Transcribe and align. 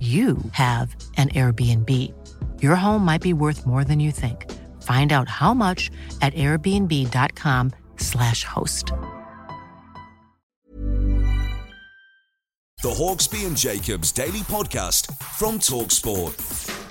you 0.00 0.38
have 0.50 0.96
an 1.16 1.28
Airbnb. 1.28 1.88
Your 2.60 2.74
home 2.74 3.04
might 3.04 3.22
be 3.22 3.32
worth 3.32 3.64
more 3.64 3.84
than 3.84 4.00
you 4.00 4.10
think. 4.10 4.50
Find 4.82 5.12
out 5.12 5.28
how 5.28 5.54
much 5.54 5.92
at 6.20 6.34
airbnb.com/slash 6.34 8.42
host. 8.44 8.92
The 12.82 12.88
Hawksbee 12.88 13.46
and 13.46 13.56
Jacobs 13.56 14.10
Daily 14.10 14.40
Podcast 14.40 15.16
from 15.22 15.60
Talksport. 15.60 16.81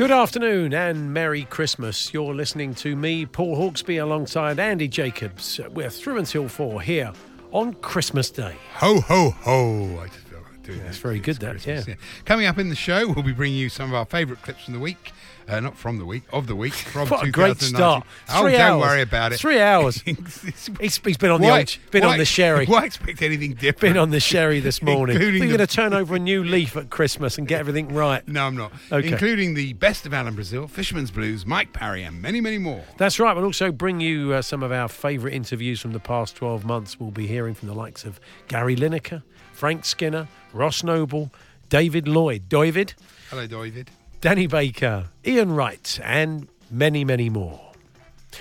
Good 0.00 0.12
afternoon 0.12 0.72
and 0.72 1.12
Merry 1.12 1.44
Christmas. 1.44 2.14
You're 2.14 2.34
listening 2.34 2.74
to 2.76 2.96
me, 2.96 3.26
Paul 3.26 3.54
Hawksbee, 3.54 4.02
alongside 4.02 4.58
Andy 4.58 4.88
Jacobs. 4.88 5.60
We're 5.74 5.90
through 5.90 6.16
until 6.16 6.48
four 6.48 6.80
here 6.80 7.12
on 7.52 7.74
Christmas 7.74 8.30
Day. 8.30 8.56
Ho, 8.76 9.02
ho, 9.02 9.28
ho. 9.28 9.98
I 10.00 10.06
just 10.06 10.20
feel 10.20 10.38
like 10.38 10.62
doing 10.62 10.82
That's 10.84 10.96
very 10.96 11.20
good, 11.20 11.36
that, 11.40 11.50
Christmas, 11.50 11.86
yeah. 11.86 11.94
Coming 12.24 12.46
up 12.46 12.56
in 12.56 12.70
the 12.70 12.74
show, 12.74 13.08
we'll 13.08 13.22
be 13.22 13.34
bringing 13.34 13.58
you 13.58 13.68
some 13.68 13.90
of 13.90 13.94
our 13.94 14.06
favourite 14.06 14.40
clips 14.42 14.64
from 14.64 14.72
the 14.72 14.80
week. 14.80 15.12
Uh, 15.50 15.58
not 15.58 15.76
from 15.76 15.98
the 15.98 16.04
week, 16.04 16.22
of 16.32 16.46
the 16.46 16.54
week. 16.54 16.72
From 16.72 17.08
What 17.08 17.26
a 17.26 17.30
great 17.30 17.58
2019. 17.58 17.74
start. 17.76 18.06
Oh, 18.28 18.42
Three 18.42 18.52
don't 18.52 18.60
hours. 18.60 18.80
worry 18.82 19.02
about 19.02 19.32
it. 19.32 19.40
Three 19.40 19.60
hours. 19.60 20.00
He's, 20.04 20.70
he's 20.80 21.16
been 21.16 21.30
on 21.30 21.40
the 21.40 21.50
old, 21.50 21.76
been 21.90 22.04
why- 22.04 22.12
on 22.12 22.18
the 22.18 22.24
sherry. 22.24 22.66
Why 22.70 22.84
expect 22.84 23.20
anything 23.20 23.54
different? 23.54 23.94
Been 23.94 23.96
on 23.98 24.10
the 24.10 24.20
sherry 24.20 24.60
this 24.60 24.80
morning. 24.90 25.16
Including 25.16 25.42
You're 25.42 25.56
going 25.56 25.66
to 25.66 25.74
turn 25.74 25.92
over 25.92 26.14
a 26.14 26.18
new 26.20 26.44
leaf 26.44 26.76
at 26.76 26.88
Christmas 26.90 27.36
and 27.36 27.48
get 27.48 27.58
everything 27.58 27.88
right. 27.92 28.26
No, 28.28 28.46
I'm 28.46 28.56
not. 28.56 28.72
Okay. 28.92 29.08
Including 29.08 29.54
the 29.54 29.72
best 29.72 30.06
of 30.06 30.14
Alan 30.14 30.34
Brazil, 30.36 30.68
Fisherman's 30.68 31.10
Blues, 31.10 31.44
Mike 31.44 31.72
Parry, 31.72 32.04
and 32.04 32.22
many, 32.22 32.40
many 32.40 32.58
more. 32.58 32.84
That's 32.96 33.18
right. 33.18 33.34
We'll 33.34 33.44
also 33.44 33.72
bring 33.72 34.00
you 34.00 34.32
uh, 34.34 34.42
some 34.42 34.62
of 34.62 34.70
our 34.70 34.86
favourite 34.86 35.34
interviews 35.34 35.80
from 35.80 35.92
the 35.92 36.00
past 36.00 36.36
12 36.36 36.64
months. 36.64 37.00
We'll 37.00 37.10
be 37.10 37.26
hearing 37.26 37.54
from 37.54 37.66
the 37.66 37.74
likes 37.74 38.04
of 38.04 38.20
Gary 38.46 38.76
Lineker, 38.76 39.22
Frank 39.52 39.84
Skinner, 39.84 40.28
Ross 40.52 40.84
Noble, 40.84 41.32
David 41.68 42.06
Lloyd, 42.06 42.48
David, 42.48 42.94
Hello, 43.30 43.46
David. 43.46 43.90
Danny 44.20 44.46
Baker, 44.46 45.06
Ian 45.26 45.52
Wright, 45.52 45.98
and 46.04 46.46
many, 46.70 47.06
many 47.06 47.30
more. 47.30 47.72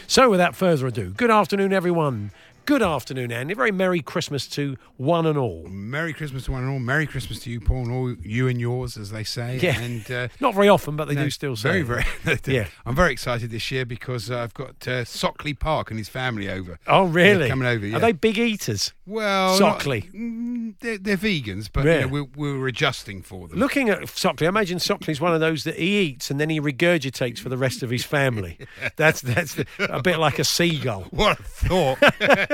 So, 0.08 0.30
without 0.30 0.54
further 0.54 0.88
ado, 0.88 1.12
good 1.12 1.32
afternoon, 1.32 1.72
everyone. 1.72 2.32
Good 2.70 2.84
afternoon, 2.84 3.32
Andy. 3.32 3.54
A 3.54 3.56
very 3.56 3.72
Merry 3.72 4.00
Christmas 4.00 4.46
to 4.50 4.78
one 4.96 5.26
and 5.26 5.40
all. 5.40 5.64
Merry 5.68 6.14
Christmas 6.14 6.46
to 6.46 6.52
one 6.52 6.62
and 6.62 6.72
all. 6.72 6.78
Merry 6.78 7.08
Christmas 7.08 7.40
to 7.40 7.50
you, 7.50 7.60
Paul, 7.60 7.86
and 7.86 7.92
all 7.92 8.14
you 8.22 8.48
and 8.48 8.62
yours, 8.62 8.96
as 8.96 9.10
they 9.10 9.24
say. 9.24 9.58
Yeah. 9.60 9.80
And 9.82 10.12
uh, 10.12 10.28
Not 10.40 10.54
very 10.54 10.70
often, 10.70 10.96
but 10.96 11.08
they 11.08 11.16
No, 11.16 11.24
do 11.24 11.30
still 11.32 11.56
say. 11.56 11.82
very, 11.82 12.04
very. 12.22 12.40
Yeah. 12.46 12.68
I'm 12.86 12.96
very 12.96 13.12
excited 13.12 13.50
this 13.50 13.72
year 13.72 13.88
because 13.88 14.30
uh, 14.30 14.38
I've 14.38 14.54
got 14.54 14.88
uh, 14.88 15.04
Sockley 15.04 15.56
Park 15.56 15.90
and 15.90 15.98
his 15.98 16.10
family 16.10 16.48
over. 16.48 16.78
Oh, 16.86 17.06
really? 17.06 17.40
They're 17.40 17.50
coming 17.50 17.68
over. 17.68 17.88
Yeah. 17.88 17.98
Are 17.98 18.02
they 18.02 18.12
big 18.12 18.38
eaters? 18.38 18.94
Well, 19.08 19.60
not- 19.60 19.80
Sockley? 19.82 20.04
mm, 20.14 20.76
they're, 20.80 21.00
they're 21.00 21.18
vegans, 21.18 21.70
but 21.74 21.86
you 21.86 22.02
know, 22.02 22.08
we're, 22.08 22.28
we're 22.60 22.68
adjusting 22.68 23.24
for 23.24 23.48
them. 23.48 23.58
Looking 23.58 23.90
at 23.90 24.08
Sockley, 24.10 24.46
I 24.46 24.50
imagine 24.50 24.78
Sockley's 24.78 25.20
one 25.20 25.34
of 25.34 25.40
those 25.40 25.64
that 25.64 25.78
he 25.78 26.02
eats 26.02 26.30
and 26.30 26.40
then 26.40 26.52
he 26.52 26.62
regurgitates 26.62 27.40
for 27.40 27.50
the 27.50 27.58
rest 27.58 27.82
of 27.82 27.90
his 27.90 28.06
family. 28.06 28.60
That's 28.96 29.22
that's 29.22 29.56
the, 29.56 29.66
a 29.80 30.02
bit 30.04 30.20
like 30.20 30.38
a 30.38 30.44
seagull. 30.44 31.04
What 31.10 31.40
a 31.40 31.44
thought! 31.44 31.98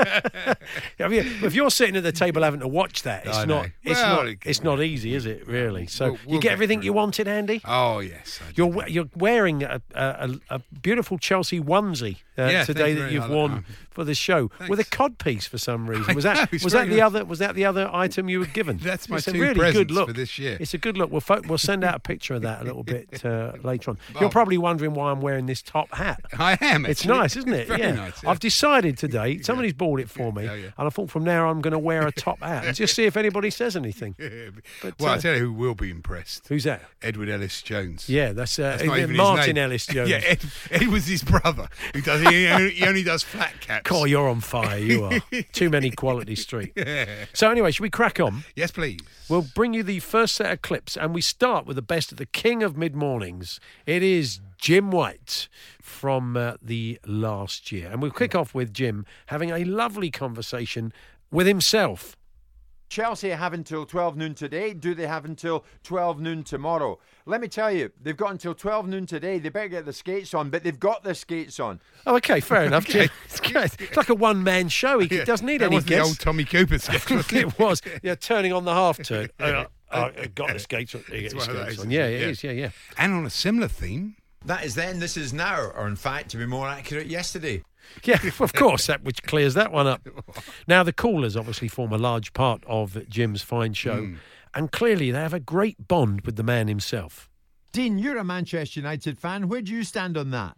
I 1.00 1.08
mean, 1.08 1.24
if 1.42 1.54
you're 1.54 1.70
sitting 1.70 1.96
at 1.96 2.02
the 2.02 2.12
table 2.12 2.42
having 2.42 2.60
to 2.60 2.68
watch 2.68 3.02
that, 3.02 3.26
it's 3.26 3.36
I 3.36 3.44
not 3.44 3.64
know. 3.66 3.70
it's 3.84 4.00
Well, 4.00 4.24
not 4.24 4.34
it's 4.44 4.62
not 4.62 4.82
easy, 4.82 5.14
is 5.14 5.26
it? 5.26 5.46
Really? 5.46 5.86
So 5.86 6.04
We'll- 6.04 6.18
we'll 6.26 6.34
you 6.36 6.40
get 6.40 6.42
get 6.48 6.52
everything 6.52 6.82
you 6.82 6.92
wanted, 6.92 7.28
Andy. 7.28 7.60
oh 7.64 7.98
yes. 8.00 8.40
You're 8.54 8.86
you're 8.88 9.08
wearing 9.16 9.62
a, 9.62 9.80
a, 9.94 10.30
a, 10.50 10.60
beautiful 10.82 11.18
Chelsea 11.18 11.60
onesie 11.60 12.16
uh, 12.38 12.44
Yeah, 12.44 12.64
today 12.64 12.94
that 12.94 13.10
you've 13.12 13.28
worn. 13.28 13.64
For 13.96 14.04
the 14.04 14.14
show 14.14 14.50
with 14.68 14.78
a 14.78 14.82
Thanks. 14.84 14.90
cod 14.90 15.18
piece 15.18 15.46
for 15.46 15.56
some 15.56 15.88
reason. 15.88 16.14
Was 16.14 16.24
that 16.24 16.52
know, 16.52 16.58
was 16.62 16.72
that 16.74 16.88
the 16.88 16.96
nice. 16.96 17.02
other 17.02 17.24
was 17.24 17.38
that 17.38 17.54
the 17.54 17.64
other 17.64 17.88
item 17.92 18.28
you 18.28 18.40
were 18.40 18.44
given? 18.46 18.76
That's 18.82 19.08
my 19.08 19.16
it's 19.16 19.26
a 19.28 19.32
two 19.32 19.40
really 19.40 19.72
good 19.72 19.90
look 19.90 20.08
for 20.08 20.12
this 20.12 20.38
year. 20.38 20.58
It's 20.60 20.74
a 20.74 20.78
good 20.78 20.98
look. 20.98 21.10
We'll 21.10 21.20
fo- 21.22 21.40
we'll 21.48 21.56
send 21.58 21.82
out 21.82 21.94
a 21.96 21.98
picture 21.98 22.34
of 22.34 22.42
that 22.42 22.60
a 22.60 22.64
little 22.64 22.82
bit 22.82 23.24
uh, 23.24 23.52
later 23.62 23.92
on. 23.92 23.98
You're 24.20 24.24
Oh. 24.24 24.28
probably 24.28 24.58
wondering 24.58 24.92
why 24.94 25.10
I'm 25.10 25.20
wearing 25.22 25.46
this 25.46 25.62
top 25.62 25.92
hat. 25.94 26.20
I 26.38 26.58
am. 26.60 26.84
It's 26.84 27.00
actually. 27.00 27.18
nice, 27.18 27.36
isn't 27.36 27.52
it? 27.54 27.68
Yeah. 27.68 27.92
nice. 27.92 28.22
yeah. 28.22 28.30
I've 28.30 28.38
decided 28.40 28.98
today. 28.98 29.40
Somebody's 29.40 29.72
bought 29.72 29.98
it 30.00 30.10
for 30.10 30.30
me, 30.32 30.46
Oh, 30.48 30.54
yeah. 30.54 30.66
and 30.76 30.86
I 30.86 30.90
thought 30.90 31.10
from 31.10 31.24
now 31.24 31.48
I'm 31.48 31.60
going 31.62 31.72
to 31.72 31.78
wear 31.78 32.06
a 32.06 32.12
top 32.12 32.40
hat 32.40 32.64
and 32.66 32.76
just 32.76 32.94
see 32.94 33.04
if 33.04 33.16
anybody 33.16 33.48
says 33.50 33.76
anything. 33.76 34.14
But, 34.82 34.94
well, 35.00 35.12
uh, 35.12 35.16
I 35.16 35.18
tell 35.18 35.34
you 35.34 35.40
who 35.40 35.52
will 35.54 35.74
be 35.74 35.90
impressed. 35.90 36.48
Who's 36.48 36.64
that? 36.64 36.82
Edward 37.02 37.28
Ellis 37.30 37.62
Jones. 37.62 38.08
Yeah, 38.08 38.32
that's, 38.32 38.58
uh, 38.58 38.62
That's 38.72 38.84
not 38.84 38.98
even 38.98 39.10
his 39.10 39.16
Martin. 39.18 39.56
Ellis 39.58 39.86
Jones. 39.86 40.10
yeah, 40.10 40.20
Ed, 40.22 40.44
Ed 40.70 40.88
was 40.88 41.06
his 41.06 41.22
brother. 41.22 41.68
Who 41.94 42.02
does 42.02 42.20
he, 42.22 42.46
only, 42.48 42.70
he 42.72 42.86
only 42.86 43.02
does 43.02 43.22
flat 43.22 43.58
caps. 43.60 43.85
God, 43.86 44.08
you're 44.08 44.28
on 44.28 44.40
fire. 44.40 44.78
You 44.78 45.04
are. 45.04 45.20
Too 45.52 45.70
many 45.70 45.90
Quality 45.90 46.34
Street. 46.34 46.76
So 47.32 47.50
anyway, 47.52 47.70
should 47.70 47.84
we 47.84 47.90
crack 47.90 48.18
on? 48.18 48.42
Yes, 48.56 48.72
please. 48.72 48.98
We'll 49.28 49.46
bring 49.54 49.74
you 49.74 49.84
the 49.84 50.00
first 50.00 50.34
set 50.34 50.52
of 50.52 50.60
clips, 50.60 50.96
and 50.96 51.14
we 51.14 51.20
start 51.20 51.66
with 51.66 51.76
the 51.76 51.82
best 51.82 52.10
of 52.10 52.18
the 52.18 52.26
king 52.26 52.64
of 52.64 52.76
mid 52.76 52.96
mornings. 52.96 53.60
It 53.86 54.02
is 54.02 54.40
Jim 54.58 54.90
White 54.90 55.48
from 55.80 56.36
uh, 56.36 56.54
the 56.60 56.98
last 57.06 57.70
year, 57.70 57.88
and 57.88 58.02
we'll 58.02 58.10
kick 58.10 58.34
off 58.34 58.56
with 58.56 58.74
Jim 58.74 59.06
having 59.26 59.50
a 59.52 59.62
lovely 59.62 60.10
conversation 60.10 60.92
with 61.30 61.46
himself. 61.46 62.16
Chelsea 62.88 63.30
have 63.30 63.52
until 63.52 63.84
12 63.84 64.16
noon 64.16 64.34
today. 64.34 64.72
Do 64.72 64.94
they 64.94 65.06
have 65.06 65.24
until 65.24 65.64
12 65.82 66.20
noon 66.20 66.44
tomorrow? 66.44 66.98
Let 67.26 67.40
me 67.40 67.48
tell 67.48 67.72
you, 67.72 67.90
they've 68.00 68.16
got 68.16 68.30
until 68.30 68.54
12 68.54 68.86
noon 68.88 69.06
today. 69.06 69.38
They 69.38 69.48
better 69.48 69.68
get 69.68 69.84
the 69.84 69.92
skates 69.92 70.32
on, 70.34 70.50
but 70.50 70.62
they've 70.62 70.78
got 70.78 71.02
the 71.02 71.14
skates 71.14 71.58
on. 71.58 71.80
Oh, 72.06 72.16
okay, 72.16 72.40
fair 72.40 72.64
enough, 72.66 72.86
Jim. 72.86 73.08
It's, 73.24 73.40
great. 73.40 73.74
It's 73.80 73.96
like 73.96 74.08
a 74.08 74.14
one 74.14 74.44
man 74.44 74.68
show. 74.68 75.00
He 75.00 75.16
Yeah, 75.16 75.24
doesn't 75.24 75.46
need 75.46 75.60
that 75.62 75.66
any 75.66 75.76
was 75.76 75.84
the 75.84 75.98
old 76.00 76.18
Tommy 76.20 76.44
Cooper 76.44 76.78
sketch. 76.78 77.10
wasn't 77.10 77.32
it? 77.32 77.46
it 77.48 77.58
was. 77.58 77.82
Yeah, 78.02 78.14
turning 78.14 78.52
on 78.52 78.64
the 78.64 78.74
half 78.74 79.02
turn. 79.02 79.28
Uh, 79.88 80.10
uh, 80.16 80.26
got 80.34 80.52
the 80.52 80.58
skates 80.58 80.96
on. 80.96 81.04
He 81.08 81.18
It's 81.18 81.32
got 81.32 81.46
the 81.46 81.52
skates 81.54 81.76
those, 81.76 81.84
on. 81.86 81.90
Yeah, 81.92 82.06
isn't 82.06 82.14
it 82.16 82.22
it? 82.22 82.30
is. 82.30 82.44
Yeah, 82.44 82.50
yeah. 82.50 82.70
And 82.98 83.12
on 83.14 83.24
a 83.24 83.30
similar 83.30 83.68
theme, 83.68 84.16
That 84.44 84.64
is 84.64 84.74
then, 84.74 84.98
this 84.98 85.16
is 85.16 85.32
now, 85.32 85.60
or 85.76 85.86
in 85.86 85.94
fact, 85.94 86.30
to 86.30 86.36
be 86.38 86.44
more 86.44 86.66
accurate, 86.68 87.06
yesterday. 87.06 87.62
Yeah, 88.04 88.18
of 88.40 88.52
course, 88.52 88.86
that 88.86 89.02
which 89.02 89.22
clears 89.24 89.54
that 89.54 89.72
one 89.72 89.86
up. 89.86 90.06
Now, 90.68 90.82
the 90.82 90.92
callers 90.92 91.36
obviously 91.36 91.66
form 91.68 91.92
a 91.92 91.98
large 91.98 92.32
part 92.34 92.62
of 92.66 93.08
Jim's 93.08 93.42
fine 93.42 93.72
show, 93.72 94.00
Hmm. 94.02 94.14
and 94.54 94.70
clearly 94.70 95.10
they 95.10 95.18
have 95.18 95.34
a 95.34 95.40
great 95.40 95.88
bond 95.88 96.20
with 96.22 96.36
the 96.36 96.42
man 96.42 96.68
himself. 96.68 97.28
Dean, 97.72 97.98
you're 97.98 98.16
a 98.18 98.24
Manchester 98.24 98.80
United 98.80 99.18
fan. 99.18 99.48
Where 99.48 99.60
do 99.62 99.72
you 99.72 99.82
stand 99.84 100.16
on 100.16 100.30
that? 100.30 100.56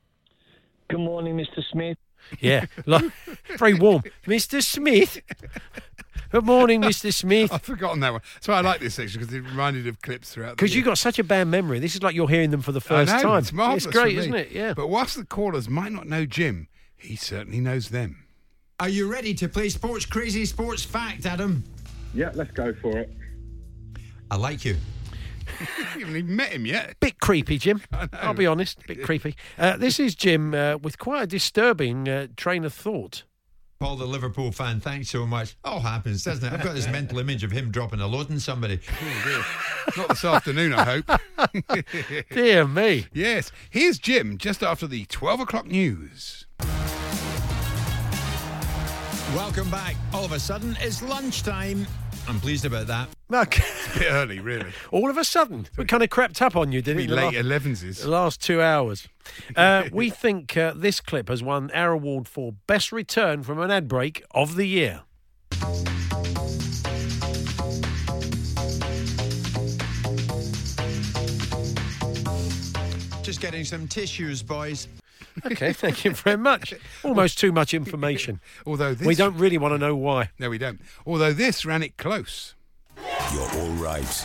Good 0.88 1.00
morning, 1.00 1.36
Mr. 1.36 1.62
Smith. 1.70 1.96
Yeah, 2.40 2.66
lo- 2.86 3.10
very 3.56 3.74
warm. 3.74 4.02
Mr. 4.26 4.62
Smith. 4.62 5.20
Good 6.30 6.44
morning, 6.44 6.82
Mr. 6.82 7.12
Smith. 7.12 7.50
I've 7.52 7.62
forgotten 7.62 8.00
that 8.00 8.12
one. 8.12 8.20
So 8.40 8.52
I 8.52 8.60
like 8.60 8.80
this 8.80 8.94
section 8.96 9.20
because 9.20 9.32
it 9.34 9.40
reminded 9.40 9.86
of 9.86 10.02
clips 10.02 10.34
throughout. 10.34 10.56
Because 10.56 10.74
you've 10.76 10.84
got 10.84 10.98
such 10.98 11.18
a 11.18 11.24
bad 11.24 11.48
memory. 11.48 11.78
This 11.78 11.94
is 11.94 12.02
like 12.02 12.14
you're 12.14 12.28
hearing 12.28 12.50
them 12.50 12.60
for 12.60 12.72
the 12.72 12.80
I 12.80 13.06
first 13.06 13.12
know, 13.14 13.22
time. 13.22 13.38
It's 13.38 13.52
marvelous. 13.52 13.86
It's 13.86 13.94
great, 13.94 14.10
for 14.10 14.14
me. 14.14 14.18
isn't 14.20 14.34
it? 14.34 14.50
Yeah. 14.50 14.74
But 14.74 14.88
whilst 14.88 15.16
the 15.16 15.24
callers 15.24 15.68
might 15.70 15.92
not 15.92 16.06
know 16.06 16.26
Jim, 16.26 16.68
he 16.98 17.16
certainly 17.16 17.60
knows 17.60 17.88
them. 17.88 18.24
Are 18.80 18.88
you 18.88 19.10
ready 19.10 19.34
to 19.34 19.48
play 19.48 19.68
Sports 19.68 20.06
Crazy 20.06 20.44
Sports 20.44 20.84
Fact, 20.84 21.26
Adam? 21.26 21.64
Yeah, 22.14 22.30
let's 22.34 22.52
go 22.52 22.72
for 22.74 22.98
it. 22.98 23.12
I 24.30 24.36
like 24.36 24.64
you. 24.64 24.76
You 25.60 25.66
haven't 26.04 26.16
even 26.16 26.36
met 26.36 26.50
him 26.50 26.66
yet. 26.66 26.94
Bit 27.00 27.20
creepy, 27.20 27.58
Jim. 27.58 27.82
I'll 28.12 28.34
be 28.34 28.46
honest, 28.46 28.86
bit 28.86 29.02
creepy. 29.02 29.34
Uh, 29.58 29.76
this 29.76 29.98
is 29.98 30.14
Jim 30.14 30.54
uh, 30.54 30.76
with 30.76 30.98
quite 30.98 31.22
a 31.22 31.26
disturbing 31.26 32.08
uh, 32.08 32.28
train 32.36 32.64
of 32.64 32.72
thought. 32.74 33.24
Paul, 33.80 33.96
the 33.96 34.06
Liverpool 34.06 34.50
fan, 34.50 34.80
thanks 34.80 35.08
so 35.08 35.24
much. 35.26 35.56
All 35.64 35.78
happens, 35.80 36.24
doesn't 36.24 36.44
it? 36.44 36.52
I've 36.52 36.64
got 36.64 36.74
this 36.74 36.88
mental 36.90 37.20
image 37.20 37.44
of 37.44 37.52
him 37.52 37.70
dropping 37.70 38.00
a 38.00 38.06
load 38.08 38.30
on 38.30 38.40
somebody. 38.40 38.80
Not 39.96 40.08
this 40.08 40.24
afternoon, 40.24 40.72
I 40.74 40.84
hope. 40.84 41.84
Dear 42.30 42.66
me. 42.66 43.06
yes, 43.12 43.52
here's 43.70 43.98
Jim 43.98 44.36
just 44.36 44.62
after 44.62 44.86
the 44.86 45.04
12 45.06 45.40
o'clock 45.40 45.66
news. 45.66 46.47
Welcome 49.34 49.70
back. 49.70 49.94
All 50.14 50.24
of 50.24 50.32
a 50.32 50.40
sudden, 50.40 50.74
it's 50.80 51.02
lunchtime. 51.02 51.86
I'm 52.26 52.40
pleased 52.40 52.64
about 52.64 52.86
that. 52.86 53.08
Okay. 53.30 53.62
A 53.94 53.98
bit 53.98 54.10
early, 54.10 54.40
really. 54.40 54.70
All 54.90 55.10
of 55.10 55.18
a 55.18 55.24
sudden, 55.24 55.66
we 55.76 55.84
kind 55.84 56.02
of 56.02 56.08
crept 56.08 56.40
up 56.40 56.56
on 56.56 56.72
you, 56.72 56.80
didn't 56.80 57.02
it? 57.02 57.10
late 57.10 57.34
11s. 57.34 58.02
The 58.02 58.08
last 58.08 58.42
two 58.42 58.62
hours. 58.62 59.06
Uh, 59.54 59.84
we 59.92 60.08
think 60.08 60.56
uh, 60.56 60.72
this 60.74 61.02
clip 61.02 61.28
has 61.28 61.42
won 61.42 61.70
our 61.72 61.92
award 61.92 62.26
for 62.26 62.52
best 62.66 62.90
return 62.90 63.42
from 63.42 63.60
an 63.60 63.70
ad 63.70 63.86
break 63.86 64.24
of 64.30 64.56
the 64.56 64.66
year. 64.66 65.02
Just 73.22 73.42
getting 73.42 73.64
some 73.64 73.86
tissues, 73.88 74.42
boys. 74.42 74.88
Okay, 75.46 75.72
thank 75.72 76.04
you 76.04 76.12
very 76.12 76.36
much. 76.36 76.74
Almost 77.02 77.38
too 77.38 77.52
much 77.52 77.74
information. 77.74 78.40
Although 78.66 78.94
this. 78.94 79.06
We 79.06 79.14
don't 79.14 79.36
really 79.36 79.58
want 79.58 79.74
to 79.74 79.78
know 79.78 79.94
why. 79.96 80.30
No, 80.38 80.50
we 80.50 80.58
don't. 80.58 80.80
Although 81.06 81.32
this 81.32 81.64
ran 81.64 81.82
it 81.82 81.96
close. 81.96 82.54
You're 83.32 83.42
all 83.42 83.70
right. 83.72 84.24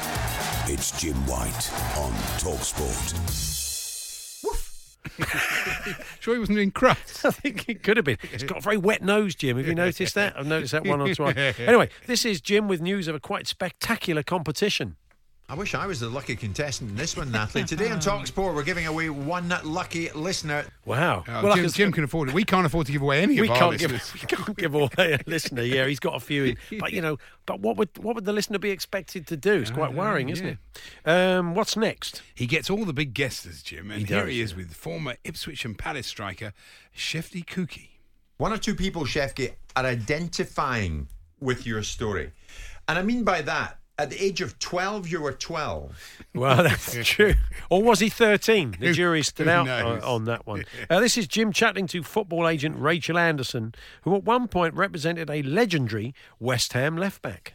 It's 0.68 1.00
Jim 1.00 1.15
White 1.27 1.71
on 1.98 2.12
Talksport. 2.39 3.13
Woof. 4.44 4.98
sure, 6.19 6.33
he 6.36 6.39
wasn't 6.39 6.57
doing 6.57 6.71
crafts. 6.71 7.25
I 7.25 7.31
think 7.31 7.68
it 7.69 7.83
could 7.83 7.98
have 7.98 8.06
been. 8.06 8.18
It's 8.31 8.44
got 8.44 8.60
a 8.60 8.62
very 8.62 8.77
wet 8.77 9.01
nose, 9.01 9.36
Jim. 9.36 9.57
Have 9.57 9.68
you 9.68 9.75
noticed 9.75 10.15
that? 10.15 10.38
I've 10.38 10.48
noticed 10.48 10.71
that 10.71 10.86
one 10.86 11.01
or 11.01 11.13
twice. 11.13 11.36
Anyway, 11.60 11.89
this 12.07 12.25
is 12.25 12.42
Jim 12.42 12.68
with 12.68 12.81
news 12.81 13.07
of 13.07 13.15
a 13.15 13.19
quite 13.19 13.48
spectacular 13.48 14.24
competition. 14.24 14.95
I 15.50 15.56
wish 15.56 15.75
I 15.75 15.86
was 15.86 16.00
the 16.00 16.07
lucky 16.10 16.38
contestant 16.38 16.92
in 16.92 16.95
this 16.95 17.18
one, 17.18 17.30
Natalie. 17.30 17.66
Today 17.66 17.92
on 17.92 18.00
Talksport, 18.00 18.56
we're 18.56 18.63
giving 18.63 18.88
away 18.88 19.10
one 19.10 19.54
lucky 19.66 20.10
listener. 20.12 20.66
Wow. 20.86 21.25
Oh, 21.28 21.44
Well, 21.44 21.56
Jim, 21.56 21.66
can- 21.66 21.74
Jim 21.74 21.92
can 21.92 22.04
afford 22.06 22.30
it. 22.30 22.34
We 22.34 22.45
can't 22.45 22.66
afford 22.66 22.86
to 22.88 22.94
give 22.94 23.01
away 23.01 23.22
any 23.22 23.40
we 23.40 23.48
of 23.48 23.51
our 23.51 23.57
can't, 23.57 23.78
give, 23.78 23.92
listeners. 23.92 24.13
we 24.31 24.36
can't 24.36 24.57
give 24.57 24.74
away 24.74 24.90
a 25.13 25.19
listener. 25.28 25.62
Yeah, 25.62 25.86
he's 25.86 26.00
got 26.00 26.16
a 26.16 26.22
few 26.22 26.45
in. 26.45 26.57
But, 26.80 26.94
you 26.94 27.01
know, 27.01 27.18
but 27.45 27.60
what 27.60 27.75
would 27.75 27.90
what 27.98 28.16
would 28.16 28.24
the 28.25 28.31
listener 28.34 28.57
be 28.57 28.72
expected 28.72 29.28
to 29.28 29.38
do? 29.38 29.56
It's 29.56 29.69
uh, 29.69 29.75
quite 29.75 29.90
uh, 29.90 29.98
worrying, 29.98 30.30
isn't 30.30 30.48
it? 30.48 30.57
Um, 31.06 31.56
what's 31.56 31.75
next? 31.75 32.22
He 32.34 32.48
gets 32.48 32.69
all 32.69 32.86
the 32.86 32.94
big 32.94 33.13
guesses, 33.13 33.62
Jim, 33.62 33.92
and 33.92 34.00
He 34.00 34.06
here 34.07 34.22
does, 34.24 34.30
he 34.34 34.42
is 34.42 34.56
with 34.56 34.74
former 34.74 35.18
Ipswich 35.25 35.66
and 35.66 35.78
Palace 35.78 36.07
striker 36.07 36.54
Shefki 36.98 37.46
Kuqi. 37.46 37.89
One 38.38 38.54
or 38.54 38.57
two 38.57 38.75
people, 38.75 39.04
Shefki, 39.04 39.51
are 39.75 39.86
identifying 39.86 41.10
with 41.42 41.68
your 41.68 41.84
story. 41.84 42.31
And 42.88 42.98
I 42.98 43.01
mean 43.04 43.24
by 43.24 43.42
that, 43.44 43.78
at 43.98 44.10
the 44.10 44.24
age 44.24 44.42
of 44.42 44.57
12, 44.60 45.07
you 45.07 45.22
were 45.22 45.31
12. 45.31 46.18
Well, 46.34 46.63
that's 46.63 46.94
true. 47.04 47.36
Or 47.69 47.84
was 47.84 48.00
he 48.00 48.10
13? 48.10 48.78
The 48.80 48.94
jury's 48.94 49.28
still 49.28 49.50
out 49.50 49.68
on, 49.68 50.01
on 50.01 50.25
that 50.25 50.48
one. 50.48 50.66
Uh, 50.90 51.00
this 51.00 51.18
is 51.18 51.28
Jim 51.28 51.51
chatting 51.54 51.88
to 51.88 52.04
football 52.04 52.48
agent 52.48 52.75
Rachel 52.78 53.18
Anderson, 53.18 53.74
who 54.01 54.16
at 54.16 54.24
one 54.24 54.48
point 54.48 54.74
represented 54.74 55.30
a 55.30 55.42
legendary 55.44 56.13
West 56.40 56.74
Ham 56.74 56.98
left 56.98 57.22
back. 57.22 57.54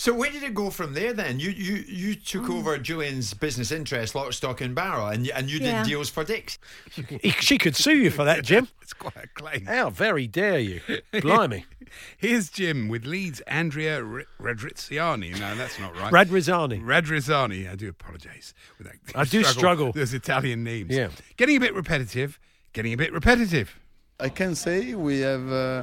So 0.00 0.14
where 0.14 0.30
did 0.30 0.42
it 0.42 0.54
go 0.54 0.70
from 0.70 0.94
there 0.94 1.12
then? 1.12 1.40
You 1.40 1.50
you 1.50 1.84
you 1.86 2.14
took 2.14 2.48
over 2.48 2.78
Julian's 2.78 3.34
business 3.34 3.70
interest, 3.70 4.14
lock, 4.14 4.32
stock 4.32 4.62
and 4.62 4.74
barrel, 4.74 5.08
and, 5.08 5.26
you- 5.26 5.32
and 5.34 5.50
you 5.50 5.58
did 5.58 5.66
Yeah. 5.66 5.84
deals 5.84 6.08
for 6.08 6.24
dicks. 6.24 6.58
She 7.40 7.58
could 7.58 7.76
sue 7.76 7.98
you 7.98 8.10
for 8.10 8.24
that, 8.24 8.42
Jim. 8.42 8.68
It's 8.80 8.94
quite 8.94 9.24
a 9.24 9.28
claim. 9.28 9.66
How 9.66 9.90
very 9.90 10.26
dare 10.26 10.58
you? 10.58 10.80
Blimey. 11.12 11.66
Here's 12.16 12.48
Jim 12.48 12.88
with 12.88 13.04
Leeds 13.04 13.40
Andrea 13.46 13.96
R- 14.02 14.24
Radriziani. 14.40 15.38
No, 15.38 15.54
that's 15.54 15.78
not 15.78 15.94
right. 15.98 16.10
Radrizzani. 16.10 16.82
Radrizzani. 16.82 17.70
I 17.70 17.74
do 17.76 17.90
apologise. 17.90 18.54
with 18.78 18.86
that 18.86 18.96
I 19.14 19.24
do 19.24 19.44
struggle. 19.44 19.92
Those 19.92 20.14
Italian 20.14 20.64
names. 20.64 20.96
Yeah. 20.96 21.10
Getting 21.36 21.56
a 21.58 21.60
bit 21.60 21.74
repetitive. 21.74 22.40
Getting 22.72 22.94
a 22.94 22.96
bit 22.96 23.12
repetitive. 23.12 23.78
I 24.18 24.30
can 24.30 24.54
say 24.54 24.94
we 24.94 25.20
have 25.20 25.46
uh, 25.52 25.82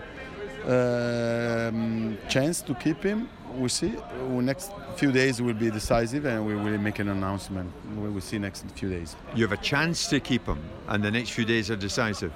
um, 0.68 2.18
chance 2.30 2.62
to 2.63 2.74
keep 2.74 3.04
him. 3.04 3.30
We 3.57 3.69
see. 3.69 3.95
Uh, 3.98 4.42
next 4.42 4.71
few 4.95 5.12
days 5.12 5.42
will 5.42 5.54
be 5.54 5.71
decisive, 5.71 6.25
and 6.25 6.45
we 6.45 6.56
will 6.56 6.77
make 6.77 7.00
an 7.00 7.09
announcement. 7.09 7.71
We 7.98 8.09
will 8.09 8.21
see 8.21 8.38
next 8.38 8.65
few 8.75 8.89
days. 8.89 9.15
You 9.36 9.44
have 9.48 9.51
a 9.57 9.62
chance 9.62 10.07
to 10.09 10.19
keep 10.19 10.45
him, 10.45 10.59
and 10.88 11.04
the 11.04 11.09
next 11.12 11.31
few 11.31 11.44
days 11.45 11.71
are 11.71 11.75
decisive. 11.75 12.31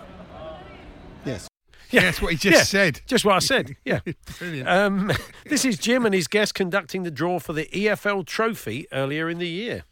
Yes. 1.25 1.47
Yeah. 1.91 2.01
That's 2.01 2.21
what 2.21 2.31
he 2.31 2.37
just 2.37 2.57
Yeah, 2.57 2.63
said. 2.63 3.01
Just 3.05 3.25
what 3.25 3.35
I 3.35 3.39
said. 3.39 3.75
Yeah. 3.85 3.99
Brilliant. 4.39 4.67
Um, 4.67 5.11
this 5.45 5.65
is 5.65 5.77
Jim 5.77 6.05
and 6.05 6.15
his 6.15 6.27
guest 6.27 6.55
conducting 6.55 7.03
the 7.03 7.11
draw 7.11 7.37
for 7.39 7.53
the 7.53 7.65
EFL 7.65 8.25
trophy 8.25 8.87
earlier 8.91 9.29
in 9.29 9.37
the 9.37 9.47
year. 9.47 9.83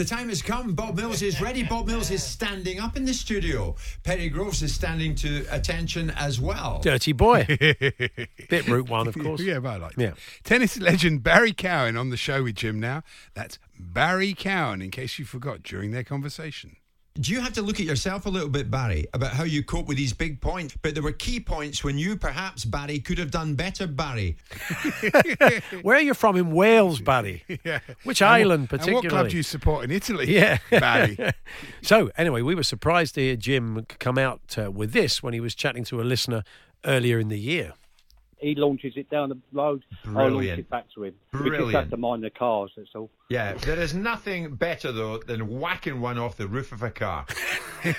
The 0.00 0.06
time 0.06 0.30
has 0.30 0.40
come. 0.40 0.72
Bob 0.72 0.96
Mills 0.96 1.20
is 1.20 1.42
ready. 1.42 1.62
Bob 1.62 1.86
Mills 1.86 2.10
is 2.10 2.22
standing 2.22 2.80
up 2.80 2.96
in 2.96 3.04
the 3.04 3.12
studio. 3.12 3.76
Perry 4.02 4.30
Groves 4.30 4.62
is 4.62 4.74
standing 4.74 5.14
to 5.16 5.44
attention 5.50 6.08
as 6.12 6.40
well. 6.40 6.80
Dirty 6.82 7.12
boy. 7.12 7.44
Bit 8.48 8.66
Route 8.66 8.88
1, 8.88 9.08
of 9.08 9.18
course. 9.18 9.42
Yeah, 9.42 9.58
but 9.58 9.68
I 9.68 9.76
like 9.76 9.96
Yeah. 9.98 10.06
that. 10.12 10.18
Tennis 10.42 10.80
legend 10.80 11.22
Barry 11.22 11.52
Cowan 11.52 11.98
on 11.98 12.08
the 12.08 12.16
show 12.16 12.44
with 12.44 12.54
Jim 12.54 12.80
now. 12.80 13.02
That's 13.34 13.58
Barry 13.78 14.32
Cowan, 14.32 14.80
in 14.80 14.90
case 14.90 15.18
you 15.18 15.26
forgot 15.26 15.62
during 15.62 15.90
their 15.90 16.02
conversation. 16.04 16.76
Do 17.14 17.32
you 17.32 17.40
have 17.40 17.52
to 17.54 17.62
look 17.62 17.80
at 17.80 17.86
yourself 17.86 18.24
a 18.26 18.28
little 18.30 18.48
bit, 18.48 18.70
Barry, 18.70 19.04
about 19.12 19.32
how 19.32 19.42
you 19.42 19.64
cope 19.64 19.88
with 19.88 19.96
these 19.96 20.12
big 20.12 20.40
points? 20.40 20.76
But 20.80 20.94
there 20.94 21.02
were 21.02 21.12
key 21.12 21.40
points 21.40 21.82
when 21.82 21.98
you, 21.98 22.16
perhaps, 22.16 22.64
Barry, 22.64 23.00
could 23.00 23.18
have 23.18 23.32
done 23.32 23.56
better, 23.56 23.86
Barry. 23.88 24.36
Where 25.82 25.96
are 25.96 26.00
you 26.00 26.14
from 26.14 26.36
in 26.36 26.52
Wales, 26.52 27.00
Barry? 27.00 27.42
Yeah. 27.64 27.80
Which 28.04 28.22
And 28.22 28.28
what- 28.30 28.34
island, 28.40 28.60
And 28.60 28.68
particularly? 28.70 29.06
what 29.08 29.10
club 29.10 29.28
do 29.28 29.36
you 29.36 29.42
support 29.42 29.84
in 29.84 29.90
Italy? 29.90 30.32
Yeah. 30.34 30.58
Barry. 30.70 31.18
so, 31.82 32.10
anyway, 32.16 32.42
we 32.42 32.54
were 32.54 32.62
surprised 32.62 33.16
to 33.16 33.20
hear 33.20 33.36
Jim 33.36 33.84
come 33.98 34.16
out 34.16 34.40
uh, 34.56 34.70
with 34.70 34.92
this 34.92 35.22
when 35.22 35.34
he 35.34 35.40
was 35.40 35.54
chatting 35.54 35.84
to 35.84 36.00
a 36.00 36.04
listener 36.04 36.44
earlier 36.84 37.18
in 37.18 37.28
the 37.28 37.38
year. 37.38 37.72
He 38.40 38.54
launches 38.54 38.94
it 38.96 39.10
down 39.10 39.28
the 39.28 39.38
road. 39.52 39.84
I 40.06 40.28
launch 40.28 40.46
it 40.46 40.70
back 40.70 40.86
to 40.94 41.04
him. 41.04 41.14
We 41.32 41.38
just 41.40 41.44
Brilliant. 41.50 41.74
have 41.74 41.90
to 41.90 41.96
mind 41.96 42.24
the 42.24 42.30
cars. 42.30 42.70
That's 42.76 42.88
all. 42.94 43.10
Yeah, 43.28 43.52
there 43.54 43.78
is 43.78 43.94
nothing 43.94 44.54
better, 44.54 44.92
though, 44.92 45.18
than 45.18 45.46
whacking 45.60 46.00
one 46.00 46.16
off 46.18 46.36
the 46.36 46.48
roof 46.48 46.72
of 46.72 46.82
a 46.82 46.90
car. 46.90 47.26
Do 47.84 47.94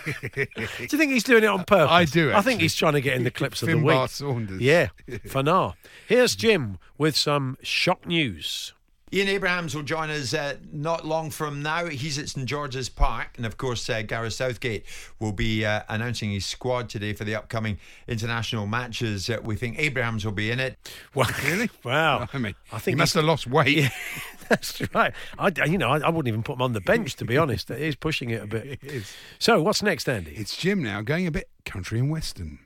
you 0.80 0.88
think 0.88 1.12
he's 1.12 1.24
doing 1.24 1.44
it 1.44 1.48
on 1.48 1.63
purpose? 1.63 1.92
I 1.92 2.06
do, 2.06 2.34
I 2.34 2.42
think 2.42 2.62
he's 2.62 2.75
trying 2.75 2.94
to 2.94 3.01
get 3.01 3.15
in 3.15 3.24
the 3.24 3.32
clips 3.32 3.62
of 3.62 3.68
the 3.68 3.74
Finbar 3.75 4.01
week. 4.01 4.10
Saunders. 4.10 4.62
Yeah, 4.62 4.89
Fanar. 5.10 5.75
Here's 6.08 6.36
Jim 6.36 6.77
with 6.98 7.15
some 7.15 7.58
shock 7.62 8.06
news. 8.06 8.74
Ian 9.13 9.27
Abrahams 9.27 9.75
will 9.75 9.84
join 9.84 10.10
us 10.10 10.34
uh, 10.34 10.56
not 10.72 11.06
long 11.06 11.32
from 11.32 11.62
now. 11.62 11.88
He's 11.88 12.18
at 12.18 12.30
St 12.30 12.46
George's 12.46 12.88
Park. 12.88 13.32
And 13.36 13.46
of 13.46 13.58
course, 13.58 13.89
uh, 13.89 14.03
Gareth 14.03 14.34
Southgate 14.34 14.86
will 15.20 15.34
be 15.34 15.65
uh, 15.65 15.82
announcing 15.89 16.32
his 16.32 16.46
squad 16.46 16.88
today 16.88 17.12
for 17.12 17.25
the 17.25 17.36
upcoming 17.36 17.77
international 18.08 18.68
matches. 18.68 19.30
Uh, 19.30 19.39
we 19.44 19.58
think 19.58 19.77
Abrahams 19.80 20.24
will 20.24 20.32
be 20.32 20.50
in 20.50 20.60
it. 20.60 20.77
Wow. 21.13 21.25
Really? 21.51 21.70
Wow. 21.84 22.30
I 22.32 22.38
mean, 22.38 22.56
I 22.72 22.77
think 22.77 22.96
he 22.96 23.00
must 23.00 23.15
have 23.15 23.25
lost 23.25 23.48
weight. 23.48 23.75
Yeah, 23.75 23.89
that's 24.50 24.82
right. 24.94 25.12
I, 25.39 25.51
you 25.65 25.77
know, 25.77 25.89
I, 25.89 25.98
I 26.00 26.10
wouldn't 26.10 26.27
even 26.27 26.44
put 26.44 26.53
him 26.53 26.62
on 26.62 26.74
the 26.74 26.80
bench, 26.80 27.15
to 27.15 27.25
be 27.25 27.36
honest. 27.38 27.72
It 27.72 27.82
is 27.82 27.96
pushing 27.96 28.30
it 28.30 28.44
a 28.44 28.48
bit. 28.48 28.62
It 28.84 28.84
is. 28.84 29.13
So, 29.39 29.62
what's 29.62 29.82
next, 29.82 30.08
Andy? 30.08 30.32
It's 30.36 30.56
Jim 30.56 30.84
now, 30.84 31.01
going 31.01 31.25
a 31.27 31.32
bit 31.32 31.50
country 31.65 32.00
and 32.00 32.10
western. 32.10 32.60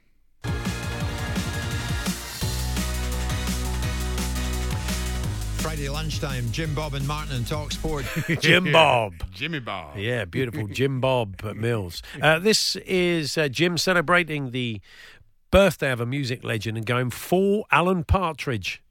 Friday 5.86 5.94
lunchtime, 5.94 6.52
Jim 6.52 6.74
Bob 6.74 6.96
and 6.96 7.08
Martin 7.08 7.36
and 7.36 7.46
Talk 7.46 7.72
Sport. 7.72 8.06
Jim 8.40 8.72
Bob. 8.72 9.14
Jimmy 9.32 9.60
Bob. 9.60 9.96
Yeah, 9.98 10.26
beautiful. 10.26 10.68
Jim 10.68 11.00
Bob 11.00 11.44
Mills. 11.56 12.02
Uh, 12.20 12.40
this 12.40 12.76
is 12.78 13.38
uh, 13.38 13.48
Jim 13.50 13.78
celebrating 13.78 14.50
the 14.50 14.82
birthday 15.52 15.92
of 15.92 16.02
a 16.02 16.06
music 16.08 16.44
legend 16.44 16.76
and 16.78 16.88
going 16.88 17.12
for 17.12 17.66
Alan 17.72 18.04
Partridge. 18.04 18.82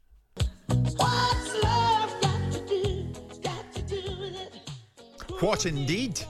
what 5.40 5.66
indeed? 5.66 6.20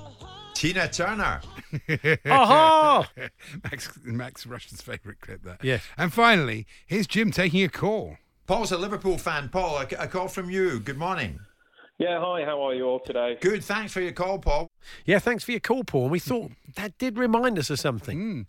Tina 0.54 0.88
Turner. 0.88 1.42
Aha! 2.26 3.10
Max, 3.64 3.98
Max 4.02 4.46
Rushden's 4.46 4.80
favourite 4.80 5.20
clip 5.20 5.42
there. 5.42 5.58
Yes. 5.62 5.82
And 5.98 6.10
finally, 6.10 6.66
here's 6.86 7.06
Jim 7.06 7.32
taking 7.32 7.62
a 7.62 7.68
call. 7.68 8.16
Paul's 8.46 8.72
a 8.72 8.78
Liverpool 8.78 9.16
fan. 9.16 9.48
Paul, 9.48 9.78
a, 9.78 9.86
a 9.98 10.06
call 10.06 10.28
from 10.28 10.50
you. 10.50 10.78
Good 10.78 10.98
morning. 10.98 11.40
Yeah, 11.98 12.20
hi. 12.20 12.44
How 12.44 12.60
are 12.62 12.74
you 12.74 12.84
all 12.84 13.00
today? 13.00 13.38
Good. 13.40 13.64
Thanks 13.64 13.92
for 13.92 14.02
your 14.02 14.12
call, 14.12 14.38
Paul. 14.38 14.70
Yeah, 15.06 15.18
thanks 15.18 15.44
for 15.44 15.52
your 15.52 15.60
call, 15.60 15.82
Paul. 15.84 16.02
And 16.02 16.12
we 16.12 16.18
thought 16.18 16.50
that 16.76 16.98
did 16.98 17.16
remind 17.16 17.58
us 17.58 17.70
of 17.70 17.80
something. 17.80 18.46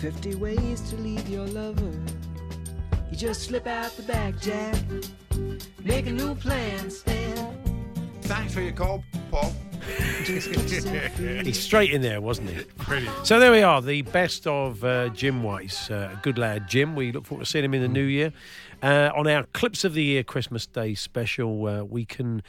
50 0.00 0.34
ways 0.36 0.80
to 0.90 0.96
leave 0.96 1.28
your 1.28 1.46
lover. 1.46 1.92
You 3.10 3.16
just 3.16 3.42
slip 3.42 3.68
out 3.68 3.96
the 3.96 4.02
back, 4.02 4.40
Jack. 4.40 4.76
Make 5.84 6.06
a 6.06 6.12
new 6.12 6.34
plan, 6.34 6.90
Stan. 6.90 7.56
Thanks 8.22 8.54
for 8.54 8.60
your 8.60 8.72
call, 8.72 9.04
Paul. 9.30 9.52
He's 10.24 11.62
straight 11.62 11.90
in 11.90 12.00
there, 12.00 12.20
wasn't 12.20 12.50
he? 12.50 12.64
Brilliant. 12.84 13.26
So 13.26 13.38
there 13.38 13.52
we 13.52 13.62
are, 13.62 13.82
the 13.82 14.02
best 14.02 14.46
of 14.46 14.82
uh, 14.82 15.10
Jim 15.10 15.42
White's 15.42 15.90
uh, 15.90 16.16
good 16.22 16.38
lad 16.38 16.68
Jim. 16.68 16.96
We 16.96 17.12
look 17.12 17.26
forward 17.26 17.44
to 17.44 17.50
seeing 17.50 17.66
him 17.66 17.74
in 17.74 17.82
the 17.82 17.88
new 17.88 18.04
year. 18.04 18.32
Uh, 18.84 19.10
on 19.16 19.26
our 19.26 19.44
Clips 19.44 19.82
of 19.82 19.94
the 19.94 20.04
Year 20.04 20.22
Christmas 20.22 20.66
Day 20.66 20.94
special, 20.94 21.66
uh, 21.66 21.82
we 21.84 22.04
can 22.04 22.42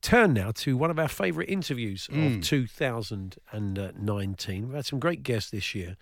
turn 0.00 0.34
now 0.34 0.52
to 0.52 0.76
one 0.76 0.88
of 0.88 1.00
our 1.00 1.08
favourite 1.08 1.48
interviews 1.48 2.08
of 2.12 2.40
2019. 2.42 4.68
We've 4.68 4.76
had 4.76 4.86
some 4.86 5.00
great 5.00 5.24
guests 5.24 5.50
this 5.50 5.74
year, 5.74 5.96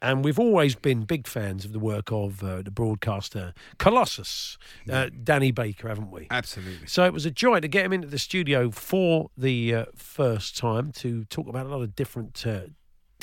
and 0.00 0.24
we've 0.24 0.38
always 0.38 0.74
been 0.74 1.04
big 1.04 1.26
fans 1.26 1.66
of 1.66 1.74
the 1.74 1.78
work 1.78 2.10
of 2.10 2.42
uh, 2.42 2.62
the 2.62 2.70
broadcaster 2.70 3.52
Colossus, 3.76 4.56
uh, 4.90 5.10
Danny 5.22 5.50
Baker, 5.50 5.88
haven't 5.88 6.10
we? 6.10 6.26
Absolutely. 6.30 6.86
So 6.86 7.04
it 7.04 7.12
was 7.12 7.26
a 7.26 7.30
joy 7.30 7.60
to 7.60 7.68
get 7.68 7.84
him 7.84 7.92
into 7.92 8.08
the 8.08 8.18
studio 8.18 8.70
for 8.70 9.28
the 9.36 9.74
uh, 9.74 9.84
first 9.94 10.56
time 10.56 10.92
to 10.92 11.26
talk 11.26 11.46
about 11.46 11.66
a 11.66 11.68
lot 11.68 11.82
of 11.82 11.94
different. 11.94 12.42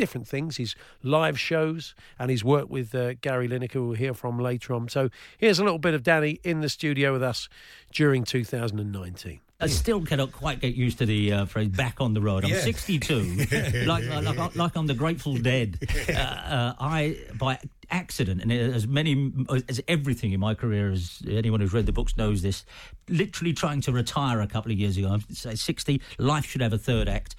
Uh, 0.01 0.05
Different 0.11 0.27
things, 0.27 0.57
his 0.57 0.75
live 1.03 1.39
shows 1.39 1.93
and 2.17 2.31
his 2.31 2.43
work 2.43 2.69
with 2.71 2.95
uh, 2.95 3.13
Gary 3.21 3.47
Lineker, 3.47 3.73
who 3.73 3.87
we'll 3.89 3.97
hear 3.97 4.15
from 4.15 4.39
later 4.39 4.73
on. 4.73 4.89
So 4.89 5.09
here's 5.37 5.59
a 5.59 5.63
little 5.63 5.77
bit 5.77 5.93
of 5.93 6.01
Danny 6.01 6.39
in 6.43 6.61
the 6.61 6.69
studio 6.69 7.13
with 7.13 7.21
us 7.21 7.47
during 7.93 8.23
2019. 8.23 9.39
I 9.59 9.67
still 9.67 10.01
cannot 10.03 10.31
quite 10.31 10.59
get 10.59 10.73
used 10.73 10.97
to 10.97 11.05
the 11.05 11.31
uh, 11.33 11.45
phrase 11.45 11.67
"back 11.67 12.01
on 12.01 12.15
the 12.15 12.21
road." 12.21 12.43
I'm 12.43 12.49
Yeah. 12.49 12.61
62, 12.61 13.45
like, 13.85 14.03
like 14.09 14.55
like 14.55 14.75
I'm 14.75 14.87
the 14.87 14.95
Grateful 14.95 15.37
Dead. 15.37 15.77
Uh, 16.09 16.13
uh, 16.13 16.73
I 16.79 17.17
by 17.37 17.59
accident, 17.91 18.41
and 18.41 18.51
as 18.51 18.87
many 18.87 19.31
as 19.69 19.79
everything 19.87 20.31
in 20.31 20.39
my 20.39 20.55
career, 20.55 20.91
as 20.91 21.21
anyone 21.29 21.59
who's 21.61 21.73
read 21.73 21.85
the 21.85 21.91
books 21.91 22.17
knows 22.17 22.41
this, 22.41 22.65
literally 23.07 23.53
trying 23.53 23.81
to 23.81 23.91
retire 23.91 24.41
a 24.41 24.47
couple 24.47 24.71
of 24.71 24.79
years 24.79 24.97
ago. 24.97 25.09
I'm 25.09 25.21
say 25.29 25.53
60. 25.53 26.01
Life 26.17 26.45
should 26.45 26.61
have 26.61 26.73
a 26.73 26.77
third 26.79 27.07
act. 27.07 27.35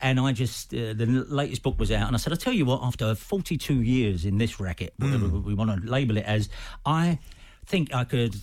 And 0.00 0.20
I 0.20 0.32
just, 0.32 0.74
uh, 0.74 0.92
the 0.92 1.06
latest 1.06 1.62
book 1.62 1.78
was 1.78 1.90
out, 1.90 2.06
and 2.06 2.14
I 2.14 2.18
said, 2.18 2.32
I'll 2.32 2.36
tell 2.38 2.52
you 2.52 2.64
what, 2.66 2.82
after 2.82 3.14
42 3.14 3.82
years 3.82 4.24
in 4.24 4.38
this 4.38 4.60
racket, 4.60 4.92
whatever 4.98 5.28
we 5.28 5.54
want 5.54 5.70
to 5.84 5.90
label 5.90 6.16
it 6.18 6.24
as, 6.24 6.48
I 6.84 7.18
think 7.64 7.92
I 7.92 8.04
could 8.04 8.36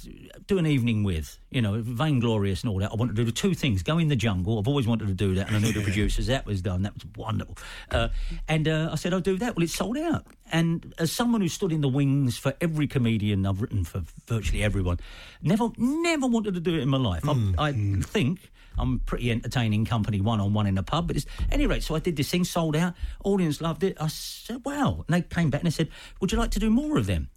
do 0.48 0.58
an 0.58 0.66
evening 0.68 1.04
with, 1.04 1.38
you 1.50 1.62
know, 1.62 1.80
vainglorious 1.82 2.62
and 2.62 2.70
all 2.70 2.80
that. 2.80 2.92
I 2.92 2.96
wanted 2.96 3.16
to 3.16 3.24
do 3.24 3.32
two 3.32 3.54
things 3.54 3.82
go 3.82 3.98
in 3.98 4.10
the 4.10 4.18
jungle. 4.18 4.60
I've 4.60 4.68
always 4.68 4.86
wanted 4.86 5.08
to 5.08 5.14
do 5.14 5.36
that, 5.36 5.48
and 5.48 5.56
I 5.56 5.60
knew 5.60 5.72
the 5.72 5.82
producers. 5.82 6.28
That 6.28 6.46
was 6.46 6.62
done. 6.62 6.82
That 6.82 6.94
was 6.96 7.06
wonderful. 7.16 7.58
Uh, 7.90 8.10
and 8.50 8.68
uh, 8.68 8.90
I 8.92 8.96
said, 8.96 9.14
I'll 9.14 9.22
do 9.22 9.38
that. 9.38 9.56
Well, 9.56 9.64
it's 9.64 9.74
sold 9.76 9.98
out. 9.98 10.26
And 10.52 10.94
as 10.98 11.12
someone 11.12 11.40
who 11.40 11.48
stood 11.48 11.72
in 11.72 11.80
the 11.82 11.88
wings 11.88 12.38
for 12.38 12.54
every 12.60 12.86
comedian 12.88 13.46
I've 13.46 13.62
written 13.62 13.86
for 13.86 14.04
virtually 14.28 14.62
everyone, 14.64 15.00
never, 15.42 15.70
never 15.78 16.28
wanted 16.28 16.56
to 16.56 16.60
do 16.60 16.76
it 16.76 16.82
in 16.82 16.90
my 16.90 16.98
life. 16.98 17.26
I'm- 17.30 17.56
I 17.58 17.72
think. 18.06 18.52
I'm 18.78 19.00
pretty 19.00 19.32
entertaining 19.32 19.86
company 19.86 20.22
one 20.22 20.40
on 20.40 20.54
one 20.54 20.68
in 20.68 20.78
a 20.78 20.84
pub, 20.84 21.08
but 21.08 21.16
it's, 21.16 21.26
at 21.48 21.54
any 21.54 21.68
rate, 21.68 21.84
so 21.84 21.96
I 21.96 22.00
did 22.00 22.16
this 22.16 22.30
thing, 22.30 22.44
sold 22.44 22.76
out, 22.76 22.94
audience 23.24 23.62
loved 23.62 23.84
it. 23.84 23.98
I 24.00 24.08
said, 24.08 24.62
wow. 24.66 25.04
And 25.08 25.16
they 25.16 25.22
came 25.22 25.50
back 25.50 25.62
and 25.62 25.68
they 25.68 25.76
said, 25.76 25.90
would 26.20 26.32
you 26.32 26.38
like 26.38 26.52
to 26.52 26.60
do 26.60 26.70
more 26.70 26.98
of 26.98 27.06
them? 27.06 27.30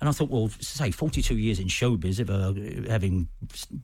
And 0.00 0.08
I 0.08 0.12
thought, 0.12 0.30
well, 0.30 0.48
say 0.60 0.92
42 0.92 1.36
years 1.36 1.58
in 1.58 1.66
showbiz, 1.66 2.20
of, 2.20 2.30
uh, 2.30 2.88
having 2.88 3.26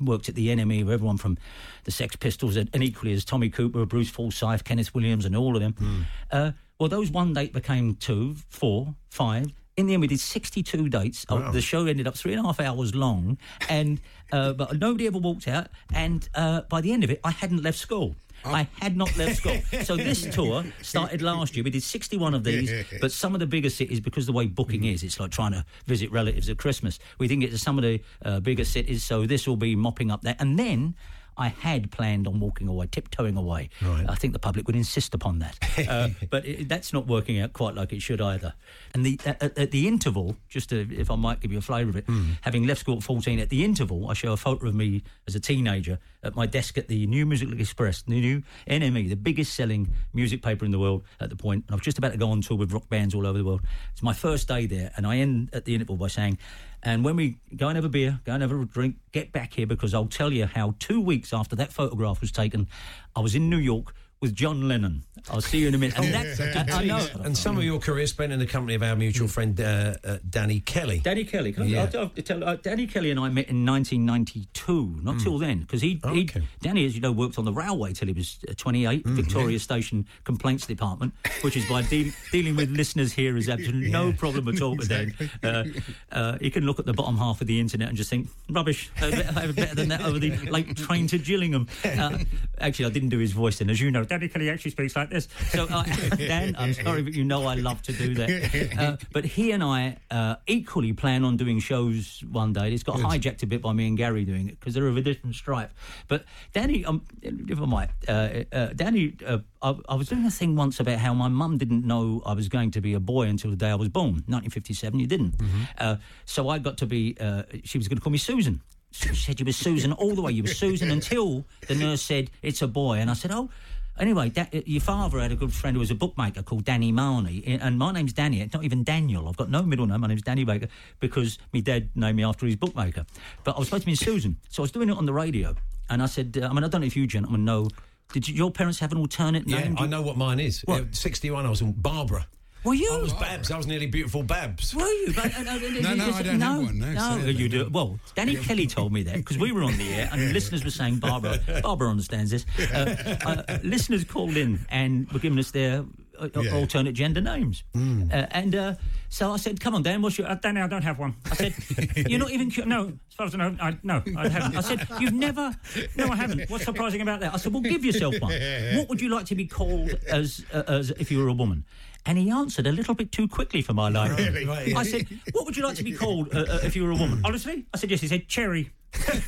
worked 0.01 0.29
at 0.29 0.37
the 0.37 0.51
enemy 0.51 0.81
everyone 0.81 1.17
from 1.17 1.39
the 1.85 1.91
Sex 1.91 2.15
Pistols 2.15 2.55
and, 2.57 2.71
and 2.73 2.85
equally 2.85 3.13
as 3.13 3.25
Tommy 3.25 3.51
Cooper, 3.51 3.85
Bruce 3.85 4.11
Forsyth, 4.11 4.63
Kenneth 4.63 4.95
Williams, 4.95 5.25
and 5.25 5.35
all 5.37 5.57
of 5.57 5.63
them. 5.63 6.07
Uh, 6.31 6.53
well, 6.79 6.89
those 6.89 7.11
one 7.11 7.33
date 7.33 7.53
became 7.53 7.95
two, 7.95 8.37
four, 8.49 8.95
five. 9.11 9.53
In 9.77 9.87
the 9.87 9.95
end, 9.95 10.03
we 10.03 10.07
did 10.07 10.21
62 10.21 10.89
dates. 10.89 11.27
Oh, 11.29 11.51
the 11.51 11.61
show 11.61 11.87
ended 11.87 12.07
up 12.07 12.15
three 12.15 12.33
and 12.33 12.41
a 12.41 12.47
half 12.47 12.61
hours 12.61 12.95
long, 12.95 13.39
and 13.69 14.01
uh, 14.31 14.53
but 14.53 14.79
nobody 14.79 15.07
ever 15.09 15.19
walked 15.19 15.49
out. 15.49 15.67
And 15.93 16.29
uh, 16.35 16.63
by 16.63 16.81
the 16.81 16.93
end 16.93 17.03
of 17.03 17.11
it, 17.11 17.21
I 17.25 17.31
hadn't 17.31 17.63
left 17.63 17.79
school. 17.79 18.15
I 18.45 18.69
had 18.81 18.97
not 18.97 19.17
left 19.17 19.37
school. 19.37 19.57
So 19.83 19.97
this 19.97 20.23
tour 20.35 20.65
started 20.83 21.23
last 21.23 21.57
year. 21.57 21.65
We 21.65 21.71
did 21.71 21.83
61 21.83 22.35
of 22.35 22.45
these, 22.45 22.71
but 23.01 23.11
some 23.11 23.35
of 23.35 23.41
the 23.41 23.47
bigger 23.47 23.71
cities, 23.71 24.01
because 24.01 24.27
the 24.27 24.33
way 24.33 24.47
booking 24.47 24.85
is, 24.85 25.03
it's 25.03 25.19
like 25.19 25.31
trying 25.31 25.53
to 25.53 25.65
visit 25.87 26.11
relatives 26.13 26.49
at 26.49 26.59
Christmas. 26.59 26.99
We 27.19 27.27
didn't 27.27 27.41
get 27.41 27.51
to 27.51 27.59
some 27.59 27.79
of 27.79 27.83
the 27.85 28.01
uh, 28.25 28.41
bigger 28.41 28.65
cities, 28.65 29.03
so 29.03 29.27
this 29.27 29.49
will 29.49 29.57
be 29.57 29.75
mopping 29.75 30.11
up 30.11 30.23
there. 30.23 30.37
And 30.39 30.59
then 30.59 30.95
I 31.37 31.49
had 31.49 31.91
planned 31.91 32.27
on 32.27 32.41
walking 32.41 32.69
away, 32.69 32.87
tiptoeing 32.91 33.37
away. 33.37 33.71
Right. 33.83 34.05
I 34.09 34.15
think 34.15 34.33
the 34.33 34.39
public 34.39 34.67
would 34.67 34.77
insist 34.77 35.15
upon 35.15 35.41
that, 35.41 35.59
uh, 35.89 36.09
but 36.31 36.47
it, 36.47 36.69
that's 36.69 36.93
not 36.93 37.07
working 37.07 37.41
out 37.41 37.53
quite 37.53 37.75
like 37.75 37.93
it 37.93 38.03
should 38.03 38.21
either. 38.21 38.55
And 38.95 39.05
the 39.05 39.21
at, 39.25 39.43
at 39.59 39.71
the 39.71 39.89
interval, 39.89 40.37
just 40.49 40.71
to, 40.71 40.89
if 40.95 41.11
I 41.11 41.17
might 41.17 41.41
give 41.41 41.53
you 41.53 41.59
a 41.59 41.63
flavour 41.63 41.91
of 41.91 41.97
it, 41.97 42.05
hmm. 42.07 42.33
having 42.43 42.67
left 42.67 42.81
school 42.81 42.97
at 42.97 43.03
fourteen, 43.03 43.39
at 43.39 43.49
the 43.49 43.65
interval, 43.65 44.09
I 44.09 44.15
show 44.15 44.33
a 44.33 44.37
photo 44.37 44.69
of 44.69 44.75
me 44.75 45.03
as 45.27 45.35
a 45.35 45.41
teenager 45.41 45.99
at 46.23 46.35
my 46.35 46.47
desk 46.47 46.79
at 46.79 46.89
the 46.89 47.07
New 47.07 47.27
Musical 47.27 47.61
Express, 47.61 48.03
the 48.03 48.21
new 48.21 48.43
NME, 48.67 49.09
the 49.09 49.17
biggest 49.17 49.55
selling 49.55 49.89
music 50.13 50.43
paper 50.43 50.65
in 50.65 50.71
the 50.71 50.79
world 50.79 51.03
at 51.21 51.31
the 51.31 51.37
point. 51.37 51.65
And 51.67 51.73
I 51.73 51.75
was 51.75 51.83
just 51.83 51.99
about 51.99 52.13
to 52.13 52.19
go 52.19 52.31
on 52.31 52.41
tour 52.41 52.57
with 52.57 52.73
rock 52.73 52.89
bands 52.89 53.15
all 53.15 53.27
over 53.27 53.39
the 53.39 53.45
world. 53.45 53.63
It's 53.93 54.03
my 54.03 54.15
first 54.15 54.49
day 54.49 54.67
there, 54.67 54.91
and 54.97 55.07
I 55.07 55.19
end 55.19 55.51
at 55.53 55.65
the 55.65 55.75
interval 55.75 55.97
by 55.97 56.09
saying. 56.09 56.39
And 56.85 57.03
when 57.03 57.17
we 57.17 57.39
go 57.57 57.69
and 57.69 57.77
have 57.77 57.85
a 57.85 57.89
beer, 57.89 58.21
go 58.25 58.33
and 58.35 58.43
have 58.43 58.53
a 58.53 58.65
drink, 58.67 58.97
get 59.11 59.33
back 59.33 59.55
here 59.55 59.67
because 59.67 59.95
I'll 59.95 60.07
tell 60.07 60.33
you 60.33 60.45
how 60.45 60.75
two 60.79 61.01
weeks 61.01 61.33
after 61.33 61.57
that 61.57 61.73
photograph 61.73 62.21
was 62.21 62.31
taken, 62.31 62.69
I 63.17 63.21
was 63.21 63.35
in 63.35 63.49
New 63.49 63.59
York 63.59 63.95
with 64.21 64.35
John 64.35 64.69
Lennon. 64.69 65.05
I'll 65.31 65.41
see 65.41 65.59
you 65.59 65.69
in 65.69 65.75
a 65.75 65.79
minute. 65.79 65.97
And 65.99 66.13
that, 66.13 66.71
I, 66.71 66.81
I 66.81 66.85
know. 66.85 67.07
And 67.25 67.37
some 67.37 67.57
of 67.57 67.65
your 67.65 67.79
career 67.79 68.07
spent 68.07 68.33
in 68.33 68.39
the 68.39 68.47
company 68.47 68.75
of 68.75 68.83
our 68.83 68.95
mutual 68.95 69.27
friend 69.29 69.59
uh, 69.61 69.95
uh, 70.05 70.19
Danny 70.29 70.61
Kelly. 70.61 70.99
Danny 70.99 71.25
Kelly. 71.25 71.53
Can 71.53 71.67
Yeah. 71.67 71.89
I'll- 71.95 72.01
I'll 72.01 72.09
tell- 72.23 72.45
uh, 72.45 72.57
Danny 72.57 72.87
Kelly 72.87 73.11
and 73.11 73.19
I 73.19 73.29
met 73.31 73.49
in 73.49 73.65
1992. 73.65 75.01
Not 75.03 75.21
till 75.21 75.39
then, 75.39 75.61
because 75.61 75.81
he, 75.83 76.01
he 76.13 76.29
Danny, 76.61 76.85
as 76.87 76.95
you 76.95 77.01
know, 77.01 77.13
worked 77.13 77.39
on 77.39 77.45
the 77.45 77.53
railway 77.53 77.93
till 77.93 78.09
he 78.09 78.15
was 78.15 78.39
uh, 78.49 78.53
28, 78.57 79.05
Victoria 79.07 79.59
Station 79.59 80.07
Complaints 80.25 80.67
Department, 80.67 81.13
which 81.43 81.57
is 81.57 81.67
by 81.69 81.83
deal 81.83 82.13
dealing 82.33 82.57
with 82.57 82.71
listeners 82.71 83.13
here 83.13 83.37
is 83.37 83.49
absolutely 83.49 83.91
no 83.91 84.13
problem 84.13 84.49
at 84.49 84.61
all 84.61 84.77
with 84.77 84.89
Dan. 84.89 85.15
Uh, 85.43 85.65
uh, 86.13 86.39
he 86.39 86.51
can 86.51 86.65
look 86.65 86.79
at 86.79 86.87
the 86.87 86.93
bottom 86.93 87.17
half 87.17 87.41
of 87.41 87.47
the 87.47 87.59
internet 87.61 87.89
and 87.89 87.97
just 87.97 88.09
think 88.11 88.29
rubbish. 88.51 88.91
I 89.01 89.11
have 89.11 89.35
better, 89.35 89.53
better 89.53 89.75
than 89.75 89.89
that 89.89 90.03
over 90.03 90.19
the 90.19 90.31
late 90.51 90.77
train 90.77 91.07
to 91.09 91.19
Gillingham. 91.19 91.67
Uh, 91.85 92.19
actually, 92.61 92.87
I 92.87 92.91
didn't 92.91 93.11
do 93.11 93.19
his 93.19 93.33
voice 93.33 93.59
then, 93.59 93.71
as 93.71 93.81
you 93.81 93.91
know. 93.91 94.05
Danny 94.05 94.29
Kelly 94.29 94.51
actually 94.51 94.73
speaks 94.73 94.97
like 94.97 95.11
So, 95.21 95.67
uh, 95.71 95.85
Dan, 96.17 96.57
I'm 96.59 96.75
sorry, 96.75 97.03
but 97.03 97.15
you 97.15 97.25
know 97.25 97.47
I 97.47 97.55
love 97.55 97.83
to 97.83 97.93
do 97.93 98.15
that. 98.15 98.75
Uh, 98.79 98.97
but 99.13 99.25
he 99.25 99.53
and 99.53 99.63
I 99.63 99.99
uh, 100.11 100.37
equally 100.47 100.93
plan 100.93 101.25
on 101.25 101.37
doing 101.37 101.61
shows 101.61 102.23
one 102.31 102.53
day. 102.53 102.73
It's 102.73 102.83
got 102.83 102.97
hijacked 102.97 103.43
a 103.43 103.47
bit 103.47 103.63
by 103.63 103.73
me 103.73 103.87
and 103.87 103.97
Gary 103.97 104.25
doing 104.25 104.49
it 104.49 104.59
because 104.59 104.75
they're 104.75 104.89
of 104.89 104.97
a 104.97 105.03
different 105.03 105.37
stripe. 105.37 105.73
But 106.09 106.25
Danny, 106.53 106.85
um, 106.85 107.03
if 107.23 107.61
I 107.61 107.65
might, 107.65 107.91
uh, 108.09 108.45
uh, 108.53 108.67
Danny, 108.75 109.15
uh, 109.27 109.39
I, 109.63 109.77
I 109.89 109.95
was 109.95 110.09
doing 110.09 110.25
a 110.27 110.31
thing 110.31 110.57
once 110.57 110.81
about 110.81 110.99
how 110.99 111.15
my 111.15 111.29
mum 111.29 111.59
didn't 111.59 111.87
know 111.87 112.23
I 112.27 112.33
was 112.35 112.49
going 112.49 112.71
to 112.73 112.81
be 112.81 112.95
a 112.95 113.01
boy 113.01 113.27
until 113.29 113.51
the 113.51 113.57
day 113.57 113.71
I 113.71 113.77
was 113.77 113.89
born. 113.89 114.25
1957, 114.27 114.99
you 114.99 115.07
didn't. 115.07 115.35
Uh, 115.79 115.97
so 116.25 116.49
I 116.49 116.59
got 116.59 116.79
to 116.79 116.87
be, 116.87 117.17
uh, 117.21 117.45
she 117.65 117.79
was 117.79 117.89
going 117.89 117.99
to 117.99 118.03
call 118.03 118.13
me 118.13 118.19
Susan. 118.19 118.61
She 118.91 119.13
said 119.13 119.41
you 119.41 119.47
were 119.47 119.53
Susan 119.53 119.93
all 119.93 120.15
the 120.15 120.23
way. 120.23 120.31
You 120.31 120.45
were 120.45 120.49
Susan 120.49 120.91
until 120.93 121.45
the 121.67 121.75
nurse 121.75 122.01
said 122.01 122.31
it's 122.43 122.63
a 122.63 122.69
boy, 122.69 122.99
and 122.99 123.11
I 123.11 123.15
said, 123.15 123.33
"Oh." 123.33 123.51
Anyway, 123.99 124.29
da- 124.29 124.49
your 124.67 124.81
father 124.81 125.21
had 125.21 125.31
a 125.31 125.37
good 125.37 125.53
friend 125.53 125.77
who 125.77 125.81
was 125.81 125.91
a 125.91 125.95
bookmaker 125.95 126.43
called 126.43 126.65
Danny 126.65 126.91
Marney, 126.91 127.45
and 127.47 127.79
my 127.79 127.93
name's 127.93 128.13
Danny. 128.13 128.41
It's 128.41 128.53
not 128.53 128.65
even 128.65 128.83
Daniel. 128.83 129.29
I've 129.29 129.37
got 129.37 129.51
no 129.51 129.63
middle 129.63 129.87
name. 129.87 130.01
My 130.01 130.09
name's 130.09 130.23
Danny 130.23 130.45
Baker 130.45 130.67
because 130.99 131.39
my 131.53 131.61
dad 131.61 131.91
named 131.95 132.17
me 132.17 132.25
after 132.25 132.45
his 132.47 132.57
bookmaker. 132.57 133.07
But 133.45 133.55
I 133.55 133.59
was 133.61 133.69
supposed 133.69 133.83
to 133.83 133.87
be 133.87 133.95
Susan, 133.95 134.37
so 134.51 134.63
I 134.63 134.65
was 134.65 134.73
doing 134.73 134.89
it 134.91 134.97
on 134.97 135.07
the 135.07 135.13
radio, 135.13 135.55
and 135.89 136.03
I 136.03 136.07
said, 136.07 136.37
uh, 136.43 136.47
"I 136.47 136.53
mean, 136.53 136.65
I 136.65 136.69
don't 136.69 136.81
know 136.81 136.87
if 136.87 136.97
you 136.97 137.07
gentlemen 137.07 137.45
know. 137.45 137.69
Did 138.13 138.29
you, 138.29 138.35
your 138.35 138.51
parents 138.51 138.79
have 138.81 138.93
an 138.93 138.99
alternate 138.99 139.47
name? 139.47 139.75
Yeah? 139.75 139.83
I 139.83 139.87
know 139.87 140.03
what 140.03 140.17
mine 140.17 140.39
is. 140.39 140.65
Uh, 140.69 140.83
61, 140.91 141.47
I 141.47 141.51
was 141.51 141.63
in 141.63 141.73
Barbara. 141.73 142.27
Were 142.65 142.75
you? 142.75 142.91
I 142.93 142.99
was 142.99 143.13
Babs. 143.13 143.51
I 143.51 143.57
was 143.57 143.67
nearly 143.67 143.87
beautiful 143.87 144.23
Babs. 144.23 144.75
Were 144.75 144.83
you? 144.87 145.13
But, 145.15 145.27
uh, 145.37 145.41
uh, 145.41 145.59
No, 145.83 145.95
no, 145.95 146.11
I 146.13 146.23
don't 146.23 146.41
have 146.41 146.63
one, 146.63 146.79
no, 146.79 146.93
no, 146.93 147.21
so- 147.21 147.27
you 147.29 147.49
do. 147.49 147.69
Well, 147.71 147.99
Danny 148.15 148.37
Kelly 148.37 148.67
told 148.67 148.93
me 148.93 149.03
that 149.03 149.17
because 149.17 149.39
we 149.39 149.53
were 149.53 149.63
on 149.63 149.77
the 149.77 149.93
air 149.93 150.09
and 150.13 150.33
listeners 150.39 150.65
were 150.65 150.71
saying 150.71 150.97
Barbara. 150.99 151.39
Barbara 151.63 151.89
understands 151.91 152.31
this. 152.31 152.47
Uh, 152.75 152.97
uh, 153.27 153.59
listeners 153.63 154.03
called 154.05 154.37
in 154.37 154.59
and 154.71 155.11
were 155.13 155.19
giving 155.21 155.39
us 155.39 155.51
their 155.51 155.85
uh, 156.19 156.29
Yeah. 156.41 156.55
alternate 156.55 156.93
gender 156.95 157.21
names, 157.21 157.63
Hmm. 157.75 158.05
uh, 158.13 158.27
and 158.31 158.55
uh, 158.55 158.75
so 159.09 159.33
I 159.33 159.37
said, 159.37 159.61
"Come 159.61 159.75
on, 159.75 159.83
Dan, 159.83 160.01
what's 160.03 160.17
your?" 160.19 160.29
Uh, 160.31 160.35
Danny, 160.37 160.61
I 160.61 160.67
don't 160.67 160.83
have 160.83 160.99
one. 160.99 161.15
I 161.31 161.35
said, 161.35 161.55
"You're 162.09 162.19
not 162.21 162.31
even 162.31 162.51
cu- 162.51 162.65
no." 162.65 162.93
As 163.09 163.15
far 163.17 163.27
as 163.27 163.35
I 163.35 163.39
know, 163.39 163.57
I, 163.61 163.77
no, 163.83 164.03
I 164.17 164.29
haven't. 164.29 164.57
I 164.57 164.61
said, 164.61 164.87
"You've 165.01 165.13
never." 165.13 165.55
No, 165.97 166.07
I 166.09 166.17
haven't. 166.17 166.49
What's 166.51 166.65
surprising 166.65 167.01
about 167.01 167.21
that? 167.21 167.35
I 167.35 167.37
said, 167.37 167.53
"Well, 167.53 167.63
give 167.63 167.85
yourself 167.85 168.15
one. 168.21 168.33
What 168.77 168.89
would 168.89 169.01
you 169.01 169.09
like 169.09 169.27
to 169.27 169.35
be 169.35 169.47
called 169.47 169.91
as 170.09 170.45
uh, 170.53 170.63
as 170.69 170.91
if 170.91 171.11
you 171.11 171.19
were 171.19 171.29
a 171.29 171.35
woman?" 171.35 171.65
And 172.07 172.19
he 172.19 172.31
answered 172.31 172.67
a 172.67 172.73
little 172.73 172.95
bit 172.95 173.13
too 173.13 173.27
quickly 173.29 173.63
for 173.63 173.73
my 173.73 173.89
liking. 173.89 174.33
Really? 174.33 174.75
I 174.75 174.83
said, 174.83 175.07
"What 175.33 175.47
would 175.47 175.57
you 175.57 175.63
like 175.65 175.77
to 175.77 175.85
be 175.85 175.93
called 175.93 176.35
uh, 176.35 176.41
uh, 176.41 176.61
if 176.63 176.77
you 176.77 176.85
were 176.85 176.91
a 176.91 176.97
woman?" 176.97 177.23
Honestly, 177.25 177.65
I 177.73 177.79
said 177.79 177.91
yes. 177.91 178.01
He 178.01 178.09
said, 178.09 178.29
"Cherry." 178.29 178.71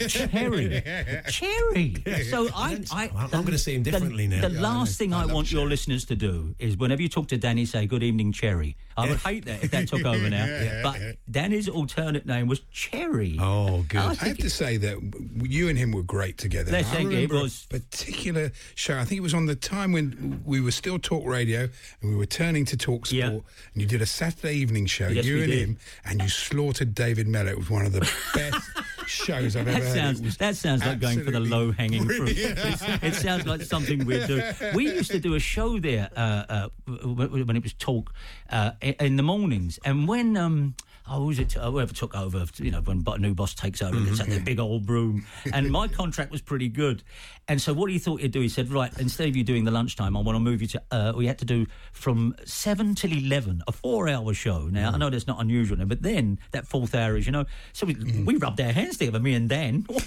Cherry, 0.09 0.83
cherry. 1.31 1.95
So 2.31 2.49
I, 2.55 2.81
I 2.93 3.11
I'm 3.15 3.29
going 3.31 3.47
to 3.47 3.59
see 3.59 3.75
him 3.75 3.83
the- 3.83 3.91
differently 3.91 4.27
now. 4.27 4.41
The 4.49 4.51
Yeah, 4.55 4.59
I 4.59 4.63
last 4.63 4.99
thing 4.99 5.13
I, 5.13 5.27
want 5.27 5.51
your 5.53 5.67
listeners 5.67 6.05
to 6.07 6.17
do 6.17 6.55
is 6.59 6.77
whenever 6.77 7.03
you 7.03 7.09
talk 7.09 7.29
to 7.29 7.37
Danny, 7.37 7.65
say 7.67 7.87
"Good 7.87 8.03
evening, 8.03 8.33
Cherry." 8.33 8.77
I 8.99 9.09
would 9.11 9.19
hate 9.19 9.45
that 9.45 9.63
if 9.63 9.71
that 9.73 9.89
took 9.89 10.05
over 10.07 10.31
now. 10.31 10.47
Yeah. 10.47 10.81
But 10.83 11.01
Danny's 11.31 11.69
alternate 11.69 12.25
name 12.25 12.47
was 12.49 12.61
Cherry. 12.73 13.37
Oh, 13.39 13.85
good. 13.89 13.99
I 14.01 14.11
I 14.11 14.15
think 14.15 14.37
have 14.37 14.39
to 14.39 14.51
say 14.51 14.77
that 14.79 14.97
you 15.43 15.69
and 15.69 15.77
him 15.77 15.93
were 15.93 16.03
great 16.03 16.39
together. 16.39 16.73
Let's 16.73 16.91
I 16.93 16.97
think 16.97 17.13
it 17.13 17.15
remember 17.15 17.43
was- 17.43 17.67
a 17.71 17.75
particular 17.75 18.53
show. 18.75 18.97
I 18.99 19.05
think 19.05 19.19
it 19.19 19.23
was 19.23 19.35
on 19.35 19.47
the 19.47 19.55
time 19.57 19.93
when 19.93 20.43
we 20.47 20.61
were 20.61 20.71
still 20.71 20.99
Talk 20.99 21.27
Radio 21.27 21.69
and 22.01 22.11
we 22.11 22.17
were 22.17 22.25
turning 22.27 22.65
to 22.67 22.77
Talk 22.77 23.07
Sport. 23.07 23.19
Yeah. 23.19 23.29
And 23.29 23.83
you 23.83 23.87
did 23.87 24.01
a 24.01 24.07
Saturday 24.07 24.55
evening 24.55 24.87
show, 24.87 25.09
Yes, 25.09 25.25
you 25.27 25.43
and 25.43 25.51
did. 25.51 25.59
him, 25.69 25.79
and 26.05 26.23
you 26.23 26.29
slaughtered 26.29 26.95
David 26.95 27.29
Mellor. 27.29 27.51
It 27.51 27.59
was 27.59 27.69
one 27.71 27.85
of 27.85 27.93
the 27.93 28.01
best 28.35 28.61
shows 29.09 29.57
I've 29.57 29.69
ever 29.69 29.81
That 29.81 29.95
sounds 29.95 30.21
It 30.21 30.25
was 30.25 30.37
that 30.39 30.57
sounds 30.57 30.85
like 30.85 31.01
going 31.01 31.25
for 31.25 31.31
the 31.31 31.41
low 31.41 31.73
hanging 31.73 32.05
fruit. 32.05 32.31
it 32.37 33.15
sounds 33.15 33.47
like 33.47 33.63
something 33.63 34.05
we'd 34.05 34.27
do. 34.27 34.43
We 34.75 34.85
used 34.93 35.11
to 35.13 35.21
do 35.21 35.35
a 35.35 35.41
show 35.41 35.79
there 35.79 36.11
uh, 36.17 36.45
uh, 36.49 36.69
when 36.87 37.57
it 37.57 37.63
was 37.63 37.75
talk 37.75 38.13
uh, 38.51 38.73
in 38.81 39.17
the 39.17 39.23
mornings, 39.23 39.79
and 39.85 40.09
when. 40.09 40.37
Um, 40.37 40.75
Oh, 41.09 41.25
was 41.25 41.39
it? 41.39 41.53
Whoever 41.53 41.95
took 41.95 42.17
over, 42.17 42.45
you 42.57 42.73
know, 42.73 42.81
when 42.81 43.05
a 43.07 43.19
new 43.19 43.33
boss 43.33 43.55
takes 43.55 43.81
over, 43.81 43.97
it's 43.97 44.19
like 44.19 44.29
the 44.29 44.41
big 44.41 44.59
old 44.59 44.87
broom. 44.87 45.25
And 45.53 45.71
my 45.71 45.87
contract 45.87 46.33
was 46.33 46.41
pretty 46.41 46.69
good. 46.69 47.05
And 47.49 47.63
so, 47.63 47.73
what 47.73 47.91
he 47.91 47.99
thought 47.99 48.21
he'd 48.21 48.33
do, 48.33 48.41
he 48.41 48.49
said, 48.49 48.71
right, 48.73 48.91
instead 48.99 49.29
of 49.29 49.37
you 49.37 49.45
doing 49.45 49.65
the 49.65 49.71
lunchtime, 49.71 50.17
I 50.17 50.21
want 50.21 50.35
to 50.35 50.41
move 50.41 50.61
you 50.63 50.69
to. 50.69 50.83
Uh, 50.91 51.13
we 51.17 51.27
had 51.29 51.39
to 51.39 51.45
do 51.45 51.67
from 51.93 52.35
seven 52.45 52.95
till 52.97 53.13
eleven, 53.13 53.63
a 53.69 53.73
four-hour 53.73 54.35
show. 54.35 54.63
Now 54.67 54.91
I 54.93 54.97
know 54.99 55.11
that's 55.11 55.29
not 55.29 55.41
unusual, 55.41 55.85
but 55.87 56.03
then 56.03 56.41
that 56.51 56.67
fourth 56.67 56.95
hour 56.95 57.17
is, 57.17 57.25
you 57.27 57.31
know, 57.33 57.45
so 57.73 57.87
we, 57.87 57.95
we 58.25 58.37
rubbed 58.37 58.61
our 58.61 58.73
hands 58.73 58.97
together, 58.97 59.21
me 59.21 59.35
and 59.35 59.49
Dan. 59.49 59.87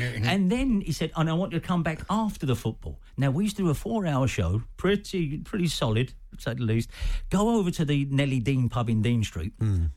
and 0.00 0.50
then 0.50 0.80
he 0.80 0.90
said, 0.92 1.12
and 1.16 1.30
I 1.30 1.34
want 1.34 1.52
you 1.52 1.60
to 1.60 1.66
come 1.66 1.82
back 1.84 2.00
after 2.10 2.46
the 2.46 2.56
football. 2.56 2.98
Now 3.16 3.30
we 3.30 3.44
used 3.44 3.56
to 3.58 3.62
do 3.62 3.70
a 3.70 3.74
four-hour 3.74 4.26
show, 4.26 4.62
pretty 4.76 5.38
pretty 5.38 5.68
solid, 5.68 6.14
the 6.44 6.54
least. 6.54 6.90
Go 7.28 7.58
over 7.58 7.70
to 7.72 7.84
the 7.84 8.06
Nellie 8.06 8.40
Dean 8.40 8.68
pub 8.68 8.88
in 8.88 9.02
Dean 9.02 9.22
Street, 9.22 9.52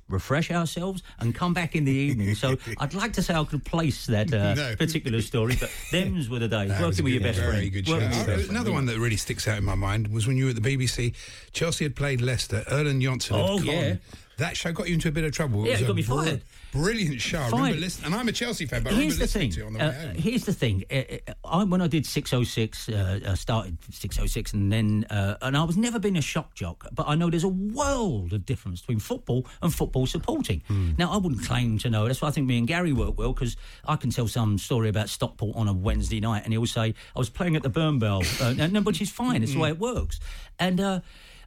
refresh 0.09 0.51
ourselves, 0.51 1.01
and 1.19 1.33
come 1.33 1.53
back 1.53 1.75
in 1.75 1.85
the 1.85 1.91
evening. 1.91 2.35
So 2.35 2.57
I'd 2.79 2.93
like 2.93 3.13
to 3.13 3.23
say 3.23 3.33
I 3.33 3.43
could 3.45 3.63
place 3.65 4.05
that 4.07 4.33
uh, 4.33 4.53
No. 4.53 4.75
particular 4.75 5.21
story, 5.21 5.55
but 5.59 5.71
them's 5.91 6.29
were 6.29 6.42
the 6.47 6.57
days. 6.57 6.69
That 6.69 6.81
Working 6.81 7.03
with 7.03 7.13
your 7.13 7.21
best 7.23 7.39
friend. 7.39 7.71
good 7.71 7.87
show. 7.87 7.93
Working 7.93 8.09
with 8.09 8.27
your 8.27 8.37
Uh. 8.37 8.49
Another 8.49 8.71
one 8.71 8.85
that 8.85 8.99
really 8.99 9.17
sticks 9.17 9.47
out 9.47 9.57
in 9.57 9.63
my 9.63 9.75
mind 9.75 10.07
was 10.09 10.27
when 10.27 10.37
you 10.37 10.45
were 10.45 10.49
at 10.51 10.61
the 10.61 10.77
BBC. 10.77 11.13
Chelsea 11.51 11.85
had 11.85 11.95
played 11.95 12.21
Leicester. 12.21 12.63
Erland 12.71 13.01
Johnsen 13.01 13.31
Oh, 13.33 13.59
yeah. 13.59 13.95
That 14.37 14.57
show 14.57 14.71
got 14.71 14.87
you 14.87 14.95
into 14.95 15.07
a 15.09 15.11
bit 15.11 15.23
of 15.23 15.31
trouble. 15.31 15.65
Yeah, 15.67 15.77
it 15.77 15.85
got 15.87 15.95
me 15.95 16.01
fired. 16.01 16.41
Brilliant 16.73 17.21
show. 17.21 17.39
I 17.39 17.49
remember 17.49 17.77
listening, 17.77 18.07
and 18.07 18.15
I'm 18.15 18.27
a 18.27 18.31
Chelsea 18.31 18.65
fan, 18.65 18.83
but 18.83 18.93
I 18.93 18.95
here's 18.95 19.13
remember 19.13 19.15
the 19.17 19.21
listening 19.23 19.51
thing. 19.51 19.59
to 19.59 19.63
it 19.63 19.67
on 19.67 19.73
the 19.73 20.09
uh, 20.09 20.13
here's 20.21 20.45
the 20.45 20.53
thing. 20.53 20.83
Uh, 20.91 20.95
uh, 20.95 21.33
I, 21.47 21.63
when 21.63 21.81
I 21.81 21.87
did 21.87 22.05
606, 22.05 22.89
uh, 22.89 23.19
uh, 23.25 23.35
started 23.35 23.77
606, 23.91 24.53
and 24.53 24.71
then 24.71 25.05
uh, 25.09 25.35
and 25.41 25.55
I 25.55 25.63
was 25.63 25.77
never 25.77 25.99
been 25.99 26.17
a 26.17 26.21
shock 26.21 26.55
jock, 26.55 26.87
but 26.91 27.07
I 27.07 27.15
know 27.15 27.29
there's 27.29 27.43
a 27.43 27.47
world 27.47 28.33
of 28.33 28.45
difference 28.45 28.81
between 28.81 28.99
football 28.99 29.45
and 29.61 29.73
football 29.73 30.05
supporting. 30.07 30.63
Now, 30.97 31.11
I 31.11 31.17
wouldn't 31.17 31.45
claim 31.45 31.77
to 31.79 31.89
know. 31.89 32.07
That's 32.07 32.21
why 32.21 32.29
I 32.29 32.31
think 32.31 32.47
me 32.47 32.57
and 32.57 32.67
Gary 32.67 32.93
work 32.93 33.17
well 33.17 33.33
because 33.33 33.55
I 33.85 33.95
can 33.95 34.09
tell 34.09 34.27
some 34.27 34.57
story 34.57 34.89
about 34.89 35.09
Stockport 35.09 35.55
on 35.55 35.67
a 35.67 35.73
Wednesday 35.73 36.19
night, 36.19 36.43
and 36.43 36.53
he'll 36.53 36.65
say 36.65 36.93
I 37.15 37.19
was 37.19 37.29
playing 37.29 37.55
at 37.55 37.61
the 37.63 37.69
Burn 37.69 37.99
Bell, 37.99 38.23
uh, 38.41 38.55
and- 38.57 38.75
and- 38.77 38.85
which 38.85 39.01
is 39.01 39.11
fine. 39.11 39.43
It's 39.43 39.53
the 39.53 39.59
way 39.59 39.69
it 39.69 39.79
works, 39.79 40.19
and. 40.59 41.01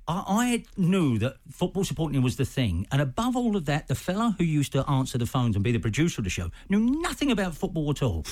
I, 0.09 0.25
I 0.29 0.65
knew 0.77 1.19
that 1.19 1.37
football 1.51 1.85
supporting 1.85 2.23
was 2.23 2.37
the 2.37 2.45
thing, 2.45 2.87
and 2.93 3.01
above 3.01 3.37
all 3.37 3.57
of 3.57 3.65
that, 3.67 3.89
the 3.89 3.95
fella 3.95 4.37
who 4.39 4.45
used 4.45 4.73
to 4.73 4.89
answer 4.89 5.19
the 5.19 5.27
phones 5.27 5.57
and 5.57 5.65
be 5.65 5.73
the 5.73 5.79
producer 5.79 6.21
of 6.21 6.25
the 6.25 6.31
show 6.31 6.51
knew 6.69 6.79
nothing 6.79 7.31
about 7.31 7.55
football 7.55 7.91
at 7.91 8.03
all. 8.03 8.25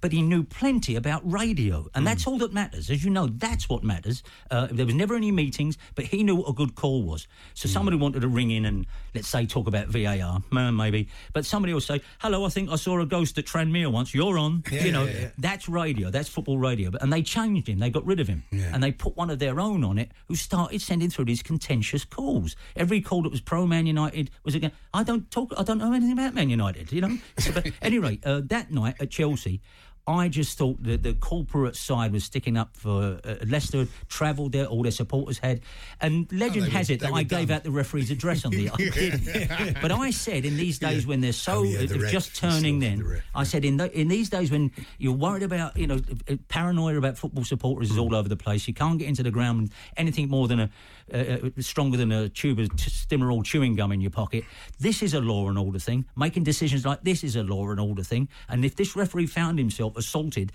But 0.00 0.12
he 0.12 0.22
knew 0.22 0.44
plenty 0.44 0.96
about 0.96 1.22
radio, 1.30 1.86
and 1.94 2.06
that's 2.06 2.26
all 2.26 2.38
that 2.38 2.52
matters. 2.52 2.90
As 2.90 3.04
you 3.04 3.10
know, 3.10 3.26
that's 3.26 3.68
what 3.68 3.82
matters. 3.82 4.22
Uh, 4.50 4.68
there 4.70 4.86
was 4.86 4.94
never 4.94 5.14
any 5.14 5.32
meetings, 5.32 5.78
but 5.94 6.04
he 6.04 6.22
knew 6.22 6.36
what 6.36 6.48
a 6.48 6.52
good 6.52 6.74
call 6.74 7.02
was. 7.02 7.26
So 7.54 7.68
somebody 7.68 7.96
wanted 7.96 8.20
to 8.20 8.28
ring 8.28 8.50
in 8.50 8.64
and, 8.66 8.86
let's 9.14 9.28
say, 9.28 9.46
talk 9.46 9.66
about 9.66 9.88
VAR, 9.88 10.42
maybe. 10.50 11.08
But 11.32 11.46
somebody 11.46 11.72
will 11.72 11.80
say, 11.80 12.00
hello, 12.20 12.44
I 12.44 12.48
think 12.50 12.70
I 12.70 12.76
saw 12.76 13.00
a 13.00 13.06
ghost 13.06 13.38
at 13.38 13.46
Tranmere 13.46 13.90
once. 13.90 14.14
You're 14.14 14.38
on. 14.38 14.62
you 14.70 14.92
know, 14.92 15.08
that's 15.38 15.68
radio. 15.68 16.10
That's 16.10 16.28
football 16.28 16.58
radio. 16.58 16.90
And 17.00 17.12
they 17.12 17.22
changed 17.22 17.68
him. 17.68 17.78
They 17.78 17.90
got 17.90 18.04
rid 18.06 18.20
of 18.20 18.28
him. 18.28 18.44
And 18.52 18.82
they 18.82 18.92
put 18.92 19.16
one 19.16 19.30
of 19.30 19.38
their 19.38 19.60
own 19.60 19.82
on 19.84 19.98
it 19.98 20.12
who 20.28 20.34
started 20.36 20.80
sending 20.82 21.10
through 21.10 21.24
these 21.26 21.42
contentious 21.42 22.04
calls. 22.04 22.54
Every 22.76 23.00
call 23.00 23.22
that 23.22 23.30
was 23.30 23.40
pro 23.40 23.66
Man 23.66 23.86
United 23.86 24.30
was 24.44 24.54
again. 24.54 24.72
I 24.92 25.02
don't 25.02 25.30
talk. 25.30 25.52
I 25.56 25.62
don't 25.62 25.78
know 25.78 25.92
anything 25.92 26.12
about 26.12 26.34
Man 26.34 26.50
United. 26.50 26.92
You 26.92 27.00
know. 27.00 27.18
but 27.54 27.70
anyway, 27.82 28.18
uh, 28.24 28.42
that 28.46 28.70
night 28.70 28.96
at 29.00 29.10
Chelsea. 29.10 29.60
I 30.08 30.28
just 30.28 30.56
thought 30.56 30.82
that 30.84 31.02
the 31.02 31.14
corporate 31.14 31.74
side 31.74 32.12
was 32.12 32.22
sticking 32.22 32.56
up 32.56 32.76
for 32.76 33.18
uh, 33.24 33.34
Leicester. 33.46 33.88
Travelled 34.08 34.52
there, 34.52 34.66
all 34.66 34.82
their 34.82 34.92
supporters 34.92 35.38
had, 35.38 35.62
and 36.00 36.30
legend 36.32 36.66
they 36.66 36.70
has 36.70 36.88
were- 36.88 36.94
it 36.94 37.00
that 37.00 37.12
I 37.12 37.24
gave 37.24 37.50
out 37.50 37.64
the 37.64 37.72
referee's 37.72 38.10
address 38.12 38.44
on 38.44 38.52
the. 38.52 38.70
I 38.70 39.74
but 39.82 39.90
I 39.90 40.10
said 40.10 40.44
in 40.44 40.56
these 40.56 40.78
days 40.78 41.06
when 41.06 41.20
they're 41.20 41.32
so 41.32 41.56
Oh, 41.58 41.62
yeah, 41.64 41.86
the 41.86 41.98
ref, 41.98 42.12
just 42.12 42.36
turning, 42.36 42.78
then 42.78 42.98
the 42.98 43.20
I 43.34 43.42
said 43.44 43.64
in 43.64 43.78
the, 43.78 43.90
in 43.98 44.08
these 44.08 44.30
days 44.30 44.50
when 44.50 44.70
you're 44.98 45.12
worried 45.12 45.42
about 45.42 45.76
you 45.76 45.86
know 45.86 45.98
uh, 46.30 46.36
paranoia 46.48 46.96
about 46.98 47.18
football 47.18 47.44
supporters 47.44 47.90
is 47.90 47.98
all 47.98 48.14
over 48.14 48.28
the 48.28 48.36
place. 48.36 48.68
You 48.68 48.74
can't 48.74 48.98
get 48.98 49.08
into 49.08 49.22
the 49.24 49.30
ground 49.32 49.62
with 49.62 49.72
anything 49.96 50.28
more 50.28 50.46
than 50.46 50.60
a 50.60 50.70
uh, 51.12 51.16
uh, 51.16 51.50
stronger 51.60 51.96
than 51.96 52.10
a 52.12 52.28
tube 52.28 52.58
of 52.58 52.74
t- 52.76 52.90
Stimorol 52.90 53.44
chewing 53.44 53.74
gum 53.76 53.92
in 53.92 54.00
your 54.00 54.10
pocket. 54.10 54.44
This 54.78 55.02
is 55.02 55.14
a 55.14 55.20
law 55.20 55.48
and 55.48 55.58
order 55.58 55.78
thing. 55.78 56.04
Making 56.16 56.44
decisions 56.44 56.84
like 56.84 57.02
this 57.02 57.22
is 57.24 57.36
a 57.36 57.42
law 57.42 57.70
and 57.70 57.78
order 57.80 58.02
thing. 58.02 58.28
And 58.48 58.64
if 58.64 58.76
this 58.76 58.96
referee 58.96 59.26
found 59.26 59.58
himself 59.58 59.96
assaulted. 59.96 60.52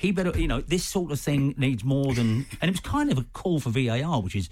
He 0.00 0.12
better, 0.12 0.30
you 0.38 0.46
know, 0.46 0.60
this 0.60 0.84
sort 0.84 1.10
of 1.10 1.18
thing 1.18 1.56
needs 1.58 1.82
more 1.82 2.14
than, 2.14 2.46
and 2.62 2.68
it 2.68 2.70
was 2.70 2.78
kind 2.78 3.10
of 3.10 3.18
a 3.18 3.24
call 3.32 3.58
for 3.58 3.70
VAR, 3.70 4.22
which 4.22 4.36
is 4.36 4.48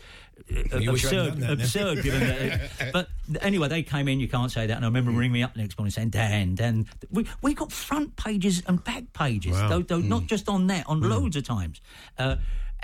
uh, 0.72 0.78
You 0.78 0.90
wish 0.90 1.04
you 1.04 1.10
hadn't 1.20 1.40
absurd. 1.40 1.40
that. 1.40 1.52
Absurd, 1.52 2.02
given 2.02 2.20
that. 2.20 2.92
But 2.92 3.08
anyway, 3.40 3.68
they 3.68 3.84
came 3.84 4.08
in. 4.08 4.18
You 4.18 4.26
can't 4.26 4.50
say 4.50 4.66
that. 4.66 4.74
And 4.76 4.84
I 4.84 4.88
remember 4.88 5.12
ringing 5.12 5.30
me 5.34 5.44
up 5.44 5.54
the 5.54 5.60
next 5.60 5.78
morning 5.78 5.92
saying, 5.92 6.10
"Dan, 6.10 6.56
Dan, 6.56 6.86
we 7.12 7.28
we 7.42 7.54
got 7.54 7.70
front 7.70 8.16
pages 8.16 8.60
and 8.66 8.82
back 8.82 9.12
pages, 9.12 9.52
Wow. 9.52 9.68
though, 9.68 9.82
though 9.82 10.00
not 10.00 10.26
just 10.26 10.48
on 10.48 10.66
that, 10.66 10.84
on 10.88 11.00
loads 11.00 11.36
of 11.36 11.44
times." 11.44 11.80
Uh, 12.18 12.38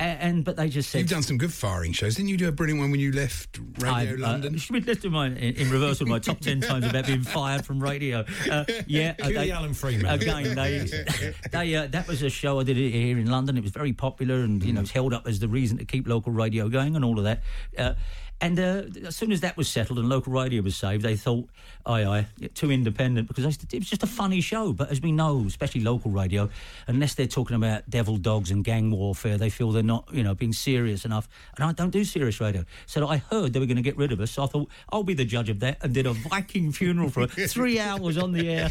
and 0.05 0.45
but 0.45 0.57
they 0.57 0.69
just 0.69 0.91
said 0.91 0.99
You've 1.01 1.11
done 1.11 1.23
some 1.23 1.39
good 1.39 1.53
firing 1.53 1.93
shows. 1.93 2.15
Didn't 2.15 2.29
you 2.29 2.37
do 2.37 2.49
a 2.49 2.53
brilliant 2.53 2.81
one 2.81 2.91
when 2.91 3.01
you 3.01 3.13
left 3.13 3.59
Radio 3.79 4.13
I, 4.13 4.17
London? 4.17 4.55
Uh, 4.55 4.59
should 4.59 4.75
we 4.75 4.81
list 4.81 5.05
my 5.07 5.27
in, 5.27 5.37
in 5.37 5.71
reverse 5.71 6.01
with 6.01 6.09
my 6.09 6.19
top 6.19 6.41
ten 6.41 6.61
times 6.61 6.87
about 6.87 7.07
being 7.07 7.23
fired 7.23 7.65
from 7.65 7.81
radio? 7.83 8.25
Uh, 8.51 8.65
yeah, 8.87 9.15
uh, 9.23 9.29
they- 9.29 9.51
Alan 9.51 9.75
Freeman. 9.75 10.07
again. 10.07 10.55
They, 10.55 11.33
they 11.51 11.75
uh, 11.75 11.87
that 11.89 12.07
was 12.09 12.23
a 12.23 12.31
show 12.31 12.61
I 12.61 12.65
did 12.65 12.79
it 12.79 12.91
here 12.91 13.19
in 13.19 13.31
London. 13.31 13.57
It 13.57 13.63
was 13.63 13.73
very 13.73 13.93
popular, 13.93 14.37
and 14.37 14.63
you 14.63 14.73
know, 14.73 14.81
it's 14.83 14.91
held 14.91 15.13
up 15.15 15.27
as 15.27 15.39
the 15.39 15.49
reason 15.49 15.79
to 15.79 15.85
keep 15.85 16.07
local 16.07 16.33
radio 16.33 16.69
going 16.69 16.97
and 16.97 17.05
all 17.05 17.19
of 17.19 17.25
that. 17.25 17.43
And 18.43 18.59
uh, 18.59 18.83
as 19.07 19.15
soon 19.15 19.31
as 19.31 19.41
that 19.43 19.57
was 19.57 19.69
settled 19.69 20.01
and 20.01 20.09
local 20.09 20.33
radio 20.33 20.63
was 20.63 20.75
saved, 20.75 21.05
they 21.05 21.15
thought, 21.15 21.49
aye, 21.87 22.05
aye, 22.05 22.27
too 22.55 22.73
independent 22.73 23.29
because 23.29 23.45
it 23.45 23.79
was 23.79 23.89
just 23.89 24.03
a 24.03 24.07
funny 24.09 24.41
show. 24.41 24.73
But 24.73 24.91
as 24.91 25.01
we 25.01 25.13
know, 25.13 25.45
especially 25.47 25.83
local 25.83 26.11
radio, 26.11 26.51
unless 26.89 27.15
they're 27.15 27.29
talking 27.29 27.55
about 27.55 27.89
devil 27.89 28.17
dogs 28.17 28.51
and 28.51 28.65
gang 28.65 28.91
warfare, 28.91 29.39
they 29.39 29.49
feel 29.49 29.71
they're 29.71 29.85
not, 29.85 30.09
you 30.13 30.25
know, 30.25 30.35
being 30.35 30.53
serious 30.53 31.05
enough. 31.05 31.29
And 31.57 31.65
I 31.65 31.73
don't 31.73 31.91
do 31.91 32.03
serious 32.03 32.41
radio. 32.41 32.65
So 32.87 33.07
I 33.07 33.19
heard 33.19 33.53
they 33.53 33.61
were 33.61 33.67
going 33.67 33.77
to 33.77 33.83
get 33.83 33.97
rid 33.97 34.11
of 34.11 34.21
us. 34.21 34.33
So 34.33 34.43
I 34.43 34.47
thought, 34.49 34.69
I'll 34.91 35.05
be 35.05 35.15
the 35.15 35.25
judge 35.25 35.49
of 35.49 35.61
that 35.61 35.79
and 35.81 35.95
did 35.95 36.07
a 36.07 36.13
Viking 36.13 36.73
funeral 36.73 37.11
for 37.11 37.27
three 37.29 37.79
hours 37.79 38.19
on 38.19 38.33
the 38.33 38.51
air. 38.51 38.71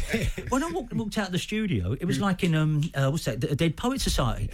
When 0.50 0.62
I 0.62 0.70
walked, 0.70 0.92
walked 0.92 1.16
out 1.16 1.26
of 1.28 1.32
the 1.32 1.38
studio, 1.38 1.96
it 1.98 2.04
was 2.04 2.20
like 2.20 2.44
in, 2.44 2.54
um, 2.54 2.82
uh, 2.94 3.08
what's 3.08 3.24
that, 3.24 3.40
the 3.40 3.56
Dead 3.56 3.78
Poet 3.78 4.02
Society. 4.02 4.50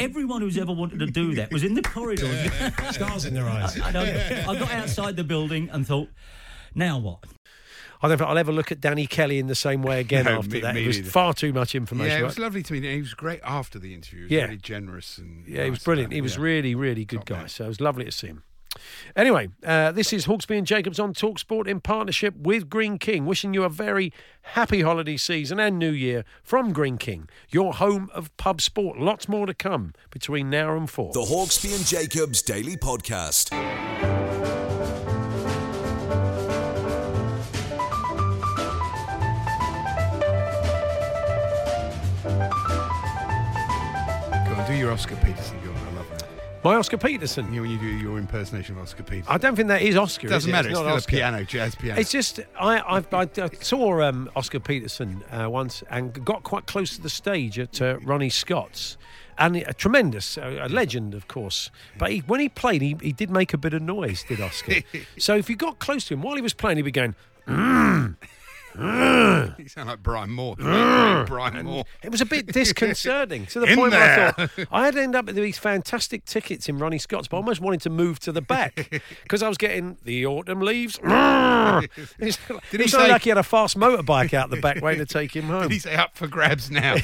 Everyone 0.00 0.40
who's 0.40 0.58
ever 0.58 0.72
wanted 0.72 0.98
to 0.98 1.06
do 1.06 1.36
that 1.36 1.52
was 1.52 1.62
in 1.62 1.74
the 1.74 1.82
corridors. 1.82 2.50
Stars 2.90 3.24
in 3.24 3.34
their 3.34 3.48
eyes. 3.48 3.80
I, 3.80 3.92
know. 3.92 4.02
I 4.48 4.58
got 4.58 4.70
outside 4.72 5.16
the 5.16 5.24
building 5.24 5.68
and 5.72 5.86
thought, 5.86 6.08
now 6.74 6.98
what? 6.98 7.18
I 8.00 8.06
don't 8.08 8.18
think 8.18 8.30
I'll 8.30 8.38
ever 8.38 8.52
look 8.52 8.70
at 8.70 8.80
Danny 8.80 9.06
Kelly 9.08 9.38
in 9.40 9.48
the 9.48 9.56
same 9.56 9.82
way 9.82 9.98
again 10.00 10.24
No, 10.24 10.38
after 10.38 10.50
me- 10.54 10.60
that. 10.60 10.74
me 10.76 10.84
it 10.84 10.86
was 10.86 10.98
neither. 10.98 11.10
far 11.10 11.34
too 11.34 11.52
much 11.52 11.74
information. 11.74 12.10
Yeah, 12.12 12.18
it 12.18 12.22
right? 12.22 12.26
was 12.28 12.38
lovely 12.38 12.62
to 12.62 12.72
meet 12.72 12.84
him. 12.84 12.92
He 12.92 13.00
was 13.00 13.14
great 13.14 13.40
after 13.42 13.78
the 13.80 13.92
interview. 13.92 14.20
He 14.20 14.24
was 14.24 14.40
Yeah. 14.40 14.46
very 14.46 14.56
generous 14.58 15.18
and 15.18 15.46
Yeah, 15.48 15.64
he 15.64 15.70
was 15.70 15.80
brilliant. 15.80 16.12
He 16.12 16.20
was 16.20 16.36
yeah. 16.36 16.42
really, 16.42 16.74
really 16.76 17.04
good 17.04 17.18
Top 17.20 17.26
guy. 17.26 17.36
man. 17.40 17.48
So 17.48 17.64
it 17.64 17.68
was 17.68 17.80
lovely 17.80 18.04
to 18.04 18.12
see 18.12 18.28
him. 18.28 18.44
Anyway, 19.16 19.48
uh, 19.66 19.90
this 19.90 20.12
is 20.12 20.26
Hawksbee 20.26 20.56
and 20.58 20.66
Jacobs 20.66 21.00
on 21.00 21.12
Talksport 21.12 21.66
in 21.66 21.80
partnership 21.80 22.34
with 22.36 22.70
Greene 22.70 22.98
King, 22.98 23.26
wishing 23.26 23.52
you 23.52 23.64
a 23.64 23.68
very 23.68 24.12
happy 24.42 24.82
holiday 24.82 25.16
season 25.16 25.58
and 25.58 25.76
New 25.80 25.90
Year 25.90 26.24
from 26.44 26.72
Greene 26.72 26.98
King, 26.98 27.28
your 27.50 27.72
home 27.74 28.08
of 28.14 28.34
pub 28.36 28.60
sport. 28.60 29.00
Lots 29.00 29.28
more 29.28 29.46
to 29.46 29.54
come 29.54 29.94
between 30.10 30.48
now 30.50 30.76
and 30.76 30.88
four. 30.88 31.12
The 31.12 31.22
Hawksbee 31.22 31.74
and 31.74 31.84
Jacobs 31.84 32.42
Daily 32.42 32.76
Podcast. 32.76 33.50
Go 44.88 44.92
on, 44.92 44.98
your 44.98 45.14
Oscar 45.14 45.16
Peterson. 45.16 45.58
On, 45.58 45.76
I 45.76 45.96
love 45.98 46.10
that. 46.10 46.24
My 46.64 46.74
Oscar 46.76 46.96
Peterson. 46.96 47.52
Yeah, 47.52 47.60
when 47.60 47.70
you 47.70 47.78
do 47.78 47.84
your 47.86 48.16
impersonation 48.18 48.74
of 48.76 48.82
Oscar 48.82 49.02
Peterson. 49.02 49.30
I 49.30 49.36
don't 49.36 49.54
think 49.54 49.68
that 49.68 49.82
is 49.82 49.96
Oscar. 49.96 50.28
is 50.28 50.30
Doesn't 50.30 50.48
it? 50.48 50.52
matter. 50.52 50.68
It's 50.70 50.78
not 50.78 50.80
still 50.80 50.92
a 50.92 50.96
Oscar. 50.96 51.10
piano, 51.10 51.44
jazz 51.44 51.74
piano. 51.74 52.00
It's 52.00 52.10
just 52.10 52.40
I 52.58 52.80
I've, 52.96 53.12
I, 53.12 53.28
I 53.36 53.50
saw 53.60 54.00
um, 54.00 54.30
Oscar 54.34 54.60
Peterson 54.60 55.22
uh, 55.30 55.50
once 55.50 55.82
and 55.90 56.24
got 56.24 56.42
quite 56.42 56.66
close 56.66 56.96
to 56.96 57.02
the 57.02 57.10
stage 57.10 57.58
at 57.58 57.82
uh, 57.82 57.98
Ronnie 58.00 58.30
Scott's. 58.30 58.96
And 59.36 59.56
a 59.56 59.74
tremendous, 59.74 60.38
a, 60.38 60.64
a 60.64 60.68
legend, 60.68 61.12
of 61.14 61.28
course. 61.28 61.70
But 61.98 62.10
he, 62.10 62.18
when 62.20 62.40
he 62.40 62.48
played, 62.48 62.80
he, 62.80 62.96
he 63.00 63.12
did 63.12 63.30
make 63.30 63.52
a 63.52 63.58
bit 63.58 63.74
of 63.74 63.82
noise, 63.82 64.24
did 64.24 64.40
Oscar? 64.40 64.76
so 65.18 65.36
if 65.36 65.48
you 65.50 65.54
got 65.54 65.78
close 65.78 66.06
to 66.06 66.14
him 66.14 66.22
while 66.22 66.34
he 66.34 66.42
was 66.42 66.54
playing, 66.54 66.78
he'd 66.78 66.82
be 66.82 66.90
going, 66.90 67.14
"Mm, 67.46 68.16
mm." 68.16 68.28
You 69.58 69.68
sound 69.68 69.88
like 69.88 70.02
Brian 70.02 70.30
Moore. 70.30 70.54
Brian 70.58 71.64
Moore. 71.64 71.84
It 72.02 72.10
was 72.10 72.20
a 72.20 72.26
bit 72.26 72.46
disconcerting 72.46 73.46
to 73.46 73.60
the 73.60 73.66
In 73.70 73.76
point 73.76 73.92
where 73.92 74.02
I 74.28 74.32
there. 74.32 74.46
thought 74.48 74.68
I'd 74.70 74.96
end 74.96 75.14
up 75.16 75.26
with 75.26 75.36
these 75.36 75.58
fantastic 75.58 76.24
tickets 76.24 76.68
in 76.68 76.78
Ronnie 76.78 76.98
Scott's, 76.98 77.28
but 77.28 77.36
I 77.36 77.40
almost 77.40 77.60
wanted 77.60 77.80
to 77.82 77.90
move 77.90 78.20
to 78.20 78.32
the 78.32 78.40
back 78.42 79.00
because 79.22 79.42
I 79.42 79.48
was 79.48 79.58
getting 79.58 79.96
the 80.04 80.26
autumn 80.26 80.60
leaves. 80.60 80.98
It's 81.02 82.38
Did 82.70 82.80
he 82.80 82.88
sounded 82.88 83.06
say- 83.06 83.08
like 83.12 83.22
he 83.22 83.28
had 83.30 83.38
a 83.38 83.42
fast 83.42 83.76
motorbike 83.78 84.32
out 84.34 84.50
the 84.50 84.60
back 84.60 84.80
waiting 84.82 85.04
to 85.04 85.12
take 85.12 85.34
him 85.34 85.44
home. 85.44 85.62
Did 85.62 85.72
he 85.72 85.78
say 85.78 85.94
up 85.96 86.16
for 86.16 86.26
grabs 86.28 86.70
now? 86.70 86.96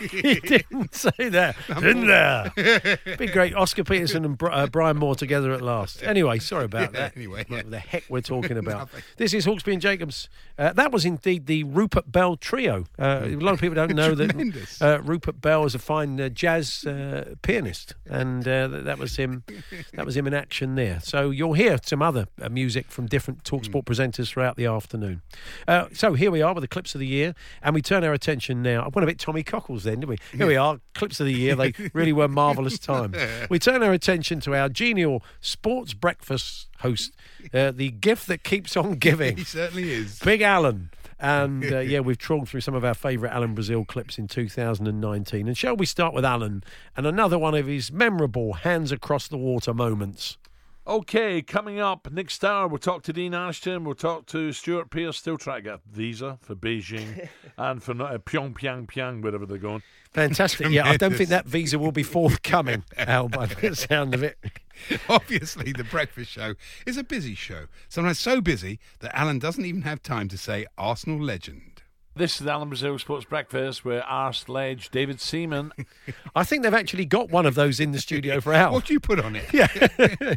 he 0.00 0.34
didn't 0.40 0.94
say 0.94 1.28
that, 1.30 1.56
didn't 1.68 2.06
there? 2.06 2.98
Be 3.16 3.26
great, 3.26 3.54
Oscar 3.54 3.84
Peterson 3.84 4.24
and 4.24 4.36
Bri- 4.36 4.50
uh, 4.52 4.66
Brian 4.66 4.96
Moore 4.98 5.14
together 5.14 5.52
at 5.52 5.62
last. 5.62 6.02
Anyway, 6.02 6.38
sorry 6.40 6.64
about 6.66 6.92
Yeah, 6.92 7.00
that. 7.00 7.16
anyway, 7.16 7.44
what 7.48 7.64
yeah. 7.64 7.70
the 7.70 7.78
heck 7.78 8.04
we're 8.08 8.20
talking 8.20 8.58
about? 8.58 8.78
Nothing. 8.92 9.02
this 9.16 9.34
is 9.34 9.46
Hawksbee 9.46 9.72
and 9.74 9.82
Jacobs. 9.82 10.28
Uh, 10.58 10.72
that 10.74 10.92
was 10.92 11.04
indeed 11.26 11.46
the 11.46 11.64
Rupert 11.64 12.10
Bell 12.10 12.36
trio. 12.36 12.84
Uh, 12.98 13.20
a 13.24 13.36
lot 13.36 13.54
of 13.54 13.60
people 13.60 13.74
don't 13.74 13.94
know 13.94 14.14
that 14.14 14.76
uh, 14.80 15.00
Rupert 15.02 15.40
Bell 15.40 15.64
is 15.64 15.74
a 15.74 15.78
fine 15.78 16.20
uh, 16.20 16.28
jazz 16.28 16.84
uh, 16.84 17.34
pianist, 17.42 17.94
and 18.06 18.46
uh, 18.46 18.68
that, 18.68 18.98
was 18.98 19.16
him. 19.16 19.44
That 19.94 20.06
was 20.06 20.16
him 20.16 20.26
in 20.26 20.34
action 20.34 20.74
there. 20.74 21.00
So 21.00 21.30
you'll 21.30 21.52
hear 21.52 21.78
some 21.82 22.02
other 22.02 22.26
uh, 22.40 22.48
music 22.48 22.90
from 22.90 23.06
different 23.06 23.44
Talksport 23.44 23.84
presenters 23.84 24.28
throughout 24.30 24.56
the 24.56 24.66
afternoon. 24.66 25.22
Uh, 25.68 25.86
so 25.92 26.14
here 26.14 26.30
we 26.30 26.40
are 26.42 26.54
with 26.54 26.62
the 26.62 26.68
clips 26.68 26.94
of 26.94 26.98
the 26.98 27.06
year, 27.06 27.34
and 27.62 27.74
we 27.74 27.82
turn 27.82 28.04
our 28.04 28.12
attention 28.12 28.62
now. 28.62 28.82
I 28.82 28.88
went 28.88 29.04
a 29.04 29.06
bit 29.06 29.18
Tommy 29.18 29.42
Cockles 29.42 29.84
then, 29.84 30.00
didn't 30.00 30.08
we? 30.08 30.18
Here 30.36 30.46
we 30.46 30.56
are, 30.56 30.80
clips 30.94 31.20
of 31.20 31.26
the 31.26 31.34
year. 31.34 31.54
They 31.54 31.72
really 31.92 32.12
were 32.12 32.28
marvellous 32.28 32.78
times. 32.78 33.16
We 33.50 33.58
turn 33.58 33.82
our 33.82 33.92
attention 33.92 34.40
to 34.40 34.54
our 34.54 34.68
genial 34.68 35.22
sports 35.40 35.94
breakfast 35.94 36.68
host, 36.82 37.14
uh, 37.54 37.70
the 37.70 37.90
gift 37.90 38.26
that 38.26 38.42
keeps 38.42 38.76
on 38.76 38.94
giving. 38.94 39.36
he 39.36 39.44
certainly 39.44 39.90
is. 39.90 40.18
Big 40.18 40.42
Alan. 40.42 40.90
And 41.22 41.72
uh, 41.72 41.78
yeah, 41.78 42.00
we've 42.00 42.18
trawled 42.18 42.48
through 42.48 42.60
some 42.60 42.74
of 42.74 42.84
our 42.84 42.94
favourite 42.94 43.32
Alan 43.32 43.54
Brazil 43.54 43.84
clips 43.84 44.18
in 44.18 44.26
2019. 44.26 45.46
And 45.46 45.56
shall 45.56 45.76
we 45.76 45.86
start 45.86 46.12
with 46.12 46.24
Alan 46.24 46.64
and 46.96 47.06
another 47.06 47.38
one 47.38 47.54
of 47.54 47.66
his 47.66 47.92
memorable 47.92 48.54
hands 48.54 48.92
across 48.92 49.28
the 49.28 49.38
water 49.38 49.72
moments? 49.72 50.36
Okay, 50.84 51.42
coming 51.42 51.78
up 51.78 52.10
next 52.10 52.44
hour, 52.44 52.66
we'll 52.66 52.78
talk 52.78 53.04
to 53.04 53.12
Dean 53.12 53.34
Ashton. 53.34 53.84
We'll 53.84 53.94
talk 53.94 54.26
to 54.26 54.52
Stuart 54.52 54.90
Pearce, 54.90 55.16
still 55.16 55.38
trying 55.38 55.58
to 55.58 55.62
get 55.62 55.74
a 55.74 55.80
visa 55.88 56.38
for 56.42 56.56
Beijing 56.56 57.28
and 57.56 57.80
for 57.80 57.92
uh, 57.92 58.18
Pyongyang, 58.18 58.88
Pyong, 58.88 59.22
wherever 59.22 59.46
they're 59.46 59.58
going. 59.58 59.84
Fantastic. 60.10 60.70
Yeah, 60.70 60.88
I 60.88 60.96
don't 60.96 61.14
think 61.14 61.28
that 61.28 61.46
visa 61.46 61.78
will 61.78 61.92
be 61.92 62.02
forthcoming, 62.02 62.82
Al, 62.98 63.28
by 63.28 63.46
the 63.46 63.76
sound 63.76 64.12
of 64.12 64.24
it. 64.24 64.38
Obviously, 65.08 65.70
the 65.70 65.84
breakfast 65.84 66.32
show 66.32 66.54
is 66.84 66.96
a 66.96 67.04
busy 67.04 67.36
show. 67.36 67.66
Sometimes 67.88 68.18
so 68.18 68.40
busy 68.40 68.80
that 68.98 69.16
Alan 69.16 69.38
doesn't 69.38 69.64
even 69.64 69.82
have 69.82 70.02
time 70.02 70.26
to 70.28 70.36
say 70.36 70.66
Arsenal 70.76 71.20
legend. 71.20 71.71
This 72.14 72.42
is 72.42 72.46
Alan 72.46 72.68
Brazil 72.68 72.98
Sports 72.98 73.24
Breakfast 73.24 73.86
with 73.86 74.04
Ars 74.06 74.46
Ledge, 74.46 74.90
David 74.90 75.18
Seaman. 75.18 75.72
I 76.34 76.44
think 76.44 76.62
they've 76.62 76.74
actually 76.74 77.06
got 77.06 77.30
one 77.30 77.46
of 77.46 77.54
those 77.54 77.80
in 77.80 77.92
the 77.92 78.00
studio 78.00 78.38
for 78.42 78.52
Al. 78.52 78.74
What 78.74 78.84
do 78.84 78.92
you 78.92 79.00
put 79.00 79.18
on 79.18 79.34
it? 79.34 79.50
Yeah. 79.50 79.66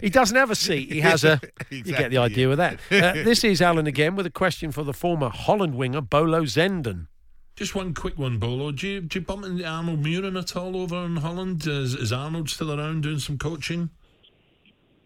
he 0.00 0.08
doesn't 0.08 0.36
have 0.36 0.50
a 0.50 0.54
seat. 0.54 0.90
He 0.90 1.00
has 1.00 1.24
a. 1.24 1.38
You 1.70 1.82
get 1.82 2.10
the 2.10 2.16
idea 2.16 2.48
with 2.48 2.56
that. 2.56 2.80
Uh, 2.90 3.12
this 3.24 3.44
is 3.44 3.60
Alan 3.60 3.86
again 3.86 4.16
with 4.16 4.24
a 4.24 4.30
question 4.30 4.72
for 4.72 4.84
the 4.84 4.94
former 4.94 5.28
Holland 5.28 5.74
winger, 5.74 6.00
Bolo 6.00 6.44
Zenden. 6.44 7.08
Just 7.56 7.74
one 7.74 7.92
quick 7.92 8.18
one, 8.18 8.38
Bolo. 8.38 8.72
Do 8.72 8.88
you, 8.88 9.00
do 9.02 9.18
you 9.18 9.24
bump 9.24 9.44
into 9.44 9.66
Arnold 9.66 10.02
Mühren 10.02 10.38
at 10.38 10.56
all 10.56 10.76
over 10.78 11.04
in 11.04 11.16
Holland? 11.16 11.66
Is, 11.66 11.92
is 11.92 12.10
Arnold 12.10 12.48
still 12.48 12.72
around 12.72 13.02
doing 13.02 13.18
some 13.18 13.36
coaching? 13.36 13.90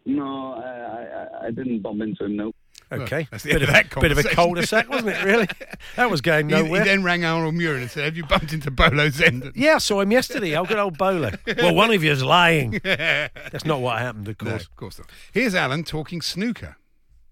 No, 0.06 0.52
I, 0.52 1.42
I, 1.42 1.46
I 1.46 1.50
didn't 1.50 1.80
bump 1.80 2.00
into 2.00 2.24
him, 2.26 2.36
no. 2.36 2.52
Okay. 2.92 3.26
That's 3.30 3.42
the 3.44 3.52
bit 3.52 3.62
of, 3.62 3.68
that 3.68 4.00
bit 4.00 4.12
of 4.12 4.18
a 4.18 4.22
cul-de-sac, 4.22 4.88
wasn't 4.88 5.10
it, 5.16 5.24
really? 5.24 5.48
That 5.96 6.10
was 6.10 6.20
going 6.20 6.48
He- 6.48 6.54
nowhere. 6.54 6.82
He, 6.82 6.88
then 6.88 7.02
rang 7.02 7.24
Arnold 7.24 7.54
Muir 7.54 7.76
and 7.76 7.90
said, 7.90 8.04
Have 8.04 8.16
you 8.16 8.24
bumped 8.24 8.52
into 8.52 8.70
Bolo 8.70 9.08
Zenden? 9.08 9.52
Yeah, 9.56 9.74
I 9.74 9.78
saw 9.78 10.00
him 10.00 10.10
yesterday. 10.12 10.56
Oh, 10.56 10.64
good 10.64 10.78
old 10.78 10.96
Bolo. 10.98 11.30
Well, 11.46 11.74
one 11.74 11.90
of 11.92 12.02
you 12.04 12.10
is 12.12 12.22
lying. 12.22 12.72
That's 12.84 13.64
not 13.64 13.80
what 13.80 13.98
happened, 13.98 14.28
of 14.28 14.38
course. 14.38 14.46
No, 14.46 14.52
course. 14.52 14.64
of 14.66 14.76
course 14.76 14.98
not. 14.98 15.08
Here's 15.32 15.54
Alan 15.54 15.84
talking 15.84 16.20
snooker. 16.22 16.76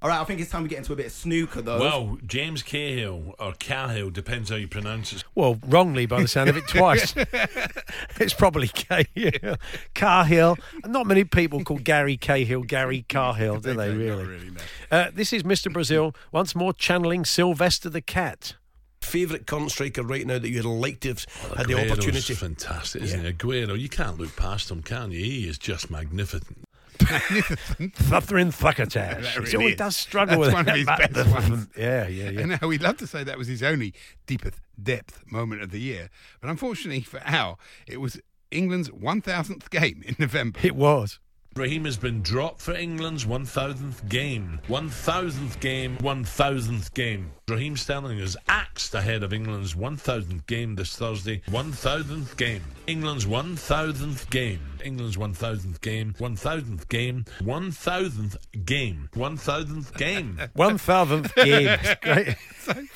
All 0.03 0.09
right, 0.09 0.19
I 0.19 0.25
think 0.25 0.41
it's 0.41 0.51
time 0.51 0.63
we 0.63 0.71
get 0.71 0.79
into 0.79 0.95
a 0.95 0.97
bit 0.97 1.07
of 1.07 1.13
snooker, 1.13 1.61
though. 1.61 1.79
Well, 1.79 2.19
James 2.25 2.63
Cahill, 2.63 3.35
or 3.39 3.53
Cahill, 3.53 4.09
depends 4.09 4.49
how 4.49 4.57
you 4.57 4.67
pronounce 4.67 5.13
it. 5.13 5.25
Well, 5.35 5.59
wrongly 5.67 6.07
by 6.07 6.23
the 6.23 6.29
sound 6.29 6.49
of 6.49 6.57
it 6.57 6.67
twice. 6.67 7.15
it's 8.19 8.33
probably 8.33 8.69
Cahill. 8.69 9.57
Cahill. 9.93 10.57
Not 10.87 11.07
many 11.07 11.25
people 11.25 11.63
call 11.65 11.77
Gary 11.79 12.17
Cahill 12.17 12.63
Gary 12.63 13.05
Cahill, 13.09 13.61
do 13.61 13.75
they, 13.75 13.95
really? 13.95 14.25
Really? 14.25 14.51
Uh, 14.91 15.11
this 15.13 15.35
is 15.35 15.43
Mr. 15.43 15.71
Brazil, 15.71 16.15
once 16.33 16.55
more 16.55 16.73
channeling 16.73 17.27
Sylvester 17.27 17.91
the 17.91 18.01
Cat. 18.01 18.55
Favourite 19.03 19.47
current 19.47 19.71
striker 19.71 20.03
right 20.03 20.27
now 20.27 20.39
that 20.39 20.49
you'd 20.49 20.65
like 20.65 21.01
to 21.01 21.09
have 21.09 21.25
had 21.57 21.67
the 21.67 21.75
Aguero's 21.75 21.91
opportunity? 21.91 22.35
fantastic, 22.35 23.03
isn't 23.03 23.25
he? 23.25 23.33
Aguero, 23.33 23.79
you 23.79 23.91
can't 23.91 24.19
look 24.19 24.35
past 24.35 24.71
him, 24.71 24.83
can 24.83 25.11
you? 25.11 25.23
He 25.23 25.47
is 25.47 25.59
just 25.59 25.91
magnificent. 25.91 26.57
Thuthering 27.01 28.51
Thuckatash. 28.53 29.35
That 29.41 29.49
he 29.49 29.57
always 29.57 29.73
is. 29.73 29.79
does 29.79 29.97
struggle 29.97 30.41
That's 30.41 30.55
with 30.55 30.55
one 30.55 30.69
of 30.69 30.77
his 30.77 30.87
that. 30.87 31.13
best 31.13 31.31
ones. 31.31 31.69
Yeah, 31.77 32.07
yeah, 32.09 32.31
yeah. 32.31 32.41
And 32.41 32.53
uh, 32.53 32.59
now 32.61 32.69
we'd 32.69 32.83
love 32.83 32.97
to 32.99 33.07
say 33.07 33.25
that 33.25 33.39
was 33.39 33.49
his 33.49 33.63
only 33.63 33.95
deepest 34.27 34.59
depth 34.83 35.23
moment 35.31 35.63
of 35.63 35.71
the 35.71 35.81
year, 35.81 36.11
but 36.41 36.51
unfortunately 36.51 37.01
for 37.03 37.21
Al, 37.25 37.59
it 37.87 37.99
was 38.01 38.21
England's 38.51 38.89
1,000th 38.91 39.71
game 39.71 40.03
in 40.05 40.17
November. 40.19 40.59
It 40.63 40.75
was. 40.77 41.19
Raheem 41.57 41.85
has 41.85 41.97
been 41.97 42.23
dropped 42.23 42.61
for 42.61 42.75
England's 42.75 43.25
1000th 43.25 44.09
game. 44.09 44.61
1000th 44.69 45.59
game, 45.59 45.97
1000th 45.99 46.95
game. 46.95 47.33
Raheem 47.49 47.77
Sterling 47.77 48.21
is 48.21 48.37
axed 48.49 48.95
ahead 48.95 49.25
of 49.25 49.33
England's 49.33 49.75
1000th 49.75 50.47
game 50.47 50.77
this 50.77 50.95
Thursday. 50.97 51.43
1000th 51.49 52.37
game. 52.37 52.63
England's 52.87 53.27
1000th 53.27 54.31
game. 54.31 54.61
England's 54.85 55.17
1000th 55.17 55.81
game. 55.81 56.15
1000th 56.21 56.89
game. 56.89 57.25
1000th 57.41 58.65
game. 58.65 59.09
1000th 59.13 59.97
game. 59.97 60.41
One 60.55 60.79
thousandth 60.79 61.35
game. 61.35 61.79
It's 61.83 61.95
great. 62.01 62.37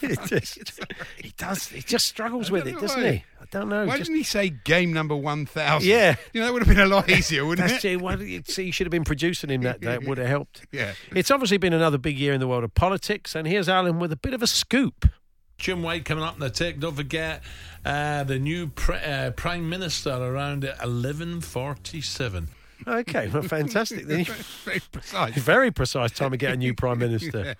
He 0.00 0.14
just, 0.26 0.80
he 1.20 1.32
does. 1.36 1.66
He 1.66 1.80
just 1.80 2.06
struggles 2.06 2.50
with 2.50 2.68
it, 2.68 2.78
doesn't 2.78 3.02
why. 3.02 3.10
he? 3.10 3.24
I 3.54 3.58
don't 3.60 3.68
know. 3.68 3.86
Why 3.86 3.96
just- 3.98 4.08
didn't 4.08 4.18
he 4.18 4.24
say 4.24 4.50
game 4.50 4.92
number 4.92 5.14
1,000? 5.14 5.88
Yeah. 5.88 6.16
You 6.32 6.40
know, 6.40 6.46
that 6.46 6.52
would 6.52 6.62
have 6.66 6.68
been 6.76 6.84
a 6.84 6.88
lot 6.88 7.08
easier, 7.10 7.44
wouldn't 7.46 7.68
That's 7.68 7.84
it? 7.84 7.92
it. 7.92 8.00
Why 8.00 8.16
did 8.16 8.28
you 8.28 8.42
see? 8.46 8.64
You 8.64 8.72
should 8.72 8.86
have 8.86 8.90
been 8.92 9.04
producing 9.04 9.50
him 9.50 9.62
that 9.62 9.80
day. 9.80 9.94
It 9.94 10.06
would 10.06 10.18
have 10.18 10.26
helped. 10.28 10.66
Yeah. 10.72 10.92
It's 11.14 11.30
obviously 11.30 11.58
been 11.58 11.72
another 11.72 11.98
big 11.98 12.18
year 12.18 12.32
in 12.32 12.40
the 12.40 12.48
world 12.48 12.64
of 12.64 12.74
politics, 12.74 13.34
and 13.36 13.46
here's 13.46 13.68
Alan 13.68 13.98
with 14.00 14.10
a 14.12 14.16
bit 14.16 14.34
of 14.34 14.42
a 14.42 14.46
scoop. 14.46 15.08
Jim 15.56 15.82
White 15.84 16.04
coming 16.04 16.24
up 16.24 16.34
in 16.34 16.40
the 16.40 16.50
tick. 16.50 16.80
Don't 16.80 16.96
forget 16.96 17.42
uh, 17.84 18.24
the 18.24 18.40
new 18.40 18.66
pre- 18.66 18.96
uh, 18.96 19.30
Prime 19.30 19.68
Minister 19.70 20.10
around 20.10 20.64
at 20.64 20.78
11.47. 20.80 22.46
Okay, 22.86 23.28
well, 23.28 23.42
fantastic. 23.42 24.06
Then 24.06 24.24
Very 24.64 24.80
precise. 24.90 25.34
Very 25.36 25.70
precise 25.70 26.10
time 26.10 26.32
to 26.32 26.36
get 26.36 26.52
a 26.52 26.56
new 26.56 26.74
prime 26.74 26.98
minister. 26.98 27.54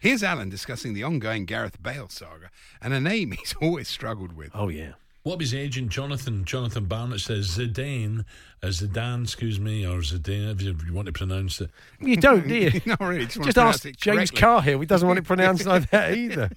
Here's 0.00 0.22
Alan 0.22 0.50
discussing 0.50 0.92
the 0.92 1.02
ongoing 1.02 1.46
Gareth 1.46 1.82
Bale 1.82 2.08
saga 2.08 2.50
and 2.82 2.92
a 2.92 3.00
name 3.00 3.30
he's 3.32 3.54
always 3.62 3.88
struggled 3.88 4.36
with. 4.36 4.50
Oh, 4.52 4.68
yeah. 4.68 4.92
What 5.24 5.38
was 5.38 5.52
his 5.52 5.60
agent, 5.60 5.88
Jonathan? 5.88 6.44
Jonathan 6.44 6.84
Barnett 6.84 7.18
says 7.20 7.48
Zidane, 7.56 8.26
uh, 8.62 8.66
Zidane, 8.66 9.22
excuse 9.24 9.58
me, 9.58 9.86
or 9.86 10.00
Zidane, 10.00 10.52
if 10.52 10.60
you, 10.60 10.76
you 10.86 10.92
want 10.92 11.06
to 11.06 11.12
pronounce 11.12 11.62
it. 11.62 11.70
You 12.00 12.16
don't, 12.16 12.46
do 12.46 12.54
you? 12.54 12.80
Not 12.86 13.00
really. 13.00 13.24
Just, 13.24 13.42
Just 13.42 13.56
ask 13.58 13.82
James 13.84 14.30
correctly. 14.30 14.38
Carhill. 14.38 14.80
He 14.80 14.86
doesn't 14.86 15.08
want 15.08 15.18
it 15.18 15.24
pronounced 15.24 15.64
like 15.64 15.88
that 15.90 16.12
either. 16.16 16.50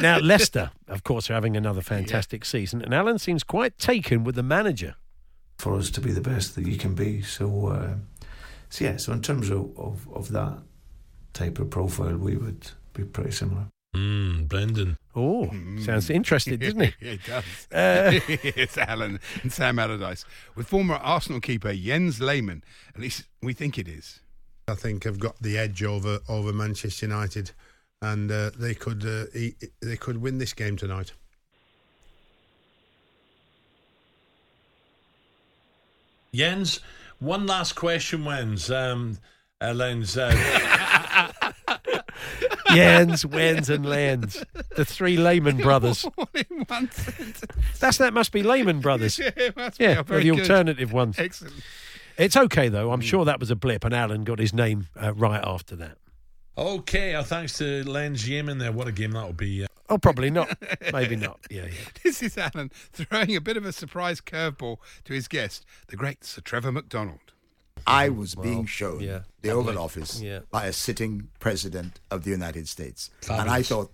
now, 0.00 0.18
Leicester, 0.18 0.72
of 0.88 1.04
course, 1.04 1.30
are 1.30 1.34
having 1.34 1.56
another 1.56 1.80
fantastic 1.80 2.44
season, 2.44 2.82
and 2.82 2.92
Alan 2.92 3.18
seems 3.20 3.44
quite 3.44 3.78
taken 3.78 4.24
with 4.24 4.34
the 4.34 4.42
manager. 4.42 4.96
for 5.58 5.76
us 5.76 5.88
to 5.90 6.00
be 6.00 6.10
the 6.10 6.20
best 6.20 6.56
that 6.56 6.66
you 6.66 6.76
can 6.76 6.94
be. 6.94 7.22
So, 7.22 7.68
uh, 7.68 7.94
so 8.70 8.84
yeah. 8.86 8.96
So 8.96 9.12
in 9.12 9.22
terms 9.22 9.50
of, 9.50 9.70
of, 9.78 10.08
of 10.12 10.30
that 10.32 10.58
type 11.32 11.60
of 11.60 11.70
profile, 11.70 12.16
we 12.16 12.36
would 12.36 12.70
be 12.92 13.04
pretty 13.04 13.30
similar. 13.30 13.66
Mm, 13.94 14.48
Brendan. 14.48 14.96
Oh, 15.20 15.50
sounds 15.80 16.10
interesting, 16.10 16.58
doesn't 16.58 16.80
it? 16.80 16.94
it 17.00 17.20
does. 17.26 17.44
Uh, 17.72 18.20
it's 18.28 18.78
Alan 18.78 19.18
and 19.42 19.52
Sam 19.52 19.80
Allardyce 19.80 20.24
with 20.54 20.68
former 20.68 20.94
Arsenal 20.94 21.40
keeper 21.40 21.74
Jens 21.74 22.20
Lehmann. 22.20 22.62
At 22.94 23.00
least 23.00 23.24
we 23.42 23.52
think 23.52 23.78
it 23.78 23.88
is. 23.88 24.20
I 24.68 24.74
think 24.74 25.02
have 25.02 25.18
got 25.18 25.42
the 25.42 25.58
edge 25.58 25.82
over 25.82 26.20
over 26.28 26.52
Manchester 26.52 27.06
United, 27.06 27.50
and 28.00 28.30
uh, 28.30 28.50
they 28.56 28.74
could 28.74 29.04
uh, 29.04 29.24
they 29.82 29.96
could 29.96 30.18
win 30.18 30.38
this 30.38 30.52
game 30.52 30.76
tonight. 30.76 31.12
Jens, 36.32 36.78
One 37.18 37.46
last 37.46 37.72
question 37.72 38.24
wins. 38.24 38.70
Um, 38.70 39.18
uh, 39.60 39.72
Lenz, 39.72 40.16
uh, 40.16 40.30
Yans, 42.70 43.24
Wens, 43.24 43.70
and 43.70 43.84
Lands. 43.86 44.44
The 44.76 44.84
three 44.84 45.16
Lehman 45.16 45.56
brothers. 45.62 46.04
All 46.16 46.28
in 46.34 46.64
one 46.66 46.90
sentence. 46.90 47.42
That's 47.80 47.98
that 47.98 48.12
must 48.14 48.32
be 48.32 48.42
Lehman 48.42 48.80
brothers. 48.80 49.18
Yeah, 49.18 49.30
it 49.36 49.56
must. 49.56 49.80
Yeah, 49.80 49.96
Oh, 49.98 50.02
they're 50.02 50.18
the 50.20 50.30
good. 50.30 50.40
alternative 50.40 50.92
ones. 50.92 51.18
Excellent. 51.18 51.54
It's 52.16 52.36
okay 52.36 52.68
though. 52.68 52.92
I'm 52.92 53.00
sure 53.00 53.24
that 53.24 53.40
was 53.40 53.50
a 53.50 53.56
blip, 53.56 53.84
and 53.84 53.94
Alan 53.94 54.24
got 54.24 54.38
his 54.38 54.52
name 54.52 54.88
uh, 55.00 55.12
right 55.14 55.42
after 55.44 55.76
that. 55.76 55.98
okay, 56.56 57.14
uh, 57.14 57.22
thanks 57.22 57.56
to 57.58 57.84
Lenz 57.88 58.28
Yeaman 58.28 58.58
there. 58.58 58.72
What 58.72 58.88
a 58.88 58.92
game 58.92 59.12
that'll 59.12 59.32
be. 59.32 59.64
Uh, 59.64 59.68
Oh, 59.90 59.96
probably 59.96 60.28
not. 60.28 60.54
Maybe 60.92 61.16
not. 61.16 61.40
Yeah, 61.48 61.64
yeah. 61.64 61.70
This 62.04 62.22
is 62.22 62.36
Alan 62.36 62.70
throwing 62.92 63.34
a 63.34 63.40
bit 63.40 63.56
of 63.56 63.64
a 63.64 63.72
surprise 63.72 64.20
curveball 64.20 64.76
to 65.04 65.14
his 65.14 65.28
guest, 65.28 65.64
the 65.86 65.96
great 65.96 66.24
Sir 66.24 66.42
Trevor 66.42 66.70
McDonald. 66.72 67.27
I 67.86 68.08
was 68.08 68.36
Well, 68.36 68.44
being 68.44 68.66
shown 68.66 69.00
yeah. 69.00 69.20
the 69.42 69.50
Oval 69.50 69.78
Office 69.78 70.20
Yeah. 70.20 70.40
by 70.50 70.66
a 70.66 70.72
sitting 70.72 71.28
president 71.40 72.00
of 72.10 72.24
the 72.24 72.30
United 72.30 72.68
States, 72.68 73.10
and 73.30 73.48
I 73.50 73.62
thought 73.62 73.90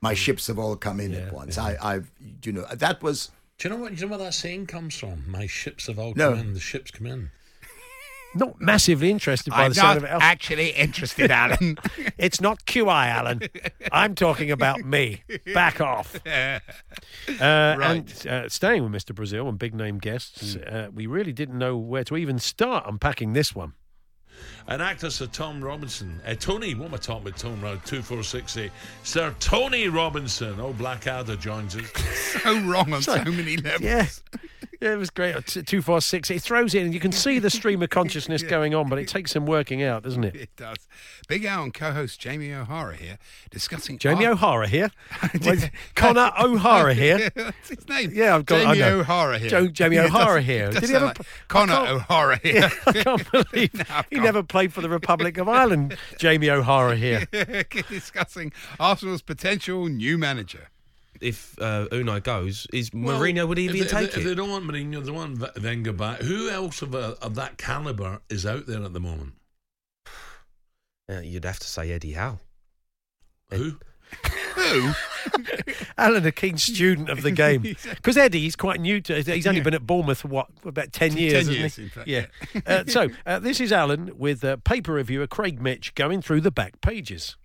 my 0.00 0.14
ships 0.14 0.46
have 0.48 0.58
all 0.58 0.76
come 0.76 1.00
in 1.00 1.14
at 1.14 1.32
once. 1.32 1.56
I, 1.58 1.76
I've, 1.82 2.10
you 2.44 2.52
know, 2.52 2.66
that 2.72 3.02
was 3.02 3.30
do 3.58 3.68
you 3.68 3.74
know 3.74 3.80
what? 3.80 3.94
Do 3.94 4.00
you 4.00 4.06
know 4.06 4.16
where 4.16 4.26
that 4.26 4.34
saying 4.34 4.66
comes 4.66 4.96
from? 4.98 5.24
My 5.30 5.46
ships 5.46 5.86
have 5.86 5.98
all 5.98 6.12
No. 6.16 6.30
come 6.30 6.40
in. 6.40 6.54
The 6.54 6.60
ships 6.60 6.90
come 6.90 7.06
in. 7.06 7.30
Not 8.34 8.60
massively 8.60 9.10
interested 9.10 9.50
by 9.50 9.64
I'm 9.64 9.70
the 9.70 9.74
sound 9.76 9.98
of 9.98 10.04
it. 10.04 10.10
actually 10.10 10.70
interested, 10.70 11.30
Alan. 11.42 11.76
it's 12.18 12.40
not 12.40 12.64
QI, 12.66 13.06
Alan. 13.08 13.42
I'm 13.92 14.14
talking 14.14 14.50
about 14.50 14.80
me. 14.80 15.22
Back 15.52 15.80
off. 15.80 16.16
Uh, 16.26 16.60
And 17.40 18.26
uh, 18.28 18.48
staying 18.48 18.82
with 18.82 18.92
Mr. 18.92 19.14
Brazil 19.14 19.48
and 19.48 19.58
big 19.58 19.74
name 19.74 19.98
guests, 19.98 20.56
uh, 20.56 20.88
we 20.92 21.06
really 21.06 21.32
didn't 21.32 21.58
know 21.58 21.76
where 21.76 22.04
to 22.04 22.16
even 22.16 22.38
start 22.38 22.84
unpacking 22.86 23.32
this 23.32 23.54
one. 23.54 23.72
An 24.66 24.80
actor, 24.80 25.10
Sir 25.10 25.26
Tom 25.26 25.62
Robinson. 25.62 26.20
Uh, 26.26 26.34
Tony, 26.34 26.74
what 26.74 26.86
am 26.88 26.94
I 26.94 26.96
talking 26.96 27.26
about? 27.28 27.38
Tom 27.38 27.60
Round 27.60 27.80
2468. 27.84 28.70
Sir 29.02 29.34
Tony 29.38 29.88
Robinson. 29.88 30.58
Oh, 30.58 30.72
Blackadder 30.72 31.36
joins 31.36 31.76
us. 31.76 31.86
so 32.42 32.60
wrong 32.62 32.92
on 32.92 33.02
so 33.02 33.16
Sorry. 33.16 33.30
many 33.30 33.56
levels. 33.58 33.82
Yeah. 33.82 34.06
Yeah, 34.80 34.92
it 34.94 34.96
was 34.98 35.08
great. 35.08 35.46
T- 35.46 35.62
Two, 35.62 35.80
four, 35.80 36.02
six. 36.02 36.30
It 36.30 36.42
throws 36.42 36.74
in, 36.74 36.84
and 36.84 36.92
you 36.92 37.00
can 37.00 37.12
see 37.12 37.38
the 37.38 37.48
stream 37.48 37.82
of 37.82 37.88
consciousness 37.88 38.42
going 38.56 38.74
on, 38.74 38.90
but 38.90 38.98
it 38.98 39.08
takes 39.08 39.30
some 39.30 39.46
working 39.46 39.82
out, 39.82 40.02
doesn't 40.02 40.24
it? 40.24 40.34
It 40.36 40.50
does. 40.56 40.76
Big 41.26 41.44
Al 41.46 41.62
and 41.62 41.72
co-host 41.72 42.20
Jamie 42.20 42.52
O'Hara 42.52 42.94
here 42.96 43.16
discussing 43.50 43.96
Jamie 43.96 44.26
art- 44.26 44.34
O'Hara 44.34 44.66
here. 44.68 44.90
Connor 45.94 46.32
O'Hara 46.38 46.92
here. 46.92 47.30
That's 47.34 47.68
his 47.70 47.88
name. 47.88 48.10
Yeah, 48.12 48.34
I've 48.34 48.44
got. 48.44 48.66
I 48.66 48.74
Jamie 48.74 48.78
know. 48.80 49.00
O'Hara 49.00 49.38
here. 49.38 49.48
Jo- 49.50 49.68
Jamie 49.68 49.98
O'Hara 50.00 50.40
does- 50.40 50.46
here. 50.46 50.70
Did 50.70 50.82
he 50.90 50.94
ever? 50.94 51.06
like 51.06 51.20
I 51.20 51.24
Connor 51.48 51.72
can't- 51.72 51.88
O'Hara 51.90 52.36
here? 52.42 52.54
Yeah, 52.54 52.70
I 52.86 52.92
can't 52.92 53.30
believe 53.32 53.70
he 54.10 54.18
never 54.20 54.42
played 54.54 54.72
for 54.72 54.82
the 54.82 54.88
Republic 54.88 55.36
of 55.36 55.48
Ireland. 55.48 55.96
Jamie 56.18 56.48
O'Hara 56.48 56.94
here. 56.94 57.26
discussing 57.88 58.52
Arsenal's 58.78 59.20
potential 59.20 59.86
new 59.86 60.16
manager. 60.16 60.68
If 61.20 61.58
uh, 61.60 61.88
Unai 61.90 62.22
goes, 62.22 62.68
is 62.72 62.88
Well, 62.94 63.18
Mourinho 63.20 63.48
would 63.48 63.58
he 63.58 63.66
if 63.66 63.74
even 63.74 63.80
they, 63.80 63.86
if 63.86 63.90
take 63.90 64.12
they, 64.12 64.20
If 64.20 64.24
it? 64.26 64.28
they 64.28 64.34
don't 64.36 64.50
want 64.50 64.64
Mourinho, 64.64 65.04
they 65.04 65.10
want 65.10 65.38
V- 65.38 65.60
Wenger 65.60 65.92
back. 65.92 66.20
Who 66.20 66.48
else 66.50 66.82
of, 66.82 66.94
uh, 66.94 67.16
of 67.20 67.34
that 67.34 67.58
calibre 67.58 68.20
is 68.30 68.46
out 68.46 68.66
there 68.66 68.84
at 68.84 68.92
the 68.92 69.00
moment? 69.00 69.32
Yeah, 71.08 71.20
you'd 71.20 71.44
have 71.44 71.58
to 71.58 71.66
say 71.66 71.90
Eddie 71.90 72.12
Howe. 72.12 72.38
Who? 73.50 73.78
Who? 74.54 74.92
Alan, 75.98 76.26
a 76.26 76.32
keen 76.32 76.58
student 76.58 77.08
of 77.08 77.22
the 77.22 77.30
game. 77.30 77.62
Because 77.84 78.16
Eddie, 78.16 78.40
he's 78.40 78.56
quite 78.56 78.80
new 78.80 79.00
to 79.02 79.22
He's 79.22 79.46
only 79.46 79.60
been 79.60 79.74
at 79.74 79.86
Bournemouth 79.86 80.20
for 80.20 80.28
what, 80.28 80.48
about 80.64 80.92
10 80.92 81.10
10 81.10 81.18
years, 81.18 81.32
hasn't 81.34 81.56
years, 81.56 81.76
he? 81.76 81.82
in 81.84 81.88
fact, 81.88 82.08
yeah. 82.08 82.26
uh, 82.66 82.84
so, 82.86 83.08
uh, 83.26 83.38
this 83.38 83.60
is 83.60 83.72
Alan 83.72 84.16
with 84.18 84.44
uh, 84.44 84.56
paper 84.58 84.92
reviewer 84.92 85.26
Craig 85.26 85.60
Mitch 85.60 85.94
going 85.94 86.22
through 86.22 86.40
the 86.42 86.50
back 86.50 86.80
pages. 86.80 87.36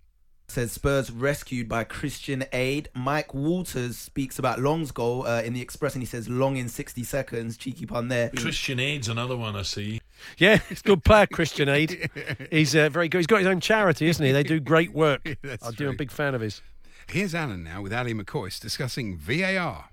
Says 0.48 0.72
Spurs 0.72 1.12
rescued 1.12 1.68
by 1.68 1.84
Christian 1.84 2.44
Aid. 2.52 2.88
Mike 2.94 3.32
Walters 3.32 3.96
speaks 3.96 4.38
about 4.38 4.58
Long's 4.58 4.90
goal 4.90 5.24
uh, 5.24 5.42
in 5.42 5.52
the 5.52 5.60
Express, 5.60 5.94
and 5.94 6.02
he 6.02 6.06
says 6.06 6.28
Long 6.28 6.56
in 6.56 6.68
60 6.68 7.04
seconds. 7.04 7.56
Cheeky 7.56 7.86
pun 7.86 8.08
there. 8.08 8.30
Christian 8.36 8.80
Aid's 8.80 9.08
another 9.08 9.36
one 9.36 9.54
I 9.54 9.62
see. 9.62 10.00
Yeah, 10.38 10.56
he's 10.68 10.80
a 10.80 10.84
good 10.84 11.04
player, 11.04 11.26
Christian 11.26 11.68
Aid. 11.68 12.10
He's 12.50 12.74
uh, 12.74 12.88
very 12.88 13.08
good. 13.08 13.18
He's 13.18 13.26
got 13.26 13.38
his 13.38 13.46
own 13.46 13.60
charity, 13.60 14.08
isn't 14.08 14.24
he? 14.24 14.32
They 14.32 14.42
do 14.42 14.60
great 14.60 14.92
work. 14.92 15.22
That's 15.42 15.66
I 15.66 15.70
do. 15.72 15.88
I'm 15.88 15.94
a 15.94 15.96
big 15.96 16.10
fan 16.10 16.34
of 16.34 16.40
his. 16.40 16.62
Here's 17.08 17.34
Alan 17.34 17.64
now 17.64 17.82
with 17.82 17.92
Ally 17.92 18.12
McCoist 18.12 18.60
discussing 18.60 19.16
VAR. 19.16 19.90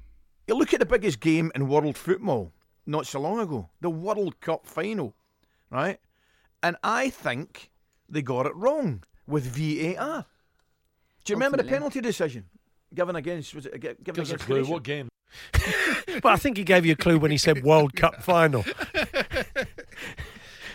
You 0.48 0.56
look 0.56 0.74
at 0.74 0.80
the 0.80 0.86
biggest 0.86 1.20
game 1.20 1.52
in 1.56 1.68
world 1.68 1.98
football 1.98 2.54
not 2.86 3.06
so 3.06 3.20
long 3.20 3.40
ago, 3.40 3.70
the 3.82 3.90
World 3.90 4.40
Cup 4.40 4.66
final, 4.66 5.14
right? 5.70 6.00
And 6.64 6.78
I 6.84 7.10
think 7.10 7.70
they 8.08 8.22
got 8.22 8.46
it 8.46 8.56
wrong 8.56 9.04
with 9.28 9.46
VAR. 9.46 10.26
Do 11.26 11.34
you 11.34 11.36
remember 11.36 11.58
the 11.58 11.66
penalty 11.66 12.00
decision 12.00 12.46
given 12.94 13.16
against 13.18 13.54
was 13.54 13.66
it 13.66 13.80
given 13.82 13.98
Give 14.04 14.20
us 14.20 14.32
a 14.32 14.38
clue. 14.38 14.64
Croatia? 14.64 14.72
What 14.72 14.84
game? 14.84 15.10
But 16.22 16.32
I 16.34 16.36
think 16.38 16.58
he 16.58 16.64
gave 16.64 16.86
you 16.86 16.94
a 16.94 16.96
clue 16.96 17.20
when 17.20 17.30
he 17.30 17.38
said 17.38 17.64
World 17.64 17.94
Cup 17.96 18.24
final. 18.24 18.66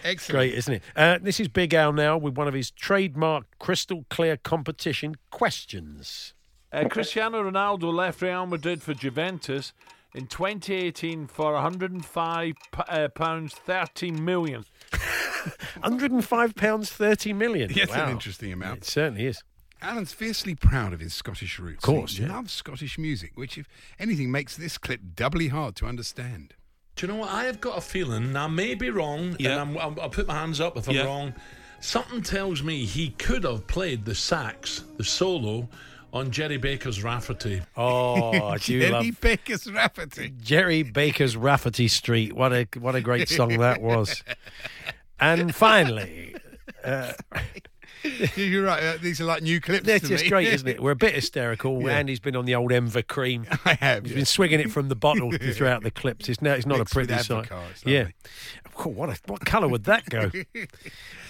Excellent. 0.04 0.38
Great, 0.38 0.54
isn't 0.54 0.74
it? 0.74 0.82
Uh, 0.96 1.18
this 1.20 1.40
is 1.40 1.48
Big 1.48 1.74
Al 1.74 1.92
now 1.92 2.16
with 2.16 2.36
one 2.36 2.48
of 2.48 2.54
his 2.54 2.70
trademark 2.70 3.46
crystal 3.58 4.04
clear 4.10 4.36
competition 4.36 5.16
questions. 5.30 6.34
Uh, 6.72 6.88
Cristiano 6.88 7.42
Ronaldo 7.42 7.92
left 7.92 8.22
Real 8.22 8.46
Madrid 8.46 8.82
for 8.82 8.94
Juventus 8.94 9.72
in 10.14 10.26
2018 10.26 11.26
for 11.26 11.52
105 11.54 12.54
uh, 12.88 13.08
pounds 13.14 13.54
30 13.54 14.10
million. 14.12 14.64
105 15.80 16.54
pounds 16.54 16.90
30 16.90 17.32
million. 17.32 17.70
Yes, 17.74 17.90
wow. 17.90 18.04
an 18.04 18.10
interesting 18.10 18.52
amount. 18.52 18.78
It 18.78 18.84
certainly 18.84 19.26
is. 19.26 19.42
Alan's 19.82 20.12
fiercely 20.12 20.54
proud 20.54 20.92
of 20.92 21.00
his 21.00 21.12
Scottish 21.12 21.58
roots. 21.58 21.82
Of 21.84 21.94
course, 21.94 22.16
he 22.16 22.22
yeah. 22.22 22.32
loves 22.32 22.52
Scottish 22.52 22.98
music, 22.98 23.32
which, 23.34 23.58
if 23.58 23.66
anything, 23.98 24.30
makes 24.30 24.56
this 24.56 24.78
clip 24.78 25.00
doubly 25.16 25.48
hard 25.48 25.74
to 25.76 25.86
understand. 25.86 26.54
Do 26.96 27.06
you 27.06 27.12
know 27.12 27.18
what? 27.20 27.30
I 27.30 27.44
have 27.44 27.60
got 27.60 27.78
a 27.78 27.80
feeling, 27.80 28.24
and 28.24 28.38
I 28.38 28.46
may 28.48 28.74
be 28.74 28.90
wrong, 28.90 29.36
Yeah. 29.38 29.52
and 29.52 29.60
I'm, 29.60 29.78
I'll, 29.78 30.00
I'll 30.02 30.10
put 30.10 30.26
my 30.26 30.34
hands 30.34 30.60
up 30.60 30.76
if 30.76 30.88
I'm 30.88 30.94
Yeah. 30.94 31.04
wrong. 31.04 31.34
Something 31.80 32.22
tells 32.22 32.62
me 32.62 32.84
he 32.84 33.10
could 33.10 33.44
have 33.44 33.66
played 33.66 34.04
the 34.04 34.14
sax, 34.14 34.84
the 34.98 35.04
solo, 35.04 35.68
on 36.12 36.30
Gerry 36.30 36.58
Baker's 36.58 37.02
Rafferty. 37.02 37.62
Oh, 37.76 38.56
Gerry 38.58 38.90
love 38.90 39.20
Baker's 39.20 39.66
Rafferty. 39.70 40.32
Gerry 40.42 40.82
Baker's 40.82 41.36
Rafferty 41.36 41.88
Street. 41.88 42.34
What 42.34 42.52
a 42.52 42.68
what 42.78 42.94
a 42.94 43.00
great 43.00 43.28
song 43.28 43.58
that 43.58 43.80
was. 43.80 44.22
And 45.20 45.54
finally, 45.54 46.34
uh, 46.82 47.12
You're 48.36 48.64
right. 48.64 48.82
Uh, 48.82 48.96
these 49.00 49.20
are 49.20 49.24
like 49.24 49.42
new 49.42 49.60
clips. 49.60 49.86
To 49.86 49.98
just 50.00 50.24
me. 50.24 50.30
great, 50.30 50.48
isn't 50.48 50.68
it? 50.68 50.80
We're 50.82 50.92
a 50.92 50.96
bit 50.96 51.14
hysterical. 51.14 51.82
Yeah. 51.82 51.98
Andy's 51.98 52.20
been 52.20 52.36
on 52.36 52.44
the 52.44 52.54
old 52.54 52.72
Enver 52.72 53.02
cream. 53.02 53.46
I 53.64 53.74
have. 53.74 54.04
He's 54.04 54.12
yeah. 54.12 54.16
been 54.16 54.24
swinging 54.26 54.60
it 54.60 54.70
from 54.70 54.88
the 54.88 54.96
bottle 54.96 55.32
throughout 55.32 55.82
the 55.82 55.90
clips. 55.90 56.28
It's 56.28 56.42
now 56.42 56.54
it's 56.54 56.66
not 56.66 56.78
Mixed 56.78 56.92
a 56.92 56.94
pretty 56.94 57.18
sight. 57.18 57.48
Yeah. 57.84 58.08
Oh, 58.78 58.88
what 58.88 59.10
a, 59.10 59.18
what 59.26 59.44
colour 59.44 59.68
would 59.68 59.84
that 59.84 60.08
go? 60.08 60.30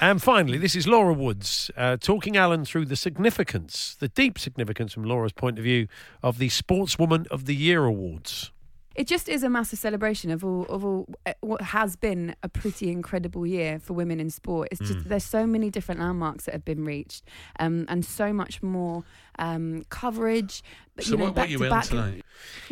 and 0.00 0.22
finally, 0.22 0.58
this 0.58 0.76
is 0.76 0.86
Laura 0.86 1.12
Woods 1.12 1.70
uh, 1.76 1.96
talking 1.96 2.36
Alan 2.36 2.64
through 2.64 2.86
the 2.86 2.96
significance, 2.96 3.96
the 3.98 4.08
deep 4.08 4.38
significance 4.38 4.92
from 4.92 5.04
Laura's 5.04 5.32
point 5.32 5.58
of 5.58 5.64
view, 5.64 5.88
of 6.22 6.38
the 6.38 6.48
Sportswoman 6.48 7.26
of 7.28 7.46
the 7.46 7.54
Year 7.54 7.84
awards. 7.84 8.52
It 8.94 9.06
just 9.06 9.28
is 9.28 9.42
a 9.42 9.48
massive 9.48 9.78
celebration 9.78 10.30
of 10.30 10.44
all 10.44 10.64
of 10.66 10.84
all 10.84 11.06
uh, 11.26 11.32
what 11.40 11.60
has 11.62 11.96
been 11.96 12.34
a 12.42 12.48
pretty 12.48 12.90
incredible 12.90 13.46
year 13.46 13.78
for 13.78 13.94
women 13.94 14.20
in 14.20 14.30
sport. 14.30 14.68
It's 14.70 14.80
just 14.80 14.92
Mm. 15.00 15.04
there's 15.04 15.24
so 15.24 15.46
many 15.46 15.70
different 15.70 16.00
landmarks 16.00 16.44
that 16.44 16.52
have 16.52 16.64
been 16.64 16.84
reached, 16.84 17.24
um, 17.58 17.86
and 17.88 18.04
so 18.04 18.32
much 18.32 18.62
more 18.62 19.04
um, 19.38 19.84
coverage. 19.88 20.62
But, 20.94 21.04
So 21.04 21.12
you 21.12 21.16
know, 21.18 21.24
what, 21.24 21.34
back 21.34 21.42
what 21.44 21.50
you 21.50 21.58
to 21.58 21.62
wearing 21.70 21.82
tonight? 21.88 22.22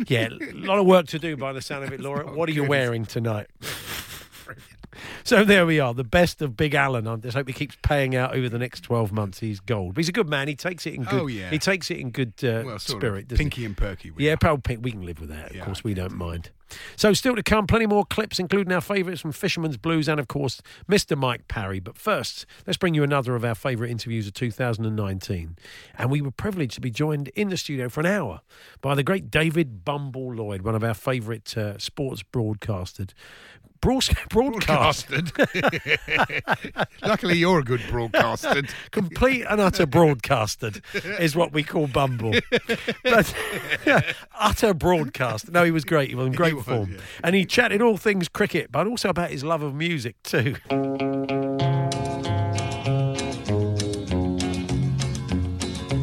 Yeah, 0.07 0.27
a 0.29 0.53
lot 0.53 0.77
of 0.79 0.85
work 0.85 1.07
to 1.07 1.19
do 1.19 1.35
by 1.37 1.53
the 1.53 1.61
sound 1.61 1.83
of 1.85 1.91
it, 1.93 1.99
Laura. 1.99 2.25
What 2.35 2.47
are 2.49 2.51
you 2.51 2.61
goodness. 2.61 2.69
wearing 2.69 3.05
tonight? 3.05 3.47
So 5.23 5.43
there 5.43 5.65
we 5.65 5.79
are, 5.79 5.93
the 5.93 6.03
best 6.03 6.41
of 6.41 6.57
Big 6.57 6.73
Alan. 6.73 7.07
I 7.07 7.15
just 7.17 7.35
hope 7.37 7.47
he 7.47 7.53
keeps 7.53 7.77
paying 7.81 8.15
out 8.15 8.35
over 8.35 8.49
the 8.49 8.59
next 8.59 8.81
twelve 8.81 9.11
months. 9.11 9.39
He's 9.39 9.59
gold. 9.59 9.93
But 9.95 10.01
he's 10.01 10.09
a 10.09 10.13
good 10.13 10.29
man. 10.29 10.47
He 10.47 10.55
takes 10.55 10.85
it 10.85 10.93
in 10.93 11.03
good. 11.03 11.21
Oh, 11.21 11.27
yeah. 11.27 11.49
He 11.49 11.59
takes 11.59 11.89
it 11.91 11.97
in 11.97 12.11
good 12.11 12.33
uh, 12.43 12.63
Well, 12.65 12.79
spirit. 12.79 13.27
doesn't 13.27 13.39
he? 13.43 13.49
pinky 13.49 13.65
and 13.65 13.77
perky. 13.77 14.11
Yeah, 14.17 14.35
proud 14.35 14.63
pink. 14.63 14.83
We 14.83 14.91
can 14.91 15.05
live 15.05 15.19
with 15.19 15.29
that. 15.29 15.55
Of 15.55 15.61
course, 15.61 15.83
we 15.83 15.93
don't 15.93 16.15
mind. 16.15 16.49
So, 16.95 17.11
still 17.11 17.35
to 17.35 17.43
come, 17.43 17.67
plenty 17.67 17.85
more 17.85 18.05
clips, 18.05 18.39
including 18.39 18.71
our 18.71 18.79
favourites 18.79 19.19
from 19.19 19.33
Fisherman's 19.33 19.75
Blues 19.75 20.07
and, 20.07 20.21
of 20.21 20.29
course, 20.29 20.61
Mr. 20.89 21.17
Mike 21.17 21.49
Parry. 21.49 21.81
But 21.81 21.97
first, 21.97 22.45
let's 22.65 22.77
bring 22.77 22.93
you 22.93 23.03
another 23.03 23.35
of 23.35 23.43
our 23.43 23.55
favourite 23.55 23.91
interviews 23.91 24.25
of 24.25 24.33
2019. 24.35 25.57
And 25.97 26.09
we 26.09 26.21
were 26.21 26.31
privileged 26.31 26.75
to 26.75 26.81
be 26.81 26.89
joined 26.89 27.27
in 27.29 27.49
the 27.49 27.57
studio 27.57 27.89
for 27.89 27.99
an 27.99 28.05
hour 28.05 28.39
by 28.79 28.95
the 28.95 29.03
great 29.03 29.29
David 29.29 29.83
Bumble 29.83 30.33
Lloyd, 30.33 30.61
one 30.61 30.73
of 30.75 30.83
our 30.83 30.93
favourite 30.93 31.57
uh, 31.57 31.77
sports 31.77 32.23
broadcasters. 32.23 33.09
Broad- 33.81 34.09
broadcasted. 34.29 35.31
Luckily, 37.03 37.37
you're 37.37 37.59
a 37.59 37.63
good 37.63 37.81
broadcaster. 37.89 38.61
Complete 38.91 39.45
and 39.49 39.59
utter 39.59 39.85
broadcasted 39.85 40.81
is 40.93 41.35
what 41.35 41.51
we 41.51 41.63
call 41.63 41.87
Bumble. 41.87 42.33
But 43.03 43.33
utter 44.39 44.73
broadcast. 44.73 45.51
No, 45.51 45.63
he 45.63 45.71
was 45.71 45.83
great. 45.85 46.09
He 46.09 46.15
was 46.15 46.27
in 46.27 46.33
great 46.33 46.55
was, 46.55 46.65
form. 46.65 46.93
yeah. 46.93 46.99
And 47.23 47.35
he 47.35 47.45
chatted 47.45 47.81
all 47.81 47.97
things 47.97 48.29
cricket, 48.29 48.71
but 48.71 48.87
also 48.87 49.09
about 49.09 49.31
his 49.31 49.43
love 49.43 49.61
of 49.61 49.73
music 49.73 50.15
too. 50.23 50.55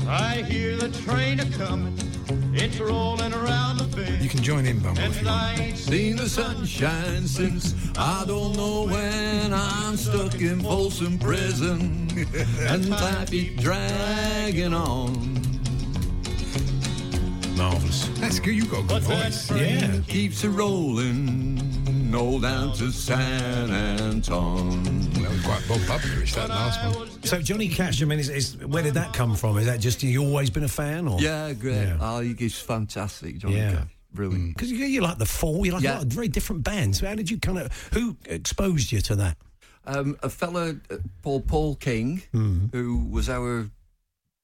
I 0.06 0.42
hear 0.48 0.76
the 0.76 0.88
train 1.04 1.40
a 1.40 1.46
coming, 1.50 1.96
it's 2.54 2.78
rolling 2.80 3.17
around 3.17 3.17
the 3.17 3.17
bend. 3.17 3.17
You 4.28 4.34
can 4.34 4.42
join 4.44 4.66
in, 4.66 4.78
Bumble, 4.80 5.00
if 5.04 5.22
you 5.22 5.26
I 5.26 5.32
want. 5.32 5.60
ain't 5.60 5.78
Seen 5.78 6.16
the 6.16 6.28
sunshine 6.28 7.26
since 7.26 7.74
I 7.96 8.24
don't 8.26 8.54
know 8.58 8.84
when 8.84 9.54
I'm 9.54 9.96
stuck 9.96 10.34
in 10.34 10.60
Folsom 10.60 11.18
Prison 11.18 12.10
and 12.60 12.88
time 12.88 13.24
keep 13.24 13.58
dragging 13.58 14.74
on. 14.74 15.14
Marvellous. 17.56 18.08
That's 18.20 18.38
good. 18.38 18.54
You've 18.54 18.70
got 18.70 18.84
a 18.84 18.86
good 18.86 19.02
voice. 19.04 19.50
Yeah. 19.50 19.98
Keeps 20.06 20.44
it 20.44 20.50
rolling, 20.50 22.12
all 22.14 22.38
down 22.38 22.74
to 22.74 22.92
San 22.92 23.70
Antone. 23.70 24.82
That 25.22 25.30
was 25.30 25.42
quite 25.42 25.64
Bob 25.66 25.80
Bubblerish, 26.00 26.34
that 26.34 26.50
last 26.50 26.98
one. 26.98 27.08
So 27.22 27.40
Johnny 27.40 27.68
Cash, 27.68 28.02
I 28.02 28.04
mean, 28.04 28.18
is, 28.18 28.28
is, 28.28 28.58
where 28.66 28.82
did 28.82 28.92
that 28.92 29.14
come 29.14 29.34
from? 29.34 29.56
Is 29.56 29.64
that 29.64 29.80
just 29.80 30.02
you 30.02 30.22
always 30.22 30.50
been 30.50 30.64
a 30.64 30.68
fan, 30.68 31.08
or 31.08 31.18
Yeah, 31.18 31.54
great. 31.54 31.86
Yeah. 31.86 31.96
Oh, 31.98 32.20
he's 32.20 32.58
fantastic, 32.60 33.38
Johnny 33.38 33.56
Yeah. 33.56 33.72
Cash. 33.72 33.86
Brilliant. 34.18 34.56
Because 34.56 34.70
you, 34.72 34.78
you 34.84 35.00
like 35.00 35.18
the 35.18 35.26
Fall, 35.26 35.64
you 35.64 35.72
like 35.72 35.82
Yeah. 35.84 35.92
a 35.92 35.94
lot 35.94 36.02
of 36.04 36.08
very 36.12 36.26
different 36.28 36.64
bands. 36.64 36.98
How 37.00 37.14
did 37.14 37.30
you 37.30 37.38
kind 37.38 37.58
of 37.58 37.72
who 37.92 38.16
exposed 38.26 38.90
you 38.92 39.00
to 39.02 39.14
that? 39.16 39.36
Um, 39.86 40.16
a 40.22 40.28
fella, 40.28 40.74
uh, 40.90 40.96
Paul 41.22 41.40
Paul 41.40 41.76
King, 41.76 42.22
Mm. 42.34 42.72
who 42.72 43.06
was 43.10 43.28
our 43.28 43.70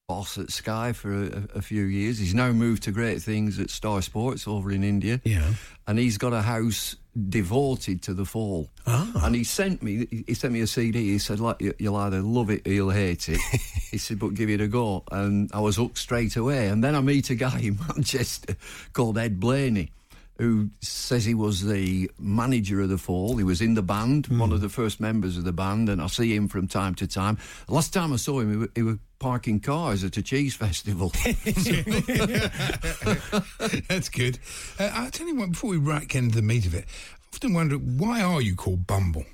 boss 0.07 0.39
at 0.39 0.51
Sky 0.53 0.93
for 0.93 1.13
a, 1.25 1.49
a 1.57 1.63
few 1.63 1.83
years. 1.85 2.19
He's 2.19 2.35
now 2.35 2.53
moved 2.53 2.83
to 2.85 2.93
great 2.93 3.21
things 3.23 3.59
at 3.59 3.69
Star 3.71 4.01
Sports 4.03 4.47
over 4.47 4.71
in 4.71 4.85
India. 4.85 5.21
Yeah. 5.25 5.55
And 5.87 5.99
he's 5.99 6.19
got 6.19 6.33
a 6.33 6.43
house 6.43 6.97
devoted 7.29 8.03
to 8.03 8.15
the 8.15 8.25
fall. 8.25 8.69
Ah. 8.87 9.11
And 9.25 9.35
he 9.35 9.45
sent 9.45 9.83
me 9.83 10.07
he 10.27 10.35
sent 10.35 10.53
me 10.53 10.61
a 10.61 10.67
CD. 10.67 11.13
He 11.13 11.19
said, 11.19 11.41
like, 11.41 11.61
you- 11.61 11.75
you'll 11.79 11.97
either 11.97 12.21
love 12.21 12.51
it 12.51 12.67
or 12.67 12.73
you'll 12.73 12.91
hate 12.91 13.29
it. 13.29 13.39
he 13.91 13.99
said, 13.99 14.19
but 14.19 14.35
give 14.35 14.51
it 14.51 14.61
a 14.61 14.69
go. 14.69 15.05
And 15.11 15.51
I 15.53 15.61
was 15.61 15.77
hooked 15.77 15.99
straight 15.99 16.37
away. 16.37 16.69
And 16.69 16.83
then 16.83 16.95
I 16.95 17.01
meet 17.01 17.31
a 17.31 17.35
guy 17.35 17.59
in 17.61 17.79
Manchester 17.89 18.57
called 18.93 19.19
Ed 19.19 19.39
Blaney. 19.41 19.91
Who 20.39 20.71
says 20.81 21.25
he 21.25 21.35
was 21.35 21.65
the 21.65 22.11
manager 22.19 22.81
of 22.81 22.89
the 22.89 22.99
Fall? 22.99 23.37
He 23.37 23.45
was 23.45 23.61
in 23.61 23.75
the 23.75 23.83
band, 23.83 24.27
one 24.27 24.51
of 24.51 24.61
the 24.61 24.69
first 24.69 24.99
members 24.99 25.39
of 25.39 25.45
the 25.45 25.53
band, 25.53 25.89
and 25.89 26.03
I 26.03 26.09
see 26.09 26.35
him 26.35 26.49
from 26.49 26.67
time 26.67 26.97
to 26.97 27.07
time. 27.07 27.39
Last 27.69 27.93
time 27.93 28.13
I 28.13 28.17
saw 28.17 28.41
him, 28.41 28.63
he 28.63 28.69
he 28.75 28.83
was 28.83 28.97
parking 29.21 29.61
cars 29.61 30.03
at 30.03 30.17
a 30.17 30.23
cheese 30.23 30.57
festival. 30.57 31.13
That's 33.89 34.09
good. 34.09 34.41
Uh, 34.79 34.91
I'll 34.93 35.11
tell 35.11 35.29
you 35.29 35.37
what, 35.37 35.53
before 35.53 35.71
we 35.71 35.77
right 35.77 36.09
get 36.09 36.25
into 36.25 36.35
the 36.35 36.43
meat 36.43 36.67
of 36.67 36.75
it, 36.75 36.87
I 36.87 37.27
often 37.33 37.55
wonder 37.55 37.77
why 37.77 38.21
are 38.21 38.43
you 38.43 38.57
called 38.57 38.89
Bumble? 38.89 39.25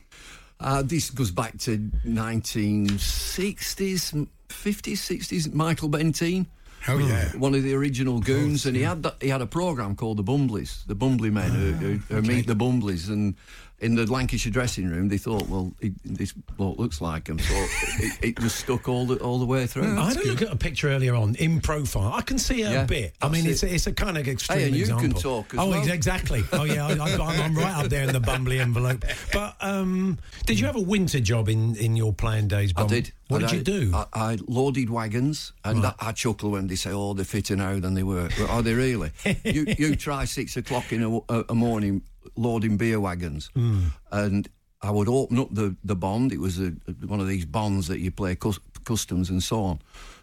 Uh, 0.60 0.82
this 0.82 1.08
goes 1.10 1.30
back 1.30 1.56
to 1.60 1.78
1960s, 2.06 4.28
50s, 4.48 4.50
60s. 4.50 5.54
Michael 5.54 5.88
Bentine. 5.88 6.46
Oh, 6.88 6.98
yeah. 6.98 7.28
one 7.36 7.54
of 7.54 7.62
the 7.62 7.74
original 7.74 8.20
goons, 8.20 8.64
and 8.66 8.74
he 8.74 8.82
had 8.82 9.02
that, 9.02 9.16
he 9.20 9.28
had 9.28 9.42
a 9.42 9.46
program 9.46 9.96
called 9.96 10.16
the 10.16 10.24
Bumblies, 10.24 10.84
the 10.86 10.96
Bumbly 10.96 11.30
Men, 11.30 11.50
who, 11.50 11.72
who, 11.72 11.96
who 12.14 12.22
meet 12.22 12.46
the 12.46 12.54
Bumblies, 12.56 13.08
and 13.08 13.34
in 13.80 13.94
the 13.94 14.04
Lancashire 14.10 14.52
dressing 14.52 14.88
room, 14.88 15.08
they 15.08 15.16
thought, 15.18 15.48
well, 15.48 15.72
he, 15.80 15.92
this 16.04 16.32
bloke 16.32 16.78
looks 16.78 17.00
like 17.00 17.28
him, 17.28 17.38
so 17.38 17.54
it, 18.00 18.18
it 18.22 18.40
was 18.42 18.54
stuck 18.54 18.88
all 18.88 19.06
the 19.06 19.16
all 19.16 19.38
the 19.38 19.46
way 19.46 19.66
through. 19.66 19.98
I 19.98 20.08
had 20.08 20.16
a 20.18 20.26
look 20.26 20.42
at 20.42 20.52
a 20.52 20.56
picture 20.56 20.88
earlier 20.90 21.14
on 21.14 21.34
in 21.36 21.60
profile. 21.60 22.12
I 22.12 22.20
can 22.22 22.38
see 22.38 22.62
it 22.62 22.70
Yeah, 22.72 22.82
a 22.82 22.86
bit. 22.86 23.14
I 23.22 23.28
mean, 23.28 23.44
that's 23.44 23.62
it's 23.62 23.72
a, 23.72 23.74
it's 23.74 23.86
a 23.86 23.92
kind 23.92 24.18
of 24.18 24.28
extreme 24.28 24.58
Hey, 24.58 24.66
and 24.66 24.76
you 24.76 24.84
can 24.86 24.94
example. 24.96 25.20
talk 25.20 25.54
as 25.54 25.60
oh, 25.60 25.70
well. 25.70 25.88
exactly. 25.88 26.42
Oh, 26.52 26.64
yeah, 26.64 26.86
I, 26.86 26.92
I, 26.92 27.14
I'm, 27.14 27.40
I'm 27.42 27.54
right 27.54 27.74
up 27.84 27.86
there 27.90 28.04
in 28.04 28.12
the 28.12 28.20
bumbly 28.20 28.60
envelope. 28.60 29.04
But 29.32 29.56
um, 29.60 30.18
did 30.46 30.60
you 30.60 30.66
have 30.66 30.76
a 30.76 30.80
winter 30.80 31.20
job 31.20 31.48
in, 31.48 31.74
in 31.76 31.96
your 31.96 32.12
playing 32.12 32.48
days? 32.48 32.72
I 32.76 32.86
did. 32.86 33.12
What 33.28 33.42
And 33.42 33.50
did 33.50 33.56
you 33.68 33.80
do? 33.90 33.94
I, 33.94 34.06
I 34.12 34.38
loaded 34.48 34.90
wagons, 34.90 35.52
and 35.64 35.82
Right. 35.84 35.94
I, 36.00 36.08
I 36.08 36.12
chuckle 36.12 36.50
when 36.50 36.66
they 36.66 36.74
say, 36.74 36.90
"Oh, 36.92 37.14
they're 37.14 37.24
fitter 37.24 37.54
now 37.54 37.78
than 37.78 37.94
they 37.94 38.02
were." 38.02 38.28
Well, 38.38 38.48
are 38.50 38.60
they 38.62 38.74
really? 38.74 39.12
you 39.44 39.66
you 39.78 39.94
try 39.94 40.24
six 40.24 40.56
o'clock 40.56 40.92
in 40.92 41.02
a, 41.04 41.16
a, 41.32 41.44
a 41.50 41.54
morning 41.54 42.02
loading 42.36 42.76
beer 42.76 43.00
wagons, 43.00 43.50
Hmm. 43.54 43.86
and 44.12 44.48
I 44.82 44.90
would 44.90 45.08
open 45.08 45.38
up 45.38 45.48
the, 45.54 45.76
the 45.84 45.94
bond. 45.96 46.32
It 46.32 46.40
was 46.40 46.58
a, 46.58 46.70
one 47.06 47.20
of 47.20 47.28
these 47.28 47.44
bonds 47.44 47.86
that 47.88 47.98
you 48.00 48.10
play 48.10 48.34
cus- 48.34 48.58
customs 48.84 49.28
and 49.30 49.42
so 49.42 49.62
on. 49.64 49.78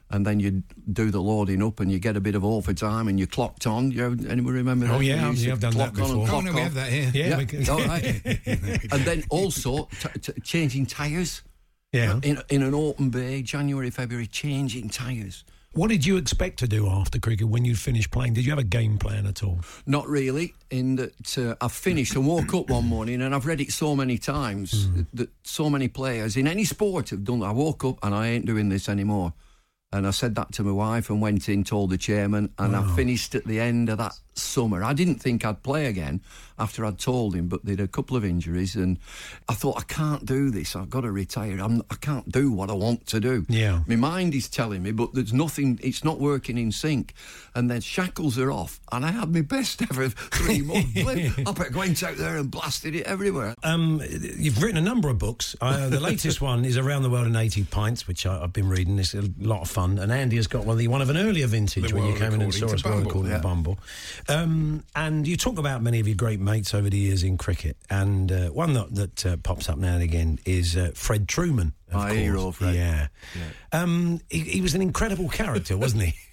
And 0.09 0.25
then 0.25 0.39
you 0.39 0.63
do 0.93 1.11
the 1.11 1.19
loading 1.21 1.61
up, 1.61 1.79
and 1.81 1.91
you 1.91 1.99
get 1.99 2.15
a 2.15 2.21
bit 2.21 2.33
of 2.33 2.45
overtime, 2.45 3.07
and 3.09 3.19
you 3.19 3.27
clocked 3.27 3.67
on. 3.67 3.91
You 3.91 4.17
anyone 4.29 4.53
remember? 4.53 4.85
Oh, 4.87 4.99
that? 4.99 5.03
yeah, 5.03 5.31
yeah, 5.31 5.51
I've 5.51 5.59
done 5.59 5.73
that 5.75 5.93
clock 5.93 6.09
on 6.09 6.11
and 6.15 6.21
before. 6.21 6.37
Oh, 6.37 6.41
no, 6.41 6.53
we 6.53 6.61
have 6.61 6.73
that 6.75 6.91
here. 6.91 7.11
Yeah, 7.13 7.27
Yeah, 7.39 7.43
can- 7.45 7.63
right. 7.87 8.39
and 8.93 9.01
then 9.05 9.23
also 9.29 9.89
t- 9.99 10.19
t- 10.21 10.41
changing 10.43 10.85
tyres. 10.85 11.41
Yeah. 11.91 12.19
In, 12.23 12.41
in 12.49 12.63
an 12.63 12.73
open 12.73 13.09
bay, 13.09 13.41
January, 13.41 13.89
February, 13.89 14.27
changing 14.27 14.89
tyres. 14.89 15.43
What 15.77 15.91
did 15.91 16.07
you 16.07 16.17
expect 16.17 16.57
to 16.59 16.67
do 16.67 16.89
after 16.89 17.19
cricket 17.19 17.49
when 17.49 17.63
you 17.63 17.75
finished 17.75 18.09
playing? 18.09 18.33
Did 18.33 18.45
you 18.45 18.49
have 18.49 18.57
a 18.57 18.63
game 18.63 18.97
plan 18.97 19.27
at 19.27 19.43
all? 19.43 19.59
Not 19.85 20.07
really. 20.07 20.55
In 20.71 20.95
that 20.95 21.37
uh, 21.37 21.53
I 21.61 21.67
finished 21.67 22.15
and 22.15 22.25
woke 22.25 22.51
up 22.55 22.71
one 22.71 22.85
morning, 22.85 23.21
and 23.21 23.35
I've 23.35 23.45
read 23.45 23.61
it 23.61 23.71
so 23.71 23.95
many 23.95 24.17
times 24.17 24.91
that, 24.95 25.05
that 25.13 25.29
so 25.43 25.69
many 25.69 25.87
players 25.87 26.35
in 26.35 26.47
any 26.47 26.63
sport 26.63 27.11
have 27.11 27.23
done. 27.23 27.43
I 27.43 27.51
woke 27.51 27.85
up 27.85 27.99
and 28.01 28.15
I 28.15 28.29
ain't 28.29 28.47
doing 28.47 28.69
this 28.69 28.89
anymore. 28.89 29.33
And 29.93 30.07
I 30.07 30.09
said 30.09 30.33
that 30.33 30.51
to 30.53 30.63
my 30.63 30.71
wife 30.71 31.11
and 31.11 31.21
went 31.21 31.47
in, 31.47 31.63
told 31.63 31.91
the 31.91 31.97
chairman, 31.99 32.51
and 32.57 32.75
I 32.75 32.95
finished 32.95 33.35
at 33.35 33.45
the 33.45 33.59
end 33.59 33.89
of 33.89 33.99
that 33.99 34.17
summer. 34.33 34.83
I 34.83 34.93
didn't 34.93 35.21
think 35.21 35.45
I'd 35.45 35.61
play 35.61 35.85
again 35.85 36.21
after 36.59 36.85
I'd 36.85 36.99
told 36.99 37.35
him, 37.35 37.47
but 37.47 37.65
they'd 37.65 37.79
a 37.79 37.87
couple 37.87 38.17
of 38.17 38.25
injuries, 38.25 38.75
and 38.75 38.97
I 39.47 39.53
thought 39.53 39.77
I 39.77 39.83
can't 39.83 40.25
do 40.25 40.49
this. 40.49 40.75
I've 40.75 40.89
got 40.89 41.01
to 41.01 41.11
retire. 41.11 41.59
I'm, 41.59 41.81
I 41.89 41.95
can't 41.95 42.31
do 42.31 42.51
what 42.51 42.69
I 42.69 42.73
want 42.73 43.05
to 43.07 43.19
do. 43.19 43.45
Yeah. 43.49 43.83
My 43.87 43.95
mind 43.95 44.33
is 44.33 44.49
telling 44.49 44.83
me, 44.83 44.91
but 44.91 45.13
there's 45.13 45.33
nothing. 45.33 45.79
It's 45.83 46.03
not 46.03 46.19
working 46.19 46.57
in 46.57 46.71
sync. 46.71 47.13
And 47.55 47.71
then 47.71 47.81
shackles 47.81 48.37
are 48.37 48.51
off, 48.51 48.79
and 48.91 49.05
I 49.05 49.11
had 49.11 49.33
my 49.33 49.41
best 49.41 49.81
ever 49.81 50.09
three 50.09 50.61
months. 50.61 50.91
I 51.47 51.51
bet 51.51 51.75
went 51.75 52.03
out 52.03 52.17
there 52.17 52.37
and 52.37 52.51
blasted 52.51 52.95
it 52.95 53.05
everywhere. 53.07 53.55
Um, 53.63 54.01
you've 54.37 54.61
written 54.61 54.77
a 54.77 54.81
number 54.81 55.09
of 55.09 55.17
books. 55.17 55.55
Uh, 55.59 55.89
the 55.89 55.99
latest 55.99 56.41
one 56.41 56.65
is 56.65 56.77
Around 56.77 57.03
the 57.03 57.09
World 57.09 57.27
in 57.27 57.35
80 57.35 57.63
Pints, 57.65 58.07
which 58.07 58.25
I, 58.25 58.43
I've 58.43 58.53
been 58.53 58.69
reading. 58.69 58.99
It's 58.99 59.15
a 59.15 59.23
lot 59.39 59.61
of 59.61 59.69
fun. 59.69 59.97
And 59.97 60.11
Andy 60.11 60.35
has 60.35 60.47
got 60.47 60.65
one, 60.65 60.77
the 60.77 60.87
one 60.87 61.01
of 61.01 61.09
an 61.09 61.17
earlier 61.17 61.47
vintage 61.47 61.89
The 61.89 61.95
when 61.95 62.05
you 62.05 62.15
came 62.15 62.33
in 62.33 62.41
and 62.41 62.53
saw 62.53 62.67
us 62.67 62.83
World 62.83 63.03
Bumble, 63.03 63.09
According 63.09 63.31
yeah. 63.31 63.37
to 63.37 63.43
Bumble. 63.43 63.79
Um, 64.29 64.83
and 64.95 65.27
you 65.27 65.37
talk 65.37 65.57
about 65.57 65.81
many 65.81 65.99
of 65.99 66.07
your 66.07 66.15
great 66.15 66.39
mates 66.47 66.73
over 66.73 66.89
the 66.89 66.97
years 66.97 67.23
in 67.23 67.37
cricket. 67.37 67.77
And 67.89 68.31
uh, 68.31 68.47
one 68.49 68.73
that, 68.73 68.95
that 68.95 69.25
uh, 69.25 69.37
pops 69.37 69.69
up 69.69 69.77
now 69.77 69.93
and 69.95 70.03
again 70.03 70.39
is 70.45 70.75
uh, 70.75 70.91
Fred 70.95 71.27
Trueman. 71.27 71.73
Of 71.89 71.93
My 71.93 72.07
course. 72.09 72.13
hero, 72.13 72.51
Fred. 72.51 72.75
Yeah. 72.75 73.07
Um, 73.71 74.19
he, 74.29 74.39
he 74.39 74.61
was 74.61 74.73
an 74.75 74.81
incredible 74.81 75.29
character, 75.29 75.77
wasn't 75.77 76.03
he? 76.03 76.13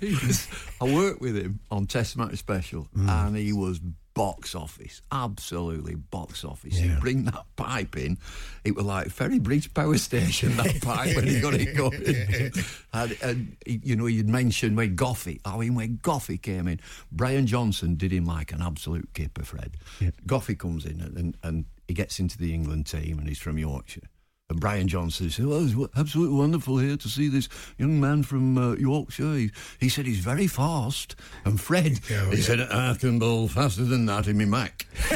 He 0.00 0.10
was- 0.26 0.48
I 0.80 0.84
worked 0.92 1.20
with 1.20 1.36
him 1.36 1.60
on 1.70 1.86
Test 1.86 2.16
Match 2.16 2.36
Special, 2.38 2.88
and 2.94 3.36
he 3.36 3.52
was 3.52 3.78
box 4.20 4.54
office, 4.54 5.00
absolutely 5.10 5.94
box 5.94 6.44
office. 6.44 6.76
He'd 6.76 7.00
bring 7.00 7.24
that 7.24 7.46
pipe 7.56 7.96
in. 7.96 8.18
It 8.64 8.76
was 8.76 8.84
like 8.84 9.08
Ferrybridge 9.08 9.72
Power 9.72 9.96
Station, 9.96 10.58
that 10.58 10.78
pipe, 10.82 11.16
when 11.16 11.26
he 11.26 11.40
got 11.40 11.54
it 11.54 11.74
going. 11.74 12.52
and, 12.92 13.16
and 13.22 13.56
you 13.64 13.96
know, 13.96 14.04
you'd 14.04 14.28
mentioned 14.28 14.76
when 14.76 14.94
Goughie, 14.94 15.40
I 15.46 15.56
mean, 15.56 15.74
when 15.74 16.00
Goughie 16.02 16.36
came 16.36 16.68
in, 16.68 16.80
Brian 17.10 17.46
Johnston 17.46 17.94
did 17.94 18.12
him 18.12 18.26
like 18.26 18.52
an 18.52 18.60
absolute 18.60 19.08
kipper, 19.14 19.42
Fred. 19.42 19.78
Goughie 20.26 20.54
comes 20.54 20.84
in 20.84 21.00
and, 21.00 21.16
and, 21.16 21.36
and 21.42 21.64
he 21.88 21.94
gets 21.94 22.20
into 22.20 22.36
the 22.36 22.52
England 22.52 22.88
team, 22.88 23.18
and 23.18 23.26
he's 23.26 23.38
from 23.38 23.56
Yorkshire. 23.56 24.10
And 24.50 24.58
Brian 24.60 24.88
Johnston 24.88 25.30
said, 25.30 25.46
"Well, 25.46 25.62
it's 25.62 25.70
w- 25.70 25.88
absolutely 25.96 26.36
wonderful 26.36 26.76
here 26.78 26.96
to 26.96 27.08
see 27.08 27.28
this 27.28 27.48
young 27.78 28.00
man 28.00 28.22
from 28.24 28.58
uh, 28.58 28.72
Yorkshire. 28.74 29.34
He, 29.34 29.50
he 29.78 29.88
said 29.88 30.06
he's 30.06 30.18
very 30.18 30.46
fast." 30.48 31.14
And 31.44 31.58
Fred, 31.60 31.98
he 32.30 32.36
said, 32.42 32.60
"I 32.60 32.94
can 32.98 33.18
bowl 33.20 33.46
faster 33.48 33.84
than 33.84 34.06
that 34.06 34.26
in 34.26 34.36
my 34.38 34.44
Mac." 34.44 34.86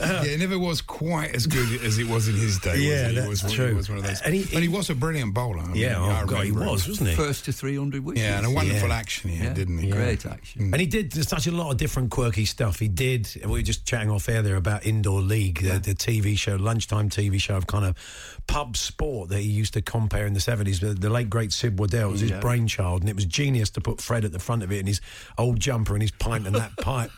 yeah, 0.00 0.24
it 0.24 0.40
never 0.40 0.58
was 0.58 0.80
quite 0.82 1.34
as 1.34 1.46
good 1.46 1.80
as 1.82 1.98
it 1.98 2.06
was 2.08 2.28
in 2.28 2.34
his 2.34 2.58
day. 2.58 2.78
Yeah, 2.78 3.06
was 3.06 3.08
it? 3.08 3.14
He 3.14 3.14
that's 3.28 3.42
was, 3.44 3.52
true. 3.52 3.68
He 3.68 3.74
was 3.74 3.88
one 3.88 3.98
of 3.98 4.04
those. 4.04 4.20
And 4.22 4.34
he- 4.34 4.44
but 4.52 4.62
he 4.62 4.68
was 4.68 4.90
a 4.90 4.94
brilliant 4.94 5.34
bowler. 5.34 5.60
I 5.60 5.66
mean, 5.66 5.76
Yeah, 5.76 5.98
oh, 5.98 6.04
I 6.10 6.24
God, 6.24 6.44
he 6.44 6.52
was, 6.52 6.84
him. 6.86 6.90
wasn't 6.90 7.08
he? 7.10 7.14
First 7.16 7.44
to 7.46 7.52
300 7.52 8.04
wickets. 8.04 8.24
Yeah, 8.24 8.38
and 8.38 8.46
a 8.46 8.50
wonderful 8.50 8.88
Yeah. 8.88 8.94
action 8.94 9.30
he 9.30 9.36
had, 9.36 9.54
didn't 9.54 9.78
he? 9.78 9.90
Great 9.90 10.26
action. 10.26 10.62
And 10.72 10.76
he 10.80 10.86
did 10.86 11.12
such 11.12 11.46
a 11.46 11.52
lot 11.52 11.70
of 11.70 11.76
different 11.76 12.10
quirky 12.10 12.44
stuff. 12.44 12.78
He 12.78 12.88
did. 12.88 13.28
We 13.44 13.50
were 13.50 13.62
just 13.62 13.86
chatting 13.86 14.10
off 14.10 14.28
air 14.28 14.42
there 14.42 14.56
about 14.56 14.84
Indoor 14.86 15.20
League, 15.20 15.62
the, 15.62 15.78
the 15.78 15.94
TV 15.94 16.23
show, 16.34 16.56
lunchtime 16.56 17.10
TV 17.10 17.40
show 17.40 17.56
of 17.56 17.66
kind 17.66 17.84
of 17.84 18.33
pub 18.46 18.76
sport 18.76 19.30
that 19.30 19.40
he 19.40 19.48
used 19.48 19.74
to 19.74 19.82
compare 19.82 20.26
in 20.26 20.34
the 20.34 20.40
seventies. 20.40 20.80
The, 20.80 20.94
the 20.94 21.10
late 21.10 21.28
great 21.30 21.52
Sid 21.52 21.78
Waddell 21.78 22.10
was 22.10 22.20
his 22.20 22.30
brainchild, 22.32 23.00
and 23.00 23.08
it 23.08 23.16
was 23.16 23.24
genius 23.24 23.70
to 23.70 23.80
put 23.80 24.00
Fred 24.00 24.24
at 24.24 24.32
the 24.32 24.38
front 24.38 24.62
of 24.62 24.70
it 24.70 24.78
in 24.80 24.86
his 24.86 25.00
old 25.38 25.58
jumper 25.60 25.94
and 25.94 26.02
his 26.02 26.10
pint 26.12 26.46
and 26.46 26.54
that 26.56 26.76
pipe. 26.78 27.10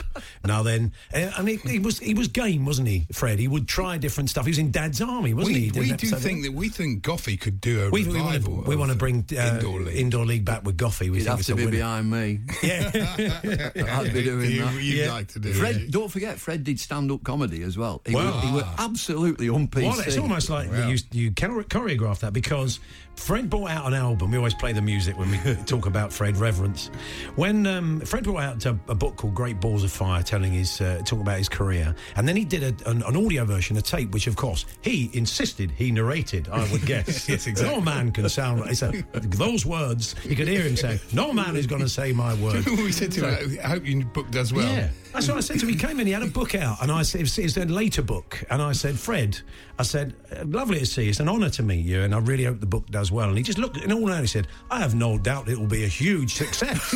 Now 0.45 0.63
then, 0.63 0.93
and 1.13 1.33
and 1.37 1.49
he, 1.49 1.57
he 1.57 1.79
was 1.79 1.99
he 1.99 2.15
was 2.15 2.29
game, 2.29 2.65
wasn't 2.65 2.89
he, 2.89 3.07
Fred? 3.13 3.39
He 3.39 3.49
would 3.49 3.69
try 3.69 3.99
different 3.99 4.31
stuff. 4.31 4.45
He 4.47 4.51
was 4.51 4.59
in 4.59 4.71
Dad's 4.71 5.01
Army, 5.03 5.35
wasn't 5.35 5.57
we, 5.57 5.63
he? 5.63 5.71
Did 5.71 5.81
we 5.83 5.93
do 5.93 6.09
think 6.09 6.45
that 6.45 6.53
we 6.53 6.69
think 6.69 7.03
Goughie 7.03 7.37
could 7.37 7.61
do 7.61 7.87
a 7.87 7.91
We, 7.91 8.07
we 8.07 8.21
want 8.21 8.33
revival. 8.35 8.63
to 8.63 8.69
we 8.69 8.77
want 8.77 8.93
to 8.93 8.97
bring 8.97 9.25
uh, 9.37 9.61
Indoor 9.93 10.25
League. 10.25 10.45
back 10.45 10.65
with 10.65 10.77
Goughie. 10.77 11.11
We 11.11 11.19
He'd 11.19 11.27
have 11.29 11.43
to 11.43 11.55
be 11.55 11.65
winner. 11.65 11.77
behind 11.79 12.11
me. 12.11 12.41
Yeah. 12.63 12.91
I'd 13.99 14.13
be 14.13 14.23
doing 14.25 14.51
You- 14.51 14.63
that. 14.65 14.83
you'd 14.83 15.09
like 15.09 15.29
to 15.29 15.39
do 15.39 15.53
Fred, 15.53 15.77
it. 15.77 15.91
don't 15.91 16.11
forget, 16.11 16.39
Fred 16.39 16.65
did 16.65 16.79
stand-up 16.81 17.23
comedy 17.25 17.63
as 17.63 17.77
well. 17.79 18.03
He, 18.07 18.15
Well- 18.15 18.35
were, 18.35 18.41
he 18.41 18.53
were 18.53 18.69
absolutely 18.79 19.49
on 19.49 19.69
PC. 19.69 19.83
Well, 19.91 20.01
it's 20.01 20.17
almost 20.19 20.51
like 20.51 20.69
you, 20.71 20.97
you 21.17 21.31
chore- 21.31 21.65
choreograph 21.65 22.21
that 22.21 22.33
because 22.33 22.79
Fred 23.17 23.51
brought 23.51 23.71
out 23.71 23.87
an 23.87 23.95
album. 23.95 24.31
We 24.31 24.37
always 24.37 24.55
play 24.55 24.73
the 24.73 24.83
music 24.83 25.19
when 25.19 25.31
we 25.31 25.39
talk 25.67 25.87
about 25.87 26.13
Fred 26.13 26.37
Reverence. 26.37 26.91
When 27.35 27.67
um, 27.67 28.01
Fred 28.01 28.25
brought 28.25 28.43
out 28.43 28.67
a, 28.67 28.79
a 28.89 28.95
book 28.95 29.17
called 29.17 29.35
Great 29.35 29.61
Balls 29.61 29.83
of 29.83 29.91
Fire, 29.91 30.23
telling 30.23 30.53
his 30.53 30.81
uh, 30.81 30.99
talking 31.05 31.23
about 31.23 31.39
his 31.39 31.49
career, 31.49 31.95
and 32.17 32.29
then 32.29 32.37
he 32.37 32.45
did 32.45 32.63
a, 32.63 32.91
an, 32.91 33.03
an 33.03 33.17
audio 33.17 33.45
version, 33.45 33.77
a 33.77 33.83
tape, 33.83 34.13
which 34.13 34.27
of 34.27 34.37
course 34.37 34.67
he 34.83 35.11
insisted 35.13 35.71
he 35.73 35.91
narrated. 35.91 36.49
I 36.49 36.71
would 36.71 36.85
guess. 36.87 37.27
Yes, 37.37 37.47
exactly. 37.47 37.75
No 37.77 37.81
man 37.81 38.13
can 38.13 38.29
sound 38.29 38.61
like 38.61 38.75
so 38.75 38.93
those 39.13 39.67
words. 39.67 40.15
You 40.25 40.37
could 40.37 40.47
hear 40.47 40.63
him 40.63 40.77
say, 40.77 41.01
"No 41.13 41.33
man 41.33 41.57
is 41.57 41.67
going 41.67 41.81
to 41.83 41.89
say 41.89 42.13
my 42.13 42.35
words." 42.43 42.65
we 42.67 42.93
said 42.93 43.11
to 43.13 43.29
him, 43.29 43.59
I 43.65 43.69
hope 43.69 43.87
your 43.87 44.05
book 44.05 44.31
does 44.31 44.53
well. 44.53 44.71
Yeah, 44.71 44.91
that's 45.13 45.27
what 45.29 45.39
I 45.39 45.41
said 45.41 45.59
to 45.61 45.67
him. 45.67 45.73
He 45.73 45.79
came 45.79 45.99
in, 45.99 46.07
he 46.07 46.13
had 46.13 46.23
a 46.23 46.27
book 46.27 46.55
out, 46.55 46.83
and 46.83 46.93
I 46.93 47.03
said, 47.03 47.23
it's, 47.23 47.39
it's 47.39 47.57
a 47.57 47.65
later 47.65 48.03
book. 48.03 48.45
And 48.51 48.63
I 48.63 48.73
said, 48.73 48.99
Fred, 48.99 49.41
I 49.79 49.83
said, 49.83 50.15
"Uh, 50.31 50.45
lovely 50.47 50.79
to 50.79 50.87
see 50.87 51.05
you. 51.05 51.11
It's 51.11 51.21
an 51.21 51.29
honour 51.29 51.51
to 51.51 51.63
meet 51.63 51.85
you, 51.85 52.03
and 52.03 52.15
I 52.15 52.19
really 52.19 52.45
hope 52.45 52.61
the 52.61 52.67
book 52.67 52.87
does 52.91 53.06
well. 53.13 53.29
And 53.29 53.37
he 53.37 53.43
just 53.43 53.59
looked 53.59 53.77
in 53.77 53.93
all 53.93 54.11
and 54.11 54.21
he 54.21 54.27
said, 54.27 54.49
I 54.71 54.81
have 54.81 54.95
no 54.95 55.19
doubt 55.19 55.49
it 55.49 55.59
will 55.59 55.67
be 55.67 55.85
a 55.85 55.89
huge 55.89 56.35
success. 56.35 56.95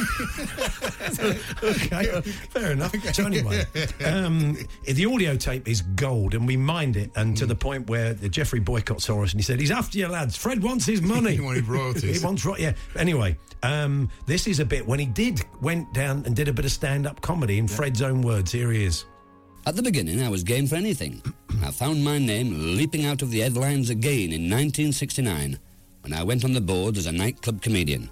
okay, 1.62 2.20
fair 2.50 2.72
enough. 2.72 2.94
So 3.14 3.26
anyway, 3.26 3.64
um, 4.04 4.56
the 4.84 5.06
audio 5.06 5.36
tape 5.36 5.68
is 5.68 5.82
gold, 5.82 6.34
and 6.34 6.46
we 6.46 6.56
mind 6.56 6.96
it, 6.96 7.11
and 7.16 7.36
to 7.36 7.46
the 7.46 7.54
point 7.54 7.88
where 7.88 8.14
Geoffrey 8.14 8.61
Boycott 8.61 9.02
saw 9.02 9.22
us, 9.22 9.32
and 9.32 9.40
he 9.40 9.44
said, 9.44 9.61
he's 9.61 9.70
after 9.70 9.98
you, 9.98 10.08
lads. 10.08 10.36
Fred 10.36 10.62
wants 10.62 10.86
his 10.86 11.02
money. 11.02 11.30
He 11.40 11.40
wanted 11.40 11.68
royalties. 11.68 12.20
he 12.20 12.24
wants, 12.24 12.44
ro- 12.44 12.56
yeah. 12.58 12.72
Anyway, 12.96 13.36
um, 13.62 14.11
this 14.26 14.46
is 14.46 14.61
a 14.61 14.64
bit 14.64 14.86
when 14.86 14.98
he 14.98 15.06
did 15.06 15.42
went 15.61 15.92
down 15.94 16.24
and 16.26 16.34
did 16.34 16.48
a 16.48 16.52
bit 16.52 16.64
of 16.64 16.72
stand-up 16.72 17.20
comedy 17.20 17.58
in 17.58 17.68
Fred's 17.68 18.02
own 18.02 18.20
words. 18.20 18.52
Here 18.52 18.70
he 18.72 18.84
is. 18.84 19.04
At 19.66 19.76
the 19.76 19.82
beginning, 19.82 20.22
I 20.22 20.28
was 20.28 20.42
game 20.42 20.66
for 20.66 20.74
anything. 20.76 21.22
I 21.64 21.70
found 21.70 22.02
my 22.02 22.18
name 22.18 22.76
leaping 22.76 23.04
out 23.04 23.22
of 23.22 23.30
the 23.30 23.40
headlines 23.40 23.90
again 23.90 24.32
in 24.32 24.50
1969 24.50 25.58
when 26.11 26.18
I 26.18 26.24
went 26.24 26.44
on 26.44 26.52
the 26.52 26.61
board 26.61 26.96
as 26.96 27.06
a 27.06 27.12
nightclub 27.12 27.62
comedian. 27.62 28.11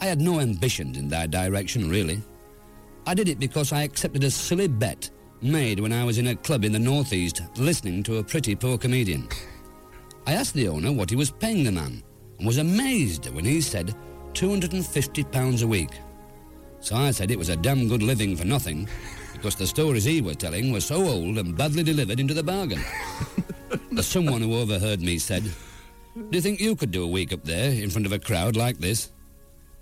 I 0.00 0.04
had 0.04 0.20
no 0.20 0.38
ambitions 0.38 0.96
in 0.96 1.08
that 1.08 1.32
direction, 1.32 1.90
really. 1.90 2.22
I 3.08 3.14
did 3.14 3.28
it 3.28 3.40
because 3.40 3.72
I 3.72 3.82
accepted 3.82 4.22
a 4.22 4.30
silly 4.30 4.68
bet 4.68 5.10
made 5.42 5.80
when 5.80 5.92
I 5.92 6.04
was 6.04 6.18
in 6.18 6.28
a 6.28 6.36
club 6.36 6.64
in 6.64 6.70
the 6.70 6.78
Northeast 6.78 7.42
listening 7.56 8.04
to 8.04 8.18
a 8.18 8.22
pretty 8.22 8.54
poor 8.54 8.78
comedian. 8.78 9.28
I 10.28 10.34
asked 10.34 10.54
the 10.54 10.68
owner 10.68 10.92
what 10.92 11.10
he 11.10 11.16
was 11.16 11.32
paying 11.32 11.64
the 11.64 11.72
man 11.72 12.04
and 12.38 12.46
was 12.46 12.58
amazed 12.58 13.28
when 13.34 13.44
he 13.44 13.60
said 13.60 13.96
£250 14.34 15.62
a 15.62 15.66
week. 15.66 15.90
So 16.78 16.94
I 16.94 17.10
said 17.10 17.32
it 17.32 17.38
was 17.38 17.48
a 17.48 17.56
damn 17.56 17.88
good 17.88 18.02
living 18.04 18.36
for 18.36 18.44
nothing 18.44 18.88
because 19.32 19.56
the 19.56 19.66
stories 19.66 20.04
he 20.04 20.20
was 20.20 20.36
telling 20.36 20.70
were 20.70 20.80
so 20.80 21.04
old 21.04 21.38
and 21.38 21.56
badly 21.56 21.82
delivered 21.82 22.20
into 22.20 22.34
the 22.34 22.44
bargain. 22.44 22.84
the 23.90 24.04
someone 24.04 24.42
who 24.42 24.54
overheard 24.54 25.00
me 25.00 25.18
said, 25.18 25.42
Do 26.18 26.36
you 26.36 26.40
think 26.40 26.60
you 26.60 26.74
could 26.74 26.90
do 26.90 27.04
a 27.04 27.08
week 27.08 27.32
up 27.32 27.44
there 27.44 27.70
in 27.70 27.90
front 27.90 28.04
of 28.04 28.12
a 28.12 28.18
crowd 28.18 28.56
like 28.56 28.78
this? 28.78 29.12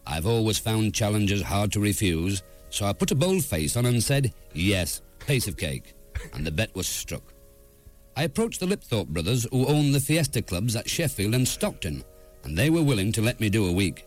I've 0.07 0.26
always 0.26 0.59
found 0.59 0.95
challenges 0.95 1.41
hard 1.41 1.72
to 1.72 1.80
refuse, 1.80 2.43
so 2.68 2.84
I 2.84 2.93
put 2.93 3.11
a 3.11 3.14
bold 3.14 3.43
face 3.43 3.74
on 3.74 3.87
and 3.87 4.03
said, 4.03 4.34
Yes, 4.53 5.01
piece 5.26 5.49
of 5.49 5.57
cake. 5.57 5.95
And 6.34 6.47
the 6.47 6.53
bet 6.53 6.74
was 6.74 6.87
struck. 6.87 7.32
I 8.16 8.24
approached 8.24 8.61
the 8.61 8.66
Lipthorpe 8.66 9.09
brothers 9.09 9.47
who 9.51 9.66
own 9.66 9.93
the 9.93 10.01
Fiesta 10.01 10.43
clubs 10.43 10.76
at 10.76 10.89
Sheffield 10.89 11.34
and 11.34 11.49
Stockton, 11.49 12.05
and 12.45 12.57
they 12.57 12.68
were 12.68 12.82
willing 12.82 13.12
to 13.12 13.22
let 13.22 13.41
me 13.41 13.49
do 13.49 13.66
a 13.66 13.72
week. 13.72 14.07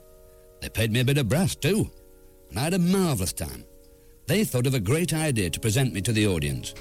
They 0.62 0.70
paid 0.70 0.92
me 0.92 1.00
a 1.00 1.06
bit 1.06 1.18
of 1.18 1.30
brass 1.30 1.56
too, 1.56 1.90
and 2.52 2.60
I 2.60 2.64
had 2.64 2.76
a 2.76 2.80
marvellous 2.80 3.34
time. 3.34 3.66
They 4.28 4.44
thought 4.44 4.68
of 4.68 4.76
a 4.76 4.80
great 4.80 5.14
idea 5.14 5.50
to 5.50 5.60
present 5.60 5.94
me 5.94 6.02
to 6.02 6.14
the 6.14 6.28
audience, 6.28 6.76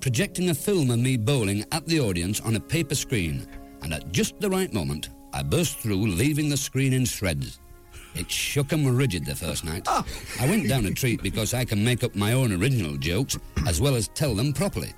projecting 0.00 0.50
a 0.50 0.54
film 0.54 0.92
of 0.92 1.00
me 1.00 1.16
bowling 1.16 1.64
at 1.72 1.86
the 1.86 2.00
audience 2.00 2.40
on 2.40 2.54
a 2.54 2.60
paper 2.60 2.94
screen, 2.94 3.48
and 3.82 3.92
at 3.92 4.12
just 4.12 4.38
the 4.40 4.50
right 4.50 4.72
moment, 4.72 5.10
I 5.32 5.42
burst 5.42 5.78
through, 5.78 6.06
leaving 6.06 6.48
the 6.48 6.56
screen 6.56 6.92
in 6.92 7.04
shreds. 7.04 7.58
It 8.14 8.30
shook 8.30 8.72
'em 8.72 8.86
rigid 8.86 9.24
the 9.24 9.34
first 9.34 9.64
night. 9.64 9.84
Ah. 9.86 10.04
I 10.38 10.46
went 10.48 10.68
down 10.68 10.84
a 10.86 10.90
treat 10.90 11.22
because 11.22 11.54
I 11.54 11.64
can 11.64 11.82
make 11.82 12.04
up 12.04 12.14
my 12.14 12.34
own 12.34 12.52
original 12.52 12.96
jokes 12.96 13.38
as 13.66 13.80
well 13.80 13.94
as 13.94 14.08
tell 14.08 14.34
them 14.34 14.52
properly. 14.52 14.92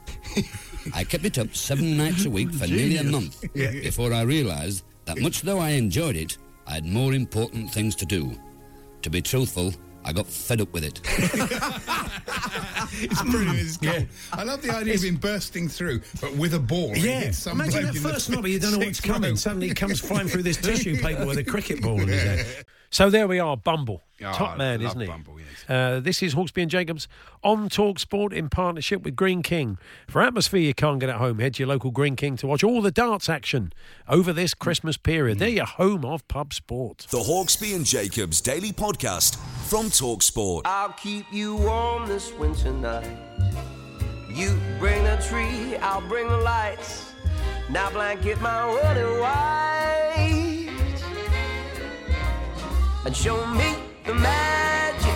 I 0.93 1.05
kept 1.05 1.25
it 1.25 1.39
up 1.39 1.55
seven 1.55 1.97
nights 1.97 2.25
a 2.25 2.31
week 2.31 2.53
for 2.53 2.67
nearly 2.67 2.97
a 2.97 3.05
month 3.05 3.45
yeah. 3.55 3.71
before 3.71 4.13
I 4.13 4.23
realised 4.23 4.85
that 5.05 5.21
much 5.21 5.43
though 5.43 5.59
I 5.59 5.71
enjoyed 5.71 6.17
it, 6.17 6.39
I 6.67 6.75
had 6.75 6.87
more 6.87 7.15
important 7.15 7.73
things 7.73 7.95
to 7.97 8.07
do. 8.07 8.33
To 9.03 9.11
be 9.11 9.23
truthful, 9.23 9.73
I 10.05 10.13
got 10.13 10.27
fed 10.27 10.61
up 10.61 10.73
with 10.73 10.85
it. 10.85 11.01
it's 13.03 13.23
brilliant. 13.23 13.59
It's 13.59 13.79
gold. 13.79 14.07
I 14.33 14.43
love 14.45 14.61
the 14.63 14.71
idea 14.71 14.95
of 14.95 15.03
him 15.03 15.17
bursting 15.17 15.69
through, 15.69 16.03
but 16.21 16.35
with 16.37 16.55
a 16.55 16.59
ball. 16.59 16.95
Yeah, 16.97 17.33
imagine 17.51 17.85
that 17.87 17.95
the 17.95 18.01
first 18.01 18.29
night, 18.29 18.43
but 18.43 18.51
you 18.51 18.59
don't 18.59 18.73
know 18.73 18.79
what's 18.79 19.01
coming. 19.01 19.37
Suddenly 19.37 19.69
he 19.69 19.75
comes 19.75 20.01
flying 20.01 20.29
through 20.29 20.43
this 20.43 20.59
tissue 20.59 21.01
paper 21.01 21.25
with 21.25 21.39
a 21.39 21.45
cricket 21.45 21.81
ball 21.81 22.01
in 22.01 22.09
his 22.09 22.23
head. 22.23 22.47
So 22.95 23.11
there 23.11 23.27
we 23.27 23.41
are, 23.41 23.57
Bumble. 23.57 24.03
Oh, 24.23 24.33
Top 24.33 24.57
man, 24.57 24.81
isn't 24.81 25.01
he? 25.01 25.09
Bumble, 25.09 25.35
yes. 25.41 25.69
Uh, 25.69 25.99
this 25.99 26.23
is 26.23 26.37
Hawksbee 26.37 26.63
and 26.63 26.71
Jacobs 26.71 27.09
on 27.43 27.69
Talk 27.69 27.99
Sport 27.99 28.33
in 28.33 28.49
partnership 28.49 29.03
with 29.03 29.17
Greene 29.17 29.43
King. 29.43 29.79
For 30.07 30.23
atmosphere 30.23 30.61
you 30.61 30.75
can't 30.75 31.01
get 31.01 31.09
at 31.09 31.17
home, 31.17 31.41
head 31.41 31.55
to 31.55 31.65
your 31.65 31.69
local 31.71 31.91
Greene 31.91 32.15
King 32.15 32.37
to 32.37 32.47
watch 32.47 32.63
all 32.63 32.81
the 32.81 32.93
darts 32.93 33.29
action 33.29 33.73
over 34.09 34.33
this 34.33 34.55
Christmas 34.55 34.97
period. 34.97 35.41
They're 35.41 35.49
your 35.49 35.67
home 35.67 36.05
of 36.05 36.27
pub 36.29 36.55
sport. 36.55 37.09
The 37.11 37.19
Hawksbee 37.19 37.75
and 37.75 37.85
Jacobs 37.85 38.41
Daily 38.41 38.71
Podcast 38.71 39.39
from 39.69 39.87
Talksport. 39.87 40.63
I'll 40.65 40.93
keep 40.93 41.27
you 41.33 41.57
warm 41.57 42.07
this 42.07 42.33
winter 42.35 42.71
night. 42.71 43.11
You 44.31 44.57
bring 44.79 45.03
the 45.03 45.17
tree, 45.29 45.77
I'll 45.79 46.01
bring 46.07 46.29
the 46.29 46.37
lights. 46.39 47.13
Now 47.69 47.91
blanket 47.91 48.41
my 48.41 48.69
world 48.69 48.97
in 48.97 49.21
white. 49.21 50.24
And 53.07 53.15
show 53.17 53.45
me 53.49 53.75
the 54.07 54.15
magic 54.15 55.15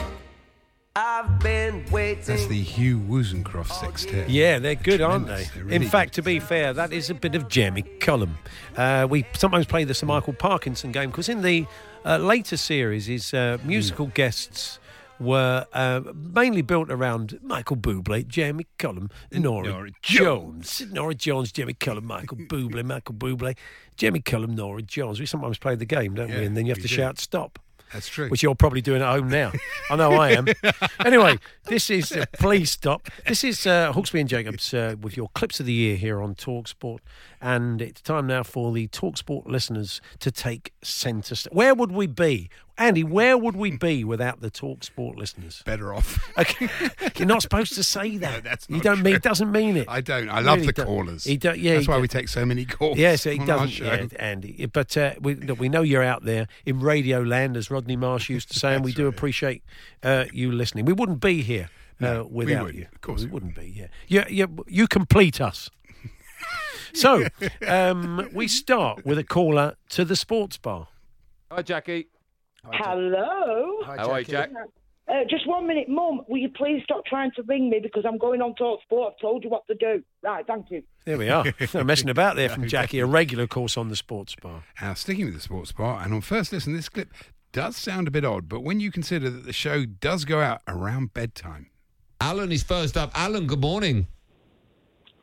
I've 0.95 1.39
been 1.41 1.85
waiting. 1.91 2.25
That's 2.27 2.47
the 2.47 2.61
Hugh 2.61 2.99
Wozencroft 3.01 3.71
sextet. 3.73 4.29
Yeah, 4.29 4.59
they're 4.59 4.75
good, 4.75 5.01
aren't 5.01 5.27
they? 5.29 5.45
They're 5.55 5.65
really 5.65 5.77
In 5.77 5.89
fact, 5.89 6.15
to 6.15 6.23
be 6.23 6.41
fair, 6.41 6.73
that 6.75 6.93
is 6.93 7.09
a 7.09 7.15
bit 7.15 7.35
of 7.35 7.49
Jeremy 7.49 7.83
Cullum. 8.01 8.37
Uh, 8.77 9.07
we 9.09 9.25
sometimes 9.35 9.65
play 9.67 9.85
the 9.85 9.95
Sir 9.95 10.07
Michael 10.07 10.33
Parkinson 10.33 10.93
game 10.93 11.11
because 11.11 11.29
in 11.29 11.43
the 11.43 11.67
uh, 12.05 12.19
later 12.19 12.57
series, 12.57 13.07
his 13.07 13.33
uh, 13.33 13.59
musical 13.65 14.07
Hmm. 14.07 14.13
guests 14.13 14.81
were 15.21 15.67
uh, 15.73 16.01
mainly 16.15 16.63
built 16.63 16.91
around 16.91 17.39
Michael 17.43 17.77
Bublé, 17.77 18.27
Jeremy 18.27 18.67
Cullum, 18.79 19.09
Norah, 19.33 19.69
Norah 19.69 19.91
Jones. 20.03 20.83
Norah 20.93 21.15
Jones, 21.15 21.51
Jeremy 21.53 21.75
Cullum, 21.75 22.05
Michael 22.07 22.39
Bublé, 22.39 22.85
Michael 22.85 23.15
Bublé, 23.17 23.57
Jeremy 23.97 24.21
Cullum, 24.21 24.55
Norah 24.55 24.83
Jones. 24.83 25.19
We 25.21 25.27
sometimes 25.27 25.59
play 25.59 25.75
the 25.75 25.85
game, 25.87 26.15
don't 26.15 26.29
we? 26.31 26.45
And 26.45 26.57
then 26.57 26.67
you 26.67 26.71
have 26.73 26.83
to 26.83 26.89
do. 26.89 26.95
shout 26.95 27.19
stop. 27.19 27.59
That's 27.93 28.09
true. 28.09 28.29
Which 28.29 28.43
you're 28.43 28.55
probably 28.55 28.81
doing 28.81 29.03
at 29.03 29.11
home 29.11 29.29
now. 29.29 29.53
I 29.91 29.97
know 29.97 30.13
I 30.13 30.31
am. 30.33 30.47
anyway, 31.05 31.39
this 31.65 31.91
is 31.91 32.13
uh, 32.13 32.27
please 32.35 32.71
stop. 32.71 33.09
This 33.27 33.45
is 33.45 33.67
uh, 33.67 33.93
Hawksbee 33.93 34.21
and 34.21 34.29
Jacobs 34.29 34.75
uh, 34.75 34.97
with 35.01 35.17
your 35.17 35.29
clips 35.35 35.61
of 35.61 35.67
the 35.67 35.73
year 35.73 35.97
here 35.97 36.21
on 36.21 36.35
Talksport, 36.35 36.99
and 37.41 37.81
it's 37.81 38.01
time 38.01 38.27
now 38.27 38.43
for 38.43 38.73
the 38.73 38.89
Talksport 38.89 39.47
listeners 39.47 40.01
to 40.21 40.31
take 40.31 40.73
centre. 40.83 41.35
St- 41.35 41.55
where 41.55 41.75
would 41.75 41.93
we 41.93 42.07
be, 42.07 42.51
Andy? 42.79 43.03
Where 43.05 43.37
would 43.37 43.57
we 43.57 43.77
be 43.77 44.05
without 44.05 44.41
the 44.41 44.51
Talk 44.51 44.85
Sport 44.85 45.19
listeners? 45.19 45.63
Better 45.67 45.93
off. 45.93 46.31
Okay. 46.39 46.69
You're 47.17 47.27
not 47.27 47.43
supposed 47.43 47.75
to 47.75 47.83
say 47.85 48.17
that. 48.19 48.45
that's 48.45 48.69
you 48.71 48.81
don't 48.81 49.03
mean. 49.03 49.15
true. 49.15 49.21
Doesn't 49.21 49.51
mean 49.51 49.77
it. 49.77 49.87
I 49.89 50.01
don't. 50.01 50.29
I 50.31 50.41
love 50.41 50.57
Really 50.57 50.67
the 50.69 50.73
don't. 50.73 50.87
callers. 50.87 51.25
He 51.25 51.37
do, 51.37 51.53
yeah, 51.55 51.75
That's 51.75 51.87
he 51.87 51.91
why 51.91 51.97
do- 51.97 52.03
we 52.03 52.09
take 52.09 52.29
so 52.29 52.47
many 52.47 52.65
calls. 52.65 52.97
Yes, 52.97 53.27
it 53.27 53.35
on 53.41 53.41
our 53.43 53.47
doesn't, 53.47 53.71
show. 53.71 53.85
yeah, 53.85 54.07
Andy. 54.19 54.67
But 54.67 54.97
uh, 54.97 55.15
we, 55.21 55.35
look, 55.35 55.59
we 55.59 55.69
know 55.69 55.83
you're 55.83 56.05
out 56.05 56.25
there 56.25 56.47
in 56.65 56.81
Radio 56.81 57.21
Land, 57.21 57.57
as 57.57 57.71
Rodney 57.71 57.97
Marsh 57.97 58.29
used 58.31 58.53
to 58.53 58.59
say, 58.59 58.75
and 58.75 58.85
we 58.85 58.93
do 58.93 59.07
appreciate 59.09 59.63
uh, 60.03 60.27
you 60.33 60.53
listening. 60.53 60.85
We 60.85 60.93
wouldn't 60.93 61.21
be 61.21 61.43
here 61.43 61.71
uh, 62.01 62.25
without 62.31 62.67
wouldn't. 62.67 62.79
you. 62.79 62.87
Of 62.95 63.01
course 63.01 63.23
we 63.25 63.29
wouldn't 63.29 63.55
be. 63.57 63.73
Yeah, 63.77 63.87
you, 64.07 64.25
you, 64.29 64.65
you 64.69 64.87
complete 64.89 65.41
us. 65.41 65.69
so 66.93 67.27
um, 67.67 68.29
we 68.33 68.47
start 68.49 69.05
with 69.05 69.19
a 69.19 69.25
caller 69.25 69.75
to 69.91 70.05
the 70.05 70.15
sports 70.17 70.57
bar. 70.57 70.89
Hi, 71.51 71.63
Jackie. 71.63 72.07
Hello. 72.65 73.83
How 73.85 74.11
are 74.11 74.21
you, 74.21 74.27
Jack? 74.27 74.51
Uh, 75.09 75.25
just 75.29 75.47
one 75.47 75.67
minute, 75.67 75.89
Mum. 75.89 76.21
Will 76.29 76.37
you 76.37 76.51
please 76.51 76.83
stop 76.85 77.07
trying 77.07 77.31
to 77.37 77.43
ring 77.45 77.71
me 77.71 77.81
because 77.83 78.05
I'm 78.07 78.19
going 78.19 78.43
on 78.43 78.55
Talk 78.57 78.83
Sport. 78.83 79.15
I've 79.15 79.21
told 79.21 79.43
you 79.43 79.49
what 79.49 79.67
to 79.69 79.75
do. 79.75 80.03
Right, 80.23 80.47
thank 80.47 80.71
you. 80.71 80.83
There 81.07 81.17
we 81.17 81.31
are. 81.31 81.45
no 81.75 81.83
messing 81.83 82.11
about 82.11 82.37
there 82.37 82.51
from 82.51 82.69
Jackie, 82.69 82.99
a 82.99 83.07
regular 83.07 83.47
course 83.47 83.79
on 83.79 83.89
the 83.89 83.97
sports 83.97 84.35
bar. 84.35 84.65
Now, 84.83 84.93
sticking 84.93 85.25
with 85.25 85.35
the 85.35 85.41
sports 85.41 85.73
bar, 85.73 86.03
and 86.03 86.13
on 86.13 86.21
first 86.21 86.53
listen, 86.53 86.75
this 86.75 86.91
clip 86.91 87.09
does 87.53 87.77
sound 87.77 88.07
a 88.07 88.11
bit 88.11 88.27
odd, 88.27 88.51
but 88.51 88.61
when 88.61 88.81
you 88.81 88.91
consider 88.91 89.31
that 89.31 89.47
the 89.47 89.53
show 89.53 89.87
does 89.87 90.27
go 90.27 90.41
out 90.41 90.61
around 90.69 91.15
bedtime. 91.15 91.71
Alan 92.21 92.53
is 92.53 92.63
first 92.63 92.97
up. 92.97 93.11
Alan, 93.15 93.47
good 93.47 93.61
morning. 93.61 94.09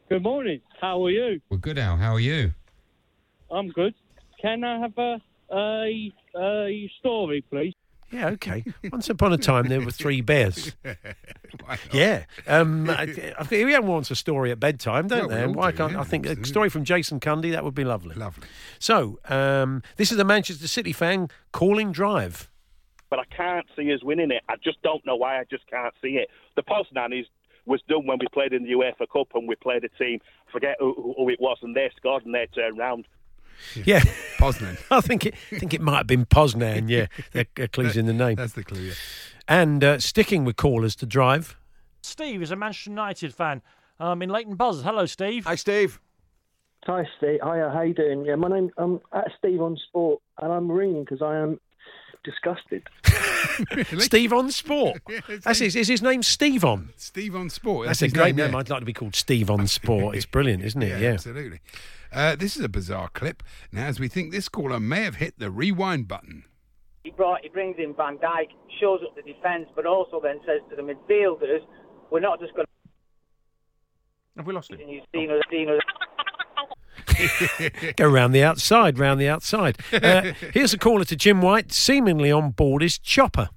Good 0.10 0.24
morning. 0.24 0.62
How 0.82 1.04
are 1.06 1.12
you? 1.12 1.42
Well, 1.50 1.60
good, 1.60 1.78
Al. 1.78 1.98
How 1.98 2.14
are 2.14 2.20
you? 2.20 2.54
I'm 3.52 3.68
good. 3.70 3.94
Can 4.42 4.64
I 4.64 4.80
have 4.80 4.98
a 4.98 5.22
a, 5.52 6.12
a 6.38 6.92
story, 7.00 7.44
please? 7.50 7.74
Yeah, 8.12 8.30
okay. 8.30 8.64
Once 8.92 9.10
upon 9.10 9.34
a 9.34 9.38
time, 9.38 9.68
there 9.68 9.82
were 9.82 9.92
three 9.92 10.22
bears. 10.22 10.74
Yeah. 11.92 12.26
Um, 12.48 12.90
I- 12.90 13.04
I 13.04 13.06
think 13.44 13.62
everyone 13.62 13.88
wants 13.88 14.12
a 14.12 14.16
story 14.16 14.52
at 14.52 14.60
bedtime, 14.60 15.08
don't 15.08 15.20
Yeah, 15.20 15.26
we 15.28 15.34
they? 15.36 15.44
And 15.44 15.56
Why 15.56 15.72
do, 15.72 15.78
can't 15.78 15.94
yeah, 15.94 16.02
I 16.02 16.04
think 16.04 16.26
a 16.26 16.46
story 16.46 16.70
from 16.70 16.84
Jason 16.84 17.20
Cundy 17.20 17.52
that 17.52 17.64
would 17.64 17.74
be 17.74 17.84
lovely. 17.86 18.14
Lovely. 18.16 18.48
So 18.78 19.20
um, 19.30 19.82
this 19.96 20.12
is 20.12 20.20
a 20.20 20.24
Manchester 20.24 20.68
City 20.68 20.92
fan 20.94 21.30
calling 21.54 21.92
drive. 21.92 22.50
but 23.10 23.20
I 23.20 23.24
can't 23.36 23.66
see 23.76 23.92
us 23.94 24.04
winning 24.04 24.32
it. 24.32 24.44
I 24.50 24.56
just 24.64 24.82
don't 24.84 25.04
know 25.06 25.16
why. 25.16 25.40
I 25.40 25.44
just 25.50 25.66
can't 25.68 25.94
see 26.02 26.18
it. 26.18 26.30
The 26.56 26.64
Poznan 26.64 27.18
is 27.20 27.26
was 27.66 27.82
done 27.90 28.06
when 28.06 28.20
we 28.20 28.28
played 28.32 28.54
in 28.54 28.64
the 28.64 28.72
UEFA 28.74 29.08
Cup 29.12 29.30
and 29.34 29.48
we 29.48 29.56
played 29.56 29.84
a 29.84 29.90
team. 29.90 30.20
I 30.48 30.52
forget 30.52 30.76
who, 30.80 30.94
who- 30.94 31.16
who 31.18 31.30
it 31.30 31.40
was, 31.40 31.58
and 31.64 31.76
they 31.76 31.90
scored 31.98 32.24
and 32.26 32.36
they 32.36 32.48
turned 32.54 32.78
round. 32.78 33.08
Yeah, 33.84 34.00
Poznan. 34.38 34.78
I 34.92 35.02
think 35.02 35.26
it. 35.26 35.36
I 35.52 35.60
think 35.60 35.74
it 35.74 35.82
might 35.82 35.98
have 35.98 36.08
been 36.08 36.26
Poznan. 36.26 36.90
Yeah, 36.90 37.08
the 37.32 37.48
uh, 37.62 37.68
clues 37.72 37.98
in 37.98 38.06
the 38.06 38.14
name. 38.14 38.36
That's 38.36 38.54
the 38.54 38.64
clue. 38.64 38.82
Yeah. 38.82 38.94
And 39.48 39.84
uh, 39.84 40.00
sticking 40.00 40.44
with 40.46 40.56
callers 40.56 40.96
to 40.98 41.06
drive. 41.06 41.56
Steve 42.02 42.42
is 42.42 42.52
a 42.52 42.56
Manchester 42.56 42.90
United 42.92 43.34
fan 43.34 43.62
um, 44.00 44.22
in 44.22 44.30
Leighton 44.30 44.56
Buzzard. 44.56 44.86
Hello, 44.86 45.06
Steve. 45.06 45.46
Hi, 45.46 45.56
Steve. 45.56 46.00
Hi, 46.86 47.04
Steve. 47.18 47.40
Hi, 47.42 47.58
how 47.72 47.82
you 47.82 47.94
doing? 47.96 48.26
Yeah, 48.26 48.36
my 48.36 48.48
name 48.48 48.70
I'm 48.78 49.00
at 49.12 49.32
Steve 49.38 49.62
on 49.62 49.78
Sport, 49.88 50.22
and 50.40 50.52
I'm 50.52 50.72
ringing 50.72 51.04
because 51.04 51.22
I 51.22 51.38
am 51.38 51.60
disgusted. 52.24 52.84
Steve 54.00 54.34
on 54.34 54.52
Sport. 54.52 55.02
That's 55.44 55.60
his. 55.60 55.76
Is 55.76 55.88
his 55.88 56.02
name 56.02 56.24
Steve 56.24 56.66
on? 56.66 56.90
Steve 56.98 57.36
on 57.36 57.50
Sport. 57.50 57.88
That's, 57.88 58.02
That's 58.02 58.12
a 58.12 58.16
great 58.16 58.36
name, 58.36 58.48
name. 58.48 58.52
yeah. 58.54 58.60
I'd 58.60 58.70
like 58.70 58.80
to 58.80 58.86
be 58.86 58.94
called 58.94 59.16
Steve 59.16 59.50
on 59.50 59.68
Sport. 59.68 60.16
It's 60.16 60.26
brilliant, 60.26 60.64
isn't 60.64 60.82
it? 60.82 61.02
Yeah. 61.02 61.12
absolutely. 61.14 61.60
Uh, 62.16 62.34
this 62.34 62.56
is 62.56 62.64
a 62.64 62.70
bizarre 62.70 63.10
clip. 63.10 63.44
Now, 63.74 63.88
as 63.88 64.00
we 64.00 64.08
think 64.08 64.32
this 64.32 64.48
caller 64.48 64.80
may 64.80 65.04
have 65.04 65.16
hit 65.16 65.38
the 65.38 65.52
rewind 65.52 66.08
button. 66.08 66.46
He 67.04 67.12
brought, 67.12 67.42
he 67.44 67.50
brings 67.50 67.76
in 67.78 67.94
Van 67.94 68.18
Dijk, 68.18 68.48
shows 68.80 69.02
up 69.06 69.16
the 69.18 69.22
defence, 69.22 69.68
but 69.76 69.86
also 69.86 70.22
then 70.24 70.40
says 70.46 70.62
to 70.70 70.78
the 70.78 70.82
midfielders, 70.82 71.60
"We're 72.10 72.22
not 72.22 72.40
just 72.40 72.56
going 72.56 72.66
to... 72.66 72.90
Have 74.38 74.48
we 74.48 74.54
lost 74.54 74.70
to 74.72 74.78
use 74.78 75.04
Dino, 75.12 75.40
Dino." 75.52 75.78
Go 77.98 78.08
round 78.08 78.34
the 78.34 78.44
outside, 78.44 78.98
round 78.98 79.20
the 79.20 79.28
outside. 79.28 79.78
Uh, 79.94 80.34
here's 80.54 80.74
a 80.74 80.78
caller 80.78 81.04
to 81.06 81.16
Jim 81.16 81.42
White, 81.42 81.74
seemingly 81.74 82.32
on 82.32 82.52
board 82.52 82.82
his 82.82 82.98
chopper. 82.98 83.50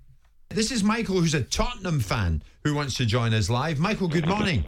This 0.50 0.72
is 0.72 0.82
Michael, 0.82 1.20
who's 1.20 1.34
a 1.34 1.42
Tottenham 1.42 2.00
fan, 2.00 2.42
who 2.64 2.74
wants 2.74 2.96
to 2.96 3.06
join 3.06 3.34
us 3.34 3.48
live. 3.48 3.78
Michael, 3.78 4.08
good 4.08 4.26
morning. 4.26 4.64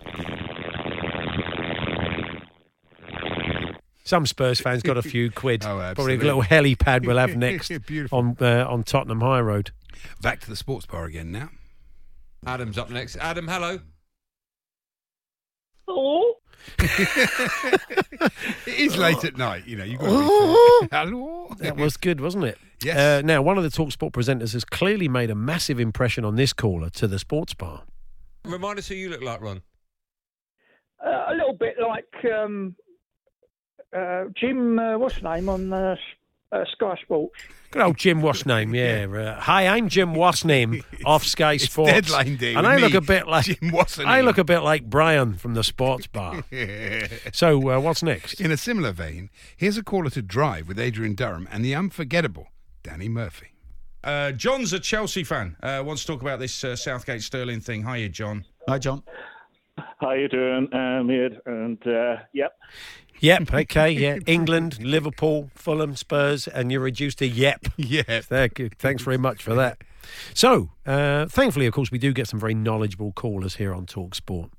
Some 4.10 4.26
Spurs 4.26 4.60
fans 4.60 4.82
got 4.82 4.96
a 4.96 5.02
few 5.02 5.30
quid. 5.42 5.62
Oh, 5.62 5.66
Probably 5.68 5.84
a 5.84 5.90
absolutely. 5.90 6.24
little 6.26 6.42
helipad 6.42 7.06
we'll 7.06 7.16
have 7.16 7.36
next 7.36 7.70
on 8.10 8.36
uh, 8.40 8.66
on 8.68 8.82
Tottenham 8.82 9.20
High 9.20 9.38
Road. 9.38 9.70
Back 10.20 10.40
to 10.40 10.50
the 10.50 10.56
sports 10.56 10.84
bar 10.84 11.04
again 11.04 11.30
now. 11.30 11.50
Adam's 12.44 12.76
up 12.76 12.90
next. 12.90 13.16
Adam, 13.18 13.46
hello. 13.46 13.78
Oh. 15.86 16.34
it 16.80 18.32
is 18.66 18.96
late 18.96 19.24
at 19.24 19.36
night, 19.36 19.68
you 19.68 19.76
know. 19.76 19.84
You've 19.84 20.00
got 20.00 20.08
to. 20.08 20.88
Hello. 20.90 21.54
That 21.58 21.76
was 21.76 21.96
good, 21.96 22.20
wasn't 22.20 22.44
it? 22.44 22.58
Yes. 22.82 22.96
Uh, 22.96 23.22
now, 23.24 23.42
one 23.42 23.58
of 23.58 23.62
the 23.62 23.70
Talksport 23.70 24.10
presenters 24.10 24.54
has 24.54 24.64
clearly 24.64 25.06
made 25.06 25.30
a 25.30 25.36
massive 25.36 25.78
impression 25.78 26.24
on 26.24 26.34
this 26.34 26.52
caller 26.52 26.90
to 26.90 27.06
the 27.06 27.20
sports 27.20 27.54
bar. 27.54 27.84
Remind 28.44 28.80
us 28.80 28.88
who 28.88 28.96
you 28.96 29.08
look 29.08 29.22
like, 29.22 29.40
Ron. 29.40 29.62
Uh, 31.04 31.26
a 31.28 31.34
little 31.34 31.54
bit 31.54 31.76
like 31.80 32.06
um, 32.36 32.74
uh, 33.96 34.24
Jim, 34.34 34.78
uh, 34.78 34.98
what's 34.98 35.14
his 35.16 35.24
name 35.24 35.48
on 35.48 35.72
uh, 35.72 35.96
uh, 36.52 36.64
Sky 36.72 36.96
Sports. 37.02 37.34
Good 37.70 37.82
old 37.82 37.96
Jim 37.96 38.20
Wasname, 38.20 38.74
yeah. 38.74 39.16
Uh, 39.36 39.40
hi, 39.40 39.68
I'm 39.68 39.88
Jim 39.88 40.12
Wasname 40.14 40.82
off 41.04 41.24
Sky 41.24 41.52
It's 41.54 41.64
Sports. 41.64 41.92
deadline 41.92 42.36
day 42.36 42.54
and 42.54 42.66
with 42.66 42.66
I 42.66 42.76
look 42.78 42.92
me, 42.92 42.98
a 42.98 43.00
bit 43.00 43.28
like 43.28 43.44
Jim 43.44 43.70
Wassename. 43.70 44.06
I 44.06 44.20
look 44.22 44.38
a 44.38 44.44
bit 44.44 44.60
like 44.60 44.90
Brian 44.90 45.34
from 45.34 45.54
the 45.54 45.62
sports 45.62 46.06
bar. 46.08 46.42
so, 47.32 47.70
uh, 47.70 47.78
what's 47.80 48.02
next? 48.02 48.40
In 48.40 48.50
a 48.50 48.56
similar 48.56 48.90
vein, 48.90 49.30
here's 49.56 49.78
a 49.78 49.84
caller 49.84 50.10
to 50.10 50.22
drive 50.22 50.66
with 50.66 50.80
Adrian 50.80 51.14
Durham 51.14 51.48
and 51.52 51.64
the 51.64 51.74
unforgettable 51.74 52.48
Danny 52.82 53.08
Murphy. 53.08 53.46
Uh, 54.02 54.32
John's 54.32 54.72
a 54.72 54.80
Chelsea 54.80 55.22
fan. 55.22 55.56
Uh, 55.62 55.82
wants 55.86 56.02
to 56.02 56.08
talk 56.12 56.22
about 56.22 56.40
this 56.40 56.64
uh, 56.64 56.74
Southgate 56.74 57.22
Sterling 57.22 57.60
thing. 57.60 57.86
Hiya, 57.86 58.08
John. 58.08 58.44
Hi, 58.66 58.78
John. 58.78 59.02
How 60.00 60.12
you 60.12 60.28
doing, 60.28 60.68
um, 60.72 61.10
Ed? 61.10 61.40
And 61.46 61.86
uh, 61.86 62.16
yep, 62.32 62.52
Yep, 63.20 63.52
okay, 63.52 63.90
yeah. 63.90 64.16
England, 64.26 64.82
Liverpool, 64.82 65.50
Fulham, 65.54 65.94
Spurs, 65.94 66.48
and 66.48 66.72
you're 66.72 66.80
reduced 66.80 67.18
to 67.18 67.26
yep. 67.26 67.66
Yeah. 67.76 68.22
There, 68.28 68.48
good. 68.48 68.78
Thanks 68.78 69.02
very 69.02 69.18
much 69.18 69.42
for 69.42 69.54
that. 69.54 69.82
So, 70.34 70.70
uh, 70.86 71.26
thankfully, 71.26 71.66
of 71.66 71.74
course, 71.74 71.90
we 71.90 71.98
do 71.98 72.12
get 72.12 72.28
some 72.28 72.40
very 72.40 72.54
knowledgeable 72.54 73.12
callers 73.12 73.56
here 73.56 73.74
on 73.74 73.86
Talk 73.86 74.14
Sport. 74.14 74.50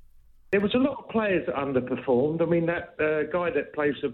There 0.52 0.60
was 0.60 0.74
a 0.74 0.78
lot 0.78 0.98
of 0.98 1.08
players 1.08 1.46
that 1.46 1.56
underperformed. 1.56 2.40
I 2.40 2.44
mean, 2.44 2.66
that 2.66 2.94
uh, 3.00 3.30
guy 3.32 3.50
that 3.50 3.72
plays 3.74 3.94
for 4.00 4.10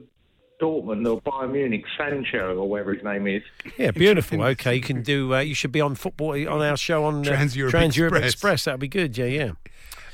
Dortmund 0.60 1.06
or 1.06 1.20
Bayern 1.20 1.52
Munich, 1.52 1.84
Sancho 1.96 2.56
or 2.56 2.68
whatever 2.68 2.94
his 2.94 3.04
name 3.04 3.26
is. 3.26 3.42
Yeah, 3.76 3.90
beautiful. 3.90 4.42
Okay, 4.42 4.76
you 4.76 4.80
can 4.80 5.02
do. 5.02 5.34
Uh, 5.34 5.40
you 5.40 5.54
should 5.54 5.72
be 5.72 5.80
on 5.80 5.94
football 5.94 6.32
on 6.48 6.62
our 6.62 6.76
show 6.76 7.04
on 7.04 7.20
uh, 7.20 7.24
Trans-Europe 7.24 7.70
Trans-Europe 7.70 8.14
Express. 8.14 8.32
Express. 8.32 8.64
That'd 8.64 8.80
be 8.80 8.88
good. 8.88 9.16
Yeah, 9.18 9.26
yeah. 9.26 9.52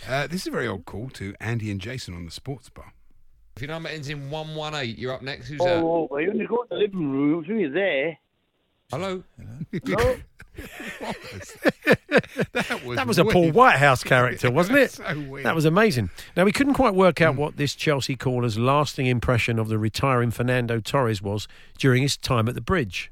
Uh, 0.08 0.26
this 0.26 0.42
is 0.42 0.46
a 0.48 0.50
very 0.50 0.68
old 0.68 0.84
call 0.84 1.08
to 1.10 1.34
Andy 1.40 1.70
and 1.70 1.80
Jason 1.80 2.14
on 2.14 2.24
the 2.24 2.30
sports 2.30 2.68
bar. 2.68 2.92
If 3.56 3.62
your 3.62 3.68
number 3.70 3.88
ends 3.88 4.08
in 4.08 4.30
118, 4.30 4.96
you're 5.00 5.12
up 5.12 5.22
next. 5.22 5.48
Who's 5.48 5.60
Oh, 5.62 6.08
well, 6.10 6.20
you 6.20 6.30
only 6.30 6.46
got 6.46 6.68
the 6.68 6.74
living 6.74 7.10
room, 7.10 7.44
so 7.46 7.52
you're 7.52 7.70
there. 7.70 8.18
that? 8.90 8.96
Hello. 8.98 9.22
Hello? 9.84 10.16
That 12.52 12.84
was, 12.84 12.96
That 12.96 13.06
was 13.08 13.18
a 13.18 13.24
Paul 13.24 13.42
weird. 13.42 13.54
Whitehouse 13.54 14.04
character, 14.04 14.50
wasn't 14.52 14.78
it? 14.78 14.92
So 14.92 15.20
weird. 15.28 15.44
That 15.44 15.54
was 15.54 15.64
amazing. 15.64 16.10
Now 16.36 16.44
we 16.44 16.52
couldn't 16.52 16.74
quite 16.74 16.94
work 16.94 17.20
out 17.20 17.34
what 17.36 17.56
this 17.56 17.74
Chelsea 17.74 18.14
caller's 18.14 18.56
lasting 18.58 19.06
impression 19.06 19.58
of 19.58 19.68
the 19.68 19.78
retiring 19.78 20.30
Fernando 20.30 20.78
Torres 20.80 21.20
was 21.20 21.48
during 21.76 22.02
his 22.02 22.16
time 22.16 22.48
at 22.48 22.54
the 22.54 22.60
bridge. 22.60 23.10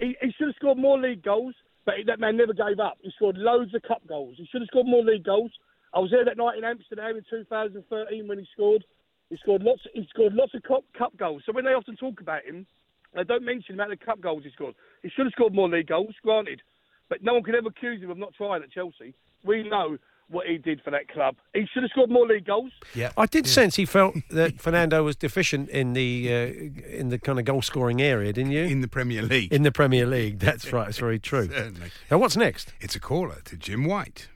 He, 0.00 0.16
he 0.20 0.32
should 0.36 0.48
have 0.48 0.56
scored 0.56 0.76
more 0.78 0.98
league 1.00 1.22
goals, 1.22 1.54
but 1.86 1.94
he, 1.96 2.04
that 2.04 2.20
man 2.20 2.36
never 2.36 2.52
gave 2.52 2.78
up. 2.78 2.98
He 3.00 3.10
scored 3.16 3.36
loads 3.38 3.74
of 3.74 3.82
cup 3.82 4.06
goals. 4.06 4.34
He 4.36 4.46
should 4.52 4.60
have 4.60 4.68
scored 4.68 4.86
more 4.86 5.02
league 5.02 5.24
goals. 5.24 5.50
I 5.94 5.98
was 5.98 6.10
there 6.10 6.24
that 6.24 6.36
night 6.36 6.58
in 6.58 6.64
Amsterdam 6.64 7.16
in 7.16 7.24
2013 7.28 8.26
when 8.28 8.38
he 8.38 8.46
scored. 8.52 8.84
He 9.30 9.36
scored 9.38 9.62
lots. 9.62 9.82
He 9.94 10.06
scored 10.10 10.34
lots 10.34 10.54
of 10.54 10.62
cup, 10.62 10.84
cup 10.96 11.16
goals. 11.16 11.42
So 11.46 11.52
when 11.52 11.64
they 11.64 11.72
often 11.72 11.96
talk 11.96 12.20
about 12.20 12.44
him, 12.44 12.66
they 13.14 13.24
don't 13.24 13.44
mention 13.44 13.76
the 13.76 13.82
amount 13.82 13.92
of 13.92 14.00
cup 14.00 14.20
goals 14.20 14.44
he 14.44 14.50
scored. 14.50 14.74
He 15.02 15.10
should 15.10 15.26
have 15.26 15.32
scored 15.32 15.54
more 15.54 15.68
league 15.68 15.88
goals, 15.88 16.14
granted, 16.22 16.62
but 17.08 17.22
no 17.22 17.34
one 17.34 17.42
can 17.42 17.54
ever 17.54 17.68
accuse 17.68 18.02
him 18.02 18.10
of 18.10 18.18
not 18.18 18.34
trying 18.34 18.62
at 18.62 18.70
Chelsea. 18.70 19.14
We 19.44 19.68
know 19.68 19.98
what 20.28 20.46
he 20.46 20.56
did 20.56 20.80
for 20.82 20.90
that 20.90 21.08
club. 21.08 21.36
He 21.52 21.66
should 21.72 21.82
have 21.82 21.90
scored 21.90 22.10
more 22.10 22.26
league 22.26 22.46
goals. 22.46 22.72
Yeah, 22.94 23.12
I 23.16 23.26
did 23.26 23.46
sense 23.46 23.76
he 23.76 23.84
felt 23.84 24.14
that 24.30 24.60
Fernando 24.60 25.02
was 25.04 25.16
deficient 25.16 25.68
in 25.68 25.92
the 25.92 26.28
uh, 26.28 26.96
in 26.96 27.10
the 27.10 27.18
kind 27.18 27.38
of 27.38 27.44
goal 27.44 27.62
scoring 27.62 28.00
area, 28.00 28.32
didn't 28.32 28.52
you? 28.52 28.64
In 28.64 28.80
the 28.80 28.88
Premier 28.88 29.22
League. 29.22 29.52
In 29.52 29.62
the 29.62 29.72
Premier 29.72 30.06
League, 30.06 30.38
that's 30.38 30.72
right. 30.72 30.88
It's 30.88 30.98
very 30.98 31.18
true. 31.30 31.48
Certainly. 31.48 31.90
Now, 32.10 32.18
what's 32.18 32.36
next? 32.36 32.72
It's 32.80 32.96
a 32.96 33.00
caller 33.00 33.40
to 33.44 33.56
Jim 33.56 33.84
White. 33.84 34.28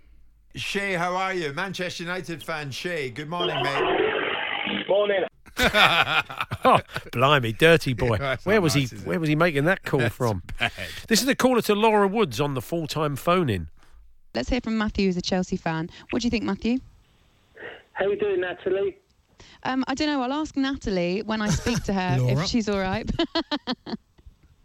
Shay, 0.57 0.95
how 0.95 1.15
are 1.15 1.35
you? 1.35 1.53
Manchester 1.53 2.03
United 2.05 2.43
fan 2.43 2.71
Shay. 2.71 3.11
Good 3.11 3.29
morning, 3.29 3.63
mate. 3.63 4.87
Morning. 4.89 5.25
oh, 5.59 6.81
blimey, 7.13 7.53
dirty 7.53 7.93
boy. 7.93 8.17
that's 8.21 8.47
where 8.47 8.61
was 8.63 8.75
nice, 8.75 8.91
he? 8.91 8.97
is 8.97 9.03
it? 9.03 9.07
Where 9.07 9.21
was 9.21 9.29
he 9.29 9.37
making 9.37 9.67
that 9.67 9.85
call 9.85 10.01
That's 10.01 10.15
from? 10.15 10.43
bad. 10.59 10.73
This 11.09 11.21
is 11.21 11.27
the 11.27 11.35
caller 11.35 11.61
to 11.63 11.75
Laura 11.75 12.09
Woods 12.09 12.41
on 12.41 12.55
the 12.55 12.63
full 12.63 12.87
time 12.87 13.17
phone 13.17 13.51
in. 13.51 13.69
Let's 14.35 14.49
hear 14.49 14.61
from 14.63 14.79
Matthew, 14.79 15.07
who's 15.07 15.17
a 15.19 15.23
Chelsea 15.23 15.57
fan. 15.57 15.91
What 16.11 16.23
do 16.23 16.27
you 16.27 16.31
think, 16.31 16.45
Matthew? 16.45 16.79
How 17.93 18.07
are 18.07 18.11
you 18.13 18.19
doing, 18.19 18.41
Natalie? 18.41 18.97
Um, 19.63 19.85
I 19.89 19.95
don't 19.95 20.09
know. 20.09 20.23
I'll 20.23 20.33
ask 20.33 20.57
Natalie 20.57 21.23
when 21.23 21.43
I 21.43 21.49
speak 21.49 21.83
to 21.85 21.93
her 21.93 22.17
if 22.21 22.47
she's 22.47 22.69
all 22.69 22.81
right. 22.81 23.11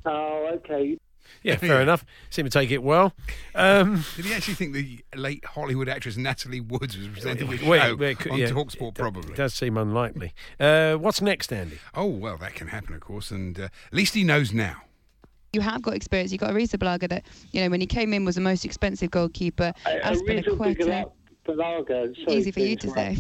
Oh, 0.06 0.52
okay. 0.56 0.98
Yeah, 1.44 1.56
fair 1.58 1.82
enough. 1.82 2.06
Seem 2.30 2.46
to 2.46 2.52
take 2.52 2.72
it 2.72 2.84
well. 2.84 3.14
Um, 3.56 4.04
Did 4.16 4.26
he 4.26 4.34
actually 4.34 4.54
think 4.56 4.74
the 4.74 5.00
late 5.16 5.44
Hollywood 5.46 5.90
actress 5.90 6.18
Natalie 6.18 6.62
Woods 6.62 6.98
was 6.98 7.08
presenting 7.08 7.50
the 7.50 7.66
Wait, 7.68 7.82
show 7.82 7.96
wait, 7.96 8.20
could- 8.20 8.32
on 8.34 8.38
yeah, 8.40 8.48
Talksport? 8.50 8.96
Probably. 8.96 9.32
It 9.34 9.38
does 9.38 9.54
seem 9.54 9.78
unlikely. 9.78 10.34
Uh, 10.60 10.96
what's 10.96 11.22
next, 11.22 11.52
Andy? 11.52 11.80
Oh 11.96 12.06
well, 12.06 12.38
that 12.38 12.54
can 12.56 12.68
happen, 12.68 12.94
of 12.94 13.02
course, 13.02 13.32
and 13.32 13.60
uh, 13.60 13.64
at 13.64 13.94
least 13.94 14.14
he 14.14 14.24
knows 14.24 14.54
now. 14.54 14.84
You 15.54 15.62
have 15.62 15.82
got 15.82 15.96
experience. 15.96 16.32
You've 16.32 16.40
got 16.40 16.54
Arisa 16.54 16.78
Blaga 16.78 17.10
that, 17.10 17.26
you 17.52 17.62
know, 17.62 17.70
when 17.70 17.82
he 17.82 17.88
came 17.88 18.14
in 18.14 18.24
was 18.24 18.36
the 18.36 18.42
most 18.42 18.64
expensive 18.64 19.12
goalkeeper. 19.12 19.74
Azpilicueta. 19.86 21.12
Easy 22.30 22.52
for 22.52 22.60
you 22.62 22.78
to 22.78 22.90
say. 22.92 23.18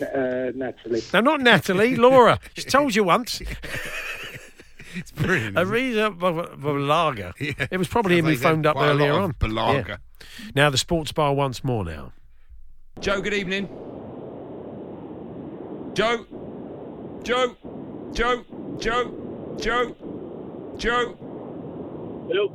Uh, 0.00 0.52
Natalie. 0.54 1.02
No, 1.12 1.20
not 1.20 1.40
Natalie. 1.40 1.96
Laura. 1.96 2.38
She 2.54 2.62
told 2.64 2.94
you 2.94 3.02
once. 3.02 3.40
It's 4.96 5.12
brilliant. 5.12 5.56
Arisa 5.56 6.16
Balaga. 6.18 7.34
It 7.70 7.76
was 7.76 7.86
probably 7.88 8.16
him 8.18 8.24
who 8.24 8.36
phoned 8.36 8.64
up 8.66 8.74
quite 8.76 8.88
a 8.88 8.94
lot 8.94 9.02
earlier 9.02 9.12
on. 9.12 9.34
Balaga. 9.34 9.88
Yeah. 9.88 9.96
Now 10.54 10.70
the 10.70 10.78
sports 10.78 11.12
bar 11.12 11.34
once 11.34 11.62
more. 11.62 11.84
Now. 11.84 12.12
Joe, 13.00 13.20
good 13.20 13.34
evening. 13.34 13.68
Joe. 15.92 16.24
Joe. 17.22 17.54
Joe. 18.12 18.44
Joe. 18.78 19.12
Joe. 19.58 19.94
Joe. 20.78 21.16
Hello. 22.28 22.48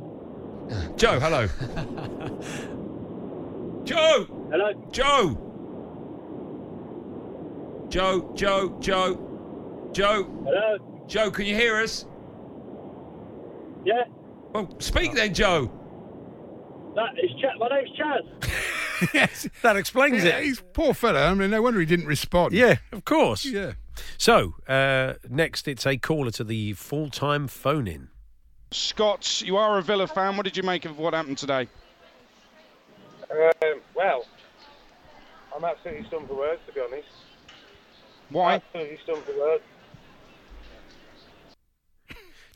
Joe, 0.96 1.20
hello. 1.20 1.46
Joe. 3.84 4.26
Hello. 4.50 4.72
Joe. 4.90 5.38
Joe. 7.88 8.32
Joe. 8.34 8.76
Joe. 8.80 9.14
Joe. 9.92 10.24
Hello. 10.44 11.04
Joe, 11.06 11.30
can 11.30 11.46
you 11.46 11.54
hear 11.54 11.76
us? 11.76 12.06
Yeah. 13.84 14.04
Well, 14.52 14.74
speak 14.80 15.14
then, 15.14 15.34
Joe. 15.34 15.70
That 16.94 17.18
is 17.18 17.30
Chaz. 17.32 17.58
My 17.58 17.68
name's 17.68 17.98
Chaz. 17.98 19.10
yes, 19.14 19.48
that 19.62 19.76
explains 19.76 20.24
yeah, 20.24 20.38
it. 20.38 20.44
He's 20.44 20.62
poor 20.72 20.94
fella. 20.94 21.26
I 21.26 21.34
mean, 21.34 21.50
no 21.50 21.62
wonder 21.62 21.80
he 21.80 21.86
didn't 21.86 22.06
respond. 22.06 22.52
Yeah, 22.52 22.76
of 22.92 23.04
course. 23.04 23.44
Yeah. 23.44 23.72
So 24.18 24.54
uh, 24.68 25.14
next, 25.28 25.68
it's 25.68 25.86
a 25.86 25.96
caller 25.96 26.30
to 26.32 26.44
the 26.44 26.74
full-time 26.74 27.48
phone-in. 27.48 28.08
Scott, 28.70 29.42
you 29.42 29.56
are 29.56 29.78
a 29.78 29.82
Villa 29.82 30.06
fan. 30.06 30.36
What 30.36 30.44
did 30.44 30.56
you 30.56 30.62
make 30.62 30.84
of 30.84 30.98
what 30.98 31.14
happened 31.14 31.38
today? 31.38 31.68
Um, 33.30 33.80
well, 33.94 34.26
I'm 35.54 35.64
absolutely 35.64 36.06
stumped 36.08 36.28
for 36.28 36.36
words, 36.36 36.60
to 36.66 36.72
be 36.72 36.80
honest. 36.80 37.08
Why? 38.30 38.54
Absolutely 38.54 38.98
stumped 39.02 39.26
for 39.26 39.38
words. 39.38 39.64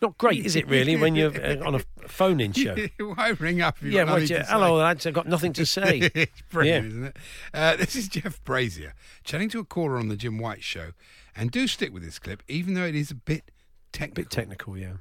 Not 0.02 0.18
great, 0.18 0.44
is 0.44 0.56
it? 0.56 0.68
Really, 0.68 0.96
when 0.96 1.14
you're 1.14 1.30
uh, 1.42 1.64
on 1.66 1.74
a 1.74 1.78
phone-in 2.08 2.52
show. 2.52 2.76
Why 3.00 3.30
ring 3.38 3.62
up? 3.62 3.76
If 3.78 3.84
you've 3.84 3.92
yeah, 3.94 4.04
got 4.04 4.10
well, 4.12 4.20
to 4.20 4.26
say? 4.26 4.44
hello, 4.46 4.76
lads. 4.76 5.06
I've 5.06 5.14
got 5.14 5.26
nothing 5.26 5.52
to 5.54 5.66
say. 5.66 6.10
it's 6.14 6.42
brilliant, 6.50 6.84
Yeah. 6.84 6.88
isn't 6.90 7.04
it? 7.04 7.16
Uh, 7.54 7.76
this 7.76 7.96
is 7.96 8.08
Jeff 8.08 8.42
Brazier 8.44 8.94
chatting 9.24 9.48
to 9.50 9.58
a 9.60 9.64
caller 9.64 9.96
on 9.98 10.08
the 10.08 10.16
Jim 10.16 10.38
White 10.38 10.62
show, 10.62 10.90
and 11.34 11.50
do 11.50 11.66
stick 11.66 11.92
with 11.92 12.04
this 12.04 12.18
clip, 12.18 12.42
even 12.48 12.74
though 12.74 12.84
it 12.84 12.94
is 12.94 13.10
a 13.10 13.14
bit 13.14 13.50
technical. 13.92 14.24
Bit 14.24 14.30
technical, 14.30 14.76
yeah. 14.78 14.92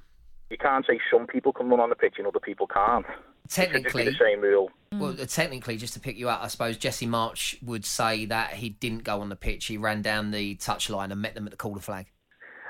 You 0.49 0.57
can't 0.57 0.85
say 0.85 0.99
some 1.11 1.27
people 1.27 1.51
can 1.51 1.67
run 1.69 1.79
on 1.79 1.89
the 1.89 1.95
pitch 1.95 2.15
and 2.17 2.27
other 2.27 2.39
people 2.39 2.67
can't. 2.67 3.05
It 3.05 3.49
just 3.49 3.57
be 3.57 3.61
Technically, 3.65 4.05
the 4.05 4.15
same 4.19 4.41
rule. 4.41 4.71
well, 4.93 5.15
uh, 5.19 5.25
technically, 5.25 5.77
just 5.77 5.93
to 5.95 5.99
pick 5.99 6.17
you 6.17 6.29
out, 6.29 6.41
I 6.41 6.47
suppose 6.47 6.77
Jesse 6.77 7.05
March 7.05 7.57
would 7.63 7.83
say 7.85 8.25
that 8.25 8.53
he 8.53 8.69
didn't 8.69 9.03
go 9.03 9.21
on 9.21 9.29
the 9.29 9.35
pitch. 9.35 9.65
He 9.65 9.77
ran 9.77 10.01
down 10.01 10.31
the 10.31 10.55
touchline 10.55 11.11
and 11.11 11.21
met 11.21 11.35
them 11.35 11.45
at 11.45 11.51
the 11.51 11.57
corner 11.57 11.81
flag. 11.81 12.07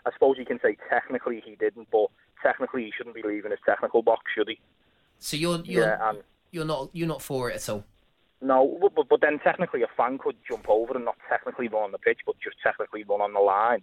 I 0.06 0.12
suppose 0.14 0.36
you 0.38 0.46
can 0.46 0.60
say 0.62 0.78
technically 0.90 1.42
he 1.46 1.56
didn't, 1.56 1.88
but 1.92 2.08
technically 2.44 2.84
he 2.86 2.92
shouldn't 2.96 3.16
be 3.16 3.24
leaving 3.24 3.52
his 3.52 3.60
technical 3.66 4.02
box, 4.02 4.22
should 4.36 4.48
he? 4.50 4.60
So 5.20 5.36
you're 5.38 5.60
you're 5.66 5.84
Yeah, 5.86 6.10
and 6.10 6.24
you're 6.52 6.66
not 6.66 6.90
you're 6.94 7.08
not 7.08 7.22
for 7.22 7.50
it 7.50 7.56
at 7.56 7.70
all. 7.70 7.84
no, 8.42 8.78
but- 8.82 8.94
but, 8.96 9.10
but 9.10 9.22
then 9.22 9.40
technically 9.40 9.82
a 9.82 9.88
fan 9.98 10.18
could 10.18 10.36
jump 10.48 10.66
over 10.70 10.94
and 10.96 11.06
not 11.06 11.16
technically 11.30 11.68
run 11.68 11.84
on 11.84 11.92
the 11.92 11.98
pitch, 11.98 12.20
but 12.26 12.36
just 12.44 12.58
technically 12.62 13.04
run 13.04 13.22
on 13.22 13.34
the 13.34 13.40
line. 13.40 13.82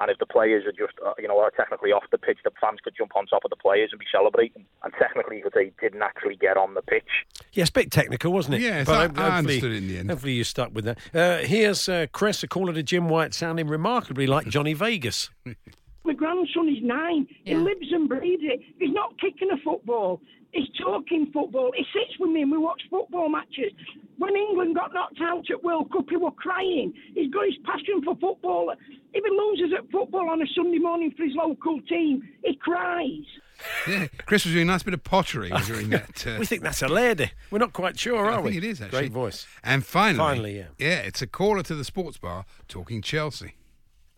And 0.00 0.10
if 0.10 0.18
the 0.18 0.26
players 0.26 0.64
are 0.66 0.72
just, 0.72 0.94
uh, 1.04 1.12
you 1.18 1.28
know, 1.28 1.38
are 1.38 1.50
technically 1.52 1.90
off 1.92 2.02
the 2.10 2.18
pitch, 2.18 2.38
the 2.44 2.50
fans 2.60 2.80
could 2.82 2.94
jump 2.96 3.14
on 3.14 3.26
top 3.26 3.44
of 3.44 3.50
the 3.50 3.56
players 3.56 3.90
and 3.92 4.00
be 4.00 4.06
celebrating. 4.10 4.64
And 4.82 4.92
technically, 4.98 5.36
you 5.36 5.44
could 5.44 5.52
say 5.54 5.72
didn't 5.80 6.02
actually 6.02 6.34
get 6.36 6.56
on 6.56 6.74
the 6.74 6.82
pitch. 6.82 7.04
Yeah, 7.52 7.62
it's 7.62 7.70
a 7.70 7.74
bit 7.74 7.90
technical, 7.92 8.32
wasn't 8.32 8.56
it? 8.56 8.62
Yes, 8.62 8.86
But 8.86 8.94
I- 9.16 9.22
ho- 9.22 9.28
I 9.32 9.38
understood 9.38 9.72
it 9.72 9.76
in 9.76 9.88
the 9.88 9.98
end. 9.98 10.10
Hopefully 10.10 10.32
you 10.32 10.44
stuck 10.44 10.74
with 10.74 10.84
that. 10.86 10.98
Uh, 11.14 11.38
here's 11.46 11.88
uh, 11.88 12.06
Chris, 12.12 12.42
a 12.42 12.48
caller 12.48 12.72
to 12.72 12.82
Jim 12.82 13.08
White, 13.08 13.32
sounding 13.34 13.68
remarkably 13.68 14.26
like 14.26 14.46
Johnny 14.48 14.72
Vegas. 14.74 15.30
My 16.04 16.14
grandson 16.14 16.68
is 16.68 16.82
nine. 16.82 17.28
He 17.44 17.54
lives 17.54 17.92
and 17.92 18.08
breathes 18.08 18.42
it. 18.44 18.60
He's 18.80 18.92
not 18.92 19.20
kicking 19.20 19.50
a 19.52 19.56
football. 19.58 20.20
He's 20.52 20.68
talking 20.80 21.30
football. 21.32 21.72
He 21.74 21.84
sits 21.94 22.18
with 22.20 22.30
me 22.30 22.42
and 22.42 22.52
we 22.52 22.58
watch 22.58 22.82
football 22.90 23.28
matches. 23.30 23.72
When 24.18 24.36
England 24.36 24.74
got 24.76 24.92
knocked 24.92 25.18
out 25.22 25.44
at 25.50 25.64
World 25.64 25.90
Cup, 25.90 26.04
he 26.10 26.16
was 26.16 26.34
crying. 26.36 26.92
He's 27.14 27.32
got 27.32 27.46
his 27.46 27.54
passion 27.64 28.02
for 28.04 28.14
football. 28.16 28.70
If 29.14 29.24
he 29.24 29.30
loses 29.30 29.74
at 29.78 29.90
football 29.90 30.28
on 30.28 30.42
a 30.42 30.46
Sunday 30.54 30.78
morning 30.78 31.12
for 31.16 31.24
his 31.24 31.32
local 31.34 31.80
team, 31.82 32.22
he 32.44 32.54
cries. 32.56 33.24
Yeah, 33.88 34.08
Chris 34.26 34.44
was 34.44 34.52
doing 34.54 34.68
a 34.68 34.72
nice 34.72 34.82
bit 34.82 34.92
of 34.92 35.02
pottery 35.04 35.50
during 35.66 35.88
that. 35.90 36.26
Uh, 36.26 36.36
we 36.38 36.44
think 36.46 36.62
that's 36.62 36.82
a 36.82 36.88
lady. 36.88 37.30
We're 37.50 37.58
not 37.58 37.72
quite 37.72 37.98
sure, 37.98 38.28
I 38.30 38.34
are 38.34 38.42
we? 38.42 38.52
think 38.52 38.64
it 38.64 38.68
is 38.68 38.82
actually. 38.82 38.98
Great 39.00 39.12
voice. 39.12 39.46
And 39.64 39.86
finally, 39.86 40.18
Finally, 40.18 40.56
yeah. 40.58 40.66
yeah, 40.78 40.98
it's 40.98 41.22
a 41.22 41.26
caller 41.26 41.62
to 41.62 41.74
the 41.74 41.84
sports 41.84 42.18
bar 42.18 42.44
talking 42.68 43.00
Chelsea. 43.00 43.54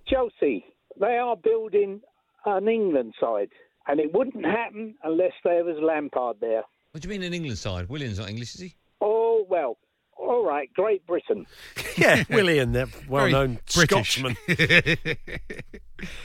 Chelsea, 0.07 0.65
they 0.99 1.17
are 1.19 1.37
building 1.37 2.01
an 2.47 2.69
England 2.69 3.15
side, 3.21 3.51
and 3.87 4.01
it 4.01 4.13
wouldn't 4.13 4.45
happen 4.45 4.95
unless 5.03 5.33
there 5.45 5.65
was 5.65 5.77
Lampard 5.81 6.37
there. 6.41 6.63
What 6.93 7.03
do 7.03 7.09
you 7.09 7.11
mean 7.11 7.23
an 7.23 7.35
England 7.35 7.59
side? 7.59 7.89
William's 7.89 8.19
not 8.19 8.29
English, 8.29 8.55
is 8.55 8.61
he? 8.61 8.77
Oh, 9.01 9.45
well, 9.49 9.79
all 10.17 10.45
right, 10.45 10.73
Great 10.75 11.07
Britain. 11.07 11.47
Yeah, 11.97 12.25
William, 12.29 12.73
that 12.73 12.89
well-known 13.09 13.61
British. 13.73 14.17
Scotsman. 14.17 14.37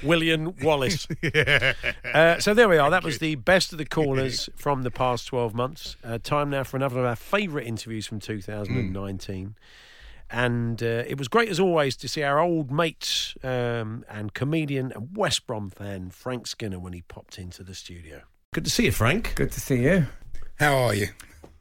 William 0.04 0.56
Wallace. 0.64 1.08
Uh, 2.12 2.40
so 2.40 2.56
there 2.56 2.68
we 2.68 2.78
are. 2.78 2.90
That 2.90 3.04
was 3.04 3.20
the 3.20 3.36
best 3.36 3.72
of 3.72 3.78
the 3.78 3.86
callers 3.86 4.50
from 4.56 4.82
the 4.82 4.90
past 4.90 5.28
12 5.28 5.54
months. 5.54 5.96
Uh, 6.04 6.18
time 6.18 6.50
now 6.50 6.64
for 6.64 6.76
another 6.76 7.00
of 7.00 7.06
our 7.06 7.16
favourite 7.16 7.68
interviews 7.68 8.08
from 8.08 8.20
2019. 8.20 9.56
And 10.32 10.82
uh, 10.84 11.04
it 11.08 11.18
was 11.18 11.28
great 11.28 11.50
as 11.50 11.60
always 11.60 11.96
to 11.98 12.08
see 12.08 12.22
our 12.22 12.40
old 12.40 12.72
mate 12.72 13.34
um, 13.44 14.06
and 14.10 14.34
comedian 14.34 14.92
and 14.92 15.16
West 15.16 15.48
Brom 15.48 15.70
fan 15.70 16.12
Frank 16.12 16.46
Skinner 16.48 16.80
when 16.80 16.94
he 16.94 17.02
popped 17.02 17.40
into 17.40 17.64
the 17.64 17.74
studio. 17.74 18.22
Good 18.54 18.66
to 18.66 18.72
see 18.72 18.86
you, 18.86 18.92
Frank. 18.92 19.34
Good 19.36 19.52
to 19.52 19.60
see 19.60 19.84
you. 19.84 20.08
How 20.60 20.76
are 20.76 20.94
you? 20.94 21.08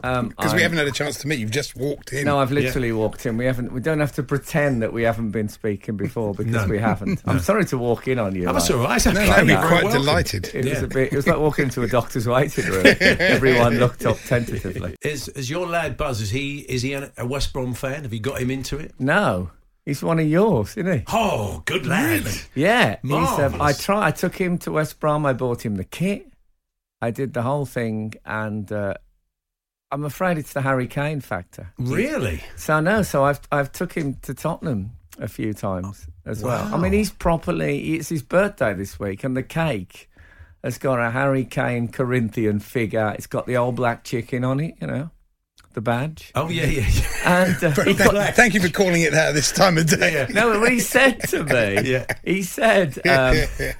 Um, 0.04 0.28
Because 0.28 0.54
we 0.54 0.62
haven't 0.62 0.78
had 0.78 0.86
a 0.86 0.92
chance 0.92 1.18
to 1.18 1.26
meet. 1.28 1.40
You've 1.40 1.50
just 1.50 1.74
walked 1.74 2.12
in. 2.12 2.24
No, 2.24 2.38
I've 2.38 2.52
literally 2.52 2.92
walked 2.92 3.26
in. 3.26 3.36
We 3.36 3.46
haven't. 3.46 3.72
We 3.72 3.80
don't 3.80 3.98
have 3.98 4.12
to 4.12 4.22
pretend 4.22 4.80
that 4.82 4.92
we 4.92 5.02
haven't 5.02 5.30
been 5.32 5.48
speaking 5.48 5.96
before 5.96 6.34
because 6.34 6.52
No. 6.52 6.66
we 6.68 6.78
haven't. 6.78 7.20
No. 7.26 7.32
I'm 7.32 7.40
sorry 7.40 7.64
to 7.66 7.78
walk 7.78 8.06
in 8.06 8.18
on 8.20 8.34
you. 8.36 8.46
Oh, 8.48 8.52
that's 8.52 8.70
like- 8.70 8.78
all 8.78 8.84
right. 8.84 9.02
That's 9.02 9.16
No, 9.18 9.42
no, 9.42 9.44
we're 9.60 9.66
quite 9.68 9.84
welcome. 9.84 10.02
delighted. 10.02 10.50
It 10.54 10.64
was 10.66 10.82
a 10.82 10.86
bit. 10.86 11.12
It 11.12 11.16
was 11.16 11.26
like 11.26 11.38
walking 11.38 11.64
into 11.64 11.82
a 11.82 11.88
doctor's 11.98 12.28
waiting 12.28 12.66
room. 12.66 12.86
Everyone 13.00 13.78
looked 13.78 14.06
up 14.06 14.18
tentatively. 14.26 14.94
Is, 15.02 15.28
is 15.30 15.50
your 15.50 15.66
lad 15.66 15.96
Buzz? 15.96 16.20
Is 16.20 16.30
he 16.30 16.58
is 16.60 16.82
he 16.82 16.92
a 16.92 17.10
West 17.26 17.52
Brom 17.52 17.74
fan? 17.74 18.02
Have 18.04 18.12
you 18.12 18.20
got 18.20 18.40
him 18.40 18.50
into 18.52 18.78
it? 18.78 18.94
No, 19.00 19.50
he's 19.84 20.02
one 20.02 20.20
of 20.20 20.28
yours, 20.28 20.76
isn't 20.76 20.92
he? 20.92 21.04
Oh, 21.08 21.62
good 21.66 21.86
lad. 21.86 22.24
Yeah, 22.54 22.98
he's, 23.02 23.10
um, 23.12 23.16
I 23.16 23.20
Marvellous. 23.38 23.82
try. 23.82 24.06
I 24.06 24.10
took 24.12 24.36
him 24.36 24.58
to 24.58 24.70
West 24.72 25.00
Brom. 25.00 25.26
I 25.26 25.32
bought 25.32 25.64
him 25.66 25.74
the 25.74 25.84
kit. 25.84 26.26
I 27.02 27.10
did 27.10 27.32
the 27.34 27.42
whole 27.42 27.66
thing, 27.66 28.14
and 28.24 28.70
uh, 28.72 28.94
I'm 29.90 30.04
afraid 30.04 30.38
it's 30.38 30.52
the 30.52 30.60
Harry 30.60 30.86
Kane 30.86 31.20
factor. 31.20 31.72
Really? 31.78 32.42
So 32.56 32.80
no. 32.80 33.02
So 33.02 33.24
I've 33.24 33.40
I've 33.50 33.72
took 33.72 33.92
him 33.92 34.14
to 34.22 34.34
Tottenham 34.34 34.92
a 35.18 35.28
few 35.28 35.54
times 35.54 36.06
oh, 36.08 36.30
as 36.30 36.42
well. 36.42 36.72
I 36.72 36.76
mean, 36.76 36.92
he's 36.92 37.10
properly. 37.10 37.94
It's 37.94 38.08
his 38.08 38.22
birthday 38.22 38.74
this 38.74 39.00
week, 39.00 39.24
and 39.24 39.36
the 39.36 39.42
cake 39.42 40.10
has 40.62 40.76
got 40.76 40.98
a 40.98 41.10
Harry 41.10 41.44
Kane 41.44 41.88
Corinthian 41.88 42.60
figure. 42.60 43.14
It's 43.16 43.26
got 43.26 43.46
the 43.46 43.56
old 43.56 43.76
black 43.76 44.04
chicken 44.04 44.44
on 44.44 44.60
it. 44.60 44.74
You 44.80 44.86
know, 44.86 45.10
the 45.78 45.82
badge. 45.82 46.32
Oh 46.34 46.48
yeah, 46.48 46.66
yeah. 46.66 46.86
yeah. 46.88 47.52
And 47.52 47.64
uh, 47.64 47.92
got- 47.94 48.34
thank 48.34 48.54
you 48.54 48.60
for 48.60 48.68
calling 48.68 49.02
it 49.02 49.12
that 49.12 49.28
at 49.28 49.34
this 49.34 49.52
time 49.52 49.78
of 49.78 49.86
day. 49.86 50.26
no, 50.30 50.58
what 50.58 50.72
he 50.72 50.80
said 50.80 51.20
to 51.28 51.44
me, 51.44 51.82
Yeah. 51.90 52.04
he 52.24 52.42
said, 52.42 52.98
um, 53.06 53.36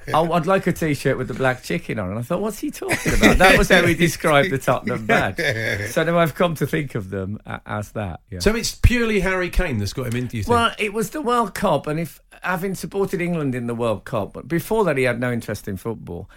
oh, 0.13 0.31
I'd 0.31 0.45
like 0.45 0.65
a 0.67 0.71
T-shirt 0.71 1.17
with 1.17 1.27
the 1.27 1.33
black 1.33 1.61
chicken 1.63 1.99
on. 1.99 2.09
And 2.11 2.19
I 2.19 2.21
thought, 2.21 2.39
what's 2.41 2.59
he 2.59 2.71
talking 2.71 3.13
about? 3.15 3.37
That 3.37 3.57
was 3.57 3.67
how 3.69 3.85
he 3.85 3.93
described 3.95 4.49
the 4.51 4.57
Tottenham 4.57 5.05
badge. 5.05 5.91
So 5.91 6.03
now 6.03 6.17
I've 6.17 6.35
come 6.35 6.55
to 6.55 6.65
think 6.67 6.95
of 6.95 7.09
them 7.09 7.39
as 7.65 7.91
that. 7.91 8.21
Yeah. 8.31 8.39
So 8.39 8.55
it's 8.55 8.73
purely 8.75 9.19
Harry 9.19 9.49
Kane 9.49 9.77
that's 9.79 9.93
got 9.93 10.07
him 10.07 10.15
into 10.15 10.37
you. 10.37 10.43
Think? 10.43 10.55
Well, 10.55 10.71
it 10.79 10.93
was 10.93 11.09
the 11.09 11.21
World 11.21 11.53
Cup, 11.53 11.85
and 11.87 11.99
if 11.99 12.21
having 12.41 12.75
supported 12.75 13.19
England 13.21 13.53
in 13.55 13.67
the 13.67 13.75
World 13.75 14.05
Cup, 14.05 14.31
but 14.33 14.47
before 14.47 14.85
that 14.85 14.95
he 14.97 15.03
had 15.03 15.19
no 15.19 15.31
interest 15.31 15.67
in 15.67 15.75
football. 15.75 16.29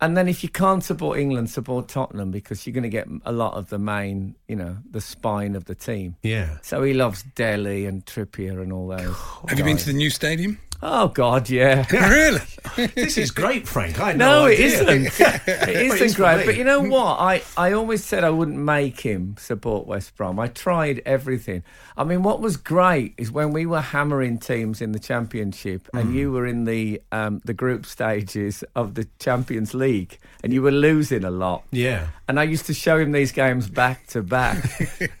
And 0.00 0.16
then 0.16 0.28
if 0.28 0.42
you 0.42 0.48
can't 0.48 0.82
support 0.82 1.18
England, 1.18 1.50
support 1.50 1.88
Tottenham 1.88 2.30
because 2.30 2.66
you're 2.66 2.72
going 2.72 2.84
to 2.84 2.88
get 2.88 3.06
a 3.24 3.32
lot 3.32 3.54
of 3.54 3.68
the 3.68 3.78
main, 3.78 4.34
you 4.48 4.56
know, 4.56 4.78
the 4.90 5.00
spine 5.00 5.54
of 5.54 5.66
the 5.66 5.74
team. 5.74 6.16
yeah. 6.22 6.56
So 6.62 6.82
he 6.82 6.94
loves 6.94 7.22
Dele 7.34 7.84
and 7.84 8.04
Trippier 8.06 8.62
and 8.62 8.72
all 8.72 8.88
those. 8.88 9.16
Have 9.48 9.58
you 9.58 9.64
been 9.64 9.76
to 9.76 9.86
the 9.86 9.92
new 9.92 10.10
stadium? 10.10 10.58
Oh 10.82 11.08
God, 11.08 11.50
yeah. 11.50 11.84
really? 11.92 12.40
this 12.94 13.18
is 13.18 13.30
great, 13.30 13.68
Frank. 13.68 14.00
I 14.00 14.12
no, 14.12 14.42
No, 14.42 14.46
it 14.46 14.60
isn't. 14.60 14.88
it 15.06 15.18
Well, 15.18 15.68
it 15.68 15.76
is 15.76 16.00
isn't 16.00 16.16
great. 16.16 16.46
But 16.46 16.56
you 16.56 16.64
know 16.64 16.80
what? 16.80 17.18
I, 17.20 17.42
I 17.56 17.72
always 17.72 18.04
said 18.04 18.24
I 18.24 18.30
wouldn't 18.30 18.56
make 18.58 19.00
him 19.00 19.36
support 19.38 19.86
West 19.86 20.16
Brom. 20.16 20.38
I 20.38 20.48
tried 20.48 21.02
everything. 21.04 21.62
I 21.96 22.04
mean, 22.04 22.22
what 22.22 22.40
was 22.40 22.56
great 22.56 23.14
is 23.18 23.30
when 23.30 23.52
we 23.52 23.66
were 23.66 23.80
hammering 23.80 24.38
teams 24.38 24.80
in 24.80 24.92
the 24.92 24.98
Championship 24.98 25.88
Mm. 25.92 26.00
and 26.00 26.14
you 26.14 26.32
were 26.32 26.46
in 26.46 26.64
the 26.64 27.00
um, 27.12 27.40
the 27.44 27.54
group 27.54 27.84
stages 27.86 28.62
of 28.74 28.94
the 28.94 29.06
Champions 29.18 29.74
League 29.74 30.18
and 30.42 30.52
you 30.52 30.62
were 30.62 30.70
losing 30.70 31.24
a 31.24 31.30
lot. 31.30 31.64
Yeah. 31.70 32.08
And 32.30 32.38
I 32.38 32.44
used 32.44 32.66
to 32.66 32.74
show 32.74 32.96
him 32.96 33.10
these 33.10 33.32
games 33.32 33.68
back 33.68 34.06
to 34.08 34.22
back. 34.22 34.64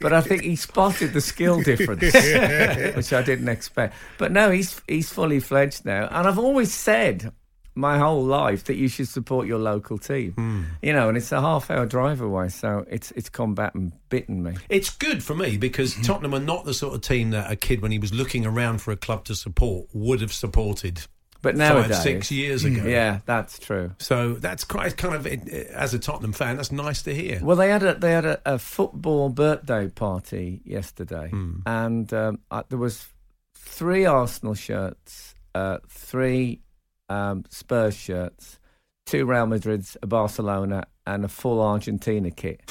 but 0.00 0.12
I 0.12 0.20
think 0.20 0.42
he 0.42 0.54
spotted 0.54 1.12
the 1.12 1.20
skill 1.20 1.60
difference, 1.60 2.02
which 2.94 3.12
I 3.12 3.20
didn't 3.20 3.48
expect. 3.48 3.96
But 4.16 4.30
no, 4.30 4.52
he's 4.52 4.80
he's 4.86 5.12
fully 5.12 5.40
fledged 5.40 5.84
now. 5.84 6.06
And 6.08 6.28
I've 6.28 6.38
always 6.38 6.72
said 6.72 7.32
my 7.74 7.98
whole 7.98 8.22
life 8.22 8.62
that 8.64 8.76
you 8.76 8.86
should 8.86 9.08
support 9.08 9.48
your 9.48 9.58
local 9.58 9.98
team. 9.98 10.34
Hmm. 10.34 10.62
You 10.82 10.92
know, 10.92 11.08
and 11.08 11.16
it's 11.16 11.32
a 11.32 11.40
half 11.40 11.68
hour 11.68 11.84
drive 11.84 12.20
away, 12.20 12.48
so 12.48 12.86
it's 12.88 13.10
it's 13.16 13.28
come 13.28 13.56
back 13.56 13.74
and 13.74 13.92
bitten 14.08 14.44
me. 14.44 14.54
It's 14.68 14.90
good 14.90 15.24
for 15.24 15.34
me 15.34 15.56
because 15.56 15.96
Tottenham 16.06 16.32
are 16.32 16.38
not 16.38 16.64
the 16.64 16.74
sort 16.74 16.94
of 16.94 17.00
team 17.00 17.30
that 17.30 17.50
a 17.50 17.56
kid, 17.56 17.82
when 17.82 17.90
he 17.90 17.98
was 17.98 18.14
looking 18.14 18.46
around 18.46 18.82
for 18.82 18.92
a 18.92 18.96
club 18.96 19.24
to 19.24 19.34
support, 19.34 19.88
would 19.92 20.20
have 20.20 20.32
supported. 20.32 21.00
But 21.42 21.56
five, 21.56 21.74
nowadays, 21.74 22.02
six 22.02 22.30
years 22.30 22.64
ago. 22.64 22.82
yeah, 22.84 23.20
that's 23.24 23.58
true. 23.58 23.92
So 23.98 24.34
that's 24.34 24.64
quite 24.64 24.96
kind 24.96 25.14
of, 25.14 25.26
as 25.26 25.94
a 25.94 25.98
Tottenham 25.98 26.32
fan, 26.32 26.56
that's 26.56 26.70
nice 26.72 27.02
to 27.02 27.14
hear. 27.14 27.40
Well, 27.42 27.56
they 27.56 27.70
had 27.70 27.82
a 27.82 27.94
they 27.94 28.12
had 28.12 28.24
a, 28.26 28.40
a 28.44 28.58
football 28.58 29.30
birthday 29.30 29.88
party 29.88 30.60
yesterday, 30.64 31.28
Hmm. 31.30 31.60
and 31.66 32.12
um, 32.12 32.38
uh, 32.50 32.62
there 32.68 32.78
was 32.78 33.06
three 33.54 34.04
Arsenal 34.04 34.54
shirts, 34.54 35.34
uh, 35.54 35.78
three 35.88 36.60
um, 37.08 37.44
Spurs 37.48 37.96
shirts, 37.96 38.58
two 39.06 39.24
Real 39.24 39.46
Madrid's, 39.46 39.96
a 40.02 40.06
Barcelona, 40.06 40.84
and 41.06 41.24
a 41.24 41.28
full 41.28 41.60
Argentina 41.62 42.30
kit. 42.30 42.60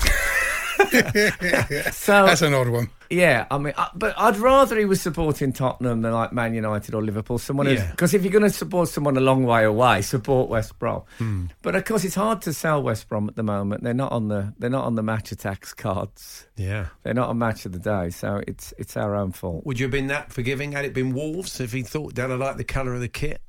so 1.92 2.26
That's 2.26 2.42
an 2.42 2.54
odd 2.54 2.70
one. 2.70 2.90
Yeah, 3.10 3.48
I 3.50 3.58
mean, 3.58 3.74
I, 3.76 3.90
but 3.96 4.14
I'd 4.20 4.38
rather 4.38 4.78
he 4.78 4.86
was 4.86 5.02
supporting 5.02 5.52
Tottenham 5.52 6.04
than 6.04 6.14
like 6.14 6.32
Man 6.32 6.54
United 6.54 6.94
or 6.94 7.02
Liverpool. 7.02 7.40
Someone 7.40 7.66
who's 7.66 7.80
Yeah. 7.80 7.90
because 7.92 8.14
if 8.14 8.24
you're 8.24 8.32
going 8.32 8.44
to 8.44 8.50
support 8.52 8.88
someone 8.90 9.18
a 9.18 9.22
long 9.22 9.46
way 9.46 9.64
away, 9.64 10.02
support 10.04 10.48
West 10.50 10.78
Brom. 10.78 11.02
Hmm. 11.18 11.46
But 11.64 11.76
of 11.76 11.86
course, 11.86 12.04
it's 12.06 12.16
hard 12.16 12.42
to 12.44 12.54
sell 12.54 12.84
West 12.84 13.10
Brom 13.10 13.28
at 13.28 13.36
the 13.36 13.44
moment. 13.44 13.84
They're 13.84 13.94
not 13.96 14.12
on 14.12 14.28
the 14.28 14.54
they're 14.60 14.70
not 14.70 14.86
on 14.86 14.94
the 14.96 15.04
Match 15.04 15.32
Attax 15.32 15.76
cards. 15.76 16.46
Yeah. 16.56 16.88
They're 17.04 17.14
not 17.16 17.30
a 17.32 17.34
match 17.34 17.66
of 17.66 17.72
the 17.72 17.80
day, 17.80 18.12
so 18.12 18.42
it's 18.48 18.74
it's 18.78 18.96
our 18.96 19.16
own 19.16 19.32
fault. 19.32 19.66
Would 19.66 19.80
you 19.80 19.86
have 19.86 19.92
been 19.92 20.08
that 20.08 20.32
forgiving 20.32 20.72
had 20.74 20.86
it 20.86 20.94
been 20.94 21.14
Wolves 21.14 21.60
if 21.60 21.72
he 21.72 21.82
thought 21.82 22.14
Dad 22.14 22.30
I 22.32 22.36
like 22.36 22.58
the 22.58 22.64
colour 22.64 22.94
of 22.94 23.00
the 23.02 23.08
kit? 23.08 23.42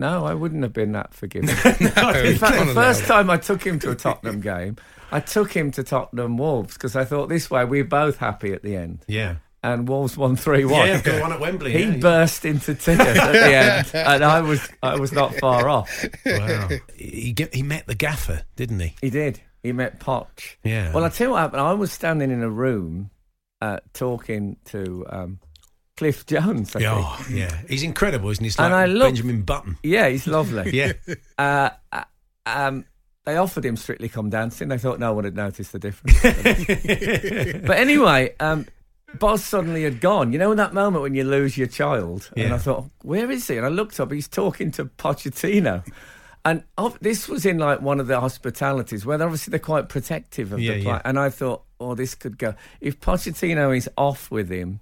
No, 0.00 0.24
I 0.24 0.32
wouldn't 0.34 0.62
have 0.62 0.72
been 0.72 0.92
that 0.92 1.12
forgiving. 1.14 1.50
No, 1.64 2.10
In 2.10 2.36
fact, 2.38 2.66
the 2.66 2.72
first 2.74 3.04
time 3.04 3.28
I 3.28 3.36
took 3.36 3.62
him 3.62 3.78
to 3.80 3.90
a 3.90 3.94
Tottenham 3.94 4.40
game, 4.52 4.76
I 5.12 5.20
took 5.20 5.52
him 5.52 5.70
to 5.72 5.84
Tottenham 5.84 6.38
Wolves 6.38 6.72
because 6.74 6.96
I 6.96 7.04
thought 7.04 7.28
this 7.28 7.50
way 7.50 7.64
we're 7.66 7.84
both 7.84 8.16
happy 8.16 8.52
at 8.52 8.62
the 8.62 8.76
end. 8.76 9.04
Yeah. 9.06 9.36
And 9.62 9.86
Wolves 9.86 10.16
won 10.16 10.36
three 10.36 10.64
one. 10.64 10.88
Yeah, 10.88 11.02
good 11.02 11.20
one 11.20 11.34
at 11.34 11.38
Wembley, 11.40 11.72
He 11.72 11.84
yeah. 11.84 11.96
burst 11.98 12.46
into 12.46 12.74
tears 12.74 12.98
at 12.98 13.32
the 13.32 13.54
end, 13.54 13.90
and 13.92 14.24
I 14.24 14.40
was 14.40 14.66
I 14.82 14.96
was 14.96 15.12
not 15.12 15.34
far 15.34 15.68
off. 15.68 16.06
Wow. 16.24 16.68
he, 16.96 17.36
he 17.52 17.62
met 17.62 17.86
the 17.86 17.94
gaffer, 17.94 18.44
didn't 18.56 18.80
he? 18.80 18.94
He 19.02 19.10
did. 19.10 19.38
He 19.62 19.72
met 19.72 20.00
Poch. 20.00 20.56
Yeah. 20.64 20.94
Well, 20.94 21.04
I 21.04 21.10
tell 21.10 21.26
you 21.26 21.30
what 21.32 21.40
happened. 21.40 21.60
I 21.60 21.74
was 21.74 21.92
standing 21.92 22.30
in 22.30 22.42
a 22.42 22.48
room 22.48 23.10
uh, 23.60 23.80
talking 23.92 24.56
to 24.66 25.04
um, 25.10 25.40
Cliff 26.00 26.24
Jones. 26.24 26.74
I 26.74 26.80
Yeah, 26.80 26.94
think. 26.94 27.06
oh, 27.30 27.34
yeah. 27.34 27.60
He's 27.68 27.82
incredible, 27.82 28.30
isn't 28.30 28.42
he? 28.42 28.46
He's 28.46 28.58
like 28.58 28.64
and 28.64 28.74
I 28.74 28.86
looked, 28.86 29.08
Benjamin 29.16 29.42
Button. 29.42 29.76
Yeah, 29.82 30.08
he's 30.08 30.26
lovely. 30.26 30.70
Yeah. 30.74 30.92
Uh, 31.38 31.68
uh, 31.92 32.04
um, 32.46 32.86
they 33.26 33.36
offered 33.36 33.66
him 33.66 33.76
Strictly 33.76 34.08
Come 34.08 34.30
Dancing. 34.30 34.68
They 34.68 34.78
thought 34.78 34.98
no 34.98 35.12
one 35.12 35.24
had 35.24 35.36
noticed 35.36 35.72
the 35.72 35.78
difference. 35.78 36.18
but 37.66 37.76
anyway, 37.76 38.34
um, 38.40 38.66
Boz 39.18 39.44
suddenly 39.44 39.82
had 39.84 40.00
gone. 40.00 40.32
You 40.32 40.38
know, 40.38 40.50
in 40.52 40.56
that 40.56 40.72
moment 40.72 41.02
when 41.02 41.14
you 41.14 41.24
lose 41.24 41.58
your 41.58 41.66
child, 41.68 42.30
and 42.34 42.54
I 42.54 42.56
thought, 42.56 42.88
where 43.02 43.30
is 43.30 43.46
he? 43.46 43.58
And 43.58 43.66
I 43.66 43.68
looked 43.68 44.00
up. 44.00 44.10
He's 44.10 44.26
talking 44.26 44.70
to 44.72 44.86
Pochettino. 44.86 45.86
And 46.46 46.64
of, 46.78 46.98
this 47.00 47.28
was 47.28 47.44
in 47.44 47.58
like 47.58 47.82
one 47.82 48.00
of 48.00 48.06
the 48.06 48.18
hospitalities 48.18 49.04
where 49.04 49.22
obviously 49.22 49.50
they're 49.50 49.60
quite 49.60 49.90
protective 49.90 50.54
of 50.54 50.60
Yeah, 50.60 50.74
the 50.76 50.82
player. 50.84 50.94
yeah. 50.94 51.02
And 51.04 51.18
I 51.18 51.28
thought, 51.28 51.64
oh, 51.78 51.94
this 51.94 52.14
could 52.14 52.38
go. 52.38 52.54
If 52.80 52.98
Pochettino 53.00 53.76
is 53.76 53.90
off 53.98 54.30
with 54.30 54.48
him, 54.48 54.80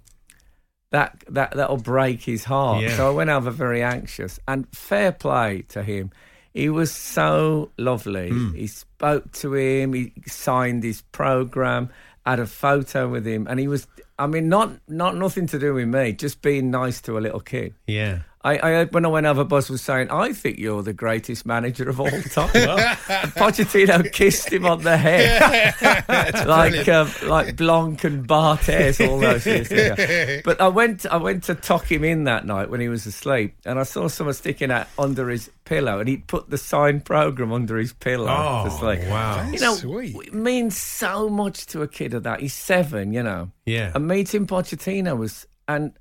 that 0.91 1.23
that 1.29 1.51
that'll 1.51 1.77
break 1.77 2.23
his 2.23 2.43
heart. 2.43 2.83
Yeah. 2.83 2.95
So 2.95 3.07
I 3.07 3.11
went 3.11 3.29
over 3.29 3.51
very 3.51 3.83
anxious. 3.83 4.39
And 4.47 4.67
fair 4.75 5.11
play 5.11 5.63
to 5.69 5.83
him. 5.83 6.11
He 6.53 6.69
was 6.69 6.91
so 6.91 7.71
lovely. 7.77 8.29
Hmm. 8.29 8.53
He 8.55 8.67
spoke 8.67 9.31
to 9.33 9.53
him. 9.53 9.93
He 9.93 10.13
signed 10.27 10.83
his 10.83 11.01
program. 11.01 11.89
Had 12.25 12.39
a 12.39 12.47
photo 12.47 13.07
with 13.07 13.25
him, 13.25 13.47
and 13.49 13.59
he 13.59 13.67
was. 13.67 13.87
I 14.17 14.27
mean, 14.27 14.49
not 14.49 14.71
not 14.87 15.15
nothing 15.15 15.47
to 15.47 15.59
do 15.59 15.73
with 15.73 15.87
me. 15.87 16.11
Just 16.11 16.41
being 16.41 16.69
nice 16.69 17.01
to 17.01 17.17
a 17.17 17.21
little 17.21 17.39
kid. 17.39 17.73
Yeah. 17.87 18.19
I, 18.41 18.53
I 18.57 18.69
heard 18.71 18.93
when 18.93 19.03
I 19.05 19.09
went 19.09 19.25
over, 19.25 19.43
Buzz 19.43 19.69
was 19.69 19.81
saying, 19.81 20.09
"I 20.11 20.31
think 20.31 20.59
you're 20.59 20.81
the 20.81 20.93
greatest 20.93 21.45
manager 21.45 21.89
of 21.89 21.99
all 21.99 22.09
time." 22.09 22.49
And 22.55 23.31
Pochettino 23.35 24.09
kissed 24.13 24.51
him 24.53 24.65
on 24.65 24.81
the 24.83 24.95
head, 24.95 25.75
like 26.47 26.87
um, 26.87 27.11
like 27.27 27.57
Blanc 27.57 28.03
and 28.05 28.25
Barthez, 28.25 29.05
all 29.05 29.19
those 29.19 29.45
years 29.45 29.69
ago. 29.71 30.41
But 30.45 30.61
I 30.61 30.69
went, 30.69 31.05
I 31.05 31.17
went 31.17 31.43
to 31.45 31.55
tuck 31.55 31.91
him 31.91 32.05
in 32.05 32.23
that 32.25 32.45
night 32.45 32.69
when 32.69 32.79
he 32.79 32.87
was 32.87 33.05
asleep, 33.05 33.55
and 33.65 33.77
I 33.77 33.83
saw 33.83 34.07
someone 34.07 34.33
sticking 34.33 34.71
out 34.71 34.87
under 34.97 35.27
his 35.29 35.49
pillow, 35.65 35.99
and 35.99 36.07
he'd 36.07 36.25
put 36.27 36.49
the 36.49 36.57
signed 36.57 37.03
program 37.03 37.51
under 37.51 37.77
his 37.77 37.91
pillow 37.93 38.27
to 38.27 38.71
Oh, 38.71 38.77
sleep. 38.79 39.01
wow. 39.09 39.49
You 39.51 39.59
know, 39.59 39.75
Sweet. 39.75 40.15
it 40.15 40.33
means 40.33 40.77
so 40.77 41.27
much 41.29 41.65
to 41.67 41.81
a 41.81 41.87
kid 41.89 42.13
of 42.13 42.23
that. 42.23 42.39
He's 42.39 42.53
seven, 42.53 43.11
you 43.11 43.21
know. 43.21 43.51
Yeah. 43.65 43.91
And 43.93 44.07
meeting 44.07 44.47
Pochettino 44.47 45.17
was 45.17 45.45
and 45.67 45.91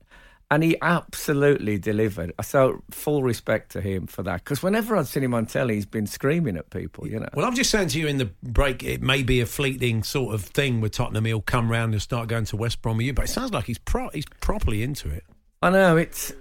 and 0.50 0.62
he 0.62 0.76
absolutely 0.80 1.78
delivered. 1.78 2.32
So 2.42 2.82
full 2.90 3.22
respect 3.22 3.72
to 3.72 3.80
him 3.80 4.06
for 4.06 4.22
that. 4.22 4.44
Because 4.44 4.62
whenever 4.62 4.96
I've 4.96 5.08
seen 5.08 5.22
him 5.22 5.34
on 5.34 5.46
telly, 5.46 5.74
he's 5.74 5.86
been 5.86 6.06
screaming 6.06 6.56
at 6.56 6.70
people. 6.70 7.06
You 7.06 7.20
know. 7.20 7.28
Well, 7.34 7.46
I'm 7.46 7.54
just 7.54 7.70
saying 7.70 7.88
to 7.88 7.98
you 7.98 8.06
in 8.06 8.18
the 8.18 8.30
break, 8.42 8.82
it 8.82 9.02
may 9.02 9.22
be 9.22 9.40
a 9.40 9.46
fleeting 9.46 10.02
sort 10.02 10.34
of 10.34 10.42
thing 10.42 10.80
with 10.80 10.92
Tottenham. 10.92 11.24
He'll 11.24 11.40
come 11.40 11.70
round 11.70 11.92
and 11.92 12.02
start 12.02 12.28
going 12.28 12.46
to 12.46 12.56
West 12.56 12.82
Brom 12.82 12.96
with 12.96 13.06
you, 13.06 13.12
but 13.12 13.26
it 13.26 13.28
sounds 13.28 13.52
like 13.52 13.64
he's 13.64 13.78
pro- 13.78 14.10
he's 14.10 14.26
properly 14.40 14.82
into 14.82 15.10
it. 15.10 15.24
I 15.62 15.70
know 15.70 15.96
it's. 15.96 16.32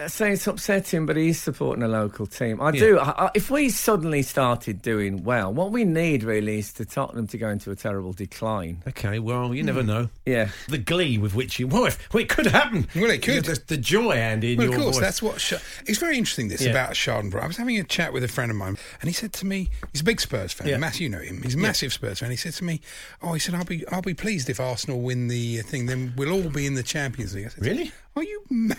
I 0.00 0.06
say 0.08 0.32
it's 0.32 0.46
upsetting, 0.46 1.06
but 1.06 1.16
he's 1.16 1.40
supporting 1.40 1.82
a 1.82 1.88
local 1.88 2.26
team. 2.26 2.60
I 2.60 2.70
Yeah. 2.72 2.80
do. 2.80 2.98
I, 2.98 3.26
I- 3.26 3.30
if 3.34 3.50
we 3.50 3.68
suddenly 3.70 4.22
started 4.22 4.82
doing 4.82 5.24
well, 5.24 5.52
what 5.52 5.70
we 5.72 5.84
need 5.84 6.22
really 6.24 6.58
is 6.58 6.72
to 6.74 6.84
Tottenham 6.84 7.26
to 7.28 7.38
go 7.38 7.48
into 7.48 7.70
a 7.70 7.76
terrible 7.76 8.12
decline. 8.12 8.82
Okay, 8.88 9.18
well, 9.18 9.54
you 9.54 9.62
never 9.62 9.82
know. 9.82 10.08
Yeah. 10.26 10.48
The 10.68 10.78
glee 10.78 11.18
with 11.18 11.34
which 11.34 11.58
you. 11.58 11.66
Well, 11.68 11.86
if, 11.86 12.12
well 12.12 12.22
it 12.22 12.28
could 12.28 12.46
happen. 12.46 12.86
Well, 12.94 13.10
it 13.10 13.22
could. 13.22 13.44
The, 13.44 13.60
the 13.66 13.76
joy, 13.76 14.12
Andy, 14.12 14.52
in 14.52 14.58
Well, 14.58 14.66
your 14.68 14.76
of 14.76 14.82
course, 14.82 14.96
voice. 14.96 15.04
that's 15.04 15.22
what. 15.22 15.40
Sh- 15.40 15.54
it's 15.86 15.98
very 15.98 16.16
interesting. 16.18 16.48
This 16.48 16.62
Yeah. 16.62 16.70
about 16.70 16.92
Schadenbrough. 16.92 17.42
I 17.42 17.46
was 17.46 17.56
having 17.56 17.78
a 17.78 17.84
chat 17.84 18.12
with 18.12 18.24
a 18.24 18.28
friend 18.28 18.50
of 18.50 18.56
mine, 18.56 18.76
and 19.00 19.08
he 19.08 19.12
said 19.14 19.32
to 19.34 19.46
me, 19.46 19.68
he's 19.92 20.00
a 20.00 20.04
big 20.04 20.20
Spurs 20.20 20.52
fan. 20.52 20.68
Yeah. 20.68 20.76
Mass, 20.78 21.00
you 21.00 21.08
know 21.08 21.18
him. 21.20 21.42
He's 21.42 21.54
a 21.54 21.58
massive 21.58 21.92
Spurs 21.92 22.18
fan. 22.20 22.30
He 22.30 22.36
said 22.36 22.52
to 22.54 22.64
me, 22.64 22.80
"Oh, 23.22 23.32
he 23.34 23.40
said 23.40 23.54
I'll 23.54 23.64
be 23.64 23.86
I'll 23.88 24.02
be 24.02 24.14
pleased 24.14 24.48
if 24.50 24.60
Arsenal 24.60 25.00
win 25.00 25.28
the 25.28 25.60
uh, 25.60 25.62
thing. 25.62 25.86
Then 25.86 26.12
we'll 26.16 26.32
all 26.32 26.48
be 26.50 26.66
in 26.66 26.74
the 26.74 26.82
Champions 26.82 27.34
League." 27.34 27.46
I 27.46 27.48
said, 27.48 27.64
Really? 27.64 27.92
Are 28.14 28.22
you 28.22 28.42
mad? 28.50 28.76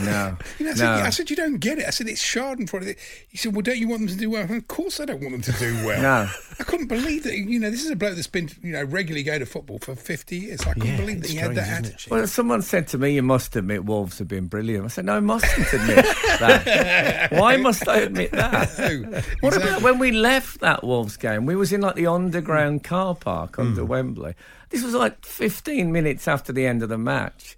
No. 0.00 0.36
You 0.58 0.66
know, 0.66 0.72
I, 0.72 0.74
No. 0.74 0.78
said, 0.78 0.88
I 1.06 1.10
said, 1.10 1.30
you 1.30 1.36
don't 1.36 1.58
get 1.58 1.78
it. 1.78 1.86
I 1.86 1.90
said, 1.90 2.08
it's 2.08 2.22
Schadenfreude. 2.22 2.96
He 3.28 3.36
said, 3.36 3.52
well, 3.54 3.62
don't 3.62 3.78
you 3.78 3.88
want 3.88 4.00
them 4.00 4.08
to 4.08 4.16
do 4.16 4.30
well? 4.30 4.50
Of 4.50 4.68
course 4.68 5.00
I 5.00 5.04
don't 5.04 5.20
want 5.20 5.32
them 5.32 5.42
to 5.42 5.52
do 5.58 5.74
well. 5.86 6.02
No. 6.02 6.30
I 6.60 6.64
couldn't 6.64 6.86
believe 6.88 7.22
that, 7.24 7.36
you 7.36 7.58
know, 7.58 7.70
this 7.70 7.84
is 7.84 7.90
a 7.90 7.96
bloke 7.96 8.14
that's 8.14 8.26
been, 8.26 8.50
you 8.62 8.72
know, 8.72 8.84
regularly 8.84 9.22
going 9.22 9.40
to 9.40 9.46
football 9.46 9.78
for 9.78 9.94
50 9.94 10.36
years. 10.36 10.60
I 10.62 10.74
couldn't 10.74 10.88
Yeah, 10.88 10.96
believe 10.96 11.16
that 11.22 11.24
it's 11.24 11.32
he 11.32 11.38
had 11.38 11.54
that 11.54 11.64
strange, 11.64 11.78
isn't 11.78 11.84
it? 11.86 11.88
attitude. 11.94 12.10
Well, 12.12 12.26
someone 12.26 12.62
said 12.62 12.88
to 12.88 12.98
me, 12.98 13.14
"You 13.14 13.22
must 13.22 13.56
admit 13.56 13.84
Wolves 13.84 14.18
have 14.18 14.28
been 14.28 14.46
brilliant." 14.46 14.84
I 14.84 14.88
said, 14.88 15.04
"No, 15.06 15.16
I 15.16 15.20
mustn't 15.20 15.72
admit 15.72 16.04
that. 16.40 17.32
Why 17.32 17.56
must 17.56 17.88
I 17.88 17.98
admit 17.98 18.32
that?" 18.32 18.78
No, 18.78 19.20
What 19.40 19.54
exactly. 19.54 19.70
about 19.70 19.82
when 19.82 19.98
we 19.98 20.12
left 20.12 20.60
that 20.60 20.84
Wolves 20.84 21.16
game? 21.16 21.46
We 21.46 21.56
was 21.56 21.72
in 21.72 21.80
like 21.80 21.94
the 21.96 22.06
underground 22.06 22.84
car 22.84 23.14
park 23.14 23.58
under 23.58 23.82
hmm. 23.82 23.88
Wembley. 23.88 24.34
This 24.70 24.82
was 24.84 24.94
like 24.94 25.24
15 25.24 25.92
minutes 25.92 26.26
after 26.28 26.52
the 26.52 26.66
end 26.66 26.82
of 26.82 26.88
the 26.88 26.98
match, 26.98 27.56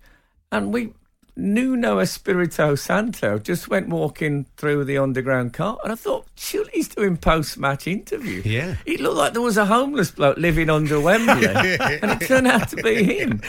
and 0.52 0.72
we. 0.72 0.92
Nuno 1.36 1.98
Espirito 1.98 2.76
Santo 2.76 3.38
just 3.38 3.68
went 3.68 3.88
walking 3.88 4.46
through 4.56 4.84
the 4.84 4.98
underground 4.98 5.52
car, 5.52 5.78
and 5.82 5.92
I 5.92 5.96
thought, 5.96 6.26
surely 6.36 6.70
he's 6.72 6.88
doing 6.88 7.16
post-match 7.16 7.88
interview. 7.88 8.42
Yeah. 8.44 8.76
It 8.86 9.00
looked 9.00 9.16
like 9.16 9.32
there 9.32 9.42
was 9.42 9.56
a 9.56 9.66
homeless 9.66 10.12
bloke 10.12 10.36
living 10.36 10.70
under 10.70 11.00
Wembley, 11.00 11.46
and 11.48 12.12
it 12.12 12.26
turned 12.26 12.46
out 12.46 12.68
to 12.68 12.76
be 12.76 13.02
him. 13.02 13.40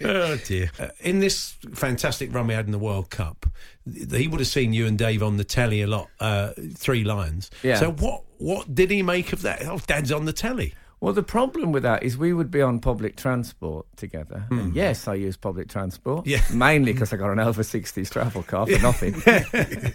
oh 0.04 0.36
dear! 0.44 0.70
Uh, 0.78 0.88
in 1.00 1.20
this 1.20 1.54
fantastic 1.72 2.34
run 2.34 2.48
we 2.48 2.54
had 2.54 2.66
in 2.66 2.72
the 2.72 2.78
World 2.78 3.10
Cup, 3.10 3.46
he 3.84 4.26
would 4.26 4.40
have 4.40 4.48
seen 4.48 4.72
you 4.72 4.86
and 4.86 4.98
Dave 4.98 5.22
on 5.22 5.36
the 5.36 5.44
telly 5.44 5.82
a 5.82 5.86
lot. 5.86 6.08
Uh, 6.18 6.50
three 6.74 7.04
lions. 7.04 7.50
Yeah. 7.62 7.76
So 7.76 7.92
what? 7.92 8.24
What 8.38 8.74
did 8.74 8.90
he 8.90 9.04
make 9.04 9.32
of 9.32 9.42
that? 9.42 9.64
Oh, 9.66 9.78
Dad's 9.86 10.10
on 10.10 10.24
the 10.24 10.32
telly. 10.32 10.74
Well, 11.02 11.12
the 11.12 11.24
problem 11.24 11.72
with 11.72 11.82
that 11.82 12.04
is 12.04 12.16
we 12.16 12.32
would 12.32 12.52
be 12.52 12.62
on 12.62 12.78
public 12.78 13.16
transport 13.16 13.86
together. 13.96 14.44
Hmm. 14.48 14.58
And 14.60 14.74
yes, 14.76 15.08
I 15.08 15.14
use 15.14 15.36
public 15.36 15.68
transport. 15.68 16.28
Yeah. 16.28 16.42
Mainly 16.54 16.92
because 16.92 17.12
I 17.12 17.16
got 17.16 17.32
an 17.32 17.40
over 17.40 17.64
60s 17.64 18.08
travel 18.08 18.44
car 18.44 18.68
for 18.68 18.78
nothing. 18.78 19.20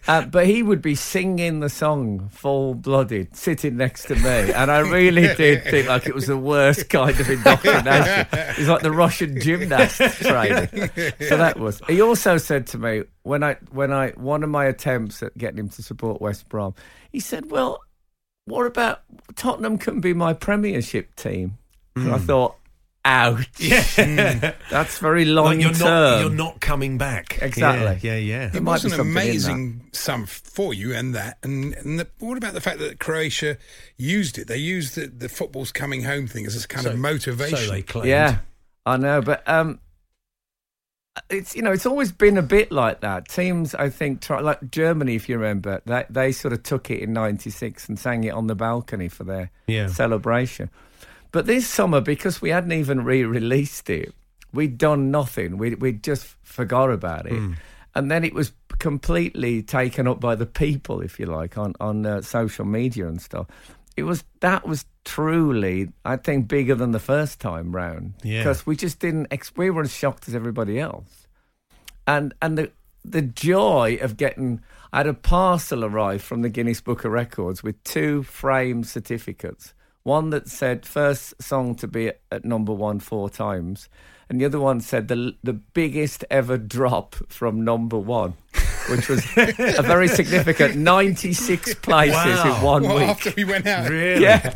uh, 0.09 0.25
but 0.25 0.45
he 0.45 0.63
would 0.63 0.81
be 0.81 0.95
singing 0.95 1.61
the 1.61 1.69
song 1.69 2.27
full 2.27 2.75
blooded, 2.75 3.33
sitting 3.37 3.77
next 3.77 4.07
to 4.07 4.15
me. 4.15 4.51
And 4.51 4.69
I 4.69 4.79
really 4.79 5.21
did 5.37 5.63
think 5.63 5.87
like 5.87 6.07
it 6.07 6.13
was 6.13 6.27
the 6.27 6.35
worst 6.35 6.89
kind 6.89 7.17
of 7.17 7.29
indoctrination. 7.29 8.27
It's 8.33 8.67
like 8.67 8.81
the 8.81 8.91
Russian 8.91 9.39
gymnast 9.39 10.01
training. 10.19 10.67
So 11.21 11.37
that 11.37 11.57
was. 11.57 11.81
He 11.87 12.01
also 12.01 12.37
said 12.37 12.67
to 12.67 12.77
me, 12.77 13.03
when 13.23 13.45
I, 13.45 13.55
when 13.71 13.93
I, 13.93 14.09
one 14.09 14.43
of 14.43 14.49
my 14.49 14.65
attempts 14.65 15.23
at 15.23 15.37
getting 15.37 15.59
him 15.59 15.69
to 15.69 15.81
support 15.81 16.21
West 16.21 16.49
Brom, 16.49 16.75
he 17.13 17.21
said, 17.21 17.49
well, 17.49 17.79
what 18.47 18.65
about 18.65 19.01
Tottenham 19.35 19.77
can 19.77 19.99
be 20.01 20.13
my 20.13 20.33
Premiership 20.33 21.15
team? 21.15 21.57
And 21.95 22.11
I 22.13 22.17
Mm. 22.17 22.25
thought, 22.25 22.55
ouch. 23.05 23.47
Yeah. 23.59 24.53
That's 24.69 24.99
very 24.99 25.25
long 25.25 25.45
Like 25.45 25.61
you're 25.61 25.71
term. 25.73 25.79
not, 25.87 26.19
you're 26.21 26.29
not 26.29 26.59
coming 26.61 26.97
back. 26.97 27.39
Exactly. 27.41 28.07
Yeah, 28.09 28.15
yeah. 28.15 28.19
yeah. 28.41 28.47
It 28.47 28.55
It 28.55 28.63
might 28.63 28.73
was 28.73 28.83
be 28.83 28.89
an 28.91 28.97
something 28.97 29.11
amazing 29.11 29.89
sum 29.93 30.25
for 30.25 30.73
you 30.73 30.93
and 30.93 31.15
that. 31.15 31.37
And, 31.43 31.73
and 31.75 31.99
the, 31.99 32.07
what 32.19 32.37
about 32.37 32.53
the 32.53 32.61
fact 32.61 32.79
that 32.79 32.99
Croatia 32.99 33.57
used 33.97 34.37
it? 34.37 34.47
They 34.47 34.57
used 34.57 34.95
the, 34.95 35.07
the 35.07 35.29
football's 35.29 35.71
coming 35.71 36.03
home 36.03 36.27
thing 36.27 36.45
as 36.45 36.63
a 36.63 36.67
kind 36.67 36.85
of 36.87 36.97
motivation. 36.97 37.57
so 37.57 37.71
they 37.71 37.81
claimed. 37.81 38.07
Yeah, 38.07 38.39
I 38.85 38.97
know, 38.97 39.21
but 39.21 39.47
um, 39.47 39.79
it's 41.29 41.55
you 41.55 41.61
know 41.61 41.71
it's 41.71 41.85
always 41.85 42.11
been 42.11 42.37
a 42.37 42.41
bit 42.41 42.71
like 42.71 43.01
that. 43.01 43.27
Teams, 43.27 43.73
I 43.75 43.89
think, 43.89 44.21
try, 44.21 44.39
like 44.39 44.71
Germany, 44.71 45.15
if 45.15 45.27
you 45.29 45.37
remember, 45.37 45.81
they 45.85 46.05
they 46.09 46.31
sort 46.31 46.53
of 46.53 46.63
took 46.63 46.89
it 46.91 46.99
in 47.01 47.13
'96 47.13 47.87
and 47.89 47.97
sang 47.99 48.23
it 48.23 48.31
on 48.33 48.47
the 48.47 48.55
balcony 48.55 49.07
for 49.09 49.23
their 49.23 49.49
Yeah. 49.67 49.87
celebration. 49.87 50.69
But 51.31 51.45
this 51.45 51.67
summer, 51.67 52.01
because 52.01 52.41
we 52.41 52.49
hadn't 52.49 52.71
even 52.71 53.03
re-released 53.03 53.89
it, 53.89 54.13
we'd 54.53 54.77
done 54.77 55.11
nothing. 55.11 55.57
We 55.57 55.75
we 55.75 55.91
just 55.93 56.25
forgot 56.43 56.89
about 56.91 57.25
it, 57.25 57.33
Mm. 57.33 57.55
and 57.95 58.09
then 58.11 58.23
it 58.23 58.33
was 58.33 58.51
completely 58.79 59.61
taken 59.63 60.07
up 60.07 60.19
by 60.19 60.35
the 60.35 60.45
people, 60.45 61.01
if 61.01 61.19
you 61.19 61.25
like, 61.25 61.57
on 61.57 61.73
on 61.79 62.05
uh, 62.05 62.21
social 62.21 62.65
media 62.65 63.07
and 63.07 63.21
stuff. 63.21 63.47
It 63.97 64.03
was 64.03 64.23
that 64.41 64.67
was 64.67 64.85
truly, 65.03 65.89
I 66.05 66.15
think, 66.17 66.47
bigger 66.47 66.75
than 66.75 66.91
the 66.91 66.99
first 66.99 67.39
time 67.41 67.75
round 67.75 68.13
Yeah. 68.23 68.39
because 68.39 68.65
we 68.65 68.75
just 68.75 68.99
didn't. 68.99 69.27
We 69.57 69.69
were 69.71 69.81
as 69.81 69.93
shocked 69.93 70.27
as 70.27 70.35
everybody 70.35 70.79
else, 70.79 71.27
and 72.05 72.33
and 72.41 72.57
the 72.57 72.71
the 73.03 73.21
joy 73.23 73.97
of 74.01 74.15
getting. 74.17 74.61
I 74.93 74.97
had 74.99 75.07
a 75.07 75.13
parcel 75.13 75.83
arrive 75.83 76.21
from 76.21 76.43
the 76.43 76.49
Guinness 76.49 76.79
Book 76.79 77.03
of 77.03 77.11
Records 77.11 77.61
with 77.63 77.83
two 77.83 78.23
framed 78.23 78.87
certificates. 78.87 79.73
One 80.03 80.29
that 80.29 80.47
said 80.47 80.85
first 80.85 81.33
song 81.41 81.75
to 81.75 81.87
be 81.87 82.07
at, 82.07 82.21
at 82.31 82.45
number 82.45 82.73
one 82.73 82.99
four 82.99 83.29
times, 83.29 83.89
and 84.29 84.39
the 84.39 84.45
other 84.45 84.59
one 84.59 84.79
said 84.81 85.07
the 85.07 85.35
the 85.43 85.53
biggest 85.53 86.23
ever 86.29 86.57
drop 86.57 87.15
from 87.27 87.63
number 87.63 87.97
one, 87.97 88.35
which 88.89 89.09
was 89.09 89.23
a 89.37 89.81
very 89.83 90.07
significant 90.07 90.75
ninety 90.75 91.33
six 91.33 91.73
places 91.75 92.15
Wow. 92.15 92.55
in 92.57 92.61
one 92.63 92.83
Well, 92.83 92.97
week. 92.97 93.07
after 93.09 93.33
we 93.35 93.43
went 93.45 93.67
out. 93.67 93.89
Really? 93.89 94.21
Yeah. 94.23 94.55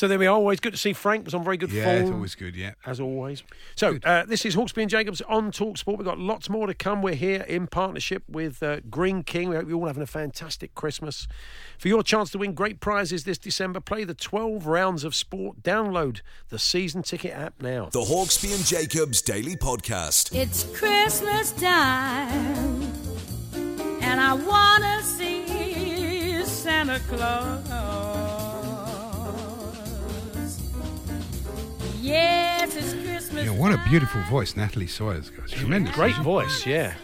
So 0.00 0.08
there 0.08 0.18
we 0.18 0.26
are. 0.26 0.34
Always 0.34 0.60
good 0.60 0.72
to 0.72 0.78
see 0.78 0.94
Frank. 0.94 1.26
Was 1.26 1.34
on 1.34 1.44
very 1.44 1.58
good 1.58 1.70
Yeah, 1.70 1.84
form. 1.84 1.96
Yeah, 1.96 2.02
it's 2.04 2.10
always 2.10 2.34
good, 2.34 2.56
yeah. 2.56 2.72
As 2.86 3.00
always. 3.00 3.42
So 3.74 3.98
uh, 4.02 4.24
this 4.24 4.46
is 4.46 4.56
Hawksbee 4.56 4.80
and 4.80 4.90
Jacobs 4.90 5.20
on 5.20 5.50
Talk 5.52 5.76
Sport. 5.76 5.98
We've 5.98 6.06
got 6.06 6.18
lots 6.18 6.48
more 6.48 6.66
to 6.66 6.72
come. 6.72 7.02
We're 7.02 7.12
here 7.12 7.42
in 7.42 7.66
partnership 7.66 8.22
with 8.26 8.62
uh, 8.62 8.80
Greene 8.88 9.22
King. 9.24 9.50
We 9.50 9.56
hope 9.56 9.68
you're 9.68 9.76
all 9.78 9.88
having 9.88 10.02
a 10.02 10.06
fantastic 10.06 10.74
Christmas. 10.74 11.28
For 11.78 11.88
your 11.88 12.02
chance 12.02 12.30
to 12.30 12.38
win 12.38 12.54
great 12.54 12.80
prizes 12.80 13.24
this 13.24 13.36
December, 13.36 13.78
play 13.78 14.04
the 14.04 14.14
12 14.14 14.66
rounds 14.66 15.04
of 15.04 15.14
sport. 15.14 15.62
Download 15.62 16.22
the 16.48 16.58
season 16.58 17.02
ticket 17.02 17.32
app 17.32 17.60
now. 17.60 17.90
The 17.92 18.00
Hawksbee 18.00 18.54
and 18.54 18.64
Jacobs 18.64 19.20
Daily 19.20 19.54
Podcast. 19.54 20.34
It's 20.34 20.64
Christmas 20.74 21.52
time, 21.52 22.90
and 24.00 24.18
I 24.18 24.32
wanna 24.32 25.02
see 25.02 26.42
Santa 26.46 27.00
Claus. 27.06 28.09
Yes, 32.10 32.74
it's 32.74 32.92
Christmas. 32.92 33.44
Yeah, 33.44 33.52
what 33.52 33.72
a 33.72 33.80
beautiful 33.88 34.20
voice 34.22 34.56
Natalie 34.56 34.88
Sawyer's 34.88 35.30
got. 35.30 35.48
Tremendous. 35.48 35.94
Great 35.94 36.10
isn't 36.10 36.22
it? 36.22 36.24
voice, 36.24 36.66
yeah. 36.66 36.94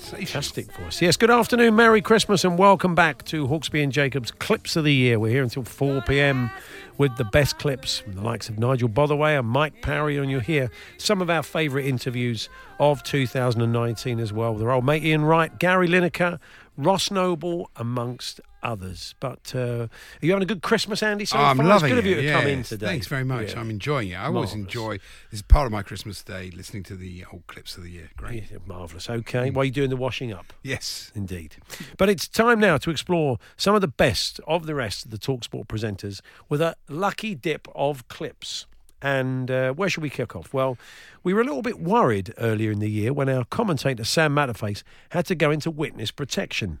Fantastic 0.00 0.72
voice. 0.72 1.00
Yes, 1.00 1.16
good 1.16 1.30
afternoon, 1.30 1.76
Merry 1.76 2.02
Christmas, 2.02 2.44
and 2.44 2.58
welcome 2.58 2.96
back 2.96 3.24
to 3.26 3.46
Hawksbee 3.46 3.84
and 3.84 3.92
Jacobs 3.92 4.32
Clips 4.32 4.74
of 4.74 4.82
the 4.82 4.92
Year. 4.92 5.20
We're 5.20 5.30
here 5.30 5.44
until 5.44 5.62
4 5.62 6.02
pm 6.02 6.50
with 6.98 7.16
the 7.18 7.24
best 7.24 7.58
clips 7.58 8.00
from 8.00 8.14
the 8.14 8.20
likes 8.22 8.48
of 8.48 8.58
Nigel 8.58 8.88
Botherway 8.88 9.36
and 9.36 9.46
Mike 9.46 9.80
Parry, 9.80 10.16
and 10.16 10.28
you'll 10.28 10.40
hear 10.40 10.72
some 10.98 11.22
of 11.22 11.30
our 11.30 11.44
favourite 11.44 11.86
interviews 11.86 12.48
of 12.80 13.02
2019 13.04 14.18
as 14.18 14.32
well. 14.32 14.54
With 14.54 14.64
our 14.64 14.72
old 14.72 14.84
mate 14.84 15.04
Ian 15.04 15.24
Wright, 15.24 15.56
Gary 15.60 15.86
Lineker, 15.86 16.40
Ross 16.76 17.10
Noble, 17.10 17.70
amongst 17.76 18.40
others. 18.62 19.14
But 19.20 19.52
uh, 19.54 19.58
are 19.60 19.88
you 20.20 20.30
having 20.32 20.44
a 20.44 20.46
good 20.46 20.62
Christmas, 20.62 21.02
Andy? 21.02 21.24
So 21.24 21.36
Oh, 21.36 21.42
I'm 21.42 21.56
far? 21.58 21.66
loving 21.66 21.90
it's 21.90 21.92
good 21.92 21.98
of 21.98 22.06
you 22.06 22.18
it. 22.18 22.22
to 22.22 22.32
come 22.32 22.46
in 22.46 22.62
today. 22.62 22.86
Thanks 22.86 23.06
very 23.06 23.24
much. 23.24 23.52
Yeah. 23.52 23.60
I'm 23.60 23.70
enjoying 23.70 24.08
it. 24.10 24.14
I 24.14 24.26
always 24.26 24.54
enjoy. 24.54 24.98
This 25.30 25.38
is 25.38 25.42
part 25.42 25.66
of 25.66 25.72
my 25.72 25.82
Christmas 25.82 26.22
day, 26.22 26.50
listening 26.54 26.82
to 26.84 26.96
the 26.96 27.24
old 27.32 27.46
clips 27.46 27.76
of 27.76 27.82
the 27.82 27.90
year. 27.90 28.10
Great. 28.16 28.44
Yeah, 28.50 28.58
marvellous. 28.66 29.10
Okay. 29.10 29.50
While 29.50 29.64
you're 29.64 29.72
doing 29.72 29.90
the 29.90 29.96
washing 29.96 30.32
up. 30.32 30.52
Yes. 30.62 31.10
Indeed. 31.14 31.56
But 31.98 32.08
it's 32.08 32.26
time 32.28 32.60
now 32.60 32.78
to 32.78 32.90
explore 32.90 33.38
some 33.56 33.74
of 33.74 33.80
the 33.80 33.88
best 33.88 34.40
of 34.46 34.66
the 34.66 34.74
rest 34.74 35.04
of 35.04 35.10
the 35.10 35.18
Talksport 35.18 35.66
presenters 35.66 36.20
with 36.48 36.60
a 36.62 36.76
lucky 36.88 37.34
dip 37.34 37.68
of 37.74 38.08
clips. 38.08 38.66
And 39.02 39.50
uh, 39.50 39.72
where 39.72 39.88
should 39.88 40.02
we 40.02 40.10
kick 40.10 40.36
off? 40.36 40.54
Well, 40.54 40.78
we 41.24 41.34
were 41.34 41.40
a 41.40 41.44
little 41.44 41.62
bit 41.62 41.80
worried 41.80 42.32
earlier 42.38 42.70
in 42.70 42.78
the 42.78 42.90
year 42.90 43.12
when 43.12 43.28
our 43.28 43.44
commentator 43.44 44.04
Sam 44.04 44.34
Matterface 44.34 44.82
had 45.10 45.26
to 45.26 45.34
go 45.34 45.50
into 45.50 45.70
witness 45.70 46.10
protection. 46.10 46.78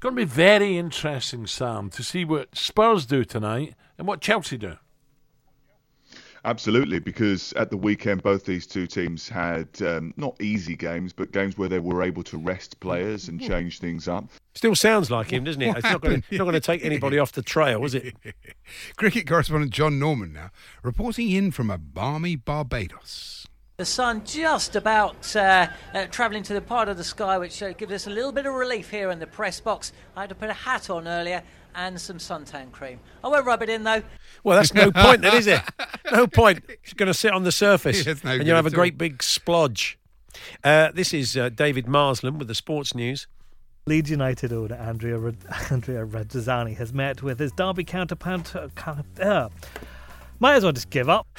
Going 0.00 0.14
to 0.14 0.20
be 0.22 0.24
very 0.24 0.78
interesting, 0.78 1.46
Sam, 1.46 1.90
to 1.90 2.02
see 2.02 2.24
what 2.24 2.56
Spurs 2.56 3.04
do 3.04 3.24
tonight 3.24 3.74
and 3.98 4.06
what 4.06 4.20
Chelsea 4.20 4.56
do. 4.56 4.76
Absolutely, 6.44 6.98
because 6.98 7.52
at 7.54 7.70
the 7.70 7.76
weekend, 7.76 8.22
both 8.22 8.44
these 8.44 8.66
two 8.66 8.86
teams 8.86 9.28
had 9.28 9.68
um, 9.82 10.14
not 10.16 10.40
easy 10.40 10.76
games, 10.76 11.12
but 11.12 11.32
games 11.32 11.58
where 11.58 11.68
they 11.68 11.78
were 11.78 12.02
able 12.02 12.22
to 12.24 12.38
rest 12.38 12.78
players 12.80 13.28
and 13.28 13.40
change 13.40 13.80
things 13.80 14.08
up. 14.08 14.24
Still 14.54 14.74
sounds 14.74 15.10
like 15.10 15.32
him, 15.32 15.44
doesn't 15.44 15.62
it? 15.62 15.68
What 15.68 15.78
It's 15.78 15.90
not 16.32 16.44
going 16.44 16.52
to 16.52 16.60
take 16.60 16.84
anybody 16.84 17.18
off 17.18 17.32
the 17.32 17.42
trail, 17.42 17.84
is 17.84 17.94
it? 17.94 18.16
Cricket 18.96 19.26
correspondent 19.26 19.72
John 19.72 19.98
Norman 19.98 20.32
now 20.32 20.50
reporting 20.82 21.30
in 21.30 21.50
from 21.50 21.70
a 21.70 21.78
balmy 21.78 22.36
Barbados. 22.36 23.46
The 23.78 23.84
sun 23.84 24.24
just 24.24 24.74
about 24.74 25.36
uh, 25.36 25.68
uh, 25.94 26.06
travelling 26.06 26.42
to 26.42 26.52
the 26.52 26.60
part 26.60 26.88
of 26.88 26.96
the 26.96 27.04
sky 27.04 27.38
which 27.38 27.62
uh, 27.62 27.72
gives 27.74 27.92
us 27.92 28.06
a 28.08 28.10
little 28.10 28.32
bit 28.32 28.44
of 28.44 28.54
relief 28.54 28.90
here 28.90 29.12
in 29.12 29.20
the 29.20 29.26
press 29.28 29.60
box. 29.60 29.92
I 30.16 30.22
had 30.22 30.30
to 30.30 30.34
put 30.34 30.50
a 30.50 30.54
hat 30.54 30.90
on 30.90 31.06
earlier 31.06 31.44
and 31.78 32.00
some 32.00 32.18
suntan 32.18 32.70
cream. 32.72 32.98
I 33.22 33.28
won't 33.28 33.46
rub 33.46 33.62
it 33.62 33.68
in 33.70 33.84
though. 33.84 34.02
Well, 34.44 34.56
that's 34.56 34.74
no 34.74 34.90
point 34.90 35.22
then, 35.22 35.34
is 35.36 35.46
it? 35.46 35.62
No 36.10 36.26
point. 36.26 36.64
It's 36.68 36.94
going 36.94 37.06
to 37.08 37.12
sit 37.14 37.32
on 37.32 37.44
the 37.44 37.52
surface 37.52 38.06
Yeah, 38.06 38.14
no 38.24 38.30
and 38.32 38.46
you'll 38.46 38.56
have 38.56 38.64
a 38.66 38.70
great 38.70 38.94
all. 38.94 38.98
big 38.98 39.18
splodge. 39.18 39.96
Uh, 40.64 40.90
this 40.94 41.12
is 41.12 41.36
uh, 41.36 41.50
David 41.50 41.86
Marsland 41.86 42.38
with 42.38 42.48
the 42.48 42.54
sports 42.54 42.94
news. 42.94 43.26
Leeds 43.86 44.10
United 44.10 44.52
owner 44.52 44.74
Andrea 44.76 45.18
Rad- 45.18 45.36
Andrea 45.70 46.06
Radzazzani 46.06 46.76
has 46.78 46.92
met 46.94 47.22
with 47.22 47.38
his 47.38 47.52
Derby 47.52 47.84
counterpart. 47.84 48.54
Uh, 48.56 48.68
uh, 49.20 49.48
might 50.40 50.54
as 50.54 50.64
well 50.64 50.72
just 50.72 50.90
give 50.90 51.08
up. 51.08 51.26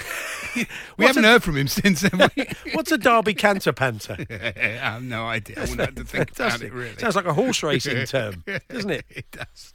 We 0.98 1.06
haven't 1.06 1.26
heard 1.26 1.44
from 1.44 1.58
him 1.58 1.68
since. 1.68 2.02
Have 2.02 2.32
we? 2.36 2.48
What's 2.74 2.92
a 2.92 2.98
Derby 2.98 3.36
canter 3.36 3.72
panter? 3.72 4.18
I 4.30 4.60
have 4.60 5.04
no 5.04 5.28
idea. 5.28 5.58
I 5.58 5.62
wouldn't 5.62 5.80
have 5.82 5.96
to 5.96 6.04
think 6.04 6.32
about 6.32 6.62
it 6.64 6.74
really. 6.74 6.98
Sounds 6.98 7.16
like 7.16 7.26
a 7.28 7.34
horse 7.34 7.62
racing 7.62 8.06
term, 8.08 8.44
doesn't 8.68 8.90
it? 8.90 9.06
it 9.10 9.30
does. 9.32 9.74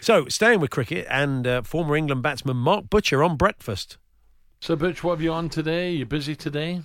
So, 0.00 0.26
staying 0.26 0.58
with 0.58 0.70
cricket 0.70 1.06
and 1.08 1.46
uh, 1.46 1.62
former 1.62 1.96
England 1.96 2.22
batsman 2.24 2.56
Mark 2.56 2.90
Butcher 2.90 3.22
on 3.22 3.36
breakfast. 3.36 3.98
So, 4.60 4.74
Butch, 4.74 5.04
what 5.04 5.12
have 5.12 5.22
you 5.22 5.32
on 5.32 5.48
today? 5.48 5.92
You 5.92 6.04
busy 6.06 6.34
today? 6.34 6.82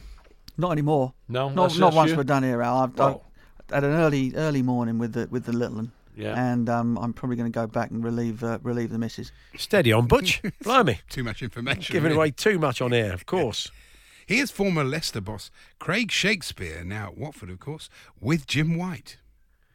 Not 0.55 0.71
anymore. 0.73 1.13
No, 1.27 1.49
not 1.49 1.77
not 1.79 1.95
once 1.95 2.11
you? 2.11 2.17
we're 2.17 2.23
done 2.23 2.43
here. 2.43 2.61
Al. 2.61 2.77
I've, 2.77 2.99
Oh. 2.99 3.23
I've 3.69 3.75
had 3.75 3.83
an 3.85 3.95
early 3.95 4.35
early 4.35 4.61
morning 4.61 4.99
with 4.99 5.13
the 5.13 5.27
with 5.31 5.45
the 5.45 5.51
little 5.53 5.77
one. 5.77 5.91
Yeah. 6.15 6.51
And 6.51 6.69
um, 6.69 6.97
I'm 6.97 7.13
probably 7.13 7.35
going 7.35 7.51
to 7.51 7.55
go 7.55 7.67
back 7.67 7.91
and 7.91 8.03
relieve 8.03 8.43
uh, 8.43 8.59
relieve 8.63 8.89
the 8.91 8.99
missus. 8.99 9.31
Steady 9.55 9.91
on, 9.91 10.07
Butch. 10.07 10.41
Blimey. 10.63 10.99
Too 11.09 11.23
much 11.23 11.41
information. 11.41 11.93
Giving 11.93 12.11
away 12.11 12.31
too 12.31 12.59
much 12.59 12.81
on 12.81 12.93
air, 12.93 13.13
of 13.13 13.25
course. 13.25 13.71
Here's 14.25 14.51
former 14.51 14.83
Leicester 14.83 15.21
boss 15.21 15.51
Craig 15.79 16.11
Shakespeare, 16.11 16.83
now 16.83 17.07
at 17.07 17.17
Watford, 17.17 17.49
of 17.49 17.59
course, 17.59 17.89
with 18.19 18.47
Jim 18.47 18.77
White. 18.77 19.17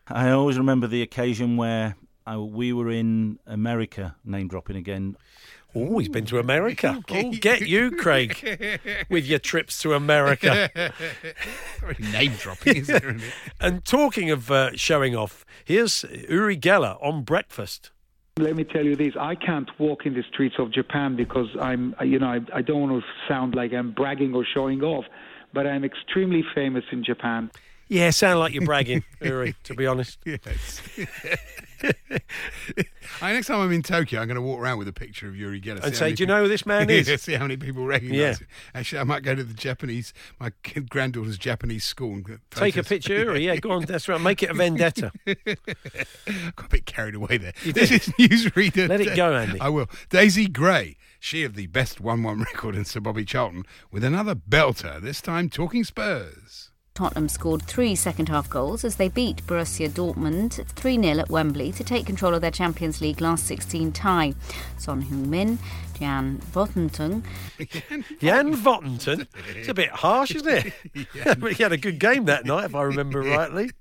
I 0.09 0.31
always 0.31 0.57
remember 0.57 0.87
the 0.87 1.03
occasion 1.03 1.57
where 1.57 1.97
uh, 2.31 2.41
we 2.41 2.73
were 2.73 2.91
in 2.91 3.39
America, 3.47 4.17
name 4.25 4.49
dropping 4.49 4.77
again. 4.77 5.17
Oh, 5.79 5.99
he's 5.99 6.09
been 6.09 6.25
to 6.27 6.39
America. 6.39 7.03
Oh, 7.11 7.31
get 7.31 7.63
you, 7.63 7.91
Craig, 7.91 8.81
with 9.09 9.27
your 9.27 9.39
trips 9.39 9.81
to 9.83 9.95
America. 9.95 10.71
Name 11.99 12.33
dropping, 12.39 12.77
isn't 12.77 13.05
it? 13.05 13.23
And 13.61 13.85
talking 13.85 14.31
of 14.31 14.51
uh, 14.51 14.71
showing 14.75 15.15
off, 15.15 15.45
here's 15.65 16.05
Uri 16.29 16.57
Geller 16.57 17.03
on 17.03 17.23
breakfast. 17.23 17.91
Let 18.39 18.57
me 18.57 18.65
tell 18.65 18.85
you 18.85 18.97
this: 18.97 19.15
I 19.19 19.35
can't 19.35 19.69
walk 19.79 20.05
in 20.05 20.15
the 20.15 20.23
streets 20.31 20.57
of 20.59 20.71
Japan 20.73 21.17
because 21.17 21.49
I'm, 21.61 21.95
you 22.05 22.19
know, 22.19 22.29
I, 22.29 22.41
I 22.55 22.63
don't 22.63 22.81
want 22.81 23.03
to 23.03 23.09
sound 23.29 23.55
like 23.55 23.73
I'm 23.73 23.93
bragging 23.93 24.35
or 24.35 24.45
showing 24.45 24.83
off, 24.83 25.05
but 25.55 25.67
I'm 25.67 25.85
extremely 25.85 26.45
famous 26.55 26.85
in 26.93 27.05
Japan. 27.05 27.51
Yeah, 27.89 28.11
sound 28.11 28.41
like 28.41 28.53
you're 28.53 28.67
bragging, 28.67 29.05
Uri, 29.21 29.55
to 29.65 29.75
be 29.75 29.87
honest. 29.87 30.19
Yes. 30.25 30.81
I, 33.23 33.33
next 33.33 33.47
time 33.47 33.61
I'm 33.61 33.73
in 33.73 33.83
Tokyo, 33.83 34.21
I'm 34.21 34.27
going 34.27 34.37
to 34.37 34.43
walk 34.43 34.61
around 34.61 34.79
with 34.79 34.89
a 34.89 34.93
picture 34.93 35.29
of 35.29 35.37
Uri 35.37 35.61
Geller. 35.61 35.83
And 35.83 35.95
say, 35.95 36.13
"Do 36.13 36.23
you 36.23 36.27
know 36.27 36.43
who 36.43 36.49
this 36.49 36.67
man 36.67 36.89
is?" 36.91 37.07
see 37.23 37.35
how 37.35 37.43
many 37.43 37.57
people 37.57 37.85
recognise 37.87 38.17
Yeah. 38.19 38.33
him. 38.35 38.47
Actually, 38.75 38.99
I 39.01 39.05
might 39.05 39.23
go 39.23 39.35
to 39.35 39.45
the 39.45 39.55
Japanese, 39.55 40.13
my 40.41 40.51
granddaughter's 40.89 41.39
Japanese 41.39 41.85
school. 41.85 42.13
And 42.15 42.39
Take 42.51 42.77
a 42.77 42.83
picture. 42.83 43.37
Yeah, 43.47 43.57
go 43.57 43.71
on. 43.73 43.85
That's 43.85 44.09
right. 44.09 44.21
Make 44.21 44.43
it 44.43 44.51
a 44.51 44.55
vendetta. 44.55 45.13
Got 45.27 46.67
a 46.67 46.69
bit 46.69 46.87
carried 46.87 47.15
away 47.15 47.37
there. 47.39 47.53
This 47.65 47.91
is 47.91 48.09
newsreader. 48.19 48.89
Let 48.89 49.01
it 49.01 49.15
go, 49.17 49.35
Andy. 49.35 49.61
I 49.61 49.69
will. 49.69 49.89
Daisy 50.11 50.47
Gray, 50.49 50.97
she 51.21 51.45
of 51.45 51.55
the 51.55 51.67
best 51.67 52.01
one-one 52.01 52.41
record 52.41 52.75
in 52.75 52.85
Sir 52.85 53.01
Bobby 53.01 53.25
Charlton, 53.25 53.65
with 53.91 54.03
another 54.05 54.35
belter. 54.35 55.01
This 55.01 55.21
time, 55.21 55.49
talking 55.51 55.85
Spurs. 55.85 56.71
Tottenham 56.97 57.29
scored 57.29 57.63
three 57.63 57.95
second 57.95 58.31
half 58.31 58.49
goals 58.49 58.83
as 58.83 58.97
they 58.97 59.09
beat 59.09 59.47
Borussia 59.47 59.91
Dortmund 59.91 60.65
3 60.67 61.03
0 61.03 61.19
at 61.19 61.29
Wembley 61.29 61.71
to 61.73 61.85
take 61.85 62.07
control 62.07 62.33
of 62.35 62.41
their 62.41 62.51
Champions 62.51 63.03
League 63.03 63.21
last 63.21 63.47
16 63.47 63.93
tie. 63.93 64.33
Son 64.79 65.03
Heung 65.03 65.27
Min, 65.27 65.59
Jan 65.99 66.39
Vottentung, 66.53 67.23
Jan 68.21 68.55
Vottenton. 68.57 69.27
It's 69.55 69.69
a 69.69 69.75
bit 69.75 69.91
harsh, 69.91 70.35
isn't 70.37 70.49
it? 70.49 70.73
but 71.39 71.53
he 71.53 71.63
had 71.63 71.73
a 71.73 71.77
good 71.77 71.99
game 71.99 72.25
that 72.25 72.47
night, 72.47 72.65
if 72.65 72.75
I 72.75 72.83
remember 72.85 73.21
rightly. 73.21 73.73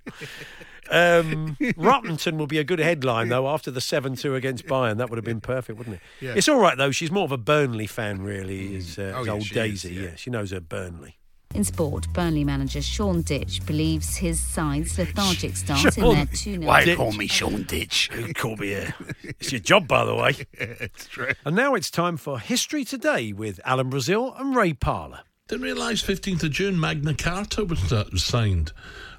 Um, 0.91 1.55
Rottenton 1.59 2.37
will 2.37 2.47
be 2.47 2.59
a 2.59 2.65
good 2.65 2.79
headline, 2.79 3.29
though, 3.29 3.47
after 3.47 3.71
the 3.71 3.81
7 3.81 4.17
2 4.17 4.35
against 4.35 4.65
Bayern. 4.65 4.97
That 4.97 5.09
would 5.09 5.17
have 5.17 5.25
been 5.25 5.39
perfect, 5.39 5.77
wouldn't 5.77 5.95
it? 5.95 6.01
Yeah. 6.19 6.33
It's 6.35 6.49
all 6.49 6.59
right, 6.59 6.77
though. 6.77 6.91
She's 6.91 7.11
more 7.11 7.23
of 7.23 7.31
a 7.31 7.37
Burnley 7.37 7.87
fan, 7.87 8.21
really, 8.21 8.75
is 8.75 8.99
uh, 8.99 9.13
Oh, 9.15 9.21
is 9.21 9.27
yeah, 9.27 9.33
old 9.33 9.49
Daisy. 9.49 9.89
is, 9.91 9.95
yeah. 9.95 10.03
yeah, 10.09 10.15
she 10.15 10.29
knows 10.29 10.51
her 10.51 10.59
Burnley. 10.59 11.17
In 11.55 11.63
sport, 11.63 12.11
Burnley 12.11 12.43
manager 12.43 12.81
Sean 12.81 13.21
Ditch 13.21 13.65
believes 13.65 14.17
his 14.17 14.41
side's 14.41 14.97
lethargic 14.97 15.55
start 15.55 15.85
in 15.85 15.91
Sean- 15.91 16.15
their 16.15 16.25
2 16.25 16.35
0 16.35 16.65
Why 16.65 16.95
call 16.95 17.13
me 17.13 17.27
Sean 17.27 17.63
Ditch? 17.63 18.09
call 18.35 18.57
me 18.57 18.73
a... 18.73 18.93
It's 19.23 19.53
your 19.53 19.61
job, 19.61 19.87
by 19.87 20.03
the 20.03 20.15
way. 20.15 20.35
it's 20.51 21.07
true. 21.07 21.31
And 21.45 21.55
now 21.55 21.73
it's 21.73 21.89
time 21.89 22.17
for 22.17 22.39
History 22.39 22.83
Today 22.83 23.31
with 23.31 23.61
Alan 23.63 23.89
Brazil 23.89 24.35
and 24.37 24.53
Ray 24.53 24.73
Parlour. 24.73 25.21
Didn't 25.47 25.63
realise 25.63 26.03
15th 26.03 26.43
of 26.43 26.51
June 26.51 26.77
Magna 26.77 27.13
Carta 27.13 27.63
was, 27.63 27.93
uh, 27.93 28.03
was 28.11 28.25
signed 28.25 28.73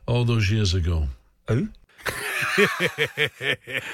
all 0.06 0.26
those 0.26 0.50
years 0.50 0.74
ago. 0.74 1.08
Oh? 1.48 1.68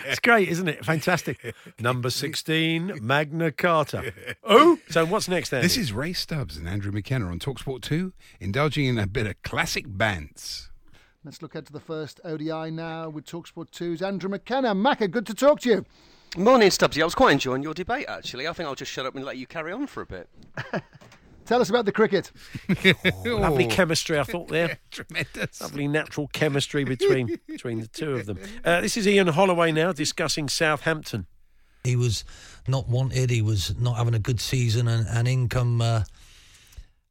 It's 0.04 0.20
great, 0.20 0.48
isn't 0.48 0.68
it? 0.68 0.84
Fantastic. 0.84 1.54
Number 1.80 2.10
16, 2.10 2.98
Magna 3.00 3.52
Carta. 3.52 4.12
Oh, 4.44 4.78
so 4.88 5.04
what's 5.04 5.28
next 5.28 5.50
then? 5.50 5.62
This 5.62 5.76
is 5.76 5.92
Ray 5.92 6.12
Stubbs 6.12 6.56
and 6.56 6.68
Andrew 6.68 6.92
McKenna 6.92 7.26
on 7.26 7.38
Talksport 7.38 7.82
2, 7.82 8.12
indulging 8.40 8.86
in 8.86 8.98
a 8.98 9.06
bit 9.06 9.26
of 9.26 9.40
classic 9.42 9.84
bands. 9.86 10.70
Let's 11.24 11.40
look 11.40 11.54
ahead 11.54 11.66
to 11.66 11.72
the 11.72 11.80
first 11.80 12.20
ODI 12.24 12.70
now 12.70 13.08
with 13.08 13.24
Talksport 13.24 13.70
2's 13.70 14.02
Andrew 14.02 14.28
McKenna. 14.28 14.74
Macca, 14.74 15.10
good 15.10 15.26
to 15.26 15.34
talk 15.34 15.60
to 15.60 15.68
you. 15.68 15.86
Morning, 16.36 16.68
Stubbsy. 16.68 17.00
I 17.00 17.04
was 17.04 17.14
quite 17.14 17.32
enjoying 17.32 17.62
your 17.62 17.74
debate, 17.74 18.06
actually. 18.08 18.48
I 18.48 18.52
think 18.52 18.68
I'll 18.68 18.74
just 18.74 18.90
shut 18.90 19.06
up 19.06 19.14
and 19.14 19.24
let 19.24 19.36
you 19.36 19.46
carry 19.46 19.72
on 19.72 19.86
for 19.86 20.00
a 20.00 20.06
bit. 20.06 20.28
Tell 21.44 21.60
us 21.60 21.68
about 21.70 21.84
the 21.84 21.92
cricket. 21.92 22.30
Lovely 23.24 23.66
chemistry, 23.66 24.18
I 24.18 24.24
thought 24.24 24.48
there. 24.48 24.78
Tremendous. 24.90 25.60
Lovely 25.60 25.88
natural 25.88 26.28
chemistry 26.28 26.84
between 26.84 27.38
between 27.48 27.80
the 27.80 27.88
two 27.88 28.14
of 28.14 28.26
them. 28.26 28.38
Uh, 28.64 28.80
this 28.80 28.96
is 28.96 29.06
Ian 29.06 29.26
Holloway 29.28 29.72
now 29.72 29.92
discussing 29.92 30.48
Southampton. 30.48 31.26
He 31.84 31.96
was 31.96 32.24
not 32.68 32.88
wanted. 32.88 33.30
He 33.30 33.42
was 33.42 33.78
not 33.78 33.94
having 33.96 34.14
a 34.14 34.18
good 34.20 34.40
season, 34.40 34.86
and, 34.88 35.06
and 35.08 35.26
income. 35.28 35.80
uh, 35.80 36.04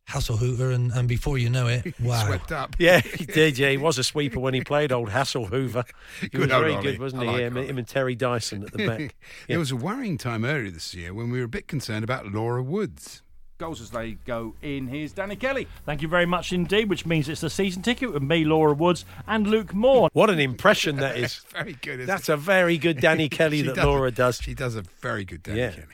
Hasselhoover, 0.09 0.73
and, 0.73 0.91
and 0.91 1.07
before 1.07 1.37
you 1.37 1.49
know 1.49 1.67
it, 1.67 1.97
wow, 2.01 2.25
Swept 2.25 2.51
up. 2.51 2.75
Yeah, 2.79 2.99
he 2.99 3.23
did. 3.25 3.57
Yeah, 3.57 3.69
he 3.69 3.77
was 3.77 3.97
a 3.97 4.03
sweeper 4.03 4.39
when 4.41 4.53
he 4.53 4.61
played 4.61 4.91
old 4.91 5.09
Hassel 5.09 5.45
Hoover. 5.45 5.85
He 6.19 6.27
Good 6.27 6.41
was 6.41 6.49
very 6.49 6.73
Ollie. 6.73 6.83
good, 6.83 6.99
wasn't 6.99 7.21
I 7.21 7.25
he? 7.25 7.31
like 7.31 7.41
him, 7.41 7.55
him 7.55 7.77
and 7.77 7.87
Terry 7.87 8.15
Dyson 8.15 8.63
at 8.63 8.73
the 8.73 8.87
back. 8.87 9.15
There 9.47 9.59
was 9.59 9.71
a 9.71 9.75
worrying 9.77 10.17
time 10.17 10.43
earlier 10.43 10.71
this 10.71 10.93
year 10.93 11.13
when 11.13 11.29
we 11.31 11.39
were 11.39 11.45
a 11.45 11.49
bit 11.49 11.67
concerned 11.67 12.03
about 12.03 12.25
Laura 12.27 12.61
Woods. 12.61 13.20
Goals 13.61 13.79
as 13.79 13.91
they 13.91 14.13
go 14.25 14.55
in. 14.63 14.87
Here's 14.87 15.11
Danny 15.13 15.35
Kelly. 15.35 15.67
Thank 15.85 16.01
you 16.01 16.07
very 16.07 16.25
much 16.25 16.51
indeed, 16.51 16.89
which 16.89 17.05
means 17.05 17.29
it's 17.29 17.41
the 17.41 17.49
season 17.51 17.83
ticket 17.83 18.11
with 18.11 18.23
me, 18.23 18.43
Laura 18.43 18.73
Woods, 18.73 19.05
and 19.27 19.45
Luke 19.45 19.71
Moore. 19.75 20.09
What 20.13 20.31
an 20.31 20.39
impression 20.39 20.95
that 20.95 21.15
is. 21.15 21.35
very 21.51 21.73
good. 21.73 21.99
isn't 21.99 22.07
That's 22.07 22.27
it? 22.27 22.33
a 22.33 22.37
very 22.37 22.79
good 22.79 22.99
Danny 22.99 23.29
Kelly 23.37 23.57
She 23.59 23.67
that 23.67 23.75
does 23.75 23.85
Laura 23.85 24.07
a- 24.07 24.11
does. 24.11 24.37
She 24.41 24.55
does 24.55 24.75
a 24.75 24.81
very 24.81 25.23
good 25.25 25.43
Danny 25.43 25.59
Yeah. 25.59 25.71
Kelly. 25.73 25.85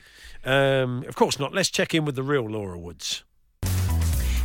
Um, 0.82 1.04
of 1.06 1.14
course 1.14 1.38
not. 1.38 1.52
Let's 1.52 1.68
check 1.68 1.94
in 1.94 2.06
with 2.06 2.14
the 2.14 2.22
real 2.22 2.48
Laura 2.48 2.78
Woods. 2.78 3.22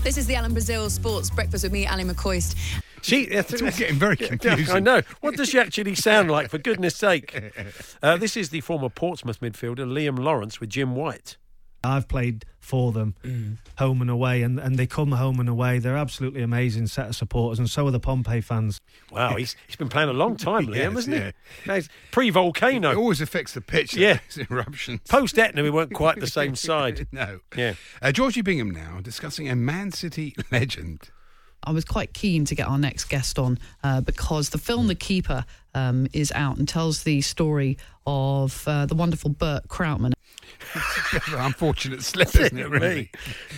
This 0.04 0.18
is 0.18 0.28
the 0.28 0.36
Alan 0.36 0.52
Brazil 0.52 0.90
Sports 0.90 1.30
Breakfast 1.30 1.64
with 1.64 1.72
me, 1.72 1.86
Ally 1.86 2.04
McCoist. 2.04 2.58
She, 3.04 3.22
It's 3.22 3.54
all 3.62 3.72
getting 3.72 3.96
very 3.96 4.18
confusing. 4.18 4.76
I 4.76 4.80
know. 4.80 5.02
What 5.22 5.38
does 5.38 5.48
she 5.50 5.60
actually 5.60 5.96
sound 5.96 6.30
like, 6.30 6.50
for 6.50 6.58
goodness 6.58 6.98
sake? 6.98 7.42
Uh, 8.04 8.18
this 8.18 8.36
is 8.36 8.50
the 8.50 8.60
former 8.60 8.90
Portsmouth 8.90 9.40
midfielder, 9.40 9.86
Liam 9.88 10.20
Lawrence, 10.20 10.60
with 10.60 10.70
Jim 10.70 10.94
White. 10.94 11.38
I've 11.86 12.10
played 12.10 12.44
for 12.64 12.92
them, 12.92 13.14
home 13.78 14.02
and 14.02 14.10
away, 14.10 14.42
and, 14.42 14.60
and 14.60 14.78
they 14.78 14.88
come 14.88 15.12
home 15.12 15.40
and 15.40 15.50
away. 15.50 15.80
They're 15.80 15.98
absolutely 15.98 16.42
amazing 16.42 16.88
set 16.88 17.08
of 17.10 17.16
supporters, 17.16 17.60
and 17.60 17.70
so 17.70 17.86
are 17.88 17.92
the 17.92 18.00
Pompey 18.00 18.42
fans. 18.42 18.80
Wow, 19.12 19.36
he's, 19.36 19.56
he's 19.68 19.76
been 19.76 19.90
playing 19.90 20.10
a 20.10 20.14
long 20.14 20.38
time, 20.38 20.68
Liam, 20.68 20.76
Yes, 20.76 20.94
hasn't 20.94 21.16
yeah. 21.16 21.32
he? 21.64 21.68
No, 21.68 21.76
he's 21.76 21.90
Pre-volcano. 22.12 22.92
It 22.92 22.98
always 22.98 23.22
affects 23.22 23.54
the 23.54 23.62
pitch. 23.62 23.94
Yeah. 23.96 24.20
those 24.36 24.48
eruptions. 24.50 25.02
Post 25.10 25.38
Etna, 25.38 25.62
we 25.64 25.70
weren't 25.70 25.94
quite 25.94 26.20
the 26.20 26.28
same 26.28 26.56
side. 26.70 27.08
no. 27.12 27.40
Yeah. 27.56 27.74
Uh, 28.02 28.12
Georgie 28.12 28.42
Bingham 28.42 28.72
now 28.72 29.00
discussing 29.02 29.50
a 29.50 29.56
Man 29.56 29.92
City 29.92 30.36
legend. 30.52 31.10
I 31.66 31.72
was 31.72 31.86
quite 31.86 32.14
keen 32.14 32.44
to 32.46 32.56
get 32.56 32.68
our 32.68 32.78
next 32.78 33.06
guest 33.06 33.40
on 33.40 33.58
uh, 33.84 34.02
because 34.02 34.50
the 34.50 34.58
film 34.58 34.88
The 34.88 34.96
Keeper 34.96 35.46
um, 35.74 36.08
is 36.12 36.32
out 36.34 36.58
and 36.58 36.68
tells 36.68 37.04
the 37.04 37.22
story 37.22 37.78
of 38.06 38.68
uh, 38.68 38.86
the 38.86 38.96
wonderful 38.96 39.30
Bert 39.30 39.70
Krautman. 39.70 40.12
Bit 41.12 41.28
of 41.28 41.34
an 41.34 41.40
unfortunate 41.42 42.04
slip, 42.04 42.36
isn't 42.36 42.58
it, 42.58 42.70
really? 42.70 43.12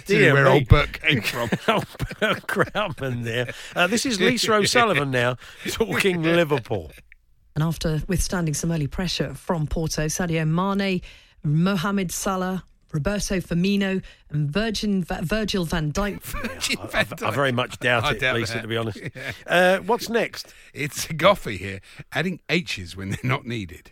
Dear 0.05 0.19
Dear 0.19 0.33
where 0.33 0.43
me. 0.45 0.49
old 0.51 0.67
Bert 0.67 1.01
came 1.01 1.21
from. 1.23 1.49
old 1.67 1.85
Bert 2.19 2.47
Krautman 2.47 3.23
there. 3.23 3.53
Uh, 3.75 3.87
this 3.87 4.05
is 4.05 4.19
Lisa 4.19 4.53
O'Sullivan 4.55 5.11
now 5.11 5.37
talking 5.67 6.21
Liverpool. 6.23 6.91
And 7.55 7.63
after 7.63 8.01
withstanding 8.07 8.53
some 8.53 8.71
early 8.71 8.87
pressure 8.87 9.33
from 9.33 9.65
Porto, 9.67 10.05
Sadio 10.07 10.45
Mane, 10.47 11.01
Mohamed 11.43 12.11
Salah, 12.11 12.63
Roberto 12.91 13.39
Firmino, 13.39 14.01
and 14.29 14.49
Virgin, 14.51 15.03
Virgil 15.03 15.65
van 15.65 15.91
Dijk. 15.91 16.93
I, 17.23 17.27
I 17.27 17.31
very 17.31 17.51
much 17.51 17.79
doubt 17.79 18.03
I 18.05 18.11
it, 18.11 18.19
doubt 18.19 18.35
Lisa, 18.35 18.53
that. 18.55 18.61
to 18.63 18.67
be 18.67 18.77
honest. 18.77 18.99
Yeah. 19.01 19.31
Uh, 19.47 19.77
what's 19.79 20.09
next? 20.09 20.53
It's 20.73 21.07
Goughie 21.07 21.57
here, 21.57 21.79
adding 22.13 22.39
H's 22.49 22.95
when 22.95 23.09
they're 23.09 23.17
not 23.23 23.45
needed. 23.45 23.91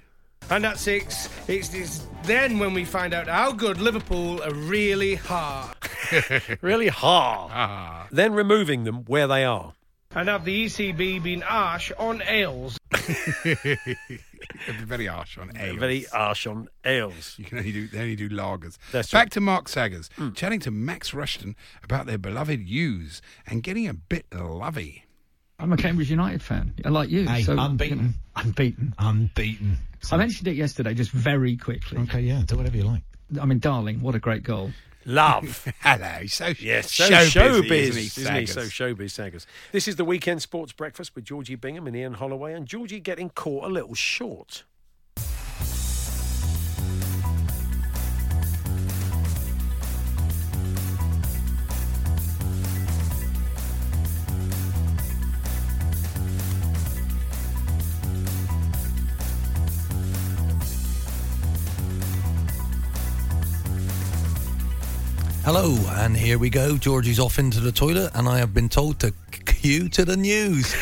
And 0.50 0.66
at 0.66 0.78
six, 0.78 1.30
it's, 1.48 1.74
it's 1.74 2.06
then 2.24 2.60
when 2.60 2.74
we 2.74 2.86
find 2.86 3.14
out 3.14 3.28
how 3.28 3.52
good 3.52 3.80
Liverpool 3.80 4.42
are 4.44 4.54
really 4.54 5.16
hard. 5.16 5.76
really 6.62 6.88
hard. 6.88 7.52
Ah. 7.54 8.08
Then 8.12 8.34
removing 8.34 8.84
them 8.84 9.06
where 9.06 9.28
they 9.28 9.46
are. 9.46 9.74
And 10.16 10.30
have 10.30 10.46
the 10.46 10.66
ECB 10.66 11.24
been 11.24 11.42
harsh 11.42 11.92
on 11.98 12.22
ales? 12.28 12.78
Be 13.44 13.66
very 14.68 15.08
harsh 15.08 15.38
on 15.40 15.52
ales. 15.58 15.80
Very 15.80 16.04
harsh 16.04 16.46
on 16.46 16.68
ales. 16.86 17.36
You 17.40 17.46
can 17.46 17.58
only 17.58 17.72
do 17.72 17.88
they 17.88 18.00
only 18.00 18.16
do 18.16 18.30
lagers. 18.30 18.78
That's 18.92 19.12
Back 19.12 19.24
right. 19.26 19.32
to 19.32 19.42
Mark 19.42 19.68
Saggers, 19.68 20.10
hmm. 20.16 20.32
chatting 20.34 20.60
to 20.62 20.72
Max 20.72 21.14
Rushton 21.14 21.56
about 21.84 22.06
their 22.06 22.20
beloved 22.20 22.62
U's 22.62 23.22
and 23.48 23.64
getting 23.64 23.88
a 23.88 23.94
bit 23.94 24.26
lovey. 24.32 25.06
I'm 25.64 25.72
a 25.72 25.78
Cambridge 25.78 26.12
United 26.12 26.42
fan. 26.42 26.74
I 26.84 26.90
like 26.90 27.10
you. 27.10 27.26
Hey, 27.26 27.44
so, 27.44 27.58
unbeaten. 27.58 27.98
you 27.98 28.04
know, 28.04 28.12
unbeaten. 28.36 28.94
Unbeaten. 29.00 29.78
I 30.12 30.18
mentioned 30.18 30.50
it 30.50 30.58
yesterday, 30.58 30.94
just 30.94 31.12
very 31.12 31.56
quickly. 31.56 32.00
Okay, 32.00 32.20
yeah, 32.20 32.42
do 32.46 32.58
whatever 32.58 32.76
you 32.76 32.84
like. 32.84 33.04
I 33.42 33.46
mean, 33.46 33.60
darling, 33.60 34.02
what 34.02 34.14
a 34.14 34.20
great 34.20 34.44
goal. 34.44 34.72
Love. 35.06 35.66
Hello, 35.80 36.26
so 36.28 36.48
yes, 36.60 36.92
so 36.92 37.06
showbiz, 37.06 37.30
showbiz, 37.30 37.72
isn't 37.72 38.02
he, 38.02 38.22
isn't 38.22 38.36
he? 38.36 38.46
So 38.46 38.62
showbiz, 38.64 39.12
Saggers. 39.12 39.48
This 39.72 39.88
is 39.88 39.96
the 39.96 40.04
weekend 40.04 40.42
sports 40.42 40.74
breakfast 40.74 41.16
with 41.16 41.24
Georgie 41.24 41.56
Bingham 41.56 41.88
and 41.88 41.96
Ian 41.96 42.16
Holloway, 42.16 42.54
and 42.54 42.68
Georgie 42.68 43.00
getting 43.00 43.30
caught 43.30 43.64
a 43.64 43.70
little 43.70 43.96
short. 43.96 44.66
Hello, 65.44 65.76
and 66.00 66.16
here 66.16 66.40
we 66.40 66.50
go. 66.50 66.78
Georgie's 66.78 67.20
off 67.20 67.38
into 67.38 67.60
the 67.60 67.74
toilet, 67.74 68.12
and 68.16 68.30
I 68.30 68.38
have 68.38 68.54
been 68.54 68.70
told 68.70 69.02
to 69.02 69.14
Cue 69.46 69.90
to 69.90 70.06
the 70.06 70.16
news. 70.16 70.74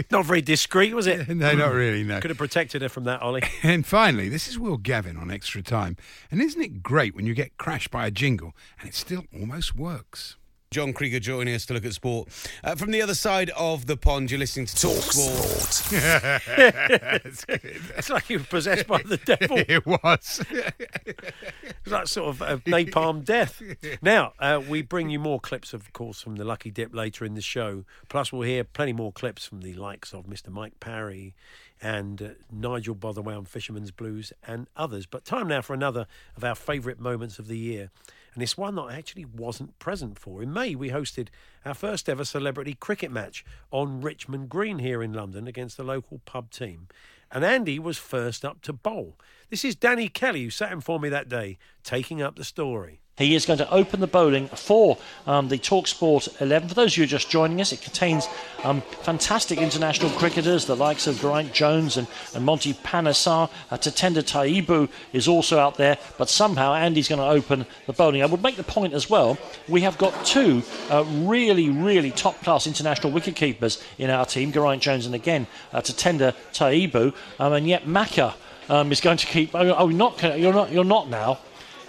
Not 0.12 0.24
very 0.24 0.40
discreet, 0.40 0.94
was 0.94 1.08
it? 1.08 1.28
No, 1.40 1.52
not 1.54 1.72
really, 1.72 2.04
no. 2.04 2.20
Could 2.20 2.30
have 2.30 2.38
protected 2.38 2.82
her 2.82 2.88
from 2.88 3.04
that, 3.04 3.22
Ollie. 3.22 3.42
And 3.64 3.84
finally, 3.84 4.28
this 4.28 4.46
is 4.46 4.56
Will 4.56 4.76
Gavin 4.76 5.16
on 5.16 5.32
Extra 5.32 5.62
Time. 5.62 5.96
And 6.30 6.40
isn't 6.40 6.62
it 6.62 6.80
great 6.82 7.16
when 7.16 7.26
you 7.26 7.34
get 7.34 7.56
crashed 7.56 7.90
by 7.90 8.06
a 8.06 8.10
jingle 8.12 8.54
and 8.78 8.88
it 8.88 8.94
still 8.94 9.24
almost 9.34 9.74
works? 9.74 10.36
John 10.72 10.92
Krieger 10.92 11.18
joining 11.18 11.52
us 11.52 11.66
to 11.66 11.74
look 11.74 11.84
at 11.84 11.94
sport. 11.94 12.28
Uh, 12.62 12.76
from 12.76 12.92
the 12.92 13.02
other 13.02 13.16
side 13.16 13.50
of 13.56 13.86
the 13.86 13.96
pond, 13.96 14.30
you're 14.30 14.38
listening 14.38 14.66
to 14.66 14.76
Talk, 14.76 15.02
Sport. 15.02 15.82
it's 17.98 18.08
like 18.08 18.30
you 18.30 18.38
were 18.38 18.44
possessed 18.44 18.86
by 18.86 19.02
the 19.02 19.16
devil. 19.24 19.58
it 19.58 19.84
was. 19.84 20.44
It's 20.48 21.90
like 21.90 22.06
sort 22.06 22.28
of 22.28 22.42
a 22.42 22.58
napalm 22.70 23.24
death. 23.24 23.60
Now, 24.00 24.34
uh, 24.38 24.62
we 24.64 24.82
bring 24.82 25.10
you 25.10 25.18
more 25.18 25.40
clips, 25.40 25.74
of 25.74 25.92
course, 25.92 26.20
from 26.20 26.36
the 26.36 26.44
Lucky 26.44 26.70
Dip 26.70 26.94
later 26.94 27.24
in 27.24 27.34
the 27.34 27.40
show. 27.40 27.84
Plus, 28.08 28.32
we'll 28.32 28.42
hear 28.42 28.62
plenty 28.62 28.92
more 28.92 29.10
clips 29.10 29.44
from 29.44 29.62
the 29.62 29.74
likes 29.74 30.14
of 30.14 30.26
Mr. 30.26 30.50
Mike 30.50 30.78
Parry 30.78 31.34
and 31.82 32.22
uh, 32.22 32.28
Nigel 32.48 32.94
Botherway, 32.94 33.34
on 33.34 33.44
Fisherman's 33.44 33.90
Blues, 33.90 34.32
and 34.46 34.68
others. 34.76 35.06
But 35.06 35.24
time 35.24 35.48
now 35.48 35.62
for 35.62 35.74
another 35.74 36.06
of 36.36 36.44
our 36.44 36.54
favourite 36.54 37.00
moments 37.00 37.40
of 37.40 37.48
the 37.48 37.58
year. 37.58 37.90
And 38.34 38.42
it's 38.42 38.56
one 38.56 38.76
that 38.76 38.82
I 38.82 38.96
actually 38.96 39.24
wasn't 39.24 39.78
present 39.78 40.18
for. 40.18 40.42
In 40.42 40.52
May, 40.52 40.74
we 40.74 40.90
hosted 40.90 41.28
our 41.64 41.74
first 41.74 42.08
ever 42.08 42.24
celebrity 42.24 42.74
cricket 42.74 43.10
match 43.10 43.44
on 43.70 44.00
Richmond 44.00 44.48
Green 44.48 44.78
here 44.78 45.02
in 45.02 45.12
London 45.12 45.48
against 45.48 45.76
the 45.76 45.84
local 45.84 46.20
pub 46.24 46.50
team. 46.50 46.88
And 47.32 47.44
Andy 47.44 47.78
was 47.78 47.98
first 47.98 48.44
up 48.44 48.60
to 48.62 48.72
bowl. 48.72 49.16
This 49.50 49.64
is 49.64 49.74
Danny 49.74 50.08
Kelly, 50.08 50.44
who 50.44 50.50
sat 50.50 50.72
in 50.72 50.80
for 50.80 50.98
me 51.00 51.08
that 51.08 51.28
day, 51.28 51.58
taking 51.82 52.22
up 52.22 52.36
the 52.36 52.44
story. 52.44 52.99
He 53.20 53.34
is 53.34 53.44
going 53.44 53.58
to 53.58 53.70
open 53.70 54.00
the 54.00 54.06
bowling 54.06 54.48
for 54.48 54.96
um, 55.26 55.48
the 55.48 55.58
Talksport 55.58 56.40
11. 56.40 56.70
For 56.70 56.74
those 56.74 56.94
of 56.94 56.96
you 56.96 57.02
who 57.02 57.04
are 57.04 57.18
just 57.18 57.28
joining 57.28 57.60
us, 57.60 57.70
it 57.70 57.82
contains 57.82 58.26
um, 58.64 58.80
fantastic 59.02 59.58
international 59.58 60.10
cricketers, 60.12 60.64
the 60.64 60.74
likes 60.74 61.06
of 61.06 61.20
Geraint 61.20 61.52
Jones 61.52 61.98
and, 61.98 62.08
and 62.34 62.46
Monty 62.46 62.72
Panesar. 62.72 63.50
Uh, 63.70 63.76
Tatenda 63.76 64.22
Taibu 64.22 64.88
is 65.12 65.28
also 65.28 65.58
out 65.58 65.76
there, 65.76 65.98
but 66.16 66.30
somehow 66.30 66.72
Andy's 66.72 67.08
going 67.08 67.18
to 67.18 67.26
open 67.26 67.66
the 67.86 67.92
bowling. 67.92 68.22
I 68.22 68.26
would 68.26 68.42
make 68.42 68.56
the 68.56 68.62
point 68.62 68.94
as 68.94 69.10
well, 69.10 69.36
we 69.68 69.82
have 69.82 69.98
got 69.98 70.24
two 70.24 70.62
uh, 70.88 71.04
really, 71.06 71.68
really 71.68 72.12
top 72.12 72.42
class 72.42 72.66
international 72.66 73.12
wicketkeepers 73.12 73.84
in 73.98 74.08
our 74.08 74.24
team, 74.24 74.50
Geraint 74.50 74.80
Jones 74.80 75.04
and 75.04 75.14
again 75.14 75.46
uh, 75.74 75.82
Tatenda 75.82 76.34
Taibu, 76.54 77.14
um, 77.38 77.52
and 77.52 77.68
yet 77.68 77.84
Macca 77.84 78.32
um, 78.70 78.90
is 78.90 79.02
going 79.02 79.18
to 79.18 79.26
keep. 79.26 79.54
Oh, 79.54 79.74
oh, 79.74 79.88
not, 79.88 80.22
you're 80.38 80.54
not, 80.54 80.72
you're 80.72 80.84
not 80.84 81.10
now. 81.10 81.38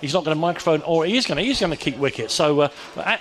He's 0.02 0.14
not 0.14 0.26
going 0.26 0.36
to 0.36 0.41
microphone, 0.41 0.82
or 0.82 1.06
he 1.06 1.16
is 1.16 1.26
going 1.26 1.38
to. 1.38 1.43
He's 1.43 1.60
going 1.60 1.72
to 1.72 1.78
keep 1.78 1.97
wicket. 1.97 2.32
So, 2.32 2.62
uh, 2.62 2.70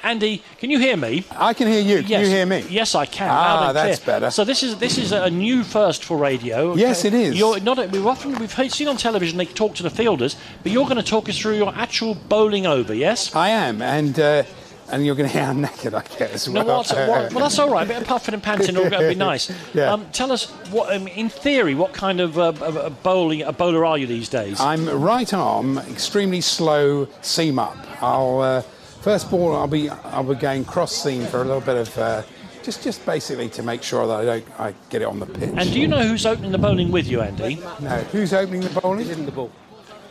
Andy, 0.03 0.43
can 0.59 0.71
you 0.71 0.79
hear 0.79 0.97
me? 0.97 1.25
I 1.31 1.53
can 1.55 1.69
hear 1.69 1.81
you. 1.81 1.99
Can 2.03 2.11
yes. 2.11 2.23
you 2.27 2.29
hear 2.35 2.47
me? 2.47 2.65
Yes, 2.69 2.95
I 2.95 3.07
can. 3.07 3.29
Ah, 3.31 3.73
that's 3.73 4.01
clear. 4.01 4.21
better. 4.21 4.31
So 4.31 4.45
this 4.45 4.63
is 4.63 4.79
this 4.79 4.99
is 4.99 5.13
a 5.13 5.31
new 5.31 5.63
first 5.63 6.05
for 6.05 6.17
radio. 6.17 6.73
okay? 6.73 6.81
Yes, 6.81 7.05
it 7.05 7.15
is. 7.15 7.39
You're 7.39 7.61
not. 7.61 7.91
We've 7.91 8.07
often 8.07 8.39
we've 8.39 8.73
seen 8.73 8.89
on 8.89 8.97
television 8.97 9.39
they 9.39 9.47
talk 9.47 9.75
to 9.77 9.83
the 9.83 9.91
fielders, 9.91 10.37
but 10.63 10.73
you're 10.73 10.87
going 10.87 10.97
to 10.97 11.03
talk 11.03 11.29
us 11.29 11.39
through 11.39 11.57
your 11.57 11.75
actual 11.75 12.15
bowling 12.15 12.67
over. 12.67 12.95
Yes. 12.95 13.35
I 13.35 13.51
am, 13.51 13.83
and 13.83 14.19
uh, 14.19 14.45
and 14.93 15.05
you're 15.05 15.15
going 15.15 15.29
to 15.31 15.33
hear 15.33 15.47
I'm 15.47 15.63
knackered, 15.63 15.95
I 15.95 16.17
guess. 16.19 16.49
No, 16.49 16.65
well. 16.65 16.79
what, 16.79 16.89
what, 16.91 17.33
well, 17.33 17.45
that's 17.45 17.59
all 17.59 17.71
right. 17.71 17.85
A 17.85 17.89
bit 17.89 18.03
of 18.03 18.09
puffing 18.09 18.35
and 18.35 18.43
panting 18.43 18.77
all 18.77 18.85
will 18.89 19.09
be 19.09 19.15
nice. 19.31 19.53
Yeah. 19.75 19.93
Um, 19.93 20.07
tell 20.13 20.33
us, 20.33 20.51
what, 20.71 20.95
um, 20.95 21.09
in 21.09 21.29
theory, 21.29 21.75
what 21.75 21.93
kind 21.93 22.21
of 22.21 22.39
uh, 22.39 22.53
a 22.61 22.91
bowling 22.91 23.43
a 23.43 23.53
bowler 23.53 23.85
are 23.85 23.99
you 23.99 24.07
these 24.07 24.29
days? 24.29 24.61
I'm 24.61 24.89
right 24.89 25.33
arm, 25.33 25.79
extremely 25.79 26.41
slow 26.41 27.09
seam 27.23 27.59
up. 27.59 27.77
I'll 28.03 28.41
uh, 28.41 28.63
first 29.03 29.31
ball. 29.31 29.57
I'll 29.57 29.67
be 29.67 29.89
I'll 29.89 30.25
be 30.25 30.35
going 30.35 30.65
cross 30.65 30.95
seam 30.95 31.25
for 31.27 31.43
a 31.43 31.45
little 31.45 31.61
bit 31.61 31.77
of. 31.77 31.99
Uh, 31.99 32.23
just, 32.63 32.85
just 32.85 33.07
basically 33.07 33.49
to 33.49 33.63
make 33.63 33.83
sure 33.83 34.07
that 34.07 34.21
I 34.21 34.25
don't, 34.25 34.61
I 34.61 34.75
get 34.91 35.01
it 35.01 35.07
on 35.07 35.19
the 35.19 35.25
pitch. 35.25 35.51
and 35.57 35.73
do 35.73 35.81
you 35.81 35.89
know 35.89 36.07
who's 36.07 36.27
opening 36.27 36.53
the 36.53 36.59
bowling 36.59 36.93
with 36.93 37.07
you, 37.07 37.23
Andy? 37.23 37.57
No, 37.81 37.97
who's 38.13 38.35
opening 38.35 38.61
the 38.61 38.81
bowling? 38.81 39.09
in 39.09 39.25
the 39.25 39.33
ball. 39.33 39.51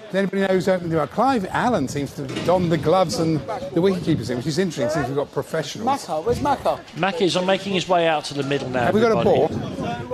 Does 0.10 0.16
anybody 0.16 0.42
know 0.42 0.48
who's 0.48 0.68
opening 0.68 0.90
the 0.90 0.96
bowling? 0.96 1.10
Clive 1.10 1.46
Allen 1.52 1.88
seems 1.88 2.14
to 2.16 2.26
don 2.46 2.68
the 2.70 2.78
gloves 2.80 3.20
and 3.20 3.40
the 3.40 3.80
wicketkeepers 3.80 4.32
in, 4.32 4.38
which 4.38 4.48
is 4.48 4.58
interesting 4.58 4.90
since 4.90 5.08
we've 5.08 5.16
got 5.16 5.32
professionals. 5.32 5.88
Macca, 5.88 6.24
where's 6.26 6.40
Macca? 6.40 6.80
Macca 6.96 7.22
is 7.22 7.36
on 7.38 7.46
making 7.46 7.74
his 7.74 7.88
way 7.88 8.08
out 8.08 8.26
to 8.26 8.34
the 8.34 8.42
middle 8.42 8.70
now. 8.70 8.86
Have 8.86 8.96
we 8.96 9.02
got 9.02 9.12
a 9.12 9.24
ball? 9.24 9.50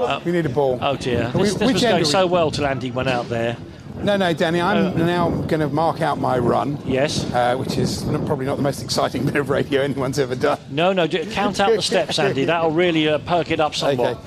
Uh, 0.01 0.19
we 0.25 0.33
need 0.33 0.45
a 0.45 0.49
ball. 0.49 0.77
Oh 0.81 0.97
dear, 0.97 1.31
We- 1.33 1.43
this, 1.43 1.53
this 1.53 1.65
which 1.67 1.73
was 1.75 1.83
end 1.85 1.91
going 1.91 1.95
are 2.03 2.05
we- 2.05 2.11
so 2.11 2.27
well 2.27 2.51
till 2.51 2.65
Andy 2.65 2.91
went 2.91 3.07
out 3.07 3.29
there. 3.29 3.55
No, 4.03 4.17
no, 4.17 4.33
Danny, 4.33 4.59
I'm 4.59 4.87
Uh, 5.01 5.05
now 5.05 5.29
going 5.29 5.61
to 5.61 5.69
mark 5.69 6.01
out 6.01 6.19
my 6.19 6.37
run. 6.37 6.77
Yes. 6.85 7.23
Uh, 7.33 7.55
which 7.55 7.77
is 7.77 8.03
probably 8.03 8.45
not 8.45 8.57
the 8.57 8.63
most 8.63 8.83
exciting 8.83 9.25
bit 9.25 9.37
of 9.37 9.49
radio 9.49 9.81
anyone's 9.81 10.19
ever 10.19 10.35
done. 10.35 10.59
No, 10.69 10.91
no, 10.91 11.07
do, 11.07 11.25
count 11.31 11.61
out 11.61 11.73
the 11.73 11.81
steps, 11.81 12.19
Andy. 12.19 12.43
That'll 12.51 12.71
really 12.71 13.07
uh, 13.07 13.19
perk 13.19 13.49
it 13.51 13.61
up 13.61 13.73
somewhat. 13.73 14.17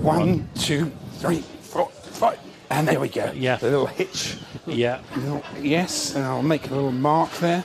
One, 0.00 0.48
two, 0.54 0.92
three, 1.14 1.40
four, 1.60 1.88
five. 1.88 2.38
And 2.70 2.86
there 2.86 3.00
we 3.00 3.08
go. 3.08 3.32
Yeah. 3.34 3.56
The 3.56 3.70
little 3.70 3.86
hitch. 3.86 4.36
Yeah. 4.66 5.00
Yes, 5.60 6.14
and 6.14 6.24
I'll 6.24 6.42
make 6.42 6.70
a 6.70 6.74
little 6.74 6.92
mark 6.92 7.30
there. 7.38 7.64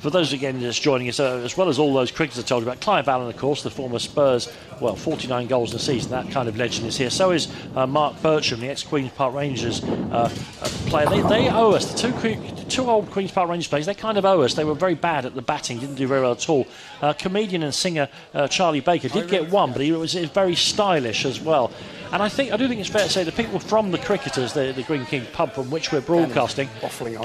For 0.00 0.10
those 0.10 0.32
again 0.32 0.60
just 0.60 0.82
joining 0.82 1.08
us, 1.08 1.20
uh, 1.20 1.36
as 1.44 1.56
well 1.56 1.68
as 1.68 1.78
all 1.78 1.94
those 1.94 2.10
cricketers 2.10 2.44
I 2.44 2.46
told 2.46 2.64
you 2.64 2.68
about, 2.68 2.82
Clive 2.82 3.08
Allen, 3.08 3.28
of 3.28 3.36
course, 3.36 3.62
the 3.62 3.70
former 3.70 3.98
Spurs, 3.98 4.52
well, 4.80 4.96
49 4.96 5.46
goals 5.46 5.70
in 5.70 5.76
a 5.76 5.80
season, 5.80 6.10
that 6.10 6.30
kind 6.30 6.48
of 6.48 6.56
legend 6.56 6.86
is 6.86 6.96
here. 6.96 7.10
So 7.10 7.30
is 7.30 7.48
uh, 7.74 7.86
Mark 7.86 8.20
Bertram, 8.22 8.60
the 8.60 8.68
ex 8.68 8.82
Queen's 8.82 9.12
Park 9.12 9.34
Rangers 9.34 9.82
uh, 9.82 10.30
uh, 10.60 10.68
player. 10.88 11.08
They, 11.08 11.22
they 11.22 11.48
owe 11.50 11.72
us, 11.72 11.92
the 11.92 12.12
two, 12.12 12.64
two 12.68 12.90
old 12.90 13.10
Queen's 13.10 13.32
Park 13.32 13.48
Rangers 13.50 13.68
players, 13.68 13.86
they 13.86 13.94
kind 13.94 14.18
of 14.18 14.24
owe 14.24 14.42
us. 14.42 14.54
They 14.54 14.64
were 14.64 14.74
very 14.74 14.94
bad 14.94 15.26
at 15.26 15.34
the 15.34 15.42
batting, 15.42 15.78
didn't 15.78 15.96
do 15.96 16.06
very 16.06 16.20
well 16.20 16.32
at 16.32 16.48
all. 16.48 16.66
Uh, 17.00 17.12
comedian 17.12 17.62
and 17.62 17.74
singer 17.74 18.08
uh, 18.34 18.48
Charlie 18.48 18.80
Baker 18.80 19.08
did 19.08 19.28
get 19.28 19.50
one, 19.50 19.72
but 19.72 19.80
he 19.80 19.92
was, 19.92 20.14
was 20.14 20.30
very 20.30 20.54
stylish 20.54 21.24
as 21.24 21.40
well. 21.40 21.72
And 22.12 22.22
I 22.22 22.28
think 22.28 22.52
I 22.52 22.56
do 22.56 22.68
think 22.68 22.80
it's 22.80 22.88
fair 22.88 23.02
to 23.02 23.08
say 23.08 23.24
the 23.24 23.32
people 23.32 23.58
from 23.58 23.90
the 23.90 23.98
cricketers, 23.98 24.52
the, 24.52 24.72
the 24.72 24.84
Greene 24.84 25.04
King 25.04 25.26
pub 25.32 25.52
from 25.52 25.68
which 25.70 25.90
we're 25.90 26.00
broadcasting, 26.00 26.68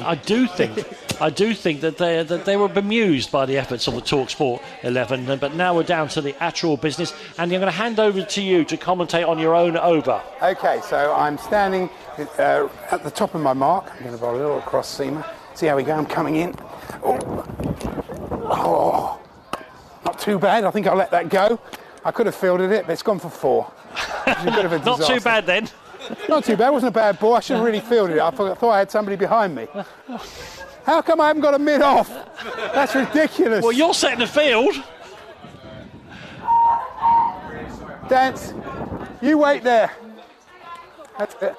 I 0.04 0.16
do 0.16 0.47
think, 0.47 0.84
I 1.22 1.30
do 1.30 1.54
think 1.54 1.82
that 1.82 1.97
they 1.97 2.24
that 2.24 2.45
they 2.45 2.58
were 2.58 2.70
bemused 2.70 3.32
by 3.32 3.45
the 3.45 3.58
efforts 3.58 3.88
of 3.88 3.93
the 3.93 4.02
Talk 4.02 4.32
Sport 4.32 4.64
11. 4.82 5.30
uh, 5.30 5.36
But 5.36 5.54
now 5.54 5.76
we're 5.76 5.84
down 5.84 6.08
to 6.10 6.22
the 6.22 6.36
actual 6.41 6.76
business, 6.76 7.14
and 7.40 7.54
I'm 7.54 7.62
going 7.62 7.72
to 7.72 7.78
hand 7.78 8.00
over 8.02 8.22
to 8.22 8.42
you 8.42 8.66
to 8.66 8.76
commentate 8.76 9.26
on 9.26 9.40
your 9.40 9.56
own 9.56 9.78
over. 9.78 10.22
Okay, 10.44 10.82
so 10.84 11.14
I'm 11.14 11.38
standing 11.38 11.90
uh, 12.38 12.68
at 12.92 13.02
the 13.02 13.10
top 13.10 13.34
of 13.34 13.40
my 13.40 13.54
mark. 13.54 13.90
I'm 13.96 14.04
going 14.04 14.14
to 14.14 14.20
bowl 14.20 14.36
a 14.36 14.38
little 14.38 14.62
cross 14.62 14.94
seamer. 14.98 15.26
See 15.56 15.66
how 15.66 15.78
we 15.78 15.84
go. 15.84 15.94
I'm 15.94 16.06
coming 16.06 16.36
in. 16.36 16.54
Oh. 17.02 17.18
oh, 18.44 19.22
not 20.04 20.20
too 20.20 20.38
bad. 20.38 20.66
I 20.66 20.72
think 20.72 20.86
I'll 20.86 20.98
let 20.98 21.12
that 21.12 21.30
go. 21.30 21.62
I 22.04 22.12
could 22.12 22.26
have 22.26 22.36
fielded 22.36 22.72
it, 22.72 22.86
but 22.86 22.92
it's 22.92 23.04
gone 23.04 23.20
for 23.20 23.30
four. 23.30 23.72
A 24.28 24.44
bit 24.44 24.66
of 24.66 24.74
a 24.74 24.80
Not 24.86 25.02
too 25.02 25.22
bad 25.22 25.46
then. 25.46 25.70
Not 26.28 26.44
too 26.44 26.58
bad. 26.58 26.68
It 26.68 26.74
wasn't 26.74 26.90
a 26.90 27.00
bad 27.00 27.20
ball. 27.20 27.36
I 27.36 27.40
should 27.40 27.56
have 27.56 27.66
really 27.66 27.80
fielded 27.80 28.18
it. 28.18 28.22
I 28.22 28.32
thought, 28.32 28.52
I 28.52 28.56
thought 28.56 28.72
I 28.72 28.80
had 28.80 28.92
somebody 28.92 29.16
behind 29.16 29.56
me. 29.56 29.66
How 30.84 31.02
come 31.02 31.22
I 31.22 31.28
haven't 31.28 31.42
got 31.42 31.54
a 31.54 31.60
mid 31.60 31.82
off? 31.82 32.10
That's 32.74 32.96
ridiculous. 32.96 33.64
Well, 33.64 33.72
you're 33.72 33.94
setting 33.94 34.20
the 34.20 34.28
field. 34.28 34.76
Dance. 38.10 38.53
You 39.22 39.38
wait 39.38 39.64
there. 39.64 39.91
That's 41.18 41.36
it. 41.41 41.55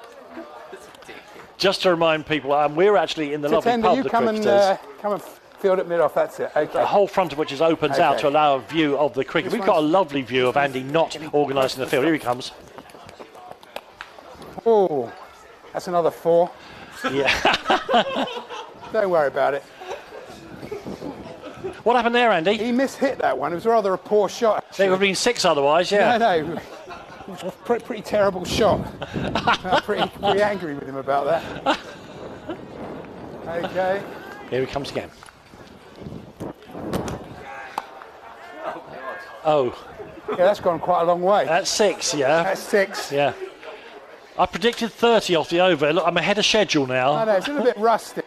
Just 1.57 1.83
to 1.83 1.91
remind 1.91 2.25
people, 2.25 2.51
um, 2.51 2.75
we're 2.75 2.97
actually 2.97 3.33
in 3.33 3.41
the 3.41 3.47
lovely 3.47 3.71
Tender, 3.71 3.87
pub, 3.87 3.97
you 3.97 4.03
the 4.03 4.09
come 4.09 4.27
and 4.27 4.45
uh, 4.45 4.77
come 5.01 5.13
and 5.13 5.21
field 5.21 5.79
it 5.79 5.87
mid 5.87 6.01
off. 6.01 6.13
That's 6.13 6.39
it. 6.39 6.51
Okay. 6.55 6.73
The 6.73 6.85
whole 6.85 7.07
front 7.07 7.31
of 7.31 7.37
which 7.37 7.51
is 7.51 7.61
opens 7.61 7.99
out 7.99 8.19
to 8.19 8.27
allow 8.27 8.55
a 8.55 8.59
view 8.61 8.97
of 8.97 9.13
the 9.13 9.23
cricket. 9.23 9.51
This 9.51 9.59
We've 9.59 9.65
got 9.65 9.77
a 9.77 9.81
lovely 9.81 10.23
view 10.23 10.47
of 10.47 10.57
Andy 10.57 10.83
not 10.83 11.15
organising 11.33 11.79
the 11.79 11.87
field. 11.87 12.03
Here 12.03 12.13
he 12.13 12.19
comes. 12.19 12.51
Oh, 14.65 15.11
that's 15.71 15.87
another 15.87 16.11
four. 16.11 16.51
Yeah. 17.11 17.31
Don't 18.93 19.09
worry 19.09 19.27
about 19.27 19.53
it. 19.53 19.63
What 21.83 21.95
happened 21.95 22.15
there, 22.15 22.31
Andy? 22.31 22.57
He 22.57 22.71
mishit 22.71 23.17
that 23.17 23.37
one. 23.37 23.51
It 23.51 23.55
was 23.55 23.65
rather 23.65 23.93
a 23.93 23.97
poor 23.97 24.29
shot. 24.29 24.71
There 24.77 24.87
would 24.89 24.95
have 24.95 25.01
been 25.01 25.15
six 25.15 25.45
otherwise, 25.45 25.91
yeah. 25.91 26.17
No, 26.17 26.41
no. 26.41 26.53
It 26.53 27.27
was 27.27 27.43
a 27.43 27.51
pretty, 27.51 27.85
pretty 27.85 28.01
terrible 28.03 28.45
shot. 28.45 28.85
I'm 29.35 29.81
pretty, 29.81 30.07
pretty 30.19 30.41
angry 30.41 30.75
with 30.75 30.87
him 30.87 30.97
about 30.97 31.25
that. 31.25 31.79
Okay. 33.47 34.01
Here 34.49 34.61
he 34.61 34.67
comes 34.67 34.91
again. 34.91 35.09
Oh. 39.43 39.75
Yeah, 40.29 40.35
that's 40.35 40.59
gone 40.59 40.79
quite 40.79 41.01
a 41.01 41.05
long 41.05 41.21
way. 41.21 41.45
That's 41.45 41.69
six, 41.69 42.13
yeah. 42.13 42.43
That's 42.43 42.61
six. 42.61 43.11
Yeah. 43.11 43.33
I 44.37 44.45
predicted 44.45 44.91
30 44.91 45.35
off 45.35 45.49
the 45.49 45.59
over. 45.61 45.91
Look, 45.91 46.05
I'm 46.05 46.17
ahead 46.17 46.37
of 46.37 46.45
schedule 46.45 46.85
now. 46.87 47.13
I 47.13 47.25
know, 47.25 47.35
it's 47.37 47.47
a 47.47 47.51
little 47.51 47.65
bit 47.65 47.77
rusty. 47.77 48.21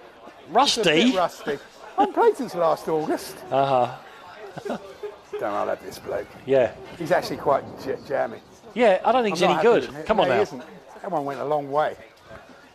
Rusty? 0.51 1.17
Rusty. 1.17 1.59
I'm 1.99 2.13
played 2.13 2.37
since 2.37 2.55
last 2.55 2.89
August. 2.89 3.37
Uh 3.51 3.67
huh. 4.67 4.79
Don't 5.33 5.43
I'll 5.45 5.69
have 5.69 5.83
this 5.85 5.99
bloke. 5.99 6.29
Yeah. 6.47 6.73
He's 6.99 7.11
actually 7.11 7.39
quite 7.39 7.65
j- 7.85 7.97
jammy. 8.07 8.39
Yeah, 8.75 9.01
I 9.05 9.13
don't 9.13 9.23
think 9.25 9.35
I'm 9.41 9.49
he's 9.49 9.57
any 9.57 9.63
good. 9.63 10.07
Come 10.07 10.17
no, 10.19 10.23
on 10.25 10.29
he 10.31 10.35
now. 10.37 10.43
isn't. 10.43 10.63
That 11.03 11.11
one 11.11 11.25
went 11.25 11.41
a 11.41 11.45
long 11.45 11.71
way. 11.71 11.97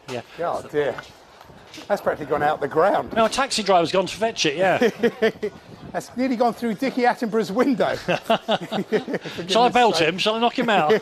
Yeah. 0.10 0.22
Oh 0.40 0.62
dear. 0.70 0.96
That's 1.88 2.02
practically 2.02 2.30
gone 2.30 2.44
out 2.44 2.60
the 2.62 2.68
ground. 2.68 3.14
No, 3.14 3.26
a 3.26 3.30
taxi 3.30 3.64
driver's 3.64 3.92
gone 3.92 4.06
to 4.08 4.16
fetch 4.16 4.46
it, 4.46 4.56
yeah. 4.58 4.90
That's 5.92 6.16
nearly 6.18 6.36
gone 6.36 6.54
through 6.54 6.76
Dickie 6.76 7.04
Attenborough's 7.06 7.52
window. 7.52 7.96
Shall 9.48 9.64
I 9.64 9.70
belt 9.70 10.00
him? 10.02 10.18
Shall 10.18 10.36
I 10.36 10.40
knock 10.40 10.58
him 10.58 10.70
out? 10.70 10.94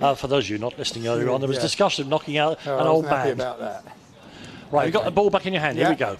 uh, 0.00 0.14
for 0.14 0.26
those 0.26 0.44
of 0.44 0.50
you 0.50 0.58
not 0.58 0.78
listening 0.78 1.06
earlier 1.06 1.30
on, 1.30 1.40
there 1.40 1.48
was 1.48 1.56
Yeah. 1.58 1.62
discussion 1.62 2.02
of 2.04 2.08
knocking 2.08 2.36
out 2.38 2.58
Oh, 2.66 2.78
an 2.78 2.86
I 2.86 2.88
old 2.90 3.04
man. 3.04 3.28
about 3.32 3.58
that. 3.60 3.84
Right, 4.70 4.84
you've 4.84 4.92
got 4.92 5.04
the 5.04 5.10
ball 5.10 5.30
back 5.30 5.46
in 5.46 5.52
your 5.52 5.62
hand. 5.62 5.78
Here 5.78 5.88
we 5.88 5.96
go. 5.96 6.16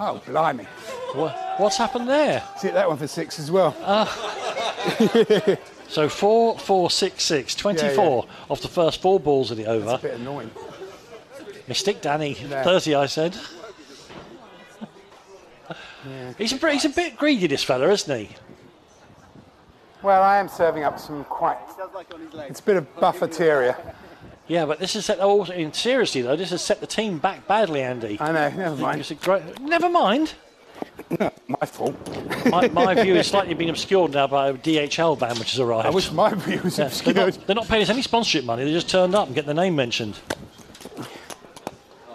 Oh, 0.00 0.20
blimey. 0.26 0.64
What, 1.14 1.36
what's 1.58 1.76
happened 1.76 2.08
there? 2.08 2.42
Hit 2.60 2.74
that 2.74 2.88
one 2.88 2.96
for 2.96 3.06
six 3.06 3.38
as 3.38 3.50
well. 3.50 3.76
Ah. 3.82 5.58
So 5.92 6.08
four, 6.08 6.58
four, 6.58 6.90
six, 6.90 7.22
six. 7.22 7.54
24 7.54 8.26
off 8.48 8.62
the 8.62 8.68
first 8.68 9.02
four 9.02 9.20
balls 9.20 9.50
of 9.50 9.58
the 9.58 9.66
over. 9.66 9.84
That's 9.84 10.02
a 10.04 10.08
bit 10.08 10.20
annoying. 10.20 10.50
Mistake, 11.68 12.00
Danny. 12.00 12.32
Yeah. 12.48 12.62
30, 12.62 12.94
I 12.94 13.04
said. 13.04 13.36
Yeah. 16.08 16.32
He's 16.38 16.54
a, 16.54 16.56
bit- 16.56 16.72
he's 16.72 16.86
a 16.86 16.88
bit 16.88 17.18
greedy, 17.18 17.46
this 17.46 17.62
fella, 17.62 17.90
isn't 17.90 18.18
he? 18.20 18.30
Well, 20.02 20.22
I 20.22 20.38
am 20.38 20.48
serving 20.48 20.82
up 20.82 20.98
some 20.98 21.24
quite. 21.24 21.58
It's 22.48 22.60
a 22.60 22.62
bit 22.62 22.78
of 22.78 22.96
bufferteria. 22.96 23.76
Yeah, 24.52 24.66
but 24.66 24.78
this 24.80 24.92
has 24.92 25.06
set. 25.06 25.16
Oh, 25.18 25.44
in 25.44 25.72
seriously 25.72 26.20
though, 26.20 26.36
this 26.36 26.50
has 26.50 26.60
set 26.60 26.80
the 26.82 26.86
team 26.86 27.16
back 27.16 27.48
badly, 27.48 27.80
Andy. 27.80 28.18
I 28.20 28.32
know. 28.32 28.50
Never 28.50 28.76
mind. 28.76 29.16
Great, 29.22 29.58
never 29.60 29.88
mind. 29.88 30.34
My 31.48 31.64
fault. 31.64 31.96
My, 32.46 32.68
my 32.68 32.94
view 33.02 33.14
is 33.14 33.28
slightly 33.28 33.54
being 33.54 33.70
obscured 33.70 34.12
now 34.12 34.26
by 34.26 34.48
a 34.48 34.52
DHL 34.52 35.18
van 35.18 35.38
which 35.38 35.52
has 35.52 35.60
arrived. 35.60 35.86
I 35.86 35.90
wish 35.90 36.12
my 36.12 36.34
view 36.34 36.60
was 36.64 36.76
Yeah, 36.76 36.84
they're, 36.84 36.86
obscured. 36.88 37.16
not, 37.16 37.46
they're 37.46 37.56
not 37.56 37.68
paying 37.68 37.82
us 37.82 37.88
any 37.88 38.02
sponsorship 38.02 38.44
money. 38.44 38.64
They 38.64 38.72
just 38.72 38.90
turned 38.90 39.14
up 39.14 39.26
and 39.26 39.34
get 39.34 39.46
their 39.46 39.54
name 39.54 39.74
mentioned. 39.74 40.18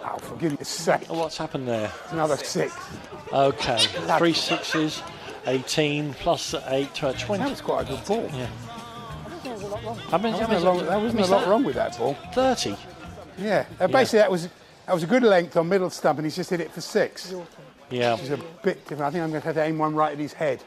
Oh, 0.04 0.16
for 0.18 0.36
goodness 0.36 0.68
sake. 0.68 1.06
Oh, 1.10 1.18
what's 1.18 1.38
happened 1.38 1.66
there? 1.66 1.90
Another 2.10 2.36
six. 2.36 2.72
Okay, 3.32 3.78
three 4.18 4.32
sixes, 4.32 5.02
18 5.46 6.14
plus 6.14 6.54
eight, 6.68 7.02
uh, 7.02 7.12
20. 7.14 7.42
That 7.42 7.50
was 7.50 7.60
quite 7.60 7.86
a 7.86 7.88
good 7.90 8.04
ball. 8.04 8.30
Yeah. 8.32 8.46
How 10.10 10.18
many, 10.18 10.38
how 10.38 10.46
there 10.46 10.60
wasn't, 10.60 10.64
a, 10.64 10.90
lot, 10.90 11.02
wasn't 11.02 11.20
a 11.22 11.26
lot 11.26 11.46
wrong 11.48 11.64
with 11.64 11.74
that 11.76 11.96
ball. 11.96 12.14
30. 12.32 12.76
Yeah. 13.38 13.64
Uh, 13.80 13.86
basically, 13.86 14.20
that 14.20 14.30
was 14.30 14.48
that 14.86 14.94
was 14.94 15.02
a 15.02 15.06
good 15.06 15.22
length 15.22 15.56
on 15.56 15.68
middle 15.68 15.90
stump, 15.90 16.18
and 16.18 16.26
he's 16.26 16.36
just 16.36 16.50
hit 16.50 16.60
it 16.60 16.72
for 16.72 16.80
six. 16.80 17.34
Yeah. 17.90 18.14
Which 18.14 18.24
is 18.24 18.30
a 18.30 18.36
bit 18.62 18.86
different. 18.86 19.02
I 19.02 19.10
think 19.10 19.22
I'm 19.24 19.30
going 19.30 19.40
to 19.40 19.46
have 19.46 19.54
to 19.56 19.62
aim 19.62 19.78
one 19.78 19.94
right 19.94 20.12
at 20.12 20.18
his 20.18 20.32
head. 20.32 20.62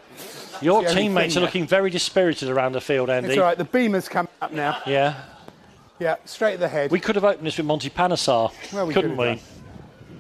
Your 0.62 0.82
It's 0.82 0.92
the 0.94 1.00
only 1.00 1.04
teammates 1.04 1.38
are 1.38 1.42
looking 1.42 1.68
very 1.68 1.90
dispirited 1.90 2.50
around 2.50 2.74
the 2.74 2.82
field, 2.82 3.10
Andy. 3.10 3.30
It's 3.30 3.38
all 3.38 3.44
right. 3.44 3.58
The 3.58 3.66
beamer's 3.66 4.08
come 4.08 4.28
up 4.42 4.52
now. 4.52 4.82
Yeah. 4.86 5.16
Yeah, 6.00 6.16
straight 6.26 6.56
at 6.56 6.60
the 6.60 6.68
head. 6.68 6.90
We 6.90 7.00
could 7.00 7.16
have 7.16 7.24
opened 7.24 7.46
this 7.46 7.58
with 7.58 7.68
Monty 7.68 7.92
Panesar, 7.92 8.52
Well, 8.74 8.88
we 8.88 8.94
couldn't 8.94 9.12
could 9.12 9.20
we? 9.20 9.28
have 9.28 9.42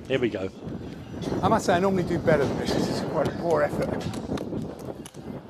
Here 0.07 0.19
we 0.19 0.29
go. 0.29 0.49
I 1.41 1.47
must 1.47 1.65
say, 1.65 1.73
I 1.73 1.79
normally 1.79 2.03
do 2.03 2.19
better 2.19 2.45
than 2.45 2.57
this. 2.59 2.71
This 2.71 2.87
is 2.87 3.01
quite 3.09 3.27
a 3.27 3.31
poor 3.31 3.63
effort. 3.63 3.89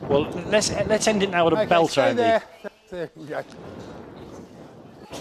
Well, 0.03 0.29
let's 0.47 0.71
let's 0.87 1.07
end 1.07 1.23
it 1.23 1.31
now 1.31 1.45
with 1.45 1.53
a 1.53 1.61
Okay, 1.61 1.73
belter, 1.73 2.03
Andy. 2.03 2.15
there. 2.21 2.43
There 2.91 3.09
we 3.15 3.25
go. 3.25 3.41
Here 5.11 5.19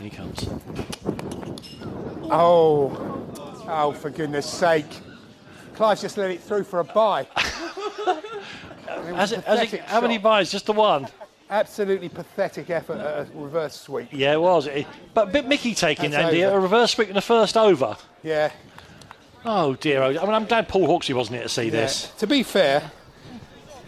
he 0.00 0.10
comes. 0.10 0.48
Oh, 2.28 2.90
oh, 3.68 3.92
for 3.92 4.10
goodness 4.10 4.50
sake. 4.50 4.86
Clive's 5.74 6.00
just 6.00 6.16
let 6.16 6.32
it 6.32 6.40
through 6.40 6.64
for 6.64 6.80
a 6.80 6.84
bye. 6.84 7.28
Has 8.86 9.30
it, 9.32 9.44
has 9.44 9.72
it, 9.72 9.80
how 9.82 10.00
many 10.00 10.18
buys? 10.18 10.50
Just 10.50 10.66
the 10.66 10.72
one? 10.72 11.06
Absolutely 11.48 12.08
pathetic 12.08 12.70
effort 12.70 12.98
at 12.98 13.28
a 13.28 13.30
reverse 13.32 13.80
sweep. 13.80 14.08
Yeah, 14.10 14.32
it 14.32 14.40
was. 14.40 14.66
It- 14.66 14.88
but 15.14 15.28
a 15.28 15.30
bit 15.30 15.46
Mickey 15.46 15.76
taking, 15.76 16.10
That's 16.10 16.24
Andy. 16.26 16.42
over. 16.42 16.56
A 16.56 16.60
reverse 16.60 16.90
sweep 16.90 17.08
in 17.08 17.14
the 17.14 17.20
first 17.20 17.56
over. 17.56 17.96
Yeah. 18.24 18.50
Oh, 19.44 19.76
dear. 19.76 20.02
I 20.02 20.08
mean, 20.10 20.18
I'm 20.18 20.46
glad 20.46 20.66
Paul 20.66 20.88
Hawksbee 20.88 21.14
wasn't 21.14 21.36
here 21.36 21.44
to 21.44 21.48
see 21.48 21.66
yeah. 21.66 21.70
this. 21.70 22.10
To 22.18 22.26
be 22.26 22.42
fair, 22.42 22.90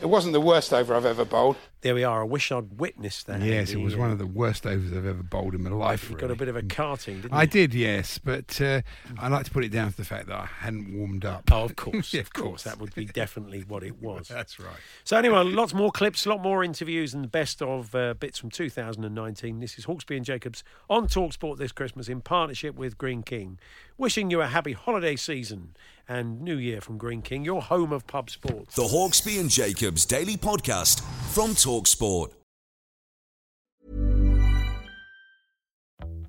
it 0.01 0.06
wasn't 0.06 0.35
the 0.35 0.40
worst 0.40 0.73
over 0.73 0.94
I've 0.94 1.05
ever 1.05 1.24
bowled. 1.24 1.56
There 1.80 1.94
we 1.94 2.02
are. 2.02 2.22
I 2.22 2.24
wish 2.24 2.50
I'd 2.50 2.80
witnessed 2.80 3.28
that. 3.28 3.40
Yes, 3.40 3.70
it 3.70 3.74
Andy. 3.74 3.84
was 3.84 3.94
one 3.94 4.10
of 4.10 4.18
the 4.18 4.26
worst 4.26 4.66
overs 4.66 4.90
I've 4.92 5.06
ever 5.06 5.22
bowled 5.22 5.55
in 5.55 5.62
my 5.62 5.70
life. 5.70 6.10
You 6.10 6.16
got 6.16 6.30
a 6.32 6.34
bit 6.34 6.48
of 6.48 6.56
a 6.56 6.62
carting, 6.62 7.20
didn't 7.20 7.32
I 7.32 7.42
you? 7.42 7.46
did, 7.48 7.72
yes, 7.72 8.18
but 8.18 8.60
uh, 8.60 8.82
I 9.16 9.28
like 9.28 9.44
to 9.44 9.52
put 9.52 9.64
it 9.64 9.68
down 9.68 9.90
to 9.92 9.96
the 9.96 10.05
fact 10.05 10.26
that 10.26 10.34
I 10.36 10.46
hadn't 10.46 10.92
warmed 10.92 11.24
up. 11.24 11.44
Oh, 11.52 11.62
of 11.64 11.76
course, 11.76 12.12
Yeah, 12.12 12.22
of 12.22 12.32
course, 12.32 12.64
that 12.64 12.80
would 12.80 12.94
be 12.96 13.05
definitely 13.05 13.60
what 13.60 13.84
it 13.84 13.96
was. 14.02 14.26
That's 14.26 14.59
right. 14.59 14.74
So 15.05 15.16
anyway, 15.16 15.44
lots 15.44 15.72
more 15.72 15.92
clips, 15.92 16.26
a 16.26 16.30
lot 16.30 16.42
more 16.42 16.64
interviews, 16.64 17.14
and 17.14 17.22
the 17.22 17.28
best 17.28 17.62
of 17.62 17.94
uh, 17.94 18.14
bits 18.14 18.38
from 18.38 18.50
2019. 18.50 19.60
This 19.60 19.78
is 19.78 19.86
Hawksbee 19.86 20.16
and 20.16 20.24
Jacobs 20.24 20.64
on 20.90 21.06
Talksport 21.06 21.59
this 21.59 21.70
Christmas 21.70 22.09
in 22.09 22.22
partnership 22.22 22.74
with 22.74 22.98
Greene 22.98 23.22
King. 23.22 23.59
Wishing 23.96 24.30
you 24.32 24.40
a 24.40 24.48
happy 24.48 24.72
holiday 24.72 25.14
season 25.14 25.74
and 26.09 26.40
New 26.40 26.56
Year 26.56 26.80
from 26.80 26.98
Greene 26.98 27.22
King, 27.22 27.44
your 27.44 27.62
home 27.62 27.93
of 27.93 28.06
pub 28.06 28.30
sports. 28.30 28.74
The 28.74 28.82
Hawksbee 28.82 29.40
and 29.40 29.51
Jacobs 29.51 30.05
Daily 30.05 30.36
Podcast 30.36 31.02
from 31.32 31.51
Talksport. 31.51 32.32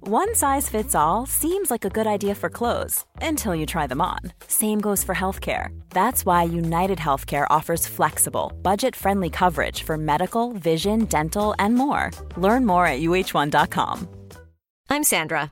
One 0.01 0.34
size 0.34 0.68
fits 0.69 0.95
all 0.95 1.27
seems 1.27 1.69
like 1.69 1.85
a 1.85 1.89
good 1.89 2.07
idea 2.07 2.34
for 2.34 2.49
clothes 2.49 3.06
until 3.22 3.53
you 3.53 3.68
try 3.68 3.85
them 3.85 4.01
on. 4.01 4.18
Same 4.47 4.80
goes 4.81 5.03
for 5.03 5.14
healthcare. 5.14 5.68
That's 5.91 6.26
why 6.26 6.43
United 6.43 6.97
Healthcare 6.97 7.45
offers 7.51 7.85
flexible, 7.85 8.51
budget 8.64 8.95
friendly 8.95 9.30
coverage 9.30 9.84
for 9.84 9.97
medical, 9.97 10.53
vision, 10.53 11.06
dental, 11.06 11.53
and 11.60 11.76
more. 11.76 12.10
Learn 12.38 12.65
more 12.65 12.88
at 12.88 13.01
uh1.com. 13.01 14.07
I'm 14.89 15.03
Sandra, 15.03 15.51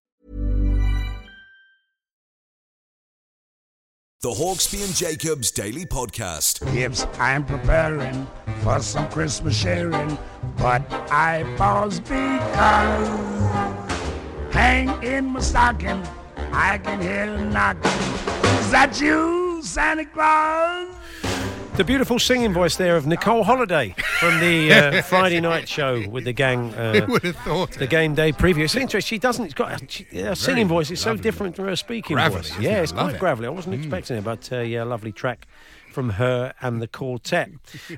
The 4.21 4.29
Hawksbee 4.29 4.85
and 4.85 4.93
Jacobs 4.95 5.49
Daily 5.49 5.83
Podcast. 5.83 6.61
Gibbs, 6.75 7.07
I'm 7.17 7.43
preparing 7.43 8.27
for 8.61 8.79
some 8.79 9.09
Christmas 9.09 9.57
sharing, 9.59 10.15
but 10.57 10.83
I 11.11 11.43
pause 11.57 11.99
because 11.99 13.07
hang 14.53 15.01
in 15.01 15.25
my 15.25 15.39
stocking, 15.39 16.03
I 16.51 16.77
can 16.77 17.01
hear 17.01 17.33
a 17.33 17.45
knocking. 17.45 17.89
Is 18.59 18.69
that 18.69 18.99
you, 19.01 19.63
Santa 19.63 20.05
Claus? 20.05 21.00
The 21.81 21.85
beautiful 21.85 22.19
singing 22.19 22.53
voice 22.53 22.75
there 22.75 22.95
of 22.95 23.07
Nicole 23.07 23.43
Holiday 23.43 23.95
from 24.19 24.39
the 24.39 24.71
uh, 24.71 25.01
Friday 25.09 25.41
night 25.41 25.67
show 25.67 26.07
with 26.09 26.25
the 26.25 26.31
gang. 26.31 26.71
Uh, 26.81 26.93
Who 27.01 27.11
would 27.13 27.23
have 27.23 27.35
thought 27.37 27.71
The 27.71 27.87
game 27.87 28.13
day 28.13 28.31
preview. 28.31 28.59
It's 28.65 28.75
interesting. 28.75 29.15
She 29.15 29.19
doesn't. 29.19 29.45
It's 29.45 29.53
got 29.55 29.81
a, 29.81 29.85
she, 29.89 30.03
her 30.21 30.35
singing 30.35 30.67
voice 30.67 30.91
is 30.91 30.99
so 31.01 31.09
lovely. 31.09 31.23
different 31.23 31.55
from 31.55 31.65
her 31.65 31.75
speaking 31.75 32.15
Gravelly, 32.15 32.43
voice. 32.43 32.59
Yeah, 32.59 32.79
it? 32.79 32.83
it's 32.83 32.91
Love 32.93 33.05
quite 33.05 33.15
it. 33.15 33.19
gravelly. 33.19 33.47
I 33.47 33.49
wasn't 33.49 33.75
Mm. 33.75 33.79
expecting 33.79 34.17
it, 34.17 34.23
but 34.23 34.51
uh, 34.51 34.59
yeah, 34.59 34.83
lovely 34.83 35.11
track 35.11 35.47
from 35.91 36.11
her 36.11 36.53
and 36.61 36.81
the 36.81 36.87
quartet. 36.87 37.49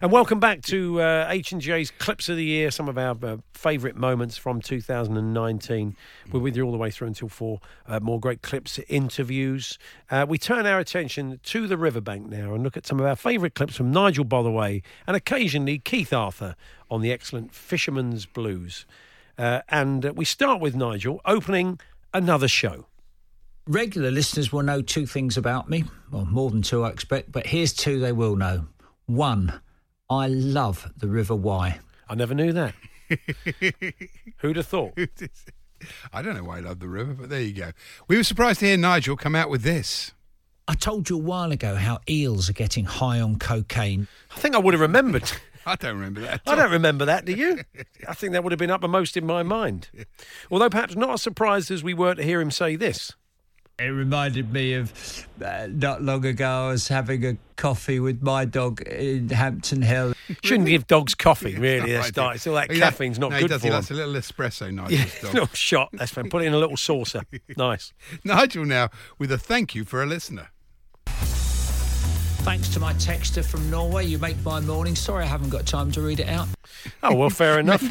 And 0.01 0.11
welcome 0.11 0.39
back 0.39 0.61
to 0.63 1.01
uh, 1.01 1.27
H&J's 1.29 1.91
Clips 1.91 2.27
of 2.29 2.37
the 2.37 2.43
Year, 2.43 2.71
some 2.71 2.89
of 2.89 2.97
our 2.97 3.15
uh, 3.23 3.37
favourite 3.53 3.95
moments 3.95 4.35
from 4.37 4.61
2019. 4.61 5.95
We're 6.31 6.39
with 6.39 6.55
you 6.57 6.63
all 6.63 6.71
the 6.71 6.77
way 6.77 6.91
through 6.91 7.07
until 7.07 7.29
four. 7.29 7.59
Uh, 7.87 7.99
more 7.99 8.19
great 8.19 8.41
clips, 8.41 8.79
interviews. 8.89 9.77
Uh, 10.09 10.25
we 10.27 10.37
turn 10.37 10.65
our 10.65 10.79
attention 10.79 11.39
to 11.43 11.67
the 11.67 11.77
riverbank 11.77 12.29
now 12.29 12.53
and 12.53 12.63
look 12.63 12.75
at 12.75 12.85
some 12.85 12.99
of 12.99 13.05
our 13.05 13.15
favourite 13.15 13.55
clips 13.55 13.75
from 13.75 13.91
Nigel 13.91 14.25
Botherway 14.25 14.81
and 15.05 15.15
occasionally 15.15 15.79
Keith 15.79 16.11
Arthur 16.11 16.55
on 16.89 17.01
the 17.01 17.11
excellent 17.11 17.53
Fisherman's 17.53 18.25
Blues. 18.25 18.85
Uh, 19.37 19.61
and 19.69 20.05
uh, 20.05 20.13
we 20.13 20.25
start 20.25 20.61
with 20.61 20.75
Nigel 20.75 21.21
opening 21.25 21.79
another 22.13 22.47
show. 22.47 22.85
Regular 23.67 24.11
listeners 24.11 24.51
will 24.51 24.63
know 24.63 24.81
two 24.81 25.05
things 25.05 25.37
about 25.37 25.69
me. 25.69 25.85
Well, 26.11 26.25
more 26.25 26.51
than 26.51 26.61
two, 26.61 26.83
I 26.83 26.89
expect, 26.89 27.31
but 27.31 27.47
here's 27.47 27.71
two 27.71 27.99
they 27.99 28.11
will 28.11 28.35
know. 28.35 28.67
One, 29.05 29.61
I 30.09 30.27
love 30.27 30.91
the 30.97 31.07
River 31.07 31.35
Wye. 31.35 31.79
I 32.09 32.15
never 32.15 32.33
knew 32.33 32.51
that. 32.51 32.75
Who'd 34.37 34.57
have 34.57 34.67
thought? 34.67 34.97
I 36.11 36.21
don't 36.21 36.35
know 36.35 36.43
why 36.43 36.57
I 36.57 36.61
love 36.61 36.79
the 36.79 36.87
river, 36.87 37.13
but 37.13 37.29
there 37.29 37.41
you 37.41 37.53
go. 37.53 37.71
We 38.07 38.17
were 38.17 38.23
surprised 38.23 38.59
to 38.61 38.65
hear 38.65 38.77
Nigel 38.77 39.15
come 39.15 39.35
out 39.35 39.49
with 39.49 39.63
this. 39.63 40.11
I 40.67 40.75
told 40.75 41.09
you 41.09 41.17
a 41.17 41.21
while 41.21 41.51
ago 41.51 41.75
how 41.75 41.99
eels 42.09 42.49
are 42.49 42.53
getting 42.53 42.85
high 42.85 43.19
on 43.19 43.37
cocaine. 43.37 44.07
I 44.35 44.39
think 44.39 44.55
I 44.55 44.59
would 44.59 44.73
have 44.73 44.81
remembered. 44.81 45.29
I 45.65 45.75
don't 45.75 45.95
remember 45.95 46.21
that. 46.21 46.41
I 46.45 46.55
don't 46.55 46.71
remember 46.71 47.05
that, 47.05 47.25
do 47.25 47.33
you? 47.33 47.61
I 48.07 48.13
think 48.13 48.33
that 48.33 48.43
would 48.43 48.51
have 48.51 48.59
been 48.59 48.71
uppermost 48.71 49.15
in 49.15 49.25
my 49.25 49.43
mind. 49.43 49.89
Although 50.51 50.69
perhaps 50.69 50.95
not 50.95 51.11
as 51.11 51.21
surprised 51.21 51.71
as 51.71 51.83
we 51.83 51.93
were 51.93 52.15
to 52.15 52.23
hear 52.23 52.41
him 52.41 52.51
say 52.51 52.75
this. 52.75 53.13
It 53.79 53.85
reminded 53.85 54.53
me 54.53 54.75
of 54.75 55.27
uh, 55.43 55.67
not 55.69 56.03
long 56.03 56.23
ago 56.25 56.47
I 56.47 56.67
was 56.69 56.87
having 56.89 57.25
a 57.25 57.37
coffee 57.55 57.99
with 57.99 58.21
my 58.21 58.45
dog 58.45 58.81
in 58.81 59.29
Hampton 59.29 59.81
Hill. 59.81 60.13
Shouldn't 60.43 60.67
give 60.69 60.85
dogs 60.85 61.15
coffee, 61.15 61.55
really. 61.55 61.87
No, 61.91 61.93
That's 61.97 62.07
I 62.07 62.11
don't. 62.11 62.25
not, 62.25 62.35
it's 62.35 62.45
all 62.47 62.53
that 62.55 62.71
He 62.71 62.79
caffeine's 62.79 63.17
not 63.17 63.31
no, 63.31 63.37
good 63.39 63.41
he 63.43 63.47
does, 63.47 63.61
for 63.61 63.67
he 63.67 63.69
them. 63.71 63.77
likes 63.79 63.89
a 63.91 63.93
little 63.95 64.13
espresso, 64.13 64.71
Nigel. 64.71 64.91
Yeah, 64.99 65.05
little 65.33 65.47
shot. 65.53 65.89
That's 65.93 66.11
fine. 66.11 66.29
Put 66.29 66.43
it 66.43 66.45
in 66.45 66.53
a 66.53 66.59
little 66.59 66.77
saucer. 66.77 67.23
Nice. 67.57 67.93
Nigel 68.23 68.63
now 68.65 68.89
with 69.17 69.31
a 69.31 69.37
thank 69.39 69.73
you 69.73 69.83
for 69.85 70.03
a 70.03 70.05
listener. 70.05 70.49
Thanks 71.07 72.67
to 72.69 72.79
my 72.79 72.93
texter 72.95 73.43
from 73.43 73.69
Norway, 73.71 74.05
you 74.05 74.17
make 74.19 74.35
my 74.43 74.59
morning. 74.59 74.95
Sorry 74.95 75.23
I 75.23 75.27
haven't 75.27 75.49
got 75.49 75.65
time 75.65 75.91
to 75.93 76.01
read 76.01 76.19
it 76.19 76.27
out. 76.27 76.47
Oh, 77.01 77.15
well, 77.15 77.29
fair 77.29 77.57
enough. 77.59 77.81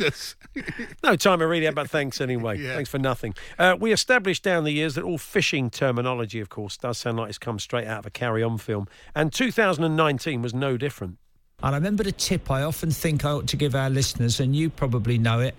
Tremendous. 0.54 0.96
No 1.02 1.16
time 1.16 1.38
to 1.40 1.46
read 1.46 1.62
it, 1.62 1.74
but 1.74 1.88
thanks 1.90 2.20
anyway. 2.20 2.58
Thanks 2.74 2.90
for 2.90 2.98
nothing. 2.98 3.34
Uh, 3.58 3.76
we 3.78 3.92
established 3.92 4.42
down 4.42 4.64
the 4.64 4.72
years 4.72 4.94
that 4.94 5.04
all 5.04 5.18
fishing 5.18 5.70
terminology, 5.70 6.40
of 6.40 6.48
course, 6.48 6.76
does 6.76 6.98
sound 6.98 7.18
like 7.18 7.28
it's 7.28 7.38
come 7.38 7.58
straight 7.58 7.86
out 7.86 8.00
of 8.00 8.06
a 8.06 8.10
carry 8.10 8.42
on 8.42 8.58
film. 8.58 8.86
And 9.14 9.32
2019 9.32 10.42
was 10.42 10.54
no 10.54 10.76
different. 10.76 11.18
And 11.62 11.74
I 11.74 11.78
remember 11.78 12.02
the 12.02 12.12
tip 12.12 12.50
I 12.50 12.62
often 12.62 12.90
think 12.90 13.24
I 13.24 13.30
ought 13.30 13.46
to 13.48 13.56
give 13.56 13.74
our 13.74 13.88
listeners, 13.88 14.40
and 14.40 14.54
you 14.54 14.68
probably 14.68 15.16
know 15.16 15.40
it, 15.40 15.54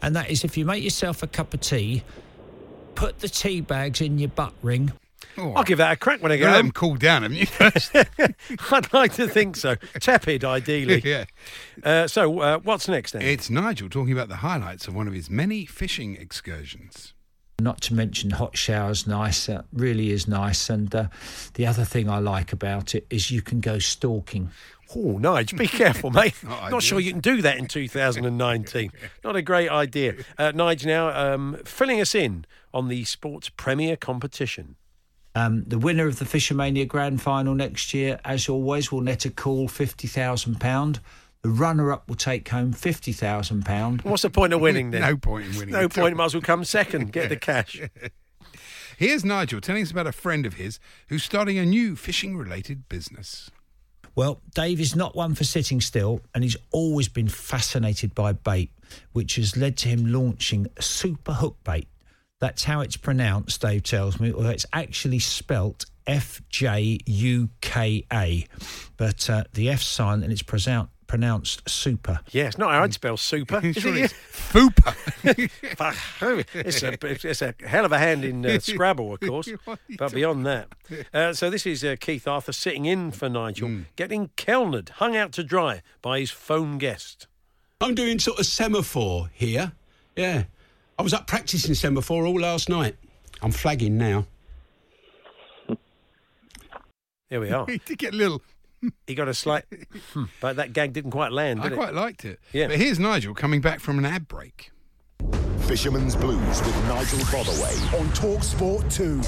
and 0.00 0.16
that 0.16 0.30
is 0.30 0.44
if 0.44 0.56
you 0.56 0.64
make 0.64 0.82
yourself 0.82 1.22
a 1.22 1.26
cup 1.26 1.52
of 1.52 1.60
tea, 1.60 2.02
put 2.94 3.18
the 3.18 3.28
tea 3.28 3.60
bags 3.60 4.00
in 4.00 4.18
your 4.18 4.30
butt 4.30 4.54
ring. 4.62 4.92
I'll 5.38 5.64
give 5.64 5.78
that 5.78 5.92
a 5.92 5.96
crack 5.96 6.22
when 6.22 6.30
I 6.32 6.36
You 6.36 6.40
get 6.40 6.46
let 6.46 6.56
home. 6.56 6.66
them 6.66 6.72
cool 6.72 6.94
down, 6.96 7.22
haven't 7.22 7.38
you? 7.38 7.46
I'd 8.70 8.92
like 8.92 9.12
to 9.14 9.26
think 9.28 9.56
so. 9.56 9.76
Tepid, 10.00 10.44
ideally. 10.44 11.00
yeah. 11.04 11.24
Uh, 11.82 12.06
so, 12.06 12.40
uh, 12.40 12.58
what's 12.58 12.88
next 12.88 13.12
then? 13.12 13.22
It's 13.22 13.48
Nigel 13.50 13.88
talking 13.88 14.12
about 14.12 14.28
the 14.28 14.36
highlights 14.36 14.88
of 14.88 14.94
one 14.94 15.08
of 15.08 15.14
his 15.14 15.30
many 15.30 15.64
fishing 15.66 16.16
excursions. 16.16 17.14
Not 17.60 17.80
to 17.82 17.94
mention 17.94 18.30
hot 18.30 18.56
showers, 18.56 19.06
nice, 19.06 19.48
uh, 19.48 19.62
really 19.72 20.10
is 20.10 20.26
nice. 20.26 20.68
And 20.68 20.92
uh, 20.94 21.06
the 21.54 21.66
other 21.66 21.84
thing 21.84 22.10
I 22.10 22.18
like 22.18 22.52
about 22.52 22.94
it 22.94 23.06
is 23.08 23.30
you 23.30 23.40
can 23.40 23.60
go 23.60 23.78
stalking. 23.78 24.50
Oh, 24.94 25.18
Nige, 25.18 25.56
be 25.56 25.68
careful, 25.68 26.10
mate. 26.20 26.34
Not 26.42 26.70
Not 26.72 26.82
sure 26.82 26.98
you 27.00 27.12
can 27.12 27.20
do 27.20 27.40
that 27.42 27.58
in 27.58 27.66
2019. 27.66 28.90
Not 29.24 29.36
a 29.36 29.42
great 29.42 29.68
idea. 29.70 30.16
Uh, 30.36 30.50
Nige 30.52 30.84
now 30.86 31.08
um, 31.10 31.58
filling 31.64 32.00
us 32.00 32.14
in 32.14 32.44
on 32.74 32.88
the 32.88 33.04
sports 33.04 33.48
premier 33.48 33.96
competition. 33.96 34.76
Um, 35.34 35.64
the 35.64 35.78
winner 35.78 36.06
of 36.06 36.18
the 36.18 36.24
Fishermania 36.24 36.86
Grand 36.86 37.22
Final 37.22 37.54
next 37.54 37.94
year, 37.94 38.20
as 38.24 38.48
always, 38.48 38.92
will 38.92 39.00
net 39.00 39.24
a 39.24 39.30
cool 39.30 39.66
£50,000. 39.66 40.98
The 41.42 41.48
runner 41.48 41.92
up 41.92 42.08
will 42.08 42.16
take 42.16 42.48
home 42.48 42.72
£50,000. 42.72 44.04
What's 44.04 44.22
the 44.22 44.30
point 44.30 44.52
of 44.52 44.60
winning 44.60 44.90
then? 44.90 45.00
No 45.00 45.16
point 45.16 45.46
in 45.46 45.56
winning 45.56 45.72
No 45.72 45.88
point. 45.88 46.16
Might 46.16 46.26
as 46.26 46.34
well 46.34 46.42
come 46.42 46.64
second. 46.64 47.12
Get 47.12 47.30
the 47.30 47.36
cash. 47.38 47.80
Here's 48.96 49.24
Nigel 49.24 49.60
telling 49.60 49.82
us 49.82 49.90
about 49.90 50.06
a 50.06 50.12
friend 50.12 50.46
of 50.46 50.54
his 50.54 50.78
who's 51.08 51.24
starting 51.24 51.58
a 51.58 51.64
new 51.64 51.96
fishing 51.96 52.36
related 52.36 52.88
business. 52.88 53.50
Well, 54.14 54.42
Dave 54.54 54.78
is 54.78 54.94
not 54.94 55.16
one 55.16 55.34
for 55.34 55.44
sitting 55.44 55.80
still, 55.80 56.20
and 56.34 56.44
he's 56.44 56.56
always 56.70 57.08
been 57.08 57.28
fascinated 57.28 58.14
by 58.14 58.32
bait, 58.34 58.70
which 59.12 59.36
has 59.36 59.56
led 59.56 59.78
to 59.78 59.88
him 59.88 60.12
launching 60.12 60.66
Super 60.78 61.32
Hook 61.32 61.56
Bait. 61.64 61.88
That's 62.42 62.64
how 62.64 62.80
it's 62.80 62.96
pronounced, 62.96 63.62
Dave 63.62 63.84
tells 63.84 64.18
me, 64.18 64.32
although 64.32 64.50
it's 64.50 64.66
actually 64.72 65.20
spelt 65.20 65.86
F 66.08 66.42
J 66.48 66.98
U 67.06 67.48
K 67.60 68.04
A. 68.12 68.46
But 68.96 69.30
uh, 69.30 69.44
the 69.54 69.70
F 69.70 69.80
silent 69.80 70.24
and 70.24 70.32
it's 70.32 70.42
pronounced, 70.42 70.90
pronounced 71.06 71.68
super. 71.70 72.18
Yeah, 72.32 72.46
it's 72.48 72.58
not 72.58 72.72
how 72.72 72.82
I'd 72.82 72.94
spell 72.94 73.16
super. 73.16 73.60
is 73.64 73.76
Sure 73.76 73.94
it? 73.96 74.06
it's 74.06 74.12
Fupa. 74.14 74.92
it's, 76.54 76.82
a, 76.82 76.98
it's 77.26 77.42
a 77.42 77.54
hell 77.64 77.84
of 77.84 77.92
a 77.92 77.98
hand 77.98 78.24
in 78.24 78.44
uh, 78.44 78.58
Scrabble, 78.60 79.14
of 79.14 79.20
course. 79.20 79.48
But 79.96 80.12
beyond 80.12 80.44
that. 80.46 80.68
Uh, 81.14 81.32
so 81.34 81.48
this 81.48 81.64
is 81.64 81.84
uh, 81.84 81.94
Keith 82.00 82.26
Arthur 82.26 82.52
sitting 82.52 82.86
in 82.86 83.12
for 83.12 83.28
Nigel, 83.28 83.68
Hmm. 83.68 83.80
getting 83.94 84.30
Kelnered, 84.36 84.88
hung 84.96 85.14
out 85.16 85.30
to 85.34 85.44
dry 85.44 85.82
by 86.02 86.18
his 86.18 86.32
phone 86.32 86.78
guest. 86.78 87.28
I'm 87.80 87.94
doing 87.94 88.18
sort 88.18 88.40
of 88.40 88.46
semaphore 88.46 89.30
here. 89.32 89.72
Yeah. 90.16 90.44
I 90.98 91.02
was 91.02 91.14
up 91.14 91.26
practicing 91.26 91.74
semaphore 91.74 92.22
before 92.22 92.26
all 92.26 92.40
last 92.40 92.68
night. 92.68 92.96
I'm 93.40 93.50
flagging 93.52 93.96
now. 93.98 94.26
Here 97.28 97.40
we 97.40 97.50
are. 97.50 97.66
he 97.68 97.78
did 97.78 97.98
get 97.98 98.14
a 98.14 98.16
little. 98.16 98.42
He 99.06 99.14
got 99.14 99.28
a 99.28 99.34
slight, 99.34 99.64
but 100.40 100.56
that 100.56 100.72
gag 100.72 100.92
didn't 100.92 101.12
quite 101.12 101.30
land, 101.30 101.60
I 101.60 101.68
did 101.68 101.78
quite 101.78 101.90
it? 101.90 101.94
liked 101.94 102.24
it. 102.24 102.40
Yeah. 102.52 102.66
But 102.66 102.78
here's 102.78 102.98
Nigel 102.98 103.32
coming 103.32 103.60
back 103.60 103.78
from 103.78 103.96
an 103.96 104.04
ad 104.04 104.26
break. 104.26 104.72
Fisherman's 105.60 106.16
Blues 106.16 106.60
with 106.62 106.76
Nigel 106.88 107.20
Botherway 107.30 107.76
on 108.00 108.12
Talk 108.12 108.42
Sport 108.42 108.90
2. 108.90 109.20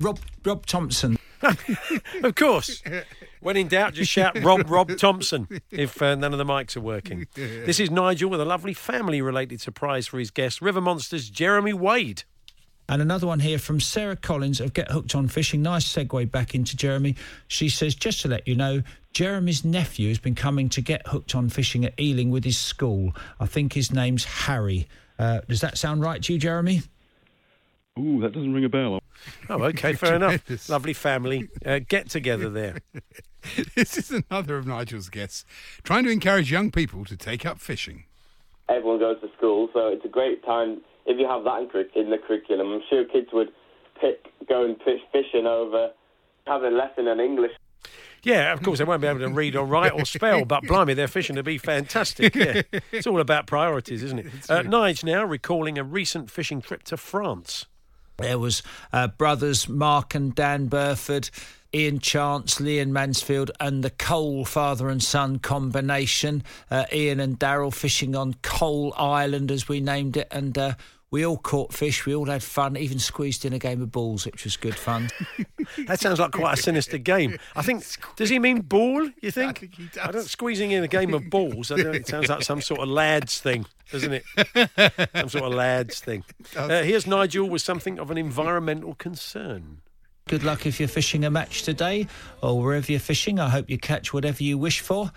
Rob 0.00 0.18
Rob 0.44 0.66
Thompson. 0.66 1.16
of 2.22 2.34
course. 2.34 2.82
When 3.40 3.56
in 3.56 3.68
doubt, 3.68 3.94
just 3.94 4.10
shout 4.10 4.40
Rob 4.42 4.70
Rob 4.70 4.96
Thompson 4.96 5.48
if 5.70 6.00
uh, 6.00 6.14
none 6.14 6.32
of 6.32 6.38
the 6.38 6.44
mics 6.44 6.76
are 6.76 6.80
working. 6.80 7.26
This 7.34 7.80
is 7.80 7.90
Nigel 7.90 8.30
with 8.30 8.40
a 8.40 8.44
lovely 8.44 8.74
family 8.74 9.20
related 9.20 9.60
surprise 9.60 10.06
for 10.06 10.18
his 10.18 10.30
guest, 10.30 10.62
River 10.62 10.80
Monsters 10.80 11.28
Jeremy 11.28 11.72
Wade. 11.72 12.24
And 12.88 13.00
another 13.00 13.26
one 13.26 13.40
here 13.40 13.58
from 13.58 13.80
Sarah 13.80 14.16
Collins 14.16 14.60
of 14.60 14.74
Get 14.74 14.90
Hooked 14.90 15.14
on 15.14 15.28
Fishing. 15.28 15.62
Nice 15.62 15.90
segue 15.90 16.30
back 16.30 16.54
into 16.54 16.76
Jeremy. 16.76 17.16
She 17.46 17.68
says, 17.68 17.94
just 17.94 18.20
to 18.22 18.28
let 18.28 18.46
you 18.46 18.54
know, 18.54 18.82
Jeremy's 19.12 19.64
nephew 19.64 20.08
has 20.08 20.18
been 20.18 20.34
coming 20.34 20.68
to 20.70 20.80
Get 20.80 21.06
Hooked 21.06 21.34
on 21.34 21.48
Fishing 21.48 21.84
at 21.84 21.98
Ealing 21.98 22.30
with 22.30 22.44
his 22.44 22.58
school. 22.58 23.14
I 23.40 23.46
think 23.46 23.72
his 23.72 23.92
name's 23.92 24.24
Harry. 24.24 24.88
Uh, 25.18 25.40
does 25.48 25.60
that 25.60 25.78
sound 25.78 26.02
right 26.02 26.22
to 26.22 26.32
you, 26.32 26.38
Jeremy? 26.38 26.82
Ooh, 27.98 28.20
that 28.22 28.32
doesn't 28.32 28.54
ring 28.54 28.64
a 28.64 28.68
bell. 28.68 29.00
Oh, 29.50 29.62
okay, 29.64 29.92
fair 29.94 30.14
enough. 30.14 30.68
Lovely 30.68 30.92
family 30.94 31.48
uh, 31.64 31.80
get 31.86 32.08
together 32.08 32.48
there. 32.48 32.78
this 33.74 33.98
is 33.98 34.10
another 34.10 34.56
of 34.56 34.66
Nigel's 34.66 35.08
guests 35.08 35.44
trying 35.82 36.04
to 36.04 36.10
encourage 36.10 36.50
young 36.50 36.70
people 36.70 37.04
to 37.04 37.16
take 37.16 37.44
up 37.44 37.58
fishing. 37.58 38.04
everyone 38.68 38.98
goes 38.98 39.20
to 39.20 39.28
school, 39.36 39.68
so 39.72 39.88
it's 39.88 40.04
a 40.04 40.08
great 40.08 40.44
time 40.44 40.80
if 41.04 41.18
you 41.18 41.26
have 41.26 41.44
that 41.44 41.60
in, 41.60 42.02
in 42.04 42.10
the 42.10 42.18
curriculum. 42.18 42.72
I'm 42.72 42.82
sure 42.88 43.04
kids 43.04 43.28
would 43.32 43.48
pick 44.00 44.26
going 44.48 44.76
fish 44.84 45.00
fishing 45.12 45.46
over 45.46 45.90
having 46.46 46.72
a 46.72 46.76
lesson 46.76 47.08
in 47.08 47.20
English. 47.20 47.52
Yeah, 48.22 48.52
of 48.52 48.62
course, 48.62 48.78
they 48.78 48.84
won't 48.84 49.02
be 49.02 49.08
able 49.08 49.18
to 49.18 49.28
read 49.28 49.56
or 49.56 49.66
write 49.66 49.92
or 49.92 50.04
spell, 50.04 50.44
but 50.44 50.62
blimey, 50.68 50.94
their 50.94 51.08
fishing 51.08 51.34
to 51.36 51.42
be 51.42 51.58
fantastic. 51.58 52.36
Yeah. 52.36 52.62
It's 52.92 53.06
all 53.06 53.20
about 53.20 53.48
priorities, 53.48 54.04
isn't 54.04 54.20
it? 54.20 54.26
Uh, 54.48 54.62
Nige 54.62 55.02
now 55.02 55.24
recalling 55.24 55.76
a 55.76 55.82
recent 55.82 56.30
fishing 56.30 56.62
trip 56.62 56.84
to 56.84 56.96
France. 56.96 57.66
There 58.18 58.38
was 58.38 58.62
uh, 58.92 59.08
brothers 59.08 59.68
Mark 59.68 60.14
and 60.14 60.34
Dan 60.34 60.66
Burford, 60.66 61.30
Ian 61.74 61.98
Chance, 61.98 62.56
Liam 62.56 62.88
Mansfield, 62.88 63.50
and 63.58 63.82
the 63.82 63.90
Cole 63.90 64.44
father 64.44 64.88
and 64.88 65.02
son 65.02 65.38
combination. 65.38 66.44
Uh, 66.70 66.84
Ian 66.92 67.20
and 67.20 67.38
Daryl 67.38 67.72
fishing 67.72 68.14
on 68.14 68.34
Cole 68.42 68.92
Island, 68.96 69.50
as 69.50 69.68
we 69.68 69.80
named 69.80 70.16
it, 70.16 70.28
and 70.30 70.56
uh, 70.58 70.74
We 71.12 71.26
all 71.26 71.36
caught 71.36 71.74
fish. 71.74 72.06
We 72.06 72.14
all 72.14 72.24
had 72.24 72.42
fun. 72.42 72.74
Even 72.78 72.98
squeezed 72.98 73.44
in 73.44 73.52
a 73.52 73.58
game 73.58 73.82
of 73.82 73.92
balls, 73.92 74.24
which 74.24 74.44
was 74.44 74.56
good 74.56 74.74
fun. 74.74 75.10
That 75.86 76.00
sounds 76.00 76.18
like 76.18 76.32
quite 76.32 76.58
a 76.58 76.62
sinister 76.62 76.98
game. 76.98 77.38
I 77.56 77.62
think. 77.62 77.84
Does 78.16 78.28
he 78.28 78.38
mean 78.38 78.60
ball? 78.60 79.08
You 79.22 79.30
think? 79.30 79.58
I, 79.58 79.60
think 79.60 79.74
he 79.76 79.86
does. 79.86 80.12
don't. 80.12 80.24
Squeezing 80.24 80.70
in 80.72 80.82
a 80.82 80.88
game 80.88 81.14
of 81.14 81.30
balls. 81.30 81.70
I 81.70 81.76
don't, 81.76 81.94
it 81.94 82.06
sounds 82.06 82.28
like 82.28 82.42
some 82.42 82.60
sort 82.60 82.80
of 82.80 82.88
lads 82.88 83.40
thing, 83.40 83.64
doesn't 83.90 84.12
it? 84.12 84.24
some 85.14 85.28
sort 85.28 85.44
of 85.44 85.54
lads 85.54 86.00
thing. 86.00 86.24
Uh, 86.54 86.82
here's 86.82 87.06
Nigel 87.06 87.48
with 87.48 87.62
something 87.62 87.98
of 87.98 88.10
an 88.10 88.18
environmental 88.18 88.94
concern. 88.94 89.78
Good 90.28 90.42
luck 90.42 90.66
if 90.66 90.78
you're 90.78 90.88
fishing 90.88 91.24
a 91.24 91.30
match 91.30 91.62
today 91.62 92.06
or 92.42 92.60
wherever 92.60 92.90
you're 92.90 93.00
fishing. 93.00 93.38
I 93.38 93.48
hope 93.48 93.70
you 93.70 93.78
catch 93.78 94.12
whatever 94.12 94.42
you 94.42 94.58
wish 94.58 94.80
for. 94.80 95.10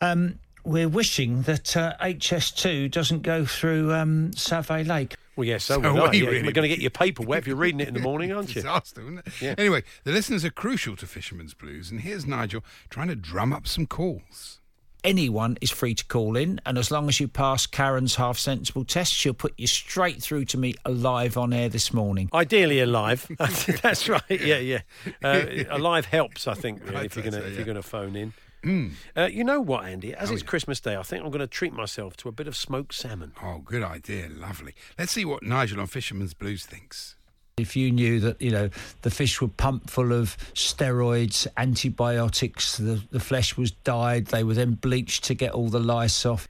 Um, 0.00 0.38
we're 0.64 0.88
wishing 0.88 1.42
that 1.42 1.76
uh, 1.76 1.94
HS2 2.00 2.90
doesn't 2.90 3.22
go 3.22 3.44
through 3.44 3.92
um, 3.92 4.30
Savay 4.32 4.86
Lake. 4.86 5.16
Well, 5.36 5.46
yes, 5.46 5.64
so, 5.64 5.80
So 5.80 5.94
would 5.94 6.02
I. 6.02 6.06
are 6.06 6.14
Yeah, 6.14 6.26
really? 6.26 6.42
We're 6.42 6.52
going 6.52 6.68
to 6.68 6.74
get 6.74 6.80
your 6.80 6.90
paper 6.90 7.22
wet 7.22 7.38
if 7.38 7.46
you're 7.46 7.56
reading 7.56 7.80
it 7.80 7.88
in 7.88 7.94
the 7.94 8.00
morning, 8.00 8.32
aren't 8.34 8.48
you? 8.50 8.54
Disaster, 8.56 9.00
isn't 9.00 9.18
it? 9.18 9.26
Yeah. 9.40 9.54
Anyway, 9.56 9.82
the 10.04 10.12
listeners 10.12 10.44
are 10.44 10.50
crucial 10.50 10.96
to 10.96 11.06
Fisherman's 11.06 11.54
Blues, 11.54 11.90
and 11.90 12.00
here's 12.00 12.26
Nigel 12.26 12.62
trying 12.90 13.08
to 13.08 13.16
drum 13.16 13.52
up 13.52 13.66
some 13.66 13.86
calls. 13.86 14.60
Anyone 15.02 15.56
is 15.62 15.70
free 15.70 15.94
to 15.94 16.04
call 16.04 16.36
in, 16.36 16.60
and 16.66 16.76
as 16.76 16.90
long 16.90 17.08
as 17.08 17.20
you 17.20 17.26
pass 17.26 17.66
Karen's 17.66 18.16
half 18.16 18.36
sensible 18.36 18.84
test, 18.84 19.14
she'll 19.14 19.32
put 19.32 19.54
you 19.56 19.66
straight 19.66 20.22
through 20.22 20.44
to 20.46 20.58
me 20.58 20.74
alive 20.84 21.38
on 21.38 21.54
air 21.54 21.70
this 21.70 21.94
morning. 21.94 22.28
Ideally 22.34 22.80
alive. 22.80 23.26
That's 23.82 24.10
right. 24.10 24.22
Yeah, 24.28 24.58
yeah. 24.58 24.80
Uh, 25.24 25.46
alive 25.70 26.04
helps, 26.04 26.46
I 26.46 26.52
think, 26.52 26.84
really, 26.84 26.96
I'd 26.96 27.06
if 27.06 27.16
you're 27.16 27.22
going 27.22 27.32
to 27.32 27.40
so, 27.40 27.46
if 27.46 27.52
yeah. 27.52 27.56
you're 27.56 27.64
going 27.64 27.76
to 27.76 27.82
phone 27.82 28.14
in. 28.14 28.34
Mm. 28.62 28.92
Uh, 29.16 29.28
you 29.32 29.42
know 29.44 29.60
what, 29.60 29.86
Andy? 29.86 30.14
As 30.14 30.30
Oh, 30.30 30.34
it's 30.34 30.42
yeah. 30.42 30.48
Christmas 30.48 30.80
Day, 30.80 30.96
I 30.96 31.02
think 31.02 31.24
I'm 31.24 31.30
going 31.30 31.40
to 31.40 31.46
treat 31.46 31.72
myself 31.72 32.16
to 32.18 32.28
a 32.28 32.32
bit 32.32 32.46
of 32.46 32.56
smoked 32.56 32.94
salmon. 32.94 33.32
Oh, 33.42 33.58
good 33.64 33.82
idea. 33.82 34.28
Lovely. 34.28 34.74
Let's 34.98 35.12
see 35.12 35.24
what 35.24 35.42
Nigel 35.42 35.80
on 35.80 35.86
Fisherman's 35.86 36.34
Blues 36.34 36.66
thinks. 36.66 37.16
If 37.56 37.76
you 37.76 37.90
knew 37.90 38.20
that, 38.20 38.40
you 38.40 38.50
know, 38.50 38.70
the 39.02 39.10
fish 39.10 39.40
were 39.40 39.48
pumped 39.48 39.90
full 39.90 40.12
of 40.12 40.36
steroids, 40.54 41.46
antibiotics, 41.56 42.76
the, 42.78 43.02
the 43.10 43.20
flesh 43.20 43.56
was 43.56 43.70
dyed, 43.70 44.26
they 44.26 44.44
were 44.44 44.54
then 44.54 44.72
bleached 44.72 45.24
to 45.24 45.34
get 45.34 45.52
all 45.52 45.68
the 45.68 45.80
lice 45.80 46.24
off. 46.24 46.48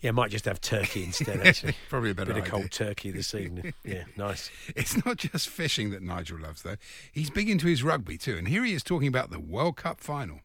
Yeah, 0.00 0.10
I 0.10 0.12
might 0.12 0.30
just 0.30 0.46
have 0.46 0.60
turkey 0.60 1.04
instead, 1.04 1.46
actually. 1.46 1.74
Probably 1.90 2.10
a 2.10 2.14
better 2.14 2.32
Bit 2.34 2.44
of 2.44 2.48
cold 2.48 2.70
turkey 2.70 3.10
this 3.10 3.34
evening. 3.34 3.74
Yeah, 3.84 4.04
nice. 4.16 4.50
It's 4.74 5.04
not 5.04 5.18
just 5.18 5.48
fishing 5.48 5.90
that 5.90 6.02
Nigel 6.02 6.38
loves, 6.38 6.62
though. 6.62 6.76
He's 7.12 7.28
big 7.30 7.48
into 7.50 7.66
his 7.66 7.82
rugby, 7.82 8.16
too. 8.16 8.36
And 8.36 8.48
here 8.48 8.64
he 8.64 8.72
is 8.72 8.82
talking 8.82 9.08
about 9.08 9.30
the 9.30 9.40
World 9.40 9.76
Cup 9.76 10.00
final. 10.00 10.40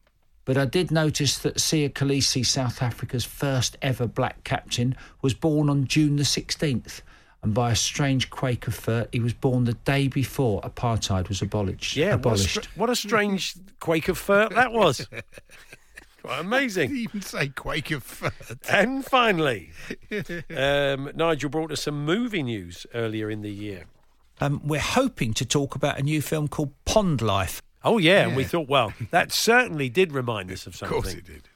But 0.46 0.56
I 0.56 0.64
did 0.64 0.92
notice 0.92 1.38
that 1.38 1.56
Siya 1.56 1.92
Kolisi, 1.92 2.46
South 2.46 2.80
Africa's 2.80 3.24
first 3.24 3.76
ever 3.82 4.06
black 4.06 4.44
captain, 4.44 4.96
was 5.20 5.34
born 5.34 5.68
on 5.68 5.86
June 5.86 6.16
the 6.16 6.22
16th. 6.22 7.02
And 7.42 7.52
by 7.52 7.72
a 7.72 7.76
strange 7.76 8.30
quake 8.30 8.66
of 8.68 8.74
fate, 8.74 9.08
he 9.12 9.18
was 9.20 9.34
born 9.34 9.64
the 9.64 9.74
day 9.74 10.06
before 10.06 10.60
apartheid 10.62 11.28
was 11.28 11.42
abolished. 11.42 11.96
Yeah, 11.96 12.06
what 12.06 12.12
a, 12.12 12.14
abolished. 12.14 12.62
str- 12.62 12.70
what 12.76 12.90
a 12.90 12.96
strange 12.96 13.54
quake 13.80 14.08
of 14.08 14.18
fur 14.18 14.48
that 14.50 14.72
was. 14.72 15.06
Quite 16.22 16.40
amazing. 16.40 16.90
Did 16.90 16.96
he 16.96 17.02
even 17.02 17.22
say 17.22 17.48
quake 17.48 17.90
of 17.90 18.04
fur? 18.04 18.30
And 18.68 19.04
finally, 19.04 19.70
um, 20.56 21.10
Nigel 21.14 21.50
brought 21.50 21.72
us 21.72 21.82
some 21.82 22.04
movie 22.04 22.42
news 22.44 22.86
earlier 22.94 23.30
in 23.30 23.42
the 23.42 23.52
year. 23.52 23.86
Um, 24.40 24.60
we're 24.64 24.80
hoping 24.80 25.34
to 25.34 25.44
talk 25.44 25.74
about 25.74 25.98
a 25.98 26.02
new 26.02 26.22
film 26.22 26.46
called 26.46 26.72
Pond 26.84 27.20
Life. 27.20 27.62
Oh, 27.86 27.98
yeah, 27.98 28.26
and 28.26 28.34
we 28.34 28.42
thought, 28.42 28.68
well, 28.68 28.92
that 29.12 29.30
certainly 29.30 29.88
did 29.88 30.10
remind 30.10 30.50
us 30.50 30.66
of 30.66 30.74
something. 30.74 30.98
Of 30.98 31.04
course 31.04 31.14
it 31.14 31.24
did. 31.24 31.48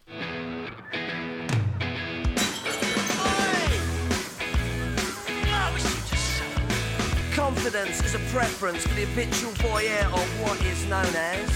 Confidence 7.34 8.04
is 8.04 8.14
a 8.14 8.20
preference 8.30 8.86
for 8.86 8.94
the 8.94 9.06
habitual 9.06 9.50
voyeur 9.54 10.04
of 10.04 10.40
what 10.40 10.64
is 10.66 10.86
known 10.86 11.12
as. 11.16 11.50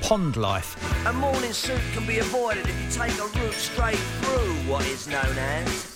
Pond 0.00 0.38
Life. 0.38 1.06
A 1.06 1.12
morning 1.12 1.52
suit 1.52 1.82
can 1.92 2.06
be 2.06 2.18
avoided 2.20 2.66
if 2.66 2.82
you 2.82 2.90
take 2.90 3.18
a 3.18 3.26
route 3.26 3.52
straight 3.52 3.96
through 4.22 4.54
what 4.70 4.86
is 4.86 5.06
known 5.06 5.36
as. 5.36 5.94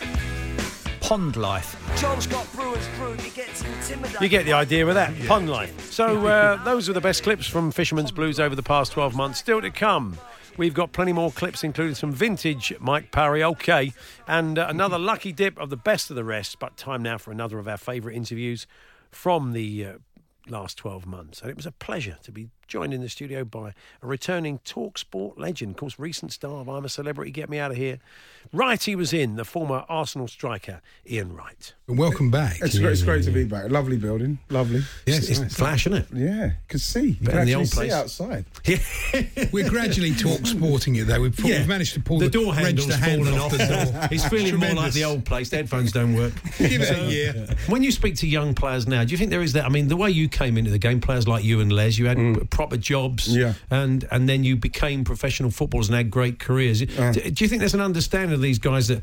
Pond 1.07 1.37
Life. 1.37 1.77
John 2.01 2.21
Scott 2.21 2.49
Brewer's 2.53 2.89
group, 2.97 3.21
he 3.21 3.31
gets 3.31 3.63
intimidated. 3.63 4.21
You 4.21 4.29
get 4.29 4.45
the 4.45 4.55
idea 4.55 4.85
with 4.85 4.97
that. 4.97 5.15
Pond 5.29 5.49
life. 5.49 5.93
So, 5.93 6.27
uh, 6.27 6.57
those 6.65 6.89
are 6.89 6.93
the 6.95 7.01
best 7.01 7.23
clips 7.23 7.47
from 7.47 7.71
Fisherman's 7.71 8.11
Blues 8.11 8.41
over 8.41 8.57
the 8.57 8.63
past 8.65 8.91
12 8.91 9.15
months. 9.15 9.39
Still 9.39 9.61
to 9.61 9.71
come. 9.71 10.19
We've 10.57 10.75
got 10.75 10.91
plenty 10.91 11.13
more 11.13 11.31
clips, 11.31 11.63
including 11.63 11.95
some 11.95 12.11
vintage 12.11 12.75
Mike 12.81 13.13
Parry, 13.13 13.45
okay, 13.45 13.93
and 14.27 14.59
uh, 14.59 14.67
another 14.69 14.99
lucky 14.99 15.31
dip 15.31 15.57
of 15.61 15.71
the 15.71 15.77
best 15.77 16.11
of 16.11 16.17
the 16.17 16.25
rest. 16.25 16.59
But 16.59 16.77
time 16.77 17.05
now 17.05 17.19
for 17.19 17.31
another 17.31 17.61
of 17.61 17.69
our 17.69 17.77
favourite 17.77 18.17
interviews 18.17 18.67
from 19.13 19.53
the 19.53 19.87
uh, 19.87 19.93
last 20.49 20.77
12 20.77 21.07
months. 21.07 21.41
And 21.41 21.51
it 21.51 21.57
was 21.57 21.67
a 21.67 21.73
pleasure 21.73 22.19
to 22.25 22.33
be 22.33 22.49
joined 22.67 22.93
in 22.93 23.01
the 23.01 23.09
studio 23.09 23.45
by 23.45 23.73
a 24.03 24.07
returning 24.07 24.59
talk 24.59 24.99
sport 24.99 25.39
legend, 25.39 25.73
of 25.73 25.77
course, 25.77 25.99
recent 25.99 26.33
star 26.33 26.61
of 26.61 26.69
I'm 26.69 26.85
a 26.85 26.89
Celebrity, 26.89 27.31
Get 27.31 27.49
Me 27.49 27.59
Out 27.59 27.71
of 27.71 27.77
Here. 27.77 27.99
Right, 28.53 28.81
he 28.81 28.95
was 28.95 29.13
in, 29.13 29.37
the 29.37 29.45
former 29.45 29.85
Arsenal 29.89 30.29
striker, 30.29 30.81
Ian 31.09 31.35
Wright. 31.35 31.75
Welcome 31.89 32.31
back. 32.31 32.59
It's, 32.61 32.79
great, 32.79 32.93
it's 32.93 33.03
great 33.03 33.25
to 33.25 33.31
be 33.31 33.45
back. 33.45 33.71
Lovely 33.71 33.97
building. 33.97 34.39
Lovely. 34.51 34.83
Yes, 35.07 35.29
it's 35.29 35.57
flash, 35.57 35.87
isn't 35.87 35.99
it? 35.99 36.07
Yeah, 36.13 36.47
you 36.47 36.53
can 36.69 36.79
see. 36.79 37.09
You 37.09 37.15
can 37.15 37.25
than 37.25 37.35
the 37.35 37.41
actually 37.41 37.55
old 37.55 37.69
see 37.69 37.77
place. 37.77 37.93
outside. 37.93 38.45
We're 39.53 39.69
gradually 39.69 40.15
talk 40.15 40.47
sporting 40.47 40.97
it 40.97 41.07
though. 41.07 41.21
We've, 41.21 41.39
Yeah. 41.41 41.59
we've 41.59 41.69
managed 41.69 41.95
to 41.95 42.01
pull 42.01 42.19
the, 42.19 42.27
the, 42.27 42.31
door 42.31 42.55
handle's 42.55 42.89
the 42.89 42.97
handle 42.97 43.27
fallen 43.27 43.41
off 43.41 43.53
off. 43.53 43.59
the 43.59 43.67
door. 43.67 44.09
it's 44.11 44.27
feeling 44.29 44.57
more 44.57 44.75
like 44.75 44.93
the 44.93 45.05
old 45.05 45.25
place. 45.25 45.51
The 45.51 45.57
headphones 45.57 45.93
don't 45.93 46.15
work. 46.15 46.33
Give 46.59 46.83
it 46.83 46.99
a 46.99 47.05
year. 47.05 47.47
When 47.69 47.83
you 47.83 47.93
speak 47.93 48.17
to 48.17 48.27
young 48.27 48.55
players 48.55 48.87
now, 48.87 49.05
do 49.05 49.11
you 49.13 49.19
think 49.19 49.31
there 49.31 49.43
is 49.43 49.53
that? 49.55 49.65
I 49.65 49.69
mean, 49.69 49.89
the 49.89 49.97
way 49.97 50.11
you 50.11 50.29
came 50.29 50.57
into 50.59 50.71
the 50.71 50.79
game, 50.79 51.01
players 51.01 51.27
like 51.27 51.45
you 51.45 51.61
and 51.61 51.73
Les, 51.73 51.99
you 51.99 52.07
had 52.07 52.19
mm. 52.19 52.51
Proper 52.57 52.79
jobs. 52.79 53.29
Yeah. 53.29 53.53
and 53.71 54.09
and 54.11 54.27
then 54.27 54.43
you 54.43 54.57
became 54.57 55.05
professional 55.05 55.51
footballers 55.51 55.89
and 55.89 55.97
had 55.97 56.11
great 56.11 56.39
careers. 56.39 56.81
Uh. 56.83 57.13
do, 57.13 57.21
do 57.31 57.45
you 57.45 57.49
think 57.49 57.61
there's 57.61 57.75
an 57.75 57.83
understanding 57.83 58.33
of 58.33 58.41
these 58.41 58.59
guys 58.59 58.89
that 58.89 59.03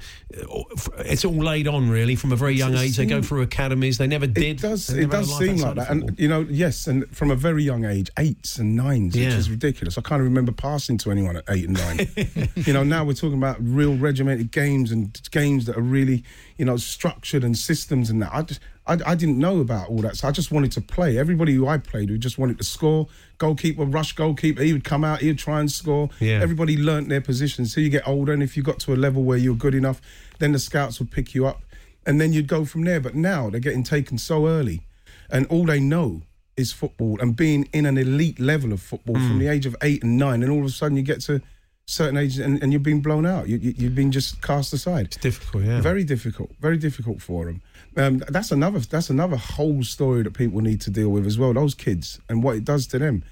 uh, 0.52 0.64
it's 1.06 1.24
all 1.24 1.34
laid 1.52 1.68
on 1.68 1.88
really 1.88 2.16
from 2.16 2.32
a 2.32 2.36
very 2.36 2.56
young 2.56 2.74
age? 2.76 2.98
They 2.98 3.06
go 3.06 3.22
through 3.22 3.44
academies. 3.44 4.00
They 4.00 4.08
never 4.08 4.26
did. 4.26 4.44
It 4.44 4.62
does. 4.62 4.90
It 4.90 5.02
never 5.02 5.18
had 5.18 5.24
a 5.26 5.28
does 5.28 5.38
seem 5.38 5.58
like 5.58 5.76
that, 5.76 5.92
and 5.92 6.18
you 6.20 6.28
know, 6.28 6.48
yes, 6.50 6.88
and 6.88 7.08
from 7.16 7.30
a 7.30 7.36
very 7.36 7.64
young 7.64 7.86
age, 7.86 8.10
eights 8.18 8.58
and 8.58 8.76
nines, 8.76 9.16
Yeah. 9.16 9.28
which 9.28 9.36
is 9.36 9.50
ridiculous. 9.52 9.98
I 10.00 10.02
can't 10.02 10.24
remember 10.24 10.52
passing 10.52 10.98
to 11.00 11.12
anyone 11.12 11.36
at 11.38 11.44
eight 11.50 11.68
and 11.68 11.78
nine. 11.78 12.50
you 12.56 12.74
know, 12.74 12.84
now 12.84 13.06
we're 13.06 13.14
talking 13.14 13.38
about 13.38 13.58
real 13.60 13.96
regimented 13.96 14.52
games 14.52 14.92
and 14.92 15.20
games 15.30 15.66
that 15.66 15.78
are 15.78 15.82
really, 15.82 16.24
you 16.64 16.66
know, 16.66 16.78
structured 16.78 17.44
and 17.44 17.58
systems 17.58 18.10
and 18.10 18.22
that. 18.22 18.34
I 18.34 18.42
just, 18.42 18.62
I, 18.88 18.98
I 19.06 19.16
didn't 19.16 19.38
know 19.38 19.60
about 19.60 19.90
all 19.90 19.98
that, 19.98 20.16
so 20.16 20.30
I 20.30 20.32
just 20.32 20.50
wanted 20.50 20.72
to 20.74 20.82
play. 20.82 21.18
Everybody 21.18 21.54
who 21.54 21.68
I 21.68 21.78
played 21.78 22.08
who 22.08 22.18
just 22.18 22.38
wanted 22.38 22.58
to 22.60 22.64
score. 22.64 23.10
Goalkeeper, 23.38 23.84
rush 23.84 24.14
goalkeeper, 24.14 24.64
he 24.64 24.72
would 24.72 24.86
come 24.86 25.04
out, 25.04 25.20
he 25.20 25.28
would 25.28 25.38
try 25.38 25.60
and 25.60 25.70
score. 25.70 26.10
Yeah. 26.22 26.40
Everybody 26.42 26.78
learnt 26.78 27.10
their 27.10 27.20
positions. 27.20 27.74
So 27.74 27.82
you 27.82 27.90
get 27.90 28.08
older, 28.08 28.32
and 28.32 28.42
if 28.42 28.56
you 28.56 28.64
got 28.64 28.80
to 28.82 28.94
a 28.94 28.96
level 28.96 29.24
where 29.24 29.38
you're 29.38 29.56
good 29.56 29.76
enough, 29.76 30.02
then 30.40 30.54
the 30.54 30.60
scouts 30.60 31.00
would 31.00 31.12
pick 31.12 31.36
you 31.36 31.46
up, 31.46 31.64
and 32.06 32.22
then 32.22 32.32
you'd 32.32 32.48
go 32.48 32.64
from 32.64 32.86
there. 32.86 33.02
But 33.02 33.14
now 33.14 33.50
they're 33.50 33.60
getting 33.60 33.84
taken 33.84 34.18
so 34.18 34.48
early, 34.48 34.84
and 35.30 35.46
all 35.48 35.66
they 35.66 35.82
know 35.82 36.22
is 36.56 36.72
football 36.72 37.20
and 37.20 37.36
being 37.36 37.68
in 37.74 37.86
an 37.86 37.98
elite 37.98 38.40
level 38.40 38.72
of 38.72 38.82
football 38.82 39.18
Hmm. 39.18 39.28
from 39.28 39.40
the 39.40 39.48
age 39.48 39.66
of 39.66 39.76
eight 39.82 40.02
and 40.02 40.18
nine, 40.18 40.42
and 40.44 40.50
all 40.50 40.60
of 40.60 40.66
a 40.66 40.70
sudden 40.70 40.96
you 40.96 41.04
get 41.04 41.20
to 41.22 41.42
certain 41.86 42.18
ages 42.18 42.40
and, 42.40 42.62
and 42.64 42.72
you've 42.72 42.84
been 42.84 43.02
blown 43.02 43.26
out. 43.26 43.48
You, 43.50 43.58
you, 43.58 43.74
you've 43.78 43.96
been 43.96 44.12
just 44.12 44.42
cast 44.42 44.74
aside. 44.74 45.08
It's 45.08 45.18
difficult, 45.18 45.64
yeah. 45.66 45.82
Very 45.82 46.04
difficult. 46.04 46.52
Very 46.60 46.78
difficult 46.78 47.22
for 47.22 47.46
them. 47.46 47.62
Um, 47.98 48.18
that's 48.30 48.52
another. 48.52 48.80
That's 48.80 49.10
another 49.10 49.38
whole 49.38 49.84
story 49.84 50.24
that 50.24 50.34
people 50.34 50.62
need 50.62 50.82
to 50.82 50.90
deal 50.90 51.10
with 51.10 51.26
as 51.28 51.38
well. 51.38 51.54
Those 51.54 51.76
kids 51.76 52.20
and 52.30 52.42
what 52.44 52.56
it 52.56 52.66
does 52.66 52.88
to 52.88 53.00
them. 53.00 53.24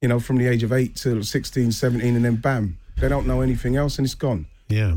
You 0.00 0.08
know, 0.08 0.18
from 0.20 0.36
the 0.38 0.48
age 0.48 0.62
of 0.64 0.72
eight 0.72 0.96
to 0.96 1.22
16, 1.22 1.70
17, 1.70 2.16
and 2.16 2.24
then 2.24 2.36
bam, 2.36 2.76
they 3.00 3.08
don't 3.08 3.24
know 3.26 3.40
anything 3.40 3.76
else, 3.76 3.98
and 3.98 4.04
it's 4.04 4.16
gone. 4.16 4.46
Yeah. 4.68 4.96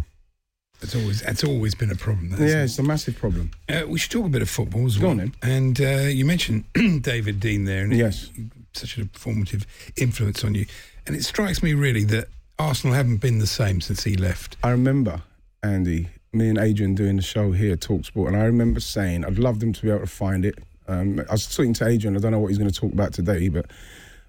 That's 0.81 0.95
always 0.95 1.21
that's 1.21 1.43
always 1.43 1.73
been 1.75 1.91
a 1.91 1.95
problem. 1.95 2.31
That's 2.31 2.41
yeah, 2.41 2.63
it's 2.63 2.77
a 2.79 2.83
massive 2.83 3.15
problem. 3.15 3.51
Uh, 3.69 3.83
we 3.87 3.97
should 3.99 4.11
talk 4.11 4.25
a 4.25 4.29
bit 4.29 4.41
of 4.41 4.49
football 4.49 4.85
as 4.85 4.97
Go 4.97 5.03
well. 5.03 5.11
on, 5.11 5.17
then. 5.17 5.33
And 5.41 5.79
uh, 5.81 6.07
you 6.09 6.25
mentioned 6.25 6.65
David 6.73 7.39
Dein 7.39 7.65
there, 7.65 7.83
and 7.83 7.93
Yes. 7.95 8.29
such 8.73 8.97
a 8.97 9.05
formative 9.13 9.65
influence 9.95 10.43
on 10.43 10.53
you. 10.55 10.65
And 11.07 11.15
it 11.15 11.23
strikes 11.23 11.61
me 11.63 11.73
really 11.75 12.03
that 12.05 12.27
Arsenal 12.57 12.95
haven't 12.95 13.17
been 13.17 13.39
the 13.39 13.47
same 13.47 13.81
since 13.81 14.03
he 14.03 14.15
left. 14.15 14.55
I 14.63 14.71
remember, 14.71 15.21
Andy, 15.61 16.07
me 16.31 16.49
and 16.49 16.57
Adrian 16.57 16.95
doing 16.95 17.17
the 17.17 17.21
show 17.21 17.51
here, 17.51 17.75
Talksport, 17.75 18.27
and 18.27 18.37
I 18.37 18.45
remember 18.45 18.79
saying 18.79 19.25
I'd 19.25 19.39
love 19.39 19.59
them 19.59 19.73
to 19.73 19.81
be 19.81 19.89
able 19.89 20.01
to 20.01 20.07
find 20.07 20.45
it. 20.45 20.57
Um, 20.87 21.19
I 21.29 21.33
was 21.33 21.53
talking 21.53 21.73
to 21.73 21.87
Adrian, 21.87 22.15
I 22.15 22.19
don't 22.19 22.31
know 22.31 22.39
what 22.39 22.49
he's 22.49 22.57
going 22.57 22.69
to 22.69 22.79
talk 22.79 22.93
about 22.93 23.13
today, 23.13 23.49
but 23.49 23.65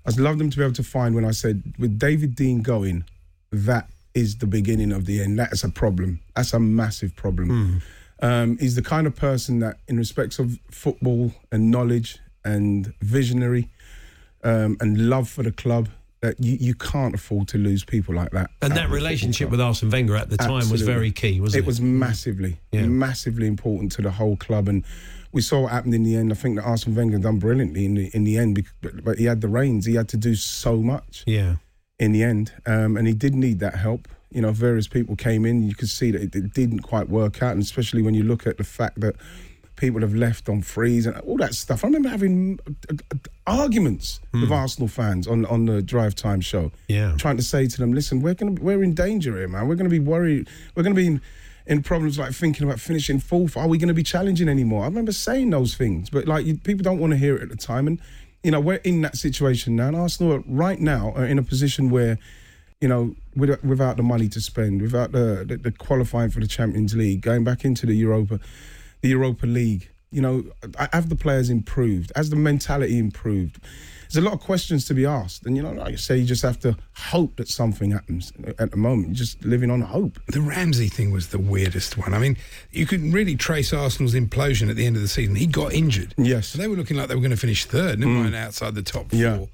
I'd 0.06 0.18
love 0.18 0.38
them 0.38 0.50
to 0.50 0.56
be 0.56 0.62
able 0.62 0.74
to 0.74 0.82
find 0.82 1.14
when 1.14 1.24
I 1.24 1.30
said, 1.32 1.62
with 1.78 1.98
David 1.98 2.34
Dein 2.34 2.62
going, 2.62 3.04
that 3.52 3.88
is 4.14 4.38
the 4.38 4.46
beginning 4.46 4.92
of 4.92 5.04
the 5.04 5.20
end. 5.22 5.38
That's 5.38 5.62
a 5.62 5.68
problem. 5.68 6.20
That's 6.34 6.52
a 6.52 6.60
massive 6.60 7.14
problem. 7.14 7.82
Um, 8.22 8.58
he's 8.58 8.74
the 8.74 8.82
kind 8.82 9.06
of 9.06 9.14
person 9.14 9.58
that, 9.60 9.76
in 9.88 9.98
respects 9.98 10.38
of 10.38 10.58
football 10.70 11.32
and 11.52 11.70
knowledge 11.70 12.18
and 12.44 12.94
visionary 13.02 13.68
um, 14.42 14.78
and 14.80 15.10
love 15.10 15.28
for 15.28 15.42
the 15.42 15.52
club, 15.52 15.88
that 16.20 16.42
you, 16.42 16.56
you 16.58 16.74
can't 16.74 17.14
afford 17.14 17.48
to 17.48 17.58
lose 17.58 17.84
people 17.84 18.14
like 18.14 18.30
that. 18.30 18.50
And 18.62 18.72
that 18.74 18.88
relationship 18.90 19.50
with. 19.50 19.60
Arsene 19.60 19.90
Wenger 19.90 20.16
at 20.16 20.30
the 20.30 20.36
time 20.36 20.68
was 20.70 20.82
very 20.82 21.10
key, 21.12 21.40
wasn't 21.40 21.60
it? 21.60 21.64
It 21.64 21.66
was 21.66 21.80
massively, 21.80 22.58
Yeah. 22.72 22.86
massively 22.86 23.46
important 23.46 23.92
to 23.92 24.02
the 24.02 24.10
whole 24.12 24.36
club, 24.36 24.68
and 24.68 24.84
we 25.32 25.42
saw 25.42 25.62
what 25.62 25.72
happened 25.72 25.94
in 25.94 26.02
the 26.04 26.16
end. 26.16 26.32
I 26.32 26.34
think 26.36 26.56
that 26.56 26.64
Arsene 26.64 26.94
Wenger 26.94 27.18
done 27.18 27.38
brilliantly 27.38 27.84
in 27.84 27.94
the 27.94 28.10
in 28.14 28.24
the 28.24 28.38
end, 28.38 28.64
but, 28.80 29.04
but 29.04 29.18
he 29.18 29.24
had 29.26 29.40
the 29.40 29.48
reins. 29.48 29.84
He 29.86 29.94
had 29.94 30.08
to 30.08 30.16
do 30.16 30.34
so 30.34 30.76
much 30.78 31.22
Yeah. 31.26 31.56
in 31.98 32.12
the 32.12 32.22
end, 32.22 32.52
um, 32.64 32.96
and 32.96 33.06
he 33.06 33.12
did 33.14 33.34
need 33.34 33.58
that 33.60 33.74
help. 33.76 34.08
You 34.32 34.42
know, 34.42 34.52
various 34.52 34.88
people 34.88 35.16
came 35.16 35.44
in. 35.46 35.62
You 35.62 35.74
could 35.74 35.88
see 35.88 36.10
that 36.10 36.20
it, 36.20 36.34
it 36.34 36.52
didn't 36.54 36.80
quite 36.80 37.08
work 37.08 37.42
out, 37.42 37.52
and 37.52 37.62
especially 37.62 38.02
when 38.02 38.14
you 38.14 38.22
look 38.22 38.46
at 38.46 38.56
the 38.58 38.64
fact 38.64 39.00
that 39.00 39.16
people 39.76 40.00
have 40.00 40.14
left 40.14 40.48
on 40.48 40.62
freeze 40.62 41.06
and 41.06 41.16
all 41.20 41.36
that 41.36 41.54
stuff. 41.54 41.84
I 41.84 41.88
remember 41.88 42.08
having 42.08 42.58
uh, 42.66 42.94
uh, 43.12 43.16
arguments 43.46 44.20
with 44.32 44.50
Arsenal 44.50 44.88
fans 44.88 45.26
on 45.26 45.44
on 45.46 45.66
the 45.66 45.82
drive 45.82 46.14
time 46.14 46.40
show. 46.40 46.72
Yeah. 46.88 47.14
trying 47.16 47.36
to 47.36 47.42
say 47.42 47.66
to 47.66 47.78
them, 47.78 47.92
listen, 47.92 48.20
we're 48.20 48.34
gonna 48.34 48.60
we're 48.60 48.82
in 48.82 48.94
danger 48.94 49.36
here, 49.36 49.48
man. 49.48 49.68
We're 49.68 49.76
gonna 49.76 49.90
be 49.90 49.98
worried. 49.98 50.48
We're 50.74 50.82
gonna 50.82 50.94
be 50.94 51.06
in, 51.06 51.20
in 51.66 51.82
problems 51.82 52.18
like 52.18 52.32
thinking 52.32 52.66
about 52.66 52.80
finishing 52.80 53.20
fourth. 53.20 53.56
Are 53.56 53.68
we 53.68 53.78
going 53.78 53.88
to 53.88 53.94
be 53.94 54.02
challenging 54.02 54.48
anymore? 54.48 54.84
I 54.84 54.86
remember 54.86 55.12
saying 55.12 55.50
those 55.50 55.74
things, 55.74 56.10
but 56.10 56.26
like 56.26 56.46
you, 56.46 56.56
people 56.56 56.82
don't 56.82 56.98
want 56.98 57.12
to 57.12 57.16
hear 57.16 57.36
it 57.36 57.42
at 57.42 57.48
the 57.48 57.56
time, 57.56 57.86
and 57.86 58.00
you 58.42 58.50
know 58.50 58.60
we're 58.60 58.76
in 58.76 59.02
that 59.02 59.16
situation 59.16 59.76
now. 59.76 59.88
And 59.88 59.96
Arsenal 59.96 60.34
are 60.34 60.44
right 60.46 60.80
now 60.80 61.12
are 61.16 61.26
in 61.26 61.38
a 61.38 61.42
position 61.42 61.90
where 61.90 62.18
you 62.80 62.88
know, 62.88 63.14
without 63.34 63.96
the 63.96 64.02
money 64.02 64.28
to 64.28 64.40
spend, 64.40 64.82
without 64.82 65.12
the, 65.12 65.44
the, 65.46 65.56
the 65.56 65.72
qualifying 65.72 66.30
for 66.30 66.40
the 66.40 66.46
Champions 66.46 66.94
League, 66.94 67.22
going 67.22 67.42
back 67.42 67.64
into 67.64 67.86
the 67.86 67.94
Europa, 67.94 68.38
the 69.02 69.08
Europa 69.08 69.46
League, 69.46 69.88
you 70.10 70.20
know, 70.22 70.44
have 70.92 71.08
the 71.08 71.16
players 71.16 71.50
improved? 71.50 72.12
Has 72.16 72.30
the 72.30 72.36
mentality 72.36 72.98
improved? 72.98 73.58
There's 74.08 74.24
a 74.24 74.28
lot 74.28 74.34
of 74.34 74.40
questions 74.40 74.84
to 74.84 74.94
be 74.94 75.04
asked, 75.04 75.46
and 75.46 75.56
you 75.56 75.62
know, 75.64 75.72
like 75.72 75.90
you 75.90 75.96
say, 75.96 76.16
you 76.16 76.24
just 76.24 76.42
have 76.42 76.60
to 76.60 76.76
hope 76.94 77.34
that 77.36 77.48
something 77.48 77.90
happens. 77.90 78.32
At 78.60 78.70
the 78.70 78.76
moment, 78.76 79.08
you're 79.08 79.16
just 79.16 79.44
living 79.44 79.68
on 79.68 79.80
hope. 79.80 80.20
The 80.28 80.40
Ramsey 80.40 80.86
thing 80.88 81.10
was 81.10 81.28
the 81.30 81.40
weirdest 81.40 81.98
one. 81.98 82.14
I 82.14 82.20
mean, 82.20 82.36
you 82.70 82.86
could 82.86 83.02
really 83.12 83.34
trace 83.34 83.72
Arsenal's 83.72 84.14
implosion 84.14 84.70
at 84.70 84.76
the 84.76 84.86
end 84.86 84.94
of 84.94 85.02
the 85.02 85.08
season. 85.08 85.34
He 85.34 85.48
got 85.48 85.72
injured. 85.72 86.14
Yes. 86.16 86.46
So 86.46 86.58
they 86.58 86.68
were 86.68 86.76
looking 86.76 86.96
like 86.96 87.08
they 87.08 87.16
were 87.16 87.20
going 87.20 87.32
to 87.32 87.36
finish 87.36 87.64
third, 87.64 87.98
never 87.98 88.12
Mm. 88.12 88.22
mind 88.22 88.34
outside 88.36 88.76
the 88.76 88.82
top 88.82 89.10
four. 89.10 89.18
Yeah. 89.18 89.44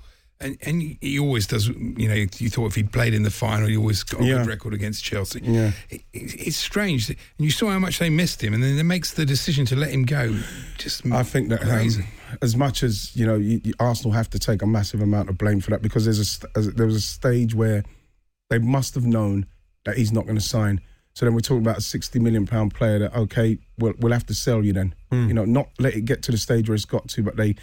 And, 0.42 0.58
and 0.62 0.82
he- 0.82 0.98
he 1.00 1.18
always 1.18 1.46
does, 1.46 1.68
you 1.68 2.08
know, 2.08 2.14
you 2.14 2.50
thought 2.50 2.66
if 2.66 2.74
he'd 2.74 2.92
played 2.92 3.14
in 3.14 3.22
the 3.22 3.30
final, 3.30 3.68
he 3.68 3.76
always 3.76 4.02
got 4.02 4.20
a 4.20 4.24
Yeah. 4.24 4.38
good 4.38 4.46
record 4.48 4.74
against 4.74 5.04
Chelsea. 5.04 5.40
Yeah. 5.42 5.72
It, 5.90 6.02
it, 6.12 6.46
it's 6.46 6.56
strange. 6.56 7.08
And 7.10 7.16
you 7.38 7.50
saw 7.50 7.70
how 7.70 7.78
much 7.78 7.98
they 7.98 8.10
missed 8.10 8.42
him, 8.42 8.52
and 8.54 8.62
then 8.62 8.76
it 8.78 8.82
makes 8.84 9.12
the 9.14 9.24
decision 9.24 9.64
to 9.66 9.76
let 9.76 9.90
him 9.90 10.04
go 10.04 10.36
just 10.78 11.06
I 11.06 11.22
think 11.22 11.48
that 11.50 11.62
um, 11.62 12.04
as 12.42 12.56
much 12.56 12.82
as 12.82 13.14
you 13.16 13.24
know, 13.26 13.36
you, 13.36 13.60
you, 13.62 13.72
Arsenal 13.78 14.12
have 14.12 14.28
to 14.30 14.38
take 14.38 14.62
a 14.62 14.66
massive 14.66 15.00
amount 15.02 15.28
of 15.28 15.38
blame 15.38 15.60
for 15.60 15.70
that 15.70 15.82
because 15.82 16.04
there's 16.04 16.40
a 16.56 16.60
there 16.60 16.86
was 16.86 16.96
a 16.96 17.00
stage 17.00 17.54
where 17.54 17.84
they 18.50 18.58
must 18.58 18.94
have 18.94 19.06
known 19.06 19.46
that 19.84 19.96
he's 19.96 20.12
not 20.12 20.24
going 20.24 20.36
to 20.38 20.40
sign. 20.44 20.80
So 21.14 21.26
then 21.26 21.34
we're 21.34 21.40
talking 21.40 21.62
about 21.62 21.78
a 21.78 21.82
sixty 21.82 22.18
million 22.18 22.46
pound 22.46 22.74
player 22.74 22.98
that 23.00 23.14
okay, 23.14 23.58
we'll 23.78 23.94
we'll 23.98 24.12
have 24.12 24.26
to 24.26 24.34
sell 24.34 24.64
you 24.64 24.72
then. 24.72 24.94
Hmm. 25.10 25.28
You 25.28 25.34
know, 25.34 25.44
not 25.44 25.68
let 25.78 25.94
it 25.94 26.02
get 26.02 26.22
to 26.24 26.32
the 26.32 26.38
stage 26.38 26.68
where 26.68 26.74
it's 26.74 26.84
got 26.86 27.08
to, 27.08 27.22
but 27.22 27.36
they 27.36 27.54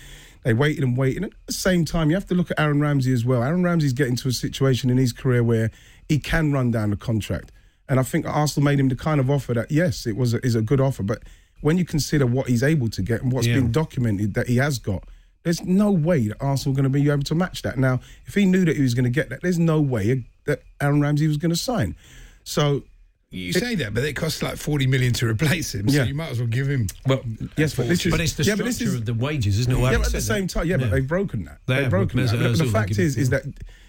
they 0.44 0.54
waited 0.54 0.84
and 0.84 0.96
waited. 0.96 1.24
And 1.24 1.34
at 1.34 1.48
the 1.48 1.54
same 1.54 1.84
time, 1.84 2.10
you 2.10 2.16
have 2.16 2.28
to 2.28 2.36
look 2.36 2.52
at 2.52 2.60
Aaron 2.60 2.80
Ramsey 2.80 3.12
as 3.12 3.26
well. 3.26 3.44
Aaron 3.44 3.64
Ramsey's 3.64 3.94
getting 3.94 4.16
to 4.18 4.28
a 4.30 4.32
situation 4.32 4.90
in 4.90 4.98
his 4.98 5.12
career 5.12 5.44
where 5.44 5.72
he 6.08 6.20
can 6.20 6.52
run 6.54 6.72
down 6.72 6.92
the 6.92 6.96
contract. 6.96 7.52
And 7.90 8.00
I 8.00 8.04
think 8.04 8.26
Arsenal 8.28 8.64
made 8.66 8.80
him 8.80 8.88
the 8.88 8.96
kind 8.96 9.20
of 9.20 9.30
offer 9.32 9.54
that, 9.56 9.72
yes, 9.72 10.06
it 10.06 10.16
was 10.16 10.36
a, 10.36 10.46
is 10.46 10.54
a 10.56 10.62
good 10.62 10.80
offer, 10.80 11.02
but 11.02 11.24
when 11.62 11.78
you 11.78 11.84
consider 11.84 12.26
what 12.26 12.48
he's 12.48 12.62
able 12.64 12.88
to 12.90 13.02
get 13.02 13.22
and 13.24 13.32
what's 13.34 13.48
Yeah. 13.48 13.56
been 13.56 13.72
documented 13.72 14.36
that 14.36 14.48
he 14.48 14.58
has 14.58 14.78
got, 14.80 15.04
there's 15.44 15.62
no 15.64 15.92
way 15.92 16.28
that 16.28 16.38
Arsenal 16.40 16.74
are 16.74 16.78
going 16.82 16.84
to 16.84 16.90
be 16.90 17.10
able 17.10 17.24
to 17.24 17.36
match 17.36 17.64
that. 17.64 17.78
Now, 17.80 18.00
if 18.28 18.36
he 18.36 18.46
knew 18.46 18.64
that 18.64 18.76
he 18.76 18.82
was 18.84 18.94
going 18.94 19.06
to 19.06 19.10
get 19.10 19.30
that, 19.30 19.42
there's 19.42 19.58
no 19.60 19.82
way 19.82 20.24
that 20.46 20.62
Aaron 20.80 21.02
Ramsey 21.02 21.28
was 21.28 21.38
going 21.38 21.52
to 21.52 21.58
sign. 21.58 21.96
So, 22.44 22.84
You 23.32 23.54
say 23.54 23.76
that, 23.76 23.94
but 23.94 24.04
it 24.04 24.14
costs 24.14 24.42
like 24.42 24.58
40 24.58 24.88
million 24.88 25.14
to 25.14 25.28
replace 25.28 25.76
him, 25.76 25.88
so 25.88 25.98
Yeah. 25.98 26.06
you 26.06 26.16
might 26.16 26.32
as 26.32 26.40
well 26.40 26.48
give 26.48 26.68
him. 26.68 26.88
well, 27.06 27.22
yes, 27.58 27.76
but 27.76 27.88
this 27.88 28.04
is 28.04 28.12
But 28.12 28.22
it's 28.22 28.34
the 28.34 28.42
yeah, 28.44 28.56
structure 28.56 28.64
but 28.64 28.66
this 28.66 28.82
is, 28.82 28.96
of 28.96 29.06
the 29.06 29.14
wages, 29.14 29.60
isn't 29.60 29.72
it? 29.72 29.80
yeah, 29.80 29.98
but 29.98 30.08
at 30.08 30.12
the 30.12 30.20
same 30.22 30.48
that- 30.48 30.50
time, 30.54 30.68
yeah, 30.68 30.78
but 30.78 30.86
Yeah. 30.86 30.92
they've 30.92 31.08
broken 31.08 31.46
that. 31.46 31.60
They 31.68 31.74
They 31.74 31.76
have 31.76 31.84
have, 31.84 31.92
broken 31.92 32.18
but 32.18 32.32
that. 32.32 32.32
there's- 32.32 32.32
The, 32.32 32.44
there's 32.44 32.58
the 32.60 32.66
all 32.66 32.72
fact 32.72 32.98
is, 32.98 33.18
is 33.18 33.30
that 33.30 33.44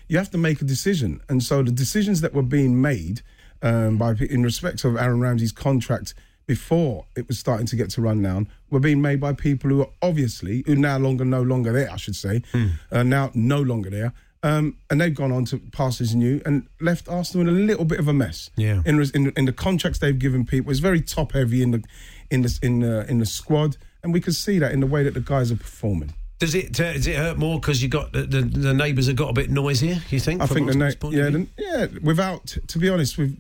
you 0.09 0.19
have 0.19 0.31
to 0.33 0.39
make 0.39 0.61
a 0.61 0.65
decision, 0.67 1.21
and 1.31 1.43
so 1.43 1.63
the 1.63 1.71
decisions 1.73 2.21
that 2.21 2.35
were 2.35 2.43
being 2.43 2.81
made 2.83 3.23
um, 3.63 3.97
by 3.99 4.13
in 4.15 4.43
respect 4.43 4.85
of 4.85 4.97
Aaron 4.97 5.21
Ramsey's 5.21 5.53
contract 5.53 6.13
before 6.47 7.07
it 7.17 7.27
was 7.29 7.39
starting 7.39 7.67
to 7.67 7.77
get 7.77 7.89
to 7.91 8.01
run 8.03 8.23
down 8.23 8.49
were 8.71 8.81
being 8.81 9.01
made 9.01 9.21
by 9.21 9.33
people 9.33 9.69
who 9.71 9.81
are 9.83 9.91
obviously 10.03 10.65
who 10.67 10.75
now 10.77 10.99
longer 10.99 11.25
no 11.25 11.43
longer 11.43 11.71
there, 11.73 11.91
I 11.91 11.97
should 11.97 12.17
say, 12.17 12.43
uh, 12.91 13.03
now 13.03 13.31
no 13.35 13.61
longer 13.63 13.89
there. 13.91 14.13
Um, 14.43 14.79
and 14.89 14.99
they've 15.01 15.15
gone 15.15 15.33
on 15.33 15.45
to 15.47 15.59
passes 15.59 16.15
new 16.15 16.41
and 16.47 16.67
left 16.81 17.09
Arsenal 17.11 17.47
in 17.47 17.55
a 17.55 17.59
little 17.59 17.85
bit 17.85 17.99
of 17.99 18.09
a 18.09 18.13
mess. 18.15 18.49
Yeah. 18.57 18.81
In, 18.87 18.99
in 19.15 19.33
in 19.37 19.45
the 19.45 19.53
contracts 19.53 19.99
they've 19.99 20.19
given 20.19 20.47
people, 20.47 20.71
it's 20.71 20.81
very 20.81 21.03
top 21.03 21.33
heavy 21.33 21.63
in 21.63 21.73
the 21.73 21.85
in 22.31 22.41
the 22.43 22.59
in 22.63 22.81
the, 22.81 23.11
in 23.11 23.19
the 23.19 23.27
squad, 23.27 23.77
and 24.03 24.15
we 24.15 24.21
can 24.21 24.33
see 24.33 24.59
that 24.59 24.73
in 24.73 24.81
the 24.81 24.87
way 24.87 25.03
that 25.03 25.13
the 25.13 25.21
guys 25.21 25.53
are 25.53 25.57
performing. 25.57 26.15
Does 26.39 26.55
it 26.55 26.81
uh, 26.81 26.95
does 26.95 27.07
it 27.07 27.17
hurt 27.17 27.37
more 27.37 27.61
because 27.61 27.83
you 27.83 27.91
got 27.91 28.13
the, 28.15 28.23
the, 28.23 28.41
the 28.41 28.73
neighbours 28.73 29.09
have 29.09 29.17
got 29.17 29.29
a 29.29 29.35
bit 29.35 29.51
noisier? 29.51 29.99
You 30.09 30.19
think? 30.21 30.41
I 30.41 30.47
think 30.47 30.69
the 30.69 30.75
na- 30.75 31.11
yeah, 31.11 31.29
the, 31.29 31.47
yeah. 31.59 31.87
Without, 32.03 32.47
to 32.69 32.79
be 32.79 32.89
honest, 32.89 33.19
with 33.19 33.39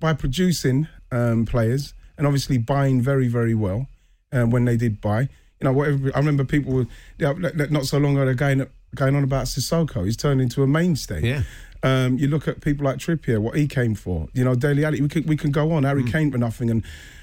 by 0.00 0.14
producing 0.14 0.88
um, 1.12 1.44
players 1.44 1.92
and 2.16 2.26
obviously 2.26 2.56
buying 2.56 3.02
very, 3.02 3.28
very 3.28 3.54
well 3.54 3.86
um, 4.32 4.48
when 4.50 4.64
they 4.64 4.78
did 4.78 5.02
buy. 5.02 5.28
You 5.60 5.64
know, 5.64 5.72
whatever. 5.72 6.10
I 6.14 6.18
remember 6.18 6.44
people 6.44 6.72
were 6.72 6.86
yeah, 7.18 7.34
not- 7.36 7.54
not- 7.54 7.70
not 7.70 7.84
so 7.84 7.98
long 7.98 8.16
ago 8.16 8.32
going 8.32 8.66
going 8.96 9.14
on 9.14 9.22
about 9.22 9.46
Sissoko. 9.46 10.04
He's 10.04 10.16
turned 10.16 10.40
into 10.40 10.62
a 10.62 10.66
mainstay. 10.66 11.22
Yeah. 11.22 11.42
Um, 11.82 12.18
you 12.18 12.26
look 12.26 12.48
at 12.48 12.60
people 12.62 12.84
like 12.84 12.96
Trippier, 12.98 13.38
what 13.38 13.56
he 13.56 13.68
came 13.68 13.94
for. 13.94 14.28
You 14.32 14.44
know, 14.44 14.54
Dele 14.54 14.84
Alli. 14.84 15.00
We 15.00 15.08
can 15.08 15.24
we 15.24 15.36
can 15.36 15.52
go 15.52 15.72
on. 15.72 15.84
Harry 15.84 16.02
Mm. 16.02 16.12
Kane 16.12 16.32
for 16.32 16.38
nothing, 16.38 16.70
and 16.70 16.82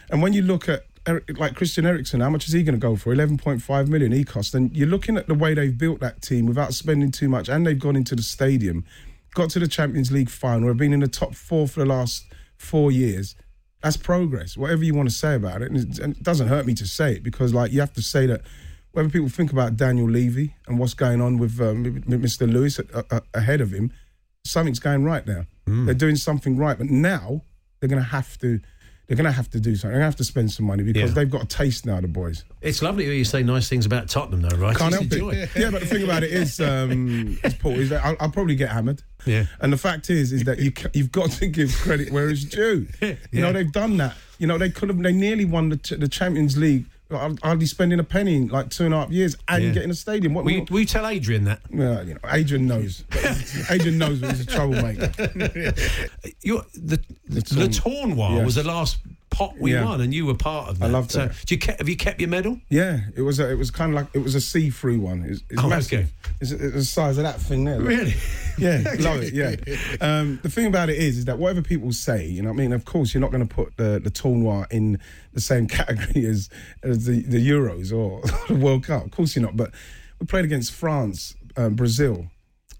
and 0.09 0.21
when 0.21 0.31
you 0.33 0.41
look 0.41 0.69
at 0.69 0.85
Eric, 1.05 1.37
like 1.37 1.55
Christian 1.55 1.85
Eriksen, 1.85 2.21
how 2.21 2.29
much 2.29 2.47
is 2.47 2.53
he 2.53 2.63
going 2.63 2.79
to 2.79 2.79
go 2.79 2.95
for? 2.95 3.11
Eleven 3.11 3.37
point 3.37 3.61
five 3.61 3.89
million 3.89 4.11
he 4.13 4.23
cost. 4.23 4.55
And 4.55 4.73
you're 4.75 4.87
looking 4.87 5.17
at 5.17 5.27
the 5.27 5.33
way 5.33 5.53
they've 5.53 5.77
built 5.77 5.99
that 5.99 6.21
team 6.21 6.45
without 6.45 6.73
spending 6.73 7.11
too 7.11 7.27
much, 7.27 7.49
and 7.49 7.65
they've 7.65 7.77
gone 7.77 7.97
into 7.97 8.15
the 8.15 8.21
stadium, 8.21 8.85
got 9.33 9.49
to 9.49 9.59
the 9.59 9.67
Champions 9.67 10.11
League 10.11 10.29
final, 10.29 10.69
have 10.69 10.77
been 10.77 10.93
in 10.93 11.01
the 11.01 11.07
top 11.09 11.35
four 11.35 11.67
for 11.67 11.81
the 11.81 11.85
last 11.85 12.25
four 12.55 12.89
years. 12.91 13.35
That's 13.81 13.97
progress. 13.97 14.55
Whatever 14.55 14.85
you 14.85 14.93
want 14.93 15.09
to 15.09 15.15
say 15.15 15.35
about 15.35 15.61
it, 15.61 15.71
and 15.71 15.77
it, 15.77 15.99
and 15.99 16.15
it 16.15 16.23
doesn't 16.23 16.47
hurt 16.47 16.65
me 16.65 16.73
to 16.75 16.87
say 16.87 17.13
it 17.15 17.23
because 17.23 17.53
like 17.53 17.73
you 17.73 17.81
have 17.81 17.93
to 17.93 18.01
say 18.01 18.27
that. 18.27 18.41
Whether 18.93 19.09
people 19.09 19.29
think 19.29 19.51
about 19.51 19.75
Daniel 19.75 20.07
Levy 20.09 20.55
and 20.67 20.79
what's 20.79 20.93
going 20.93 21.19
on 21.19 21.37
with 21.37 21.59
um, 21.59 21.83
Mr. 22.03 22.51
Lewis 22.51 22.79
a- 22.79 23.05
a- 23.11 23.21
ahead 23.33 23.59
of 23.59 23.71
him, 23.71 23.91
something's 24.45 24.79
going 24.79 25.03
right 25.03 25.25
now. 25.27 25.45
They're 25.65 25.93
doing 25.95 26.15
something 26.17 26.57
right, 26.57 26.77
but 26.77 26.87
now 26.89 27.41
they're 27.79 27.89
going 27.89 28.01
to 28.01 28.07
have 28.09 28.37
to. 28.39 28.59
They're 29.07 29.17
going 29.17 29.25
to 29.25 29.31
have 29.33 29.49
to 29.49 29.59
do 29.59 29.75
something. 29.75 29.89
They're 29.91 29.99
going 29.99 30.11
to 30.11 30.15
have 30.15 30.15
to 30.17 30.23
spend 30.23 30.51
some 30.51 30.65
money 30.65 30.81
because 30.83 31.09
Yeah. 31.11 31.15
they've 31.15 31.29
got 31.29 31.43
a 31.43 31.45
taste 31.45 31.85
now. 31.85 31.99
The 31.99 32.07
boys 32.07 32.43
It's 32.61 32.81
lovely 32.81 33.03
to 33.03 33.09
hear 33.09 33.17
you 33.17 33.25
say 33.25 33.43
nice 33.43 33.67
things 33.67 33.85
about 33.85 34.07
Tottenham, 34.07 34.41
though, 34.41 34.55
right? 34.57 34.75
can't 34.77 34.93
It's 34.95 35.15
help 35.15 35.33
it. 35.33 35.49
Yeah, 35.57 35.71
but 35.71 35.81
the 35.81 35.87
thing 35.87 36.03
about 36.03 36.23
it 36.23 36.31
is, 36.31 36.59
um, 36.61 37.37
is 37.43 37.53
Paul, 37.55 37.73
is 37.79 37.89
that 37.89 38.03
I'll, 38.05 38.15
I'll 38.21 38.31
probably 38.31 38.55
get 38.55 38.69
hammered. 38.69 39.03
Yeah. 39.25 39.45
And 39.59 39.73
the 39.73 39.77
fact 39.77 40.09
is, 40.09 40.31
is 40.31 40.45
that 40.45 40.59
you 40.59 40.71
you've 40.93 41.11
got 41.11 41.31
to 41.31 41.47
give 41.47 41.73
credit 41.75 42.11
where 42.11 42.29
it's 42.29 42.45
due. 42.45 42.87
yeah. 43.01 43.15
You 43.31 43.41
know 43.41 43.51
they've 43.51 43.71
done 43.71 43.97
that. 43.97 44.15
You 44.39 44.47
know 44.47 44.57
they 44.57 44.69
could 44.69 44.87
have. 44.89 45.01
They 45.03 45.11
nearly 45.13 45.45
won 45.45 45.69
the, 45.69 45.95
the 45.97 46.07
Champions 46.07 46.57
League. 46.57 46.85
I'll, 47.11 47.55
be 47.57 47.65
spending 47.65 47.99
a 47.99 48.03
penny 48.03 48.35
in 48.37 48.47
like 48.47 48.69
two 48.69 48.85
and 48.85 48.93
a 48.93 49.01
half 49.01 49.11
years 49.11 49.35
and 49.47 49.63
Yeah. 49.63 49.71
getting 49.71 49.91
a 49.91 49.95
stadium. 49.95 50.33
What 50.33 50.45
Will 50.45 50.51
you, 50.51 50.65
will 50.69 50.79
you 50.79 50.85
tell 50.85 51.05
Adrian 51.05 51.43
that? 51.43 51.59
Well, 51.71 52.07
you 52.07 52.15
know, 52.15 52.19
Adrian 52.31 52.65
knows. 52.67 53.03
Adrian 53.69 53.97
knows 53.97 54.19
he's 54.21 54.41
a 54.41 54.45
troublemaker. 54.45 55.11
You're, 56.41 56.65
the 56.73 56.99
the, 57.27 57.41
Yes. 58.37 58.45
was 58.45 58.55
the 58.55 58.63
last 58.63 58.97
pot 59.33 59.57
we 59.59 59.73
Yeah. 59.73 59.85
won, 59.85 59.99
and 60.01 60.13
you 60.13 60.25
were 60.25 60.35
part 60.35 60.69
of 60.69 60.79
that. 60.79 60.85
I 60.85 60.89
loved 60.89 61.09
it. 61.11 61.13
so. 61.13 61.31
Do 61.45 61.55
you 61.55 61.61
have 61.77 61.89
you 61.89 61.97
kept 61.97 62.19
your 62.21 62.29
medal? 62.29 62.59
Yeah, 62.69 63.01
it 63.15 63.21
was. 63.21 63.39
A, 63.39 63.49
it 63.51 63.55
was 63.57 63.71
kind 63.71 63.91
of 63.91 63.95
like 63.95 64.07
it 64.13 64.19
was 64.23 64.35
a 64.35 64.41
see-through 64.41 64.99
one. 64.99 65.23
It's, 65.23 65.41
it's 65.49 65.61
Oh, 65.61 65.67
massive. 65.69 65.99
okay. 65.99 66.09
It's, 66.41 66.51
it's 66.51 66.73
the 66.73 66.83
size 66.85 67.17
of 67.17 67.23
that 67.23 67.39
thing 67.41 67.63
there. 67.65 67.77
look. 67.79 67.87
Really? 67.89 68.13
Yeah, 68.57 68.83
love 68.99 69.21
it. 69.23 69.33
Yeah. 69.33 69.55
Um, 70.01 70.39
the 70.43 70.49
thing 70.49 70.67
about 70.67 70.89
it 70.89 70.97
is, 70.97 71.17
is 71.17 71.25
that 71.25 71.37
whatever 71.39 71.61
people 71.61 71.91
say, 71.91 72.25
you 72.27 72.41
know, 72.41 72.49
what 72.49 72.55
I 72.55 72.63
mean, 72.63 72.73
of 72.73 72.85
course, 72.85 73.13
you're 73.13 73.21
not 73.21 73.31
going 73.31 73.47
to 73.47 73.53
put 73.53 73.75
the 73.77 73.99
the 74.03 74.11
tournoi 74.11 74.65
in 74.71 74.99
the 75.33 75.41
same 75.41 75.67
category 75.77 76.25
as 76.25 76.49
as 76.83 77.05
the, 77.05 77.21
the 77.23 77.39
Euros 77.49 77.91
or 77.91 78.21
the 78.47 78.55
World 78.55 78.83
Cup. 78.85 79.05
Of 79.05 79.11
course, 79.11 79.35
you're 79.35 79.43
not. 79.43 79.57
But 79.57 79.71
we 80.19 80.25
played 80.27 80.45
against 80.45 80.71
France, 80.73 81.35
um, 81.57 81.73
Brazil, 81.75 82.27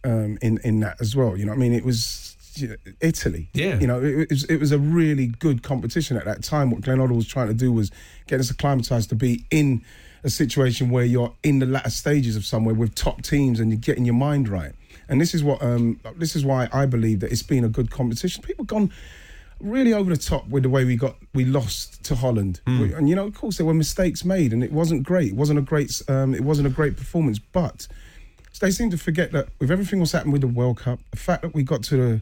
um, 0.03 0.37
in 0.41 0.59
in 0.63 0.79
that 0.81 0.97
as 1.01 1.15
well. 1.15 1.35
You 1.35 1.45
know, 1.45 1.51
what 1.51 1.57
I 1.57 1.61
mean, 1.61 1.73
it 1.73 1.83
was 1.85 2.32
you 2.55 2.69
know, 2.69 2.75
Italy. 3.01 3.49
Yeah. 3.53 3.79
You 3.79 3.87
know, 3.87 4.01
it, 4.01 4.29
was 4.29 4.43
it 4.45 4.57
was 4.57 4.71
a 4.71 4.79
really 4.79 5.27
good 5.27 5.63
competition 5.63 6.17
at 6.17 6.25
that 6.25 6.43
time. 6.43 6.71
What 6.71 6.81
Glenn 6.81 6.97
Hoddle 6.97 7.15
was 7.15 7.27
trying 7.27 7.47
to 7.47 7.53
do 7.53 7.71
was 7.71 7.91
get 8.27 8.39
us 8.39 8.49
acclimatized 8.49 9.09
to 9.09 9.15
be 9.15 9.45
in 9.51 9.83
a 10.23 10.29
situation 10.29 10.89
where 10.89 11.03
you're 11.03 11.33
in 11.43 11.59
the 11.59 11.65
latter 11.65 11.89
stages 11.89 12.35
of 12.35 12.45
somewhere 12.45 12.73
with 12.73 12.95
top 12.95 13.21
teams 13.23 13.59
and 13.59 13.71
you're 13.71 13.79
getting 13.79 14.05
your 14.05 14.15
mind 14.15 14.47
right. 14.47 14.71
And 15.09 15.19
this 15.19 15.33
is 15.33 15.43
what 15.43 15.61
um, 15.61 15.99
this 16.17 16.35
is 16.35 16.45
why 16.45 16.69
I 16.71 16.85
believe 16.85 17.19
that 17.19 17.31
it's 17.31 17.43
been 17.43 17.63
a 17.65 17.69
good 17.69 17.91
competition. 17.91 18.41
People 18.43 18.63
gone 18.65 18.91
really 19.59 19.93
over 19.93 20.09
the 20.09 20.17
top 20.21 20.47
with 20.47 20.63
the 20.63 20.69
way 20.69 20.85
we 20.85 20.95
got 20.95 21.15
we 21.33 21.45
lost 21.45 22.03
to 22.05 22.15
Holland. 22.15 22.61
We- 22.65 22.93
and 22.93 23.09
you 23.09 23.15
know, 23.15 23.25
of 23.25 23.35
course, 23.35 23.57
there 23.57 23.65
were 23.65 23.73
mistakes 23.73 24.23
made, 24.23 24.53
and 24.53 24.63
it 24.63 24.71
wasn't 24.71 25.03
great. 25.03 25.29
It 25.29 25.35
wasn't 25.35 25.59
a 25.59 25.61
great 25.61 26.01
um, 26.07 26.33
it 26.33 26.41
wasn't 26.41 26.67
a 26.67 26.71
great 26.71 26.95
performance, 26.97 27.39
but. 27.39 27.87
They 28.63 28.71
seem 28.71 28.89
to 28.89 28.97
forget 28.97 29.33
that 29.33 29.49
with 29.59 29.69
everything 29.69 29.99
that's 29.99 30.13
happened 30.13 30.31
with 30.31 30.41
the 30.41 30.47
World 30.47 30.77
Cup, 30.77 30.99
the 31.11 31.17
fact 31.17 31.41
that 31.41 31.53
we 31.53 31.63
got 31.63 31.83
to 31.83 31.97
the 31.97 32.21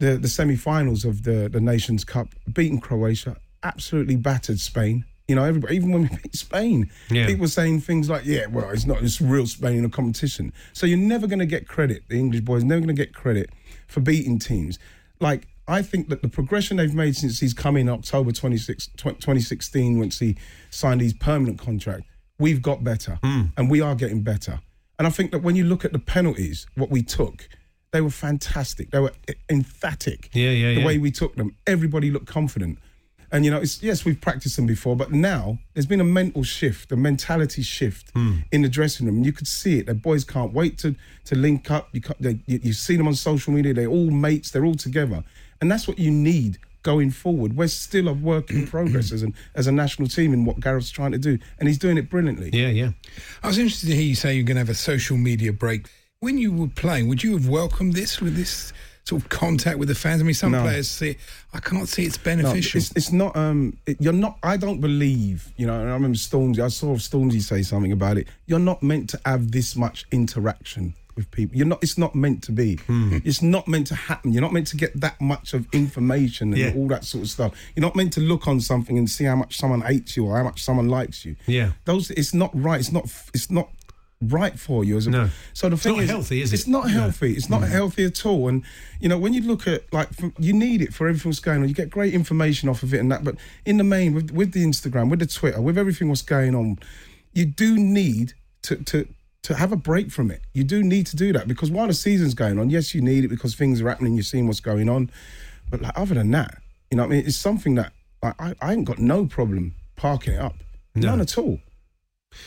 the, 0.00 0.16
the 0.16 0.28
semi-finals 0.28 1.04
of 1.04 1.22
the 1.22 1.48
the 1.48 1.60
Nations 1.60 2.04
Cup, 2.04 2.28
beating 2.52 2.80
Croatia, 2.80 3.36
absolutely 3.62 4.16
battered 4.16 4.58
Spain. 4.58 5.04
You 5.28 5.36
know, 5.36 5.44
everybody, 5.44 5.76
even 5.76 5.92
when 5.92 6.02
we 6.02 6.08
beat 6.22 6.34
Spain, 6.34 6.90
Yeah. 7.10 7.26
people 7.26 7.42
were 7.42 7.48
saying 7.48 7.82
things 7.82 8.10
like, 8.10 8.24
"Yeah, 8.24 8.46
well, 8.46 8.70
it's 8.70 8.86
not 8.86 9.02
it's 9.02 9.20
real 9.20 9.46
Spain 9.46 9.78
in 9.78 9.84
a 9.84 9.88
competition." 9.88 10.52
So 10.72 10.84
you're 10.84 10.98
never 10.98 11.28
going 11.28 11.38
to 11.38 11.46
get 11.46 11.68
credit. 11.68 12.02
The 12.08 12.18
English 12.18 12.40
boys 12.40 12.64
never 12.64 12.80
going 12.80 12.96
to 12.96 13.04
get 13.04 13.14
credit 13.14 13.50
for 13.86 14.00
beating 14.00 14.40
teams. 14.40 14.80
Like 15.20 15.46
I 15.68 15.82
think 15.82 16.08
that 16.08 16.22
the 16.22 16.28
progression 16.28 16.78
they've 16.78 16.92
made 16.94 17.14
since 17.14 17.38
he's 17.38 17.54
come 17.54 17.76
in 17.76 17.88
October 17.88 18.32
26, 18.32 18.88
2016, 18.96 19.98
once 19.98 20.18
he 20.18 20.36
signed 20.70 21.02
his 21.02 21.12
permanent 21.12 21.60
contract, 21.60 22.04
we've 22.40 22.62
got 22.62 22.82
better, 22.82 23.20
hmm. 23.22 23.42
and 23.56 23.70
we 23.70 23.80
are 23.80 23.94
getting 23.94 24.22
better. 24.22 24.60
And 24.98 25.06
I 25.06 25.10
think 25.10 25.30
that 25.30 25.42
when 25.42 25.56
you 25.56 25.64
look 25.64 25.84
at 25.84 25.92
the 25.92 25.98
penalties, 25.98 26.66
what 26.74 26.90
we 26.90 27.02
took, 27.02 27.48
they 27.92 28.00
were 28.00 28.10
fantastic. 28.10 28.90
They 28.90 28.98
were 28.98 29.12
emphatic. 29.48 30.30
Yeah, 30.32 30.50
yeah, 30.50 30.74
The 30.74 30.80
yeah. 30.80 30.86
way 30.86 30.98
we 30.98 31.10
took 31.10 31.36
them, 31.36 31.56
everybody 31.66 32.10
looked 32.10 32.26
confident. 32.26 32.78
And 33.30 33.44
you 33.44 33.50
know, 33.50 33.58
it's 33.58 33.82
yes, 33.82 34.04
we've 34.04 34.20
practiced 34.20 34.56
them 34.56 34.66
before, 34.66 34.96
but 34.96 35.12
now 35.12 35.58
there's 35.74 35.86
been 35.86 36.00
a 36.00 36.04
mental 36.04 36.42
shift, 36.42 36.90
a 36.92 36.96
mentality 36.96 37.60
shift 37.60 38.10
hmm. 38.12 38.38
in 38.52 38.62
the 38.62 38.70
dressing 38.70 39.06
room. 39.06 39.22
You 39.22 39.32
could 39.32 39.46
see 39.46 39.78
it. 39.78 39.86
The 39.86 39.94
boys 39.94 40.24
can't 40.24 40.54
wait 40.54 40.78
to 40.78 40.94
to 41.26 41.36
link 41.36 41.70
up. 41.70 41.90
You 41.92 42.00
can't, 42.00 42.20
they, 42.22 42.40
you, 42.46 42.58
you 42.62 42.72
see 42.72 42.96
them 42.96 43.06
on 43.06 43.14
social 43.14 43.52
media. 43.52 43.74
They're 43.74 43.86
all 43.86 44.10
mates. 44.10 44.50
They're 44.50 44.64
all 44.64 44.74
together, 44.74 45.24
and 45.60 45.70
that's 45.70 45.86
what 45.86 45.98
you 45.98 46.10
need 46.10 46.58
going 46.82 47.10
forward. 47.10 47.56
We're 47.56 47.68
still 47.68 48.08
a 48.08 48.12
work 48.12 48.50
in 48.50 48.66
progress 48.74 49.12
as 49.12 49.22
an 49.22 49.34
as 49.54 49.66
a 49.66 49.72
national 49.72 50.08
team 50.08 50.32
in 50.32 50.44
what 50.44 50.60
Gareth's 50.60 50.90
trying 50.90 51.12
to 51.12 51.18
do, 51.18 51.38
and 51.58 51.68
he's 51.68 51.78
doing 51.78 51.98
it 51.98 52.08
brilliantly. 52.10 52.50
Yeah, 52.52 52.68
yeah. 52.68 52.90
I 53.42 53.48
was 53.48 53.58
interested 53.58 53.86
to 53.88 53.94
hear 53.94 54.04
you 54.04 54.14
say 54.14 54.34
you're 54.34 54.44
going 54.44 54.56
to 54.56 54.60
have 54.60 54.68
a 54.68 54.74
social 54.74 55.16
media 55.16 55.52
break. 55.52 55.88
When 56.20 56.38
you 56.38 56.52
were 56.52 56.68
playing, 56.68 57.08
would 57.08 57.22
you 57.22 57.32
have 57.32 57.48
welcomed 57.48 57.92
this 57.94 58.20
with 58.20 58.34
this 58.34 58.72
sort 59.04 59.22
of 59.22 59.28
contact 59.28 59.78
with 59.78 59.88
the 59.88 59.94
fans? 59.94 60.20
I 60.20 60.24
mean, 60.24 60.34
some 60.34 60.50
No. 60.52 60.62
players 60.62 60.88
see. 60.88 61.16
I 61.54 61.60
can't 61.60 61.88
see 61.88 62.04
it's 62.04 62.18
No, 62.18 62.24
beneficial. 62.24 62.78
it's, 62.78 62.90
it's 62.96 63.12
not. 63.12 63.36
Um, 63.36 63.76
it, 63.86 63.98
you're 64.00 64.12
not. 64.12 64.36
I 64.42 64.56
don't 64.56 64.80
believe. 64.80 65.52
You 65.56 65.66
know. 65.66 65.78
I 65.80 65.84
remember 65.92 66.16
Stormzy. 66.18 66.58
I 66.60 66.68
saw 66.68 66.96
Stormzy 66.96 67.40
say 67.40 67.62
something 67.62 67.92
about 67.92 68.18
it. 68.18 68.26
You're 68.46 68.58
not 68.58 68.82
meant 68.82 69.10
to 69.10 69.20
have 69.24 69.52
this 69.52 69.76
much 69.76 70.06
interaction 70.10 70.94
with 71.18 71.30
people. 71.30 71.54
You're 71.56 71.66
not. 71.66 71.82
It's 71.82 71.98
not 71.98 72.14
meant 72.14 72.42
to 72.44 72.52
be. 72.52 72.76
Hmm. 72.76 73.18
It's 73.24 73.42
not 73.42 73.68
meant 73.68 73.88
to 73.88 73.94
happen. 73.94 74.32
You're 74.32 74.40
not 74.40 74.54
meant 74.54 74.68
to 74.68 74.76
get 74.76 74.98
that 75.00 75.20
much 75.20 75.52
of 75.52 75.66
information 75.72 76.54
and 76.54 76.58
Yeah. 76.62 76.72
all 76.74 76.88
that 76.88 77.04
sort 77.04 77.24
of 77.24 77.30
stuff. 77.30 77.52
You're 77.76 77.82
not 77.82 77.94
meant 77.96 78.14
to 78.14 78.20
look 78.20 78.48
on 78.48 78.60
something 78.62 78.96
and 78.96 79.10
see 79.10 79.24
how 79.24 79.36
much 79.36 79.58
someone 79.58 79.82
hates 79.82 80.16
you 80.16 80.24
or 80.24 80.36
how 80.38 80.44
much 80.44 80.62
someone 80.62 80.88
likes 80.88 81.26
you. 81.26 81.36
Yeah. 81.46 81.72
Those. 81.84 82.10
It's 82.12 82.32
not 82.32 82.50
right. 82.54 82.80
It's 82.80 82.92
not. 82.92 83.12
It's 83.34 83.50
not 83.50 83.68
right 84.20 84.58
for 84.58 84.82
you 84.84 84.96
as 84.96 85.06
a 85.06 85.10
No. 85.10 85.30
so 85.52 85.68
the 85.68 85.74
It's 85.74 85.82
thing 85.84 85.92
not 85.94 86.02
is 86.02 86.10
healthy, 86.10 86.42
is 86.42 86.52
it? 86.52 86.54
it's 86.56 86.66
it? 86.66 86.70
not 86.70 86.86
No. 86.86 86.90
healthy 86.90 87.34
it's 87.34 87.48
not 87.48 87.60
No. 87.60 87.66
healthy 87.68 88.04
at 88.04 88.26
all 88.26 88.48
and 88.48 88.64
you 88.98 89.08
know 89.08 89.16
when 89.16 89.32
you 89.32 89.42
look 89.42 89.68
at 89.68 89.84
like 89.92 90.12
from, 90.12 90.34
you 90.40 90.52
need 90.52 90.82
it 90.82 90.92
for 90.92 91.06
everything 91.06 91.30
that's 91.30 91.38
going 91.38 91.62
on 91.62 91.68
you 91.68 91.74
get 91.74 91.88
great 91.88 92.12
information 92.12 92.68
off 92.68 92.82
of 92.82 92.92
it 92.92 92.98
and 92.98 93.12
that 93.12 93.22
but 93.22 93.36
in 93.64 93.76
the 93.76 93.84
main 93.84 94.14
with, 94.14 94.32
with 94.32 94.50
the 94.54 94.64
instagram 94.64 95.08
with 95.08 95.20
the 95.20 95.26
twitter 95.26 95.60
with 95.60 95.78
everything 95.78 96.08
what's 96.08 96.22
going 96.22 96.56
on 96.56 96.80
you 97.32 97.44
do 97.44 97.76
need 97.78 98.32
to 98.62 98.74
to 98.78 99.06
to 99.42 99.54
have 99.54 99.72
a 99.72 99.76
break 99.76 100.10
from 100.10 100.30
it 100.30 100.42
you 100.52 100.64
do 100.64 100.82
need 100.82 101.06
to 101.06 101.16
do 101.16 101.32
that 101.32 101.48
because 101.48 101.70
while 101.70 101.86
the 101.86 101.94
season's 101.94 102.34
going 102.34 102.58
on 102.58 102.70
yes 102.70 102.94
you 102.94 103.00
need 103.00 103.24
it 103.24 103.28
because 103.28 103.54
things 103.54 103.80
are 103.80 103.88
happening 103.88 104.14
you're 104.14 104.22
seeing 104.22 104.46
what's 104.46 104.60
going 104.60 104.88
on 104.88 105.10
but 105.70 105.80
like 105.80 105.96
other 105.96 106.14
than 106.14 106.30
that 106.30 106.58
you 106.90 106.96
know 106.96 107.04
what 107.04 107.12
i 107.12 107.16
mean 107.16 107.26
it's 107.26 107.36
something 107.36 107.74
that 107.74 107.92
like, 108.22 108.34
I, 108.40 108.54
I 108.60 108.72
ain't 108.72 108.84
got 108.84 108.98
no 108.98 109.26
problem 109.26 109.74
parking 109.96 110.34
it 110.34 110.40
up 110.40 110.56
none 110.94 111.20
at 111.20 111.38
all 111.38 111.60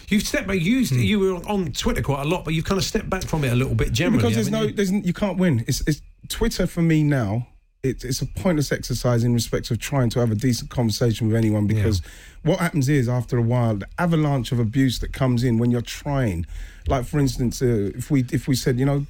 You've 0.09 0.23
stepped 0.23 0.47
back. 0.47 0.59
You 0.59 0.77
used, 0.79 0.93
hmm. 0.93 0.99
you 0.99 1.19
were 1.19 1.35
on 1.47 1.71
Twitter 1.71 2.01
quite 2.01 2.21
a 2.21 2.27
lot, 2.27 2.45
but 2.45 2.53
you've 2.53 2.65
kind 2.65 2.77
of 2.77 2.85
stepped 2.85 3.09
back 3.09 3.23
from 3.23 3.43
it 3.43 3.51
a 3.51 3.55
little 3.55 3.75
bit 3.75 3.91
generally. 3.91 4.17
because 4.17 4.35
there's 4.35 4.51
no, 4.51 4.63
you? 4.63 4.73
there's 4.73 4.91
you 4.91 5.13
can't 5.13 5.37
win. 5.37 5.63
It's, 5.67 5.81
it's 5.87 6.01
Twitter 6.29 6.67
for 6.67 6.81
me 6.81 7.03
now. 7.03 7.47
It's 7.83 8.03
it's 8.03 8.21
a 8.21 8.27
pointless 8.27 8.71
exercise 8.71 9.23
in 9.23 9.33
respect 9.33 9.71
of 9.71 9.79
trying 9.79 10.11
to 10.11 10.19
have 10.19 10.29
a 10.29 10.35
decent 10.35 10.69
conversation 10.69 11.27
with 11.27 11.35
anyone 11.35 11.65
because 11.65 12.03
what 12.43 12.59
happens 12.59 12.87
is 12.87 13.09
after 13.09 13.39
a 13.39 13.41
while 13.41 13.75
the 13.75 13.87
avalanche 13.97 14.51
of 14.51 14.59
abuse 14.59 14.99
that 14.99 15.13
comes 15.13 15.43
in 15.43 15.57
when 15.57 15.71
you're 15.71 15.81
trying, 15.81 16.45
like 16.87 17.05
for 17.05 17.19
instance, 17.19 17.61
uh, 17.61 17.91
if 17.95 18.11
we 18.11 18.25
if 18.31 18.47
we 18.47 18.55
said 18.55 18.79
you 18.79 18.85
know. 18.85 19.05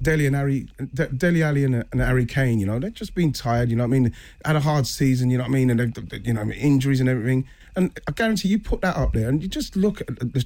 Dele 0.00 0.26
and 0.26 0.36
Harry, 0.36 0.68
De- 0.94 1.08
Dele 1.08 1.42
Alli 1.42 1.64
and, 1.64 1.84
and 1.90 2.00
Harry 2.00 2.24
Kane, 2.24 2.60
you 2.60 2.66
know, 2.66 2.78
they've 2.78 2.94
just 2.94 3.16
been 3.16 3.32
tired. 3.32 3.68
You 3.68 3.74
know 3.74 3.82
what 3.82 3.96
I 3.96 3.98
mean? 3.98 4.12
Had 4.44 4.54
a 4.54 4.60
hard 4.60 4.86
season. 4.86 5.28
You 5.28 5.38
know 5.38 5.44
what 5.44 5.50
I 5.50 5.54
mean? 5.54 5.70
And 5.70 5.80
they've, 5.80 6.26
you 6.26 6.34
know, 6.34 6.48
injuries 6.52 7.00
and 7.00 7.08
everything. 7.08 7.48
And 7.74 7.98
I 8.06 8.12
guarantee 8.12 8.48
you 8.48 8.60
put 8.60 8.82
that 8.82 8.96
up 8.96 9.12
there, 9.12 9.28
and 9.28 9.42
you 9.42 9.48
just 9.48 9.74
look 9.74 10.02
at 10.02 10.20
the, 10.20 10.26
the, 10.26 10.44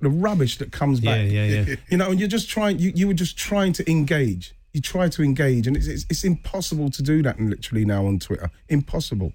the 0.00 0.08
rubbish 0.08 0.58
that 0.58 0.70
comes 0.70 1.00
back. 1.00 1.16
Yeah, 1.30 1.44
yeah, 1.44 1.62
yeah. 1.62 1.76
You 1.88 1.96
know, 1.96 2.10
and 2.10 2.20
you're 2.20 2.28
just 2.28 2.48
trying. 2.48 2.78
You, 2.78 2.92
you 2.94 3.08
were 3.08 3.14
just 3.14 3.36
trying 3.36 3.72
to 3.72 3.90
engage. 3.90 4.54
You 4.72 4.80
try 4.80 5.08
to 5.08 5.22
engage, 5.22 5.66
and 5.66 5.76
it's, 5.76 5.88
it's 5.88 6.06
it's 6.08 6.22
impossible 6.22 6.90
to 6.90 7.02
do 7.02 7.22
that 7.22 7.40
literally 7.40 7.84
now 7.84 8.06
on 8.06 8.20
Twitter. 8.20 8.52
Impossible. 8.68 9.32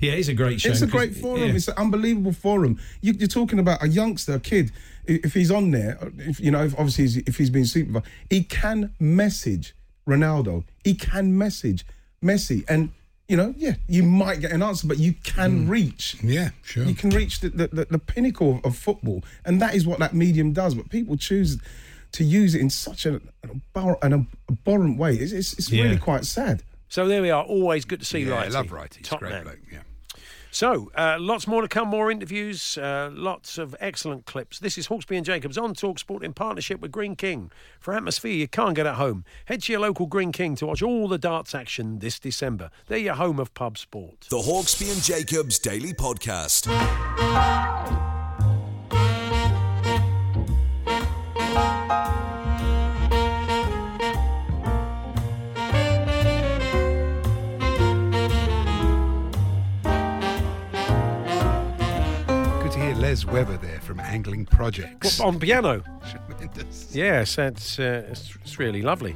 Yeah, 0.00 0.12
it's 0.12 0.28
a 0.28 0.34
great 0.34 0.60
show. 0.60 0.70
It's 0.70 0.82
a 0.82 0.86
great 0.86 1.14
forum. 1.14 1.42
yeah. 1.48 1.54
It's 1.54 1.68
an 1.68 1.74
unbelievable 1.76 2.32
forum. 2.32 2.78
You, 3.00 3.14
you're 3.14 3.28
talking 3.28 3.58
about 3.58 3.82
a 3.82 3.88
youngster, 3.88 4.34
a 4.34 4.40
kid. 4.40 4.70
I- 5.08 5.20
If 5.24 5.34
he's 5.34 5.50
on 5.50 5.70
there, 5.70 5.98
if 6.18 6.40
you 6.40 6.50
know, 6.50 6.64
if 6.64 6.72
obviously 6.74 7.04
he's, 7.04 7.16
if 7.18 7.36
he's 7.36 7.50
been 7.50 7.66
supervised, 7.66 8.06
he 8.30 8.42
can 8.44 8.92
message 9.00 9.74
Ronaldo. 10.06 10.64
He 10.84 10.94
can 10.94 11.36
message 11.36 11.84
Messi, 12.22 12.64
and 12.68 12.90
you 13.28 13.36
know, 13.36 13.54
yeah, 13.58 13.74
you 13.88 14.02
might 14.02 14.40
get 14.40 14.52
an 14.52 14.62
answer, 14.62 14.86
but 14.86 14.98
you 14.98 15.12
can 15.22 15.64
hmm. 15.64 15.70
reach. 15.70 16.16
Yeah, 16.22 16.50
sure. 16.62 16.84
You 16.84 16.94
can 16.94 17.10
reach 17.10 17.40
the, 17.40 17.50
the, 17.50 17.66
the, 17.68 17.84
the 17.90 17.98
pinnacle 17.98 18.56
of, 18.56 18.64
of 18.64 18.76
football, 18.76 19.22
and 19.44 19.60
that 19.60 19.74
is 19.74 19.86
what 19.86 19.98
that 19.98 20.14
medium 20.14 20.52
does. 20.52 20.74
But 20.74 20.88
people 20.88 21.16
choose 21.16 21.58
to 22.12 22.24
use 22.24 22.54
it 22.54 22.60
in 22.62 22.70
such 22.70 23.04
a, 23.04 23.20
an, 23.42 23.60
an 24.02 24.26
abhorrent 24.50 24.98
way. 24.98 25.14
It's, 25.16 25.32
it's, 25.32 25.52
it's 25.54 25.70
Yeah. 25.70 25.82
really 25.84 25.98
quite 25.98 26.24
sad. 26.24 26.62
So 26.88 27.06
there 27.06 27.20
we 27.20 27.28
are. 27.30 27.44
Always 27.44 27.84
good 27.84 28.00
to 28.00 28.06
see 28.06 28.20
Yeah, 28.20 28.36
I 28.36 28.48
love 28.48 28.72
Righty. 28.72 29.00
He's 29.00 29.06
a 29.08 29.10
Top 29.10 29.18
great 29.20 29.32
man. 29.32 29.42
bloke, 29.42 29.58
yeah. 29.70 29.80
So, 30.58 30.90
uh, 30.96 31.18
lots 31.20 31.46
more 31.46 31.62
to 31.62 31.68
come, 31.68 31.86
more 31.86 32.10
interviews, 32.10 32.76
uh, 32.78 33.10
lots 33.12 33.58
of 33.58 33.76
excellent 33.78 34.26
clips. 34.26 34.58
This 34.58 34.76
is 34.76 34.88
Hawksbee 34.88 35.16
and 35.16 35.24
Jacobs 35.24 35.56
on 35.56 35.72
Talksport 35.72 36.24
in 36.24 36.32
partnership 36.32 36.80
with 36.80 36.90
Greene 36.90 37.14
King. 37.14 37.52
For 37.78 37.94
atmosphere 37.94 38.32
you 38.32 38.48
can't 38.48 38.74
get 38.74 38.84
at 38.84 38.96
home, 38.96 39.24
head 39.44 39.62
to 39.62 39.72
your 39.72 39.82
local 39.82 40.06
Greene 40.06 40.32
King 40.32 40.56
to 40.56 40.66
watch 40.66 40.82
all 40.82 41.06
the 41.06 41.16
darts 41.16 41.54
action 41.54 42.00
this 42.00 42.18
December. 42.18 42.72
They're 42.88 42.98
your 42.98 43.14
home 43.14 43.38
of 43.38 43.54
pub 43.54 43.78
sport. 43.78 44.26
The 44.30 44.38
Hawksbee 44.38 44.92
and 44.92 45.00
Jacobs 45.00 45.60
Daily 45.60 45.92
Podcast. 45.92 46.66
Good 63.18 63.26
to 63.26 63.30
hear 63.32 63.44
Les 63.44 63.46
Weber 63.46 63.66
there 63.66 63.80
from 63.80 64.00
Angling 64.00 64.46
Projects. 64.46 65.20
On 65.20 65.38
piano? 65.38 65.82
Tremendous. 66.08 66.94
Yes, 66.94 67.36
that's 67.36 67.78
uh, 67.78 68.06
it's, 68.10 68.36
it's 68.36 68.58
really 68.58 68.82
lovely. 68.82 69.14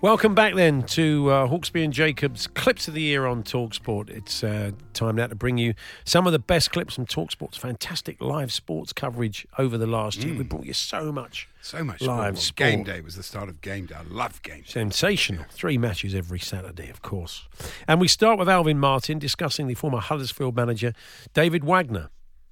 Welcome 0.00 0.34
back 0.34 0.54
then 0.54 0.82
to 0.82 1.30
uh, 1.30 1.46
Hawksbee 1.46 1.84
and 1.84 1.92
Jacobs 1.92 2.48
Clips 2.48 2.88
of 2.88 2.94
the 2.94 3.02
Year 3.02 3.26
on 3.26 3.44
Talksport. 3.44 4.10
It's 4.10 4.42
uh, 4.42 4.72
time 4.94 5.16
now 5.16 5.28
to 5.28 5.34
bring 5.34 5.58
you 5.58 5.74
some 6.04 6.26
of 6.26 6.32
the 6.32 6.38
best 6.40 6.72
clips 6.72 6.94
from 6.94 7.06
Talksport's 7.06 7.56
fantastic 7.56 8.20
live 8.20 8.52
sports 8.52 8.92
coverage 8.92 9.46
over 9.58 9.78
the 9.78 9.86
last 9.86 10.24
year. 10.24 10.34
Mm. 10.34 10.38
We 10.38 10.44
brought 10.44 10.66
you 10.66 10.72
so 10.72 11.12
much, 11.12 11.48
So 11.62 11.84
much 11.84 12.02
live 12.02 12.38
sport. 12.38 12.38
Sport. 12.38 12.56
Game 12.56 12.82
day 12.82 13.00
was 13.00 13.14
the 13.14 13.22
start 13.22 13.48
of 13.48 13.60
game 13.60 13.86
day. 13.86 13.94
I 13.94 14.02
love 14.02 14.42
game 14.42 14.62
day. 14.62 14.66
Sensational. 14.66 15.44
Three 15.50 15.78
matches 15.78 16.14
every 16.14 16.40
Saturday, 16.40 16.90
of 16.90 17.02
course. 17.02 17.46
And 17.86 18.00
we 18.00 18.08
start 18.08 18.38
with 18.38 18.48
Alvin 18.48 18.78
Martin 18.80 19.18
discussing 19.18 19.68
the 19.68 19.74
former 19.74 20.00
Huddersfield 20.00 20.56
manager, 20.56 20.94
David 21.32 21.64
Wagner. 21.64 22.10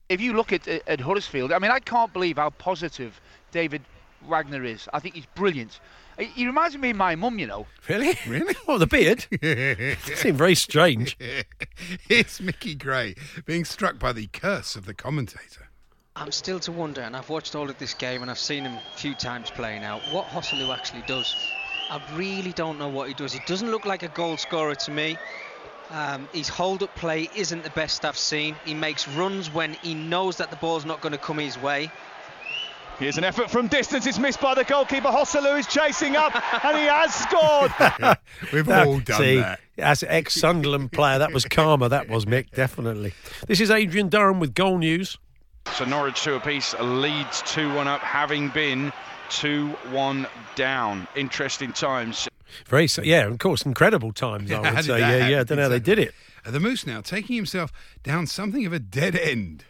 If 0.08 0.20
you 0.20 0.32
look 0.32 0.52
at 0.52 0.66
uh, 0.66 0.78
at 0.86 1.00
Huddersfield, 1.00 1.52
I 1.52 1.58
mean, 1.58 1.70
I 1.70 1.80
can't 1.80 2.12
believe 2.12 2.36
how 2.36 2.50
positive 2.50 3.20
David 3.52 3.82
Wagner 4.26 4.64
is. 4.64 4.88
I 4.92 5.00
think 5.00 5.14
he's 5.14 5.26
brilliant. 5.34 5.80
He 6.18 6.24
he 6.26 6.46
reminds 6.46 6.76
me 6.76 6.90
of 6.90 6.96
my 6.96 7.14
mum, 7.14 7.38
you 7.38 7.46
know. 7.46 7.66
Really? 7.88 8.18
Really? 8.26 8.54
Oh, 8.66 8.78
the 8.78 8.86
beard? 8.86 9.26
Seemed 10.16 10.38
very 10.38 10.54
strange. 10.54 11.16
it's 12.08 12.40
Micky 12.40 12.74
Gray 12.74 13.14
being 13.44 13.64
struck 13.64 13.98
by 13.98 14.12
the 14.12 14.26
curse 14.28 14.76
of 14.76 14.86
the 14.86 14.94
commentator. 14.94 15.68
I'm 16.16 16.32
still 16.32 16.58
to 16.60 16.72
wonder, 16.72 17.00
and 17.00 17.16
I've 17.16 17.28
watched 17.28 17.54
all 17.54 17.70
of 17.70 17.78
this 17.78 17.94
game 17.94 18.22
and 18.22 18.30
I've 18.30 18.40
seen 18.40 18.64
him 18.64 18.72
a 18.74 18.98
few 18.98 19.14
times 19.14 19.50
playing 19.50 19.84
out, 19.84 20.02
what 20.10 20.26
Joselu 20.26 20.74
actually 20.74 21.04
does. 21.06 21.32
I 21.90 22.02
really 22.16 22.52
don't 22.52 22.78
know 22.78 22.88
what 22.88 23.08
he 23.08 23.14
does. 23.14 23.32
He 23.32 23.40
doesn't 23.46 23.70
look 23.70 23.86
like 23.86 24.02
a 24.02 24.08
goal 24.08 24.36
scorer 24.36 24.74
to 24.74 24.90
me. 24.90 25.16
Um, 25.90 26.28
his 26.32 26.48
hold 26.48 26.82
up 26.82 26.94
play 26.96 27.30
isn't 27.34 27.64
the 27.64 27.70
best 27.70 28.04
I've 28.04 28.18
seen. 28.18 28.56
He 28.64 28.74
makes 28.74 29.08
runs 29.08 29.52
when 29.52 29.72
he 29.74 29.94
knows 29.94 30.36
that 30.36 30.50
the 30.50 30.56
ball's 30.56 30.84
not 30.84 31.00
going 31.00 31.12
to 31.12 31.18
come 31.18 31.38
his 31.38 31.58
way. 31.58 31.90
Here's 32.98 33.16
an 33.16 33.22
effort 33.24 33.48
from 33.48 33.68
distance. 33.68 34.06
It's 34.06 34.18
missed 34.18 34.40
by 34.40 34.54
the 34.54 34.64
goalkeeper. 34.64 35.06
Joselu 35.08 35.58
is 35.60 35.66
chasing 35.68 36.16
up, 36.16 36.34
and 36.64 36.76
he 36.76 36.84
has 36.84 37.14
scored. 37.14 37.72
We've 38.52 38.66
That- 38.66 38.86
all 38.88 38.98
done 38.98 39.18
see, 39.18 39.36
that. 39.36 39.60
As 39.78 40.02
ex 40.02 40.34
Sunderland 40.34 40.90
player, 40.90 41.20
that 41.20 41.32
was 41.32 41.44
karma. 41.44 41.88
That 41.88 42.08
was 42.08 42.24
Mick, 42.24 42.50
definitely. 42.50 43.14
This 43.46 43.60
is 43.60 43.70
Adrian 43.70 44.08
Durham 44.08 44.40
with 44.40 44.52
Goal 44.52 44.78
News. 44.78 45.16
So 45.74 45.84
Norwich 45.84 46.20
two 46.22 46.34
apiece 46.34 46.74
leads 46.80 47.42
2 47.42 47.72
1 47.74 47.86
up, 47.86 48.00
having 48.00 48.48
been 48.48 48.92
2 49.30 49.68
1 49.90 50.26
down. 50.54 51.06
Interesting 51.16 51.72
times. 51.72 52.28
Very, 52.66 52.86
so, 52.86 53.02
yeah, 53.02 53.26
of 53.26 53.38
course, 53.38 53.62
incredible 53.62 54.12
times, 54.12 54.50
I 54.52 54.60
would 54.60 54.84
say. 54.84 55.00
that 55.00 55.20
Yeah, 55.20 55.28
yeah, 55.28 55.40
I 55.40 55.44
don't 55.44 55.56
know 55.56 55.64
how 55.64 55.68
they 55.68 55.80
did 55.80 55.98
it. 55.98 56.14
Uh, 56.44 56.50
the 56.50 56.60
Moose 56.60 56.86
now 56.86 57.00
taking 57.00 57.36
himself 57.36 57.72
down 58.02 58.26
something 58.26 58.64
of 58.66 58.72
a 58.72 58.78
dead 58.78 59.16
end. 59.16 59.64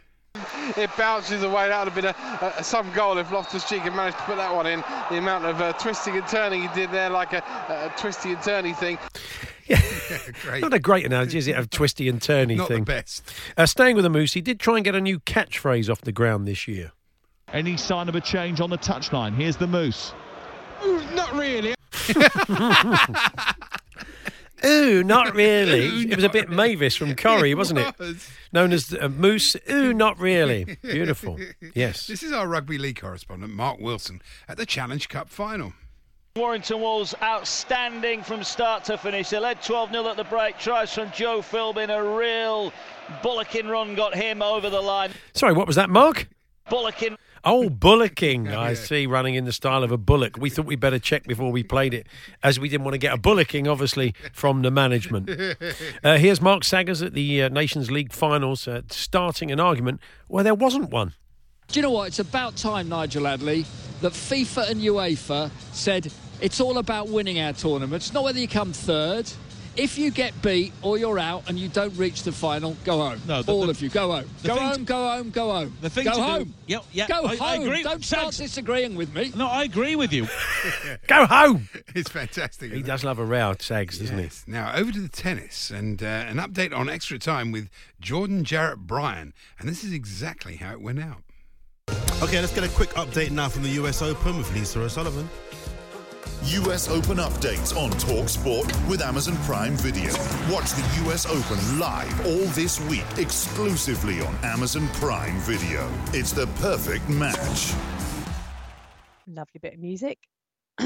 It 0.77 0.91
bounces 0.97 1.43
away. 1.43 1.69
That 1.69 1.85
would 1.85 1.93
have 1.93 1.95
been 1.95 2.15
a, 2.51 2.55
a, 2.59 2.63
some 2.63 2.93
goal 2.93 3.19
if 3.19 3.33
Loftus 3.33 3.69
Cheek 3.69 3.81
had 3.81 3.95
managed 3.95 4.19
to 4.19 4.25
put 4.25 4.37
that 4.37 4.55
one 4.55 4.67
in. 4.67 4.85
The 5.11 5.17
amount 5.17 5.47
of 5.47 5.61
uh, 5.61 5.73
twisting 5.73 6.17
and 6.17 6.27
turning 6.29 6.63
he 6.63 6.69
did 6.69 6.91
there, 6.93 7.11
like 7.11 7.33
a, 7.33 7.39
a 7.39 7.93
twisty 7.99 8.33
and 8.33 8.39
turny 8.39 8.77
thing. 8.77 8.99
Yeah, 9.69 9.83
Great. 10.43 10.63
Not 10.63 10.73
a 10.73 10.79
great 10.79 11.05
analogy, 11.05 11.37
is 11.37 11.47
it? 11.47 11.53
A 11.53 11.67
twisty 11.67 12.09
and 12.09 12.21
turny 12.21 12.57
Not 12.57 12.69
the 12.69 12.77
thing. 12.77 12.85
best. 12.85 13.23
Uh, 13.55 13.67
staying 13.67 13.97
with 13.97 14.03
the 14.05 14.09
Moose, 14.09 14.33
he 14.33 14.41
did 14.41 14.59
try 14.59 14.77
and 14.77 14.85
get 14.85 14.95
a 14.95 15.01
new 15.01 15.21
catchphrase 15.21 15.91
off 15.91 16.01
the 16.01 16.11
ground 16.11 16.49
this 16.49 16.67
year. 16.67 16.93
Any 17.53 17.77
sign 17.77 18.09
of 18.09 18.15
a 18.15 18.21
change 18.21 18.61
on 18.61 18.71
the 18.71 18.79
touchline? 18.79 19.35
Here's 19.35 19.57
the 19.57 19.67
Moose. 19.67 20.13
Not 21.15 21.33
really. 21.35 21.75
Ooh, 24.65 25.05
not 25.05 25.35
really. 25.37 26.03
it 26.11 26.17
was 26.17 26.25
a 26.25 26.29
bit 26.29 26.49
Mavis 26.51 26.97
from 26.97 27.15
Corrie, 27.15 27.55
wasn't 27.55 27.79
it? 27.81 27.99
was. 27.99 28.29
Known 28.53 28.73
as 28.73 28.93
uh, 28.93 29.09
Moose. 29.09 29.57
Ooh, 29.71 29.95
not 29.95 30.19
really. 30.19 30.65
Beautiful. 30.83 31.39
Yes. 31.75 32.07
This 32.09 32.23
is 32.25 32.33
our 32.33 32.49
rugby 32.49 32.77
league 32.77 33.01
correspondent, 33.01 33.53
Mark 33.53 33.79
Wilson, 33.79 34.21
at 34.49 34.57
the 34.57 34.67
Challenge 34.67 35.09
Cup 35.09 35.29
final. 35.29 35.75
Warrington 36.35 36.81
Wolves 36.81 37.15
outstanding 37.23 38.23
from 38.23 38.43
start 38.43 38.85
to 38.85 38.99
finish. 38.99 39.31
They 39.31 39.39
led 39.39 39.63
12 39.63 39.91
0 39.91 40.09
at 40.09 40.17
the 40.17 40.25
break. 40.25 40.59
Tries 40.59 40.93
from 40.93 41.11
Joe 41.13 41.41
Philbin. 41.41 41.91
A 41.91 42.17
real 42.19 42.73
bullocking 43.23 43.69
run 43.69 43.95
got 43.95 44.15
him 44.15 44.43
over 44.43 44.71
the 44.71 44.81
line. 44.81 45.11
Sorry, 45.35 45.53
what 45.53 45.67
was 45.69 45.77
that, 45.77 45.89
Mark? 45.91 46.29
Bullocking. 46.69 47.17
Oh, 47.45 47.69
bullocking. 47.71 48.49
I 48.49 48.75
see, 48.75 49.07
running 49.07 49.35
in 49.35 49.45
the 49.45 49.53
style 49.53 49.83
of 49.83 49.93
a 49.93 49.97
bullock. 49.99 50.37
We 50.39 50.51
thought 50.51 50.67
we'd 50.67 50.81
better 50.81 50.99
check 50.99 51.25
before 51.25 51.51
we 51.53 51.63
played 51.63 51.95
it, 51.95 52.07
as 52.43 52.59
we 52.59 52.69
didn't 52.69 52.85
want 52.85 52.95
to 52.95 52.99
get 52.99 53.13
a 53.13 53.19
bullocking, 53.19 53.67
obviously, 53.69 54.15
from 54.33 54.63
the 54.63 54.71
management. 54.71 55.29
Uh, 56.05 56.17
here's 56.17 56.41
Mark 56.41 56.65
Saggers 56.65 57.03
at 57.03 57.13
the 57.13 57.43
uh, 57.43 57.49
Nations 57.49 57.91
League 57.91 58.13
finals, 58.13 58.69
uh, 58.69 58.83
starting 58.91 59.51
an 59.51 59.59
argument 59.59 60.01
where 60.29 60.45
there 60.45 60.55
wasn't 60.55 60.91
one. 60.91 61.13
Do 61.69 61.79
you 61.79 61.83
know 61.83 61.91
what? 61.91 62.09
It's 62.09 62.19
about 62.19 62.57
time, 62.57 62.89
Nigel 62.89 63.27
Adderley, 63.27 63.65
that 64.01 64.13
FIFA 64.13 64.71
and 64.71 64.81
UEFA 64.81 65.51
said 65.73 66.13
it's 66.41 66.61
all 66.61 66.79
about 66.79 67.09
winning 67.09 67.41
our 67.41 67.53
tournaments, 67.53 68.13
not 68.13 68.25
whether 68.25 68.39
you 68.39 68.49
come 68.49 68.73
third. 68.73 69.31
If 69.79 69.97
you 69.97 70.11
get 70.11 70.33
beat 70.43 70.73
or 70.83 70.99
you're 70.99 71.21
out 71.21 71.49
and 71.49 71.57
you 71.59 71.69
don't 71.69 71.97
reach 71.97 72.25
the 72.25 72.33
final, 72.33 72.77
go 72.85 72.99
home. 72.99 73.21
No, 73.29 73.43
the- 73.43 73.53
all 73.53 73.63
the- 73.63 73.71
of 73.71 73.81
you, 73.81 73.89
go 73.89 74.11
home. 74.11 74.29
Go 74.43 74.57
home, 74.59 74.75
to- 74.79 74.83
go 74.83 75.09
home, 75.09 75.31
go 75.31 75.53
home. 75.53 75.77
The 75.81 75.89
thing 75.89 76.05
go 76.05 76.11
to 76.11 76.17
do- 76.17 76.23
home. 76.23 76.55
Yep, 76.67 76.85
yeah, 76.93 77.07
Go 77.07 77.25
I- 77.27 77.37
home. 77.37 77.43
I 77.49 77.55
agree. 77.57 77.83
Don't 77.85 78.05
start 78.05 78.35
Sags- 78.35 78.39
disagreeing 78.39 78.97
with 78.97 79.15
me. 79.15 79.33
No, 79.37 79.47
I 79.47 79.63
agree 79.63 79.95
with 79.95 80.13
you. 80.13 80.27
Go 81.07 81.27
home. 81.27 81.69
It's 81.95 82.11
fantastic. 82.11 82.71
He 82.73 82.79
isn't 82.79 82.89
does 82.89 83.05
love 83.05 83.19
a 83.21 83.25
row, 83.25 83.55
Sags, 83.61 83.99
doesn't 83.99 84.19
Yes. 84.19 84.45
Now 84.49 84.75
over 84.75 84.91
to 84.91 85.01
the 85.01 85.09
tennis 85.09 85.71
and 85.71 86.03
uh, 86.03 86.07
an 86.07 86.39
update 86.39 86.75
on 86.77 86.89
extra 86.89 87.19
time 87.19 87.53
with 87.53 87.69
Jordan 88.01 88.43
Jarrett 88.45 88.81
Bryan, 88.81 89.33
and 89.61 89.69
this 89.69 89.85
is 89.85 89.93
exactly 89.93 90.57
how 90.57 90.73
it 90.73 90.81
went 90.81 90.99
out. 91.01 91.23
Okay, 92.21 92.41
let's 92.41 92.53
get 92.53 92.65
a 92.65 92.69
quick 92.71 92.91
update 92.91 93.31
now 93.31 93.49
from 93.49 93.63
the 93.63 93.71
US 93.83 94.03
Open 94.03 94.37
with 94.39 94.53
Lisa 94.53 94.81
O'Sullivan. 94.81 95.29
US 96.45 96.89
Open 96.89 97.17
updates 97.19 97.77
on 97.77 97.91
Talk 97.91 98.29
Sport 98.29 98.67
with 98.89 99.03
Amazon 99.03 99.37
Prime 99.39 99.75
Video. 99.77 100.13
Watch 100.53 100.71
the 100.73 101.05
US 101.07 101.27
Open 101.27 101.79
live 101.81 102.27
all 102.27 102.45
this 102.55 102.81
week 102.83 103.05
exclusively 103.17 104.21
on 104.21 104.35
Amazon 104.45 104.87
Prime 104.95 105.37
Video. 105.41 105.91
It's 106.13 106.33
the 106.33 106.47
perfect 106.61 107.09
match. 107.09 107.75
Lovely 109.27 109.59
bit 109.61 109.75
of 109.75 109.81
music. 109.81 110.19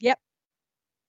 yep. 0.00 0.18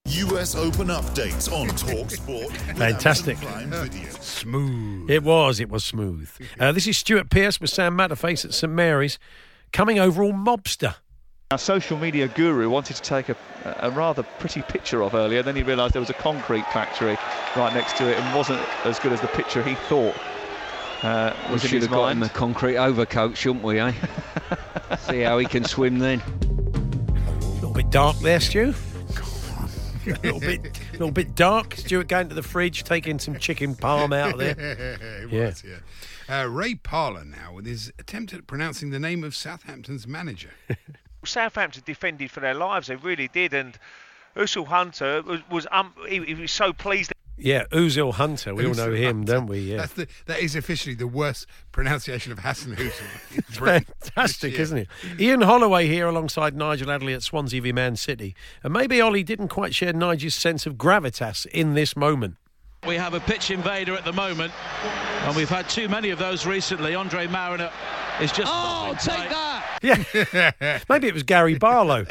US 0.05 0.55
Open 0.55 0.87
updates 0.87 1.51
on 1.51 1.67
Talk 1.75 2.09
Sport 2.09 2.51
Fantastic. 2.77 3.37
Prime 3.37 3.69
Video. 3.69 4.09
Smooth. 4.21 5.09
It 5.09 5.23
was, 5.23 5.59
it 5.59 5.69
was 5.69 5.83
smooth. 5.83 6.29
Uh, 6.57 6.71
this 6.71 6.87
is 6.87 6.97
Stuart 6.97 7.29
Pearce 7.29 7.59
with 7.59 7.69
Sam 7.69 7.97
Matterface 7.97 8.45
at 8.45 8.53
St 8.53 8.71
Mary's, 8.71 9.19
coming 9.75 9.99
over 9.99 10.23
all 10.23 10.31
mobster. 10.31 10.95
Our 11.51 11.57
social 11.57 11.97
media 11.97 12.29
guru 12.29 12.69
wanted 12.69 12.95
to 12.95 13.01
take 13.01 13.27
a, 13.27 13.35
a 13.81 13.91
rather 13.91 14.23
pretty 14.39 14.61
picture 14.61 15.03
of 15.03 15.13
earlier, 15.13 15.43
then 15.43 15.55
he 15.55 15.63
realised 15.63 15.93
there 15.93 15.99
was 15.99 16.09
a 16.09 16.13
concrete 16.13 16.65
factory 16.71 17.17
right 17.57 17.73
next 17.73 17.97
to 17.97 18.09
it 18.09 18.17
and 18.17 18.35
wasn't 18.35 18.61
as 18.85 18.97
good 18.99 19.11
as 19.11 19.19
the 19.19 19.27
picture 19.27 19.61
he 19.61 19.75
thought 19.75 20.15
uh, 21.03 21.33
We 21.47 21.53
was 21.53 21.63
in 21.65 21.69
should 21.69 21.75
his 21.81 21.83
have 21.85 21.91
got 21.93 22.11
him 22.13 22.23
a 22.23 22.29
concrete 22.29 22.77
overcoat, 22.77 23.35
shouldn't 23.35 23.65
we, 23.65 23.79
eh? 23.79 23.91
See 24.99 25.19
how 25.19 25.37
he 25.39 25.45
can 25.45 25.65
swim 25.65 25.99
then. 25.99 26.21
A 26.21 27.45
little 27.55 27.73
bit 27.73 27.89
dark 27.91 28.17
there, 28.19 28.39
Stu. 28.39 28.73
a 30.07 30.09
little 30.23 30.39
bit, 30.39 30.79
little 30.93 31.11
bit 31.11 31.35
dark. 31.35 31.75
Stuart 31.75 32.07
going 32.07 32.29
to 32.29 32.35
the 32.35 32.43
fridge, 32.43 32.85
taking 32.85 33.19
some 33.19 33.37
chicken 33.37 33.75
palm 33.75 34.13
out 34.13 34.33
of 34.33 34.39
there. 34.39 34.55
it 35.23 35.31
Yeah. 35.31 35.45
was, 35.47 35.63
yeah. 35.67 35.75
Uh, 36.29 36.47
Ray 36.49 36.75
Parlour 36.75 37.25
now 37.25 37.53
with 37.53 37.65
his 37.65 37.91
attempt 37.99 38.33
at 38.33 38.47
pronouncing 38.47 38.89
the 38.89 38.99
name 38.99 39.23
of 39.23 39.35
Southampton's 39.35 40.07
manager. 40.07 40.51
Southampton 41.23 41.83
defended 41.85 42.31
for 42.31 42.39
their 42.39 42.53
lives. 42.53 42.87
They 42.87 42.95
really 42.95 43.27
did. 43.27 43.53
And 43.53 43.77
Usul 44.35 44.67
Hunter 44.67 45.21
was, 45.21 45.41
was 45.49 45.67
um, 45.71 45.93
he, 46.07 46.23
he 46.23 46.33
was 46.33 46.51
so 46.51 46.73
pleased. 46.73 47.11
Yeah, 47.37 47.65
Uzil 47.71 48.13
Hunter. 48.13 48.55
We 48.55 48.65
all 48.65 48.73
know 48.73 48.89
Usul 48.89 48.97
him, 48.97 49.17
Hunter. 49.17 49.33
don't 49.33 49.47
we? 49.47 49.59
Yeah. 49.59 49.77
That's 49.77 49.93
the, 49.93 50.07
that 50.25 50.39
is 50.39 50.55
officially 50.55 50.95
the 50.95 51.07
worst 51.07 51.47
pronunciation 51.73 52.31
of 52.31 52.39
Hassan 52.39 52.75
Usul. 52.75 53.85
Fantastic, 54.01 54.53
isn't 54.53 54.77
it? 54.77 54.87
Ian 55.19 55.41
Holloway 55.41 55.87
here 55.87 56.07
alongside 56.07 56.55
Nigel 56.55 56.89
Adderley 56.89 57.13
at 57.13 57.23
Swansea 57.23 57.61
v 57.61 57.71
Man 57.73 57.97
City. 57.97 58.35
And 58.63 58.71
maybe 58.71 59.01
Ollie 59.01 59.23
didn't 59.23 59.49
quite 59.49 59.75
share 59.75 59.91
Nigel's 59.91 60.35
sense 60.35 60.65
of 60.65 60.75
gravitas 60.75 61.45
in 61.47 61.73
this 61.73 61.95
moment. 61.95 62.37
We 62.85 62.95
have 62.95 63.13
a 63.13 63.19
pitch 63.19 63.49
invader 63.49 63.95
at 63.95 64.05
the 64.05 64.13
moment, 64.13 64.53
and 65.23 65.35
we've 65.35 65.49
had 65.49 65.67
too 65.67 65.89
many 65.89 66.11
of 66.11 66.19
those 66.19 66.45
recently. 66.45 66.93
Andre 66.93 67.25
Marriner 67.27 67.71
is 68.21 68.31
just. 68.31 68.51
Oh, 68.53 68.95
take 69.01 69.29
that! 69.29 69.79
Yeah. 69.81 70.81
maybe 70.89 71.07
it 71.07 71.13
was 71.13 71.23
Gary 71.23 71.57
Barlow. 71.57 72.05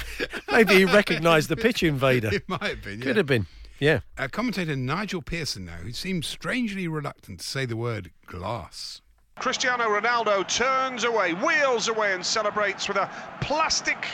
maybe 0.50 0.74
he 0.74 0.84
recognised 0.84 1.48
the 1.48 1.56
pitch 1.56 1.82
invader. 1.82 2.30
It 2.32 2.48
might 2.48 2.62
have 2.62 2.82
been. 2.82 3.00
Could 3.00 3.08
yeah. 3.08 3.14
have 3.14 3.26
been. 3.26 3.46
Yeah. 3.78 4.00
Uh, 4.18 4.28
commentator 4.28 4.74
Nigel 4.74 5.22
Pearson 5.22 5.64
now, 5.64 5.76
who 5.76 5.92
seems 5.92 6.26
strangely 6.26 6.88
reluctant 6.88 7.40
to 7.40 7.46
say 7.46 7.66
the 7.66 7.76
word 7.76 8.10
glass. 8.26 9.02
Cristiano 9.38 9.84
Ronaldo 9.84 10.48
turns 10.48 11.04
away, 11.04 11.34
wheels 11.34 11.88
away, 11.88 12.14
and 12.14 12.24
celebrates 12.24 12.88
with 12.88 12.96
a 12.96 13.10
plastic. 13.40 14.06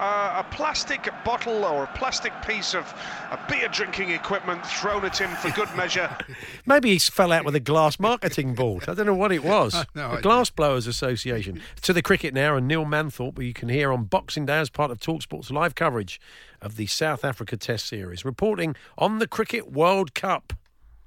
Uh, 0.00 0.42
a 0.42 0.54
plastic 0.54 1.10
bottle 1.26 1.62
or 1.62 1.84
a 1.84 1.86
plastic 1.88 2.32
piece 2.40 2.74
of 2.74 2.90
uh, 3.30 3.36
beer 3.50 3.68
drinking 3.68 4.10
equipment 4.10 4.64
thrown 4.64 5.04
at 5.04 5.18
him 5.18 5.28
for 5.36 5.50
good 5.50 5.68
measure. 5.76 6.16
Maybe 6.66 6.92
he 6.92 6.98
fell 6.98 7.30
out 7.32 7.44
with 7.44 7.54
a 7.54 7.60
glass 7.60 8.00
marketing 8.00 8.54
board. 8.54 8.88
I 8.88 8.94
don't 8.94 9.04
know 9.04 9.14
what 9.14 9.30
it 9.30 9.44
was. 9.44 9.74
No 9.94 10.02
the 10.02 10.08
idea. 10.08 10.22
Glass 10.22 10.50
Blowers 10.50 10.86
Association. 10.86 11.60
To 11.82 11.92
the 11.92 12.00
cricket 12.00 12.32
now, 12.32 12.56
and 12.56 12.66
Neil 12.66 12.86
Manthorpe, 12.86 13.36
who 13.36 13.42
you 13.42 13.52
can 13.52 13.68
hear 13.68 13.92
on 13.92 14.04
Boxing 14.04 14.46
Day 14.46 14.58
as 14.60 14.70
part 14.70 14.90
of 14.90 15.00
Talksport's 15.00 15.50
live 15.50 15.74
coverage 15.74 16.18
of 16.62 16.76
the 16.76 16.86
South 16.86 17.22
Africa 17.22 17.58
Test 17.58 17.86
Series, 17.86 18.24
reporting 18.24 18.76
on 18.96 19.18
the 19.18 19.26
Cricket 19.26 19.70
World 19.70 20.14
Cup. 20.14 20.54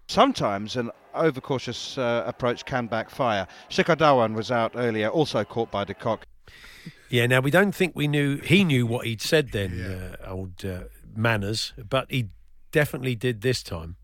Sometimes 0.08 0.76
an 0.76 0.92
overcautious 1.16 1.98
uh, 1.98 2.24
approach 2.28 2.66
can 2.66 2.86
backfire. 2.86 3.48
Shikhar 3.70 3.96
Dhawan 3.96 4.36
was 4.36 4.52
out 4.52 4.74
earlier, 4.76 5.08
also 5.08 5.44
caught 5.44 5.72
by 5.72 5.84
de 5.84 5.96
Kock. 5.96 6.28
Yeah, 7.14 7.28
now 7.28 7.42
we 7.42 7.52
don't 7.52 7.76
think 7.76 7.96
we 7.96 8.08
knew 8.08 8.38
he 8.38 8.64
knew 8.64 8.88
what 8.88 9.06
he'd 9.06 9.22
said 9.22 9.52
then, 9.52 9.80
uh, 9.80 10.28
old 10.28 10.66
uh, 10.66 10.86
manners, 11.16 11.72
but 11.78 12.10
he 12.10 12.30
definitely 12.72 13.14
did 13.14 13.42
this 13.42 13.62
time. 13.62 13.98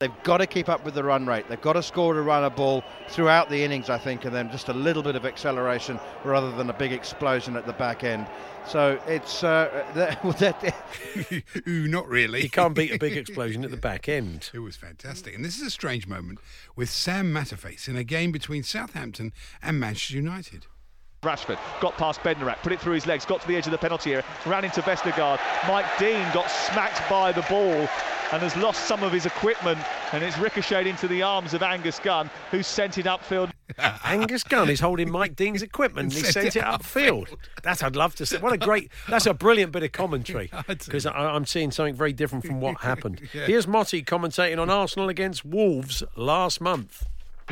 They've 0.00 0.10
got 0.24 0.38
to 0.38 0.48
keep 0.48 0.68
up 0.68 0.84
with 0.84 0.94
the 0.94 1.04
run 1.04 1.26
rate. 1.26 1.48
They've 1.48 1.60
got 1.60 1.74
to 1.74 1.82
score 1.82 2.12
to 2.12 2.22
run 2.22 2.42
a 2.42 2.50
ball 2.50 2.82
throughout 3.08 3.50
the 3.50 3.62
innings, 3.62 3.88
I 3.88 3.98
think, 3.98 4.24
and 4.24 4.34
then 4.34 4.50
just 4.50 4.68
a 4.68 4.72
little 4.72 5.00
bit 5.00 5.14
of 5.14 5.24
acceleration 5.24 6.00
rather 6.24 6.50
than 6.50 6.68
a 6.68 6.72
big 6.72 6.90
explosion 6.90 7.54
at 7.54 7.66
the 7.68 7.72
back 7.74 8.02
end. 8.02 8.26
So 8.66 9.00
it's 9.06 9.44
uh, 9.44 9.84
that, 9.94 10.20
that, 10.40 11.44
Ooh, 11.68 11.86
not 11.86 12.08
really. 12.08 12.42
You 12.42 12.50
can't 12.50 12.74
beat 12.74 12.90
a 12.90 12.98
big 12.98 13.16
explosion 13.16 13.62
at 13.62 13.70
the 13.70 13.76
back 13.76 14.08
end. 14.08 14.50
It 14.52 14.58
was 14.58 14.74
fantastic. 14.74 15.36
And 15.36 15.44
this 15.44 15.56
is 15.56 15.62
a 15.62 15.70
strange 15.70 16.08
moment 16.08 16.40
with 16.74 16.90
Sam 16.90 17.32
Matterface 17.32 17.86
in 17.86 17.94
a 17.94 18.02
game 18.02 18.32
between 18.32 18.64
Southampton 18.64 19.32
and 19.62 19.78
Manchester 19.78 20.16
United. 20.16 20.66
Rashford 21.24 21.58
got 21.80 21.96
past 21.96 22.20
Bednarek, 22.20 22.56
put 22.62 22.72
it 22.72 22.80
through 22.80 22.94
his 22.94 23.06
legs, 23.06 23.24
got 23.24 23.40
to 23.40 23.48
the 23.48 23.56
edge 23.56 23.66
of 23.66 23.72
the 23.72 23.78
penalty 23.78 24.12
area, 24.12 24.24
ran 24.46 24.64
into 24.64 24.80
Vestergaard. 24.82 25.40
Mike 25.66 25.86
Dean 25.98 26.26
got 26.32 26.50
smacked 26.50 27.08
by 27.10 27.32
the 27.32 27.42
ball 27.42 27.88
and 28.32 28.42
has 28.42 28.56
lost 28.56 28.86
some 28.86 29.02
of 29.02 29.12
his 29.12 29.26
equipment, 29.26 29.78
and 30.12 30.24
it's 30.24 30.38
ricocheted 30.38 30.86
into 30.86 31.06
the 31.06 31.22
arms 31.22 31.54
of 31.54 31.62
Angus 31.62 31.98
Gunn, 31.98 32.30
who 32.50 32.62
sent 32.62 32.98
it 32.98 33.06
upfield. 33.06 33.50
Angus 34.04 34.44
Gunn 34.44 34.68
is 34.68 34.80
holding 34.80 35.10
Mike 35.10 35.36
Dean's 35.36 35.62
equipment 35.62 36.12
and 36.14 36.24
he 36.24 36.30
sent 36.30 36.56
it 36.56 36.62
upfield. 36.62 37.34
That's 37.62 37.82
I'd 37.82 37.96
love 37.96 38.14
to 38.16 38.26
see. 38.26 38.36
What 38.38 38.52
a 38.52 38.58
great, 38.58 38.90
that's 39.08 39.26
a 39.26 39.34
brilliant 39.34 39.72
bit 39.72 39.82
of 39.82 39.92
commentary 39.92 40.50
because 40.66 41.06
I'm 41.06 41.46
seeing 41.46 41.70
something 41.70 41.94
very 41.94 42.12
different 42.12 42.44
from 42.44 42.60
what 42.60 42.80
happened. 42.80 43.20
Yeah. 43.32 43.46
Here's 43.46 43.66
Motty 43.66 44.02
commentating 44.02 44.58
on 44.60 44.68
Arsenal 44.70 45.08
against 45.08 45.44
Wolves 45.44 46.02
last 46.16 46.60
month. 46.60 47.06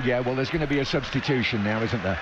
Yeah, 0.04 0.20
well, 0.20 0.34
there's 0.34 0.50
going 0.50 0.62
to 0.62 0.66
be 0.66 0.80
a 0.80 0.84
substitution 0.84 1.62
now, 1.64 1.82
isn't 1.82 2.02
there? 2.02 2.18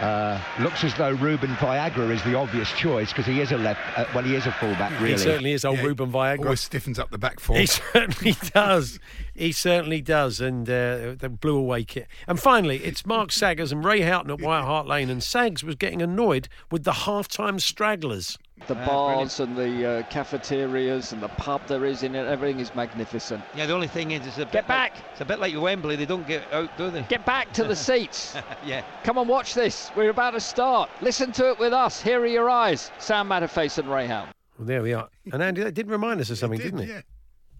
Uh, 0.00 0.40
looks 0.60 0.82
as 0.82 0.94
though 0.94 1.12
Ruben 1.12 1.50
Viagra 1.56 2.10
is 2.10 2.22
the 2.24 2.34
obvious 2.34 2.70
choice 2.72 3.10
because 3.10 3.26
he 3.26 3.40
is 3.40 3.52
a 3.52 3.56
left. 3.56 3.80
Uh, 3.96 4.04
well, 4.14 4.24
he 4.24 4.34
is 4.34 4.46
a 4.46 4.52
fullback, 4.52 4.90
really. 5.00 5.12
He 5.12 5.18
certainly 5.18 5.52
is, 5.52 5.64
old 5.64 5.78
Yeah, 5.78 5.84
Ruben 5.84 6.10
Viagra. 6.10 6.44
Always 6.44 6.60
stiffens 6.60 6.98
up 6.98 7.10
the 7.10 7.18
back 7.18 7.38
four. 7.38 7.56
He 7.56 7.66
certainly 7.92 8.36
does. 8.52 8.98
He 9.34 9.52
certainly 9.52 10.00
does. 10.00 10.40
And 10.40 10.68
uh, 10.68 11.14
they 11.16 11.28
blew 11.28 11.56
away 11.56 11.84
kit. 11.84 12.08
And 12.26 12.40
finally, 12.40 12.78
it's 12.78 13.06
Mark 13.06 13.30
Saggers 13.30 13.70
and 13.70 13.84
Ray 13.84 14.00
Houghton 14.00 14.30
at 14.32 14.40
White 14.40 14.64
Hart 14.64 14.86
Lane. 14.86 15.10
And 15.10 15.22
Sags 15.22 15.62
was 15.62 15.76
getting 15.76 16.02
annoyed 16.02 16.48
with 16.70 16.84
the 16.84 16.92
half-time 16.92 17.58
stragglers. 17.60 18.36
The 18.66 18.74
bars 18.76 19.40
and 19.40 19.56
the 19.56 19.86
uh, 19.86 20.02
cafeterias 20.04 21.12
and 21.12 21.20
the 21.22 21.28
pub 21.28 21.66
there 21.66 21.84
is 21.84 22.02
in 22.02 22.14
it, 22.14 22.26
everything 22.26 22.60
is 22.60 22.74
magnificent. 22.74 23.42
Yeah, 23.54 23.66
the 23.66 23.74
only 23.74 23.88
thing 23.88 24.12
is, 24.12 24.26
it's 24.26 24.38
a 24.38 24.44
Get 24.44 24.52
bit 24.52 24.68
back. 24.68 24.94
Like, 24.94 25.04
it's 25.12 25.20
a 25.20 25.24
bit 25.24 25.38
like 25.38 25.60
Wembley. 25.60 25.96
They 25.96 26.06
don't 26.06 26.26
get 26.26 26.50
out, 26.50 26.70
do 26.78 26.88
they? 26.90 27.02
Get 27.02 27.26
back 27.26 27.52
to 27.54 27.64
the 27.64 27.76
seats. 27.88 28.36
yeah. 28.64 28.82
Come 29.02 29.18
and 29.18 29.28
watch 29.28 29.52
this. 29.54 29.90
We're 29.96 30.10
about 30.10 30.30
to 30.30 30.40
start. 30.40 30.88
Listen 31.02 31.30
to 31.32 31.50
it 31.50 31.58
with 31.58 31.74
us. 31.74 32.00
Here 32.00 32.20
are 32.20 32.26
your 32.26 32.48
eyes. 32.48 32.90
Sam 32.98 33.28
Matterface 33.28 33.76
and 33.76 33.90
Ray 33.90 34.06
Houghton. 34.06 34.32
Well, 34.58 34.66
there 34.66 34.82
we 34.82 34.94
are. 34.94 35.08
And 35.32 35.42
Andy, 35.42 35.62
that 35.62 35.74
did 35.74 35.90
remind 35.90 36.20
us 36.20 36.30
of 36.30 36.38
something, 36.38 36.60
did, 36.60 36.74
not 36.74 36.84
it? 36.84 37.04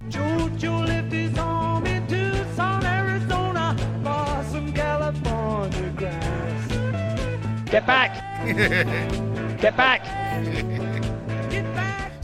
Jojo 0.09 0.87
left 0.87 1.13
his 1.13 1.37
home 1.37 1.85
in 1.87 2.07
Tucson, 2.07 2.85
Arizona, 2.85 3.77
for 4.03 4.51
some 4.51 4.73
California 4.73 5.93
grass. 5.97 7.71
Get 7.71 7.87
back. 7.87 8.23
Get 9.61 9.77
back. 9.77 10.25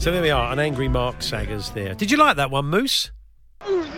So 0.01 0.11
there 0.11 0.23
we 0.23 0.31
are, 0.31 0.51
an 0.51 0.57
angry 0.57 0.87
Mark 0.87 1.21
Saggers 1.21 1.69
there. 1.69 1.93
Did 1.93 2.09
you 2.09 2.17
like 2.17 2.35
that 2.37 2.49
one, 2.49 2.65
Moose? 2.65 3.11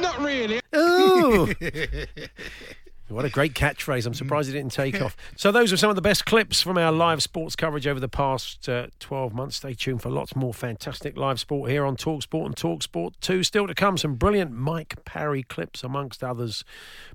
Not 0.02 0.20
really. 0.20 0.60
Ooh. 0.76 1.48
What 3.14 3.26
a 3.26 3.30
great 3.30 3.54
catchphrase. 3.54 4.08
I'm 4.08 4.16
surprised 4.16 4.50
it 4.50 4.54
didn't 4.54 4.72
take 4.72 5.00
off. 5.00 5.16
So, 5.36 5.52
those 5.52 5.72
are 5.72 5.78
some 5.78 5.92
of 5.92 5.96
the 5.96 6.02
best 6.02 6.26
clips 6.26 6.62
from 6.62 6.80
our 6.80 6.92
live 6.92 7.22
sports 7.22 7.56
coverage 7.56 7.86
over 7.86 8.00
the 8.00 8.10
past 8.10 8.68
uh, 8.68 8.88
12 9.00 9.34
months. 9.36 9.58
Stay 9.58 9.76
tuned 9.76 10.02
for 10.02 10.10
lots 10.10 10.36
more 10.36 10.54
fantastic 10.54 11.16
live 11.16 11.40
sport 11.40 11.70
here 11.70 11.86
on 11.86 11.96
Talksport 11.96 12.48
and 12.48 12.56
Talksport 12.56 13.14
2. 13.22 13.44
Still 13.44 13.68
to 13.68 13.76
come, 13.76 14.00
some 14.00 14.16
brilliant 14.16 14.52
Mike 14.52 15.06
Parry 15.06 15.44
clips, 15.44 15.84
amongst 15.84 16.24
others. 16.24 16.66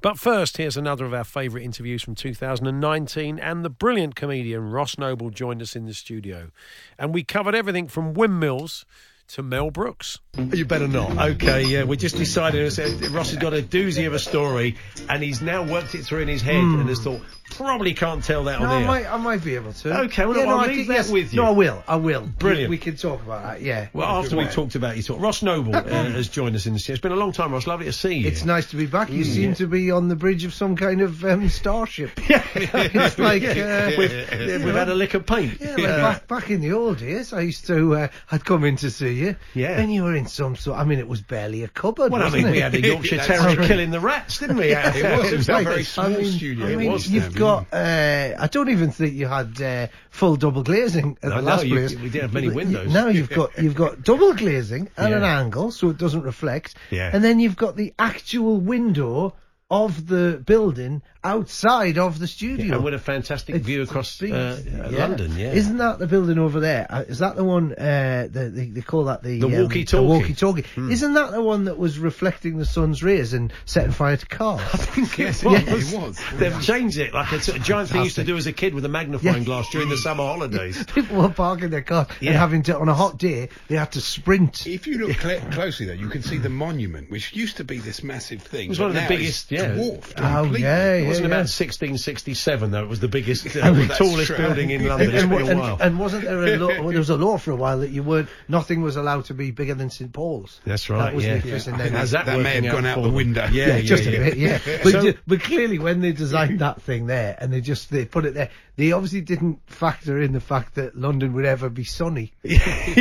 But 0.01 0.19
first, 0.19 0.57
here's 0.57 0.77
another 0.77 1.05
of 1.05 1.13
our 1.13 1.25
favourite 1.25 1.65
interviews 1.65 2.03
from 2.05 2.15
2019. 2.15 3.41
And 3.41 3.65
the 3.65 3.71
brilliant 3.71 4.15
comedian 4.15 4.71
Ross 4.71 4.99
Noble 4.99 5.31
joined 5.31 5.63
us 5.63 5.75
in 5.75 5.87
the 5.87 5.95
studio. 5.95 6.53
And 6.97 7.13
we 7.13 7.25
covered 7.25 7.57
everything 7.57 7.89
from 7.89 8.15
windmills 8.15 8.87
to 9.29 9.43
Mel 9.43 9.71
Brooks. 9.71 10.19
You 10.37 10.65
better 10.65 10.89
not. 10.89 11.19
Okay, 11.33 11.65
yeah, 11.65 11.85
we 11.85 11.97
just 11.97 12.17
decided. 12.17 12.63
Ross 13.11 13.31
has 13.31 13.37
got 13.39 13.55
a 13.55 13.63
doozy 13.63 14.07
of 14.07 14.15
a 14.15 14.19
story, 14.19 14.77
and 15.09 15.23
he's 15.23 15.43
now 15.43 15.65
worked 15.65 15.95
it 15.95 16.05
through 16.05 16.21
in 16.21 16.29
his 16.29 16.43
head 16.43 16.57
and 16.63 16.89
has 16.89 17.01
thought 17.01 17.21
probably 17.51 17.95
can't 17.95 18.23
tell 18.23 18.45
that 18.45 18.61
No, 18.61 18.67
on 18.67 18.73
I 18.73 18.81
air. 18.83 18.87
might, 18.87 19.07
I 19.13 19.17
might 19.17 19.43
be 19.43 19.55
able 19.57 19.73
to. 19.73 20.01
Okay, 20.03 20.27
well, 20.27 20.37
yeah, 20.37 20.43
I'll 20.45 20.49
no, 20.49 20.59
I 20.59 20.67
leave 20.67 20.77
think, 20.77 20.89
that 20.89 20.95
yes. 20.95 21.11
with 21.11 21.33
you. 21.33 21.41
No, 21.41 21.49
I 21.49 21.51
will. 21.53 21.83
I 21.89 21.97
will. 21.97 22.21
Brilliant. 22.39 22.69
We, 22.71 22.77
we 22.77 22.79
can 22.79 22.97
talk 22.97 23.23
about 23.23 23.43
that. 23.43 23.63
Yeah. 23.63 23.89
Well, 23.95 24.07
after 24.07 24.37
we 24.37 24.45
talked 24.45 24.75
about 24.75 24.97
you, 24.99 25.03
talk, 25.03 25.19
Ross 25.19 25.43
Noble 25.43 25.75
uh, 25.75 25.83
has 25.89 26.29
joined 26.29 26.55
us 26.57 26.67
in 26.67 26.75
the 26.75 26.79
studio. 26.79 26.95
It's 26.95 27.03
been 27.03 27.13
a 27.13 27.17
long 27.17 27.33
time, 27.33 27.53
Ross. 27.53 27.67
Lovely 27.67 27.87
to 27.87 27.93
see 27.93 28.15
you. 28.15 28.29
It's 28.29 28.45
nice 28.45 28.69
to 28.71 28.77
be 28.77 28.87
back. 28.87 29.11
You 29.11 29.25
Mm. 29.25 29.35
seem 29.35 29.55
to 29.55 29.67
be 29.67 29.91
on 29.91 30.09
the 30.09 30.15
bridge 30.15 30.45
of 30.45 30.53
some 30.55 30.77
kind 30.77 31.01
of 31.01 31.25
um, 31.25 31.49
starship. 31.49 32.11
it's 32.19 33.19
like 33.19 33.43
uh, 33.43 33.93
We've- 33.99 34.15
yeah, 34.15 34.65
we've 34.65 34.75
had 34.75 34.91
a 34.91 34.95
lick 34.95 35.15
of 35.15 35.27
paint. 35.27 35.59
Yeah, 35.61 35.71
like 35.77 35.87
back, 35.87 36.29
back 36.29 36.51
in 36.51 36.61
the 36.61 36.73
old 36.73 36.99
days, 36.99 37.33
I 37.33 37.41
used 37.41 37.67
to. 37.69 37.95
Uh, 37.97 38.09
I'd 38.31 38.45
come 38.45 38.63
in 38.65 38.77
to 38.77 38.91
see 38.91 39.15
you. 39.19 39.37
Yeah. 39.55 39.79
And 39.81 39.93
you 39.93 40.05
were 40.05 40.15
in 40.15 40.27
some 40.27 40.57
sort. 40.57 40.79
I 40.79 40.85
mean, 40.85 40.99
it 40.99 41.09
was 41.09 41.21
barely 41.21 41.65
a 41.65 41.69
cupboard. 41.69 42.11
Well, 42.13 42.23
I 42.23 42.31
mean, 42.31 42.51
we 42.51 42.61
had 42.61 42.75
a 42.75 42.81
Yorkshire 42.87 43.19
Terrier 43.19 43.67
killing 43.67 43.91
the 43.91 44.01
rats, 44.01 44.39
didn't 44.39 44.57
we? 44.57 44.69
Yeah, 44.71 44.95
It 44.97 45.19
was. 45.19 45.33
It 45.33 45.37
was 45.37 45.49
a 45.49 45.53
like- 45.53 45.67
very 45.67 45.85
small 45.85 46.07
I 46.07 46.17
mean, 46.17 46.25
studio. 46.33 46.67
I 46.67 46.71
It 46.71 46.77
mean, 46.79 46.93
was, 46.93 47.11
You've 47.11 47.35
got. 47.35 47.67
Uh, 47.73 48.35
I 48.39 48.47
don't 48.47 48.71
even 48.71 48.91
think 48.91 49.15
you 49.15 49.27
had 49.27 49.61
uh, 49.61 49.87
full 50.11 50.37
double 50.37 50.63
glazing 50.63 51.19
at 51.23 51.29
No, 51.31 51.35
the 51.37 51.41
no, 51.43 51.47
last 51.49 51.67
you- 51.67 51.75
place. 51.75 51.95
we 51.97 52.09
didn't 52.09 52.23
have 52.23 52.33
many 52.33 52.49
windows. 52.49 52.93
Now 52.93 53.09
you've 53.09 53.29
got 53.31 53.59
you've 53.59 53.75
got 53.75 54.03
double 54.03 54.33
glazing 54.35 54.89
at 54.97 55.13
an 55.13 55.23
angle, 55.25 55.71
so 55.73 55.91
it 55.91 55.99
doesn't 55.99 56.23
reflect. 56.23 56.75
Yeah. 56.91 57.11
And 57.13 57.23
then 57.25 57.41
you've 57.41 57.57
got 57.57 57.77
the 57.77 57.93
actual 57.99 58.59
window 58.61 59.35
of 59.71 60.07
the 60.07 60.43
building 60.47 61.03
outside 61.23 61.99
of 61.99 62.19
the 62.19 62.27
studio. 62.27 62.77
and 62.77 62.85
with 62.85 62.95
a 62.95 62.99
fantastic 62.99 63.57
view 63.57 63.83
across 63.83 64.19
big- 64.19 64.33
uh, 64.33 64.57
uh, 64.83 64.89
London, 64.91 65.37
yeah. 65.37 65.53
Isn't 65.53 65.77
that 65.79 65.99
the 65.99 66.07
building 66.07 66.39
over 66.39 66.61
there? 66.61 66.87
Uh, 66.89 67.05
that 67.09 67.37
the 67.37 67.45
one? 67.45 67.73
Uh, 67.75 68.29
the, 68.31 68.49
they, 68.49 68.67
they 68.67 68.81
call 68.81 69.05
that 69.05 69.23
the 69.23 69.39
The 69.41 69.47
um, 69.47 69.53
walkie-talkie. 69.63 70.07
the 70.07 70.09
walkie-talkie. 70.11 70.63
Hmm. 70.75 70.91
Isn't 70.91 71.13
that 71.15 71.33
the 71.33 71.43
one 71.43 71.65
that 71.67 71.77
was 71.77 71.99
reflecting 71.99 72.57
the 72.57 72.65
sun's 72.65 73.03
rays 73.03 73.35
and 73.35 73.53
setting 73.67 73.91
fire 73.93 74.17
to 74.17 74.25
cars? 74.27 74.61
I 74.73 74.77
think 74.79 75.19
Yes, 75.19 75.43
it 75.45 75.99
was. 75.99 76.19
They've 76.37 76.63
changed 76.63 76.97
it 76.99 77.13
like 77.13 77.31
a 77.33 77.41
sort 77.41 77.59
of 77.59 77.65
giant 77.65 77.91
thing 77.91 77.99
you 77.99 78.05
used 78.05 78.17
to 78.17 78.25
do 78.25 78.37
as 78.39 78.47
a 78.47 78.53
kid 78.55 78.73
with 78.73 78.85
a 78.87 78.89
magnifying 78.89 79.39
Yeah. 79.39 79.45
glass 79.45 79.69
during 79.71 79.91
the 79.91 79.99
summer 79.99 80.25
holidays. 80.25 80.83
People 80.95 81.21
were 81.21 81.29
parking 81.29 81.69
their 81.71 81.83
cars 81.83 82.07
Yeah. 82.21 82.31
and 82.31 82.39
having 82.39 82.63
to 82.65 82.79
on 82.79 82.89
a 82.89 82.95
hot 82.95 83.19
day 83.19 83.51
they 83.69 83.77
had 83.77 83.93
to 83.93 84.01
sprint. 84.01 84.67
If 84.67 84.87
you 84.87 84.99
look 85.07 85.21
cl- 85.21 85.41
closely, 85.51 85.85
though, 85.87 85.93
you 85.93 86.09
can 86.09 86.23
see 86.23 86.39
the 86.39 86.49
monument, 86.49 87.11
which 87.11 87.35
used 87.35 87.59
to 87.59 87.65
be 87.65 87.79
this 87.81 88.03
massive 88.03 88.41
thing. 88.41 88.67
It 88.67 88.69
was 88.71 88.81
one 88.81 88.91
of 88.91 88.95
the 88.95 89.05
biggest, 89.09 89.51
it's 89.53 89.58
yeah. 89.63 89.75
dwarfed 89.75 90.15
Oh, 90.19 90.23
completely. 90.23 90.61
yeah, 90.63 90.93
It 90.95 91.07
wasn't 91.07 91.25
yeah, 91.25 91.35
about 91.35 91.49
1667 91.51 92.71
though. 92.71 92.83
It 92.83 92.89
was 92.89 93.01
the 93.01 93.09
biggest, 93.09 93.47
uh, 93.57 93.61
Oh, 93.65 93.75
the 93.75 93.87
tallest 93.95 94.27
true. 94.27 94.37
building 94.37 94.71
in 94.71 94.87
London. 94.87 95.11
And, 95.15 95.19
and, 95.19 95.33
a 95.33 95.47
and- 95.51 95.61
while. 95.61 95.79
and 95.81 95.99
wasn't 95.99 96.25
there 96.25 96.43
a 96.45 96.57
law? 96.57 96.69
well, 96.69 96.89
there 96.89 96.99
was 96.99 97.11
a 97.11 97.17
law 97.17 97.39
for 97.39 97.51
a 97.51 97.57
while 97.57 97.81
that 97.81 97.91
you 97.91 98.03
weren't. 98.03 98.29
Nothing 98.49 98.83
was 98.83 98.97
allowed 98.97 99.25
to 99.27 99.35
be 99.35 99.51
bigger 99.51 99.75
than 99.75 99.91
St 99.91 100.13
Paul's. 100.13 100.61
That's 100.65 100.89
right. 100.91 100.99
That 101.07 101.15
was 101.15 101.25
yeah. 101.25 101.33
electricity. 101.33 101.71
Yeah. 101.77 101.85
And 101.85 101.95
then 101.95 102.01
How's 102.01 102.11
that, 102.13 102.27
that 102.27 102.41
may 102.41 102.61
have 102.61 102.73
gone 102.73 102.87
out 102.87 102.97
for 102.97 103.03
the 103.03 103.11
window. 103.11 103.49
Yeah, 103.51 103.67
Yeah, 103.69 103.77
yeah, 103.77 103.83
just 103.83 104.05
yeah. 104.05 104.11
a 104.13 104.25
bit, 104.25 104.37
yeah. 104.39 104.59
But, 104.83 104.93
So- 104.93 105.03
ju- 105.03 105.19
but 105.27 105.41
clearly, 105.41 105.79
when 105.79 106.01
they 106.01 106.13
designed 106.13 106.59
that 106.61 106.83
thing 106.83 107.07
there, 107.07 107.37
and 107.41 107.53
they 107.53 107.61
just 107.61 107.91
they 107.91 108.05
put 108.05 108.25
it 108.25 108.35
there, 108.35 108.51
they 108.79 108.93
obviously 108.93 109.21
didn't 109.21 109.59
factor 109.67 110.19
in 110.23 110.33
the 110.33 110.41
fact 110.41 110.77
that 110.77 110.97
London 110.97 111.35
would 111.35 111.45
ever 111.45 111.69
be 111.69 111.85
sunny. 111.85 112.33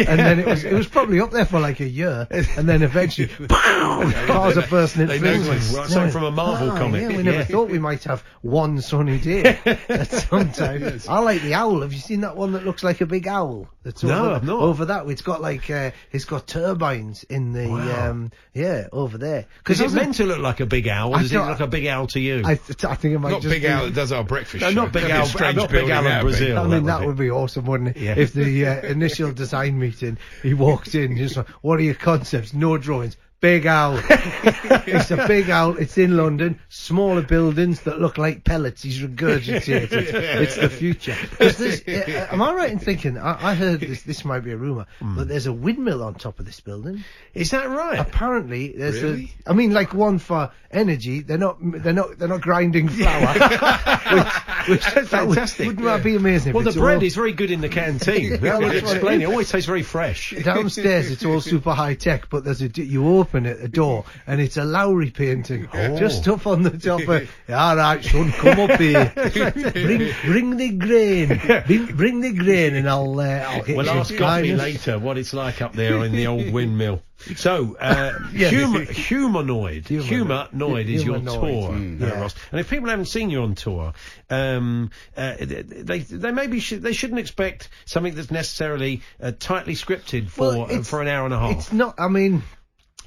And 0.08 0.20
then 0.20 0.40
it 0.40 0.46
was 0.46 0.64
it 0.66 0.74
was 0.74 0.88
probably 0.88 1.22
up 1.22 1.32
there 1.32 1.46
for 1.46 1.60
like 1.62 1.80
a 1.80 1.88
year, 1.88 2.28
and 2.30 2.68
then 2.68 2.82
eventually, 2.84 3.28
cars 3.48 4.58
are 4.58 4.68
bursting 4.68 5.04
into 5.04 5.14
They 5.14 5.20
flames. 5.20 5.48
noticed. 5.48 5.76
Right, 5.78 5.90
something 5.90 6.12
from 6.12 6.24
a 6.26 6.32
Marvel 6.32 6.72
Ah, 6.72 6.78
comic. 6.78 7.02
Yeah, 7.04 7.08
we 7.18 7.24
never 7.24 7.38
Yeah. 7.40 7.44
thought 7.46 7.70
we 7.70 7.80
might 7.80 8.04
have 8.04 8.24
one 8.42 8.82
sunny 8.82 9.18
day 9.20 9.58
at 9.90 10.12
some 10.12 10.52
time. 10.52 11.00
I 11.08 11.20
like 11.20 11.42
the 11.42 11.54
owl. 11.54 11.82
Have 11.82 11.94
you 11.94 12.00
seen 12.00 12.22
that 12.22 12.36
one 12.36 12.54
that 12.54 12.66
looks 12.66 12.84
like 12.84 13.02
a 13.02 13.06
big 13.06 13.28
owl? 13.28 13.68
That's 13.84 14.04
No, 14.04 14.26
over, 14.26 14.36
I've 14.36 14.44
not. 14.44 14.60
Over 14.62 14.86
that, 14.86 15.08
it's 15.08 15.22
got 15.22 15.42
like 15.42 15.70
uh, 15.70 15.92
it's 16.12 16.26
got 16.26 16.48
turbines 16.48 17.24
in 17.24 17.54
the 17.54 17.68
Wow. 17.68 18.10
um, 18.10 18.32
yeah 18.54 18.88
over 18.92 19.18
there. 19.18 19.46
Is 19.70 19.80
it 19.80 19.84
doesn't- 19.86 19.96
meant 20.00 20.16
to 20.16 20.26
look 20.26 20.40
like 20.40 20.60
a 20.60 20.66
big 20.66 20.88
owl, 20.88 21.12
does 21.14 21.32
it 21.32 21.36
look 21.38 21.48
like 21.48 21.60
a 21.62 21.68
big 21.68 21.88
owl 21.88 22.08
to 22.08 22.20
you? 22.20 22.42
I, 22.46 22.56
th- 22.56 22.84
I 22.86 22.96
think 22.96 23.16
it 23.16 23.20
might 23.20 23.32
Not 23.32 23.42
Big 23.44 23.62
be, 23.62 23.68
Al 23.68 23.86
that 23.86 23.94
does 23.94 24.12
our 24.12 24.24
breakfast 24.24 24.62
No, 24.62 24.70
show. 24.70 24.76
not 24.76 24.92
Big 24.92 25.04
Could 25.04 25.08
be 25.08 25.14
a 25.14 25.16
Al- 25.18 25.26
strange 25.26 25.67
not 25.68 25.72
Big 25.72 25.88
building 25.88 25.96
Al 25.96 26.00
in 26.00 26.06
that 26.06 26.24
would 26.24 26.32
be. 26.32 26.38
Brazil. 26.38 26.58
I 26.58 26.62
mean, 26.64 26.72
would 26.72 26.86
that 26.86 27.06
would 27.06 27.18
be 27.18 27.32
awesome, 27.32 27.66
wouldn't 27.66 27.96
it? 27.96 28.02
Yeah. 28.02 28.16
If 28.18 28.34
the 28.34 28.66
uh, 28.66 28.82
initial 28.82 29.32
design 29.32 29.78
meeting, 29.80 30.18
he 30.44 30.54
walked 30.54 30.96
in, 30.96 31.18
just 31.18 31.38
like, 31.38 31.48
what 31.62 31.80
are 31.80 31.84
your 31.84 31.96
concepts? 31.96 32.54
No 32.54 32.78
drawings. 32.78 33.18
Big 33.40 33.68
owl. 33.68 34.00
it's 34.10 35.12
a 35.12 35.28
big 35.28 35.52
owl. 35.52 35.78
It's 35.78 35.96
in 36.00 36.18
London. 36.18 36.60
Smaller 36.70 37.22
buildings 37.22 37.82
that 37.82 38.00
look 38.02 38.18
like 38.18 38.44
pellets. 38.44 38.82
He's 38.82 39.00
regurgitated. 39.00 39.92
it's 39.92 40.56
the 40.56 40.70
future. 40.70 41.16
there's- 41.38 41.62
uh, 41.88 42.28
am 42.32 42.42
I 42.42 42.54
right 42.54 42.72
in 42.72 42.80
thinking? 42.80 43.16
I, 43.20 43.52
I 43.52 43.54
heard 43.54 43.82
this. 43.82 44.02
This 44.02 44.26
might 44.26 44.40
be 44.40 44.54
a 44.54 44.58
rumor, 44.58 44.88
but 45.00 45.28
there's 45.28 45.46
a 45.46 45.54
windmill 45.54 46.04
on 46.04 46.16
top 46.16 46.40
of 46.40 46.48
this 46.48 46.60
building. 46.62 47.04
Is 47.36 47.52
that 47.52 47.70
right? 47.70 48.00
Apparently, 48.00 48.72
there's 48.76 49.04
Really? 49.04 49.36
a. 49.46 49.52
I 49.52 49.54
mean, 49.54 49.72
like 49.72 49.94
one 49.94 50.18
for 50.18 50.52
energy. 50.72 51.20
They're 51.22 51.38
not. 51.38 51.58
They're 51.62 51.94
not. 51.94 52.18
They're 52.18 52.28
not 52.28 52.42
grinding 52.42 52.90
flour. 52.90 53.34
which, 54.68 54.84
which, 54.84 54.96
that 55.12 55.28
would- 55.28 55.36
Fantastic. 55.36 55.68
Wouldn't 55.68 55.86
that 55.86 56.04
be 56.04 56.16
amazing? 56.16 56.54
Well, 56.54 56.64
the 56.64 56.72
bread 56.72 56.98
all- 56.98 57.04
is 57.04 57.14
very 57.14 57.34
good 57.34 57.52
in 57.52 57.62
the 57.62 57.70
canteen. 57.70 58.32
Yeah, 58.32 58.38
That 58.38 58.60
would 58.62 58.72
that's 58.72 58.78
it 58.78 58.96
explain 58.96 59.22
It 59.22 59.26
always 59.26 59.52
tastes 59.52 59.68
very 59.68 59.84
fresh. 59.84 60.34
Downstairs, 60.44 61.12
it's 61.12 61.24
all 61.24 61.40
super 61.40 61.74
high 61.74 61.94
tech, 61.94 62.30
but 62.32 62.44
there's 62.44 62.64
a 62.64 62.70
d- 62.70 62.82
you 62.84 63.08
open 63.08 63.27
it 63.36 63.62
the 63.62 63.68
door 63.68 64.06
and 64.26 64.40
it's 64.42 64.58
a 64.58 64.64
Lowry 64.66 65.12
painting 65.12 65.68
Oh. 65.74 65.98
just 65.98 66.28
up 66.28 66.48
on 66.48 66.64
the 66.64 66.72
top. 66.78 67.02
Of, 67.08 67.30
all 67.50 67.76
right, 67.76 68.04
son, 68.04 68.32
come 68.32 68.60
up 68.60 68.80
here. 68.80 69.12
bring 69.74 70.12
bring 70.26 70.58
the 70.58 70.72
grain, 70.72 71.64
bring, 71.66 71.86
bring 71.96 72.22
the 72.22 72.34
grain, 72.34 72.76
and 72.76 72.90
I'll 72.90 73.20
uh, 73.20 73.24
I'll 73.24 73.64
get 73.64 73.78
Well, 73.78 73.90
ask 73.90 74.16
some 74.18 74.42
me 74.42 74.56
later 74.56 74.98
what 75.00 75.18
it's 75.18 75.34
like 75.34 75.62
up 75.62 75.74
there 75.74 76.04
in 76.04 76.12
the 76.12 76.28
old 76.28 76.52
windmill. 76.54 77.02
So, 77.36 77.76
uh, 77.80 78.14
Yeah. 78.32 78.52
hum- 78.52 78.86
humanoid, 78.86 79.88
Humanoid. 79.88 80.06
humanoid 80.08 80.88
is 80.88 81.04
your 81.04 81.18
tour, 81.20 81.72
Mm. 81.72 82.00
uh, 82.02 82.06
Yeah. 82.06 82.20
Ross. 82.22 82.36
And 82.52 82.60
if 82.60 82.70
people 82.70 82.90
haven't 82.90 83.06
seen 83.06 83.32
you 83.32 83.42
on 83.42 83.56
tour, 83.56 83.94
um, 84.30 84.92
uh, 85.18 85.34
they 85.40 86.00
they 86.00 86.32
maybe 86.32 86.60
should, 86.60 86.84
they 86.84 86.94
shouldn't 86.94 87.20
expect 87.20 87.70
something 87.86 88.14
that's 88.14 88.30
necessarily 88.30 89.02
uh, 89.22 89.32
tightly 89.38 89.74
scripted 89.74 90.30
for 90.30 90.42
Well, 90.48 90.62
uh, 90.80 90.84
for 90.84 91.02
an 91.02 91.08
hour 91.08 91.26
and 91.26 91.34
a 91.34 91.40
half. 91.40 91.52
It's 91.58 91.74
not. 91.74 91.96
I 92.00 92.08
mean, 92.08 92.44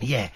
yeah. 0.01 0.31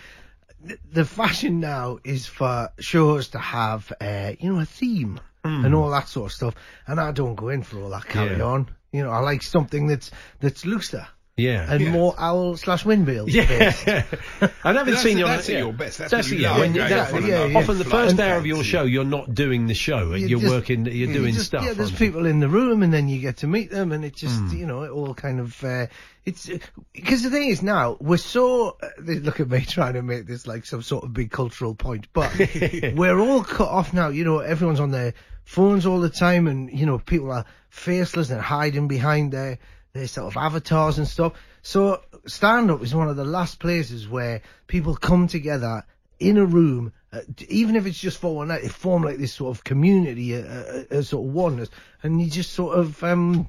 The, 0.93 1.05
fashion 1.05 1.61
now 1.61 1.99
is 2.05 2.27
for 2.27 2.70
shows 2.78 3.28
to 3.28 3.39
have, 3.39 3.93
uh, 4.01 4.32
you 4.41 4.53
know, 4.53 4.61
a 4.61 4.65
theme 4.65 5.20
Mm. 5.45 5.66
and 5.66 5.74
all 5.74 5.91
that 5.91 6.09
sort 6.09 6.31
of 6.31 6.32
stuff. 6.32 6.55
And 6.86 6.99
I 6.99 7.12
don't 7.12 7.35
go 7.35 7.51
in 7.51 7.62
for 7.62 7.78
all 7.82 7.91
that 7.91 8.07
carry 8.09 8.39
Yeah. 8.39 8.45
on. 8.45 8.70
You 8.93 9.03
know, 9.05 9.11
I 9.11 9.19
like 9.19 9.43
something 9.43 9.89
that's 9.89 10.11
that's 10.41 10.65
looser. 10.65 11.07
Yeah. 11.36 11.66
and 11.69 11.81
Yeah. 11.81 11.90
more 11.90 12.15
owl 12.16 12.56
slash 12.56 12.85
windmill. 12.85 13.28
Yeah. 13.28 13.44
I 13.51 14.05
haven't 14.62 14.62
That's- 14.62 15.02
seen 15.02 15.19
you. 15.19 15.24
that's 15.27 15.48
yeah. 15.48 15.59
your 15.59 15.73
best. 15.73 15.98
That's 15.98 16.11
That's 16.12 16.28
what 16.28 16.32
it, 16.32 16.36
you 16.36 16.43
yeah. 16.43 16.51
love, 16.52 16.61
When 16.61 16.74
you, 16.74 16.78
going 16.78 16.90
that- 16.90 17.09
off 17.09 17.15
on 17.15 17.27
yeah, 17.27 17.44
yeah. 17.47 17.59
often 17.59 17.78
the 17.78 17.85
first 17.85 18.20
hour 18.20 18.36
of 18.36 18.47
your 18.47 18.62
show, 18.62 18.85
you're 18.85 19.05
not 19.05 19.35
doing 19.35 19.66
the 19.66 19.74
show. 19.74 20.15
You 20.15 20.27
You're 20.28 20.40
just- 20.40 20.52
working. 20.52 20.85
You're 20.86 20.94
you 20.94 21.12
doing 21.12 21.35
just- 21.35 21.47
stuff. 21.47 21.65
Yeah, 21.65 21.73
there's 21.73 21.90
people 21.90 22.27
in 22.27 22.39
the 22.39 22.48
room, 22.48 22.82
and 22.85 22.93
then 22.93 23.09
you 23.09 23.19
get 23.20 23.39
to 23.39 23.48
meet 23.48 23.70
them, 23.73 23.90
and 23.90 24.05
it 24.05 24.15
just, 24.15 24.40
Mm. 24.40 24.59
you 24.59 24.66
know, 24.66 24.82
it 24.85 24.90
all 24.90 25.12
kind 25.12 25.40
of, 25.40 25.65
uh, 25.65 25.86
it's 26.24 26.48
because 26.93 27.23
the 27.24 27.31
thing 27.31 27.48
is 27.48 27.62
now 27.62 27.97
we're 28.01 28.16
so. 28.16 28.77
Uh, 28.81 28.89
look 29.02 29.40
at 29.40 29.48
me 29.51 29.61
trying 29.69 29.94
to 29.94 30.02
make 30.02 30.27
this 30.27 30.47
like 30.47 30.65
some 30.65 30.82
sort 30.82 31.02
of 31.05 31.12
big 31.12 31.31
cultural 31.32 31.74
point, 31.74 32.06
but 32.12 32.31
we're 32.94 33.19
all 33.19 33.43
cut 33.43 33.69
off 33.69 33.93
now. 33.93 34.09
You 34.09 34.24
know, 34.24 34.39
everyone's 34.39 34.81
on 34.81 34.93
their 34.93 35.15
phones 35.44 35.85
all 35.85 36.01
the 36.01 36.11
time, 36.11 36.47
and 36.47 36.70
you 36.73 36.86
know, 36.86 36.98
people 37.01 37.32
are 37.32 37.44
faceless 37.70 38.31
and 38.31 38.40
hiding 38.40 38.86
behind 38.86 39.32
their 39.32 39.59
their 39.94 40.08
sort 40.08 40.26
of 40.26 40.36
avatars 40.36 40.98
and 40.98 41.08
stuff. 41.08 41.32
So 41.62 42.02
stand 42.26 42.70
up 42.70 42.82
is 42.82 42.94
one 42.94 43.08
of 43.08 43.16
the 43.16 43.24
last 43.24 43.60
places 43.60 44.06
where 44.08 44.42
people 44.66 44.96
come 44.96 45.28
together 45.28 45.84
in 46.18 46.36
a 46.36 46.44
room, 46.44 46.92
uh, 47.12 47.20
even 47.48 47.76
if 47.76 47.86
it's 47.86 47.98
just 47.98 48.18
for 48.18 48.34
one 48.36 48.48
night, 48.48 48.62
they 48.62 48.68
form 48.68 49.04
like 49.04 49.18
this 49.18 49.32
sort 49.32 49.56
of 49.56 49.64
community, 49.64 50.34
a, 50.34 50.84
a, 50.90 50.98
a 50.98 51.02
sort 51.02 51.26
of 51.26 51.32
oneness, 51.32 51.68
and 52.02 52.20
you 52.20 52.28
just 52.28 52.52
sort 52.52 52.76
of, 52.76 53.02
um, 53.04 53.48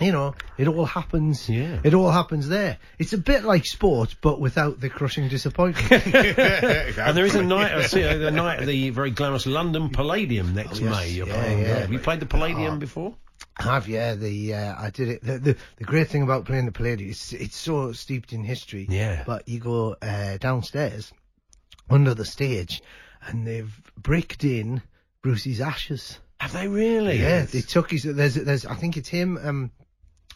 you 0.00 0.10
know, 0.10 0.34
it 0.58 0.66
all 0.68 0.84
happens. 0.84 1.48
Yeah. 1.48 1.78
It 1.84 1.94
all 1.94 2.10
happens 2.10 2.48
there. 2.48 2.78
It's 2.98 3.12
a 3.12 3.18
bit 3.18 3.44
like 3.44 3.64
sport, 3.64 4.16
but 4.20 4.40
without 4.40 4.80
the 4.80 4.88
crushing 4.88 5.28
disappointment. 5.28 5.90
and 5.92 7.16
there 7.16 7.24
is 7.24 7.34
a 7.36 7.42
night, 7.42 7.72
I 7.72 7.82
see 7.86 8.02
a, 8.02 8.26
a 8.28 8.30
night 8.32 8.60
at 8.60 8.66
the 8.66 8.90
very 8.90 9.10
glamorous 9.12 9.46
London 9.46 9.90
Palladium 9.90 10.54
next 10.54 10.80
Oh, 10.80 10.84
yes. 10.84 10.90
May. 10.90 11.08
Yeah, 11.10 11.24
oh, 11.26 11.28
yeah. 11.60 11.78
Have 11.80 11.92
you 11.92 11.98
played 12.00 12.18
the 12.20 12.26
Palladium 12.26 12.74
Oh. 12.74 12.78
before? 12.78 13.14
Have 13.58 13.88
yeah 13.88 14.14
the 14.14 14.54
uh, 14.54 14.74
I 14.78 14.90
did 14.90 15.08
it 15.08 15.24
the, 15.24 15.38
the 15.38 15.56
the 15.76 15.84
great 15.84 16.08
thing 16.08 16.22
about 16.22 16.44
playing 16.44 16.66
the 16.66 16.72
Palladium 16.72 17.10
it's 17.10 17.32
it's 17.32 17.56
so 17.56 17.92
steeped 17.92 18.32
in 18.32 18.44
history 18.44 18.86
Yeah. 18.88 19.24
but 19.26 19.48
you 19.48 19.58
go 19.58 19.96
uh, 20.00 20.36
downstairs 20.38 21.12
under 21.90 22.14
the 22.14 22.24
stage 22.24 22.82
and 23.26 23.46
they've 23.46 23.72
bricked 23.96 24.44
in 24.44 24.80
Brucey's 25.22 25.60
ashes 25.60 26.18
Have 26.40 26.52
they 26.52 26.68
really? 26.68 27.18
yeah 27.20 27.42
they 27.46 27.62
took 27.62 27.90
his 27.90 28.04
there's 28.04 28.34
there's 28.34 28.64
I 28.64 28.74
think 28.74 28.96
it's 28.96 29.08
him 29.08 29.36
um 29.42 29.70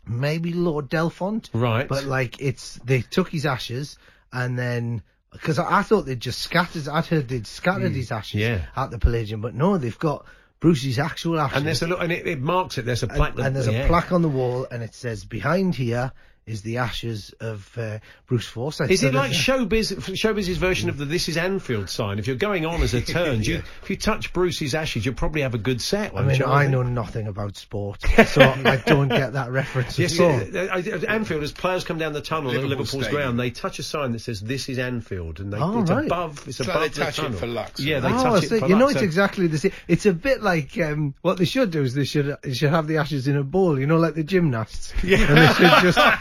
maybe 0.05 0.53
Lord 0.53 0.89
Delfont. 0.89 1.49
Right. 1.53 1.87
but 1.87 2.05
like 2.05 2.41
it's 2.41 2.75
they 2.85 3.03
took 3.03 3.29
his 3.29 3.47
ashes 3.47 3.99
and 4.33 4.59
then 4.59 5.03
because 5.31 5.59
I, 5.61 5.79
I 5.79 5.83
thought 5.83 6.07
they'd 6.07 6.19
just 6.21 6.41
scattered 6.41 6.89
I'd 6.89 7.07
heard 7.07 7.29
they'd 7.29 7.47
scattered 7.47 7.93
Mm. 7.93 7.97
his 7.97 8.11
ashes 8.11 8.41
Yeah. 8.41 8.63
at 8.75 8.91
the 8.91 8.99
Palladium 8.99 9.41
but 9.41 9.55
no 9.55 9.79
they've 9.79 9.99
got 9.99 10.27
Brucey's 10.63 11.01
actual 11.01 11.41
ashes 11.41 11.57
And 11.57 11.67
there's 11.67 11.83
a 11.83 11.89
look, 11.89 12.01
and 12.01 12.13
it, 12.13 12.25
it 12.25 12.41
marks 12.41 12.79
it. 12.79 12.85
There's 12.85 13.03
a 13.03 13.09
plaque. 13.09 13.33
and, 13.33 13.49
and 13.49 13.57
there's 13.57 13.67
yeah. 13.67 13.83
a 13.83 13.89
plaque 13.89 14.13
on 14.13 14.23
the 14.23 14.29
wall, 14.29 14.65
and 14.71 14.81
it 14.81 14.95
says 14.95 15.25
behind 15.25 15.75
here 15.75 16.13
is 16.47 16.63
the 16.63 16.79
ashes 16.79 17.33
of 17.41 17.71
uh, 17.79 17.99
Bruce 18.27 18.47
Forsyth. 18.47 18.91
Is 18.91 19.01
So 19.01 19.09
it 19.09 19.15
like 19.15 19.31
showbiz? 19.33 19.95
Showbiz's 20.17 20.57
version 20.59 20.89
of 20.89 20.99
the 20.99 21.05
"This 21.05 21.29
is 21.29 21.37
Anfield" 21.37 21.89
sign. 21.89 22.19
If 22.19 22.27
you're 22.27 22.37
going 22.37 22.67
on 22.67 22.83
as 22.83 22.95
a 22.95 23.01
turn, 23.17 23.43
you, 23.43 23.63
if 23.83 23.91
you 23.91 23.97
touch 23.97 24.33
Bruce's 24.33 24.75
ashes, 24.75 25.05
you'll 25.07 25.15
probably 25.15 25.43
have 25.43 25.55
a 25.55 25.59
good 25.59 25.81
set. 25.81 26.17
I 26.17 26.23
mean, 26.23 26.37
you? 26.41 26.45
I 26.47 26.67
know 26.67 26.83
nothing 26.83 27.27
about 27.29 27.57
sport, 27.57 28.03
so 28.27 28.43
I 28.43 28.83
don't 28.85 29.09
get 29.09 29.35
that 29.35 29.51
reference 29.53 29.99
Yes, 29.99 30.19
at 30.19 30.21
all. 30.21 30.33
uh, 30.57 31.07
Anfield, 31.09 31.43
as 31.45 31.53
players 31.53 31.85
come 31.85 31.99
down 31.99 32.13
the 32.13 32.21
tunnel 32.21 32.53
at 32.53 32.65
Liverpool's 32.65 32.91
Stadium. 33.05 33.13
ground, 33.15 33.41
they 33.41 33.51
touch 33.51 33.79
a 33.79 33.83
sign 33.85 34.13
that 34.13 34.19
says 34.21 34.41
"This 34.41 34.69
is 34.69 34.79
Anfield," 34.79 35.39
and 35.41 35.53
they, 35.53 35.59
Oh, 35.59 35.81
it's 35.83 35.91
right. 35.91 36.07
above. 36.07 36.39
It's 36.49 36.59
It's 36.59 36.61
like 36.61 36.69
above 36.69 36.83
they 36.83 36.89
the 36.89 37.05
touch 37.05 37.19
it 37.19 37.23
tunnel. 37.23 37.39
for 37.39 37.47
lux. 37.47 37.81
Yeah, 37.81 38.01
they 38.01 38.09
oh, 38.09 38.23
touch 38.23 38.47
so 38.47 38.55
it. 38.57 38.61
For 38.61 38.67
you 38.69 38.75
know 38.77 38.87
lux, 38.87 38.93
it's 38.95 39.01
so- 39.01 39.05
exactly 39.05 39.47
the 39.47 39.59
same. 39.59 39.73
It's 39.87 40.07
a 40.07 40.13
bit 40.13 40.43
like 40.43 40.77
um, 40.79 41.15
what 41.23 41.37
they 41.39 41.45
should 41.45 41.71
do 41.71 41.83
is 41.83 41.95
they 41.95 42.05
should 42.05 42.37
they 42.43 42.55
should 42.55 42.71
have 42.71 42.87
the 42.89 42.97
ashes 42.97 43.29
in 43.29 43.37
a 43.37 43.45
bowl, 43.45 43.79
you 43.79 43.87
know, 43.87 43.99
like 43.99 44.15
the 44.15 44.25
gymnasts. 44.25 44.93
Yeah. 45.05 45.21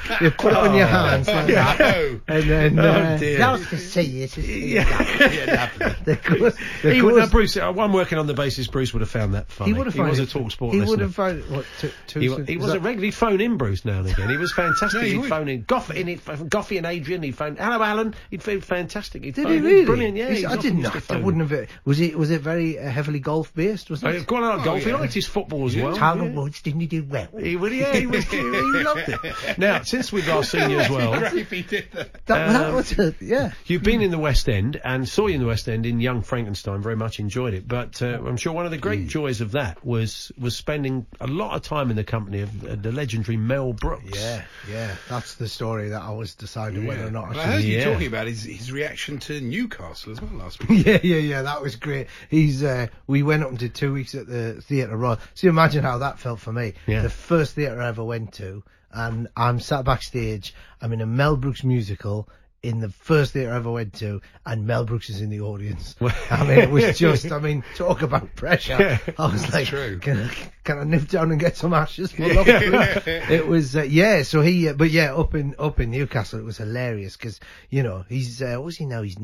And 0.12 0.20
they 0.20 0.26
should 0.26 0.32
you 0.32 0.32
put 0.32 0.52
it 0.52 0.58
on 0.58 0.76
your 0.76 0.86
Oh. 0.86 0.90
hands 0.90 1.28
like 1.28 1.48
Yeah. 1.50 1.76
that, 1.78 2.20
and 2.28 2.50
then 2.50 2.80
Oh, 2.80 2.84
uh, 2.90 3.18
dear. 3.18 3.38
that's 3.38 3.70
to 3.70 3.78
see 3.78 4.24
it. 4.24 4.38
Yeah. 4.38 5.70
There 6.06 6.16
goes- 6.16 6.56
there 6.82 6.94
He 6.94 7.02
would, 7.02 7.12
goes- 7.16 7.24
no, 7.26 7.28
Bruce, 7.30 7.58
uh, 7.58 7.70
I'm 7.72 7.94
working 7.94 8.18
on 8.18 8.28
the 8.28 8.34
basis 8.34 8.68
Bruce 8.68 8.94
would 8.94 9.02
have 9.02 9.10
found 9.10 9.34
that 9.34 9.52
funny. 9.52 9.72
He 9.72 9.78
would 9.78 9.86
have 9.88 9.94
He 9.94 10.00
found 10.00 10.10
was 10.12 10.20
a 10.20 10.24
it- 10.24 10.30
talk 10.30 10.52
sport 10.52 10.74
He 10.74 10.80
listener. 10.80 10.92
would 10.92 11.00
have 11.02 11.16
found 11.16 11.44
what? 11.50 11.66
Two, 11.80 11.92
two, 12.08 12.20
He, 12.20 12.28
he 12.28 12.54
is 12.54 12.58
was 12.60 12.68
that- 12.72 12.78
a 12.78 12.80
regular 12.80 13.12
phone 13.12 13.42
in 13.42 13.58
Bruce 13.58 13.86
now 13.86 14.00
and 14.00 14.10
again. 14.10 14.30
He 14.30 14.38
was 14.38 14.52
fantastic. 14.52 15.02
Yeah, 15.02 15.08
he 15.08 15.16
he'd 15.22 15.26
phone 15.26 15.48
in 15.50 15.64
Goff, 15.68 15.92
in 15.92 16.08
it, 16.10 16.50
Goughie 16.50 16.78
and 16.78 16.86
Adrian. 16.86 17.24
He'd 17.24 17.36
phone 17.36 17.56
hello 17.58 17.82
Alan. 17.84 18.14
He'd 18.30 18.44
phone 18.44 18.62
fantastic. 18.62 19.24
He'd 19.24 19.36
Did 19.36 19.44
phone 19.44 19.52
he 19.54 19.58
in. 19.60 19.64
really? 19.64 19.86
Brilliant. 19.86 20.18
Yeah, 20.18 20.28
He's- 20.30 20.40
he 20.40 20.46
I 20.46 20.56
didn't 20.58 20.82
know. 20.82 20.90
to 20.90 21.14
I 21.14 21.18
wouldn't 21.20 21.50
have. 21.50 21.68
Was 21.86 22.00
it? 22.00 22.18
Was 22.18 22.32
it 22.32 22.42
very 22.42 22.80
uh, 22.80 22.90
heavily 22.90 23.20
golf 23.20 23.54
based? 23.54 23.90
Was 23.90 24.04
Uh, 24.04 24.10
it? 24.10 24.28
quite 24.28 24.44
a 24.44 24.48
lot 24.48 24.58
of 24.60 24.64
golf. 24.64 24.84
He 24.84 24.92
liked 24.92 25.14
his 25.14 25.28
football 25.28 25.66
as 25.68 25.76
well. 25.76 25.96
Tiger 25.96 26.24
yeah. 26.26 26.30
Woods 26.32 26.62
didn't 26.62 26.82
he 26.82 26.88
do 26.88 27.04
well? 27.08 27.28
He 27.40 27.56
would, 27.56 27.72
yeah, 27.74 27.96
he 27.96 28.08
was, 28.08 28.26
he 28.26 28.42
loved 28.42 29.08
it. 29.10 29.20
Now, 29.58 29.82
since 29.84 30.01
we've 30.10 30.26
last 30.26 30.52
seen 30.52 30.69
you 30.69 30.80
as 30.80 30.90
well, 30.90 31.11
Great 31.19 31.34
if 31.34 31.52
he 31.52 31.64
did 31.64 31.91
that. 31.91 32.14
That, 32.28 32.53
that 32.53 32.65
Um, 32.69 32.76
was 32.76 32.94
it. 32.94 33.15
Yeah. 33.22 33.52
You've 33.65 33.84
been 33.84 34.02
in 34.02 34.10
the 34.11 34.18
West 34.18 34.48
End 34.48 34.80
and 34.82 35.07
saw 35.07 35.28
you 35.28 35.36
in 35.36 35.41
the 35.41 35.48
West 35.48 35.68
End 35.68 35.86
in 35.86 35.99
Young 35.99 36.22
Frankenstein. 36.22 36.82
Very 36.82 36.95
much 36.95 37.19
enjoyed 37.19 37.53
it, 37.53 37.68
but 37.68 38.02
uh, 38.02 38.22
I'm 38.26 38.38
sure 38.38 38.53
one 38.53 38.64
of 38.65 38.72
the 38.72 38.78
Mm. 38.78 38.82
great 38.82 39.07
joys 39.07 39.41
of 39.41 39.52
that 39.52 39.84
was 39.86 40.32
was 40.40 40.56
spending 40.56 41.06
a 41.19 41.28
lot 41.28 41.56
of 41.56 41.61
time 41.64 41.90
in 41.90 41.98
the 41.98 42.06
company 42.06 42.40
of 42.41 42.64
uh, 42.65 42.76
the 42.76 42.91
legendary 42.94 43.36
Mel 43.36 43.73
Brooks. 43.73 44.18
Yeah, 44.18 44.44
yeah. 44.72 44.95
That's 45.10 45.36
the 45.36 45.49
story 45.49 45.90
that 45.90 46.02
I 46.02 46.11
was 46.11 46.36
deciding 46.36 46.86
whether 46.88 47.06
or 47.06 47.11
not 47.11 47.28
But 47.30 47.38
I 47.38 47.41
I 47.41 47.44
should. 47.45 47.53
heard 47.56 47.64
you 47.64 47.78
Yeah. 47.80 47.91
talking 47.91 48.07
about 48.07 48.28
his, 48.28 48.44
his 48.44 48.72
reaction 48.72 49.19
to 49.19 49.41
Newcastle 49.41 50.14
as 50.14 50.22
well 50.22 50.32
last 50.36 50.68
week. 50.68 50.86
Yeah, 50.88 50.99
yeah, 51.03 51.18
yeah. 51.18 51.41
That 51.41 51.61
was 51.61 51.76
great. 51.76 52.07
He's. 52.30 52.64
Uh, 52.64 52.88
we 53.07 53.23
went 53.23 53.44
up 53.44 53.49
and 53.49 53.57
did 53.57 53.76
two 53.76 53.91
weeks 53.94 54.15
at 54.15 54.28
the 54.28 54.61
Theatre 54.61 54.95
Royal. 54.95 55.18
So 55.34 55.48
you 55.48 55.49
imagine 55.49 55.84
how 55.84 55.98
that 55.99 56.19
felt 56.19 56.40
for 56.40 56.52
me. 56.53 56.73
Yeah. 56.88 57.02
The 57.02 57.10
first 57.10 57.56
theatre 57.56 57.82
I 57.82 57.88
ever 57.90 58.03
went 58.03 58.34
to, 58.36 58.64
and 58.94 59.28
I'm 59.36 59.60
sat 59.60 59.86
backstage. 59.86 60.54
I'm 60.82 60.94
in 60.94 61.02
a 61.02 61.06
Mel 61.06 61.38
Brooks 61.38 61.64
musical. 61.64 62.30
In 62.64 62.80
the 62.80 62.90
first 62.90 63.34
theatre 63.34 63.52
I 63.52 63.56
ever 63.56 63.72
went 63.72 63.94
to, 63.96 64.22
and 64.46 64.68
Mel 64.68 64.86
Brooks 64.86 65.10
is 65.10 65.20
in 65.20 65.32
the 65.32 65.42
audience. 65.42 65.96
I 66.30 66.46
mean, 66.46 66.60
it 66.60 66.70
was 66.70 66.96
just, 66.96 67.32
I 67.32 67.40
mean, 67.40 67.64
talk 67.76 68.04
about 68.04 68.36
pressure. 68.36 68.78
Yeah. 68.80 69.14
I 69.18 69.32
was 69.32 69.52
like, 69.52 69.66
true. 69.66 69.98
can 69.98 70.30
I, 70.30 70.36
can 70.64 70.78
I 70.78 70.84
nip 70.84 71.08
down 71.08 71.32
and 71.32 71.40
get 71.40 71.58
some 71.58 71.74
ashes? 71.74 72.12
for 72.12 72.32
love, 72.32 72.48
it 72.48 73.48
was, 73.48 73.76
uh, 73.76 73.82
yeah, 73.82 74.22
so 74.22 74.42
he, 74.42 74.70
uh, 74.70 74.74
but 74.74 74.92
yeah, 74.92 75.16
up 75.16 75.34
in, 75.34 75.56
up 75.58 75.80
in 75.80 75.90
Newcastle, 75.90 76.38
it 76.38 76.46
was 76.46 76.58
hilarious 76.58 77.18
because, 77.18 77.40
you 77.72 77.82
know, 77.82 78.06
he's, 78.08 78.44
uh, 78.44 78.58
what's 78.58 78.78
he 78.78 78.86
now? 78.86 79.02
He's 79.02 79.18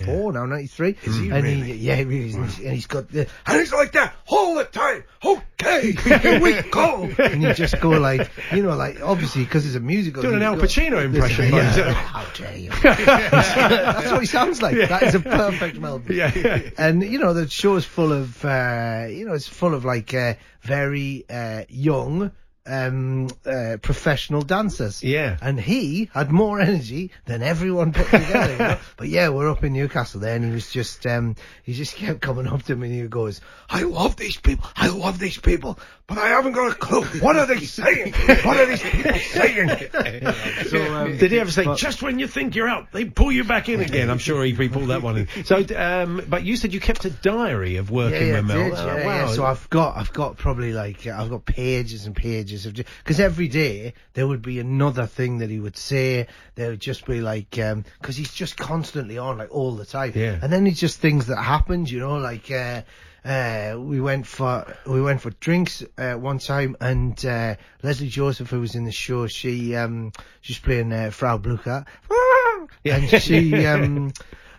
94 0.00 0.32
now, 0.32 0.46
93. 0.46 0.96
Is 1.04 1.16
he 1.18 1.30
and 1.30 1.42
really? 1.44 1.54
He, 1.62 1.74
yeah, 1.74 1.94
he 1.96 2.04
really 2.04 2.28
is. 2.28 2.34
And 2.34 2.44
he's- 2.46 2.58
And 2.66 2.72
he's 2.74 2.86
got 2.86 3.08
the, 3.10 3.26
and 3.46 3.58
he's 3.60 3.72
like 3.72 3.92
that 3.92 4.14
all 4.26 4.54
the 4.54 4.64
time. 4.64 5.04
Okay, 5.24 5.92
here 5.92 6.40
we 6.40 6.60
go. 6.70 7.10
and 7.18 7.42
you 7.42 7.54
just 7.54 7.80
go 7.80 7.90
like, 7.90 8.30
you 8.52 8.62
know, 8.62 8.76
like, 8.76 9.00
obviously, 9.02 9.44
because 9.44 9.66
it's 9.66 9.74
a 9.76 9.80
musical. 9.80 10.22
Doing 10.22 10.36
an 10.36 10.42
Al 10.42 10.56
Pacino 10.56 11.02
impression, 11.04 11.52
Yeah. 11.52 11.92
How 11.92 12.24
dare 12.34 12.56
you? 12.56 12.70
That's 12.82 14.10
what 14.12 14.20
he 14.20 14.26
sounds 14.26 14.62
like. 14.62 14.76
That 14.76 15.02
is 15.02 15.14
a 15.14 15.20
perfect 15.20 15.78
Mel 15.78 15.98
Brooks. 15.98 16.14
Yeah, 16.16 16.32
yeah. 16.34 16.70
And 16.78 17.02
you 17.02 17.18
know 17.18 17.32
the 17.32 17.48
show 17.48 17.76
is 17.76 17.84
full 17.84 18.12
of 18.12 18.44
uh, 18.44 19.06
you 19.08 19.26
know 19.26 19.32
it's 19.34 19.48
full 19.48 19.74
of 19.74 19.84
like 19.84 20.12
uh, 20.14 20.34
very 20.62 21.24
uh, 21.28 21.64
young 21.68 22.30
um, 22.66 23.28
uh, 23.44 23.76
professional 23.80 24.42
dancers. 24.42 25.02
Yeah. 25.02 25.36
And 25.40 25.60
he 25.60 26.10
had 26.12 26.30
more 26.30 26.60
energy 26.70 27.10
than 27.24 27.42
everyone 27.42 27.92
put 27.92 28.06
together. 28.06 28.52
you 28.52 28.58
know? 28.58 28.78
But 28.96 29.08
yeah, 29.08 29.28
we're 29.28 29.50
up 29.50 29.62
in 29.64 29.72
Newcastle 29.72 30.20
there, 30.20 30.36
and 30.36 30.44
he 30.44 30.50
was 30.50 30.70
just 30.70 31.06
um, 31.06 31.36
he 31.62 31.74
just 31.74 31.96
kept 31.96 32.20
coming 32.20 32.46
up 32.46 32.62
to 32.64 32.76
me, 32.76 32.88
and 32.88 33.02
he 33.02 33.08
goes, 33.08 33.40
"I 33.68 33.82
love 33.82 34.16
these 34.16 34.36
people. 34.36 34.68
I 34.76 34.88
love 34.88 35.18
these 35.18 35.38
people, 35.38 35.78
but 36.08 36.18
I 36.18 36.28
haven't 36.28 36.52
got 36.52 36.70
a 36.70 36.74
clue. 36.74 37.02
What 37.20 37.36
are 37.36 37.46
they 37.46 37.60
saying? 37.60 38.12
What 38.12 38.56
are 38.58 38.66
these 38.66 38.82
people 38.82 39.14
saying?" 39.14 39.68
so, 40.68 40.94
um, 40.94 41.16
Did 41.18 41.32
he 41.32 41.40
ever 41.40 41.50
say, 41.50 41.64
but- 41.64 41.78
just 41.78 42.02
when 42.02 42.18
you 42.18 42.28
think 42.28 42.54
you're 42.54 42.68
out, 42.68 42.92
they 42.92 43.04
pull 43.04 43.32
you 43.32 43.42
back 43.44 43.68
in 43.68 43.80
again? 43.80 44.08
I'm 44.10 44.18
sure 44.18 44.44
he 44.44 44.52
he 44.54 44.68
pulled 44.68 44.88
that 44.88 45.02
one 45.02 45.16
in. 45.16 45.44
So, 45.44 45.64
um, 45.76 46.22
but 46.28 46.44
you 46.44 46.56
said 46.56 46.72
you 46.72 46.80
kept 46.80 47.04
a 47.04 47.10
diary 47.10 47.76
of 47.76 47.90
working 47.90 48.28
yeah, 48.28 48.40
with 48.40 48.48
yeah, 48.50 48.54
Mel. 48.56 48.60
I 48.60 48.68
did, 48.68 48.78
Oh, 48.78 48.96
yeah, 48.98 49.06
wow. 49.06 49.26
yeah. 49.26 49.32
So 49.32 49.44
I've 49.44 49.68
got, 49.70 49.96
I've 49.96 50.12
got 50.12 50.36
probably 50.36 50.72
like, 50.72 51.06
uh, 51.06 51.16
I've 51.18 51.30
got 51.30 51.44
pages 51.44 52.06
and 52.06 52.14
pages 52.14 52.66
of, 52.66 52.74
because 52.74 53.18
every 53.20 53.48
day 53.48 53.94
there 54.14 54.26
would 54.26 54.42
be 54.42 54.60
another 54.60 55.06
thing 55.06 55.38
that 55.38 55.50
he 55.50 55.58
would 55.58 55.76
say. 55.76 56.28
There 56.54 56.70
would 56.70 56.80
just 56.80 57.04
be 57.04 57.20
like, 57.20 57.50
because 57.50 58.16
he's 58.16 58.32
just 58.32 58.56
constantly 58.56 59.18
on, 59.18 59.38
like 59.38 59.50
all 59.54 59.74
the 59.76 59.84
time. 59.86 60.12
Yeah. 60.14 60.38
And 60.40 60.52
then 60.52 60.66
it's 60.66 60.80
just 60.80 61.00
things 61.00 61.26
that 61.26 61.42
happened, 61.42 61.90
you 61.90 61.98
know, 61.98 62.16
like. 62.16 62.50
uh 62.50 62.82
uh, 63.26 63.76
we 63.78 64.00
went 64.00 64.26
for 64.26 64.64
we 64.86 65.02
went 65.02 65.20
for 65.20 65.30
drinks 65.30 65.82
uh, 65.98 66.14
one 66.14 66.38
time, 66.38 66.76
and 66.80 67.24
uh, 67.26 67.56
Lesley 67.82 68.08
Joseph, 68.08 68.50
who 68.50 68.60
was 68.60 68.74
in 68.74 68.84
the 68.84 68.92
show, 68.92 69.26
she 69.26 69.74
um, 69.74 70.12
she's 70.40 70.58
playing 70.58 70.92
uh, 70.92 71.10
Frau 71.10 71.36
Blucher, 71.38 71.84
and 72.84 73.08
she 73.10 73.66
um, 73.66 74.12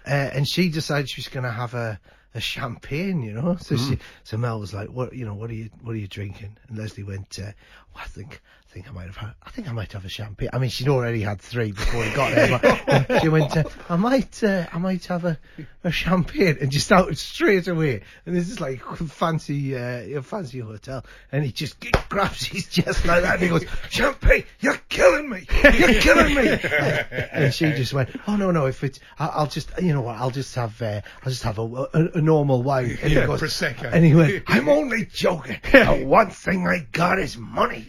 uh, 0.05 0.09
and 0.09 0.47
she 0.47 0.69
decided 0.69 1.09
she 1.09 1.21
was 1.21 1.29
going 1.29 1.43
to 1.45 1.51
have 1.51 1.73
a, 1.73 1.99
a 2.35 2.41
champagne, 2.41 3.21
you 3.21 3.33
know. 3.33 3.55
So 3.57 3.75
she, 3.77 3.95
Mm. 3.95 4.01
so 4.23 4.37
Mel 4.37 4.59
was 4.59 4.73
like, 4.73 4.89
"What, 4.89 5.13
you 5.13 5.25
know, 5.25 5.35
what 5.35 5.49
are 5.49 5.55
you, 5.55 5.69
what 5.81 5.93
are 5.93 5.99
you 5.99 6.07
drinking?" 6.07 6.57
And 6.67 6.77
Lesley 6.77 7.03
went, 7.03 7.39
uh, 7.39 7.51
well, 7.93 8.03
"I 8.03 8.07
think, 8.07 8.41
I 8.69 8.73
think 8.79 8.89
I 8.89 8.91
might 8.91 9.05
have 9.07 9.15
had, 9.15 9.33
I 9.41 9.49
think 9.49 9.67
I 9.69 9.71
might 9.71 9.91
have 9.93 10.05
a 10.05 10.09
champagne. 10.09 10.49
I 10.53 10.59
mean, 10.59 10.69
she'd 10.69 10.89
already 10.89 11.21
had 11.21 11.39
three 11.41 11.71
before 11.71 12.03
he 12.03 12.13
got 12.13 12.35
there. 12.35 12.59
But 13.07 13.21
she 13.21 13.29
went, 13.29 13.55
uh, 13.57 13.63
I 13.89 13.95
might, 13.95 14.43
uh, 14.43 14.67
I 14.71 14.77
might 14.77 15.05
have 15.05 15.25
a, 15.25 15.39
a 15.83 15.89
champagne, 15.91 16.57
and 16.61 16.69
just 16.69 16.91
out 16.91 17.15
straight 17.17 17.67
away. 17.67 18.01
And 18.25 18.35
this 18.35 18.49
is 18.49 18.59
like 18.59 18.81
fancy, 19.07 19.75
uh, 19.75 20.17
a 20.19 20.21
fancy 20.21 20.59
hotel, 20.59 21.03
and 21.31 21.43
he 21.43 21.51
just 21.51 21.77
grabs 22.09 22.45
his 22.45 22.67
chest 22.67 23.05
like 23.05 23.23
that, 23.23 23.35
and 23.35 23.43
he 23.43 23.47
goes, 23.49 23.65
"Champagne, 23.89 24.43
you're 24.59 24.79
killing 24.89 25.29
me, 25.29 25.47
you're 25.63 26.01
killing 26.01 26.35
me." 26.35 26.47
and 27.31 27.51
she 27.53 27.71
just 27.71 27.93
went, 27.93 28.09
"Oh 28.27 28.35
no, 28.35 28.51
no, 28.51 28.65
if 28.67 28.83
it's, 28.83 28.99
I- 29.17 29.27
I'll 29.27 29.47
just, 29.47 29.71
you 29.81 29.93
know 29.93 30.01
what, 30.01 30.17
I'll 30.17 30.29
just 30.29 30.53
have, 30.55 30.79
uh, 30.81 31.01
I'll 31.23 31.31
just 31.31 31.43
have 31.43 31.57
a, 31.57 31.63
a, 31.63 31.89
a 32.15 32.21
normal 32.21 32.61
wine." 32.61 32.97
And 33.01 33.11
Yeah, 33.11 33.21
he 33.21 33.25
goes, 33.27 33.41
Prosecco. 33.41 33.89
and 33.91 34.05
he 34.05 34.13
went, 34.13 34.43
"I'm 34.47 34.69
only 34.69 35.05
joking. 35.05 35.57
the 35.71 36.03
one 36.05 36.29
thing 36.29 36.67
I 36.67 36.85
got 36.91 37.17
is 37.17 37.37
money." 37.37 37.87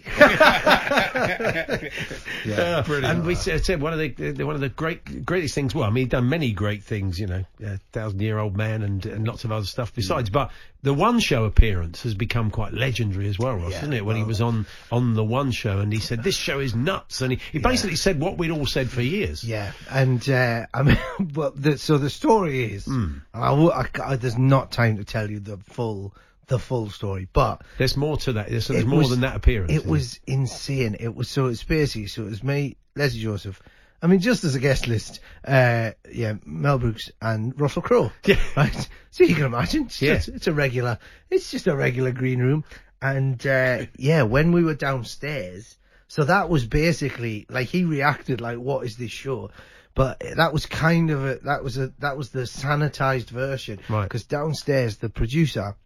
Yeah, 2.44 2.82
brilliant. 2.82 3.16
And 3.18 3.26
we 3.26 3.34
said, 3.34 3.64
said 3.64 3.80
one 3.80 3.92
of 3.92 3.98
the, 3.98 4.08
the 4.32 4.44
one 4.46 4.54
of 4.54 4.60
the 4.60 4.68
great 4.68 5.24
greatest 5.26 5.54
things. 5.54 5.74
Well, 5.74 5.84
I 5.84 5.90
mean, 5.90 6.04
he'd 6.04 6.10
done 6.10 6.28
many 6.28 6.52
great 6.52 6.82
things, 6.82 7.18
you 7.18 7.26
know, 7.26 7.44
uh, 7.66 7.76
thousand 7.92 8.20
year 8.20 8.38
old 8.38 8.56
man 8.56 8.82
and, 8.82 9.04
and 9.06 9.26
lots 9.26 9.44
of 9.44 9.52
other 9.52 9.66
stuff 9.66 9.94
besides. 9.94 10.30
But 10.30 10.50
the 10.82 10.94
one 10.94 11.18
show 11.20 11.44
appearance 11.44 12.02
has 12.04 12.14
become 12.14 12.50
quite 12.50 12.72
legendary 12.72 13.28
as 13.28 13.38
well, 13.38 13.56
Ross, 13.56 13.72
Yeah, 13.72 13.78
isn't 13.78 13.92
it? 13.92 14.04
When 14.04 14.16
he 14.16 14.22
was 14.22 14.40
on 14.40 14.66
on 14.90 15.14
the 15.14 15.24
one 15.24 15.50
show 15.50 15.80
and 15.80 15.92
he 15.92 15.98
said, 15.98 16.22
"This 16.22 16.36
show 16.36 16.60
is 16.60 16.74
nuts," 16.74 17.20
and 17.20 17.32
he, 17.32 17.40
he 17.52 17.58
basically 17.58 17.96
said 17.96 18.20
what 18.20 18.38
we'd 18.38 18.50
all 18.50 18.66
said 18.66 18.88
for 18.88 19.02
years. 19.02 19.44
Yeah, 19.44 19.72
and 19.90 20.26
uh, 20.28 20.66
I 20.72 20.82
mean, 20.82 20.98
well, 21.34 21.52
the, 21.54 21.76
so 21.78 21.98
the 21.98 22.10
story 22.10 22.72
is, 22.72 22.86
and 22.86 23.20
I, 23.34 23.52
will- 23.52 23.72
I 23.72 24.16
there's 24.16 24.38
not 24.38 24.70
time 24.72 24.96
to 24.98 25.04
tell 25.04 25.30
you 25.30 25.40
the 25.40 25.58
full 25.58 26.14
the 26.48 26.58
full 26.58 26.90
story, 26.90 27.28
but 27.32 27.62
There's 27.78 27.96
more 27.96 28.16
to 28.18 28.32
that. 28.34 28.48
There's, 28.48 28.68
there's 28.68 28.82
it 28.82 28.86
more 28.86 29.00
was- 29.00 29.10
than 29.10 29.20
that 29.20 29.36
appearance. 29.36 29.72
It 29.72 29.86
was 29.86 30.18
insane. 30.26 30.96
It 30.98 31.14
was 31.14 31.28
so 31.28 31.46
it's 31.46 31.62
basically 31.64 32.08
so 32.08 32.22
it 32.22 32.30
was 32.30 32.42
me, 32.42 32.76
Lesley 32.96 33.20
Joseph. 33.20 33.62
I 34.00 34.06
mean, 34.06 34.20
just 34.20 34.44
as 34.44 34.54
a 34.54 34.60
guest 34.60 34.86
list, 34.86 35.18
uh, 35.44 35.90
yeah, 36.12 36.34
Mel 36.44 36.78
Brooks 36.78 37.10
and 37.20 37.60
Russell 37.60 37.82
Crowe. 37.82 38.12
Yeah. 38.24 38.36
Right. 38.56 38.88
So 39.10 39.24
you 39.24 39.34
can 39.34 39.44
imagine, 39.44 39.86
it's, 39.86 40.00
Yeah. 40.00 40.12
it's, 40.14 40.28
it's 40.28 40.46
a 40.46 40.52
regular, 40.52 40.98
it's 41.30 41.50
just 41.50 41.66
a 41.66 41.74
regular 41.74 42.12
green 42.12 42.38
room. 42.40 42.64
And 43.02 43.44
uh, 43.46 43.86
yeah, 43.96 44.22
when 44.22 44.52
we 44.52 44.62
were 44.62 44.74
downstairs, 44.74 45.76
so 46.08 46.24
that 46.24 46.48
was 46.48 46.66
basically 46.66 47.46
like 47.50 47.68
he 47.68 47.84
reacted 47.84 48.40
like, 48.40 48.58
"What 48.58 48.84
is 48.86 48.96
this 48.96 49.10
show?" 49.10 49.50
But 49.94 50.20
that 50.36 50.52
was 50.52 50.66
kind 50.66 51.10
of 51.10 51.24
a 51.24 51.38
that 51.44 51.62
was 51.62 51.76
a 51.78 51.92
that 51.98 52.16
was 52.16 52.30
the 52.30 52.40
sanitized 52.42 53.30
version. 53.30 53.78
Right. 53.88 54.04
Because 54.04 54.24
downstairs, 54.24 54.96
the 54.96 55.10
producer, 55.10 55.76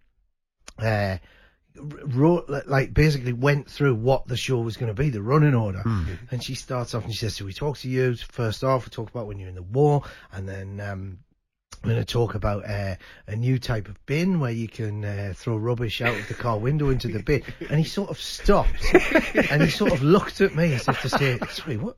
uh, 0.78 1.18
wrote 1.76 2.48
like 2.66 2.92
basically 2.92 3.32
went 3.32 3.70
through 3.70 3.94
what 3.94 4.26
the 4.26 4.36
show 4.36 4.60
was 4.60 4.76
going 4.76 4.94
to 4.94 5.02
be, 5.02 5.10
the 5.10 5.22
running 5.22 5.54
order. 5.54 5.80
Hmm. 5.80 6.04
And 6.30 6.42
she 6.42 6.54
starts 6.54 6.94
off 6.94 7.04
and 7.04 7.12
she 7.12 7.18
says, 7.18 7.36
"So 7.36 7.44
we 7.44 7.52
talk 7.52 7.78
to 7.78 7.88
you 7.88 8.14
first 8.16 8.62
off. 8.64 8.86
We 8.86 8.90
talk 8.90 9.10
about 9.10 9.26
when 9.26 9.38
you're 9.38 9.48
in 9.48 9.54
the 9.54 9.62
war, 9.62 10.02
and 10.32 10.48
then." 10.48 10.80
um 10.80 11.18
we're 11.84 11.94
going 11.94 12.04
to 12.04 12.12
talk 12.12 12.36
about 12.36 12.64
uh, 12.68 12.94
a 13.26 13.34
new 13.34 13.58
type 13.58 13.88
of 13.88 14.04
bin 14.06 14.38
where 14.38 14.52
you 14.52 14.68
can 14.68 15.04
uh, 15.04 15.32
throw 15.34 15.56
rubbish 15.56 16.00
out 16.00 16.16
of 16.16 16.28
the 16.28 16.34
car 16.34 16.56
window 16.56 16.90
into 16.90 17.08
the 17.08 17.20
bin. 17.20 17.42
And 17.68 17.78
he 17.78 17.84
sort 17.84 18.10
of 18.10 18.20
stopped 18.20 18.84
and 19.50 19.62
he 19.62 19.68
sort 19.68 19.92
of 19.92 20.00
looked 20.00 20.40
at 20.40 20.54
me 20.54 20.74
as 20.74 20.86
if 20.86 21.00
to 21.02 21.08
say, 21.08 21.38
"Sorry, 21.50 21.76
what? 21.76 21.96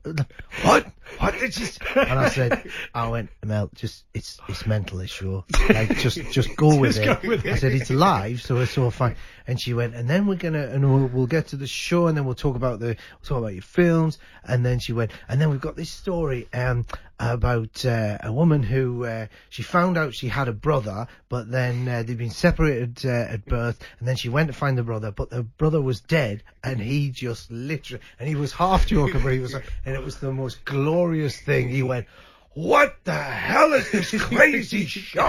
What? 0.63 0.91
What 1.19 1.37
did 1.39 1.57
you?" 1.57 1.67
And 1.95 2.19
I 2.19 2.29
said, 2.29 2.69
"I 2.93 3.07
went, 3.07 3.29
Mel, 3.43 3.69
just 3.75 4.05
it's 4.13 4.39
it's 4.47 4.65
mental 4.65 4.97
this 4.97 5.11
show. 5.11 5.45
Like 5.69 5.97
just 5.97 6.19
just 6.31 6.55
go 6.55 6.75
with 6.79 6.95
Just 6.95 7.05
it." 7.05 7.21
go 7.21 7.29
with 7.29 7.45
I 7.45 7.55
said, 7.55 7.73
"It's 7.73 7.89
live, 7.89 8.41
so 8.41 8.57
it's 8.57 8.77
all 8.77 8.91
fine." 8.91 9.15
And 9.47 9.59
she 9.61 9.73
went, 9.73 9.95
and 9.95 10.09
then 10.09 10.25
we're 10.25 10.35
gonna 10.35 10.67
and 10.67 10.83
we'll, 10.83 11.07
we'll 11.07 11.27
get 11.27 11.47
to 11.47 11.55
the 11.55 11.67
show, 11.67 12.07
and 12.07 12.17
then 12.17 12.25
we'll 12.25 12.35
talk 12.35 12.55
about 12.55 12.79
the 12.79 12.87
we'll 12.87 13.23
talk 13.23 13.37
about 13.39 13.53
your 13.53 13.61
films. 13.61 14.17
And 14.43 14.65
then 14.65 14.79
she 14.79 14.93
went, 14.93 15.11
and 15.27 15.39
then 15.39 15.49
we've 15.49 15.61
got 15.61 15.75
this 15.75 15.89
story 15.89 16.47
um 16.53 16.85
about 17.19 17.85
uh, 17.85 18.17
a 18.23 18.31
woman 18.31 18.61
who 18.61 19.05
uh, 19.05 19.27
she 19.49 19.63
found 19.63 19.97
out 19.97 20.13
she 20.13 20.27
had 20.27 20.49
a 20.49 20.53
brother, 20.53 21.07
but 21.29 21.49
then 21.49 21.87
uh, 21.87 22.03
they'd 22.03 22.17
been 22.17 22.29
separated 22.29 23.05
uh, 23.05 23.09
at 23.09 23.45
birth, 23.45 23.81
and 23.99 24.07
then 24.07 24.17
she 24.17 24.27
went 24.27 24.47
to 24.47 24.53
find 24.53 24.77
the 24.77 24.83
brother, 24.83 25.11
but 25.11 25.29
the 25.29 25.43
brother 25.43 25.81
was 25.81 26.01
dead, 26.01 26.43
and 26.63 26.79
he 26.79 27.09
just 27.09 27.49
literally, 27.51 28.03
and 28.19 28.27
he 28.27 28.35
was 28.35 28.51
half 28.51 28.85
joking, 28.85 29.21
but 29.21 29.31
he 29.31 29.39
was 29.39 29.53
like, 29.53 29.71
and 29.85 29.95
it 29.95 30.03
was 30.03 30.17
the 30.17 30.31
most 30.31 30.65
glorious 30.65 30.94
thing. 31.39 31.69
He 31.69 31.83
went. 31.83 32.07
What 32.53 32.95
the 33.03 33.11
hell 33.13 33.73
is 33.73 33.91
this 33.91 34.11
crazy 34.21 34.85
show? 34.85 35.27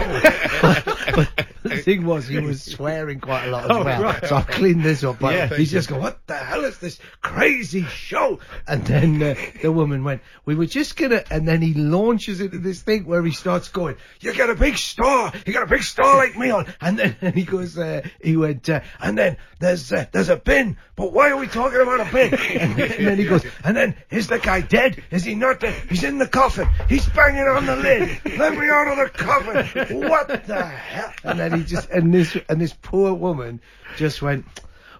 but 0.62 1.46
the 1.68 1.78
thing 1.78 2.04
was, 2.06 2.26
he 2.28 2.38
was 2.38 2.62
swearing 2.76 3.20
quite 3.20 3.46
a 3.46 3.50
lot 3.50 3.64
as 3.64 3.70
Oh, 3.76 3.84
well. 3.84 4.02
right. 4.02 4.24
So 4.26 4.36
I've 4.36 4.46
cleaned 4.46 4.82
this 4.84 5.02
up. 5.04 5.18
But 5.18 5.34
Yeah. 5.34 5.46
he's 5.48 5.70
just 5.70 5.88
going, 5.88 6.02
"What 6.02 6.26
the 6.26 6.34
hell 6.36 6.64
is 6.64 6.78
this 6.78 6.98
crazy 7.22 7.84
show?" 7.84 8.38
And 8.66 8.84
then 8.86 9.22
uh, 9.22 9.34
the 9.62 9.72
woman 9.72 10.04
went, 10.04 10.22
"We 10.44 10.54
were 10.54 10.66
just 10.66 10.96
gonna," 10.96 11.22
and 11.30 11.46
then 11.46 11.62
he 11.62 11.74
launches 11.74 12.40
into 12.40 12.58
this 12.58 12.80
thing 12.82 13.04
where 13.06 13.22
he 13.22 13.32
starts 13.32 13.68
going, 13.68 13.96
"You 14.20 14.32
got 14.34 14.50
a 14.50 14.54
big 14.54 14.76
star, 14.78 15.32
you 15.46 15.52
got 15.52 15.62
a 15.62 15.66
big 15.66 15.82
star 15.82 16.16
like 16.16 16.36
me 16.36 16.50
on," 16.50 16.66
and 16.80 16.98
then 16.98 17.16
and 17.20 17.34
he 17.40 17.44
goes, 17.44 17.76
uh, 17.78 18.02
he 18.22 18.36
went, 18.36 18.68
uh, 18.68 18.80
and 19.00 19.16
then 19.18 19.36
there's 19.60 19.92
uh, 19.92 20.06
there's 20.12 20.28
a 20.28 20.36
bin, 20.36 20.76
but 20.96 21.12
why 21.12 21.30
are 21.30 21.36
we 21.36 21.46
talking 21.46 21.80
about 21.80 22.00
a 22.00 22.12
bin? 22.12 22.32
And, 22.56 22.76
then- 22.76 22.92
and 22.92 23.06
then 23.06 23.18
he 23.18 23.24
goes, 23.24 23.44
and 23.64 23.76
then 23.76 23.94
is 24.10 24.28
the 24.28 24.38
guy 24.38 24.60
dead? 24.60 25.02
Is 25.10 25.24
he 25.24 25.34
not 25.34 25.60
dead? 25.60 25.74
He's 25.88 26.04
in 26.04 26.18
the 26.18 26.26
coffin. 26.26 26.68
He's 26.88 27.06
banging 27.10 27.46
on 27.46 27.66
the 27.66 27.76
lid. 27.76 28.20
Let 28.38 28.56
me 28.56 28.68
out 28.70 28.88
of 28.88 28.96
the 28.96 29.10
coffin. 29.18 30.00
What 30.08 30.46
the 30.46 30.64
hell? 30.64 31.12
And 31.24 31.38
then 31.38 31.52
he 31.58 31.64
just 31.64 31.88
and 31.90 32.12
this 32.12 32.36
and 32.48 32.60
this 32.60 32.74
poor 32.82 33.12
woman 33.14 33.60
just 33.96 34.22
went. 34.22 34.44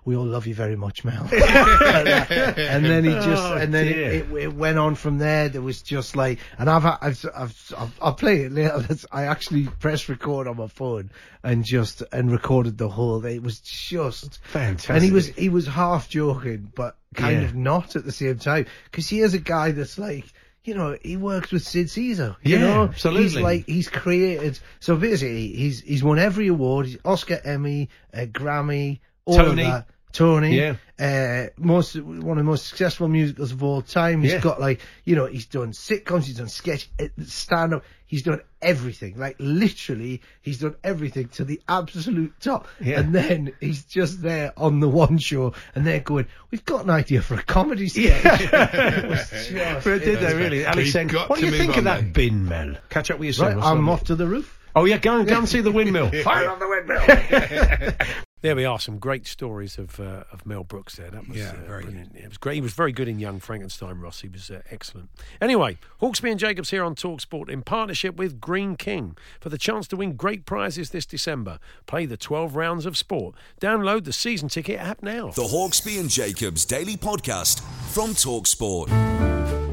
We 0.05 0.15
all 0.15 0.25
love 0.25 0.47
you 0.47 0.55
very 0.55 0.77
much, 0.77 1.05
Mel. 1.05 1.29
And 1.33 2.85
then 2.85 3.03
he 3.05 3.11
just, 3.11 3.43
Oh, 3.43 3.55
and 3.57 3.75
then 3.75 3.87
it, 3.89 3.97
it, 3.97 4.33
it 4.33 4.55
went 4.55 4.79
on 4.79 4.95
from 4.95 5.19
there. 5.19 5.49
There 5.49 5.61
was 5.63 5.83
just 5.83 6.15
like, 6.15 6.39
and 6.59 6.71
I've, 6.71 6.85
I've, 6.87 7.25
I've, 7.35 7.73
I've 7.77 7.99
I'll 8.01 8.15
play 8.15 8.43
it 8.43 8.53
later. 8.53 8.85
I 9.11 9.25
actually 9.25 9.65
pressed 9.67 10.09
record 10.09 10.47
on 10.47 10.59
my 10.59 10.69
phone 10.69 11.11
and 11.43 11.65
just 11.65 12.05
and 12.13 12.31
recorded 12.31 12.79
the 12.79 12.89
whole 12.89 13.21
thing. 13.21 13.35
It 13.35 13.43
was 13.43 13.59
just 13.61 14.39
Fantastic. 14.45 14.91
And 14.91 15.03
he 15.03 15.11
was, 15.11 15.27
he 15.27 15.49
was 15.49 15.67
half 15.67 16.09
joking, 16.09 16.71
but 16.75 16.97
kind 17.15 17.41
Yeah. 17.41 17.49
of 17.49 17.57
not 17.57 17.97
at 17.97 18.05
the 18.05 18.13
same 18.13 18.39
time. 18.39 18.67
Because 18.85 19.09
he 19.09 19.21
is 19.21 19.35
a 19.35 19.41
guy 19.41 19.73
that's 19.73 19.99
like, 19.99 20.27
you 20.67 20.75
know, 20.75 20.97
he 21.03 21.17
works 21.17 21.53
with 21.53 21.63
Sid 21.63 21.91
Caesar. 21.91 22.37
You 22.43 22.57
Yeah, 22.57 22.61
know, 22.63 22.83
absolutely. 22.85 23.23
He's 23.25 23.37
like, 23.37 23.67
he's 23.67 23.89
created. 23.89 24.59
So 24.81 24.97
basically, 24.97 25.49
he's 25.49 25.81
he's 25.81 26.03
won 26.03 26.19
every 26.19 26.49
award: 26.49 26.87
he's 26.87 26.99
Oscar, 27.05 27.41
Emmy, 27.45 27.89
uh, 28.13 28.21
Grammy, 28.27 29.01
all 29.25 29.37
Tony. 29.37 29.63
of 29.63 29.69
that. 29.69 29.87
Tony, 30.17 30.57
Yeah. 30.57 30.77
uh, 30.99 31.49
most 31.59 31.95
one 32.01 32.39
of 32.39 32.45
the 32.45 32.51
most 32.51 32.67
successful 32.69 33.07
musicals 33.07 33.53
of 33.53 33.63
all 33.63 33.83
time. 33.83 34.23
He's 34.23 34.33
Yeah. 34.33 34.41
got 34.41 34.59
like, 34.61 34.81
you 35.05 35.15
know, 35.15 35.27
he's 35.27 35.45
done 35.45 35.73
sitcoms, 35.73 36.25
he's 36.25 36.39
done 36.39 36.49
sketch, 36.49 36.89
stand 37.27 37.75
up, 37.75 37.85
he's 38.07 38.23
done 38.23 38.41
everything. 38.63 39.19
Like 39.19 39.37
literally, 39.39 40.23
he's 40.41 40.61
done 40.61 40.75
everything 40.83 41.29
to 41.35 41.45
the 41.45 41.61
absolute 41.69 42.33
top. 42.41 42.67
Yeah. 42.81 43.01
And 43.01 43.15
then 43.15 43.53
he's 43.61 43.85
just 43.85 44.23
there 44.23 44.55
on 44.57 44.81
the 44.81 44.89
one 44.89 45.19
show, 45.19 45.53
and 45.75 45.87
they're 45.87 46.01
going, 46.01 46.27
"We've 46.51 46.65
got 46.65 46.85
an 46.85 46.91
idea 46.91 47.21
for 47.21 47.35
a 47.35 47.43
comedy 47.43 47.89
sketch." 47.89 48.41
it 48.53 49.09
was 49.11 49.29
just, 49.31 49.53
But 49.85 50.03
did 50.03 50.21
they 50.21 50.35
really? 50.35 50.65
Alex 50.65 50.93
saying, 50.93 51.11
what 51.11 51.39
do 51.39 51.45
you 51.45 51.53
think 51.53 51.73
of 51.73 51.79
on, 51.79 51.85
that 51.85 52.03
mate." 52.05 52.13
bin, 52.15 52.49
Mel? 52.49 52.77
Catch 52.89 53.11
up 53.11 53.19
with 53.19 53.27
yourself. 53.27 53.57
Right. 53.57 53.65
I'm 53.65 53.87
off 53.91 54.05
to 54.05 54.15
the 54.15 54.27
roof. 54.27 54.59
Oh 54.75 54.87
yeah, 54.87 54.97
go 54.97 55.19
and 55.19 55.29
go 55.29 55.39
and 55.39 55.49
see 55.49 55.61
the 55.61 55.73
windmill. 55.73 56.11
Fire 56.23 56.49
on 56.51 56.59
the 56.59 56.69
windmill. 56.69 58.17
There 58.47 58.55
we 58.55 58.65
are, 58.65 58.79
some 58.79 58.99
great 58.99 59.27
stories 59.27 59.77
of 59.77 59.99
uh, 59.99 60.23
of 60.31 60.47
Mel 60.47 60.63
Brooks 60.63 60.95
there. 60.95 61.11
That 61.11 61.27
was 61.27 61.37
Yeah, 61.37 61.51
uh, 61.51 61.67
very 61.67 61.83
brilliant. 61.83 62.15
It 62.15 62.29
was 62.29 62.39
great. 62.39 62.55
He 62.55 62.61
was 62.61 62.75
very 62.75 62.93
good 62.93 63.09
in 63.09 63.19
Young 63.19 63.41
Frankenstein, 63.41 63.99
Ross. 63.99 64.21
He 64.21 64.29
was 64.29 64.53
uh, 64.53 64.63
excellent. 64.71 65.11
Anyway, 65.41 65.79
Hawksbee 66.01 66.31
and 66.31 66.39
Jacobs 66.39 66.71
here 66.71 66.85
on 66.85 66.95
Talksport 66.95 67.49
in 67.49 67.63
partnership 67.63 68.15
with 68.15 68.41
Greene 68.41 68.77
King 68.77 69.17
for 69.41 69.49
the 69.49 69.59
chance 69.59 69.89
to 69.89 69.97
win 69.97 70.13
great 70.13 70.47
prizes 70.47 70.91
this 70.91 71.07
December. 71.07 71.59
Play 71.87 72.07
the 72.07 72.17
12 72.17 72.55
rounds 72.55 72.87
of 72.87 72.97
sport. 72.97 73.35
Download 73.61 74.05
the 74.05 74.13
season 74.13 74.49
ticket 74.49 74.79
app 74.79 75.03
now. 75.03 75.31
The 75.31 75.43
Hawksbee 75.43 75.99
and 75.99 76.09
Jacobs 76.09 76.65
Daily 76.65 76.97
Podcast 76.97 77.63
from 77.93 78.11
Talksport. 78.11 79.66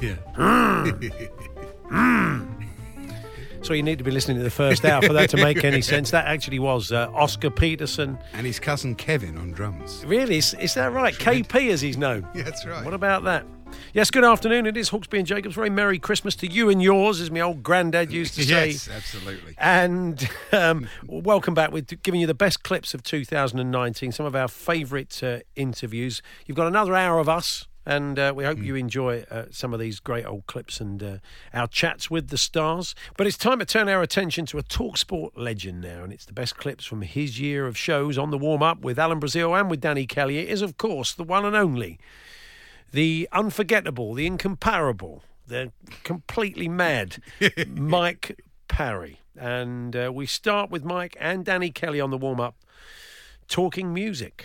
Yeah. 0.00 0.16
So 3.62 3.74
you 3.74 3.82
need 3.82 3.98
to 3.98 4.04
be 4.04 4.10
listening 4.10 4.38
to 4.38 4.42
the 4.42 4.50
first 4.50 4.84
hour 4.84 5.02
for 5.02 5.12
that 5.12 5.30
to 5.30 5.36
make 5.36 5.62
any 5.64 5.82
sense. 5.82 6.10
That 6.12 6.26
actually 6.26 6.58
was 6.58 6.90
uh, 6.90 7.10
Oscar 7.12 7.50
Peterson. 7.50 8.18
And 8.32 8.46
his 8.46 8.58
cousin 8.58 8.94
Kevin 8.94 9.36
on 9.36 9.50
drums. 9.50 10.04
Really? 10.06 10.38
Is, 10.38 10.54
is 10.54 10.74
that 10.74 10.92
right? 10.92 11.12
KP 11.12 11.70
as 11.70 11.82
he's 11.82 11.98
known. 11.98 12.26
Yeah, 12.34 12.42
that's 12.44 12.64
right. 12.64 12.84
What 12.84 12.94
about 12.94 13.24
that? 13.24 13.44
Yes, 13.92 14.10
good 14.10 14.24
afternoon. 14.24 14.64
It 14.64 14.78
is 14.78 14.88
Hawksbee 14.88 15.18
and 15.18 15.26
Jacobs. 15.26 15.54
Very 15.54 15.68
Merry 15.68 15.98
Christmas 15.98 16.34
to 16.36 16.46
you 16.46 16.70
and 16.70 16.82
yours, 16.82 17.20
as 17.20 17.30
my 17.30 17.40
old 17.40 17.62
granddad 17.62 18.10
used 18.10 18.36
to 18.36 18.42
say. 18.44 18.70
Yes, 18.70 18.88
absolutely. 18.88 19.54
And 19.58 20.26
um, 20.52 20.88
welcome 21.06 21.52
back. 21.52 21.70
We're 21.70 21.82
giving 21.82 22.22
you 22.22 22.26
the 22.26 22.32
best 22.32 22.62
clips 22.62 22.94
of 22.94 23.02
2019, 23.02 24.12
some 24.12 24.24
of 24.24 24.34
our 24.34 24.48
favourite 24.48 25.22
uh, 25.22 25.40
interviews. 25.56 26.22
You've 26.46 26.56
got 26.56 26.68
another 26.68 26.94
hour 26.94 27.18
of 27.18 27.28
us. 27.28 27.67
And 27.88 28.18
uh, 28.18 28.34
we 28.36 28.44
hope 28.44 28.58
you 28.58 28.74
enjoy 28.74 29.24
uh, 29.30 29.46
some 29.50 29.72
of 29.72 29.80
these 29.80 29.98
great 29.98 30.26
old 30.26 30.44
clips 30.46 30.78
and 30.78 31.02
uh, 31.02 31.16
our 31.54 31.66
chats 31.66 32.10
with 32.10 32.28
the 32.28 32.36
stars. 32.36 32.94
But 33.16 33.26
it's 33.26 33.38
time 33.38 33.60
to 33.60 33.64
turn 33.64 33.88
our 33.88 34.02
attention 34.02 34.44
to 34.46 34.58
a 34.58 34.62
Talksport 34.62 35.30
legend 35.36 35.80
now, 35.80 36.04
and 36.04 36.12
it's 36.12 36.26
the 36.26 36.34
best 36.34 36.58
clips 36.58 36.84
from 36.84 37.00
his 37.00 37.40
year 37.40 37.66
of 37.66 37.78
shows 37.78 38.18
on 38.18 38.30
the 38.30 38.36
warm 38.36 38.62
up 38.62 38.82
with 38.82 38.98
Alan 38.98 39.20
Brazil 39.20 39.56
and 39.56 39.70
with 39.70 39.80
Danny 39.80 40.06
Kelly. 40.06 40.36
It 40.36 40.50
is, 40.50 40.60
of 40.60 40.76
course, 40.76 41.14
the 41.14 41.24
one 41.24 41.46
and 41.46 41.56
only, 41.56 41.98
the 42.92 43.26
unforgettable, 43.32 44.12
the 44.12 44.26
incomparable, 44.26 45.22
the 45.46 45.72
completely 46.04 46.68
mad 46.68 47.22
Mike 47.68 48.38
Parry. 48.68 49.20
And 49.34 49.96
uh, 49.96 50.12
we 50.14 50.26
start 50.26 50.68
with 50.70 50.84
Mike 50.84 51.16
and 51.18 51.42
Danny 51.42 51.70
Kelly 51.70 52.02
on 52.02 52.10
the 52.10 52.18
warm 52.18 52.38
up 52.38 52.54
talking 53.48 53.94
music. 53.94 54.44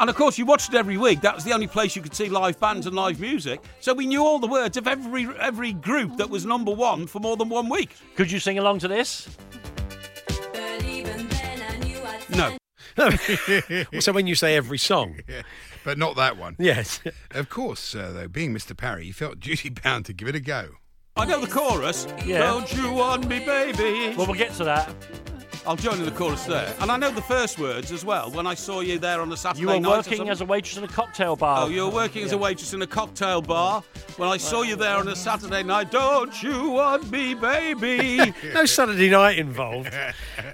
And 0.00 0.08
of 0.08 0.16
course, 0.16 0.38
you 0.38 0.46
watched 0.46 0.70
it 0.70 0.76
every 0.76 0.96
week. 0.96 1.20
That 1.20 1.34
was 1.34 1.44
the 1.44 1.52
only 1.52 1.66
place 1.66 1.94
you 1.94 2.00
could 2.00 2.14
see 2.14 2.30
live 2.30 2.58
bands 2.58 2.86
and 2.86 2.96
live 2.96 3.20
music. 3.20 3.60
So 3.80 3.92
we 3.92 4.06
knew 4.06 4.24
all 4.24 4.38
the 4.38 4.46
words 4.46 4.78
of 4.78 4.88
every 4.88 5.28
every 5.38 5.74
group 5.74 6.16
that 6.16 6.30
was 6.30 6.46
number 6.46 6.72
one 6.72 7.06
for 7.06 7.20
more 7.20 7.36
than 7.36 7.50
one 7.50 7.68
week. 7.68 7.90
Could 8.16 8.32
you 8.32 8.40
sing 8.40 8.58
along 8.58 8.78
to 8.80 8.88
this? 8.88 9.28
No. 12.30 12.56
so 14.00 14.12
when 14.12 14.26
you 14.26 14.34
say 14.34 14.56
every 14.56 14.78
song, 14.78 15.20
but 15.84 15.98
not 15.98 16.16
that 16.16 16.36
one. 16.36 16.56
Yes. 16.58 17.00
Of 17.32 17.48
course, 17.48 17.94
uh, 17.94 18.12
though, 18.12 18.28
being 18.28 18.54
Mr. 18.54 18.76
Parry, 18.76 19.04
he 19.04 19.12
felt 19.12 19.40
duty 19.40 19.68
bound 19.84 20.06
to 20.06 20.12
give 20.12 20.28
it 20.28 20.34
a 20.34 20.40
go. 20.40 20.70
I 21.16 21.26
know 21.26 21.40
the 21.40 21.46
chorus. 21.46 22.06
Yeah. 22.24 22.38
Don't 22.38 22.72
you 22.74 22.92
want 22.92 23.28
me, 23.28 23.40
baby? 23.40 24.14
Well, 24.16 24.26
we'll 24.26 24.38
get 24.38 24.54
to 24.54 24.64
that. 24.64 24.94
I'll 25.66 25.76
join 25.76 25.98
in 25.98 26.06
the 26.06 26.10
chorus 26.10 26.44
there. 26.46 26.74
And 26.80 26.90
I 26.90 26.96
know 26.96 27.10
the 27.10 27.20
first 27.20 27.58
words 27.58 27.92
as 27.92 28.04
well 28.04 28.30
when 28.30 28.46
I 28.46 28.54
saw 28.54 28.80
you 28.80 28.98
there 28.98 29.20
on 29.20 29.28
the 29.28 29.36
Saturday 29.36 29.66
night. 29.66 29.74
You 29.74 29.80
were 29.80 29.88
night. 29.88 30.06
working 30.08 30.28
as 30.30 30.40
a 30.40 30.44
waitress 30.44 30.78
in 30.78 30.84
a 30.84 30.88
cocktail 30.88 31.36
bar. 31.36 31.66
Oh, 31.66 31.68
you 31.68 31.84
were 31.84 31.90
working 31.90 32.24
as 32.24 32.32
a 32.32 32.38
waitress 32.38 32.72
in 32.72 32.80
a 32.80 32.86
cocktail 32.86 33.42
bar. 33.42 33.82
When 34.16 34.28
I 34.28 34.38
saw 34.38 34.62
you 34.62 34.76
there 34.76 34.96
on 34.96 35.08
a 35.08 35.16
Saturday 35.16 35.62
night, 35.62 35.90
don't 35.90 36.42
you 36.42 36.70
want 36.70 37.10
me, 37.10 37.34
baby? 37.34 38.32
no 38.54 38.64
Saturday 38.64 39.10
night 39.10 39.38
involved. 39.38 39.92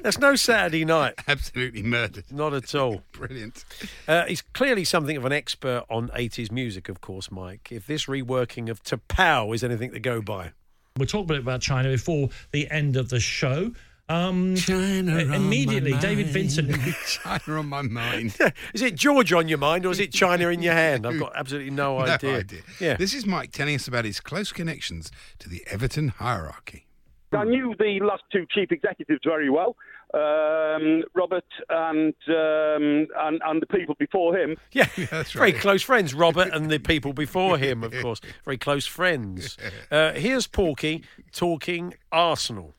There's 0.02 0.18
no 0.18 0.34
Saturday 0.34 0.84
night. 0.84 1.14
Absolutely 1.28 1.82
murdered. 1.82 2.24
Not 2.32 2.52
at 2.52 2.74
all. 2.74 3.02
Brilliant. 3.12 3.64
Uh, 4.08 4.24
he's 4.24 4.42
clearly 4.42 4.84
something 4.84 5.16
of 5.16 5.24
an 5.24 5.32
expert 5.32 5.84
on 5.88 6.08
80s 6.08 6.50
music, 6.50 6.88
of 6.88 7.00
course, 7.00 7.30
Mike. 7.30 7.68
If 7.70 7.86
this 7.86 8.06
reworking 8.06 8.68
of 8.68 8.82
T'Pau 8.82 9.54
is 9.54 9.62
anything 9.62 9.92
to 9.92 10.00
go 10.00 10.20
by. 10.20 10.52
We'll 10.96 11.06
talk 11.06 11.24
a 11.24 11.28
bit 11.28 11.38
about 11.38 11.60
China 11.60 11.90
before 11.90 12.30
the 12.52 12.70
end 12.70 12.96
of 12.96 13.10
the 13.10 13.20
show. 13.20 13.72
Um, 14.08 14.54
China 14.54 15.16
uh, 15.16 15.34
immediately, 15.34 15.94
David 15.94 16.28
Vincent. 16.28 16.70
China 17.06 17.58
on 17.58 17.66
my 17.68 17.82
mind. 17.82 18.36
is 18.74 18.82
it 18.82 18.94
George 18.94 19.32
on 19.32 19.48
your 19.48 19.58
mind 19.58 19.84
or 19.84 19.90
is 19.90 19.98
it 19.98 20.12
China 20.12 20.48
in 20.48 20.62
your 20.62 20.74
hand? 20.74 21.06
I've 21.06 21.18
got 21.18 21.32
absolutely 21.34 21.70
no 21.70 21.98
No 22.04 22.04
idea. 22.04 22.36
idea. 22.38 22.60
Yeah. 22.80 22.96
This 22.96 23.14
is 23.14 23.26
Mike 23.26 23.50
telling 23.50 23.74
us 23.74 23.88
about 23.88 24.04
his 24.04 24.20
close 24.20 24.52
connections 24.52 25.10
to 25.40 25.48
the 25.48 25.64
Everton 25.66 26.08
hierarchy. 26.08 26.86
I 27.32 27.44
knew 27.44 27.74
the 27.78 27.98
last 28.00 28.22
two 28.32 28.46
chief 28.48 28.70
executives 28.70 29.20
very 29.24 29.50
well, 29.50 29.76
um, 30.14 31.02
Robert 31.14 31.44
and, 31.68 32.14
um, 32.28 33.08
and 33.18 33.40
and 33.44 33.60
the 33.60 33.66
people 33.68 33.96
before 33.98 34.36
him. 34.36 34.56
Yeah, 34.70 34.86
that's 35.10 35.32
very 35.32 35.50
right. 35.52 35.60
close 35.60 35.82
friends, 35.82 36.14
Robert 36.14 36.48
and 36.52 36.70
the 36.70 36.78
people 36.78 37.12
before 37.12 37.58
him, 37.58 37.82
of 37.82 37.92
course. 38.00 38.20
Very 38.44 38.56
close 38.56 38.86
friends. 38.86 39.58
Uh, 39.90 40.12
here's 40.12 40.46
Porky 40.46 41.02
talking 41.32 41.94
Arsenal. 42.12 42.75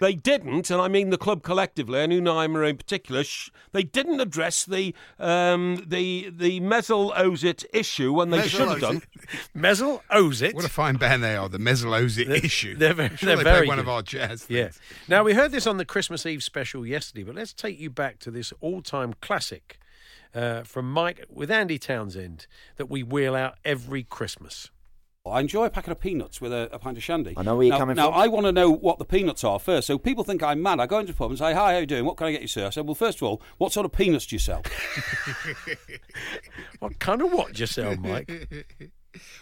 They 0.00 0.14
didn't, 0.14 0.70
and 0.70 0.80
I 0.80 0.88
mean 0.88 1.10
the 1.10 1.18
club 1.18 1.42
collectively, 1.42 2.00
and 2.00 2.12
Unai 2.12 2.68
in 2.68 2.76
particular. 2.76 3.22
Sh- 3.22 3.50
they 3.72 3.84
didn't 3.84 4.20
address 4.20 4.64
the 4.64 4.94
um, 5.18 5.84
the 5.86 6.30
the 6.30 6.60
Mesel 6.60 7.14
Ozit 7.14 7.64
issue 7.72 8.12
when 8.12 8.30
they 8.30 8.48
should 8.48 8.68
have 8.68 8.80
done. 8.80 9.02
Mesel 9.56 10.02
Ozit. 10.10 10.54
What 10.54 10.64
a 10.64 10.68
fine 10.68 10.96
band 10.96 11.22
they 11.22 11.36
are, 11.36 11.48
the 11.48 11.58
Mezzalozzi 11.58 12.28
issue. 12.44 12.76
They're 12.76 12.94
very, 12.94 13.16
Sure 13.16 13.26
they're 13.28 13.36
they 13.36 13.42
very 13.44 13.66
one 13.68 13.76
good. 13.76 13.82
of 13.82 13.88
our 13.88 14.02
jazz. 14.02 14.46
Yeah. 14.48 14.70
Now 15.06 15.22
we 15.22 15.34
heard 15.34 15.52
this 15.52 15.66
on 15.66 15.76
the 15.76 15.84
Christmas 15.84 16.26
Eve 16.26 16.42
special 16.42 16.84
yesterday, 16.84 17.22
but 17.22 17.34
let's 17.36 17.52
take 17.52 17.78
you 17.78 17.90
back 17.90 18.18
to 18.20 18.30
this 18.30 18.52
all-time 18.60 19.14
classic 19.20 19.78
uh, 20.34 20.62
from 20.64 20.90
Mike 20.90 21.24
with 21.28 21.50
Andy 21.50 21.78
Townsend 21.78 22.46
that 22.76 22.86
we 22.86 23.02
wheel 23.02 23.34
out 23.36 23.54
every 23.64 24.02
Christmas. 24.02 24.70
I 25.26 25.40
enjoy 25.40 25.66
a 25.66 25.70
packet 25.70 25.90
of 25.90 26.00
peanuts 26.00 26.40
with 26.40 26.50
a, 26.50 26.70
a 26.72 26.78
pint 26.78 26.96
of 26.96 27.02
shandy. 27.02 27.34
I 27.36 27.42
know 27.42 27.56
where 27.56 27.66
you're 27.66 27.74
now, 27.74 27.78
coming 27.78 27.96
now, 27.96 28.06
from. 28.06 28.14
Now, 28.14 28.20
I 28.20 28.28
want 28.28 28.46
to 28.46 28.52
know 28.52 28.70
what 28.70 28.98
the 28.98 29.04
peanuts 29.04 29.44
are 29.44 29.58
first. 29.58 29.86
So 29.86 29.98
people 29.98 30.24
think 30.24 30.42
I'm 30.42 30.62
mad. 30.62 30.80
I 30.80 30.86
go 30.86 30.98
into 30.98 31.12
the 31.12 31.18
pub 31.18 31.30
and 31.30 31.38
say, 31.38 31.52
"Hi, 31.52 31.74
how 31.74 31.78
you 31.78 31.86
doing? 31.86 32.06
What 32.06 32.16
can 32.16 32.26
I 32.26 32.32
get 32.32 32.40
you, 32.40 32.48
sir?" 32.48 32.66
I 32.66 32.70
said, 32.70 32.86
"Well, 32.86 32.94
first 32.94 33.18
of 33.18 33.24
all, 33.24 33.42
what 33.58 33.72
sort 33.72 33.84
of 33.84 33.92
peanuts 33.92 34.26
do 34.26 34.36
you 34.36 34.40
sell?" 34.40 34.62
What 36.78 36.98
kind 36.98 37.20
of 37.20 37.30
what 37.32 37.52
do 37.52 37.60
you 37.60 37.66
sell, 37.66 37.96
Mike? 37.96 38.30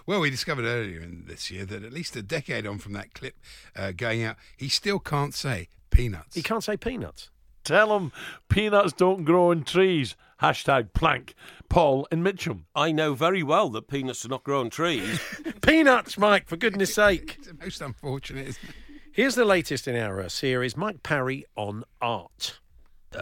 Well, 0.07 0.21
we 0.21 0.31
discovered 0.31 0.65
earlier 0.65 1.01
in 1.01 1.25
this 1.27 1.51
year 1.51 1.67
that 1.67 1.85
at 1.85 1.93
least 1.93 2.17
a 2.17 2.23
decade 2.23 2.67
on 2.67 2.79
from 2.79 2.95
that 2.95 3.13
clip 3.13 3.37
uh, 3.77 3.93
going 3.93 4.25
out, 4.25 4.37
he 4.57 4.71
still 4.71 4.99
can't 4.99 5.35
say 5.35 5.69
peanuts. 5.91 6.35
He 6.35 6.43
can't 6.43 6.65
say 6.65 6.79
peanuts. 6.79 7.29
Tell 7.69 7.89
them 7.89 8.13
peanuts 8.49 8.95
don't 8.95 9.25
grow 9.25 9.51
on 9.51 9.63
trees. 9.63 10.17
Hashtag 10.41 10.95
plank. 10.95 11.35
Paul 11.69 12.09
and 12.11 12.25
Mitchum. 12.25 12.63
I 12.75 12.93
know 12.93 13.13
very 13.13 13.43
well 13.43 13.69
that 13.69 13.89
peanuts 13.89 14.23
do 14.23 14.29
not 14.29 14.43
grow 14.43 14.61
on 14.61 14.71
trees. 14.71 15.21
Peanuts, 15.61 16.17
Mike, 16.17 16.49
for 16.49 16.57
goodness 16.57 16.95
sake. 16.95 17.37
It's 17.41 17.53
most 17.61 17.83
unfortunate, 17.83 18.49
isn't 18.49 18.71
it? 18.71 18.75
Here's 19.13 19.35
the 19.35 19.45
latest 19.45 19.87
in 19.87 19.97
our 19.97 20.19
uh, 20.19 20.31
series 20.31 20.79
Mike 20.79 21.03
Parry 21.03 21.45
on 21.57 21.85
art. 22.01 22.59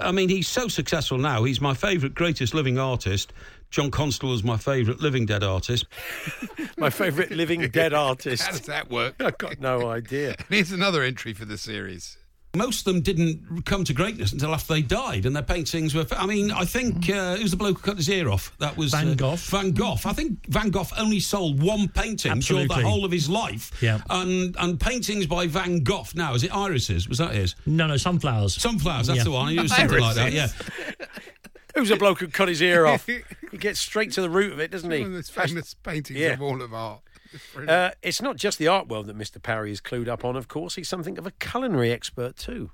I 0.00 0.12
mean, 0.12 0.28
he's 0.28 0.46
so 0.46 0.68
successful 0.68 1.18
now. 1.18 1.42
He's 1.42 1.60
my 1.60 1.74
favourite, 1.74 2.14
greatest 2.14 2.54
living 2.54 2.78
artist. 2.78 3.32
John 3.70 3.90
Constable 3.90 4.32
is 4.32 4.44
my 4.44 4.56
favourite 4.56 5.00
living 5.00 5.26
dead 5.26 5.42
artist. 5.42 5.86
My 6.78 6.90
favourite 6.90 7.30
living 7.32 7.68
dead 7.70 7.92
artist. 7.94 8.44
How 8.44 8.52
does 8.52 8.60
that 8.62 8.90
work? 8.90 9.14
I've 9.18 9.38
got 9.38 9.58
no 9.60 9.88
idea. 9.88 10.36
Here's 10.48 10.70
another 10.70 11.02
entry 11.02 11.32
for 11.32 11.46
the 11.46 11.58
series. 11.58 12.18
Most 12.56 12.86
of 12.86 12.92
them 12.92 13.02
didn't 13.02 13.64
come 13.66 13.84
to 13.84 13.92
greatness 13.92 14.32
until 14.32 14.52
after 14.54 14.74
they 14.74 14.82
died, 14.82 15.26
and 15.26 15.36
their 15.36 15.42
paintings 15.42 15.94
were. 15.94 16.06
I 16.16 16.26
mean, 16.26 16.50
I 16.50 16.64
think 16.64 17.08
uh, 17.10 17.36
who's 17.36 17.50
the 17.50 17.56
bloke 17.56 17.76
who 17.78 17.82
cut 17.82 17.96
his 17.96 18.08
ear 18.08 18.28
off? 18.30 18.56
That 18.58 18.76
was 18.76 18.92
Van 18.92 19.10
uh, 19.10 19.14
Gogh. 19.14 19.36
Van 19.36 19.72
Gogh. 19.72 19.96
I 20.04 20.12
think 20.12 20.46
Van 20.48 20.70
Gogh 20.70 20.86
only 20.98 21.20
sold 21.20 21.62
one 21.62 21.88
painting 21.88 22.38
during 22.40 22.68
the 22.68 22.74
whole 22.74 23.04
of 23.04 23.12
his 23.12 23.28
life. 23.28 23.70
Yeah. 23.82 24.00
And 24.10 24.56
and 24.58 24.80
paintings 24.80 25.26
by 25.26 25.46
Van 25.46 25.80
Gogh 25.84 26.06
now 26.14 26.34
is 26.34 26.42
it 26.44 26.54
irises? 26.54 27.08
Was 27.08 27.18
that 27.18 27.32
his? 27.34 27.54
No, 27.66 27.86
no, 27.86 27.96
sunflowers. 27.96 28.54
Sunflowers. 28.60 29.06
That's 29.08 29.18
Yeah. 29.18 29.24
the 29.24 29.30
one. 29.30 29.56
It 29.58 29.62
was 29.62 29.72
something 29.76 30.00
like 30.00 30.14
that. 30.16 30.32
Yeah. 30.32 30.48
Who's 31.74 31.90
a 31.90 31.96
bloke 31.96 32.20
who 32.20 32.28
cut 32.28 32.48
his 32.48 32.62
ear 32.62 32.86
off? 32.86 33.04
He 33.06 33.20
gets 33.58 33.78
straight 33.80 34.10
to 34.12 34.22
the 34.22 34.30
root 34.30 34.50
of 34.54 34.60
it, 34.60 34.70
doesn't 34.70 34.90
he? 34.90 35.00
One 35.00 35.08
of 35.08 35.12
those 35.14 35.28
famous 35.28 35.74
paintings 35.74 36.18
Yeah. 36.18 36.32
of 36.32 36.40
all 36.40 36.62
of 36.62 36.72
art. 36.72 37.02
It's. 37.56 37.68
Uh, 37.68 37.90
it's 38.02 38.22
not 38.22 38.36
just 38.36 38.58
the 38.58 38.68
art 38.68 38.88
world 38.88 39.06
that 39.06 39.16
Mr. 39.16 39.42
Parry 39.42 39.72
is 39.72 39.80
clued 39.80 40.08
up 40.08 40.24
on, 40.24 40.36
of 40.36 40.48
course. 40.48 40.76
He's 40.76 40.88
something 40.88 41.18
of 41.18 41.26
a 41.26 41.30
culinary 41.32 41.90
expert, 41.90 42.36
too. 42.36 42.70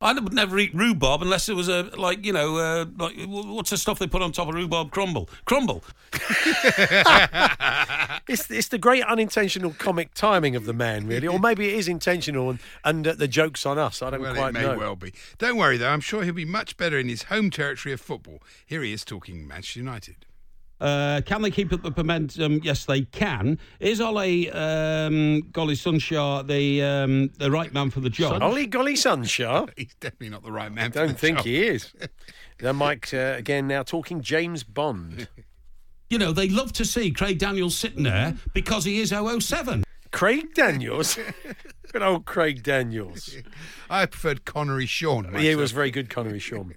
I 0.00 0.12
would 0.12 0.34
never 0.34 0.58
eat 0.58 0.74
rhubarb 0.74 1.22
unless 1.22 1.48
it 1.48 1.54
was 1.54 1.68
a 1.68 1.84
like 1.96 2.26
you 2.26 2.32
know 2.32 2.58
uh, 2.58 2.84
like 2.98 3.14
what's 3.26 3.70
the 3.70 3.78
stuff 3.78 3.98
they 3.98 4.06
put 4.06 4.20
on 4.20 4.30
top 4.30 4.46
of 4.46 4.54
rhubarb 4.54 4.90
crumble 4.90 5.30
crumble. 5.46 5.82
It's, 8.28 8.50
it's 8.50 8.68
the 8.68 8.78
great 8.78 9.04
unintentional 9.04 9.72
comic 9.78 10.12
timing 10.14 10.56
of 10.56 10.64
the 10.64 10.72
man, 10.72 11.06
really. 11.06 11.28
Or 11.28 11.38
maybe 11.38 11.68
it 11.68 11.74
is 11.74 11.86
intentional 11.86 12.50
and, 12.50 12.58
and 12.84 13.06
uh, 13.06 13.14
the 13.14 13.28
joke's 13.28 13.64
on 13.64 13.78
us. 13.78 14.02
I 14.02 14.10
don't 14.10 14.20
well, 14.20 14.34
quite 14.34 14.48
it 14.48 14.52
may 14.54 14.62
know. 14.62 14.76
well 14.76 14.96
be. 14.96 15.12
Don't 15.38 15.56
worry, 15.56 15.76
though. 15.76 15.88
I'm 15.88 16.00
sure 16.00 16.24
he'll 16.24 16.34
be 16.34 16.44
much 16.44 16.76
better 16.76 16.98
in 16.98 17.08
his 17.08 17.24
home 17.24 17.50
territory 17.50 17.92
of 17.92 18.00
football. 18.00 18.42
Here 18.64 18.82
he 18.82 18.92
is 18.92 19.04
talking 19.04 19.46
Manchester 19.46 19.78
United. 19.78 20.25
Uh, 20.80 21.22
can 21.24 21.40
they 21.42 21.50
keep 21.50 21.72
up 21.72 21.82
the 21.82 21.92
momentum? 21.96 22.60
Yes, 22.62 22.84
they 22.84 23.02
can. 23.02 23.58
Is 23.80 24.00
Ole 24.00 24.50
um, 24.54 25.40
Golly 25.50 25.74
Sunshar 25.74 26.46
the 26.46 26.82
um, 26.82 27.30
the 27.38 27.50
right 27.50 27.72
man 27.72 27.90
for 27.90 28.00
the 28.00 28.10
job? 28.10 28.42
Ollie 28.42 28.66
Golly 28.66 28.94
Sunshar? 28.94 29.70
He's 29.76 29.94
definitely 30.00 30.30
not 30.30 30.42
the 30.42 30.52
right 30.52 30.70
man 30.70 30.92
for 30.92 30.98
don't 31.00 31.08
the 31.08 31.14
think 31.14 31.38
job. 31.38 31.46
he 31.46 31.66
is. 31.66 31.92
then 32.58 32.76
Mike, 32.76 33.12
uh, 33.14 33.34
again, 33.36 33.66
now 33.66 33.82
talking 33.82 34.20
James 34.20 34.64
Bond. 34.64 35.28
You 36.10 36.18
know, 36.18 36.32
they 36.32 36.48
love 36.48 36.72
to 36.74 36.84
see 36.84 37.10
Craig 37.10 37.38
Daniels 37.38 37.76
sitting 37.76 38.04
there 38.04 38.36
because 38.52 38.84
he 38.84 39.00
is 39.00 39.10
007. 39.10 39.82
Craig 40.12 40.54
Daniels? 40.54 41.18
Good 41.92 42.02
old 42.02 42.26
Craig 42.26 42.62
Daniels. 42.62 43.34
I 43.90 44.06
preferred 44.06 44.44
Connery 44.44 44.86
Sean. 44.86 45.34
He 45.34 45.54
was 45.56 45.72
very 45.72 45.90
good, 45.90 46.10
Connery 46.10 46.38
Sean. 46.38 46.74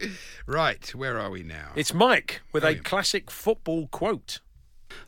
Right, 0.46 0.94
where 0.94 1.18
are 1.18 1.30
we 1.30 1.42
now? 1.42 1.70
It's 1.74 1.94
Mike 1.94 2.42
with 2.52 2.64
Oh, 2.64 2.68
a 2.68 2.72
yeah. 2.72 2.78
classic 2.82 3.30
football 3.30 3.86
quote. 3.88 4.40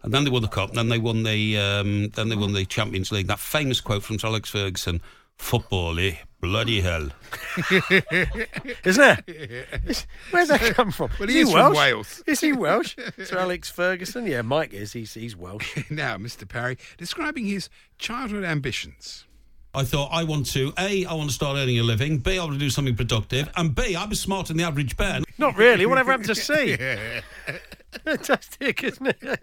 And 0.03 0.13
then 0.15 0.25
they 0.25 0.31
won 0.31 0.43
the 0.43 0.49
cup. 0.49 0.73
Then 0.73 0.89
they 0.89 0.99
won 0.99 1.23
the 1.23 1.59
um, 1.59 2.09
then 2.11 2.29
they 2.29 2.37
won 2.37 2.53
the 2.55 2.65
Champions 2.65 3.13
League. 3.13 3.27
That 3.29 3.39
famous 3.39 3.81
quote 3.81 4.03
from 4.03 4.17
Alex 4.25 4.51
Ferguson: 4.51 5.01
"Football, 5.37 5.99
eh? 6.01 6.17
Bloody 6.41 6.81
hell." 6.81 7.11
Isn't 8.85 9.19
it? 9.29 10.07
Where's 10.31 10.49
that 10.49 10.61
come 10.75 10.91
from? 10.91 11.11
Well, 11.21 11.29
is 11.29 11.35
he 11.35 11.41
is 11.43 11.51
from 11.53 11.61
Welsh? 11.61 11.77
Wales. 11.77 12.23
Is 12.27 12.41
he 12.41 12.53
Welsh? 12.53 12.97
Sir 13.25 13.39
Alex 13.39 13.71
Ferguson? 13.71 14.27
Yeah, 14.27 14.43
Mike 14.43 14.73
is. 14.73 14.93
He's, 14.93 15.15
he's 15.15 15.37
Welsh. 15.37 15.77
now, 15.91 16.17
Mr. 16.17 16.49
Parry, 16.49 16.79
describing 16.99 17.45
his 17.47 17.69
childhood 17.99 18.45
ambitions. 18.45 19.25
I 19.77 19.85
thought 19.85 20.09
I 20.11 20.25
want 20.25 20.47
to 20.53 20.73
a 20.79 21.05
I 21.05 21.13
want 21.13 21.29
to 21.29 21.35
start 21.35 21.59
earning 21.59 21.79
a 21.79 21.83
living. 21.83 22.19
B 22.19 22.39
I 22.39 22.43
want 22.43 22.55
to 22.55 22.59
do 22.59 22.71
something 22.71 22.97
productive. 22.97 23.51
And 23.57 23.75
B 23.75 23.95
I 23.95 24.07
was 24.07 24.19
smarter 24.19 24.49
than 24.49 24.57
the 24.57 24.65
average 24.65 24.97
bear. 24.97 25.21
Not 25.37 25.57
really. 25.57 25.85
Whatever 25.85 26.13
happened 26.13 26.29
to 26.29 26.35
C? 26.35 26.77
Fantastic, 28.05 28.83
isn't 28.83 29.07
it? 29.23 29.43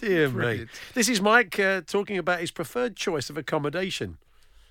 Dear 0.00 0.28
me. 0.28 0.66
This 0.94 1.08
is 1.08 1.20
Mike 1.20 1.58
uh, 1.60 1.82
talking 1.86 2.18
about 2.18 2.40
his 2.40 2.50
preferred 2.50 2.96
choice 2.96 3.30
of 3.30 3.36
accommodation. 3.38 4.18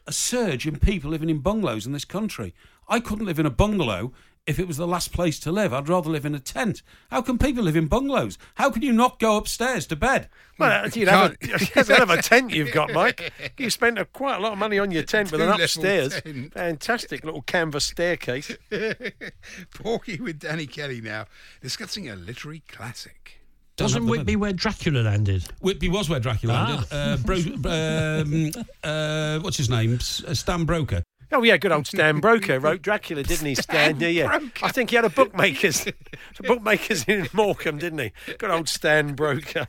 a 0.06 0.12
surge 0.12 0.68
in 0.68 0.78
people 0.80 1.10
living 1.10 1.30
in 1.30 1.40
bungalows 1.40 1.86
in 1.86 1.94
this 1.94 2.06
country. 2.06 2.54
I 2.90 3.00
couldn't 3.00 3.26
live 3.26 3.40
in 3.40 3.46
a 3.46 3.50
bungalow 3.50 4.12
if 4.46 4.60
it 4.60 4.68
was 4.68 4.78
the 4.78 4.88
last 4.88 5.14
place 5.14 5.40
to 5.40 5.52
live. 5.52 5.74
I'd 5.74 5.88
rather 5.88 6.10
live 6.10 6.26
in 6.26 6.36
a 6.36 6.40
tent. 6.40 6.82
How 7.10 7.22
can 7.22 7.38
people 7.38 7.64
live 7.64 7.76
in 7.78 7.88
bungalows? 7.88 8.38
How 8.56 8.70
can 8.70 8.82
you 8.82 8.92
not 8.92 9.20
go 9.20 9.38
upstairs 9.38 9.86
to 9.88 9.96
bed? 9.96 10.28
Well, 10.60 10.90
you'd 10.90 11.08
have 11.08 11.32
a, 11.42 11.48
that's 11.74 11.90
a 11.90 11.96
hell 11.96 12.12
a 12.12 12.22
tent 12.22 12.52
you've 12.52 12.72
got, 12.74 12.92
Mike. 12.94 13.32
You 13.58 13.70
spent 13.70 13.98
a, 14.00 14.06
quite 14.06 14.38
a 14.38 14.40
lot 14.40 14.54
of 14.54 14.58
money 14.60 14.80
on 14.80 14.92
your 14.92 15.04
tent 15.04 15.32
with 15.32 15.42
an 15.42 15.50
upstairs. 15.50 16.22
tent. 16.22 16.54
Fantastic 16.54 17.24
little 17.24 17.42
canvas 17.44 17.86
staircase. 17.86 18.52
Porky 19.74 20.20
with 20.20 20.40
Danny 20.40 20.66
Kelly 20.68 21.02
now, 21.02 21.26
discussing 21.62 22.10
a 22.10 22.16
literary 22.16 22.64
classic. 22.68 23.40
Wasn't 23.80 24.06
Whitby 24.06 24.36
where 24.36 24.54
Dracula 24.54 25.00
landed? 25.02 25.46
Whitby 25.62 25.90
was 25.90 26.08
where 26.10 26.20
Dracula 26.20 26.54
Ah. 26.54 26.86
landed. 26.92 26.92
Uh, 26.92 27.18
bro, 27.26 28.56
um, 28.56 28.66
uh, 28.84 29.40
what's 29.40 29.58
his 29.58 29.70
name? 29.70 29.96
Uh, 29.96 30.34
Stan 30.34 30.66
Broker. 30.66 31.03
Oh 31.34 31.42
yeah, 31.42 31.58
good 31.58 31.72
old 31.72 31.88
Stan 31.88 32.20
Broker 32.20 32.60
wrote 32.60 32.82
Dracula, 32.84 33.24
didn't 33.24 33.48
he? 33.48 33.56
Stan, 33.56 34.00
yeah, 34.00 34.08
yeah. 34.08 34.40
I 34.62 34.72
think 34.72 34.92
he 34.92 34.96
had 34.96 35.04
a 35.04 35.10
bookmakers, 35.10 35.88
a 35.88 36.44
bookmakers 36.44 37.06
in 37.06 37.28
Morecambe, 37.34 37.80
didn't 37.80 38.00
he? 38.00 38.12
Good 38.38 38.52
old 38.52 38.70
Stan 38.70 39.16
Broker. 39.16 39.66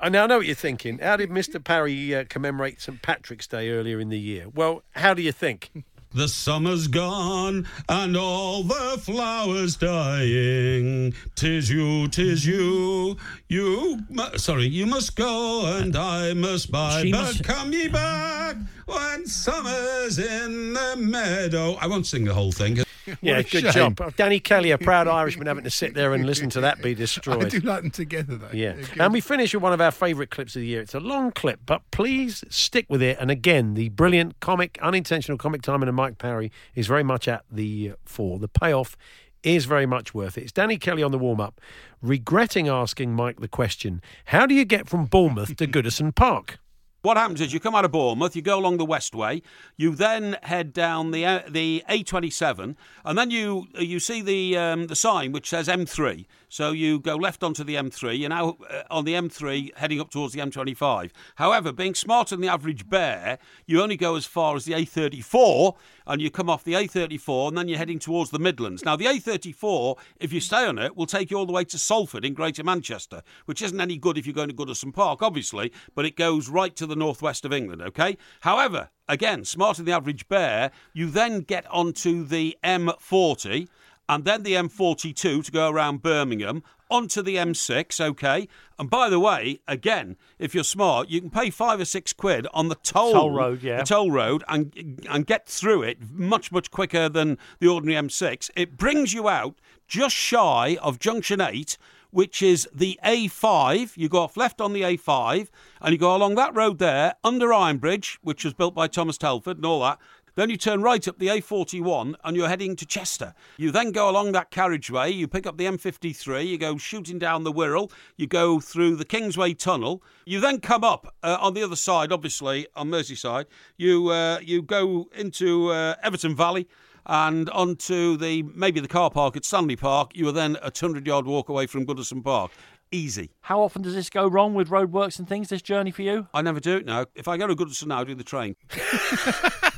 I 0.00 0.08
now 0.08 0.26
know 0.26 0.38
what 0.38 0.46
you're 0.46 0.54
thinking. 0.54 0.98
How 0.98 1.16
did 1.16 1.28
Mr. 1.28 1.62
Parry 1.62 2.14
uh, 2.14 2.24
commemorate 2.28 2.80
St 2.80 3.02
Patrick's 3.02 3.46
Day 3.46 3.68
earlier 3.68 4.00
in 4.00 4.08
the 4.08 4.18
year? 4.18 4.46
Well, 4.48 4.82
how 4.92 5.12
do 5.12 5.20
you 5.20 5.32
think? 5.32 5.70
The 6.14 6.28
summer's 6.28 6.88
gone 6.88 7.66
and 7.88 8.16
all 8.16 8.62
the 8.62 8.98
flowers 9.00 9.76
dying. 9.76 11.14
Tis 11.34 11.70
you, 11.70 12.06
tis 12.08 12.44
you, 12.46 13.16
you. 13.48 13.98
Mu- 14.10 14.36
sorry, 14.36 14.66
you 14.66 14.84
must 14.86 15.16
go 15.16 15.64
and 15.66 15.96
I 15.96 16.34
must 16.34 16.70
buy. 16.70 17.02
She 17.02 17.12
but 17.12 17.22
must- 17.22 17.44
come 17.44 17.72
ye 17.72 17.88
back 17.88 18.56
when 18.86 19.26
summer's 19.26 20.18
in 20.18 20.74
the 20.74 20.96
meadow. 20.98 21.76
I 21.80 21.86
won't 21.86 22.06
sing 22.06 22.24
the 22.24 22.34
whole 22.34 22.52
thing. 22.52 22.78
Yeah, 23.20 23.42
good 23.42 23.62
shame. 23.64 23.72
job. 23.72 24.00
Oh, 24.00 24.10
Danny 24.10 24.40
Kelly, 24.40 24.70
a 24.70 24.78
proud 24.78 25.08
Irishman, 25.20 25.46
having 25.46 25.64
to 25.64 25.70
sit 25.70 25.94
there 25.94 26.14
and 26.14 26.24
listen 26.26 26.50
to 26.50 26.60
that 26.62 26.82
be 26.82 26.94
destroyed. 26.94 27.44
I 27.46 27.48
do 27.48 27.60
like 27.60 27.82
them 27.82 27.90
together, 27.90 28.36
though. 28.36 28.48
Yeah. 28.52 28.76
And 28.98 29.12
we 29.12 29.20
finish 29.20 29.54
with 29.54 29.62
one 29.62 29.72
of 29.72 29.80
our 29.80 29.90
favourite 29.90 30.30
clips 30.30 30.56
of 30.56 30.60
the 30.60 30.66
year. 30.66 30.80
It's 30.80 30.94
a 30.94 31.00
long 31.00 31.30
clip, 31.32 31.60
but 31.66 31.82
please 31.90 32.44
stick 32.48 32.86
with 32.88 33.02
it. 33.02 33.16
And 33.20 33.30
again, 33.30 33.74
the 33.74 33.88
brilliant 33.90 34.40
comic, 34.40 34.78
unintentional 34.82 35.38
comic 35.38 35.62
timing 35.62 35.88
of 35.88 35.94
Mike 35.94 36.18
Parry 36.18 36.50
is 36.74 36.86
very 36.86 37.02
much 37.02 37.28
at 37.28 37.44
the 37.50 37.90
uh, 37.92 37.94
fore. 38.04 38.38
The 38.38 38.48
payoff 38.48 38.96
is 39.42 39.64
very 39.64 39.86
much 39.86 40.14
worth 40.14 40.38
it. 40.38 40.42
It's 40.42 40.52
Danny 40.52 40.78
Kelly 40.78 41.02
on 41.02 41.10
the 41.10 41.18
warm 41.18 41.40
up, 41.40 41.60
regretting 42.00 42.68
asking 42.68 43.14
Mike 43.14 43.40
the 43.40 43.48
question 43.48 44.00
How 44.26 44.46
do 44.46 44.54
you 44.54 44.64
get 44.64 44.88
from 44.88 45.06
Bournemouth 45.06 45.56
to 45.56 45.66
Goodison 45.66 46.14
Park? 46.14 46.58
What 47.02 47.16
happens 47.16 47.40
is 47.40 47.52
you 47.52 47.58
come 47.58 47.74
out 47.74 47.84
of 47.84 47.90
Bournemouth, 47.90 48.36
you 48.36 48.42
go 48.42 48.56
along 48.56 48.76
the 48.76 48.86
Westway, 48.86 49.42
you 49.76 49.92
then 49.92 50.36
head 50.44 50.72
down 50.72 51.10
the 51.10 51.26
uh, 51.26 51.40
the 51.48 51.82
A27, 51.88 52.76
and 53.04 53.18
then 53.18 53.28
you 53.32 53.66
you 53.74 53.98
see 53.98 54.22
the 54.22 54.56
um, 54.56 54.86
the 54.86 54.94
sign 54.94 55.32
which 55.32 55.48
says 55.48 55.66
M3. 55.66 56.26
So 56.52 56.72
you 56.72 57.00
go 57.00 57.16
left 57.16 57.42
onto 57.42 57.64
the 57.64 57.76
M3. 57.76 58.18
You're 58.18 58.28
now 58.28 58.58
uh, 58.68 58.82
on 58.90 59.06
the 59.06 59.14
M3 59.14 59.74
heading 59.74 60.02
up 60.02 60.10
towards 60.10 60.34
the 60.34 60.40
M25. 60.40 61.10
However, 61.36 61.72
being 61.72 61.94
smarter 61.94 62.36
than 62.36 62.42
the 62.42 62.52
average 62.52 62.90
bear, 62.90 63.38
you 63.64 63.80
only 63.80 63.96
go 63.96 64.16
as 64.16 64.26
far 64.26 64.54
as 64.54 64.66
the 64.66 64.74
A34, 64.74 65.74
and 66.06 66.20
you 66.20 66.30
come 66.30 66.50
off 66.50 66.62
the 66.62 66.74
A34, 66.74 67.48
and 67.48 67.56
then 67.56 67.68
you're 67.68 67.78
heading 67.78 67.98
towards 67.98 68.32
the 68.32 68.38
Midlands. 68.38 68.84
Now 68.84 68.96
the 68.96 69.06
A34, 69.06 69.96
if 70.20 70.30
you 70.30 70.40
stay 70.40 70.66
on 70.66 70.78
it, 70.78 70.94
will 70.94 71.06
take 71.06 71.30
you 71.30 71.38
all 71.38 71.46
the 71.46 71.54
way 71.54 71.64
to 71.64 71.78
Salford 71.78 72.22
in 72.22 72.34
Greater 72.34 72.62
Manchester, 72.62 73.22
which 73.46 73.62
isn't 73.62 73.80
any 73.80 73.96
good 73.96 74.18
if 74.18 74.26
you're 74.26 74.34
going 74.34 74.50
to 74.50 74.54
Goodison 74.54 74.92
Park, 74.92 75.22
obviously, 75.22 75.72
but 75.94 76.04
it 76.04 76.16
goes 76.16 76.50
right 76.50 76.76
to 76.76 76.86
the 76.86 76.94
northwest 76.94 77.46
of 77.46 77.54
England. 77.54 77.80
Okay. 77.80 78.18
However, 78.40 78.90
again, 79.08 79.46
smarter 79.46 79.78
than 79.78 79.86
the 79.86 79.96
average 79.96 80.28
bear, 80.28 80.70
you 80.92 81.08
then 81.08 81.40
get 81.40 81.64
onto 81.70 82.24
the 82.26 82.58
M40 82.62 83.68
and 84.08 84.24
then 84.24 84.42
the 84.42 84.54
M42 84.54 85.44
to 85.44 85.52
go 85.52 85.70
around 85.70 86.02
Birmingham, 86.02 86.62
onto 86.92 87.22
the 87.22 87.36
M6, 87.36 88.00
okay? 88.00 88.46
And 88.78 88.90
by 88.90 89.08
the 89.08 89.18
way, 89.18 89.60
again, 89.66 90.16
if 90.38 90.54
you're 90.54 90.62
smart, 90.62 91.08
you 91.08 91.20
can 91.20 91.30
pay 91.30 91.48
five 91.48 91.80
or 91.80 91.86
six 91.86 92.12
quid 92.12 92.46
on 92.52 92.68
the 92.68 92.74
toll, 92.76 93.12
Toll 93.12 93.30
road, 93.30 93.62
yeah. 93.62 93.78
the 93.78 93.84
toll 93.84 94.10
road, 94.10 94.44
and 94.46 95.00
and 95.08 95.26
get 95.26 95.46
through 95.46 95.82
it 95.82 95.98
much 96.12 96.52
much 96.52 96.70
quicker 96.70 97.08
than 97.08 97.38
the 97.60 97.68
ordinary 97.68 98.00
M6. 98.00 98.50
It 98.54 98.76
brings 98.76 99.14
you 99.14 99.28
out 99.28 99.56
just 99.88 100.14
shy 100.14 100.76
of 100.82 100.98
Junction 100.98 101.40
Eight. 101.40 101.78
Which 102.10 102.42
is 102.42 102.68
the 102.74 103.00
A5. 103.02 103.96
You 103.96 104.06
go 104.10 104.18
off 104.18 104.36
left 104.36 104.60
on 104.60 104.74
the 104.74 104.82
A5 104.82 105.48
and 105.80 105.92
you 105.92 105.98
go 105.98 106.14
along 106.14 106.34
that 106.34 106.54
road 106.54 106.78
there 106.78 107.14
under 107.24 107.54
Iron 107.54 107.78
Bridge, 107.78 108.18
which 108.20 108.44
was 108.44 108.52
built 108.52 108.74
by 108.74 108.86
Thomas 108.86 109.16
Telford 109.16 109.56
and 109.56 109.64
all 109.64 109.80
that. 109.80 109.98
Then 110.34 110.48
you 110.48 110.56
turn 110.56 110.80
right 110.80 111.06
up 111.06 111.18
the 111.18 111.28
A41 111.28 112.14
and 112.24 112.36
you're 112.36 112.48
heading 112.48 112.74
to 112.76 112.86
Chester. 112.86 113.34
You 113.58 113.70
then 113.70 113.92
go 113.92 114.08
along 114.08 114.32
that 114.32 114.50
carriageway, 114.50 115.10
you 115.10 115.28
pick 115.28 115.46
up 115.46 115.58
the 115.58 115.66
M53, 115.66 116.46
you 116.46 116.56
go 116.56 116.78
shooting 116.78 117.18
down 117.18 117.44
the 117.44 117.52
Wirral, 117.52 117.90
you 118.16 118.26
go 118.26 118.58
through 118.58 118.96
the 118.96 119.04
Kingsway 119.04 119.52
Tunnel. 119.52 120.02
You 120.24 120.40
then 120.40 120.60
come 120.60 120.84
up 120.84 121.14
uh, 121.22 121.36
on 121.40 121.52
the 121.52 121.62
other 121.62 121.76
side, 121.76 122.12
obviously 122.12 122.66
on 122.74 122.90
Merseyside. 122.90 123.44
You 123.76 124.08
uh, 124.08 124.38
you 124.42 124.62
go 124.62 125.08
into 125.14 125.70
uh, 125.70 125.96
Everton 126.02 126.34
Valley 126.34 126.66
and 127.06 127.50
onto 127.50 128.16
the 128.16 128.42
maybe 128.42 128.80
the 128.80 128.88
car 128.88 129.10
park 129.10 129.36
at 129.36 129.44
Stanley 129.44 129.76
Park. 129.76 130.12
You 130.14 130.28
are 130.28 130.32
then 130.32 130.56
a 130.56 130.70
100 130.70 131.06
yard 131.06 131.26
walk 131.26 131.48
away 131.48 131.66
from 131.66 131.84
Goodison 131.84 132.24
Park. 132.24 132.52
Easy. 132.90 133.30
How 133.40 133.60
often 133.62 133.80
does 133.82 133.94
this 133.94 134.10
go 134.10 134.28
wrong 134.28 134.52
with 134.54 134.68
roadworks 134.68 135.18
and 135.18 135.26
things, 135.26 135.48
this 135.48 135.62
journey 135.62 135.90
for 135.90 136.02
you? 136.02 136.28
I 136.34 136.42
never 136.42 136.60
do 136.60 136.76
it 136.76 136.84
now. 136.84 137.06
If 137.14 137.26
I 137.26 137.38
go 137.38 137.46
to 137.46 137.56
Goodison 137.56 137.86
now, 137.86 138.00
I 138.00 138.04
do 138.04 138.14
the 138.14 138.22
train. 138.22 138.54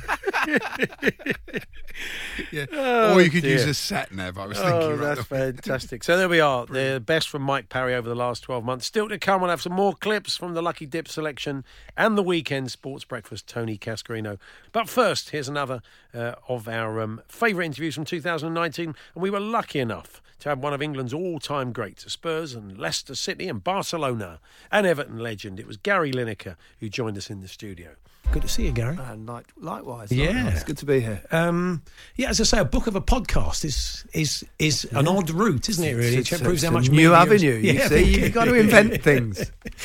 yeah. 0.47 0.57
Oh, 2.73 3.13
or 3.15 3.21
you 3.21 3.29
could 3.29 3.43
dear. 3.43 3.53
use 3.53 3.65
a 3.65 3.73
sat 3.73 4.13
nav. 4.13 4.37
I 4.37 4.47
was 4.47 4.57
thinking. 4.57 4.73
Oh, 4.73 4.95
right 4.95 5.15
that's 5.15 5.27
fantastic. 5.27 6.03
So 6.03 6.17
there 6.17 6.27
we 6.27 6.41
are. 6.41 6.65
The 6.65 7.01
best 7.03 7.29
from 7.29 7.41
Mike 7.41 7.69
Parry 7.69 7.95
over 7.95 8.09
the 8.09 8.15
last 8.15 8.43
12 8.43 8.65
months. 8.65 8.85
Still 8.85 9.07
to 9.07 9.17
come, 9.17 9.39
we'll 9.39 9.49
have 9.49 9.61
some 9.61 9.71
more 9.73 9.93
clips 9.93 10.35
from 10.35 10.53
the 10.55 10.61
Lucky 10.61 10.85
Dip 10.85 11.07
selection 11.07 11.63
and 11.95 12.17
the 12.17 12.23
weekend 12.23 12.69
sports 12.71 13.05
breakfast, 13.05 13.47
Tony 13.47 13.77
Cascarino. 13.77 14.37
But 14.73 14.89
first, 14.89 15.29
here's 15.29 15.47
another 15.47 15.81
uh, 16.13 16.33
of 16.49 16.67
our 16.67 16.99
um, 16.99 17.21
favourite 17.29 17.67
interviews 17.67 17.95
from 17.95 18.03
2019. 18.05 18.87
And 18.87 19.21
we 19.23 19.29
were 19.29 19.39
lucky 19.39 19.79
enough 19.79 20.21
to 20.39 20.49
have 20.49 20.59
one 20.59 20.73
of 20.73 20.81
England's 20.81 21.13
all 21.13 21.39
time 21.39 21.71
greats, 21.71 22.11
Spurs 22.11 22.53
and 22.53 22.77
Leicester 22.77 23.15
City 23.15 23.47
and 23.47 23.63
Barcelona 23.63 24.39
and 24.71 24.85
Everton 24.85 25.19
legend. 25.19 25.59
It 25.59 25.67
was 25.67 25.77
Gary 25.77 26.11
Lineker 26.11 26.55
who 26.79 26.89
joined 26.89 27.17
us 27.17 27.29
in 27.29 27.41
the 27.41 27.47
studio. 27.47 27.95
Good 28.31 28.41
to 28.41 28.47
see 28.49 28.65
you, 28.65 28.71
Gary. 28.73 28.97
And 29.01 29.25
like, 29.27 29.45
likewise. 29.57 30.11
Yeah. 30.11 30.31
likewise. 30.31 30.53
It's 30.55 30.63
good 30.65 30.77
to 30.79 30.85
be 30.85 30.99
here. 30.99 31.21
Um, 31.31 31.81
yeah, 32.17 32.29
as 32.29 32.41
I 32.41 32.43
say, 32.43 32.59
a 32.59 32.65
book 32.65 32.85
of 32.87 32.95
a 32.95 33.01
podcast 33.01 33.63
is 33.63 34.05
is 34.13 34.43
is 34.59 34.83
an 34.91 35.07
odd 35.07 35.29
route, 35.29 35.69
isn't 35.69 35.83
it? 35.83 35.93
Really, 35.93 36.17
It's- 36.17 36.31
it 36.33 36.43
proves 36.43 36.61
how 36.63 36.71
much 36.71 36.89
a 36.89 36.91
new 36.91 37.13
is- 37.13 37.17
avenue, 37.17 37.53
you 37.53 37.79
see. 37.87 38.19
You've 38.21 38.33
got 38.33 38.45
to 38.45 38.53
invent 38.59 39.01
things. 39.01 39.37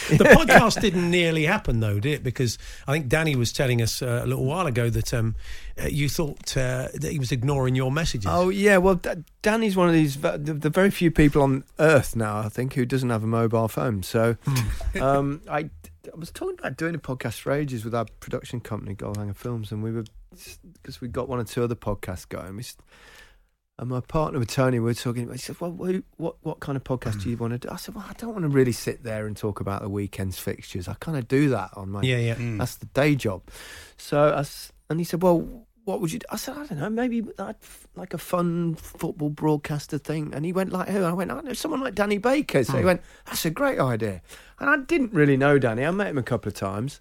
the 0.08 0.24
podcast 0.36 0.80
didn't 0.80 1.10
nearly 1.10 1.44
happen, 1.44 1.78
though, 1.78 2.00
did 2.00 2.12
it? 2.14 2.24
Because 2.24 2.58
I 2.88 2.92
think 2.92 3.06
Danny 3.08 3.36
was 3.36 3.52
telling 3.52 3.80
us 3.82 4.02
uh, 4.02 4.22
a 4.24 4.26
little 4.26 4.44
while 4.46 4.66
ago 4.66 4.90
that 4.90 5.14
um, 5.14 5.36
uh, 5.80 5.86
you 5.86 6.08
thought 6.08 6.56
uh, 6.56 6.88
that 6.92 7.12
he 7.12 7.20
was 7.20 7.30
ignoring 7.30 7.76
your 7.76 7.92
messages. 7.92 8.26
Oh 8.28 8.48
yeah, 8.48 8.78
well, 8.78 8.96
D- 8.96 9.10
Danny's 9.42 9.76
one 9.76 9.86
of 9.86 9.94
these 9.94 10.16
the, 10.20 10.38
the 10.38 10.70
very 10.70 10.90
few 10.90 11.12
people 11.12 11.42
on 11.42 11.62
Earth 11.78 12.16
now, 12.16 12.38
I 12.38 12.48
think, 12.48 12.74
who 12.74 12.84
doesn't 12.84 13.10
have 13.10 13.22
a 13.22 13.28
mobile 13.28 13.68
phone. 13.68 14.02
So, 14.02 14.36
Hmm. 14.44 15.02
um, 15.02 15.40
I, 15.48 15.70
I 16.06 16.16
was 16.18 16.30
talking 16.30 16.56
about 16.58 16.76
doing 16.76 16.94
a 16.94 16.98
podcast 16.98 17.40
for 17.40 17.52
ages 17.52 17.84
with 17.84 17.94
our 17.94 18.06
production 18.20 18.60
company, 18.60 18.94
Goalhanger 18.94 19.36
Films, 19.36 19.70
and 19.72 19.82
we 19.82 19.92
were 19.92 20.04
because 20.82 21.00
we 21.00 21.08
got 21.08 21.28
one 21.28 21.38
or 21.40 21.44
two 21.44 21.62
other 21.62 21.74
podcasts 21.74 22.28
going. 22.28 22.56
We, 22.56 22.64
and 23.78 23.88
my 23.88 24.00
partner 24.00 24.38
with 24.38 24.50
Tony, 24.50 24.78
we 24.78 24.84
were 24.86 24.94
talking. 24.94 25.24
About 25.24 25.32
he 25.36 25.38
said, 25.38 25.56
"Well, 25.60 25.72
who- 25.72 26.02
what 26.16 26.36
what 26.42 26.60
kind 26.60 26.76
of 26.76 26.84
podcast 26.84 27.22
do 27.22 27.30
you 27.30 27.36
want 27.36 27.52
to 27.52 27.58
do?" 27.58 27.68
I 27.70 27.76
said, 27.76 27.94
"Well, 27.94 28.04
I 28.08 28.12
don't 28.14 28.32
want 28.32 28.42
to 28.44 28.48
really 28.48 28.72
sit 28.72 29.04
there 29.04 29.26
and 29.26 29.36
talk 29.36 29.60
about 29.60 29.82
the 29.82 29.88
weekend's 29.88 30.38
fixtures. 30.38 30.86
I 30.88 30.94
kind 31.00 31.16
of 31.18 31.28
do 31.28 31.48
that 31.50 31.70
on 31.76 31.90
my 31.90 32.02
Yeah, 32.02 32.18
yeah. 32.18 32.34
Mm. 32.36 32.58
That's 32.58 32.76
the 32.76 32.86
day 32.86 33.14
job." 33.14 33.42
So, 33.96 34.32
I 34.34 34.40
s 34.40 34.72
and 34.88 35.00
he 35.00 35.04
said, 35.04 35.22
"Well." 35.22 35.66
What 35.84 36.00
would 36.00 36.12
you 36.12 36.18
do? 36.18 36.26
I 36.30 36.36
said, 36.36 36.56
I 36.56 36.66
don't 36.66 36.78
know, 36.78 36.90
maybe 36.90 37.22
like 37.96 38.14
a 38.14 38.18
fun 38.18 38.74
football 38.74 39.30
broadcaster 39.30 39.98
thing. 39.98 40.32
And 40.34 40.44
he 40.44 40.52
went 40.52 40.72
like, 40.72 40.88
who? 40.88 41.02
I 41.02 41.12
went, 41.12 41.30
I 41.30 41.40
know 41.40 41.52
someone 41.54 41.80
like 41.80 41.94
Danny 41.94 42.18
Baker. 42.18 42.62
So 42.64 42.74
he 42.74 42.80
Hmm. 42.80 42.86
went, 42.86 43.02
that's 43.26 43.44
a 43.44 43.50
great 43.50 43.78
idea. 43.80 44.22
And 44.58 44.68
I 44.70 44.76
didn't 44.76 45.12
really 45.12 45.36
know 45.36 45.58
Danny. 45.58 45.84
I 45.84 45.90
met 45.90 46.08
him 46.08 46.18
a 46.18 46.22
couple 46.22 46.48
of 46.48 46.54
times. 46.54 47.00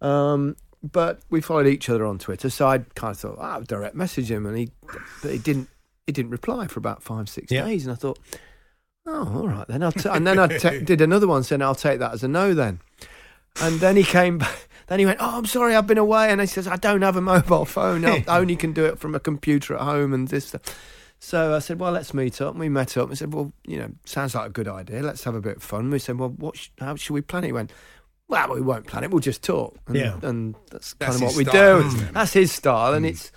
Um, 0.00 0.56
but 0.82 1.20
we 1.30 1.40
followed 1.40 1.66
each 1.66 1.88
other 1.88 2.04
on 2.06 2.18
Twitter. 2.18 2.50
So 2.50 2.68
I 2.68 2.78
kind 2.94 3.12
of 3.12 3.18
thought, 3.18 3.36
oh, 3.38 3.42
I'll 3.42 3.62
direct 3.62 3.94
message 3.96 4.30
him. 4.30 4.46
And 4.46 4.56
he, 4.58 4.70
but 5.22 5.32
he 5.32 5.38
didn't, 5.38 5.68
he 6.06 6.12
didn't 6.12 6.30
reply 6.30 6.66
for 6.68 6.78
about 6.78 7.02
five, 7.02 7.28
six 7.28 7.50
Yeah. 7.50 7.64
days. 7.64 7.84
And 7.86 7.92
I 7.92 7.96
thought, 7.96 8.18
oh, 9.06 9.40
all 9.40 9.48
right 9.48 9.66
then. 9.66 9.82
I'll 9.82 9.90
t-. 9.90 10.08
And 10.08 10.26
then 10.26 10.38
I 10.38 10.46
did 10.58 11.00
another 11.00 11.26
one 11.26 11.42
saying, 11.42 11.62
I'll 11.62 11.74
take 11.74 11.98
that 11.98 12.12
as 12.12 12.22
a 12.22 12.28
no 12.28 12.54
then. 12.54 12.80
And 13.60 13.80
then 13.80 13.96
he 13.96 14.04
came 14.04 14.38
back. 14.44 14.67
Then 14.88 14.98
he 14.98 15.06
went, 15.06 15.18
"Oh, 15.20 15.38
I'm 15.38 15.46
sorry, 15.46 15.74
I've 15.74 15.86
been 15.86 15.98
away." 15.98 16.30
And 16.30 16.40
he 16.40 16.46
says, 16.46 16.66
"I 16.66 16.76
don't 16.76 17.02
have 17.02 17.16
a 17.16 17.20
mobile 17.20 17.64
phone. 17.64 18.04
I 18.04 18.24
only 18.28 18.56
can 18.56 18.72
do 18.72 18.84
it 18.86 18.98
from 18.98 19.14
a 19.14 19.20
computer 19.20 19.74
at 19.74 19.82
home." 19.82 20.12
And 20.12 20.28
this, 20.28 20.46
Stuff. 20.46 20.62
So 21.20 21.54
I 21.54 21.58
said, 21.58 21.80
well, 21.80 21.92
let's 21.92 22.14
meet 22.14 22.40
up. 22.40 22.52
And 22.52 22.60
we 22.60 22.68
met 22.68 22.96
up 22.96 23.08
and 23.08 23.18
said, 23.18 23.34
well, 23.34 23.52
you 23.66 23.76
know, 23.76 23.90
sounds 24.04 24.34
like 24.34 24.46
a 24.46 24.50
good 24.50 24.68
idea. 24.68 25.02
Let's 25.02 25.24
have 25.24 25.34
a 25.34 25.40
bit 25.40 25.56
of 25.56 25.62
fun. 25.62 25.90
We 25.90 25.98
said, 25.98 26.18
well, 26.18 26.30
what? 26.30 26.56
Sh- 26.56 26.68
how 26.78 26.94
should 26.94 27.14
we 27.14 27.22
plan 27.22 27.44
it? 27.44 27.48
He 27.48 27.52
went, 27.52 27.72
well, 28.28 28.54
we 28.54 28.60
won't 28.60 28.86
plan 28.86 29.04
it. 29.04 29.10
We'll 29.10 29.20
just 29.20 29.42
talk. 29.42 29.76
And, 29.86 29.96
Yeah. 29.96 30.18
and 30.22 30.54
that's 30.70 30.94
That's 30.94 31.18
kind 31.18 31.22
of 31.22 31.28
what 31.28 31.36
we 31.36 31.44
style, 31.44 31.90
do. 31.90 31.98
That's 32.12 32.32
his 32.32 32.52
style, 32.52 32.94
and 32.94 33.04
hmm. 33.04 33.10
it's. 33.10 33.32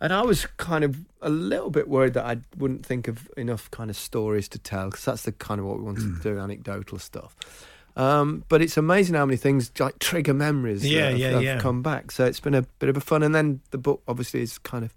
And 0.00 0.12
I 0.12 0.22
was 0.22 0.46
kind 0.56 0.82
of 0.82 0.96
a 1.20 1.30
little 1.30 1.70
bit 1.70 1.86
worried 1.86 2.14
that 2.14 2.26
I 2.26 2.38
wouldn't 2.58 2.84
think 2.84 3.06
of 3.06 3.30
enough 3.36 3.70
kind 3.70 3.88
of 3.88 3.96
stories 3.96 4.48
to 4.48 4.58
tell 4.58 4.86
because 4.86 5.04
that's 5.04 5.22
the 5.22 5.30
kind 5.30 5.60
of 5.60 5.66
what 5.66 5.78
we 5.78 5.84
wanted 5.84 6.00
to 6.00 6.06
hmm. 6.08 6.22
do, 6.22 6.38
anecdotal 6.40 6.98
stuff. 6.98 7.36
Um, 7.96 8.44
but 8.48 8.62
it's 8.62 8.76
amazing 8.76 9.14
how 9.16 9.26
many 9.26 9.36
things 9.36 9.70
like 9.78 9.98
trigger 9.98 10.32
memories 10.34 10.86
Yeah, 10.86 11.02
that 11.02 11.10
have, 11.10 11.18
yeah, 11.18 11.30
have 11.30 11.42
yeah. 11.42 11.58
come 11.58 11.82
back. 11.82 12.10
So 12.10 12.24
it's 12.24 12.40
been 12.40 12.54
a 12.54 12.62
bit 12.78 12.88
of 12.88 12.96
a 12.96 13.00
fun. 13.00 13.22
And 13.22 13.34
then 13.34 13.60
the 13.70 13.78
book 13.78 14.02
obviously 14.08 14.40
is 14.42 14.58
kind 14.58 14.84
of 14.84 14.94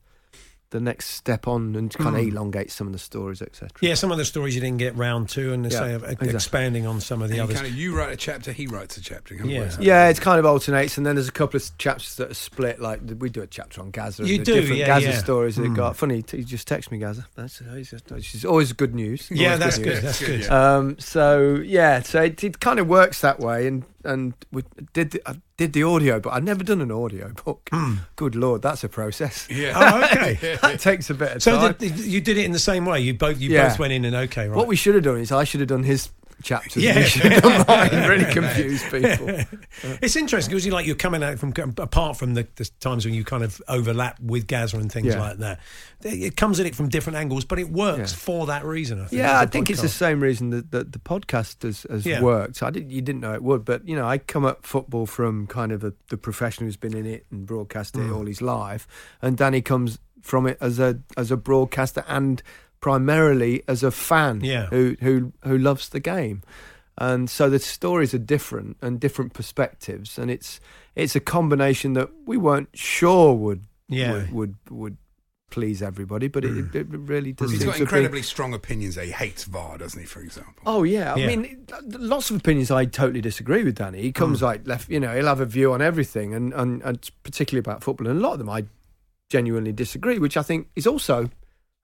the 0.76 0.82
next 0.82 1.12
step 1.12 1.48
on 1.48 1.76
and 1.76 1.92
kind 1.94 2.16
of 2.16 2.22
Mm. 2.24 2.32
elongates 2.32 2.74
some 2.74 2.86
of 2.88 2.94
the 2.94 3.00
stories, 3.00 3.42
etc. 3.42 3.70
Yeah, 3.82 3.94
some 3.96 4.12
of 4.12 4.18
the 4.18 4.26
stories 4.26 4.54
you 4.56 4.62
didn't 4.62 4.78
get 4.80 4.96
round 4.96 5.30
to, 5.30 5.54
and 5.54 5.64
they 5.66 5.70
Yeah, 5.70 5.80
say 5.80 5.94
of- 5.94 6.04
exactly. 6.04 6.30
expanding 6.30 6.86
on 6.86 7.00
some 7.02 7.22
of 7.22 7.30
the 7.30 7.36
And 7.36 7.44
others. 7.44 7.56
kind 7.56 7.68
of, 7.68 7.74
you 7.74 7.96
write 7.98 8.12
a 8.12 8.16
chapter, 8.18 8.52
he 8.52 8.68
writes 8.68 8.98
a 8.98 9.02
chapter. 9.02 9.34
Yeah. 9.36 9.62
works 9.62 9.78
Yeah, 9.80 10.10
it's 10.10 10.20
kind 10.20 10.38
of 10.40 10.46
alternates, 10.46 10.98
and 10.98 11.06
then 11.06 11.16
there's 11.16 11.28
a 11.30 11.32
couple 11.32 11.58
of 11.58 11.78
chapters 11.78 12.16
that 12.16 12.30
are 12.32 12.34
split. 12.36 12.80
Like 12.82 13.00
we 13.20 13.30
do 13.30 13.42
a 13.42 13.48
chapter 13.48 13.82
on 13.82 13.92
Gazza. 13.92 14.22
and 14.24 14.30
You 14.30 14.38
the 14.40 14.44
do, 14.44 14.54
different 14.56 14.78
yeah, 14.80 14.88
Gazza 14.88 15.08
yeah. 15.08 15.18
stories 15.18 15.56
that 15.56 15.64
it 15.64 15.72
Mm. 15.72 15.76
got. 15.76 15.96
Funny, 15.98 16.24
he 16.30 16.44
just 16.44 16.68
texted 16.68 16.92
me 16.92 16.98
Gazza. 17.00 17.26
That's 17.36 17.62
it's 17.62 17.90
just- 17.92 18.12
it's 18.12 18.46
always 18.46 18.74
good 18.74 18.94
news. 18.94 19.28
Yeah, 19.32 19.54
Always 19.54 19.60
that's 19.60 19.78
news. 19.80 19.88
good, 19.88 20.04
that's 20.04 20.20
good, 20.20 20.50
Um, 20.52 20.96
so 21.00 21.62
yeah, 21.64 22.02
so 22.02 22.22
it, 22.24 22.44
it 22.44 22.60
kind 22.60 22.80
of 22.80 22.88
works 22.88 23.22
that 23.22 23.40
way, 23.40 23.68
and 23.68 23.84
and 24.06 24.34
we 24.52 24.64
did 24.94 25.12
the, 25.12 25.22
I 25.30 25.36
did 25.58 25.74
the 25.74 25.84
audio, 25.84 26.20
but 26.20 26.32
I've 26.34 26.44
never 26.44 26.64
done 26.64 26.82
an 26.82 26.92
audio 26.92 27.32
book. 27.44 27.68
Hmm. 27.72 27.96
Good 28.16 28.36
lord, 28.36 28.62
that's 28.62 28.84
a 28.84 28.90
process. 28.90 29.48
Yeah, 29.50 29.74
Oh, 29.76 30.04
okay. 30.06 30.58
that 30.62 30.80
takes 30.90 31.10
a 31.10 31.14
bit 31.14 31.38
of 31.38 31.44
So 31.44 31.58
time. 31.58 31.76
the- 31.80 31.88
you 31.88 32.22
did 32.22 32.38
it 32.38 32.46
in 32.46 32.52
the 32.52 32.60
same 32.60 32.86
way. 32.86 33.00
You 33.02 33.14
both 33.14 33.40
you 33.40 33.50
Yeah. 33.50 33.70
both 33.70 33.80
went 33.80 33.94
in 33.94 34.06
and 34.06 34.16
okay, 34.16 34.48
right? 34.48 34.56
What 34.56 34.68
we 34.68 34.76
should 34.76 34.96
have 34.96 35.04
done 35.04 35.18
is 35.18 35.32
I 35.32 35.44
should 35.44 35.60
have 35.62 35.70
done 35.70 35.84
his 35.84 36.10
chapters. 36.44 36.84
Yeah. 36.84 36.96
We 36.98 37.04
should. 37.06 37.32
Really 38.08 38.32
confuse 38.34 38.84
people. 38.84 39.30
it's 40.02 40.16
interesting 40.16 40.52
because 40.52 40.66
you 40.66 40.72
like 40.72 40.86
you're 40.86 40.96
coming 40.96 41.24
out 41.24 41.40
from 41.40 41.54
apart 41.78 42.18
from 42.18 42.34
the, 42.34 42.48
the 42.56 42.70
times 42.80 43.06
when 43.06 43.14
you 43.14 43.24
kind 43.24 43.44
of 43.44 43.62
overlap 43.68 44.20
with 44.20 44.48
Gazza 44.48 44.78
and 44.78 44.92
things 44.92 45.08
Yeah. 45.08 45.20
like 45.20 45.38
that. 45.38 45.60
It 46.04 46.36
comes 46.36 46.60
at 46.60 46.66
it 46.68 46.76
from 46.76 46.90
different 46.90 47.18
angles, 47.18 47.46
but 47.46 47.58
it 47.58 47.70
works 47.70 48.12
Yeah. 48.12 48.18
for 48.18 48.46
that 48.48 48.64
reason. 48.66 49.00
I 49.02 49.06
think, 49.06 49.20
Yeah, 49.20 49.40
I 49.40 49.46
think 49.48 49.70
it's 49.70 49.82
the 49.82 49.90
same 49.90 50.20
reason 50.20 50.52
that, 50.52 50.72
that 50.72 50.92
the 50.92 51.00
podcast 51.00 51.64
has, 51.64 51.86
has 51.90 52.06
Yeah. 52.06 52.22
worked. 52.22 52.62
I 52.62 52.70
did, 52.70 52.92
you 52.92 53.02
didn't 53.02 53.22
know 53.22 53.34
it 53.34 53.42
would, 53.44 53.66
but 53.66 53.88
you 53.88 53.96
know, 53.96 54.06
I 54.06 54.18
come 54.20 54.46
at 54.46 54.66
football 54.66 55.06
from 55.08 55.48
kind 55.48 55.72
of 55.72 55.84
a, 55.84 55.94
the 56.10 56.18
professional 56.18 56.68
who's 56.68 56.78
been 56.78 56.96
in 56.96 57.06
it 57.06 57.26
and 57.32 57.46
broadcast 57.46 57.96
it 57.96 58.02
Mm. 58.02 58.16
all 58.16 58.26
his 58.26 58.42
life, 58.42 58.88
and 59.22 59.36
Danny 59.38 59.62
comes 59.62 59.98
from 60.22 60.48
it 60.48 60.58
as 60.60 60.80
a 60.80 61.00
as 61.18 61.30
a 61.32 61.38
broadcaster 61.38 62.04
and 62.08 62.42
primarily 62.86 63.64
as 63.68 63.82
a 63.82 63.90
fan 63.90 64.42
Yeah. 64.44 64.68
who 64.68 64.96
who 65.02 65.34
who 65.44 65.58
loves 65.58 65.90
the 65.90 66.00
game. 66.00 66.44
And 67.00 67.28
so 67.30 67.50
the 67.50 67.58
stories 67.58 68.14
are 68.14 68.20
different 68.36 68.78
and 68.80 69.00
different 69.00 69.34
perspectives, 69.34 70.20
and 70.20 70.30
it's 70.30 70.60
it's 70.96 71.16
a 71.16 71.20
combination 71.20 71.94
that 71.94 72.10
we 72.28 72.38
weren't 72.38 72.70
sure 72.76 73.34
would 73.34 73.62
Yeah. 73.90 74.12
would, 74.12 74.32
would 74.32 74.56
would 74.70 74.98
please 75.50 75.82
everybody, 75.82 76.28
but 76.28 76.44
it, 76.46 76.52
mm. 76.52 76.76
it 76.76 76.86
really 76.90 77.34
does. 77.34 77.50
He's 77.50 77.62
seem 77.62 77.70
got 77.70 77.74
to 77.78 77.80
be- 77.80 77.84
incredibly 77.86 78.22
strong 78.22 78.54
opinions. 78.54 78.96
He 78.98 79.10
hates 79.12 79.46
VAR, 79.46 79.80
doesn't 79.80 80.00
he? 80.00 80.06
For 80.06 80.22
example. 80.22 80.62
Oh 80.68 80.84
yeah, 80.84 81.14
I 81.16 81.18
Yeah. 81.18 81.28
mean, 81.28 81.66
lots 81.88 82.30
of 82.30 82.36
opinions 82.38 82.70
I 82.70 82.86
totally 82.86 83.22
disagree 83.22 83.64
with. 83.64 83.76
Danny, 83.78 84.02
he 84.04 84.12
comes 84.12 84.40
mm. 84.40 84.44
like 84.44 84.68
left, 84.68 84.90
you 84.90 85.00
know, 85.00 85.12
he'll 85.16 85.32
have 85.34 85.42
a 85.42 85.46
view 85.58 85.74
on 85.74 85.82
everything, 85.82 86.36
and, 86.36 86.54
and 86.54 86.84
and 86.84 87.10
particularly 87.24 87.62
about 87.68 87.84
football, 87.84 88.08
and 88.08 88.20
a 88.20 88.22
lot 88.22 88.34
of 88.34 88.40
them 88.40 88.50
I 88.50 88.66
genuinely 89.32 89.74
disagree, 89.74 90.20
which 90.20 90.38
I 90.38 90.44
think 90.44 90.68
is 90.76 90.86
also 90.86 91.32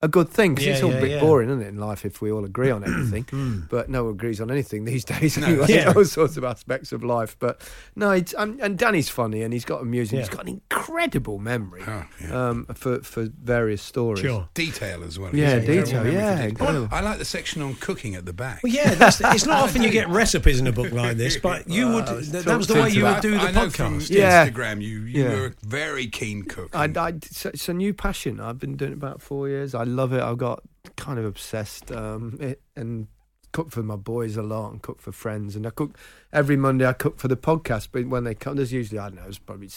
a 0.04 0.08
good 0.08 0.30
thing 0.30 0.56
because 0.56 0.66
Yeah, 0.68 0.74
it's 0.74 0.84
all 0.84 0.92
yeah, 0.92 0.98
a 0.98 1.02
bit 1.02 1.12
yeah. 1.12 1.20
boring, 1.20 1.50
isn't 1.50 1.62
it, 1.62 1.68
in 1.68 1.78
life 1.78 2.06
if 2.06 2.22
we 2.22 2.32
all 2.32 2.44
agree 2.44 2.72
on 2.72 2.84
everything? 2.88 3.68
but 3.70 3.90
no 3.90 4.06
one 4.06 4.14
agrees 4.14 4.42
on 4.42 4.50
anything 4.50 4.86
these 4.86 5.06
days. 5.14 5.38
No. 5.38 5.48
Anyway, 5.48 5.66
Yeah. 5.70 5.94
all 5.96 6.06
sorts 6.06 6.38
of 6.38 6.44
aspects 6.44 6.92
of 6.92 7.04
life. 7.04 7.36
But 7.40 7.62
no, 7.96 8.12
it's, 8.12 8.34
um, 8.38 8.60
and 8.62 8.78
Danny's 8.78 9.10
funny, 9.10 9.42
and 9.44 9.54
he's 9.54 9.66
got 9.66 9.82
amusing. 9.82 10.20
He's 10.20 10.28
Yeah. 10.30 10.34
got 10.36 10.48
an 10.48 10.60
incredible 10.72 11.38
memory 11.40 11.84
um, 12.32 12.66
for 12.74 13.00
for 13.02 13.28
various 13.44 13.82
stories. 13.82 14.24
Detail 14.54 15.04
as 15.04 15.20
well. 15.20 15.36
Yeah, 15.36 15.60
detail. 15.60 16.06
Yeah, 16.08 16.48
detail. 16.48 16.90
I 16.92 17.02
like 17.02 17.20
the 17.20 17.26
section 17.26 17.62
on 17.62 17.76
cooking 17.76 18.16
at 18.16 18.26
the 18.26 18.34
back. 18.34 18.62
Well, 18.64 18.72
yeah, 18.74 18.96
that's, 18.96 19.22
it's 19.22 19.46
not 19.46 19.64
often 19.66 19.82
you 19.84 19.90
get 19.90 20.08
recipes 20.10 20.60
in 20.60 20.68
a 20.68 20.72
book 20.72 20.92
like 20.92 21.18
this, 21.18 21.38
but 21.38 21.70
you 21.70 21.88
would. 21.88 22.06
Well, 22.06 22.22
that, 22.22 22.44
talk 22.46 22.58
was 22.58 22.68
the 22.68 22.74
way 22.76 22.90
you 22.90 23.04
would 23.04 23.22
do 23.22 23.32
the 23.32 23.40
I 23.40 23.52
know 23.52 23.70
from 23.70 24.00
podcast. 24.00 24.10
Yeah. 24.10 24.48
Instagram, 24.50 24.82
you 24.82 25.02
you 25.04 25.24
Yeah. 25.24 25.30
were 25.36 25.46
a 25.48 25.54
very 25.66 26.08
keen 26.08 26.44
cook. 26.44 26.70
I, 26.76 26.86
I, 26.96 27.10
it's, 27.10 27.46
it's 27.46 27.70
a 27.70 27.74
new 27.74 27.94
passion. 27.94 28.40
I've 28.40 28.60
been 28.60 28.76
doing 28.76 28.92
it 28.92 28.96
about 28.96 29.22
four 29.22 29.48
years. 29.48 29.76
I 29.76 29.84
love 29.92 30.14
it. 30.14 30.22
I've 30.22 30.38
got 30.38 30.64
kind 30.96 31.20
of 31.20 31.26
obsessed 31.26 31.92
um, 31.92 32.38
it, 32.40 32.62
and 32.76 33.08
cook 33.52 33.72
for 33.72 33.84
my 33.84 33.96
boys 33.96 34.38
a 34.38 34.42
lot 34.42 34.72
and 34.72 34.82
cook 34.82 35.02
for 35.02 35.12
friends. 35.12 35.56
And 35.56 35.68
I 35.68 35.70
cook 35.70 35.98
every 36.32 36.58
Monday. 36.58 36.86
I 36.86 36.94
cook 36.94 37.20
for 37.20 37.28
the 37.28 37.38
podcast, 37.38 37.90
but 37.92 38.08
when 38.08 38.24
they 38.24 38.36
come, 38.36 38.56
there's 38.56 38.74
usually 38.74 39.00
I 39.00 39.10
don't 39.10 39.18
know, 39.18 39.28
it's 39.28 39.40
probably 39.40 39.70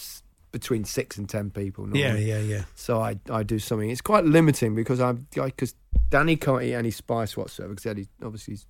between 0.52 0.84
six 0.84 1.16
and 1.16 1.28
ten 1.28 1.50
people. 1.50 1.88
Yeah, 1.96 2.08
normally. 2.08 2.28
yeah, 2.28 2.38
yeah. 2.38 2.64
So 2.74 3.00
I 3.00 3.18
I 3.30 3.42
do 3.42 3.58
something. 3.58 3.90
It's 3.90 4.00
quite 4.00 4.24
limiting 4.24 4.74
because 4.74 5.00
I'm 5.00 5.26
because 5.32 5.74
Danny 6.10 6.36
can't 6.36 6.62
eat 6.62 6.74
any 6.74 6.90
spice 6.90 7.36
whatsoever 7.36 7.74
because 7.74 7.96
he 7.96 8.08
obviously 8.22 8.54
he's, 8.54 8.66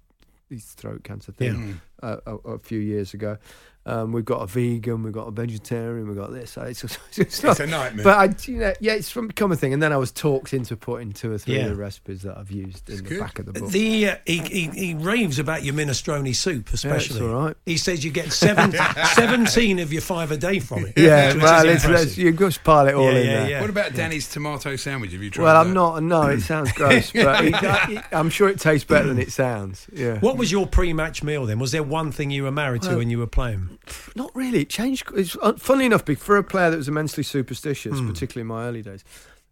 his 0.49 0.65
throat 0.73 1.05
cancer 1.05 1.33
thing 1.33 1.81
uh, 2.03 2.17
a, 2.27 2.37
a 2.37 2.59
few 2.59 2.79
years 2.79 3.15
ago. 3.15 3.37
Um, 3.87 4.13
we've 4.13 4.25
got 4.25 4.39
a 4.41 4.47
vegan, 4.47 5.03
we've 5.03 5.13
got 5.13 5.29
a 5.29 5.31
vegetarian, 5.31 6.09
we've 6.09 6.17
got 6.17 6.33
this. 6.33 6.53
So 6.53 6.63
It's, 6.63 6.83
it's, 7.19 7.45
It's 7.45 7.61
a 7.61 7.67
nightmare. 7.67 8.03
But 8.05 8.17
I, 8.19 8.35
you 8.51 8.59
know, 8.59 8.73
yeah, 8.81 8.95
it's 8.95 9.11
from 9.11 9.27
become 9.27 9.53
a 9.53 9.57
thing. 9.57 9.75
And 9.75 9.83
then 9.83 9.93
I 9.93 9.99
was 9.99 10.11
talked 10.11 10.55
into 10.55 10.75
putting 10.77 11.13
two 11.13 11.31
or 11.33 11.37
three 11.39 11.57
Yeah. 11.57 11.65
of 11.65 11.71
the 11.71 11.77
recipes 11.77 12.23
that 12.23 12.39
I've 12.39 12.51
used 12.51 12.89
in 12.89 12.97
the 12.97 13.03
good. 13.03 13.21
back 13.21 13.39
of 13.39 13.45
the 13.47 13.53
book. 13.53 13.71
The 13.71 14.09
uh, 14.09 14.17
he, 14.25 14.39
he 14.39 14.69
he 14.69 14.95
raves 14.95 15.39
about 15.39 15.65
your 15.65 15.75
minestrone 15.75 16.35
soup, 16.35 16.73
especially. 16.73 17.21
all 17.21 17.45
right. 17.47 17.57
He 17.67 17.77
says 17.77 18.05
you 18.05 18.11
get 18.11 18.33
seven, 18.33 18.73
17 19.15 19.79
of 19.81 19.93
your 19.93 20.03
five 20.03 20.31
a 20.31 20.37
day 20.39 20.61
from 20.61 20.87
it. 20.87 20.95
yeah, 20.97 21.35
which 21.35 21.43
well, 21.43 21.65
let's, 21.67 21.85
let's 21.87 22.17
you 22.17 22.33
just 22.33 22.65
pile 22.65 22.89
it 22.89 22.95
all 22.95 23.05
Yeah, 23.13 23.19
in 23.19 23.27
yeah, 23.27 23.41
there. 23.41 23.51
yeah. 23.51 23.61
What 23.61 23.71
about 23.71 23.93
Danny's 23.95 24.31
tomato 24.31 24.77
sandwich? 24.77 25.13
Have 25.13 25.23
you 25.23 25.31
tried 25.31 25.45
Well, 25.45 25.55
that? 25.63 25.69
I'm 25.69 25.75
not. 25.75 26.03
No, 26.03 26.23
it 26.29 26.41
sounds 26.41 26.73
gross, 26.75 27.13
but 27.13 27.45
he, 27.45 27.53
he- 27.95 28.01
I'm 28.13 28.31
sure 28.31 28.49
it 28.49 28.59
tastes 28.61 28.87
better 28.89 29.09
than 29.09 29.19
it 29.19 29.31
sounds. 29.31 29.87
Yeah. 29.93 30.19
What 30.21 30.37
was 30.39 30.51
your 30.51 30.67
pre-match 30.67 31.23
meal 31.23 31.45
then? 31.47 31.59
Was 31.59 31.73
there 31.73 31.83
one 31.83 32.13
thing 32.13 32.31
you 32.31 32.45
were 32.45 32.51
married 32.51 32.83
to 32.83 32.89
Well- 32.89 32.99
when 32.99 33.11
you 33.11 33.19
were 33.19 33.27
playing? 33.27 33.69
Not 34.17 34.31
really. 34.35 34.61
It 34.63 34.69
changed. 34.71 35.05
It's, 35.15 35.37
uh, 35.43 35.55
funnily 35.55 35.87
enough, 35.87 36.05
for 36.19 36.37
a 36.37 36.45
player 36.45 36.71
that 36.71 36.77
was 36.77 36.89
immensely 36.89 37.23
superstitious, 37.23 37.99
Hmm. 37.99 38.09
particularly 38.09 38.43
in 38.43 38.47
my 38.49 38.67
early 38.67 38.83
days, 38.83 39.05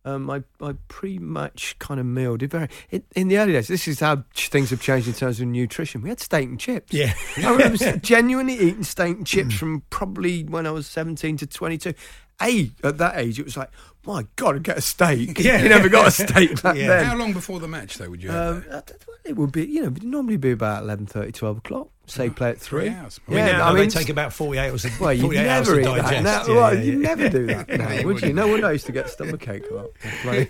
um, 0.05 0.25
my, 0.25 0.43
my 0.59 0.75
pre-match 0.89 1.77
kind 1.79 2.01
of 2.01 2.07
meal 2.07 2.37
did 2.37 2.51
very 2.51 2.67
In, 2.91 3.05
in 3.15 3.29
the 3.29 3.39
early 3.39 3.53
days, 3.53 3.69
this 3.69 3.87
is 3.87 4.01
how 4.01 4.25
things 4.35 4.71
have 4.71 4.81
changed 4.81 5.07
in 5.07 5.15
terms 5.15 5.41
of 5.41 5.47
nutrition. 5.47 6.03
We 6.03 6.09
had 6.09 6.19
steak 6.19 6.49
and 6.49 6.59
chips. 6.59 6.93
Yeah. 6.93 7.13
I 7.39 7.51
remember 7.53 7.77
genuinely 8.03 8.55
eating 8.55 8.83
steak 8.83 9.17
and 9.19 9.27
chips 9.27 9.55
from 9.55 9.83
probably 9.91 10.43
when 10.43 10.67
I 10.67 10.71
was 10.73 10.87
17 10.89 11.37
to 11.39 11.47
22. 11.47 11.95
A, 12.41 12.71
at 12.83 12.99
that 12.99 13.19
age, 13.19 13.39
it 13.39 13.45
was 13.45 13.57
like, 13.57 13.71
my 14.05 14.27
God, 14.37 14.57
I'd 14.57 14.63
get 14.65 14.79
a 14.79 14.81
steak. 14.81 15.39
Yeah. 15.43 15.63
You 15.63 15.69
never 15.69 15.89
got 15.89 16.09
a 16.09 16.11
steak 16.11 16.61
back 16.63 16.77
Yeah. 16.77 16.89
then. 16.89 17.05
How 17.07 17.17
long 17.17 17.33
before 17.33 17.61
the 17.61 17.69
match, 17.69 17.99
though, 17.99 18.11
would 18.11 18.23
you 18.23 18.31
Um, 18.33 18.65
uh, 18.71 18.81
it 19.25 19.37
would 19.37 19.53
be, 19.53 19.65
you 19.67 19.83
know, 19.83 19.89
it'd 19.89 20.03
normally 20.03 20.37
be 20.37 20.51
about 20.51 20.83
11.30, 20.85 21.33
12 21.35 21.59
o'clock. 21.59 21.89
Say 22.07 22.29
play 22.31 22.51
at 22.51 22.59
three. 22.59 22.89
Three 22.89 22.95
hours. 22.97 23.21
I 23.29 23.31
mean, 23.31 23.45
now 23.47 23.73
they 23.75 23.87
take 23.87 24.09
about 24.09 24.33
48 24.33 24.71
hours, 24.71 24.87
Well, 24.99 25.13
you'd 25.13 25.23
48 25.23 25.49
hours 25.49 25.69
never 25.69 25.75
to 25.75 25.81
eat 25.81 25.85
that. 25.95 26.03
digest. 26.03 26.25
now. 26.25 26.47
Yeah, 26.49 26.61
Well, 26.61 26.75
yeah, 26.75 26.83
you'd 26.83 26.95
yeah. 27.03 27.09
never 27.15 27.29
do 27.29 27.47
that 27.47 27.69
now, 27.79 28.03
would 28.07 28.21
you? 28.23 28.33
No 28.33 28.49
one 28.49 28.61
knows 28.61 28.83
to 28.85 28.93
get 28.93 29.09
stomachache 29.09 29.71
a 29.71 29.75
lot. 29.75 29.87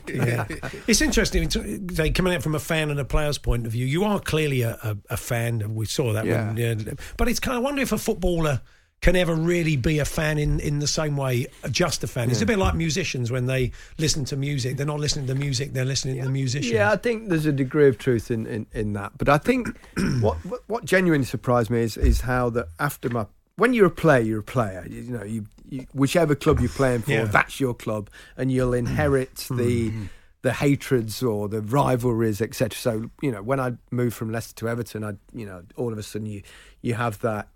Yeah. 0.08 0.46
it's 0.86 1.02
interesting. 1.02 1.46
to- 1.50 1.94
Say, 1.94 2.10
coming 2.10 2.34
out 2.34 2.42
from 2.42 2.54
a 2.54 2.58
fan 2.58 2.90
and 2.90 2.98
a 2.98 3.04
player's 3.04 3.36
point 3.36 3.66
of 3.66 3.72
view, 3.72 3.84
you 3.84 4.02
are 4.04 4.18
clearly 4.18 4.62
a, 4.62 4.78
a, 4.82 4.96
a 5.10 5.16
fan, 5.18 5.60
and 5.60 5.76
we 5.76 5.84
saw 5.84 6.14
that. 6.14 6.24
When, 6.24 6.56
yeah. 6.56 6.74
But 7.18 7.28
it's 7.28 7.38
kind 7.38 7.58
of 7.58 7.62
I 7.62 7.64
wonder 7.64 7.82
if 7.82 7.92
a 7.92 7.98
footballer 7.98 8.62
can 9.02 9.16
ever 9.16 9.34
really 9.34 9.76
be 9.76 9.98
a 9.98 10.04
fan 10.04 10.38
in, 10.38 10.60
in 10.60 10.78
the 10.78 10.86
same 10.86 11.16
way, 11.16 11.46
just 11.70 12.04
a 12.04 12.06
fan. 12.06 12.30
It's 12.30 12.40
a 12.40 12.46
bit 12.46 12.56
like 12.58 12.74
musicians 12.74 13.32
when 13.32 13.46
they 13.46 13.72
listen 13.98 14.24
to 14.26 14.36
music. 14.36 14.76
They're 14.76 14.86
not 14.86 15.00
listening 15.00 15.26
to 15.26 15.34
music; 15.34 15.72
they're 15.72 15.84
listening 15.84 16.18
to 16.18 16.22
the 16.24 16.30
musician. 16.30 16.72
Yeah, 16.72 16.92
I 16.92 16.96
think 16.96 17.28
there's 17.28 17.44
a 17.44 17.52
degree 17.52 17.88
of 17.88 17.98
truth 17.98 18.30
in, 18.30 18.46
in, 18.46 18.66
in 18.72 18.92
that. 18.94 19.18
But 19.18 19.28
I 19.28 19.38
think 19.38 19.76
what, 20.20 20.36
what 20.68 20.84
genuinely 20.84 21.26
surprised 21.26 21.68
me 21.68 21.80
is 21.80 21.96
is 21.96 22.20
how 22.22 22.48
that 22.50 22.68
after 22.78 23.10
my 23.10 23.26
when 23.56 23.74
you're 23.74 23.86
a 23.86 23.90
player, 23.90 24.20
you're 24.22 24.40
a 24.40 24.44
player. 24.44 24.86
You, 24.88 25.02
know, 25.02 25.24
you, 25.24 25.46
you 25.68 25.86
whichever 25.92 26.34
club 26.36 26.60
you're 26.60 26.68
playing 26.70 27.02
for, 27.02 27.10
Yeah. 27.10 27.24
that's 27.24 27.58
your 27.58 27.74
club, 27.74 28.08
and 28.36 28.50
you'll 28.50 28.74
inherit 28.74 29.34
the. 29.50 29.90
Mm-hmm. 29.90 30.04
The 30.42 30.54
hatreds 30.54 31.22
or 31.22 31.48
the 31.48 31.60
rivalries, 31.60 32.40
etc. 32.40 32.76
So 32.76 33.10
you 33.20 33.30
know, 33.30 33.44
when 33.44 33.60
I 33.60 33.74
moved 33.92 34.16
from 34.16 34.32
Leicester 34.32 34.56
to 34.56 34.68
Everton, 34.70 35.04
I 35.04 35.12
you 35.32 35.46
know, 35.46 35.62
all 35.76 35.92
of 35.92 35.98
a 35.98 36.02
sudden 36.02 36.26
you 36.26 36.42
you 36.80 36.94
have 36.94 37.20
that 37.20 37.46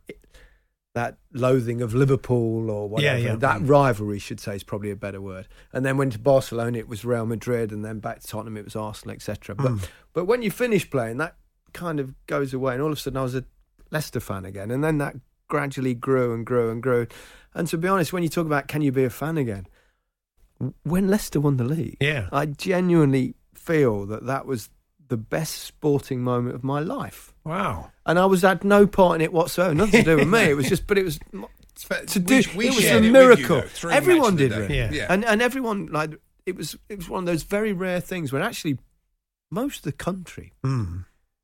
that 0.96 1.18
loathing 1.34 1.82
of 1.82 1.94
Liverpool 1.94 2.70
or 2.70 2.88
whatever. 2.88 3.18
yeah. 3.18 3.36
That 3.36 3.60
rivalry, 3.60 4.18
should 4.18 4.40
say, 4.40 4.56
is 4.56 4.64
probably 4.64 4.90
a 4.90 4.96
better 4.96 5.20
word. 5.20 5.46
And 5.74 5.84
then 5.84 5.98
went 5.98 6.14
to 6.14 6.18
Barcelona, 6.18 6.78
it 6.78 6.88
was 6.88 7.04
Real 7.04 7.26
Madrid, 7.26 7.70
and 7.70 7.84
then 7.84 7.98
back 8.00 8.20
to 8.20 8.26
Tottenham, 8.26 8.56
it 8.56 8.64
was 8.64 8.74
Arsenal, 8.74 9.14
etc. 9.14 9.54
But 9.54 9.72
Mm. 9.72 9.88
but 10.14 10.24
when 10.24 10.40
you 10.42 10.50
finish 10.50 10.88
playing, 10.90 11.18
that 11.18 11.36
kind 11.74 12.00
of 12.00 12.14
goes 12.26 12.54
away, 12.54 12.72
and 12.72 12.82
all 12.82 12.90
of 12.92 12.96
a 12.98 13.00
sudden 13.00 13.18
I 13.18 13.22
was 13.22 13.34
a 13.34 13.44
Leicester 13.90 14.20
fan 14.20 14.44
again, 14.46 14.70
and 14.70 14.82
then 14.82 14.96
that 14.98 15.16
gradually 15.48 15.92
grew 15.94 16.32
and 16.34 16.46
grew 16.46 16.70
and 16.70 16.82
grew. 16.82 17.06
And 17.54 17.68
to 17.68 17.76
be 17.78 17.88
honest, 17.88 18.12
when 18.14 18.22
you 18.22 18.28
talk 18.30 18.46
about 18.46 18.66
can 18.66 18.80
you 18.82 18.90
be 18.90 19.04
a 19.04 19.10
fan 19.10 19.36
again, 19.36 19.66
when 20.82 21.08
Leicester 21.08 21.40
won 21.40 21.58
the 21.58 21.64
league, 21.64 21.98
Yeah. 22.00 22.28
I 22.32 22.46
genuinely 22.46 23.34
feel 23.54 24.06
that 24.06 24.24
that 24.24 24.46
was 24.46 24.70
the 25.08 25.18
best 25.18 25.58
sporting 25.62 26.22
moment 26.22 26.54
of 26.54 26.64
my 26.64 26.80
life. 26.80 27.34
Wow. 27.46 27.90
And 28.04 28.18
I 28.18 28.26
was 28.26 28.42
had 28.42 28.64
no 28.64 28.86
part 28.86 29.14
in 29.16 29.20
it 29.20 29.32
whatsoever. 29.32 29.74
Nothing 29.74 30.02
to 30.04 30.10
do 30.10 30.16
with 30.16 30.28
me. 30.28 30.40
It 30.50 30.56
was 30.56 30.68
just, 30.68 30.86
but 30.86 30.98
it 30.98 31.04
was 31.04 31.18
to 32.08 32.18
do. 32.18 32.42
we- 32.50 32.56
we 32.56 32.68
it 32.68 32.74
was 32.74 32.80
shared 32.84 33.02
a 33.02 33.04
it 33.04 33.06
you, 33.06 33.12
miracle. 33.12 33.62
everyone 33.90 34.34
did 34.36 34.52
it. 34.52 34.70
Yeah. 34.70 34.90
Yeah. 34.92 35.06
And 35.08 35.24
and 35.24 35.40
everyone 35.40 35.86
like 35.86 36.10
it 36.44 36.56
was. 36.56 36.76
It 36.88 36.98
was 36.98 37.08
one 37.08 37.22
of 37.22 37.26
those 37.26 37.44
very 37.44 37.72
rare 37.72 38.00
things 38.00 38.32
when 38.32 38.42
actually 38.42 38.78
most 39.50 39.78
of 39.78 39.82
the 39.84 39.92
country 39.92 40.52
hmm. 40.64 40.98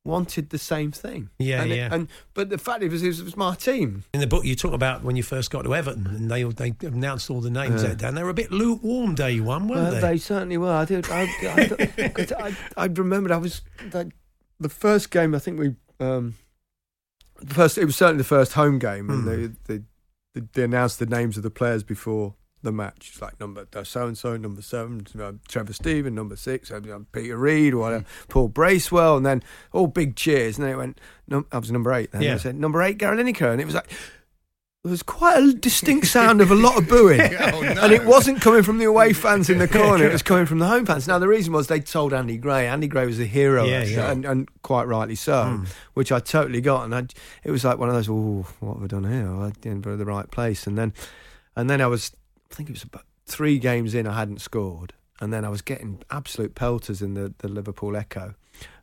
wanted 0.04 0.50
the 0.50 0.58
same 0.58 0.90
thing. 0.90 1.30
Yeah, 1.38 1.62
and 1.62 1.72
it- 1.72 1.76
yeah. 1.76 1.88
and 1.92 2.08
but 2.34 2.50
the 2.50 2.58
fact 2.58 2.82
it 2.82 2.90
was, 2.90 3.02
it 3.02 3.08
was, 3.08 3.20
it 3.20 3.24
was 3.24 3.36
my 3.36 3.54
team. 3.54 4.04
In 4.14 4.20
the 4.20 4.26
book, 4.26 4.44
you 4.44 4.56
talk 4.56 4.72
about 4.72 5.04
when 5.04 5.14
you 5.16 5.22
first 5.22 5.50
got 5.50 5.62
to 5.62 5.74
Everton 5.74 6.06
and 6.06 6.30
they 6.30 6.42
they 6.44 6.72
announced 6.86 7.30
all 7.30 7.40
the 7.40 7.50
names 7.50 7.82
Yeah. 7.82 7.88
there, 7.88 7.96
Dan. 7.96 8.14
They 8.16 8.22
were 8.24 8.30
a 8.30 8.34
bit 8.34 8.50
lukewarm 8.50 9.14
day 9.14 9.38
one, 9.40 9.68
weren't 9.68 9.82
Well, 9.82 9.92
they? 9.92 10.00
they 10.00 10.18
certainly 10.18 10.58
were. 10.58 10.72
I 10.72 10.84
did. 10.84 11.08
I, 11.10 11.22
I, 11.42 12.08
'cause 12.08 12.32
I, 12.32 12.56
I 12.76 12.86
remembered. 12.86 13.30
I 13.32 13.36
was 13.36 13.62
like, 13.92 14.08
the 14.58 14.68
first 14.68 15.10
game. 15.10 15.34
I 15.34 15.38
think 15.40 15.58
we 15.58 15.74
um, 16.02 16.34
the 17.40 17.54
first. 17.54 17.78
It 17.78 17.84
was 17.84 17.96
certainly 17.96 18.18
the 18.18 18.24
first 18.24 18.52
home 18.54 18.78
game, 18.78 19.10
and 19.10 19.26
they, 19.26 19.46
they 19.66 19.82
they 20.34 20.46
they 20.52 20.62
announced 20.64 20.98
the 20.98 21.06
names 21.06 21.36
of 21.36 21.42
the 21.42 21.50
players 21.50 21.82
before 21.82 22.34
the 22.62 22.72
match. 22.72 23.10
It's 23.12 23.20
like 23.20 23.38
number 23.40 23.66
so 23.84 24.06
and 24.06 24.16
so, 24.16 24.36
number 24.36 24.62
seven, 24.62 25.04
uh, 25.20 25.32
Trevor 25.48 25.72
Steven, 25.72 26.14
number 26.14 26.36
six, 26.36 26.70
uh, 26.70 26.80
Peter 27.12 27.36
Reid, 27.36 27.74
or 27.74 27.78
whatever, 27.78 28.04
Paul 28.28 28.48
Bracewell, 28.48 29.16
and 29.16 29.26
then 29.26 29.42
all 29.72 29.86
big 29.88 30.14
cheers. 30.16 30.58
And 30.58 30.66
then 30.66 30.74
it 30.74 30.76
went. 30.76 31.00
num- 31.26 31.46
I 31.50 31.58
was 31.58 31.72
number 31.72 31.92
eight. 31.92 32.12
Then 32.12 32.22
Yeah. 32.22 32.34
I 32.34 32.38
said 32.38 32.56
number 32.56 32.82
eight, 32.82 32.98
Gary 32.98 33.16
Lineker, 33.16 33.50
and 33.52 33.60
it 33.60 33.64
was 33.64 33.74
like. 33.74 33.90
There 34.84 34.90
was 34.90 35.04
quite 35.04 35.38
a 35.40 35.52
distinct 35.52 36.08
sound 36.08 36.40
of 36.40 36.50
a 36.50 36.56
lot 36.56 36.76
of 36.76 36.88
booing. 36.88 37.20
Oh, 37.52 37.60
no. 37.60 37.82
And 37.82 37.92
it 37.92 38.04
wasn't 38.04 38.40
coming 38.40 38.64
from 38.64 38.78
the 38.78 38.84
away 38.86 39.12
fans 39.12 39.48
in 39.48 39.58
the 39.58 39.68
corner, 39.68 40.06
it 40.06 40.12
was 40.12 40.22
coming 40.22 40.44
from 40.46 40.58
the 40.58 40.66
home 40.66 40.84
fans. 40.86 41.06
Now, 41.06 41.20
the 41.20 41.28
reason 41.28 41.52
was 41.52 41.68
they 41.68 41.78
told 41.78 42.12
Andy 42.12 42.36
Gray. 42.36 42.66
Andy 42.66 42.88
Gray 42.88 43.06
was 43.06 43.20
a 43.20 43.24
hero, 43.24 43.64
Yeah, 43.64 43.84
yeah. 43.84 44.10
And, 44.10 44.24
and 44.24 44.62
quite 44.62 44.84
rightly 44.88 45.14
so, 45.14 45.44
Hmm. 45.44 45.64
which 45.94 46.10
I 46.10 46.18
totally 46.18 46.60
got. 46.60 46.84
And 46.84 46.94
I, 46.94 47.06
it 47.44 47.52
was 47.52 47.64
like 47.64 47.78
one 47.78 47.90
of 47.90 47.94
those, 47.94 48.08
oh, 48.08 48.44
what 48.58 48.74
have 48.74 48.82
I 48.84 48.86
done 48.88 49.04
here? 49.04 49.30
I 49.30 49.50
didn't 49.60 49.82
go 49.82 49.92
to 49.92 49.96
the 49.96 50.04
right 50.04 50.28
place. 50.30 50.66
And 50.66 50.76
then, 50.76 50.92
and 51.54 51.70
then 51.70 51.80
I 51.80 51.86
was, 51.86 52.10
I 52.50 52.54
think 52.54 52.68
it 52.68 52.72
was 52.72 52.82
about 52.82 53.04
three 53.26 53.58
games 53.60 53.94
in, 53.94 54.08
I 54.08 54.18
hadn't 54.18 54.40
scored. 54.40 54.94
And 55.20 55.32
then 55.32 55.44
I 55.44 55.48
was 55.48 55.62
getting 55.62 56.02
absolute 56.10 56.56
pelters 56.56 57.00
in 57.02 57.14
the, 57.14 57.32
the 57.38 57.46
Liverpool 57.48 57.96
Echo, 57.96 58.34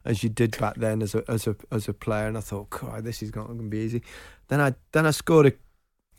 as 0.05 0.23
you 0.23 0.29
did 0.29 0.57
back 0.57 0.75
then 0.75 1.01
as 1.01 1.13
a 1.13 1.23
as 1.29 1.45
a 1.47 1.57
as 1.69 1.89
a 1.89 1.93
player. 1.93 2.27
And 2.27 2.37
I 2.37 2.41
thought, 2.41 2.69
God, 2.69 3.03
this 3.03 3.21
is 3.21 3.35
not 3.35 3.47
going 3.47 3.59
to 3.59 3.63
be 3.65 3.79
easy. 3.79 4.01
Then 4.47 4.61
I 4.61 4.75
then 4.93 5.05
I 5.05 5.11
scored 5.11 5.47
a 5.47 5.51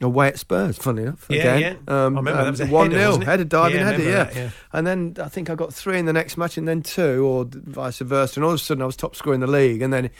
away 0.00 0.28
at 0.28 0.38
Spurs. 0.38 0.76
Funny 0.78 1.02
enough, 1.02 1.26
Yeah, 1.28 1.54
again. 1.56 1.78
yeah. 1.86 2.06
Um, 2.06 2.16
I 2.16 2.20
remember 2.20 2.44
that 2.44 2.50
was 2.50 2.60
a 2.60 2.66
one 2.66 2.90
header, 2.90 2.98
0 2.98 3.06
wasn't 3.08 3.22
it? 3.22 3.26
header 3.26 3.44
diving 3.44 3.78
Yeah, 3.78 3.84
header, 3.90 4.02
yeah. 4.02 4.24
that, 4.24 4.34
yeah. 4.36 4.50
And 4.72 4.86
then 4.86 5.16
I 5.20 5.28
think 5.28 5.50
I 5.50 5.54
got 5.54 5.72
three 5.74 5.98
in 5.98 6.06
the 6.06 6.12
next 6.12 6.36
match, 6.36 6.56
and 6.58 6.66
then 6.66 6.82
two, 6.82 7.24
or 7.26 7.46
vice 7.50 7.98
versa. 7.98 8.40
And 8.40 8.44
all 8.44 8.50
of 8.50 8.56
a 8.56 8.58
sudden, 8.58 8.82
I 8.82 8.86
was 8.86 8.96
top 8.96 9.14
scorer 9.16 9.34
in 9.34 9.40
the 9.40 9.46
league, 9.46 9.82
and 9.82 9.92
then. 9.92 10.10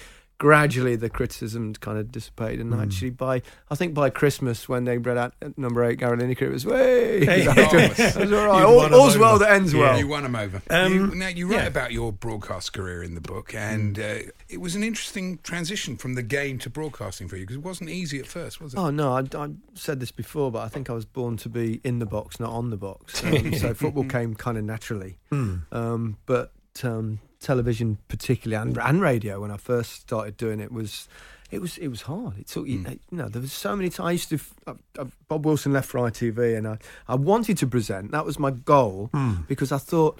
Gradually, 0.40 0.96
the 0.96 1.10
criticism 1.10 1.74
kind 1.74 1.98
of 1.98 2.10
dissipated, 2.10 2.64
Hmm. 2.64 2.72
and 2.72 2.80
actually, 2.82 3.10
by 3.10 3.42
I 3.70 3.74
think 3.74 3.92
by 3.92 4.08
Christmas, 4.08 4.70
when 4.70 4.84
they 4.84 4.96
read 4.96 5.18
out 5.18 5.34
at 5.42 5.58
number 5.58 5.84
eight, 5.84 5.98
Gary 5.98 6.16
Lineker, 6.16 6.42
it 6.42 6.50
was 6.50 6.64
way. 6.64 7.26
Hey. 7.26 7.42
it 7.46 8.16
was 8.16 8.32
all 8.32 8.46
right. 8.46 8.62
All, 8.64 8.76
won 8.76 8.86
'em 8.94 8.98
all's 8.98 9.18
well 9.18 9.38
that 9.38 9.50
ends 9.50 9.74
Yeah. 9.74 9.80
well. 9.80 9.98
You 9.98 10.08
won 10.08 10.22
them 10.22 10.34
over. 10.34 10.62
Um, 10.70 10.94
you, 10.94 11.06
now 11.14 11.28
you 11.28 11.46
write 11.46 11.60
yeah. 11.60 11.66
about 11.66 11.92
your 11.92 12.10
broadcast 12.10 12.72
career 12.72 13.02
in 13.02 13.14
the 13.14 13.20
book, 13.20 13.54
and 13.54 13.98
uh, 13.98 14.14
it 14.48 14.62
was 14.62 14.74
an 14.74 14.82
interesting 14.82 15.38
transition 15.42 15.98
from 15.98 16.14
the 16.14 16.22
game 16.22 16.58
to 16.60 16.70
broadcasting 16.70 17.28
for 17.28 17.36
you 17.36 17.42
because 17.42 17.56
it 17.56 17.62
wasn't 17.62 17.90
easy 17.90 18.18
at 18.18 18.26
first, 18.26 18.62
was 18.62 18.72
it? 18.72 18.78
Oh 18.78 18.88
no, 18.88 19.12
I, 19.12 19.24
I 19.36 19.50
said 19.74 20.00
this 20.00 20.10
before, 20.10 20.50
but 20.50 20.60
I 20.60 20.68
think 20.68 20.88
I 20.88 20.94
was 20.94 21.04
born 21.04 21.36
to 21.36 21.50
be 21.50 21.82
in 21.84 21.98
the 21.98 22.06
box, 22.06 22.40
not 22.40 22.50
on 22.50 22.70
the 22.70 22.78
box. 22.78 23.22
Um, 23.30 23.52
so 23.54 23.74
football 23.74 24.04
came 24.04 24.34
kind 24.34 24.56
of 24.56 24.64
naturally. 24.64 25.18
Hmm. 25.30 25.56
Um, 25.70 26.16
but 26.24 26.52
um, 26.82 27.20
television, 27.40 27.98
particularly, 28.08 28.62
and, 28.62 28.78
and 28.78 29.00
radio, 29.00 29.40
when 29.40 29.50
I 29.50 29.56
first 29.56 29.92
started 30.02 30.36
doing 30.36 30.60
it, 30.60 30.70
was 30.72 31.08
it 31.50 31.60
was 31.60 31.78
it 31.78 31.88
was 31.88 32.02
hard. 32.02 32.38
It 32.38 32.46
took 32.46 32.66
you, 32.66 32.78
you 33.10 33.18
know, 33.18 33.28
there 33.28 33.42
was 33.42 33.52
so 33.52 33.74
many 33.74 33.90
times. 33.90 34.06
I 34.06 34.12
used 34.12 34.28
to. 34.30 34.38
Uh, 34.66 34.74
uh, 34.98 35.04
Bob 35.28 35.44
Wilson 35.46 35.72
left 35.72 35.92
Right 35.94 36.12
TV, 36.12 36.56
and 36.56 36.68
I 36.68 36.78
I 37.08 37.14
wanted 37.16 37.58
to 37.58 37.66
present. 37.66 38.12
That 38.12 38.24
was 38.24 38.38
my 38.38 38.50
goal 38.50 39.10
because 39.48 39.72
I 39.72 39.78
thought 39.78 40.18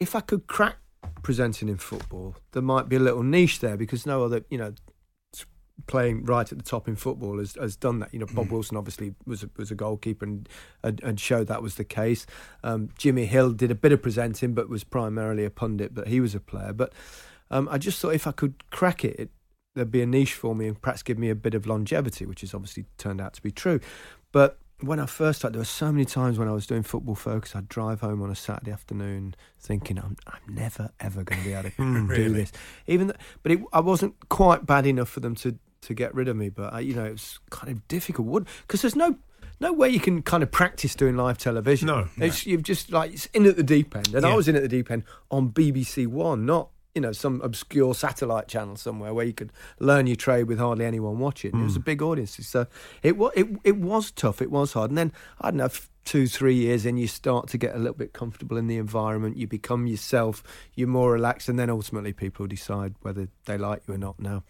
if 0.00 0.14
I 0.14 0.20
could 0.20 0.46
crack 0.46 0.76
presenting 1.22 1.68
in 1.68 1.78
football, 1.78 2.36
there 2.52 2.62
might 2.62 2.88
be 2.88 2.96
a 2.96 3.00
little 3.00 3.22
niche 3.22 3.60
there 3.60 3.76
because 3.76 4.04
no 4.06 4.24
other, 4.24 4.44
you 4.50 4.58
know, 4.58 4.74
playing 5.86 6.24
right 6.24 6.50
at 6.50 6.58
the 6.58 6.64
top 6.64 6.88
in 6.88 6.96
football 6.96 7.38
has, 7.38 7.54
has 7.54 7.76
done 7.76 7.98
that. 8.00 8.12
You 8.12 8.20
know, 8.20 8.26
Bob 8.32 8.50
Wilson 8.50 8.76
obviously 8.76 9.14
was 9.26 9.42
a, 9.42 9.50
was 9.56 9.70
a 9.70 9.74
goalkeeper 9.74 10.24
and, 10.24 10.48
and 10.82 11.00
and 11.02 11.20
showed 11.20 11.46
that 11.48 11.62
was 11.62 11.76
the 11.76 11.84
case. 11.84 12.26
Um, 12.64 12.90
Jimmy 12.98 13.26
Hill 13.26 13.52
did 13.52 13.70
a 13.70 13.74
bit 13.74 13.92
of 13.92 14.02
presenting, 14.02 14.54
but 14.54 14.68
was 14.68 14.84
primarily 14.84 15.44
a 15.44 15.50
pundit. 15.50 15.94
But 15.94 16.08
he 16.08 16.20
was 16.20 16.34
a 16.34 16.40
player. 16.40 16.72
But 16.72 16.92
um, 17.50 17.68
I 17.70 17.78
just 17.78 17.98
thought 18.00 18.14
if 18.14 18.26
I 18.26 18.32
could 18.32 18.70
crack 18.70 19.04
it, 19.04 19.16
it, 19.18 19.30
there'd 19.74 19.90
be 19.90 20.02
a 20.02 20.06
niche 20.06 20.34
for 20.34 20.54
me 20.54 20.66
and 20.68 20.80
perhaps 20.80 21.02
give 21.02 21.18
me 21.18 21.30
a 21.30 21.34
bit 21.34 21.54
of 21.54 21.66
longevity, 21.66 22.26
which 22.26 22.40
has 22.42 22.54
obviously 22.54 22.86
turned 22.98 23.20
out 23.20 23.34
to 23.34 23.42
be 23.42 23.50
true. 23.50 23.80
But 24.32 24.58
when 24.82 24.98
I 24.98 25.06
first 25.06 25.40
started, 25.40 25.54
there 25.54 25.60
were 25.60 25.64
so 25.66 25.92
many 25.92 26.04
times 26.04 26.38
when 26.38 26.48
I 26.48 26.52
was 26.52 26.66
doing 26.66 26.82
football 26.82 27.14
focus, 27.14 27.54
I'd 27.54 27.68
drive 27.68 28.00
home 28.00 28.22
on 28.22 28.30
a 28.30 28.34
Saturday 28.34 28.70
afternoon 28.72 29.34
thinking, 29.58 29.98
I'm, 29.98 30.16
I'm 30.26 30.54
never, 30.54 30.90
ever 31.00 31.22
going 31.22 31.42
to 31.42 31.48
be 31.48 31.52
able 31.52 31.70
to 31.70 31.76
do 31.76 32.06
Really? 32.06 32.28
this. 32.32 32.52
Even, 32.86 33.08
th- 33.08 33.20
but 33.42 33.52
it, 33.52 33.60
I 33.72 33.80
wasn't 33.80 34.14
quite 34.28 34.64
bad 34.66 34.86
enough 34.86 35.08
for 35.08 35.20
them 35.20 35.34
to, 35.36 35.58
to 35.82 35.94
get 35.94 36.14
rid 36.14 36.28
of 36.28 36.36
me. 36.36 36.48
But, 36.48 36.74
I, 36.74 36.80
you 36.80 36.94
know, 36.94 37.04
it 37.04 37.12
was 37.12 37.38
kind 37.50 37.72
of 37.72 37.86
difficult. 37.88 38.46
Because 38.62 38.82
there's 38.82 38.96
no 38.96 39.16
no 39.60 39.72
way 39.72 39.90
you 39.90 40.00
can 40.00 40.22
kind 40.22 40.42
of 40.42 40.50
practice 40.50 40.94
doing 40.94 41.16
live 41.16 41.36
television. 41.36 41.86
No, 41.86 42.08
It's, 42.16 42.46
you've 42.46 42.62
just 42.62 42.90
like, 42.90 43.12
it's 43.12 43.26
in 43.26 43.44
at 43.44 43.56
the 43.56 43.62
deep 43.62 43.94
end. 43.94 44.14
And 44.14 44.24
I 44.24 44.34
was 44.34 44.48
in 44.48 44.56
at 44.56 44.62
the 44.62 44.68
deep 44.68 44.90
end 44.90 45.04
on 45.30 45.50
BBC 45.50 46.06
One, 46.06 46.46
not 46.46 46.70
you 46.94 47.00
know 47.00 47.12
some 47.12 47.40
obscure 47.42 47.94
satellite 47.94 48.48
channel 48.48 48.76
somewhere 48.76 49.14
where 49.14 49.24
you 49.24 49.32
could 49.32 49.52
learn 49.78 50.06
your 50.06 50.16
trade 50.16 50.44
with 50.44 50.58
hardly 50.58 50.84
anyone 50.84 51.18
watching. 51.18 51.52
It 51.54 51.62
was 51.62 51.76
a 51.76 51.78
hmm. 51.78 51.84
big 51.84 52.02
audience, 52.02 52.36
so 52.46 52.62
uh, 52.62 52.64
it 53.02 53.16
was 53.16 53.32
it, 53.36 53.46
it 53.64 53.76
was 53.76 54.10
tough. 54.10 54.42
It 54.42 54.50
was 54.50 54.72
hard, 54.72 54.90
and 54.90 54.98
then 54.98 55.12
I 55.40 55.50
don't 55.50 55.58
know. 55.58 55.68
Two, 56.02 56.26
three 56.26 56.54
years 56.54 56.86
in, 56.86 56.96
you 56.96 57.06
start 57.06 57.48
to 57.48 57.58
get 57.58 57.74
a 57.74 57.78
little 57.78 57.94
bit 57.94 58.14
comfortable 58.14 58.56
in 58.56 58.68
the 58.68 58.78
environment. 58.78 59.36
You 59.36 59.46
become 59.46 59.86
yourself. 59.86 60.42
You're 60.74 60.88
more 60.88 61.12
relaxed, 61.12 61.50
and 61.50 61.58
then 61.58 61.68
ultimately, 61.68 62.14
people 62.14 62.46
decide 62.46 62.94
whether 63.02 63.28
they 63.44 63.58
like 63.58 63.82
you 63.86 63.94
or 63.94 63.98
not. 63.98 64.18
Now, 64.18 64.42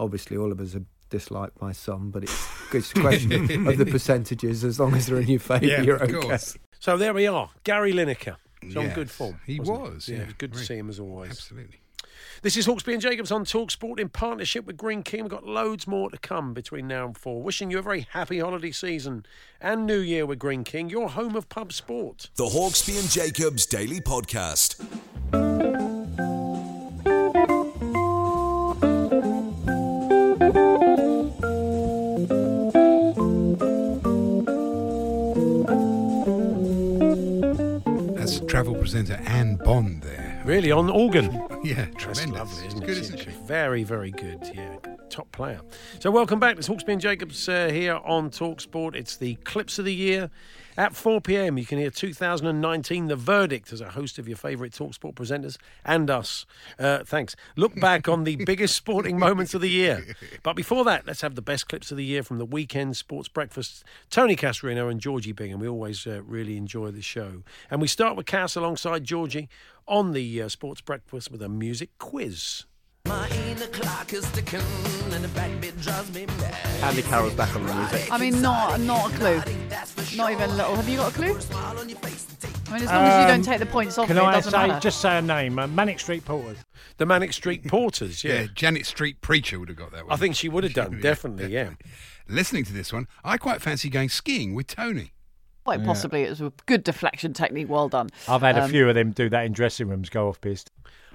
obviously, 0.00 0.36
all 0.36 0.50
of 0.50 0.58
us 0.60 0.74
are 0.74 0.82
disliked 1.10 1.58
by 1.58 1.70
some, 1.72 2.10
but 2.10 2.24
it's, 2.24 2.48
it's 2.74 2.90
a 2.92 3.00
question 3.00 3.32
of 3.68 3.78
the 3.78 3.86
percentages. 3.86 4.64
As 4.64 4.80
long 4.80 4.94
as 4.94 5.06
they're 5.06 5.20
in 5.20 5.28
your 5.28 5.38
favour, 5.40 5.64
Yeah, 5.66 5.82
you're 5.82 5.96
of 5.96 6.10
okay. 6.12 6.26
course. 6.28 6.56
So 6.80 6.96
there 6.96 7.14
we 7.14 7.26
are. 7.28 7.50
Gary 7.64 7.92
Lineker. 7.92 8.36
He's 8.62 8.76
on 8.76 8.86
Yes, 8.86 8.94
good 8.94 9.10
form. 9.10 9.40
he 9.46 9.58
wasn't 9.60 10.08
Yeah, 10.08 10.16
yeah, 10.16 10.22
it 10.22 10.26
was 10.26 10.34
good 10.34 10.52
to 10.54 10.58
see 10.58 10.76
him 10.76 10.88
as 10.88 10.98
always. 11.00 11.30
Absolutely. 11.30 11.80
This 12.42 12.56
is 12.56 12.66
Hawksbee 12.66 12.92
and 12.94 13.02
Jacobs 13.02 13.30
on 13.32 13.44
Talk 13.44 13.70
Sport 13.70 13.98
in 14.00 14.08
partnership 14.08 14.66
with 14.66 14.76
Greene 14.76 15.02
King. 15.02 15.22
We've 15.22 15.30
got 15.30 15.46
loads 15.46 15.86
more 15.86 16.10
to 16.10 16.18
come 16.18 16.52
between 16.54 16.86
now 16.86 17.06
and 17.06 17.16
four. 17.16 17.42
Wishing 17.42 17.70
you 17.70 17.78
a 17.78 17.82
very 17.82 18.06
happy 18.12 18.38
holiday 18.38 18.70
season 18.72 19.24
and 19.60 19.86
New 19.86 19.98
Year 19.98 20.24
with 20.26 20.38
Greene 20.38 20.64
King, 20.64 20.88
your 20.90 21.10
home 21.10 21.34
of 21.36 21.48
pub 21.48 21.72
sport. 21.72 22.30
The 22.36 22.44
Hawksbee 22.46 22.98
and 23.00 23.10
Jacobs 23.10 23.66
Daily 23.66 24.00
Podcast. 24.00 24.76
Travel 38.50 38.74
presenter 38.74 39.14
Anne 39.26 39.54
Bond 39.54 40.02
there. 40.02 40.42
Really 40.44 40.72
on 40.72 40.90
organ. 40.90 41.40
Yeah, 41.62 41.84
That's 41.92 42.02
tremendous. 42.22 42.30
lovely, 42.38 42.66
isn't 42.68 42.82
it? 42.82 42.86
good, 42.86 42.98
isn't 42.98 43.18
She's 43.20 43.34
Very, 43.46 43.84
very 43.84 44.10
good. 44.10 44.50
Yeah, 44.54 44.76
top 45.10 45.30
player. 45.30 45.60
So 45.98 46.10
welcome 46.10 46.40
back. 46.40 46.56
It's 46.56 46.66
Hawksbee 46.70 46.94
and 46.94 47.00
Jacobs 47.02 47.50
uh, 47.50 47.68
here 47.70 47.96
on 48.02 48.30
Talk 48.30 48.62
Sport. 48.62 48.96
It's 48.96 49.16
the 49.18 49.34
clips 49.44 49.78
of 49.78 49.84
the 49.84 49.94
year. 49.94 50.30
At 50.76 50.94
4 50.94 51.20
p.m., 51.20 51.58
you 51.58 51.66
can 51.66 51.78
hear 51.78 51.90
2019, 51.90 53.08
the 53.08 53.16
verdict 53.16 53.72
as 53.72 53.80
a 53.80 53.90
host 53.90 54.18
of 54.18 54.28
your 54.28 54.36
favourite 54.36 54.72
Talk 54.72 54.94
Sport 54.94 55.14
presenters 55.14 55.56
and 55.84 56.08
us. 56.08 56.46
Uh, 56.78 57.04
thanks. 57.04 57.34
Look 57.56 57.74
back 57.80 58.08
on 58.08 58.24
the 58.24 58.36
biggest 58.36 58.76
sporting 58.76 59.18
moments 59.18 59.52
of 59.54 59.60
the 59.60 59.70
year. 59.70 60.04
But 60.42 60.54
before 60.54 60.84
that, 60.84 61.06
let's 61.06 61.20
have 61.22 61.34
the 61.34 61.42
best 61.42 61.68
clips 61.68 61.90
of 61.90 61.96
the 61.96 62.04
year 62.04 62.22
from 62.22 62.38
the 62.38 62.44
weekend 62.44 62.96
sports 62.96 63.28
breakfast. 63.28 63.84
Tony 64.10 64.36
Cascarino 64.36 64.90
and 64.90 65.00
Georgie 65.00 65.32
Bingham. 65.32 65.60
We 65.60 65.68
always 65.68 66.06
uh, 66.06 66.22
really 66.22 66.56
enjoy 66.56 66.90
the 66.92 67.02
show. 67.02 67.42
And 67.70 67.80
we 67.80 67.88
start 67.88 68.16
with 68.16 68.26
Cass 68.26 68.56
alongside 68.56 69.04
Georgie 69.04 69.48
on 69.88 70.12
the 70.12 70.42
uh, 70.42 70.48
sports 70.48 70.80
breakfast 70.80 71.30
with 71.30 71.42
a 71.42 71.48
music 71.48 71.90
quiz. 71.98 72.64
Andy 76.82 77.02
Carroll's 77.02 77.34
back 77.34 77.54
on 77.56 77.66
the 77.66 77.74
music. 77.74 78.10
I 78.12 78.18
mean, 78.18 78.40
not 78.42 78.80
not 78.80 79.12
a 79.12 79.16
clue. 79.16 79.42
Not 80.16 80.32
even 80.32 80.50
a 80.50 80.54
little. 80.54 80.74
Have 80.76 80.88
you 80.88 80.96
got 80.98 81.12
a 81.12 81.14
clue? 81.14 81.26
I 81.28 82.74
mean, 82.74 82.82
as 82.82 82.88
long 82.88 83.04
as 83.04 83.22
you 83.22 83.28
don't 83.28 83.30
Um, 83.40 83.42
take 83.42 83.58
the 83.58 83.66
points 83.66 83.98
off 83.98 84.06
Can 84.06 84.16
me, 84.16 84.22
it 84.22 84.26
I 84.26 84.32
doesn't 84.32 84.52
say 84.52 84.66
matter. 84.68 84.80
just 84.80 85.00
say 85.00 85.18
a 85.18 85.22
name? 85.22 85.58
Uh, 85.58 85.66
Manic 85.66 85.98
Street 86.00 86.24
Porters. 86.24 86.58
The 86.98 87.06
Manic 87.06 87.32
Street 87.32 87.66
Porters, 87.66 88.22
yeah. 88.22 88.42
Yeah, 88.42 88.46
Janet 88.54 88.86
Street 88.86 89.20
Preacher 89.20 89.58
would 89.58 89.68
have 89.68 89.78
got 89.78 89.90
that 89.92 90.04
one. 90.06 90.12
I 90.12 90.16
think 90.16 90.36
she 90.36 90.48
would 90.48 90.62
have 90.64 90.74
done, 90.74 91.00
definitely, 91.00 91.52
yeah. 91.52 91.70
Listening 92.28 92.64
to 92.64 92.72
this 92.72 92.92
one, 92.92 93.08
I 93.24 93.38
quite 93.38 93.60
fancy 93.60 93.88
going 93.90 94.08
skiing 94.08 94.54
with 94.54 94.68
Tony. 94.68 95.12
Quite 95.64 95.84
possibly, 95.84 96.22
it 96.22 96.30
was 96.30 96.40
a 96.40 96.52
good 96.66 96.84
deflection 96.84 97.32
technique. 97.32 97.68
Well 97.68 97.88
done. 97.88 98.08
I've 98.28 98.40
had 98.40 98.56
a 98.56 98.62
Um, 98.64 98.70
few 98.70 98.88
of 98.88 98.94
them 98.94 99.10
do 99.10 99.28
that 99.30 99.44
in 99.44 99.52
dressing 99.52 99.88
rooms, 99.88 100.08
go 100.08 100.28
off 100.28 100.40
pissed. 100.40 100.70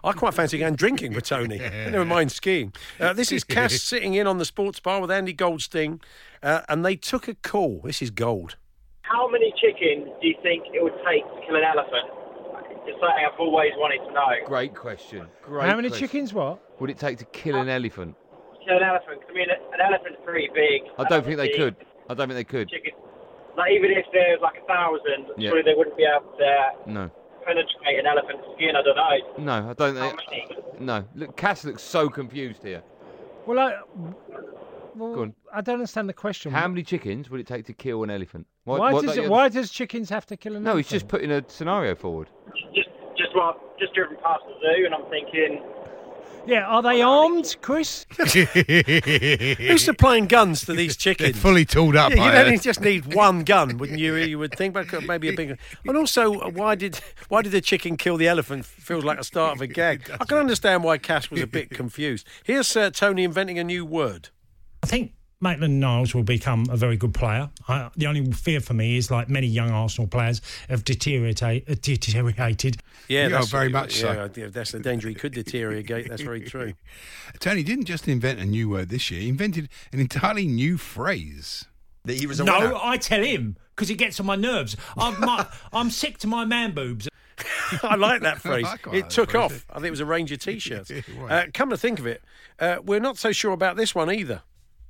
I 0.06 0.14
quite 0.14 0.36
fancy 0.36 0.60
going 0.60 0.76
drinking 0.76 1.14
with 1.16 1.24
Tony. 1.24 1.58
Never 1.90 2.06
mind 2.06 2.32
skiing. 2.32 2.74
Uh, 3.00 3.14
this 3.14 3.32
is 3.32 3.44
Cass 3.44 3.82
sitting 3.82 4.14
in 4.14 4.28
on 4.28 4.38
the 4.38 4.46
sports 4.46 4.80
bar 4.80 5.02
with 5.02 5.10
Andy 5.10 5.34
Goldstein, 5.34 6.00
uh, 6.44 6.62
and 6.70 6.86
they 6.86 6.96
took 6.96 7.28
a 7.28 7.34
call. 7.34 7.82
This 7.84 8.04
is 8.04 8.12
gold. 8.12 8.56
How 9.02 9.28
many 9.28 9.52
chickens 9.60 10.08
do 10.22 10.28
you 10.28 10.36
think 10.44 10.66
it 10.74 10.84
would 10.84 10.94
take 11.04 11.24
to 11.26 11.42
kill 11.48 11.56
an 11.56 11.64
elephant? 11.64 12.06
It's 12.86 13.00
something 13.02 13.26
I've 13.26 13.40
always 13.40 13.72
wanted 13.78 14.06
to 14.06 14.14
know. 14.14 14.46
Great 14.46 14.76
question. 14.76 15.26
Great 15.42 15.68
How 15.68 15.76
many 15.76 15.90
question. 15.90 16.08
chickens? 16.08 16.34
What? 16.34 16.62
would 16.80 16.90
it 16.92 17.00
take 17.00 17.18
to 17.18 17.26
kill 17.26 17.56
an 17.56 17.70
elephant? 17.70 18.16
Kill 18.64 18.78
an 18.78 18.84
elephant. 18.84 19.22
I 19.28 19.34
mean, 19.34 19.48
an 19.50 19.82
elephant's 19.82 20.20
pretty 20.24 20.50
big. 20.54 20.84
I 21.00 21.06
don't 21.06 21.26
think 21.26 21.38
they 21.38 21.48
Big 21.48 21.58
could. 21.58 21.76
I 22.10 22.14
don't 22.14 22.28
think 22.28 22.38
they 22.38 22.44
could. 22.44 22.70
Chicken. 22.70 22.92
Like 23.58 23.72
even 23.72 23.90
if 23.92 24.06
there's 24.14 24.40
like 24.42 24.62
a 24.62 24.68
thousand, 24.68 25.34
Yeah. 25.38 25.50
surely 25.50 25.64
they 25.64 25.74
wouldn't 25.74 25.98
be 25.98 26.06
able 26.06 26.30
to 26.38 26.92
No. 26.92 27.12
Penetrate 27.46 28.00
an 28.00 28.06
elephant's 28.06 28.44
skin. 28.56 28.76
I 28.76 28.82
don't 28.82 28.96
know. 28.96 29.44
No, 29.64 29.70
I 29.70 29.74
don't 29.74 29.96
How 29.96 30.10
think. 30.30 30.50
many? 30.50 30.86
No. 30.86 31.06
Look, 31.16 31.38
Cass 31.38 31.64
looks 31.66 31.84
so 31.84 32.10
confused 32.10 32.64
here. 32.64 32.82
Well, 33.46 33.60
I, 33.60 33.76
well, 34.96 35.14
Go 35.14 35.22
on. 35.24 35.34
I 35.54 35.62
don't 35.62 35.76
understand 35.76 36.10
the 36.10 36.14
question. 36.14 36.52
How 36.52 36.68
many 36.68 36.82
chickens 36.84 37.30
would 37.30 37.40
it 37.40 37.48
take 37.48 37.66
to 37.66 37.74
kill 37.74 38.04
an 38.04 38.10
elephant? 38.10 38.48
What- 38.64 38.80
Why 38.80 38.92
does 39.02 39.18
it, 39.18 39.30
why 39.30 39.50
does 39.50 39.70
chickens 39.70 40.10
have 40.10 40.26
to 40.28 40.38
kill 40.38 40.54
an 40.54 40.66
elephant? 40.66 40.74
No, 40.74 40.78
he's 40.78 40.88
just 40.90 41.08
putting 41.08 41.32
a 41.32 41.44
scenario 41.48 41.96
forward. 41.96 42.30
Just, 42.74 42.90
just 43.18 43.30
well, 43.36 43.60
just 43.80 43.94
driven 43.94 44.18
past 44.24 44.42
the 44.48 44.54
zoo, 44.62 44.86
and 44.86 44.96
I'm 44.96 45.06
thinking, 45.10 45.62
Yeah, 46.48 46.66
are 46.66 46.84
they 46.84 47.02
armed, 47.02 47.56
Chris? 47.62 48.06
Who's 48.18 49.84
supplying 49.84 50.28
guns 50.28 50.66
to 50.66 50.74
these 50.74 50.96
chickens? 50.96 51.34
They're 51.34 51.42
fully 51.42 51.66
tooled 51.66 51.96
up, 51.96 52.12
Yeah, 52.12 52.18
you 52.26 52.32
heard. 52.32 52.46
don't 52.46 52.62
just 52.62 52.82
need 52.82 53.16
one 53.16 53.44
gun, 53.44 53.78
wouldn't 53.78 53.98
you? 54.00 54.16
You 54.16 54.38
would 54.40 54.54
think, 54.56 54.74
but 54.76 54.92
maybe 55.06 55.30
a 55.30 55.34
bigger. 55.34 55.58
And 55.86 55.98
also, 55.98 56.50
why 56.52 56.76
did 56.76 57.00
why 57.30 57.42
did 57.42 57.52
the 57.52 57.62
chicken 57.62 57.98
kill 57.98 58.18
the 58.18 58.28
elephant? 58.28 58.66
Feels 58.66 59.04
like 59.04 59.20
a 59.20 59.24
start 59.24 59.56
of 59.56 59.62
a 59.62 59.68
gag. 59.68 60.10
I 60.22 60.26
can 60.26 60.38
understand 60.38 60.84
why 60.84 61.00
Cass 61.00 61.32
was 61.32 61.42
a 61.42 61.48
bit 61.48 61.72
confused. 61.72 62.28
Here's 62.44 62.76
uh, 62.78 62.92
Tony 62.92 63.24
inventing 63.24 63.58
a 63.58 63.64
new 63.64 63.84
word. 63.84 64.30
I 64.84 64.88
think 64.88 65.14
Maitland 65.42 65.80
Niles 65.80 66.16
will 66.16 66.24
become 66.24 66.66
a 66.70 66.78
very 66.78 66.98
good 66.98 67.14
player. 67.14 67.50
I, 67.68 67.90
the 67.96 68.08
only 68.08 68.32
fear 68.32 68.60
for 68.62 68.74
me 68.74 68.98
is 68.98 69.12
like 69.12 69.30
many 69.30 69.48
young 69.48 69.70
Arsenal 69.70 70.08
players 70.08 70.42
have 70.70 70.84
deteriorated. 70.84 71.70
Uh, 71.70 71.76
deteriorated. 71.82 72.78
Yeah, 73.08 73.24
Yeah, 73.24 73.30
that's 73.30 73.50
very 73.50 73.70
much 73.70 73.98
so. 73.98 74.12
yeah, 74.12 74.28
yeah, 74.36 74.48
that's 74.48 74.72
the 74.72 74.80
danger. 74.80 75.10
He 75.10 75.16
could 75.16 75.34
deteriorate. 75.34 76.08
That's 76.08 76.22
very 76.22 76.42
true. 76.42 76.74
Tony 77.40 77.64
didn't 77.64 77.86
just 77.86 78.08
invent 78.08 78.40
a 78.40 78.46
new 78.46 78.70
word 78.70 78.90
this 78.90 79.12
year, 79.12 79.22
he 79.22 79.30
invented 79.30 79.70
an 79.92 80.00
entirely 80.00 80.48
new 80.48 80.78
phrase. 80.78 81.66
That 82.06 82.18
he 82.18 82.28
was 82.28 82.40
No, 82.40 82.80
I 82.82 82.98
tell 82.98 83.24
him 83.24 83.58
because 83.76 83.90
it 83.90 83.96
gets 83.96 84.20
on 84.20 84.26
my 84.26 84.36
nerves. 84.36 84.78
I'm, 84.96 85.20
my, 85.20 85.48
I'm 85.74 85.90
sick 85.90 86.18
to 86.20 86.28
my 86.28 86.46
man 86.46 86.72
boobs. 86.74 87.10
I 87.84 87.96
like 87.96 88.22
that 88.22 88.40
phrase. 88.42 88.66
I 88.66 88.76
it 88.76 88.86
like 88.86 89.10
took 89.10 89.32
that 89.32 89.40
off. 89.40 89.66
I 89.70 89.76
think 89.76 89.88
it 89.88 89.92
was 89.92 90.00
a 90.00 90.06
Ranger 90.06 90.38
t 90.38 90.60
shirt. 90.60 90.90
It 90.90 91.04
uh, 91.28 91.46
come 91.54 91.72
to 91.72 91.78
think 91.78 92.00
of 92.00 92.06
it, 92.06 92.24
uh, 92.60 92.78
we're 92.84 93.00
not 93.00 93.18
so 93.18 93.32
sure 93.32 93.52
about 93.52 93.76
this 93.76 93.94
one 93.94 94.12
either. 94.12 94.44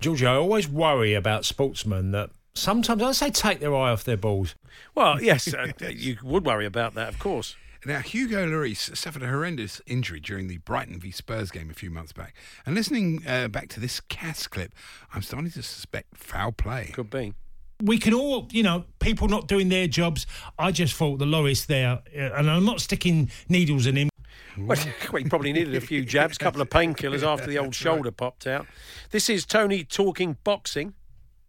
Georgie, 0.06 0.28
I 0.28 0.36
always 0.36 0.70
worry 0.70 1.16
about 1.16 1.46
sportsmen 1.46 2.12
that 2.12 2.30
sometimes 2.54 3.02
I 3.02 3.12
say 3.12 3.32
take 3.32 3.60
their 3.60 3.74
eye 3.74 3.90
off 3.90 4.04
their 4.04 4.16
balls. 4.16 4.54
Well, 4.94 5.20
yes, 5.20 5.52
uh, 5.52 5.72
you 5.90 6.18
would 6.22 6.46
worry 6.46 6.68
about 6.68 6.94
that, 6.94 7.10
of 7.10 7.18
course. 7.18 7.56
Now, 7.88 8.02
Hugo 8.02 8.46
Lloris 8.46 8.96
suffered 8.96 9.24
a 9.24 9.28
horrendous 9.28 9.82
injury 9.88 10.20
during 10.20 10.48
the 10.48 10.58
Brighton 10.58 11.00
v 11.00 11.10
Spurs 11.10 11.50
game 11.50 11.72
a 11.72 11.74
few 11.74 11.90
months 11.90 12.14
back. 12.14 12.36
And 12.68 12.76
listening 12.76 13.24
uh, 13.28 13.48
back 13.48 13.68
to 13.70 13.80
this 13.80 14.00
cast 14.00 14.52
clip, 14.52 14.76
I'm 15.12 15.24
starting 15.24 15.50
to 15.50 15.64
suspect 15.64 16.16
foul 16.16 16.52
play. 16.52 16.92
Could 16.94 17.10
be. 17.10 17.34
We 17.82 17.98
can 17.98 18.14
all, 18.14 18.48
you 18.52 18.62
know, 18.62 18.86
people 19.00 19.28
not 19.28 19.48
doing 19.48 19.70
their 19.70 19.88
jobs. 19.88 20.28
I 20.60 20.72
just 20.72 20.94
thought 20.94 21.18
the 21.18 21.26
Lloris 21.26 21.66
there, 21.66 22.04
uh, 22.16 22.38
and 22.38 22.48
I'm 22.48 22.64
not 22.64 22.80
sticking 22.80 23.32
needles 23.50 23.88
in 23.88 23.96
him. 23.96 24.10
Well, 24.66 24.78
well, 25.12 25.22
he 25.22 25.30
probably 25.30 25.54
needed 25.54 25.76
a 25.76 25.82
few 25.82 26.04
jabs, 26.06 26.38
a 26.38 26.40
couple 26.40 26.62
of 26.62 26.70
painkillers 26.70 27.24
after 27.28 27.48
the 27.48 27.58
old 27.58 27.76
shoulder 27.76 28.12
popped 28.12 28.48
out. 28.48 28.66
This 29.12 29.30
is 29.30 29.46
Tony 29.46 29.84
talking 29.84 30.38
boxing. 30.44 30.94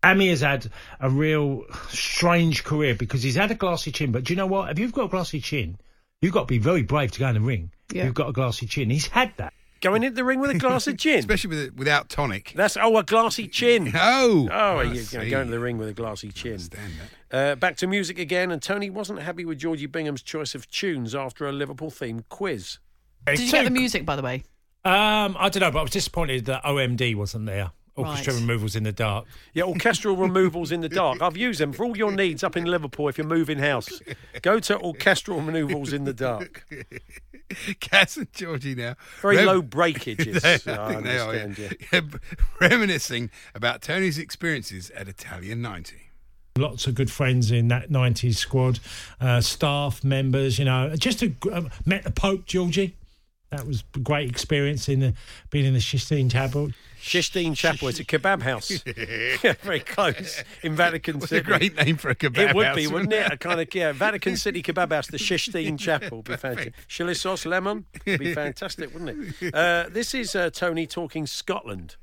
Amir 0.02 0.30
has 0.30 0.40
had 0.40 0.70
a 1.00 1.10
real 1.10 1.64
strange 1.88 2.64
career 2.64 2.94
because 2.94 3.22
he's 3.22 3.34
had 3.34 3.50
a 3.50 3.54
glassy 3.54 3.90
chin. 3.90 4.12
But 4.12 4.24
do 4.24 4.32
you 4.32 4.36
know 4.36 4.46
what? 4.46 4.70
If 4.70 4.78
you've 4.78 4.92
got 4.92 5.06
a 5.06 5.08
glassy 5.08 5.40
chin, 5.40 5.78
you've 6.20 6.32
got 6.32 6.42
to 6.42 6.46
be 6.46 6.58
very 6.58 6.82
brave 6.82 7.12
to 7.12 7.18
go 7.18 7.28
in 7.28 7.34
the 7.34 7.40
ring. 7.40 7.72
Yeah. 7.92 8.04
You've 8.04 8.14
got 8.14 8.28
a 8.28 8.32
glassy 8.32 8.66
chin. 8.66 8.90
He's 8.90 9.06
had 9.06 9.32
that. 9.36 9.52
Going 9.82 10.02
into 10.02 10.16
the 10.16 10.24
ring 10.24 10.40
with 10.40 10.50
a 10.50 10.58
glass 10.58 10.86
of 10.86 10.96
gin, 10.98 11.18
especially 11.18 11.50
with, 11.50 11.74
without 11.76 12.08
tonic. 12.08 12.52
That's 12.56 12.76
oh, 12.76 12.96
a 12.96 13.02
glassy 13.02 13.46
chin. 13.46 13.92
Oh, 13.94 14.48
oh, 14.50 14.80
you, 14.80 14.88
you 14.88 14.96
know, 14.96 15.02
see. 15.02 15.28
going 15.28 15.46
to 15.46 15.50
the 15.50 15.60
ring 15.60 15.76
with 15.76 15.88
a 15.88 15.92
glassy 15.92 16.32
chin. 16.32 16.58
Uh, 17.30 17.56
back 17.56 17.76
to 17.76 17.86
music 17.86 18.18
again, 18.18 18.50
and 18.50 18.62
Tony 18.62 18.88
wasn't 18.88 19.20
happy 19.20 19.44
with 19.44 19.58
Georgie 19.58 19.86
Bingham's 19.86 20.22
choice 20.22 20.54
of 20.54 20.68
tunes 20.70 21.14
after 21.14 21.46
a 21.46 21.52
Liverpool-themed 21.52 22.24
quiz. 22.30 22.78
Did 23.26 23.40
you 23.40 23.50
get 23.52 23.64
the 23.64 23.70
music, 23.70 24.04
by 24.06 24.16
the 24.16 24.22
way? 24.22 24.44
Um, 24.84 25.36
I 25.38 25.48
don't 25.48 25.60
know, 25.60 25.70
but 25.70 25.80
I 25.80 25.82
was 25.82 25.90
disappointed 25.90 26.44
that 26.46 26.62
OMD 26.64 27.14
wasn't 27.16 27.46
there. 27.46 27.72
Orchestra 27.96 28.34
Right. 28.34 28.40
removals 28.42 28.76
in 28.76 28.82
the 28.82 28.92
dark. 28.92 29.24
Yeah, 29.54 29.64
orchestral 29.64 30.16
removals 30.16 30.70
in 30.70 30.82
the 30.82 30.88
dark. 30.88 31.22
I've 31.22 31.36
used 31.36 31.58
them 31.60 31.72
for 31.72 31.86
all 31.86 31.96
your 31.96 32.12
needs 32.12 32.44
up 32.44 32.54
in 32.54 32.66
Liverpool 32.66 33.08
if 33.08 33.16
you're 33.16 33.26
moving 33.26 33.58
house. 33.58 33.88
Go 34.42 34.60
to 34.60 34.78
orchestral 34.78 35.40
removals 35.40 35.94
in 35.94 36.04
the 36.04 36.12
dark. 36.12 36.66
Cass 37.80 38.18
and 38.18 38.30
Georgie 38.34 38.74
now. 38.74 38.96
Very 39.22 39.36
rem- 39.38 39.46
low 39.46 39.62
breakages. 39.62 40.42
They- 40.66 40.72
I 40.72 40.86
I 40.88 40.92
think 40.92 41.04
they 41.04 41.18
are, 41.18 41.34
yeah. 41.34 41.42
understand, 41.44 41.80
Yeah, 41.92 42.00
Reminiscing 42.60 43.30
about 43.54 43.80
Tony's 43.82 44.18
experiences 44.18 44.90
at 44.90 45.08
Italia 45.08 45.56
90. 45.56 45.96
Lots 46.58 46.86
of 46.86 46.94
good 46.94 47.10
friends 47.10 47.50
in 47.50 47.68
that 47.68 47.90
90s 47.90 48.36
squad, 48.36 48.78
uh, 49.20 49.40
staff 49.40 50.02
members, 50.04 50.58
you 50.58 50.64
know. 50.64 50.94
Just 50.96 51.22
a, 51.22 51.32
uh, 51.52 51.62
met 51.84 52.02
the 52.04 52.10
Pope, 52.10 52.46
Georgie. 52.46 52.94
That 53.50 53.66
was 53.66 53.84
a 53.94 53.98
great 54.00 54.28
experience 54.28 54.88
in 54.88 55.00
the, 55.00 55.14
being 55.50 55.66
in 55.66 55.74
the 55.74 55.80
Sistine 55.80 56.28
Chapel. 56.28 56.70
Sistine 57.00 57.54
Chapel. 57.54 57.88
It's 57.88 58.00
a 58.00 58.04
kebab 58.04 58.42
house. 58.42 58.70
yeah, 59.44 59.54
very 59.62 59.78
close 59.78 60.42
in 60.62 60.74
Vatican 60.74 61.20
What's 61.20 61.30
a 61.30 61.36
City. 61.36 61.46
great 61.46 61.76
name 61.76 61.96
for 61.96 62.10
a 62.10 62.16
kebab 62.16 62.50
It 62.50 62.56
would 62.56 62.66
house, 62.66 62.76
be, 62.76 62.86
wouldn't 62.88 63.10
wouldn't 63.10 63.26
it? 63.26 63.32
A 63.32 63.36
kind 63.36 63.60
of 63.60 63.72
yeah, 63.72 63.92
Vatican 63.92 64.36
City 64.36 64.62
kebab 64.62 64.92
house, 64.92 65.06
the 65.06 65.18
Sistine 65.18 65.78
Chapel. 65.78 66.22
Be 66.22 66.36
fantastic. 66.36 66.74
Chili 66.88 67.14
sauce, 67.14 67.46
lemon. 67.46 67.86
Be 68.04 68.34
fantastic, 68.34 68.92
wouldn't 68.92 69.36
it? 69.40 69.54
Uh, 69.54 69.86
this 69.90 70.12
is 70.12 70.34
uh, 70.34 70.50
Tony 70.50 70.86
talking 70.86 71.26
Scotland. 71.26 71.96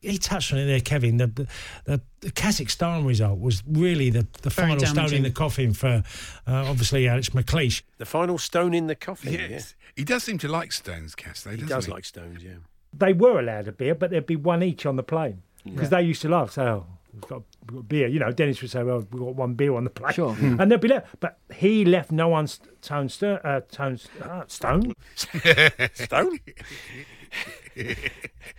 He 0.00 0.16
touched 0.16 0.52
on 0.52 0.58
it 0.58 0.64
there, 0.64 0.80
Kevin. 0.80 1.18
The, 1.18 1.26
the, 1.26 1.46
the, 1.84 2.00
the 2.20 2.30
Kazakhstan 2.30 3.06
result 3.06 3.38
was 3.38 3.62
really 3.66 4.08
the, 4.08 4.26
the 4.40 4.48
Very 4.48 4.70
final 4.70 4.86
stone 4.86 5.12
in 5.12 5.22
the 5.22 5.30
coffin 5.30 5.74
for 5.74 6.02
uh, 6.46 6.64
obviously 6.68 7.06
Alex 7.06 7.30
McLeish. 7.30 7.82
The 7.98 8.06
final 8.06 8.38
stone 8.38 8.72
in 8.72 8.86
the 8.86 8.94
coffin. 8.94 9.34
Yes. 9.34 9.74
He 9.96 10.04
does 10.04 10.22
seem 10.24 10.38
to 10.38 10.48
like 10.48 10.72
stones, 10.72 11.14
Cass, 11.14 11.42
though, 11.42 11.50
He 11.50 11.56
doesn't 11.58 11.68
does 11.68 11.86
he? 11.86 11.92
like 11.92 12.04
stones, 12.04 12.42
yeah. 12.42 12.54
They 12.92 13.12
were 13.12 13.38
allowed 13.38 13.68
a 13.68 13.72
beer, 13.72 13.94
but 13.94 14.10
there'd 14.10 14.26
be 14.26 14.36
one 14.36 14.62
each 14.62 14.84
on 14.86 14.96
the 14.96 15.02
plane 15.02 15.42
because 15.64 15.82
Yeah. 15.92 15.98
they 15.98 16.02
used 16.02 16.22
to 16.22 16.28
laugh. 16.28 16.50
So, 16.52 16.62
oh, 16.64 16.86
we've 17.12 17.20
got, 17.22 17.42
we've 17.68 17.76
got 17.76 17.88
beer. 17.88 18.06
You 18.08 18.18
know, 18.18 18.32
Dennis 18.32 18.60
would 18.62 18.70
say, 18.70 18.82
"Well, 18.82 18.98
we've 19.10 19.20
got 19.20 19.34
one 19.36 19.54
beer 19.54 19.74
on 19.74 19.84
the 19.84 19.90
plane," 19.90 20.12
Sure. 20.12 20.36
And 20.40 20.70
they'd 20.72 20.80
be 20.80 20.88
left. 20.88 21.20
But 21.20 21.38
he 21.54 21.84
left 21.84 22.10
no 22.10 22.28
one 22.28 22.46
st- 22.48 22.82
tone, 22.82 23.08
st- 23.08 23.44
uh, 23.44 23.60
tone, 23.70 23.96
st- 23.98 24.22
uh, 24.22 24.44
stone. 24.48 24.92
Stone. 25.94 26.38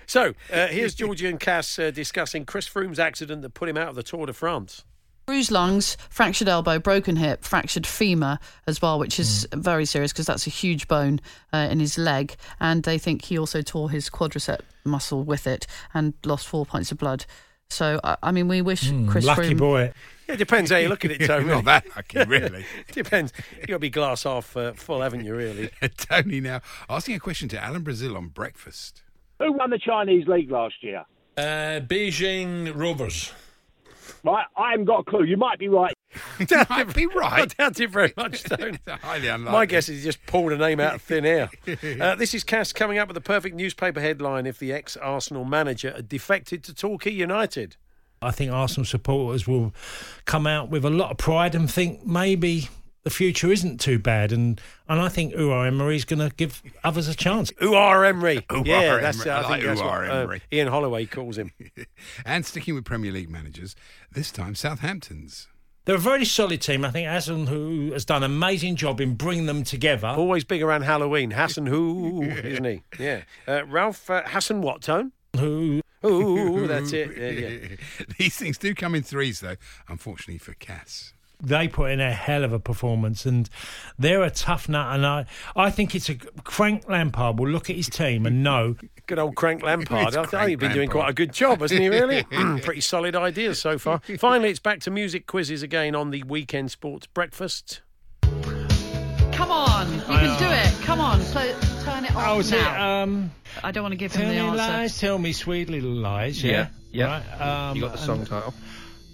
so 0.06 0.34
uh, 0.52 0.68
here's 0.68 0.96
Georgie 0.96 1.28
and 1.28 1.40
Cass 1.40 1.78
uh, 1.78 1.92
discussing 1.92 2.46
Chris 2.46 2.68
Froome's 2.70 3.00
accident 3.00 3.42
that 3.42 3.54
put 3.54 3.68
him 3.70 3.78
out 3.78 3.90
of 3.90 3.96
the 3.96 4.04
Tour 4.04 4.26
de 4.28 4.34
France. 4.34 4.86
Bruised 5.26 5.52
lungs, 5.52 5.96
fractured 6.10 6.50
elbow, 6.50 6.80
broken 6.80 7.16
hip, 7.16 7.44
fractured 7.44 7.86
femur 7.88 8.40
as 8.68 8.82
well, 8.82 9.00
which 9.00 9.20
is 9.20 9.48
Hmm. 9.54 9.62
very 9.62 9.86
serious 9.86 10.12
because 10.12 10.26
that's 10.26 10.48
a 10.48 10.50
huge 10.50 10.88
bone 10.88 11.20
uh, 11.54 11.68
in 11.72 11.80
his 11.80 11.98
leg. 11.98 12.36
And 12.60 12.84
they 12.84 12.98
think 12.98 13.24
he 13.26 13.38
also 13.38 13.62
tore 13.62 13.90
his 13.92 14.10
quadricep 14.10 14.60
muscle 14.84 15.24
with 15.24 15.46
it 15.48 15.68
and 15.94 16.14
lost 16.26 16.48
four 16.48 16.66
pints 16.66 16.92
of 16.92 16.98
blood. 16.98 17.26
So, 17.70 18.00
I, 18.04 18.18
I 18.24 18.32
mean, 18.32 18.48
we 18.50 18.62
wish 18.62 18.92
Chris 19.08 19.24
lucky 19.24 19.54
Froome- 19.54 19.58
boy. 19.60 19.94
Yeah, 20.28 20.34
it 20.34 20.38
depends 20.38 20.72
how 20.72 20.78
you 20.78 20.90
look 20.90 21.06
at 21.06 21.12
it, 21.12 21.26
Tony. 21.26 21.46
Not 21.48 21.64
that 21.66 21.86
lucky, 21.96 22.24
really. 22.28 22.66
depends. 22.92 23.32
you 23.62 23.68
got 23.68 23.76
to 23.76 23.80
be 23.80 23.90
glass 23.90 24.24
half 24.24 24.58
uh, 24.58 24.74
full, 24.74 25.02
haven't 25.02 25.24
you, 25.24 25.34
really? 25.36 25.70
Tony 25.98 26.42
now 26.42 26.60
asking 26.90 27.16
a 27.16 27.20
question 27.20 27.48
to 27.50 27.64
Alan 27.64 27.84
Brazil 27.84 28.18
on 28.18 28.28
breakfast. 28.28 29.04
Who 29.40 29.54
won 29.54 29.70
the 29.70 29.80
Chinese 29.80 30.28
League 30.28 30.52
last 30.52 30.76
year? 30.82 31.06
Uh, 31.38 31.80
Beijing 31.80 32.76
Rovers. 32.76 33.32
Right, 34.24 34.46
I 34.56 34.72
haven't 34.72 34.86
got 34.86 35.00
a 35.00 35.04
clue. 35.04 35.24
You 35.24 35.38
might 35.38 35.58
be 35.58 35.68
right. 35.68 35.94
might 36.70 36.94
be 36.94 37.08
right. 37.08 37.42
I 37.42 37.46
doubt 37.64 37.80
it 37.80 37.90
very 37.90 38.14
much, 38.16 38.44
Tony. 38.44 38.78
Highly 38.88 39.28
unlikely. 39.28 39.58
My 39.58 39.66
guess 39.66 39.90
is 39.90 40.00
he 40.00 40.04
just 40.04 40.24
pulled 40.26 40.52
a 40.52 40.58
name 40.58 40.80
out 40.80 40.96
of 40.96 41.02
thin 41.02 41.26
air. 41.26 41.50
Uh, 41.82 42.16
this 42.16 42.34
is 42.34 42.44
Cass 42.44 42.74
coming 42.74 42.98
up 42.98 43.08
with 43.08 43.16
the 43.16 43.22
perfect 43.22 43.56
newspaper 43.56 44.00
headline 44.00 44.46
if 44.46 44.60
the 44.60 44.72
ex 44.74 44.98
Arsenal 44.98 45.46
manager 45.46 45.92
had 45.92 46.08
defected 46.10 46.64
to 46.64 46.74
Torquay 46.74 47.12
United. 47.12 47.76
I 48.22 48.32
think 48.32 48.52
Arsenal 48.52 48.86
supporters 48.86 49.48
will 49.48 49.74
come 50.26 50.46
out 50.46 50.70
with 50.70 50.86
a 50.86 50.90
lot 50.90 51.12
of 51.12 51.18
pride 51.18 51.56
and 51.56 51.72
think 51.72 52.06
maybe 52.06 52.70
the 53.04 53.10
future 53.10 53.52
isn't 53.52 53.80
too 53.80 54.00
bad. 54.00 54.32
And, 54.32 54.62
and 54.88 55.02
I 55.02 55.10
think 55.10 55.34
Uar 55.34 55.68
Emery's 55.68 56.06
going 56.06 56.20
to 56.20 56.34
give 56.36 56.62
others 56.84 57.08
a 57.08 57.16
chance. 57.16 57.52
Uar 57.54 58.08
Emery. 58.08 58.42
Uar 58.50 58.66
yeah, 58.66 58.98
that's, 58.98 59.26
Emery. 59.26 59.32
I 59.32 59.38
I 59.38 59.42
think 59.42 59.52
like 59.52 59.64
that's 59.64 59.82
what 59.82 59.90
Uar 59.90 60.10
uh, 60.10 60.14
Emery. 60.14 60.42
Ian 60.52 60.68
Holloway 60.68 61.06
calls 61.06 61.38
him. 61.38 61.52
And 62.26 62.46
sticking 62.46 62.76
with 62.76 62.86
Premier 62.86 63.12
League 63.12 63.30
managers, 63.30 63.76
this 64.12 64.32
time 64.32 64.56
Southampton's. 64.56 65.48
They're 65.86 65.96
a 65.96 66.00
very 66.00 66.26
solid 66.26 66.62
team. 66.62 66.86
I 66.86 66.92
think 66.92 67.08
Hassan, 67.08 67.48
who 67.48 67.92
has 67.94 68.06
done 68.06 68.24
an 68.24 68.32
amazing 68.32 68.76
job 68.76 69.02
in 69.02 69.16
bringing 69.16 69.48
them 69.48 69.64
together. 69.64 70.08
Always 70.08 70.44
big 70.44 70.62
around 70.62 70.84
Halloween. 70.84 71.32
Hassan 71.36 71.66
who, 71.66 72.24
isn't 72.24 72.64
he? 72.64 72.84
Yeah. 73.00 73.22
Uh, 73.48 73.66
Ralph 73.66 74.10
uh, 74.10 74.24
Hassan 74.26 74.62
what 74.62 74.82
tone? 74.82 75.12
Who? 75.38 75.82
Ooh, 76.06 76.68
that's 76.68 76.94
it. 76.94 77.16
Yeah, 77.16 77.30
yeah. 77.30 77.76
These 78.18 78.36
things 78.36 78.58
do 78.58 78.74
come 78.74 78.96
in 78.96 79.04
threes, 79.04 79.40
though. 79.40 79.56
Unfortunately 79.88 80.40
for 80.40 80.54
Cass. 80.54 81.14
They 81.42 81.68
put 81.68 81.92
in 81.92 82.00
a 82.00 82.12
hell 82.14 82.44
of 82.44 82.54
a 82.54 82.60
performance, 82.60 83.26
and 83.26 83.50
they're 83.98 84.24
a 84.24 84.30
tough 84.30 84.70
nut. 84.70 84.96
And 84.96 85.06
I, 85.06 85.26
I 85.56 85.72
think 85.72 85.96
it's 85.96 86.10
a 86.10 86.16
Frank 86.46 86.88
Lampard 86.88 87.40
will 87.40 87.50
look 87.50 87.70
at 87.70 87.76
his 87.76 87.90
team 87.90 88.26
and 88.26 88.44
know. 88.44 88.76
Good 89.08 89.18
old 89.20 89.36
Crank 89.36 89.64
Lampard. 89.64 90.08
It's 90.10 90.16
I 90.18 90.22
think 90.22 90.30
Crank 90.30 90.50
he's 90.50 90.58
been 90.60 90.72
doing 90.74 90.90
quite 90.90 91.10
a 91.10 91.14
good 91.14 91.34
job, 91.34 91.62
hasn't 91.62 91.82
he, 91.82 91.90
really? 91.90 92.24
Pretty 92.62 92.82
solid 92.82 93.16
ideas 93.16 93.60
so 93.60 93.78
far. 93.78 94.00
Finally, 94.20 94.52
it's 94.52 94.60
back 94.60 94.80
to 94.82 94.92
music 94.92 95.26
quizzes 95.28 95.64
again 95.64 95.96
on 95.96 96.12
the 96.12 96.24
weekend 96.24 96.72
sports 96.72 97.08
breakfast. 97.08 97.82
Come 98.22 99.50
on, 99.52 99.92
you 99.94 100.00
can 100.02 100.40
do 100.40 100.46
it. 100.48 100.86
Come 100.86 101.00
on, 101.02 101.20
so 101.22 101.40
turn 101.84 102.06
it 102.06 102.16
on 102.16 102.24
Oh, 102.38 102.40
is 102.40 102.52
it, 102.52 102.62
now. 102.62 103.02
um, 103.04 103.32
I 103.64 103.72
don't 103.72 103.82
want 103.84 103.94
to 103.94 103.98
give 103.98 104.14
him 104.14 104.30
the 104.30 104.36
answer. 104.36 104.38
Tell 104.38 104.52
the 104.52 104.56
me 104.58 104.62
answer. 104.62 104.78
lies, 104.78 105.00
tell 105.00 105.18
me 105.18 105.34
sweet 105.34 105.70
little 105.70 105.90
lies. 105.90 106.44
Yeah, 106.44 106.68
Yeah, 106.92 107.22
Right, 107.40 107.42
um, 107.70 107.76
You 107.76 107.82
got 107.84 107.94
the 107.94 107.98
song 107.98 108.20
and 108.20 108.28
title. 108.28 108.54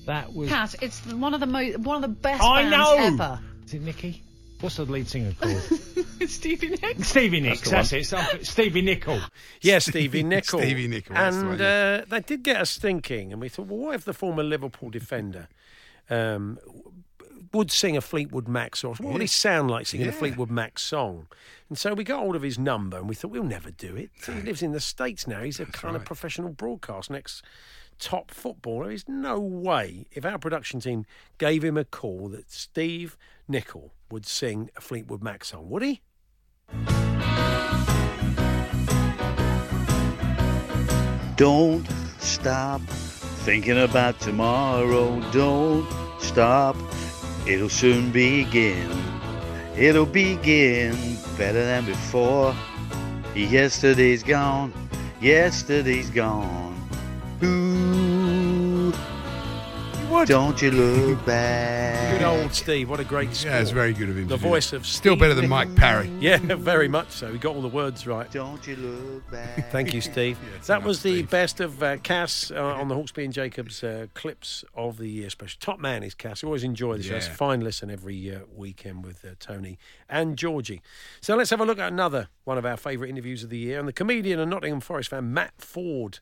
That 0.08 0.34
was. 0.34 0.50
Cat, 0.50 0.76
it's 0.82 1.06
one 1.06 1.34
of 1.34 1.40
the 1.40 1.45
mo- 1.45 1.74
one 1.77 1.95
of 1.98 2.02
the 2.02 2.08
best 2.08 2.42
I 2.44 2.64
bands 2.64 2.72
know. 2.76 2.95
ever. 2.98 3.40
Is 3.66 3.74
it 3.76 3.82
Nicky? 3.84 4.24
What's 4.60 4.77
the 4.77 4.86
lead 4.86 5.08
singer 5.08 5.34
called? 5.40 5.61
Stevie 6.27 6.69
Nicks. 6.82 7.10
Stevie 7.10 7.42
Nicks. 7.42 7.69
That's 7.69 7.92
That's, 7.92 7.94
it. 7.94 8.06
Some- 8.06 8.44
Stevie 8.44 8.82
Nickel. 8.82 9.19
Yeah, 9.61 9.77
Stevie 9.80 10.24
Nicol. 10.24 10.60
Stevie 10.61 10.88
Nicol, 10.88 11.14
that's 11.16 11.36
the 11.36 11.40
And 11.42 11.50
one, 11.50 11.60
yeah. 11.60 12.00
uh, 12.02 12.06
that 12.10 12.26
did 12.26 12.42
get 12.44 12.58
us 12.58 12.77
thinking. 12.77 13.32
And 13.32 13.40
we 13.42 13.50
thought, 13.50 13.68
well, 13.68 13.77
what 13.80 13.95
if 13.95 14.06
the 14.06 14.14
former 14.14 14.44
Liverpool 14.44 14.90
defender 14.90 15.48
um, 16.10 16.58
would 17.53 17.69
sing 17.72 17.95
a 17.98 18.02
Fleetwood 18.02 18.48
Mac 18.48 18.76
song? 18.76 18.95
What 19.00 19.14
would 19.14 19.22
he 19.22 19.27
sound 19.27 19.69
like 19.69 19.86
singing 19.88 20.08
a 20.08 20.11
Yeah. 20.11 20.18
Fleetwood 20.18 20.50
Mac 20.50 20.80
song? 20.80 21.27
And 21.69 21.77
so 21.77 21.94
we 21.94 22.03
got 22.03 22.19
hold 22.19 22.36
of 22.36 22.42
his 22.42 22.58
number 22.58 22.98
and 22.98 23.08
we 23.10 23.14
thought, 23.16 23.32
we'll 23.32 23.44
never 23.44 23.72
do 23.72 23.95
it. 23.95 24.10
He 24.26 24.42
lives 24.42 24.61
in 24.64 24.72
the 24.72 24.80
States 24.80 25.27
now. 25.27 25.42
He's 25.44 25.60
a 25.60 25.66
kind 25.66 25.95
of 25.95 26.06
professional 26.06 26.50
broadcast 26.50 27.10
next 27.11 27.44
top 28.00 28.32
footballer. 28.32 28.88
There's 28.88 29.08
no 29.08 29.40
way 29.40 30.06
if 30.11 30.26
our 30.26 30.38
production 30.38 30.80
team 30.80 31.06
gave 31.38 31.64
him 31.64 31.77
a 31.77 31.85
call 31.85 32.30
that 32.30 32.51
Steve 32.51 33.17
Nicol 33.48 33.93
would 34.09 34.26
sing 34.26 34.69
a 34.76 34.82
Fleetwood 34.82 35.22
Mac 35.22 35.43
song, 35.43 35.69
would 35.69 35.84
he? 35.84 36.01
Don't 41.38 41.85
stop 42.19 42.82
thinking 43.45 43.77
about 43.77 44.19
tomorrow. 44.19 45.22
Don't 45.32 45.88
stop. 46.19 46.76
It'll 47.48 47.69
soon 47.69 48.11
begin. 48.11 48.92
It'll 49.77 50.08
begin 50.08 50.95
better 51.38 51.64
than 51.64 51.85
before. 51.85 52.56
Yesterday's 53.35 54.24
gone. 54.24 54.74
Yesterday's 55.22 56.09
gone. 56.09 56.67
Ooh. 57.43 58.93
Don't 60.25 60.59
you 60.61 60.72
look 60.72 61.24
back. 61.27 62.17
Good 62.17 62.25
old 62.25 62.51
Steve. 62.53 62.90
What 62.90 62.99
a 62.99 63.03
great 63.03 63.35
score. 63.35 63.51
Yeah, 63.51 63.59
it's 63.59 63.69
very 63.69 63.93
good 63.93 64.09
of 64.09 64.17
him. 64.17 64.27
The 64.27 64.35
voice 64.35 64.72
that. 64.72 64.77
of 64.77 64.85
Still 64.88 65.16
better 65.16 65.35
than 65.35 65.48
Mike 65.48 65.74
Parry. 65.75 66.07
Yeah, 66.19 66.38
very 66.38 66.88
much 66.88 67.11
so. 67.11 67.32
He 67.32 67.38
got 67.38 67.56
all 67.56 67.61
the 67.61 67.67
words 67.67 68.07
right. 68.07 68.30
Don't 68.32 68.66
you 68.66 68.75
look 68.77 69.30
back. 69.30 69.69
Thank 69.72 69.93
you, 69.93 70.01
Steve. 70.01 70.38
that 70.66 70.82
was 70.83 71.03
the 71.03 71.22
best 71.24 71.59
of 71.59 71.83
uh, 71.83 71.98
Cass 71.98 72.49
uh, 72.51 72.56
on 72.61 72.88
the 72.88 72.95
Hawksbee 72.95 73.24
and 73.25 73.32
Jacobs 73.33 73.83
uh, 73.83 74.07
clips 74.16 74.66
of 74.74 74.98
the 74.98 75.07
year 75.07 75.30
special. 75.30 75.57
Top 75.61 75.80
man 75.80 76.01
is 76.03 76.16
Cass. 76.16 76.43
Always 76.43 76.64
enjoy 76.64 76.98
the 76.98 77.03
show. 77.03 77.16
It's 77.16 77.27
a 77.27 77.30
Yeah. 77.30 77.35
fine 77.35 77.61
listen 77.61 77.91
every 77.91 78.35
uh, 78.35 78.40
weekend 78.56 79.06
with 79.06 79.24
uh, 79.24 79.35
Tony 79.40 79.77
and 80.09 80.35
Georgie. 80.38 80.82
So 81.22 81.35
let's 81.35 81.51
have 81.51 81.61
a 81.61 81.66
look 81.66 81.77
at 81.80 81.91
another 81.91 82.30
one 82.45 82.57
of 82.57 82.66
our 82.66 82.77
favourite 82.77 83.09
interviews 83.11 83.43
of 83.43 83.49
the 83.51 83.59
year. 83.59 83.77
And 83.80 83.88
the 83.88 83.93
comedian 83.93 84.40
and 84.40 84.49
Nottingham 84.49 84.82
Forest 84.82 85.09
fan 85.11 85.32
Matt 85.33 85.53
Forde 85.59 86.19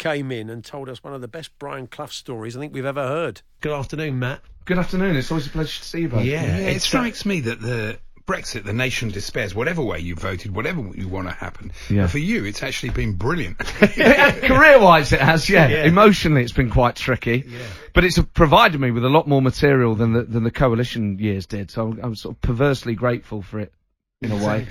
came 0.00 0.32
in 0.32 0.48
and 0.48 0.64
told 0.64 0.88
us 0.88 1.04
one 1.04 1.12
of 1.12 1.20
the 1.20 1.28
best 1.28 1.56
Brian 1.58 1.86
Clough 1.86 2.06
stories 2.06 2.56
I 2.56 2.60
think 2.60 2.72
we've 2.72 2.86
ever 2.86 3.06
heard. 3.06 3.42
Good 3.60 3.72
afternoon, 3.72 4.18
Matt. 4.18 4.40
Good 4.64 4.78
afternoon. 4.78 5.14
It's 5.14 5.30
always 5.30 5.46
a 5.46 5.50
pleasure 5.50 5.78
to 5.78 5.84
see 5.84 6.00
you 6.00 6.08
both. 6.08 6.24
Yeah, 6.24 6.56
it 6.56 6.80
strikes 6.80 7.26
me 7.26 7.40
that 7.40 7.60
the 7.60 7.98
Brexit, 8.26 8.64
the 8.64 8.72
nation 8.72 9.10
despairs, 9.10 9.54
whatever 9.54 9.82
way 9.82 9.98
you 9.98 10.14
voted, 10.14 10.54
whatever 10.54 10.80
you 10.94 11.06
want 11.06 11.28
to 11.28 11.34
happen. 11.34 11.72
Yeah. 11.90 12.06
For 12.06 12.16
you, 12.16 12.46
it's 12.46 12.62
actually 12.62 12.90
been 12.90 13.12
brilliant. 13.12 13.58
Career-wise, 13.68 15.12
it 15.12 15.20
has. 15.20 15.50
Yeah. 15.50 15.68
Yeah. 15.68 15.84
Emotionally, 15.84 16.42
it's 16.42 16.52
been 16.52 16.70
quite 16.70 16.96
tricky. 16.96 17.44
Yeah. 17.46 17.58
But 17.92 18.04
it's 18.04 18.18
provided 18.32 18.80
me 18.80 18.92
with 18.92 19.04
a 19.04 19.08
lot 19.08 19.28
more 19.28 19.42
material 19.42 19.96
than 19.96 20.14
the 20.14 20.22
than 20.22 20.44
the 20.44 20.50
coalition 20.50 21.18
years 21.18 21.44
did. 21.44 21.70
So 21.70 21.88
I'm, 21.88 22.00
I'm 22.02 22.14
sort 22.14 22.36
of 22.36 22.40
perversely 22.40 22.94
grateful 22.94 23.42
for 23.42 23.60
it, 23.60 23.74
in 24.22 24.32
a 24.32 24.36
way. 24.36 24.66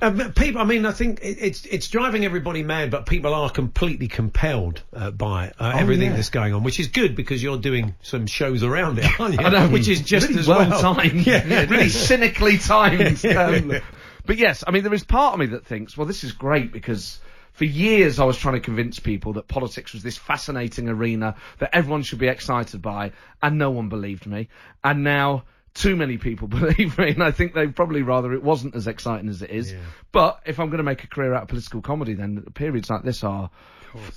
Um, 0.00 0.32
people, 0.32 0.62
I 0.62 0.64
mean, 0.64 0.86
I 0.86 0.92
think 0.92 1.20
it, 1.22 1.36
it's 1.38 1.66
it's 1.66 1.88
driving 1.88 2.24
everybody 2.24 2.62
mad, 2.62 2.90
but 2.90 3.04
people 3.04 3.34
are 3.34 3.50
completely 3.50 4.08
compelled 4.08 4.82
uh, 4.94 5.10
by 5.10 5.48
uh, 5.48 5.72
Oh, 5.74 5.78
everything 5.78 6.10
yeah. 6.10 6.16
that's 6.16 6.30
going 6.30 6.54
on, 6.54 6.62
which 6.62 6.80
is 6.80 6.88
good 6.88 7.14
because 7.14 7.42
you're 7.42 7.58
doing 7.58 7.94
some 8.00 8.26
shows 8.26 8.62
around 8.62 8.98
it, 8.98 9.20
aren't 9.20 9.34
you? 9.34 9.40
I 9.44 9.50
know, 9.50 9.68
which 9.68 9.88
is 9.88 10.00
just 10.00 10.28
really 10.28 10.40
as 10.40 10.48
well, 10.48 10.70
well 10.70 10.94
timed. 10.94 11.26
Yeah, 11.26 11.64
really 11.66 11.90
cynically 11.90 12.58
timed. 12.58 13.24
Um, 13.34 13.80
but 14.26 14.38
yes, 14.38 14.64
I 14.66 14.70
mean, 14.70 14.84
there 14.84 14.94
is 14.94 15.04
part 15.04 15.34
of 15.34 15.40
me 15.40 15.46
that 15.46 15.66
thinks, 15.66 15.98
well, 15.98 16.06
this 16.06 16.24
is 16.24 16.32
great 16.32 16.72
because 16.72 17.18
for 17.52 17.64
years 17.64 18.18
I 18.18 18.24
was 18.24 18.38
trying 18.38 18.54
to 18.54 18.60
convince 18.60 18.98
people 19.00 19.34
that 19.34 19.48
politics 19.48 19.92
was 19.92 20.02
this 20.02 20.16
fascinating 20.16 20.88
arena 20.88 21.34
that 21.58 21.70
everyone 21.74 22.02
should 22.04 22.20
be 22.20 22.28
excited 22.28 22.80
by, 22.80 23.12
and 23.42 23.58
no 23.58 23.70
one 23.70 23.90
believed 23.90 24.26
me. 24.26 24.48
And 24.82 25.04
now 25.04 25.44
too 25.74 25.96
many 25.96 26.18
people 26.18 26.48
believe 26.48 26.96
me, 26.98 27.10
and 27.10 27.22
I 27.22 27.30
think 27.30 27.54
they'd 27.54 27.74
probably 27.74 28.02
rather 28.02 28.32
it 28.32 28.42
wasn't 28.42 28.74
as 28.74 28.86
exciting 28.86 29.28
as 29.28 29.42
it 29.42 29.50
is. 29.50 29.74
But 30.12 30.40
if 30.46 30.60
I'm 30.60 30.68
going 30.68 30.78
to 30.78 30.84
make 30.84 31.04
a 31.04 31.08
career 31.08 31.34
out 31.34 31.42
of 31.42 31.48
political 31.48 31.82
comedy, 31.82 32.14
then 32.14 32.42
periods 32.54 32.88
like 32.88 33.02
this 33.02 33.24
are, 33.24 33.50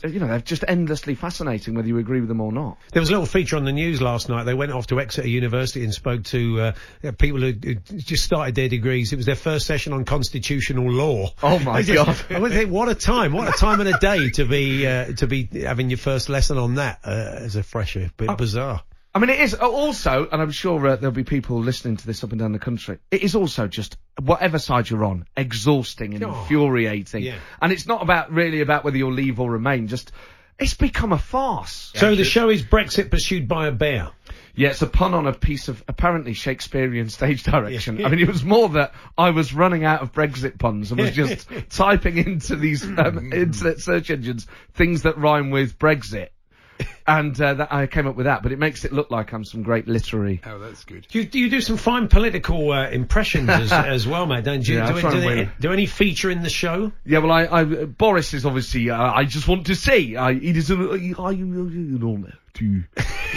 you 0.04 0.20
know, 0.20 0.28
they're 0.28 0.40
just 0.40 0.64
endlessly 0.68 1.16
fascinating, 1.16 1.74
whether 1.74 1.88
you 1.88 1.98
agree 1.98 2.20
with 2.20 2.30
them 2.30 2.42
or 2.42 2.52
not. 2.52 2.78
There 2.94 3.00
was 3.00 3.10
a 3.10 3.12
little 3.14 3.26
feature 3.26 3.58
on 3.58 3.66
the 3.66 3.72
news 3.72 4.02
last 4.02 4.30
night. 4.30 4.44
They 4.44 4.54
went 4.54 4.72
off 4.72 4.88
to 4.88 5.00
Exeter 5.00 5.28
University 5.28 5.84
and 5.84 5.94
spoke 5.94 6.24
to 6.26 6.62
uh, 6.62 6.74
uh, 7.04 7.12
people 7.14 7.42
who, 7.42 7.54
who 7.54 7.76
just 7.76 8.24
started 8.24 8.54
their 8.54 8.70
degrees. 8.70 9.12
It 9.12 9.16
was 9.18 9.26
their 9.26 9.36
first 9.36 9.66
session 9.66 9.94
on 9.94 10.06
constitutional 10.06 10.92
law. 10.92 11.34
Oh 11.42 11.58
my 11.60 11.72
I 11.78 11.82
just- 11.82 12.28
God. 12.30 12.36
I 12.36 12.40
would 12.40 12.52
think, 12.52 12.72
what 12.72 12.90
a 12.90 12.96
time! 12.96 13.34
What 13.34 13.48
a 13.48 13.58
time 13.58 13.80
and 13.80 13.90
a 13.90 13.98
day 14.00 14.30
to 14.32 14.46
be 14.46 14.86
uh, 14.86 15.14
to 15.14 15.26
be 15.28 15.46
having 15.46 15.90
your 15.90 15.98
first 15.98 16.30
lesson 16.30 16.58
on 16.60 16.76
that 16.76 17.00
uh, 17.04 17.10
as 17.10 17.56
a 17.56 17.64
fresher. 17.64 18.12
Bit 18.18 18.38
bizarre. 18.38 18.82
I 19.18 19.20
mean, 19.20 19.32
it 19.32 19.40
is 19.40 19.56
uh, 19.56 19.68
also, 19.68 20.30
and 20.32 20.40
I'm 20.40 20.52
sure 20.52 20.86
uh, 20.86 20.96
there'll 20.96 21.12
be 21.12 21.24
people 21.24 21.60
listening 21.60 21.98
to 21.98 22.06
this 22.06 22.24
up 22.24 22.34
and 22.34 22.40
down 22.40 22.52
the 22.52 22.60
country. 22.60 23.00
It 23.10 23.24
is 23.24 23.34
also 23.34 23.68
just 23.68 23.98
whatever 24.22 24.60
side 24.60 24.92
you're 24.92 25.04
on, 25.04 25.26
exhausting 25.36 26.14
and 26.14 26.24
Oh, 26.24 26.40
infuriating. 26.42 27.24
yeah. 27.24 27.40
And 27.60 27.72
it's 27.72 27.88
not 27.88 28.04
about 28.04 28.32
really 28.32 28.62
about 28.62 28.84
whether 28.84 28.96
you'll 28.96 29.12
leave 29.12 29.40
or 29.40 29.50
remain. 29.50 29.88
Just 29.88 30.12
it's 30.60 30.76
become 30.76 31.14
a 31.14 31.18
farce. 31.18 31.92
So 31.96 32.14
the 32.14 32.24
show 32.26 32.50
is 32.50 32.62
Brexit 32.62 33.10
pursued 33.10 33.48
by 33.48 33.66
a 33.66 33.72
bear. 33.72 34.12
Yeah, 34.54 34.70
it's 34.70 34.84
a 34.84 34.88
pun 34.88 35.16
on 35.16 35.26
a 35.26 35.34
piece 35.34 35.68
of 35.68 35.84
apparently 35.88 36.34
Shakespearean 36.34 37.10
stage 37.10 37.42
direction. 37.42 37.98
Yeah. 37.98 38.06
I 38.06 38.10
mean, 38.12 38.20
it 38.20 38.28
was 38.28 38.44
more 38.44 38.70
that 38.70 38.94
I 39.18 39.32
was 39.32 39.52
running 39.52 39.84
out 39.84 40.04
of 40.04 40.12
Brexit 40.14 40.60
puns 40.60 40.92
and 40.92 41.00
was 41.02 41.16
just 41.16 41.48
typing 41.72 42.20
into 42.20 42.56
these 42.56 42.84
um, 42.84 43.34
internet 43.34 43.80
search 43.80 44.12
engines 44.12 44.46
things 44.74 45.02
that 45.04 45.18
rhyme 45.18 45.50
with 45.50 45.80
Brexit. 45.80 46.28
And 47.08 47.40
uh, 47.40 47.54
that 47.54 47.74
I 47.74 47.88
came 47.88 48.06
up 48.06 48.16
with 48.18 48.26
that, 48.26 48.44
but 48.44 48.52
it 48.52 48.60
makes 48.60 48.84
it 48.84 48.92
look 48.92 49.10
like 49.10 49.32
I'm 49.32 49.46
some 49.46 49.64
great 49.64 49.88
literary. 49.88 50.42
Oh, 50.46 50.60
that's 50.60 50.84
good. 50.84 51.08
You, 51.12 51.22
you 51.32 51.50
do 51.50 51.62
some 51.62 51.78
fine 51.78 52.10
political 52.10 52.72
uh, 52.74 52.90
impressions 52.90 53.50
as, 53.50 53.72
as 53.72 54.06
well, 54.06 54.26
mate, 54.26 54.44
don't 54.44 54.68
you? 54.68 54.76
Yeah, 54.78 54.90
I 54.90 54.94
do, 54.94 55.00
try 55.00 55.12
do, 55.12 55.18
and 55.30 55.40
they- 55.40 55.50
do 55.62 55.72
any 55.72 55.86
feature 55.86 56.30
in 56.30 56.44
the 56.44 56.50
show? 56.50 56.92
Yeah, 57.06 57.20
well, 57.20 57.32
I, 57.32 57.46
I 57.46 57.64
Boris 57.64 58.34
is 58.34 58.46
obviously. 58.46 58.90
Uh, 58.90 59.02
I 59.02 59.24
just 59.24 59.48
want 59.48 59.68
to 59.68 59.76
say, 59.76 60.16
I, 60.16 60.32
it 60.32 60.58
is 60.58 60.70
an, 60.70 60.82
an 60.82 62.04
honour 62.04 62.34
to 62.56 62.84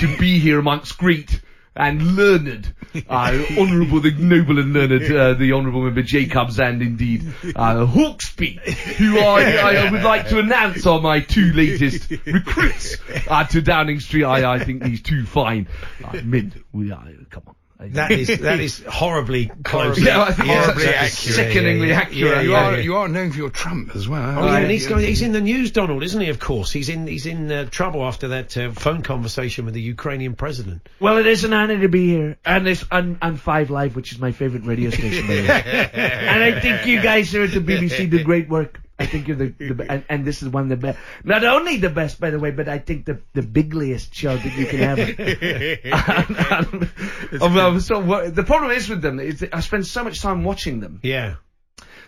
to 0.01 0.17
be 0.19 0.39
here 0.41 0.59
amongst 0.59 0.99
great 0.99 1.41
and 1.77 2.17
learned, 2.17 2.75
uh, 3.09 3.43
honourable, 3.57 4.01
the 4.01 4.13
noble 4.19 4.59
and 4.59 4.73
learned, 4.73 5.13
uh, 5.13 5.35
the 5.35 5.53
honourable 5.53 5.83
member 5.83 6.03
Jacobs, 6.03 6.59
and 6.59 6.83
indeed 6.83 7.27
uh, 7.55 7.87
Hawksbee, 7.87 8.59
who 8.59 9.19
I, 9.19 9.87
I 9.87 9.91
would 9.91 10.03
like 10.03 10.29
to 10.29 10.39
announce 10.39 10.87
are 10.87 11.01
my 11.01 11.21
two 11.21 11.53
latest 11.53 12.11
recruits 12.27 12.97
uh, 13.29 13.45
to 13.45 13.63
Downing 13.63 14.01
Street. 14.01 14.25
I, 14.25 14.55
I 14.55 14.65
think 14.65 14.83
these 14.83 15.03
two 15.03 15.25
fine 15.25 15.69
uh, 16.05 16.21
men. 16.25 16.53
We 16.73 16.91
are. 16.91 17.07
Come 17.31 17.45
on. 17.47 17.55
That 17.81 18.11
is 18.11 18.41
that 18.41 18.61
is 18.61 18.85
horribly 18.87 19.47
close. 19.65 19.99
Yeah, 19.99 20.21
I 20.21 20.33
think 20.33 20.49
it's 20.51 20.65
Horribly 20.65 20.85
that's 20.85 21.27
accurate. 21.29 21.35
Sickeningly 21.53 21.89
Yeah, 21.89 21.95
yeah, 21.95 22.01
accurate. 22.01 22.37
yeah, 22.37 22.41
you 22.43 22.51
yeah, 22.51 22.65
are 22.67 22.73
yeah. 22.77 22.83
you 22.83 22.97
are 22.97 23.09
known 23.09 23.31
for 23.33 23.39
your 23.39 23.51
Trump 23.51 23.97
as 23.97 24.07
well. 24.09 24.39
Oh, 24.39 24.47
yeah, 24.47 24.59
and 24.59 24.71
he's 24.71 24.87
going. 24.87 25.05
He's 25.07 25.23
in 25.23 25.33
the 25.33 25.41
news, 25.41 25.71
Donald, 25.71 26.03
isn't 26.03 26.21
he? 26.21 26.29
Of 26.29 26.39
course, 26.39 26.71
he's 26.71 26.89
in. 26.91 27.07
He's 27.07 27.25
in 27.27 27.51
uh, 27.51 27.65
trouble 27.67 28.05
after 28.05 28.29
that 28.29 28.57
uh, 28.57 28.73
phone 28.73 29.03
conversation 29.03 29.65
with 29.65 29.75
the 29.75 29.81
Ukrainian 29.81 30.35
president. 30.35 30.89
Well, 31.01 31.17
it 31.19 31.27
is 31.27 31.45
an 31.45 31.55
honour 31.55 31.81
to 31.81 31.89
be 31.89 32.09
here, 32.09 32.37
and 32.45 32.69
it's 32.69 32.85
and, 32.91 33.17
and 33.23 33.41
Five 33.41 33.71
Live, 33.71 33.97
which 33.97 34.13
is 34.13 34.19
my 34.19 34.33
favourite 34.33 34.67
radio 34.67 34.91
station. 34.91 35.27
by 35.27 35.35
the 35.37 35.43
way. 35.49 35.91
and 35.95 36.43
I 36.45 36.61
think 36.61 36.87
you 36.87 37.01
guys 37.01 37.31
here 37.33 37.45
at 37.45 37.53
the 37.53 37.61
BBC 37.61 38.11
do 38.11 38.23
great 38.23 38.49
work. 38.49 38.81
I 39.01 39.07
think 39.07 39.27
you're 39.29 39.37
the, 39.37 39.49
the 39.49 39.87
and, 39.91 40.05
and 40.09 40.25
this 40.25 40.43
is 40.43 40.49
one 40.49 40.65
of 40.65 40.69
the 40.69 40.77
best. 40.77 40.99
Not 41.25 41.43
only 41.45 41.79
the 41.79 41.89
best, 41.91 42.21
by 42.21 42.31
the 42.31 42.39
way, 42.39 42.51
but 42.51 42.69
I 42.69 42.79
think 42.79 43.07
the 43.07 43.21
the 43.33 43.43
bigliest 43.43 44.15
show 44.15 44.37
that 44.37 44.57
you 44.57 44.67
can 44.67 44.79
have. 44.81 44.99
and, 44.99 45.19
and, 46.51 46.91
I'm- 47.43 47.59
I'm 47.59 47.81
so 47.81 48.31
the 48.31 48.45
problem 48.45 48.71
is 48.73 48.89
with 48.89 49.03
them 49.03 49.19
is 49.21 49.45
I 49.53 49.61
spend 49.61 49.87
so 49.87 50.05
much 50.05 50.21
time 50.21 50.45
watching 50.45 50.81
them 50.81 51.01
Yeah. 51.03 51.37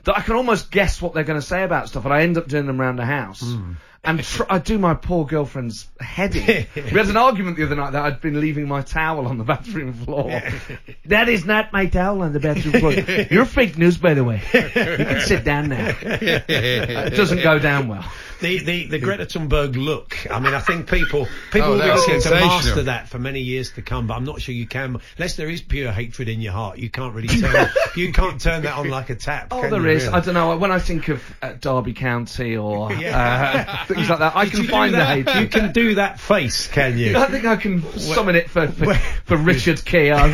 That 0.04 0.16
I 0.16 0.20
can 0.22 0.34
almost 0.34 0.70
guess 0.70 1.00
what 1.00 1.14
they're 1.14 1.24
going 1.24 1.40
to 1.40 1.46
say 1.46 1.62
about 1.62 1.88
stuff, 1.88 2.04
and 2.04 2.12
I 2.12 2.22
end 2.22 2.38
up 2.38 2.48
doing 2.48 2.66
them 2.66 2.80
around 2.80 2.96
the 2.96 3.04
house. 3.04 3.40
Hmm. 3.40 3.72
And 4.04 4.20
tr- 4.24 4.42
I 4.50 4.58
do 4.58 4.78
my 4.78 4.94
poor 4.94 5.24
girlfriend's 5.24 5.86
head 6.00 6.34
in. 6.34 6.66
we 6.74 6.82
had 6.82 7.08
an 7.08 7.16
argument 7.16 7.56
the 7.56 7.64
other 7.64 7.76
night 7.76 7.92
that 7.92 8.04
I'd 8.04 8.20
been 8.20 8.40
leaving 8.40 8.66
my 8.66 8.82
towel 8.82 9.28
on 9.28 9.38
the 9.38 9.44
bathroom 9.44 9.92
floor. 9.92 10.28
that 11.04 11.28
is 11.28 11.44
not 11.44 11.72
my 11.72 11.86
towel 11.86 12.22
on 12.22 12.32
the 12.32 12.40
bathroom 12.40 12.80
floor. 12.80 12.92
You're 13.30 13.44
fake 13.44 13.78
news, 13.78 13.98
by 13.98 14.14
the 14.14 14.24
way. 14.24 14.42
You 14.52 14.62
can 14.70 15.20
sit 15.20 15.44
down 15.44 15.68
now. 15.68 15.94
it 16.02 17.14
doesn't 17.14 17.42
go 17.42 17.60
down 17.60 17.86
well. 17.86 18.04
The, 18.42 18.58
the, 18.58 18.86
the 18.86 18.98
Greta 18.98 19.24
Thunberg 19.26 19.76
look. 19.76 20.26
I 20.30 20.38
mean, 20.40 20.52
I 20.54 20.60
think 20.60 20.90
people 20.90 21.26
people 21.50 21.68
Oh, 21.68 21.70
will 21.72 21.78
be 21.78 21.86
that 21.86 21.94
was 21.94 22.08
able 22.08 22.20
to 22.22 22.30
master 22.30 22.82
that 22.84 23.08
for 23.08 23.18
many 23.18 23.40
years 23.40 23.70
to 23.72 23.82
come. 23.82 24.06
But 24.06 24.14
I'm 24.14 24.24
not 24.24 24.40
sure 24.40 24.54
you 24.54 24.66
can, 24.66 25.00
unless 25.16 25.36
there 25.36 25.48
is 25.48 25.62
pure 25.62 25.90
hatred 25.92 26.28
in 26.28 26.40
your 26.40 26.52
heart. 26.52 26.78
You 26.78 26.90
can't 26.90 27.14
really 27.14 27.28
turn 27.28 27.68
you 27.96 28.12
can't 28.12 28.40
turn 28.40 28.62
that 28.62 28.76
on 28.76 28.88
like 28.88 29.10
a 29.10 29.14
tap. 29.14 29.48
Oh, 29.50 29.60
can 29.60 29.70
there 29.70 29.80
you, 29.82 29.88
is. 29.90 30.04
really? 30.04 30.14
I 30.16 30.20
don't 30.20 30.34
know. 30.34 30.56
When 30.56 30.72
I 30.72 30.78
think 30.78 31.08
of 31.08 31.22
uh, 31.40 31.52
Derby 31.54 31.94
County 31.94 32.56
or 32.56 32.92
uh, 32.92 33.84
things 33.86 34.08
like 34.10 34.18
that, 34.18 34.36
I 34.36 34.44
Did 34.44 34.50
can 34.52 34.60
you 34.60 34.66
do 34.66 34.70
find 34.72 34.94
the 34.94 34.98
that? 34.98 35.16
hatred. 35.16 35.36
You 35.42 35.48
can 35.48 35.72
do 35.72 35.94
that 35.96 36.20
face, 36.20 36.66
can 36.68 36.98
you? 36.98 37.16
I 37.22 37.26
think 37.26 37.44
I 37.44 37.56
can 37.56 37.82
summon 37.98 38.34
it 38.36 38.50
for 38.50 38.66
for, 38.68 38.94
for 38.94 39.36
Richard 39.36 39.84
Keogh. 39.84 40.32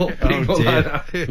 or 0.00 0.10
people 0.12 0.56
dear. 0.56 0.82
like 0.82 1.10
that. 1.12 1.28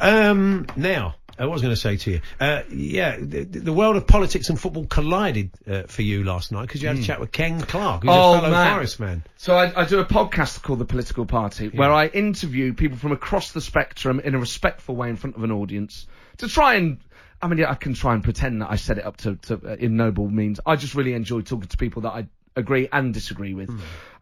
Yeah. 0.00 0.30
Um, 0.30 0.66
now, 0.76 1.14
I 1.40 1.46
was 1.46 1.62
going 1.62 1.72
to 1.74 1.80
say 1.80 1.96
to 1.96 2.10
you, 2.10 2.20
uh, 2.38 2.62
yeah, 2.70 3.16
the, 3.18 3.44
the 3.44 3.72
world 3.72 3.96
of 3.96 4.06
politics 4.06 4.48
and 4.50 4.60
football 4.60 4.86
collided 4.86 5.50
uh, 5.66 5.82
for 5.84 6.02
you 6.02 6.22
last 6.22 6.52
night 6.52 6.62
because 6.62 6.82
you 6.82 6.88
had 6.88 6.98
a 6.98 7.02
chat 7.02 7.18
with 7.18 7.32
Ken 7.32 7.60
Clarke, 7.62 8.02
who's 8.02 8.10
Oh, 8.12 8.34
a 8.34 8.40
fellow 8.40 8.50
man. 8.50 8.74
Forest 8.74 9.00
man. 9.00 9.24
So 9.36 9.54
I, 9.56 9.82
I 9.82 9.84
do 9.86 9.98
a 10.00 10.04
podcast 10.04 10.62
called 10.62 10.78
The 10.78 10.84
Political 10.84 11.26
Party, 11.26 11.68
where 11.68 11.90
I 11.92 12.06
interview 12.06 12.74
people 12.74 12.98
from 12.98 13.12
across 13.12 13.52
the 13.52 13.60
spectrum 13.60 14.20
in 14.20 14.34
a 14.34 14.38
respectful 14.38 14.94
way 14.94 15.08
in 15.08 15.16
front 15.16 15.36
of 15.36 15.42
an 15.42 15.50
audience 15.50 16.06
to 16.38 16.48
try 16.48 16.74
and. 16.74 16.98
I 17.42 17.48
mean, 17.48 17.58
yeah, 17.58 17.70
I 17.70 17.74
can 17.74 17.94
try 17.94 18.12
and 18.12 18.22
pretend 18.22 18.60
that 18.60 18.70
I 18.70 18.76
set 18.76 18.98
it 18.98 19.06
up 19.06 19.16
to, 19.18 19.34
to 19.36 19.54
uh, 19.64 19.76
in 19.76 19.96
noble 19.96 20.28
means. 20.28 20.60
I 20.66 20.76
just 20.76 20.94
really 20.94 21.14
enjoy 21.14 21.40
talking 21.40 21.68
to 21.68 21.76
people 21.78 22.02
that 22.02 22.10
I 22.10 22.26
agree 22.54 22.86
and 22.92 23.14
disagree 23.14 23.54
with. 23.54 23.70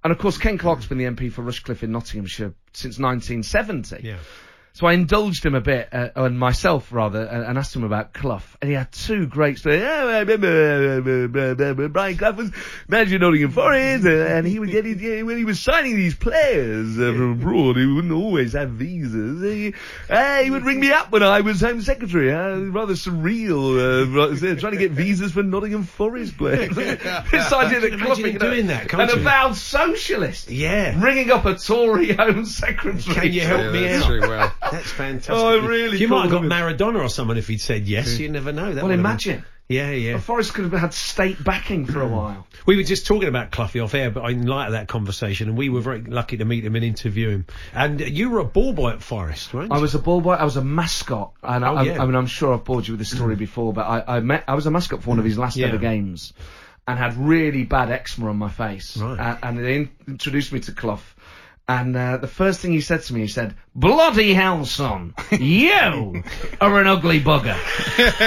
And 0.04 0.12
of 0.12 0.18
course, 0.18 0.38
Ken 0.38 0.56
Clarke's 0.56 0.86
been 0.86 0.98
the 0.98 1.06
MP 1.06 1.32
for 1.32 1.42
Rushcliffe 1.42 1.82
in 1.82 1.90
Nottinghamshire 1.90 2.54
since 2.74 2.96
1970. 3.00 4.06
Yeah. 4.06 4.18
So 4.78 4.86
I 4.86 4.92
indulged 4.92 5.44
him 5.44 5.56
a 5.56 5.60
bit, 5.60 5.88
uh, 5.90 6.10
and 6.14 6.38
myself 6.38 6.92
rather, 6.92 7.22
and, 7.24 7.42
and 7.44 7.58
asked 7.58 7.74
him 7.74 7.82
about 7.82 8.12
Clough. 8.12 8.42
And 8.62 8.70
he 8.70 8.76
had 8.76 8.92
two 8.92 9.26
great 9.26 9.58
stories. 9.58 9.82
Oh, 9.82 10.08
I 10.08 10.20
remember 10.20 11.88
Brian 11.88 12.16
Clough 12.16 12.30
was 12.30 12.52
manager 12.86 13.18
Nottingham 13.18 13.50
Forest, 13.50 14.06
uh, 14.06 14.10
and 14.10 14.46
he 14.46 14.60
would 14.60 14.70
get 14.70 14.84
his, 14.84 15.24
when 15.24 15.36
he 15.36 15.44
was 15.44 15.58
signing 15.58 15.96
these 15.96 16.14
players 16.14 16.96
uh, 16.96 17.12
from 17.12 17.32
abroad, 17.32 17.76
he 17.76 17.86
wouldn't 17.86 18.12
always 18.12 18.52
have 18.52 18.70
visas. 18.70 19.42
He, 19.42 19.74
uh, 20.08 20.42
he 20.44 20.50
would 20.52 20.64
ring 20.64 20.78
me 20.78 20.92
up 20.92 21.10
when 21.10 21.24
I 21.24 21.40
was 21.40 21.60
Home 21.60 21.80
Secretary. 21.82 22.32
Uh, 22.32 22.58
rather 22.70 22.94
surreal, 22.94 23.80
uh, 23.80 24.60
trying 24.60 24.74
to 24.74 24.78
get 24.78 24.92
visas 24.92 25.32
for 25.32 25.42
Nottingham 25.42 25.82
Forest 25.82 26.38
players. 26.38 26.76
this 26.76 27.52
idea 27.52 27.80
that 27.80 27.98
Clough 27.98 28.14
him 28.14 28.26
you 28.26 28.32
know, 28.34 28.38
doing 28.38 28.68
that, 28.68 28.88
can't 28.88 29.02
an 29.02 29.08
you? 29.08 29.14
avowed 29.22 29.56
socialist, 29.56 30.48
Yeah. 30.50 31.02
ringing 31.02 31.32
up 31.32 31.46
a 31.46 31.56
Tory 31.56 32.12
Home 32.12 32.44
Secretary. 32.44 33.14
Can 33.16 33.32
you 33.32 33.40
help 33.40 33.60
Yeah, 33.62 33.70
me 33.72 33.92
out? 33.92 34.04
true, 34.06 34.20
well. 34.20 34.52
That's 34.70 34.90
fantastic. 34.90 35.34
Oh, 35.34 35.66
really 35.66 35.98
You 35.98 36.08
might 36.08 36.22
have 36.22 36.30
got 36.30 36.40
cool. 36.42 36.50
Maradona 36.50 37.04
or 37.04 37.08
someone 37.08 37.36
if 37.38 37.48
he'd 37.48 37.60
said 37.60 37.86
yes. 37.86 38.18
You 38.18 38.28
never 38.28 38.52
know. 38.52 38.66
That 38.74 38.76
Well, 38.76 38.84
would 38.84 38.92
been- 38.92 39.00
imagine. 39.00 39.44
Yeah, 39.70 39.90
yeah. 39.90 40.12
Well, 40.12 40.22
Forest 40.22 40.54
could 40.54 40.64
have 40.72 40.80
had 40.80 40.94
state 40.94 41.44
backing 41.44 41.84
for 41.84 42.00
a 42.00 42.06
hmm. 42.08 42.14
while. 42.14 42.46
We 42.64 42.76
were 42.78 42.82
just 42.84 43.06
talking 43.06 43.28
about 43.28 43.50
Cloughy 43.50 43.84
off 43.84 43.92
air, 43.94 44.10
but 44.10 44.24
in 44.30 44.46
light 44.46 44.64
of 44.68 44.72
that 44.72 44.88
conversation, 44.88 45.50
and 45.50 45.58
we 45.58 45.68
were 45.68 45.82
very 45.82 46.00
lucky 46.00 46.38
to 46.38 46.46
meet 46.46 46.64
him 46.64 46.74
and 46.74 46.82
interview 46.82 47.28
him. 47.28 47.46
And 47.74 48.00
you 48.00 48.30
were 48.30 48.38
a 48.38 48.46
ball 48.46 48.72
boy 48.72 48.92
at 48.92 49.02
Forest, 49.02 49.52
right? 49.52 49.70
I 49.70 49.78
was 49.78 49.94
a 49.94 49.98
ball 49.98 50.22
boy. 50.22 50.32
I 50.32 50.44
was 50.44 50.56
a 50.56 50.64
mascot, 50.64 51.32
and 51.42 51.66
I, 51.66 51.68
Oh, 51.68 51.76
I- 51.76 51.82
yeah. 51.82 52.02
I, 52.02 52.06
mean, 52.06 52.14
I'm 52.14 52.26
sure 52.26 52.54
I've 52.54 52.64
bored 52.64 52.88
you 52.88 52.94
with 52.94 53.00
this 53.00 53.10
story 53.10 53.36
before, 53.36 53.74
but 53.74 53.82
I, 53.86 54.16
I 54.16 54.20
met. 54.20 54.44
I 54.48 54.54
was 54.54 54.64
a 54.64 54.70
mascot 54.70 55.02
for 55.02 55.10
one 55.10 55.18
of 55.18 55.26
his 55.26 55.36
last 55.36 55.58
Yeah. 55.58 55.66
ever 55.66 55.76
games, 55.76 56.32
and 56.86 56.98
had 56.98 57.14
really 57.18 57.64
bad 57.64 57.90
eczema 57.90 58.30
on 58.30 58.38
my 58.38 58.48
face. 58.48 58.96
Right. 58.96 59.18
A- 59.18 59.38
and 59.46 59.58
they 59.58 59.76
in- 59.76 59.90
introduced 60.06 60.50
me 60.50 60.60
to 60.60 60.72
Clough. 60.72 61.02
And 61.70 61.94
uh, 61.94 62.16
the 62.16 62.26
first 62.28 62.60
thing 62.60 62.72
he 62.72 62.80
said 62.80 63.02
to 63.02 63.12
me, 63.14 63.20
he 63.20 63.26
said, 63.26 63.54
"Bloody 63.74 64.32
hell, 64.32 64.64
son, 64.64 65.12
you 65.30 66.22
are 66.62 66.80
an 66.80 66.86
ugly 66.86 67.20
bugger." 67.20 67.54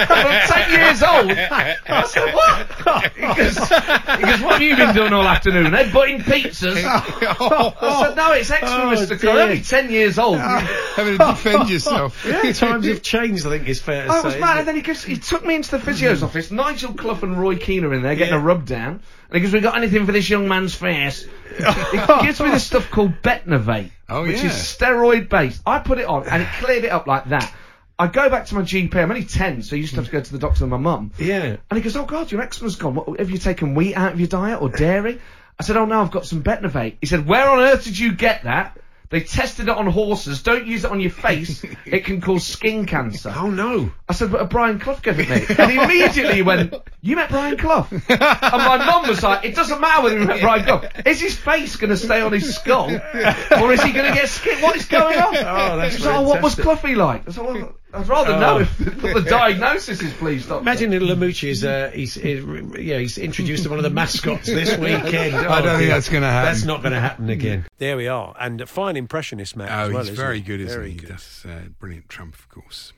I'm 0.09 0.47
ten 0.47 0.71
years 0.71 1.01
old. 1.01 1.31
I 1.89 2.03
said, 2.05 2.33
"What?" 2.35 2.67
He 3.15 3.21
goes, 3.21 3.57
he 3.57 4.25
goes, 4.25 4.41
"What 4.41 4.53
have 4.53 4.61
you 4.61 4.75
been 4.75 4.93
doing 4.93 5.11
all 5.13 5.27
afternoon? 5.27 5.71
Headbutting 5.71 6.19
pizzas?" 6.21 6.83
I 6.85 8.03
said, 8.05 8.15
"No, 8.15 8.31
it's 8.33 8.51
eczema, 8.51 8.83
Oh, 8.83 8.95
Mr. 8.95 9.19
dear. 9.19 9.29
I'm 9.31 9.37
only 9.37 9.61
ten 9.61 9.89
years 9.89 10.19
old." 10.19 10.37
Having 10.37 11.17
to 11.17 11.25
defend 11.25 11.69
yourself. 11.71 12.23
yeah, 12.23 12.51
times 12.51 12.85
have 12.85 13.01
changed. 13.01 13.47
I 13.47 13.49
think 13.49 13.67
it's 13.67 13.79
fair 13.79 14.05
to 14.05 14.11
I 14.11 14.21
say. 14.21 14.27
was 14.27 14.37
mad, 14.37 14.59
and 14.59 14.67
then 14.67 14.75
he 14.75 14.81
goes, 14.83 15.03
he 15.03 15.17
took 15.17 15.43
me 15.43 15.55
into 15.55 15.71
the 15.71 15.79
physio's 15.79 16.21
office. 16.21 16.51
Nigel 16.51 16.93
Clough 16.93 17.19
and 17.23 17.39
Roy 17.41 17.55
Keane 17.55 17.85
are 17.85 17.93
in 17.95 18.03
there 18.03 18.13
getting 18.15 18.33
Yeah. 18.35 18.39
a 18.39 18.43
rub 18.43 18.65
down, 18.67 19.01
and 19.31 19.37
he 19.37 19.41
goes, 19.41 19.53
"We 19.53 19.61
got 19.61 19.75
anything 19.77 20.05
for 20.05 20.11
this 20.11 20.29
young 20.29 20.47
man's 20.47 20.75
face?" 20.75 21.25
he 21.57 21.97
gives 22.21 22.39
me 22.39 22.49
this 22.49 22.65
stuff 22.65 22.89
called 22.91 23.21
Betnovate, 23.21 23.91
Oh, 24.09 24.23
which 24.23 24.37
yeah. 24.37 24.47
is 24.47 24.53
steroid 24.53 25.29
based. 25.29 25.61
I 25.65 25.79
put 25.79 25.97
it 25.97 26.05
on, 26.05 26.27
and 26.27 26.43
it 26.43 26.49
cleared 26.59 26.83
it 26.83 26.91
up 26.91 27.07
like 27.07 27.25
that. 27.29 27.51
I 27.97 28.07
go 28.07 28.29
back 28.29 28.47
to 28.47 28.55
my 28.55 28.61
GP. 28.61 28.95
I'm 28.95 29.11
only 29.11 29.25
ten, 29.25 29.61
so 29.61 29.75
I 29.75 29.79
used 29.79 29.91
to 29.91 29.97
have 29.97 30.05
to 30.05 30.11
go 30.11 30.21
to 30.21 30.31
the 30.31 30.39
doctor 30.39 30.63
with 30.63 30.71
my 30.71 30.77
mum. 30.77 31.11
Yeah. 31.17 31.57
And 31.69 31.77
he 31.77 31.81
goes, 31.81 31.95
"Oh 31.95 32.05
God, 32.05 32.31
your 32.31 32.41
eczema's 32.41 32.75
gone. 32.75 32.95
What, 32.95 33.19
have 33.19 33.29
you 33.29 33.37
taken 33.37 33.75
wheat 33.75 33.95
out 33.95 34.13
of 34.13 34.19
your 34.19 34.27
diet 34.27 34.61
or 34.61 34.69
dairy?" 34.69 35.19
I 35.59 35.63
said, 35.63 35.77
"Oh 35.77 35.85
no, 35.85 36.01
I've 36.01 36.11
got 36.11 36.25
some 36.25 36.41
Betnovate." 36.41 36.97
He 36.99 37.05
said, 37.07 37.25
"Where 37.27 37.49
on 37.49 37.59
earth 37.59 37.83
did 37.83 37.97
you 37.99 38.13
get 38.13 38.43
that?" 38.43 38.77
They 39.11 39.19
tested 39.19 39.67
it 39.67 39.75
on 39.75 39.87
horses. 39.87 40.41
Don't 40.41 40.65
use 40.65 40.85
it 40.85 40.91
on 40.91 41.01
your 41.01 41.11
face. 41.11 41.63
it 41.85 42.05
can 42.05 42.21
cause 42.21 42.47
skin 42.47 42.85
cancer. 42.85 43.31
Oh 43.35 43.49
no. 43.49 43.91
I 44.07 44.13
said, 44.13 44.31
but 44.31 44.41
a 44.41 44.45
Brian 44.45 44.79
Clough 44.79 44.99
gave 45.01 45.19
it 45.19 45.29
me. 45.29 45.55
And 45.57 45.71
he 45.71 45.77
immediately 45.77 46.41
went, 46.43 46.73
you 47.01 47.17
met 47.17 47.29
Brian 47.29 47.57
Clough? 47.57 47.87
and 47.91 48.01
my 48.09 48.77
mum 48.77 49.07
was 49.09 49.21
like, 49.21 49.43
it 49.43 49.53
doesn't 49.53 49.81
matter 49.81 50.03
whether 50.03 50.17
you 50.17 50.25
met 50.25 50.39
Brian 50.39 50.63
Clough. 50.63 50.89
Is 51.05 51.19
his 51.19 51.35
face 51.35 51.75
going 51.75 51.89
to 51.89 51.97
stay 51.97 52.21
on 52.21 52.31
his 52.31 52.55
skull? 52.55 52.89
Or 52.89 53.73
is 53.73 53.83
he 53.83 53.91
going 53.91 54.07
to 54.07 54.17
get 54.17 54.29
skin? 54.29 54.61
What 54.61 54.77
is 54.77 54.85
going 54.85 55.17
on? 55.17 55.35
Oh, 55.35 55.77
that's 55.77 55.99
like, 55.99 56.15
oh, 56.15 56.21
what 56.21 56.41
was. 56.41 56.55
Cloughy 56.55 56.95
like? 56.95 57.27
I 57.27 57.31
said, 57.31 57.45
well, 57.45 57.75
I'd 57.93 58.07
rather 58.07 58.31
Oh. 58.33 58.39
know 58.39 58.59
if 58.59 59.03
what 59.03 59.13
the 59.23 59.29
diagnosis 59.29 60.01
is, 60.01 60.13
please, 60.13 60.45
doctor. 60.47 60.61
Imagine 60.61 60.91
that 60.91 61.01
Lamouchi 61.01 61.49
is, 61.49 61.63
uh, 61.65 61.91
he's, 61.93 62.13
he's, 62.15 62.43
yeah, 62.79 62.97
he's 62.99 63.17
introduced 63.17 63.63
to 63.63 63.69
one 63.69 63.79
of 63.79 63.83
the 63.83 63.89
mascots 63.89 64.45
this 64.47 64.77
weekend. 64.77 65.35
I 65.35 65.61
don't 65.61 65.75
Oh, 65.75 65.77
think 65.77 65.89
that's 65.89 66.09
gonna 66.09 66.29
happen. 66.29 66.53
That's 66.53 66.65
not 66.65 66.81
going 66.81 66.93
to 66.93 66.99
happen 67.01 67.29
again. 67.29 67.65
There 67.79 67.97
we 67.97 68.07
are, 68.07 68.33
and 68.39 68.61
a 68.61 68.65
fine 68.65 68.95
impressionist, 68.97 69.55
Matt. 69.55 69.69
Oh, 69.69 69.73
as 69.73 69.89
well, 69.89 69.97
he's 70.03 70.11
isn't 70.11 70.15
very 70.23 70.37
he? 70.37 70.41
good, 70.43 70.61
isn't 70.61 70.77
Very 70.79 70.91
he? 70.91 70.97
good. 70.97 71.09
That's 71.09 71.45
uh, 71.45 71.61
brilliant. 71.79 72.07
Trump, 72.09 72.35
of 72.35 72.47
course. 72.49 72.93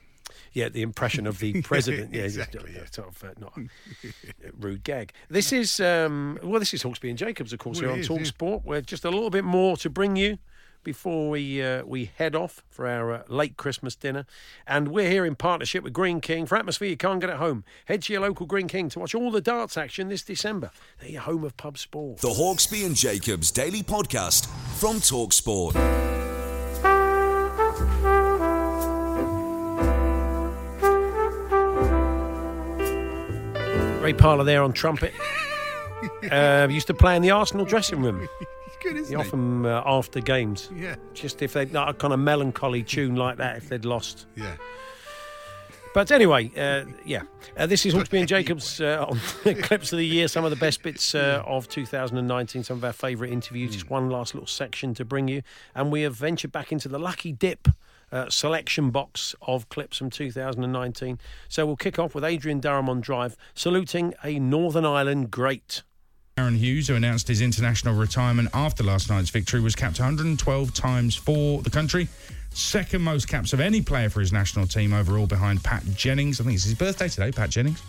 Yeah, 0.52 0.68
the 0.68 0.82
impression 0.82 1.26
of 1.26 1.40
the 1.40 1.60
president. 1.62 2.14
yeah, 2.14 2.22
Exactly, 2.22 2.72
just, 2.74 2.96
uh, 2.98 3.02
sort 3.02 3.08
of, 3.08 3.24
uh, 3.24 3.32
not 3.40 3.56
a 3.56 4.52
rude 4.60 4.84
gag. 4.84 5.12
This 5.28 5.52
is 5.52 5.80
um, 5.80 6.38
well, 6.44 6.60
this 6.60 6.72
is 6.72 6.84
Hawksbee 6.84 7.08
and 7.08 7.18
Jacobs, 7.18 7.52
of 7.52 7.58
course, 7.58 7.78
Well, 7.80 7.86
here 7.88 7.92
on 7.94 7.98
is, 8.00 8.06
Talk 8.06 8.18
yeah. 8.20 8.24
Sport. 8.26 8.62
We're 8.64 8.80
just 8.80 9.04
a 9.04 9.10
little 9.10 9.30
bit 9.30 9.42
more 9.44 9.76
to 9.78 9.90
bring 9.90 10.14
you 10.14 10.38
before 10.84 11.30
we 11.30 11.62
uh, 11.62 11.84
we 11.84 12.10
head 12.16 12.36
off 12.36 12.62
for 12.68 12.86
our 12.86 13.12
uh, 13.12 13.22
late 13.28 13.56
Christmas 13.56 13.96
dinner, 13.96 14.26
and 14.66 14.88
we're 14.88 15.10
here 15.10 15.24
in 15.24 15.34
partnership 15.34 15.82
with 15.82 15.92
Greene 15.92 16.20
King 16.20 16.46
for 16.46 16.56
atmosphere 16.56 16.88
you 16.88 16.96
can't 16.96 17.20
get 17.20 17.30
at 17.30 17.38
home. 17.38 17.64
Head 17.86 18.02
to 18.02 18.12
your 18.12 18.22
local 18.22 18.46
Greene 18.46 18.68
King 18.68 18.88
to 18.90 19.00
watch 19.00 19.14
all 19.14 19.30
the 19.30 19.40
darts 19.40 19.76
action 19.76 20.08
this 20.08 20.22
December. 20.22 20.70
They're 21.00 21.10
your 21.10 21.22
home 21.22 21.44
of 21.44 21.56
pub 21.56 21.78
sport. 21.78 22.18
The 22.18 22.28
Hawksbee 22.28 22.86
and 22.86 22.94
Jacobs 22.94 23.50
Daily 23.50 23.82
Podcast 23.82 24.46
from 24.78 24.96
Talksport. 24.96 25.74
Ray 34.02 34.12
Parlour 34.12 34.44
there 34.44 34.62
on 34.62 34.74
trumpet. 34.74 35.14
Uh, 36.30 36.68
used 36.70 36.86
to 36.88 36.94
play 36.94 37.16
in 37.16 37.22
the 37.22 37.30
Arsenal 37.30 37.64
dressing 37.64 38.02
room. 38.02 38.20
He's 38.38 38.76
good, 38.82 38.96
isn't 38.96 39.06
He 39.16 39.22
he? 39.22 39.28
often 39.28 39.66
uh, 39.66 39.82
after 39.84 40.20
games. 40.20 40.70
Yeah. 40.74 40.96
Just 41.14 41.42
if 41.42 41.52
they 41.52 41.66
not 41.66 41.88
a 41.88 41.94
kind 41.94 42.12
of 42.12 42.20
melancholy 42.20 42.82
tune 42.82 43.16
like 43.16 43.36
that 43.38 43.56
if 43.56 43.68
they'd 43.68 43.84
lost. 43.84 44.26
Yeah. 44.36 44.56
But 45.94 46.10
anyway, 46.10 46.50
uh, 46.56 46.86
yeah, 47.04 47.22
uh, 47.56 47.66
this 47.66 47.86
is 47.86 47.94
Hawksbee 47.94 48.18
and 48.18 48.28
Jacobs 48.28 48.80
uh, 48.80 49.06
on 49.08 49.16
clips 49.62 49.92
of 49.92 49.98
the 49.98 50.04
year. 50.06 50.26
Some 50.26 50.44
of 50.44 50.50
the 50.50 50.56
best 50.56 50.82
bits 50.82 51.14
uh, 51.14 51.40
of 51.46 51.68
2019. 51.68 52.64
Some 52.64 52.78
of 52.78 52.84
our 52.84 52.92
favourite 52.92 53.32
interviews. 53.32 53.72
Just 53.74 53.88
one 53.90 54.10
last 54.10 54.34
little 54.34 54.48
section 54.48 54.92
to 54.94 55.04
bring 55.04 55.28
you, 55.28 55.42
and 55.72 55.92
we 55.92 56.02
have 56.02 56.16
ventured 56.16 56.50
back 56.50 56.72
into 56.72 56.88
the 56.88 56.98
lucky 56.98 57.32
dip. 57.32 57.68
Uh, 58.12 58.30
selection 58.30 58.90
box 58.90 59.34
of 59.42 59.68
clips 59.70 59.96
from 59.96 60.08
2019. 60.08 61.18
So 61.48 61.66
we'll 61.66 61.74
kick 61.74 61.98
off 61.98 62.14
with 62.14 62.22
Adrian 62.22 62.60
Durham 62.60 62.88
on 62.88 63.00
drive, 63.00 63.36
saluting 63.54 64.14
a 64.22 64.38
Northern 64.38 64.84
Ireland 64.84 65.32
great. 65.32 65.82
Aaron 66.36 66.56
Hughes, 66.56 66.88
who 66.88 66.96
announced 66.96 67.28
his 67.28 67.40
international 67.40 67.94
retirement 67.94 68.48
after 68.52 68.82
last 68.82 69.08
night's 69.08 69.30
victory, 69.30 69.60
was 69.60 69.76
capped 69.76 70.00
112 70.00 70.74
times 70.74 71.14
for 71.14 71.62
the 71.62 71.70
country. 71.70 72.08
Second 72.50 73.02
most 73.02 73.28
caps 73.28 73.52
of 73.52 73.60
any 73.60 73.80
player 73.80 74.10
for 74.10 74.18
his 74.18 74.32
national 74.32 74.66
team 74.66 74.92
overall 74.92 75.26
behind 75.28 75.62
Pat 75.62 75.84
Jennings. 75.94 76.40
I 76.40 76.44
think 76.44 76.56
it's 76.56 76.64
his 76.64 76.74
birthday 76.74 77.06
today, 77.08 77.30
Pat 77.30 77.50
Jennings. 77.50 77.80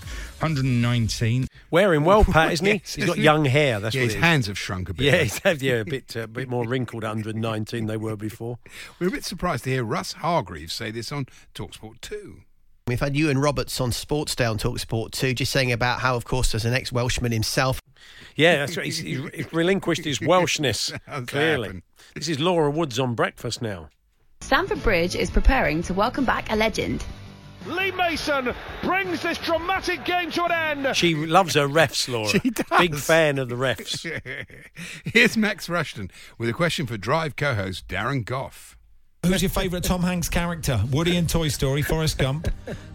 119. 0.42 1.48
Wearing 1.72 2.04
well, 2.04 2.24
Pat, 2.24 2.54
isn't 2.54 2.66
he? 2.68 2.72
Yes, 2.84 2.94
He's 2.96 3.06
got 3.06 3.18
young 3.18 3.46
hair. 3.46 3.80
That's 3.80 3.96
Yeah, 3.96 4.02
what 4.02 4.06
his 4.06 4.14
it 4.14 4.18
is. 4.20 4.24
hands 4.24 4.46
have 4.48 4.60
shrunk 4.60 4.90
a 4.90 4.94
bit. 4.94 5.06
Yeah, 5.06 5.24
he's 5.24 5.40
had, 5.40 5.62
yeah, 5.64 5.74
a 5.76 5.86
bit, 5.86 6.16
uh, 6.16 6.28
bit 6.32 6.48
more 6.48 6.68
wrinkled. 6.68 7.02
119 7.02 7.88
they 7.88 7.98
were 7.98 8.16
before. 8.16 8.60
We're 9.00 9.08
a 9.08 9.12
bit 9.12 9.24
surprised 9.26 9.64
to 9.64 9.72
hear 9.72 9.84
Russ 9.84 10.14
Hargreaves 10.14 10.74
say 10.74 10.92
this 10.92 11.12
on 11.12 11.26
Talksport 11.56 12.00
2. 12.02 12.42
We've 12.88 13.00
had 13.00 13.18
Iwan 13.18 13.40
Roberts 13.40 13.82
on 13.82 13.92
Sports 13.92 14.36
Day 14.36 14.46
on 14.46 14.60
Talksport 14.60 15.10
too, 15.10 15.34
just 15.34 15.52
saying 15.52 15.72
about 15.72 16.02
how, 16.02 16.16
of 16.16 16.24
course, 16.26 16.54
as 16.54 16.66
an 16.66 16.76
ex-Welshman 16.76 17.32
himself. 17.32 17.82
Yeah, 18.36 18.58
that's 18.58 18.78
right. 18.78 18.86
He's, 18.86 19.00
he's 19.00 19.28
he's 19.34 19.52
relinquished 19.52 20.04
his 20.06 20.20
Welshness, 20.20 20.92
clearly. 21.28 21.68
happen? 21.70 21.84
This 22.14 22.30
is 22.30 22.40
Laura 22.40 22.70
Woods 22.70 23.00
on 23.00 23.16
breakfast 23.16 23.60
now. 23.60 23.90
Stamford 24.42 24.84
Bridge 24.84 25.16
is 25.16 25.32
preparing 25.32 25.82
to 25.82 25.96
welcome 25.96 26.26
back 26.26 26.52
a 26.52 26.56
legend. 26.56 27.04
Lee 27.66 27.90
Mason 27.90 28.54
brings 28.84 29.24
this 29.24 29.40
dramatic 29.40 30.06
game 30.06 30.30
to 30.30 30.44
an 30.46 30.86
end. 30.86 30.96
She 30.96 31.16
loves 31.16 31.56
her 31.56 31.68
refs, 31.68 32.08
Laura. 32.08 32.28
She 32.30 32.52
does. 32.52 32.66
Big 32.78 32.96
fan 32.96 33.40
of 33.40 33.50
the 33.50 33.56
refs. 33.56 34.06
Here's 35.06 35.36
Max 35.36 35.68
Rushton 35.68 36.12
with 36.38 36.50
a 36.50 36.54
question 36.54 36.86
for 36.86 36.98
Drive 36.98 37.36
co 37.36 37.56
host 37.56 37.88
Darren 37.88 38.24
Gough. 38.24 38.78
Who's 39.26 39.42
your 39.42 39.50
favourite 39.50 39.84
Tom 39.84 40.02
Hanks 40.02 40.30
character? 40.30 40.80
Woody 40.92 41.18
in 41.18 41.26
Toy 41.28 41.48
Story, 41.48 41.82
Forrest 41.82 42.18
Gump, 42.18 42.48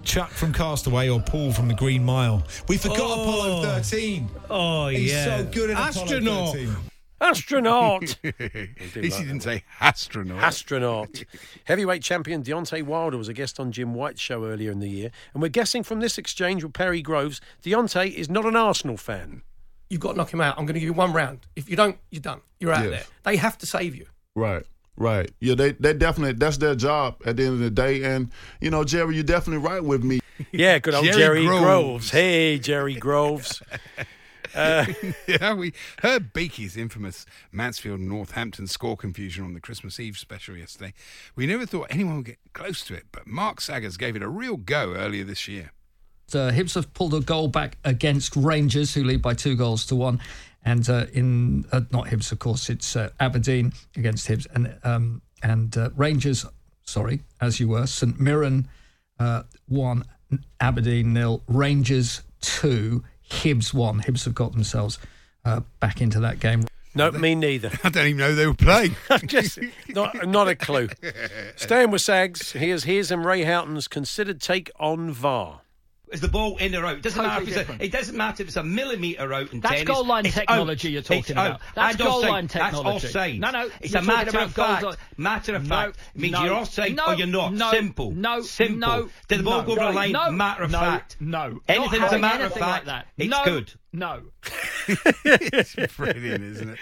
Chuck 0.04 0.30
from 0.30 0.52
Castaway, 0.52 1.08
or 1.08 1.20
Paul 1.20 1.52
from 1.52 1.68
The 1.68 1.74
Green 1.74 2.04
Mile? 2.04 2.42
We 2.68 2.76
forgot 2.76 2.98
Oh. 3.00 3.22
Apollo 3.22 3.62
13. 3.82 4.30
Oh, 4.48 4.88
He's 4.88 5.10
yeah. 5.12 5.38
so 5.38 5.44
good 5.46 5.70
at 5.70 5.76
Astronaut. 5.76 6.48
Apollo 6.48 6.52
13. 6.52 6.76
Astronaut. 7.22 8.16
At 8.24 8.32
least 8.96 9.18
he 9.18 9.24
didn't 9.24 9.40
say 9.42 9.62
astronaut. 9.80 10.42
Astronaut. 10.42 11.22
Heavyweight 11.64 12.02
champion 12.02 12.42
Deontay 12.42 12.82
Wilder 12.82 13.18
was 13.18 13.28
a 13.28 13.34
guest 13.34 13.60
on 13.60 13.72
Jim 13.72 13.92
White's 13.92 14.20
show 14.22 14.44
earlier 14.46 14.70
in 14.70 14.78
the 14.80 14.88
year, 14.88 15.10
and 15.34 15.42
we're 15.42 15.48
guessing 15.48 15.82
from 15.82 16.00
this 16.00 16.16
exchange 16.16 16.62
with 16.64 16.72
Perry 16.72 17.02
Groves, 17.02 17.40
Deontay 17.62 18.12
is 18.14 18.30
not 18.30 18.46
an 18.46 18.56
Arsenal 18.56 18.96
fan. 18.96 19.42
You've 19.90 20.00
got 20.00 20.12
to 20.12 20.18
knock 20.18 20.32
him 20.32 20.40
out. 20.40 20.56
I'm 20.56 20.64
going 20.64 20.74
to 20.74 20.80
give 20.80 20.86
you 20.86 20.92
one 20.94 21.12
round. 21.12 21.40
If 21.56 21.68
you 21.68 21.76
don't, 21.76 21.98
you're 22.10 22.22
done. 22.22 22.40
You're 22.60 22.72
out 22.72 22.84
Yes. 22.84 22.90
there. 22.90 23.04
They 23.24 23.36
have 23.36 23.58
to 23.58 23.66
save 23.66 23.94
you. 23.96 24.06
Right. 24.34 24.64
Right. 24.96 25.30
Yeah, 25.40 25.54
they 25.54 25.72
they 25.72 25.94
definitely 25.94 26.34
that's 26.34 26.58
their 26.58 26.74
job 26.74 27.16
at 27.24 27.36
the 27.36 27.44
end 27.44 27.54
of 27.54 27.60
the 27.60 27.70
day. 27.70 28.02
And 28.04 28.30
you 28.60 28.70
know, 28.70 28.84
Jerry, 28.84 29.14
you're 29.14 29.24
definitely 29.24 29.66
right 29.66 29.82
with 29.82 30.04
me. 30.04 30.20
Yeah, 30.52 30.78
good 30.78 30.94
old 30.94 31.04
Jerry 31.04 31.18
Jerry, 31.18 31.44
Groves. 31.44 31.64
Groves. 31.64 32.10
Hey, 32.12 32.58
Jerry 32.58 32.94
Groves. 32.94 33.62
Uh, 34.54 34.86
yeah, 35.26 35.52
we 35.52 35.72
heard 36.02 36.32
Beaky's 36.32 36.78
infamous 36.78 37.26
Mansfield 37.52 38.00
Northampton 38.00 38.66
score 38.66 38.96
confusion 38.96 39.44
on 39.44 39.52
the 39.52 39.60
Christmas 39.60 40.00
Eve 40.00 40.16
special 40.16 40.56
yesterday. 40.56 40.94
We 41.36 41.46
never 41.46 41.66
thought 41.66 41.88
anyone 41.90 42.16
would 42.16 42.24
get 42.24 42.38
close 42.54 42.82
to 42.84 42.94
it, 42.94 43.04
but 43.12 43.26
Mark 43.26 43.60
Saggers 43.60 43.98
gave 43.98 44.16
it 44.16 44.22
a 44.22 44.28
real 44.28 44.56
go 44.56 44.94
earlier 44.94 45.24
this 45.24 45.46
year. 45.46 45.72
Uh, 46.32 46.50
Hibs 46.52 46.74
have 46.74 46.94
pulled 46.94 47.12
a 47.14 47.20
goal 47.20 47.48
back 47.48 47.76
against 47.84 48.36
Rangers, 48.36 48.94
who 48.94 49.02
lead 49.02 49.20
by 49.20 49.34
two 49.34 49.56
goals 49.56 49.84
to 49.86 49.96
one. 49.96 50.20
And 50.64 50.88
uh, 50.88 51.06
in 51.12 51.64
uh, 51.72 51.80
not 51.90 52.06
Hibs, 52.06 52.32
of 52.32 52.38
course, 52.38 52.68
it's 52.68 52.94
uh, 52.94 53.10
Aberdeen 53.18 53.72
against 53.96 54.28
Hibs, 54.28 54.46
and 54.54 54.76
um, 54.84 55.22
and 55.42 55.76
uh, 55.76 55.90
Rangers. 55.96 56.44
Sorry, 56.82 57.20
as 57.40 57.60
you 57.60 57.68
were, 57.68 57.86
St 57.86 58.18
Mirren 58.20 58.68
uh, 59.20 59.42
one, 59.68 60.04
Aberdeen 60.60 61.12
nil, 61.12 61.42
Rangers 61.46 62.22
two, 62.40 63.04
Hibs 63.28 63.72
one. 63.72 64.00
Hibs 64.00 64.24
have 64.24 64.34
got 64.34 64.52
themselves 64.52 64.98
uh, 65.44 65.60
back 65.78 66.00
into 66.00 66.18
that 66.20 66.40
game. 66.40 66.64
no, 66.94 67.12
me 67.12 67.34
neither. 67.34 67.70
I 67.84 67.90
don't 67.90 68.06
even 68.06 68.18
know 68.18 68.34
they 68.34 68.46
were 68.46 68.54
playing. 68.54 68.96
Just 69.26 69.58
not, 69.88 70.26
not 70.26 70.48
a 70.48 70.56
clue. 70.56 70.88
Staying 71.56 71.90
with 71.90 72.00
Sags, 72.00 72.52
here's 72.52 72.84
his 72.84 73.10
and 73.10 73.24
Ray 73.24 73.44
Houghton's 73.44 73.86
considered 73.86 74.40
take 74.40 74.70
on 74.80 75.10
VAR. 75.10 75.60
Is 76.12 76.20
the 76.20 76.28
ball 76.28 76.56
in 76.56 76.74
or 76.74 76.84
out? 76.86 76.96
It 76.96 77.02
doesn't 77.02 77.22
Totally 77.22 77.28
matter 77.30 77.42
if 77.42 77.48
it's 77.48 77.56
different. 77.58 77.80
a, 77.80 77.84
it 77.84 77.92
doesn't 77.92 78.16
matter 78.16 78.42
if 78.42 78.48
it's 78.48 78.56
a 78.56 78.64
millimetre 78.64 79.32
out 79.32 79.52
in 79.52 79.60
That's 79.60 79.74
tennis. 79.74 79.86
goal 79.88 80.04
line 80.06 80.26
It's 80.26 80.34
technology 80.34 80.88
out. 80.88 80.92
you're 80.92 81.02
talking 81.02 81.18
It's 81.20 81.30
about. 81.30 81.50
out. 81.52 81.60
That's 81.76 81.90
And 81.94 81.98
goal 82.04 82.16
offside. 82.16 82.30
line 82.30 82.48
technology. 82.48 82.90
That's 82.90 83.04
offside. 83.04 83.40
No, 83.40 83.50
no, 83.52 83.70
It's 83.80 83.94
a 83.94 84.02
matter 84.02 84.38
of 84.40 84.52
fact. 84.52 84.84
on- 84.84 84.94
Matter 85.16 85.54
of 85.54 85.62
No, 85.68 85.74
fact. 85.76 85.96
It 86.14 86.20
means 86.20 86.32
no, 86.32 86.44
you're 86.44 86.54
offside 86.54 86.96
no, 86.96 87.06
or 87.06 87.14
you're 87.14 87.26
not. 87.26 87.52
no, 87.54 87.70
Simple. 87.70 88.10
no, 88.10 88.42
Simple. 88.42 88.78
no, 88.78 89.08
Did 89.28 89.38
the 89.38 89.42
ball 89.44 89.60
no, 89.60 89.66
go 89.66 89.72
over 89.72 89.84
the 89.84 89.92
line? 89.92 90.12
no, 90.12 90.30
matter 90.32 90.62
of 90.64 90.70
no, 90.72 90.78
fact. 90.80 91.16
no. 91.20 91.48
Not 91.50 91.60
Anything's 91.68 91.94
a 92.02 92.04
having 92.06 92.20
matter 92.22 92.44
of 92.44 92.52
anything 92.52 92.62
like 92.62 92.72
fact. 92.72 92.86
that. 92.86 93.06
It's 93.16 93.30
No, 93.30 93.44
good. 93.44 93.72
No. 93.92 94.22
it's 95.24 95.96
brilliant, 95.96 96.44
isn't 96.44 96.70
it? 96.70 96.78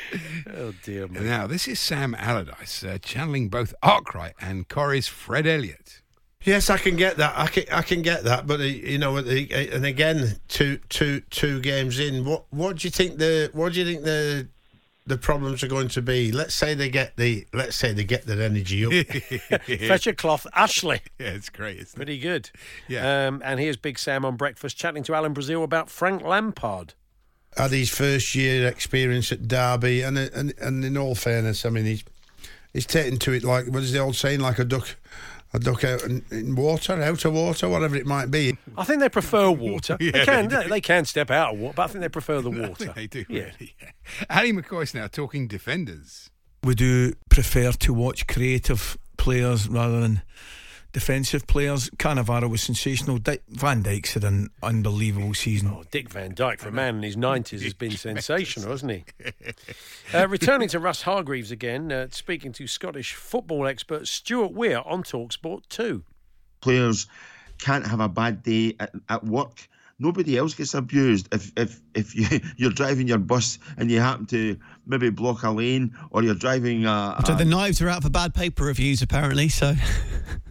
Oh, 0.57 0.73
dear 0.85 1.09
me. 1.09 1.21
Now, 1.21 1.47
this 1.47 1.69
is 1.69 1.79
Sam 1.81 2.15
Allardyce 2.19 2.85
uh, 2.85 2.99
channeling 3.03 3.49
both 3.49 3.75
Arkwright 3.83 4.35
and 4.41 4.69
Corrie's 4.69 5.09
Fred 5.09 5.47
Elliott. 5.47 6.03
Yes, 6.49 6.71
I 6.71 6.79
can 6.79 6.97
get 6.97 7.19
that. 7.19 7.35
I 7.37 7.47
can, 7.47 7.65
I 7.71 7.83
can 7.83 8.01
get 8.01 8.25
that. 8.25 8.47
But 8.47 8.61
uh, 8.61 8.65
you 8.65 8.97
know, 8.97 9.19
uh, 9.19 9.21
and 9.21 9.85
again, 9.85 10.37
two, 10.49 10.81
two, 10.89 11.21
two 11.29 11.61
games 11.61 11.99
in. 11.99 12.25
What, 12.25 12.45
what 12.49 12.77
do 12.77 12.87
you 12.87 12.91
think 12.91 13.19
the, 13.19 13.51
what 13.53 13.75
do 13.75 13.81
you 13.81 13.85
think 13.85 14.03
the, 14.05 14.49
the 15.07 15.19
problems 15.19 15.63
are 15.63 15.69
going 15.69 15.89
to 15.89 16.01
be? 16.01 16.33
Let's 16.33 16.55
say 16.55 16.73
they 16.73 16.89
get 16.89 17.19
the, 17.19 17.47
let's 17.53 17.77
say 17.77 17.93
they 17.93 18.05
get 18.05 18.25
their 18.25 18.41
energy 18.41 18.87
up. 18.87 19.07
Fetch 19.67 20.07
a 20.07 20.15
cloth, 20.15 20.47
Ashley. 20.55 21.03
Yeah, 21.19 21.29
it's 21.29 21.51
great. 21.51 21.81
Isn't 21.81 21.97
Pretty 21.97 22.19
good. 22.19 22.51
Yeah. 22.89 23.27
Um, 23.27 23.43
and 23.45 23.61
here's 23.61 23.77
Big 23.77 23.99
Sam 23.99 24.25
on 24.25 24.37
breakfast 24.37 24.79
chatting 24.79 25.03
to 25.03 25.15
Alan 25.15 25.35
Brazil 25.35 25.63
about 25.65 25.91
Frank 25.91 26.23
Lampard. 26.23 26.95
Had 27.59 27.73
his 27.73 27.91
first 27.91 28.35
year 28.35 28.67
experience 28.67 29.33
at 29.33 29.49
Derby, 29.49 30.03
and 30.03 30.17
and 30.17 30.55
and 30.61 30.85
in 30.85 30.97
all 30.97 31.15
fairness, 31.15 31.65
I 31.65 31.71
mean, 31.71 31.87
he's 31.87 32.05
he's 32.73 32.87
taken 32.87 33.19
to 33.21 33.33
it 33.33 33.43
like 33.43 33.67
what 33.67 33.83
is 33.83 33.93
the 33.93 33.99
old 33.99 34.17
saying, 34.17 34.41
like 34.41 34.59
a 34.59 34.65
duck. 34.65 34.97
A 35.55 35.59
duck 35.59 35.83
out 35.85 36.03
in, 36.05 36.23
in 36.31 36.55
water, 36.57 36.93
out 37.03 37.25
of 37.25 37.33
water, 37.33 37.69
whatever 37.71 37.97
it 37.97 38.05
might 38.07 38.31
be. 38.31 38.59
I 38.77 38.85
think 38.85 39.01
they 39.01 39.09
prefer 39.09 39.51
water. 39.69 39.97
Yeah, 39.99 40.11
they 40.13 40.25
can. 40.27 40.49
they 40.49 40.57
They, 40.65 40.69
they 40.69 40.81
can 40.83 41.05
step 41.07 41.31
out 41.31 41.55
of 41.55 41.61
water, 41.61 41.75
but 41.77 41.83
I 41.85 41.87
think 41.87 42.01
they 42.03 42.09
prefer 42.11 42.41
the 42.43 42.51
I 42.55 42.69
water. 42.69 42.75
think 42.75 42.95
they 42.95 43.07
do, 43.07 43.25
Yeah. 43.29 43.43
really. 43.45 43.75
Yeah. 43.81 43.91
Ally 44.29 44.51
McCoist 44.53 44.95
now 44.95 45.07
talking 45.07 45.49
defenders. 45.49 46.31
We 46.63 46.75
do 46.75 47.15
prefer 47.31 47.73
to 47.73 47.95
watch 47.95 48.27
creative 48.27 48.99
players 49.17 49.69
rather 49.69 50.01
than 50.01 50.23
defensive 50.93 51.47
players. 51.47 51.91
Cannavaro 51.99 52.49
was 52.49 52.63
sensational. 52.63 53.19
Di- 53.19 53.39
Van 53.49 53.83
Dijk's 53.83 54.15
had 54.15 54.25
an 54.25 54.51
unbelievable 54.63 55.35
season. 55.35 55.69
Oh, 55.69 55.85
Dick 55.91 56.09
Van 56.11 56.35
Dyke, 56.35 56.59
for 56.61 56.69
a 56.69 56.73
man 56.73 56.97
in 56.97 57.03
his 57.03 57.17
90s, 57.17 57.63
has 57.63 57.75
been 57.75 57.91
sensational, 57.97 58.71
hasn't 58.71 58.93
he? 58.93 59.05
Uh, 60.15 60.27
returning 60.29 60.69
to 60.69 60.79
Russ 60.79 61.03
Hargreaves 61.03 61.51
again, 61.51 61.93
uh, 61.93 62.09
speaking 62.11 62.53
to 62.53 62.67
Scottish 62.67 63.15
football 63.15 63.67
expert 63.67 64.07
Stuart 64.09 64.53
Weir 64.53 64.83
on 64.87 65.03
Talksport 65.03 65.69
2. 65.69 66.03
players 66.61 67.07
can't 67.61 67.87
have 67.87 68.01
a 68.01 68.09
bad 68.09 68.43
day 68.43 68.75
at, 68.81 68.93
at 69.09 69.25
work. 69.25 69.69
Nobody 70.01 70.37
else 70.39 70.55
gets 70.55 70.75
abused. 70.75 71.27
If 71.35 71.51
if 71.57 71.81
if 71.93 72.15
you 72.15 72.41
you're 72.57 72.71
driving 72.71 73.09
your 73.09 73.19
bus 73.19 73.59
and 73.77 73.91
you 73.91 73.99
happen 74.01 74.27
to 74.27 74.57
maybe 74.87 75.11
block 75.11 75.43
a 75.43 75.51
lane, 75.51 75.93
or 76.11 76.23
you're 76.23 76.37
driving 76.37 76.87
a, 76.87 77.21
So 77.27 77.35
the 77.35 77.45
knives 77.45 77.83
are 77.83 77.89
out 77.89 78.05
for 78.05 78.11
bad 78.11 78.33
paper 78.33 78.65
reviews, 78.65 79.03
apparently. 79.03 79.49
So, 79.49 79.75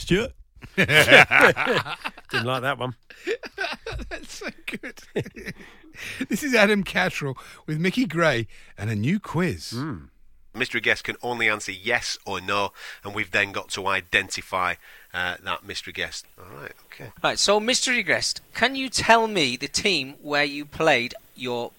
Stuart. 0.00 0.32
Didn't 0.76 0.88
like 2.44 2.62
that 2.62 2.78
one. 2.78 2.94
That's 4.10 4.38
so 4.38 4.48
good. 4.66 5.00
this 6.28 6.42
is 6.42 6.54
Adam 6.54 6.82
Catterall 6.82 7.36
with 7.66 7.78
Micky 7.78 8.06
Gray 8.06 8.46
and 8.78 8.90
a 8.90 8.96
new 8.96 9.20
quiz. 9.20 9.78
Mystery 10.54 10.80
guest 10.80 11.04
can 11.04 11.16
only 11.22 11.48
answer 11.48 11.70
yes 11.70 12.18
or 12.26 12.40
no, 12.40 12.72
and 13.04 13.14
we've 13.14 13.30
then 13.30 13.52
got 13.52 13.68
to 13.70 13.86
identify 13.86 14.74
uh, 15.14 15.36
that 15.44 15.64
mystery 15.64 15.92
guest. 15.92 16.26
All 16.38 16.60
right, 16.60 16.72
okay. 16.86 17.12
Right, 17.22 17.38
so 17.38 17.60
mystery 17.60 18.02
guest, 18.02 18.40
can 18.52 18.74
you 18.74 18.88
tell 18.88 19.28
me 19.28 19.56
the 19.56 19.68
team 19.68 20.14
where 20.20 20.44
you 20.44 20.64
played 20.64 21.14
your, 21.36 21.70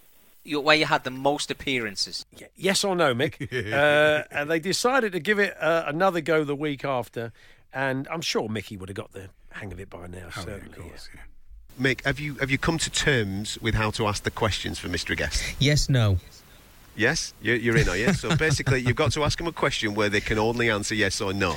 your 0.46 0.64
where 0.64 0.78
you 0.78 0.86
had 0.86 1.04
the 1.04 1.12
most 1.12 1.52
appearances? 1.52 2.26
Yes 2.56 2.84
or 2.86 2.96
no, 2.96 3.14
Mick? 3.14 3.52
uh, 3.74 4.24
and 4.32 4.50
they 4.50 4.60
decided 4.60 5.12
to 5.12 5.20
give 5.20 5.38
it 5.38 5.56
uh, 5.62 5.84
another 5.88 6.22
go 6.22 6.46
the 6.46 6.56
week 6.56 6.86
after, 6.86 7.34
and 7.74 8.08
I'm 8.10 8.22
sure 8.22 8.50
Micky 8.50 8.78
would 8.78 8.90
have 8.90 8.96
got 8.96 9.12
the 9.14 9.30
hang 9.52 9.72
of 9.72 9.80
it 9.80 9.90
by 9.90 10.08
now, 10.08 10.30
certainly. 10.34 10.78
yeah. 10.88 11.22
Mick, 11.80 12.04
have 12.06 12.20
you 12.20 12.36
have 12.36 12.52
you 12.52 12.58
come 12.58 12.78
to 12.78 12.90
terms 12.90 13.58
with 13.62 13.76
how 13.76 13.92
to 13.92 14.06
ask 14.08 14.24
the 14.24 14.32
questions 14.32 14.78
for 14.80 14.90
mystery 14.90 15.16
guest? 15.16 15.42
Yes, 15.60 15.90
no. 15.90 16.18
Yes, 16.98 17.34
you're, 17.42 17.56
you're 17.56 17.78
in, 17.78 17.88
are 17.88 17.96
you? 17.96 18.14
So 18.14 18.36
basically, 18.36 18.82
you've 18.82 18.98
got 18.98 19.14
to 19.14 19.24
ask 19.24 19.38
them 19.38 19.48
a 19.48 19.54
question 19.54 19.94
where 19.96 20.10
they 20.10 20.20
can 20.20 20.38
only 20.38 20.70
answer 20.70 20.94
yes 20.94 21.22
or 21.22 21.32
no. 21.34 21.56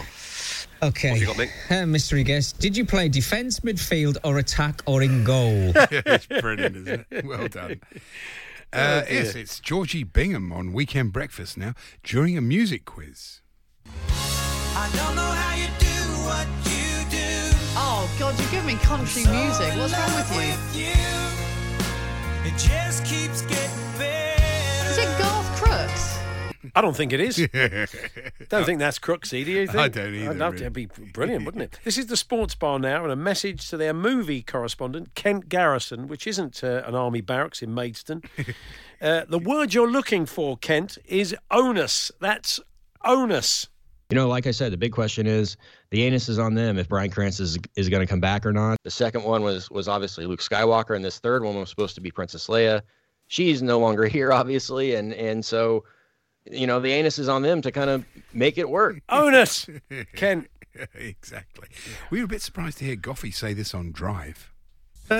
Okay. 0.81 1.11
What 1.11 1.19
have 1.19 1.21
you 1.21 1.27
got, 1.27 1.37
Mick? 1.37 1.51
Uh, 1.83 1.87
mystery 1.87 2.23
guest, 2.23 2.61
did 2.61 2.77
you 2.77 2.85
play 2.87 3.09
defence, 3.09 3.61
midfield, 3.61 4.17
or 4.23 4.39
attack, 4.39 4.81
or 4.87 5.03
in 5.03 5.25
goal? 5.25 5.73
it's 5.75 6.27
brilliant, 6.27 6.77
isn't 6.77 7.07
it? 7.11 7.25
Well 7.27 7.49
done. 7.49 7.81
Oh, 8.73 8.79
Uh, 8.81 9.05
dear. 9.05 9.23
yes, 9.23 9.35
it's 9.37 9.61
Georgie 9.61 10.03
Bingham 10.03 10.53
on 10.53 10.73
Weekend 10.73 11.13
Breakfast 11.13 11.57
now 11.57 11.75
during 12.03 12.37
a 12.37 12.41
music 12.41 12.85
quiz. 12.85 13.41
I 13.87 14.91
don't 14.97 15.15
know 15.15 15.23
how 15.23 15.55
you 15.55 15.69
do 15.79 15.87
what 16.25 16.47
you 16.65 17.05
do. 17.11 17.51
Oh 17.77 18.11
God, 18.19 18.39
you 18.41 18.47
give 18.51 18.65
me 18.65 18.75
country 18.77 19.25
music. 19.27 19.77
What's 19.77 19.93
wrong 19.93 20.15
with 20.17 20.77
you? 20.77 20.93
It 22.49 22.59
just 22.59 23.05
keeps 23.05 23.43
getting 23.43 23.99
better. 23.99 24.91
Is 24.91 24.99
it 24.99 25.19
Garth 25.19 25.47
Crooks? 25.57 26.19
I 26.75 26.81
don't 26.81 26.97
think 26.97 27.13
it 27.13 27.21
is. 27.21 27.37
don't 28.49 28.65
think 28.65 28.79
that's 28.79 28.99
Crooksy, 28.99 29.45
do 29.45 29.51
you 29.51 29.67
think? 29.67 29.79
I 29.79 29.89
don't 29.89 30.15
either, 30.15 30.31
I'd 30.31 30.37
love 30.37 30.53
really. 30.55 30.59
to. 30.59 30.65
It'd 30.65 30.73
be 30.73 30.87
brilliant, 30.87 31.45
wouldn't 31.45 31.63
it? 31.63 31.79
This 31.85 31.99
is 31.99 32.07
the 32.07 32.17
Sports 32.17 32.55
Bar 32.55 32.79
now, 32.79 33.03
and 33.05 33.13
a 33.13 33.17
message 33.17 33.69
to 33.71 33.77
their 33.77 33.93
movie 33.93 34.43
correspondent, 34.43 35.15
Kent 35.15 35.49
Garrison, 35.49 36.09
which 36.09 36.27
isn't 36.27 36.65
uh, 36.65 36.83
an 36.87 36.95
army 36.95 37.21
barracks 37.21 37.63
in 37.63 37.75
Maidstone. 37.75 38.23
uh, 39.01 39.25
the 39.29 39.39
word 39.39 39.75
you're 39.75 39.91
looking 39.91 40.27
for, 40.27 40.57
Kent, 40.57 40.99
is 41.07 41.35
onus. 41.51 42.11
That's 42.21 42.61
onus. 43.05 43.69
You 44.11 44.17
know, 44.17 44.29
like 44.29 44.47
I 44.47 44.51
said, 44.51 44.73
the 44.73 44.77
big 44.77 44.93
question 44.93 45.27
is 45.27 45.57
the 45.95 46.03
anus 46.03 46.29
is 46.29 46.41
on 46.41 46.55
them 46.55 46.77
if 46.77 46.89
Brian 46.89 47.09
Krantz 47.09 47.39
is 47.39 47.57
is 47.77 47.89
going 47.89 48.05
to 48.05 48.11
come 48.11 48.19
back 48.19 48.45
or 48.45 48.53
not. 48.53 48.79
The 48.83 48.91
second 48.91 49.23
one 49.23 49.45
was 49.45 49.71
was 49.71 49.87
obviously 49.87 50.27
Luke 50.27 50.41
Skywalker, 50.41 50.97
and 50.97 51.05
this 51.05 51.21
third 51.21 51.45
one 51.45 51.55
was 51.55 51.71
supposed 51.71 51.95
to 51.95 52.01
be 52.01 52.11
Princess 52.11 52.49
Leia. 52.49 52.83
She's 53.29 53.63
no 53.63 53.79
longer 53.79 54.05
here, 54.17 54.33
obviously, 54.33 54.97
and 54.97 55.15
and 55.15 55.45
so, 55.45 55.85
you 56.51 56.67
know, 56.67 56.81
the 56.81 56.91
anus 56.91 57.21
is 57.21 57.29
on 57.29 57.43
them 57.43 57.63
to 57.63 57.71
kind 57.71 57.91
of 57.91 58.05
make 58.33 58.59
it 58.59 58.69
work. 58.69 59.01
Onus, 59.09 59.69
Kent. 60.17 60.49
exactly. 60.95 61.69
We 62.11 62.19
were 62.19 62.25
a 62.25 62.29
bit 62.29 62.43
surprised 62.43 62.79
to 62.79 62.87
hear 62.87 62.97
Goughie 62.97 63.31
say 63.31 63.53
this 63.53 63.73
on 63.73 63.93
Drive. 63.93 64.51
Uh, 65.09 65.15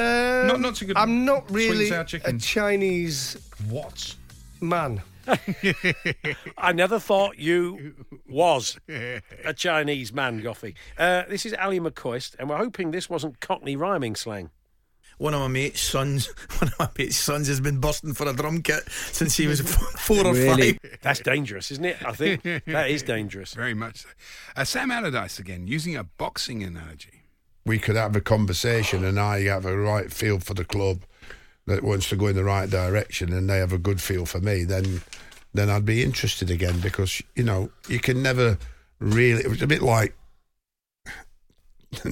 Not- 0.49 0.61
not 0.61 0.77
so 0.77 0.87
good. 0.87 0.97
I'm 0.97 1.25
not 1.25 1.49
really 1.53 1.89
a. 1.89 2.33
Chinese 2.39 3.37
what 3.69 4.17
man. 4.61 5.03
I 6.59 6.73
never 6.73 6.99
thought 6.99 7.39
you 7.39 7.95
was 8.29 8.79
a 8.89 9.53
Chinese 9.55 10.13
man, 10.13 10.41
Goughie. 10.41 10.75
Uh, 10.99 11.23
this 11.29 11.47
is 11.47 11.53
Ally 11.55 11.79
McCoist, 11.79 12.37
and 12.39 12.49
we're 12.49 12.57
hoping 12.57 12.91
this 12.91 13.09
wasn't 13.11 13.41
Cockney 13.41 13.77
rhyming 13.77 14.17
slang. 14.17 14.51
One 15.19 15.33
of 15.33 15.41
my 15.41 15.49
mate's 15.49 15.81
sons, 15.81 16.27
one 16.59 16.73
of 16.73 16.79
my 16.79 16.89
mate's 16.99 17.17
sons 17.17 17.47
has 17.47 17.61
been 17.61 17.79
busting 17.79 18.15
for 18.15 18.29
a 18.29 18.33
drum 18.33 18.63
kit 18.63 18.83
since 19.13 19.37
he 19.37 19.47
was 19.47 19.61
four 19.97 20.27
or 20.27 20.35
five. 20.35 20.79
That's 21.03 21.21
dangerous, 21.21 21.71
isn't 21.71 21.85
it? 21.85 21.97
I 22.05 22.13
think 22.13 22.43
that 22.43 22.91
is 22.91 23.03
dangerous. 23.05 23.55
Very 23.55 23.75
much 23.75 24.03
so. 24.03 24.09
Uh, 24.57 24.65
Sam 24.65 24.91
Allardyce 24.91 25.39
again, 25.39 25.69
using 25.69 25.95
a 25.97 26.03
boxing 26.05 26.65
analogy. 26.65 27.23
we 27.65 27.79
could 27.79 27.95
have 27.97 28.17
a 28.17 28.21
conversation 28.21 29.05
and 29.05 29.19
I 29.21 29.43
have 29.45 29.65
a 29.65 29.77
right 29.77 30.13
feel 30.13 30.41
for 30.41 30.55
the 30.55 30.65
club 30.65 31.05
that 31.67 31.83
wants 31.83 32.09
to 32.11 32.17
go 32.17 32.27
in 32.27 32.37
the 32.37 32.45
right 32.45 32.69
direction 32.69 33.33
and 33.33 33.49
they 33.49 33.59
have 33.59 33.73
a 33.73 33.79
good 33.79 34.01
feel 34.01 34.27
for 34.27 34.41
me, 34.41 34.65
then 34.65 35.03
then 35.53 35.71
I'd 35.71 35.85
be 35.85 36.03
interested 36.03 36.51
again 36.51 36.81
because, 36.81 37.23
you 37.37 37.45
know, 37.45 37.71
you 37.89 38.01
can 38.01 38.23
never 38.23 38.59
really 38.99 39.43
it 39.43 39.49
was 39.49 39.63
a 39.63 39.67
bit 39.67 39.83
like 39.83 40.17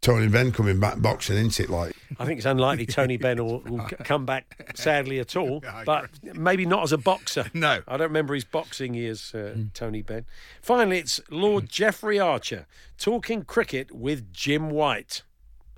Tony 0.00 0.28
Benn 0.28 0.50
coming 0.50 0.80
back 0.80 1.00
boxing, 1.00 1.36
isn't 1.36 1.60
it? 1.60 1.70
Like 1.70 1.94
I 2.18 2.24
think 2.24 2.38
it's 2.38 2.46
unlikely 2.46 2.86
Tony 2.86 3.16
Benn 3.16 3.44
will, 3.44 3.60
will 3.60 3.86
come 4.04 4.24
back, 4.24 4.72
sadly, 4.74 5.18
at 5.20 5.36
all. 5.36 5.62
But 5.84 6.10
maybe 6.22 6.66
not 6.66 6.82
as 6.82 6.92
a 6.92 6.98
boxer. 6.98 7.50
No. 7.54 7.82
I 7.86 7.96
don't 7.96 8.08
remember 8.08 8.34
his 8.34 8.44
boxing 8.44 8.94
years, 8.94 9.34
uh, 9.34 9.54
Tony 9.74 10.02
Benn. 10.02 10.24
Finally, 10.62 10.98
it's 10.98 11.20
Lord 11.30 11.68
Jeffrey 11.68 12.18
Archer 12.18 12.66
talking 12.98 13.44
cricket 13.44 13.92
with 13.92 14.32
Jim 14.32 14.70
White. 14.70 15.22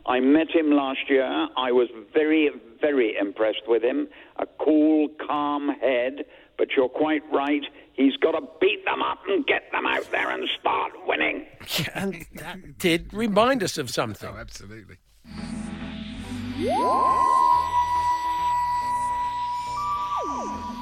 I 0.06 0.20
met 0.20 0.50
him 0.50 0.70
last 0.72 1.08
year. 1.08 1.24
I 1.56 1.70
was 1.70 1.88
very, 2.12 2.50
very 2.80 3.16
impressed 3.16 3.68
with 3.68 3.82
him. 3.82 4.08
A 4.36 4.46
cool, 4.58 5.08
calm 5.26 5.68
head. 5.80 6.24
But 6.58 6.72
you're 6.76 6.88
quite 6.88 7.22
right. 7.32 7.62
He's 7.92 8.16
got 8.16 8.32
to 8.32 8.46
beat 8.60 8.84
them 8.84 9.02
up 9.02 9.18
and 9.28 9.46
get 9.46 9.70
them 9.72 9.86
out 9.86 10.10
there 10.10 10.30
and 10.30 10.48
start 10.60 10.92
winning. 11.06 11.46
And 11.94 12.26
that 12.34 12.78
did 12.78 13.12
remind 13.12 13.62
us 13.62 13.78
of 13.78 13.90
something. 13.90 14.28
Oh, 14.32 14.38
absolutely. 14.38 14.96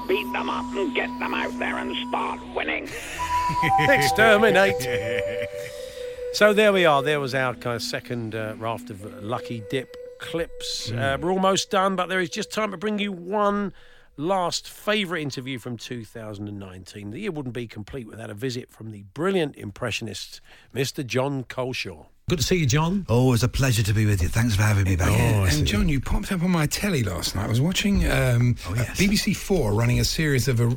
Beat 0.09 0.33
them 0.33 0.51
up 0.51 0.65
and 0.75 0.95
get 0.95 1.09
them 1.19 1.35
out 1.35 1.57
there 1.59 1.79
and 1.79 1.95
start 2.09 2.41
winning. 2.55 2.89
Exterminate. 3.81 4.77
So 6.33 6.55
there 6.55 6.73
we 6.73 6.85
are. 6.87 7.03
There 7.03 7.19
was 7.19 7.35
our 7.35 7.55
kind 7.55 7.75
of 7.75 7.83
second 7.83 8.37
uh, 8.37 8.55
raft 8.57 8.89
of 8.89 9.23
lucky 9.23 9.65
dip 9.69 9.97
clips. 10.21 10.91
Uh, 10.93 11.19
we're 11.21 11.33
almost 11.33 11.71
done, 11.71 11.97
but 11.97 12.09
there 12.09 12.21
is 12.21 12.31
just 12.31 12.53
time 12.53 12.71
to 12.71 12.77
bring 12.77 13.01
you 13.01 13.11
one 13.11 13.73
last 14.17 14.69
favourite 14.69 15.23
interview 15.23 15.59
from 15.59 15.77
2019. 15.77 17.11
The 17.11 17.19
year 17.19 17.33
wouldn't 17.33 17.55
be 17.55 17.67
complete 17.67 18.07
without 18.07 18.31
a 18.31 18.35
visit 18.35 18.71
from 18.71 18.93
the 18.93 19.03
brilliant 19.13 19.57
impressionist, 19.57 20.41
Mr. 20.73 21.05
Jon 21.05 21.43
Culshaw. 21.43 22.07
Good 22.31 22.39
to 22.39 22.45
see 22.45 22.59
you, 22.59 22.67
John. 22.67 23.05
Oh, 23.09 23.33
it's 23.33 23.43
a 23.43 23.49
pleasure 23.49 23.83
to 23.83 23.93
be 23.93 24.07
with 24.07 24.23
you. 24.23 24.29
Thanks 24.29 24.55
for 24.55 24.63
having 24.63 24.85
me 24.85 24.95
back. 24.95 25.11
Yeah, 25.11 25.49
and 25.53 25.67
John, 25.67 25.89
you 25.89 25.99
popped 26.01 26.31
up 26.31 26.45
on 26.45 26.51
my 26.53 26.65
telly 26.67 27.03
last 27.03 27.35
night. 27.35 27.47
I 27.47 27.49
was 27.49 27.61
watching 27.61 28.09
um, 28.09 28.55
Oh, 28.69 28.73
uh, 28.75 28.85
BBC 28.95 29.35
Four 29.37 29.73
running 29.75 29.99
a 29.99 30.05
series 30.05 30.47
of 30.47 30.61
uh, 30.61 30.71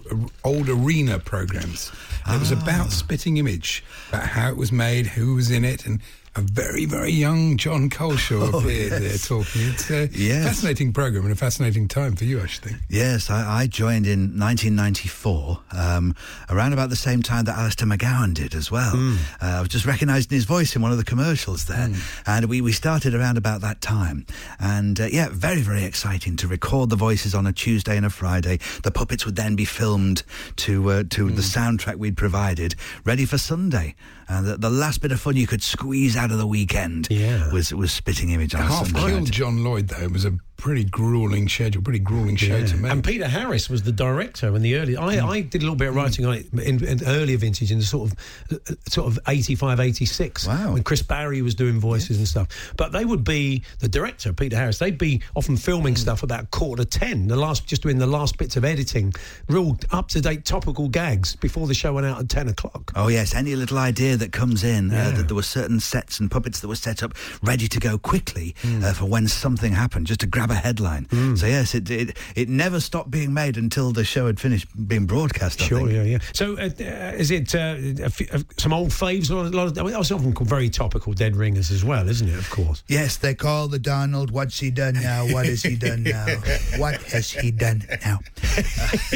old 0.43 0.67
arena 0.67 1.19
programs. 1.19 1.91
It 2.27 2.39
was 2.39 2.51
Ah. 2.51 2.59
about 2.59 2.91
Spitting 2.91 3.37
Image, 3.37 3.83
about 4.09 4.29
how 4.29 4.49
it 4.49 4.57
was 4.57 4.71
made, 4.71 5.05
who 5.05 5.35
was 5.35 5.51
in 5.51 5.63
it, 5.63 5.85
and 5.85 5.99
a 6.35 6.41
very, 6.41 6.85
very 6.85 7.11
young 7.11 7.57
Jon 7.57 7.89
Culshaw 7.89 8.49
Oh, 8.53 8.59
appeared 8.59 8.91
there 8.93 9.01
yes. 9.03 9.27
talking. 9.27 9.61
It's 9.61 9.89
a 9.91 10.09
Yes. 10.13 10.45
fascinating 10.45 10.91
program 10.91 11.25
and 11.25 11.31
a 11.33 11.35
fascinating 11.35 11.87
time 11.87 12.15
for 12.15 12.23
you, 12.25 12.41
I 12.41 12.47
should 12.47 12.63
think. 12.63 12.77
Yes, 12.89 13.29
I, 13.29 13.61
I 13.61 13.67
joined 13.67 14.07
in 14.07 14.37
1994, 14.39 15.59
um, 15.71 16.15
around 16.49 16.73
about 16.73 16.89
the 16.89 16.95
same 16.95 17.21
time 17.21 17.45
that 17.45 17.57
Alistair 17.57 17.87
McGowan 17.87 18.33
did 18.33 18.55
as 18.55 18.71
well. 18.71 18.91
Hmm. 18.95 19.15
Uh, 19.41 19.45
I 19.45 19.59
was 19.59 19.69
just 19.69 19.85
recognising 19.85 20.29
his 20.31 20.45
voice 20.45 20.75
in 20.75 20.81
one 20.81 20.91
of 20.91 20.97
the 20.97 21.03
commercials 21.03 21.65
there, 21.65 21.89
and 22.25 22.45
we, 22.45 22.61
we 22.61 22.71
started 22.71 23.13
around 23.13 23.37
about 23.37 23.61
that 23.61 23.81
time. 23.81 24.25
And 24.59 24.99
uh, 24.99 25.05
yeah, 25.11 25.29
very 25.31 25.61
very 25.61 25.83
exciting 25.83 26.35
to 26.37 26.47
record 26.47 26.89
the 26.89 26.95
voices 26.95 27.35
on 27.35 27.45
a 27.45 27.53
Tuesday 27.53 27.95
and 27.95 28.05
a 28.05 28.09
Friday. 28.09 28.59
The 28.83 28.91
puppets 28.91 29.25
would 29.25 29.35
then 29.35 29.55
be 29.55 29.65
filmed 29.65 30.23
to 30.57 30.89
uh, 30.89 31.03
to 31.11 31.27
Hmm. 31.27 31.35
the 31.35 31.41
soundtrack 31.41 31.97
we'd 31.97 32.17
provided, 32.17 32.75
ready 33.05 33.25
for 33.25 33.37
Sunday. 33.37 33.95
And 34.27 34.45
the, 34.45 34.57
the 34.57 34.69
last 34.69 35.01
bit 35.01 35.11
of 35.11 35.19
fun 35.19 35.35
you 35.35 35.47
could 35.47 35.63
squeeze 35.63 36.15
out 36.15 36.31
of 36.31 36.37
the 36.37 36.47
weekend 36.47 37.07
yeah. 37.09 37.51
was 37.51 37.73
was 37.73 37.91
spitting 37.91 38.29
image 38.29 38.55
on 38.55 38.61
Half 38.61 38.93
killed. 38.93 39.31
John 39.31 39.63
Lloyd, 39.63 39.89
though. 39.89 40.03
It 40.03 40.11
was 40.11 40.25
a 40.25 40.37
pretty 40.63 40.85
grueling 40.85 41.49
schedule, 41.49 41.81
pretty 41.81 41.99
grueling 41.99 42.37
show 42.37 42.65
to 42.65 42.77
make. 42.77 42.89
And 42.89 43.03
Peter 43.03 43.27
Harris 43.27 43.69
was 43.69 43.83
the 43.83 43.91
director 43.91 44.47
in 44.55 44.61
the 44.61 44.77
early. 44.77 44.95
I, 44.95 45.19
I 45.27 45.41
did 45.41 45.61
a 45.61 45.65
little 45.65 45.75
bit 45.75 45.89
of 45.89 45.95
writing 45.95 46.25
on 46.25 46.35
it 46.35 46.45
in, 46.53 46.81
in 46.85 47.05
earlier 47.05 47.35
vintage, 47.37 47.69
in 47.69 47.79
the 47.79 47.83
sort 47.83 48.09
of 48.09 48.17
uh, 48.49 48.73
sort 48.87 49.07
of 49.07 49.19
85, 49.27 49.81
86. 49.81 50.47
Wow. 50.47 50.71
When 50.71 50.83
Chris 50.83 51.01
Barrie 51.01 51.41
was 51.41 51.53
doing 51.53 51.81
voices 51.81 52.17
and 52.17 52.25
stuff. 52.25 52.47
But 52.77 52.93
they 52.93 53.03
would 53.03 53.25
be 53.25 53.63
the 53.79 53.89
director, 53.89 54.31
Peter 54.31 54.55
Harris. 54.55 54.79
They'd 54.79 54.97
be 54.97 55.21
often 55.35 55.57
filming 55.57 55.97
stuff 55.97 56.23
about 56.23 56.49
quarter 56.51 56.85
to 56.85 56.89
ten. 56.89 57.27
The 57.27 57.35
last, 57.35 57.67
just 57.67 57.83
doing 57.83 57.97
the 57.97 58.07
last 58.07 58.37
bits 58.37 58.55
of 58.55 58.63
editing, 58.63 59.13
real 59.49 59.77
up 59.91 60.07
to 60.09 60.21
date 60.21 60.45
topical 60.45 60.87
gags 60.87 61.35
before 61.35 61.67
the 61.67 61.73
show 61.73 61.91
went 61.91 62.07
out 62.07 62.21
at 62.21 62.29
ten 62.29 62.47
o'clock. 62.47 62.93
Oh 62.95 63.09
yes, 63.09 63.35
any 63.35 63.57
little 63.57 63.79
idea 63.79 64.15
that 64.15 64.31
comes 64.31 64.63
in 64.63 64.91
Yeah. 64.91 65.09
uh, 65.09 65.11
that 65.17 65.27
there 65.27 65.35
were 65.35 65.41
certain 65.43 65.81
sets 65.81 66.21
and 66.21 66.31
puppets 66.31 66.61
that 66.61 66.69
were 66.69 66.75
set 66.77 67.03
up 67.03 67.13
ready 67.41 67.67
to 67.67 67.79
go 67.81 67.97
quickly 67.97 68.55
uh, 68.65 68.93
for 68.93 69.05
when 69.07 69.27
something 69.27 69.73
happened, 69.73 70.07
just 70.07 70.21
to 70.21 70.25
grab 70.27 70.51
a 70.53 70.55
headline. 70.55 71.07
So 71.35 71.45
yes, 71.45 71.75
it, 71.75 71.89
it 71.89 72.17
it 72.35 72.47
never 72.49 72.79
stopped 72.79 73.11
being 73.11 73.33
made 73.33 73.57
until 73.57 73.91
the 73.91 74.03
show 74.05 74.27
had 74.27 74.39
finished 74.39 74.67
being 74.87 75.05
broadcast. 75.05 75.61
I 75.61 75.65
Sure, 75.65 75.79
think. 75.79 75.91
yeah, 75.91 76.03
yeah. 76.03 76.17
So, 76.33 76.57
uh, 76.57 76.69
uh, 76.79 77.17
is 77.17 77.31
it 77.31 77.53
uh, 77.55 77.75
a 77.77 78.05
uh, 78.35 78.39
some 78.57 78.73
old 78.73 78.89
faves? 78.89 79.29
Or 79.31 79.45
a 79.45 79.49
lot 79.49 79.67
of, 79.67 79.77
I 79.77 79.83
mean, 79.83 79.93
that's 79.93 80.11
often 80.11 80.33
called 80.33 80.49
very 80.49 80.69
topical 80.69 81.13
dead 81.13 81.35
ringers 81.35 81.71
as 81.71 81.83
well, 81.83 82.07
isn't 82.07 82.27
it? 82.29 82.37
Of 82.37 82.49
course. 82.49 82.83
Yes, 82.87 83.17
they 83.17 83.35
call 83.35 83.67
the 83.67 83.79
Donald. 83.79 84.31
What's 84.31 84.59
he 84.59 84.71
done 84.71 84.93
now? 84.95 85.25
What 85.27 85.45
has 85.45 85.63
he 85.63 85.75
done 85.75 86.03
now? 86.03 86.25
What 86.77 87.01
has 87.03 87.31
he 87.31 87.51
done 87.51 87.83
now? 88.05 88.19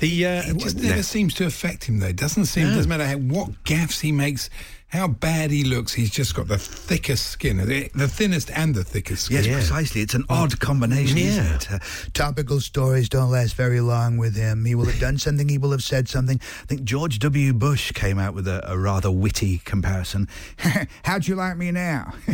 the 0.00 0.26
uh, 0.26 0.42
it 0.50 0.58
just 0.58 0.78
never 0.80 1.02
seems 1.02 1.34
to 1.34 1.46
affect 1.46 1.84
him, 1.84 1.98
though. 2.00 2.06
It 2.08 2.16
doesn't 2.16 2.46
seem. 2.46 2.66
Doesn't 2.68 2.88
matter 2.88 3.06
how, 3.06 3.16
what 3.18 3.50
gaffes 3.64 4.00
he 4.00 4.12
makes, 4.12 4.50
how 4.94 5.08
bad 5.08 5.50
he 5.50 5.64
looks. 5.64 5.92
He's 5.92 6.10
just 6.10 6.36
got 6.36 6.46
the 6.46 6.56
thickest 6.56 7.26
skin, 7.26 7.56
the, 7.56 7.88
thinnest 8.06 8.48
and 8.52 8.72
the 8.72 8.84
thickest 8.84 9.24
skin. 9.24 9.42
Yes, 9.44 9.52
precisely. 9.54 10.02
It's 10.02 10.14
an 10.14 10.24
odd 10.28 10.60
combination, 10.60 11.18
isn't 11.18 11.44
it? 11.44 11.72
Uh, 11.72 11.78
Topical 12.12 12.60
stories 12.60 13.08
don't 13.08 13.32
last 13.32 13.54
very 13.56 13.80
long 13.80 14.18
with 14.18 14.36
him. 14.36 14.64
He 14.64 14.76
will 14.76 14.84
have 14.84 15.00
done 15.00 15.18
something. 15.18 15.48
He 15.48 15.58
will 15.58 15.72
have 15.72 15.82
said 15.82 16.08
something. 16.08 16.38
I 16.62 16.66
think 16.66 16.84
George 16.84 17.18
W. 17.18 17.52
Bush 17.52 17.90
came 17.90 18.20
out 18.20 18.34
with 18.34 18.46
a, 18.46 18.62
a 18.70 18.78
rather 18.78 19.10
witty 19.10 19.58
comparison. 19.64 20.28
How'd 21.02 21.26
you 21.26 21.34
like 21.34 21.56
me 21.56 21.72
now? 21.72 22.12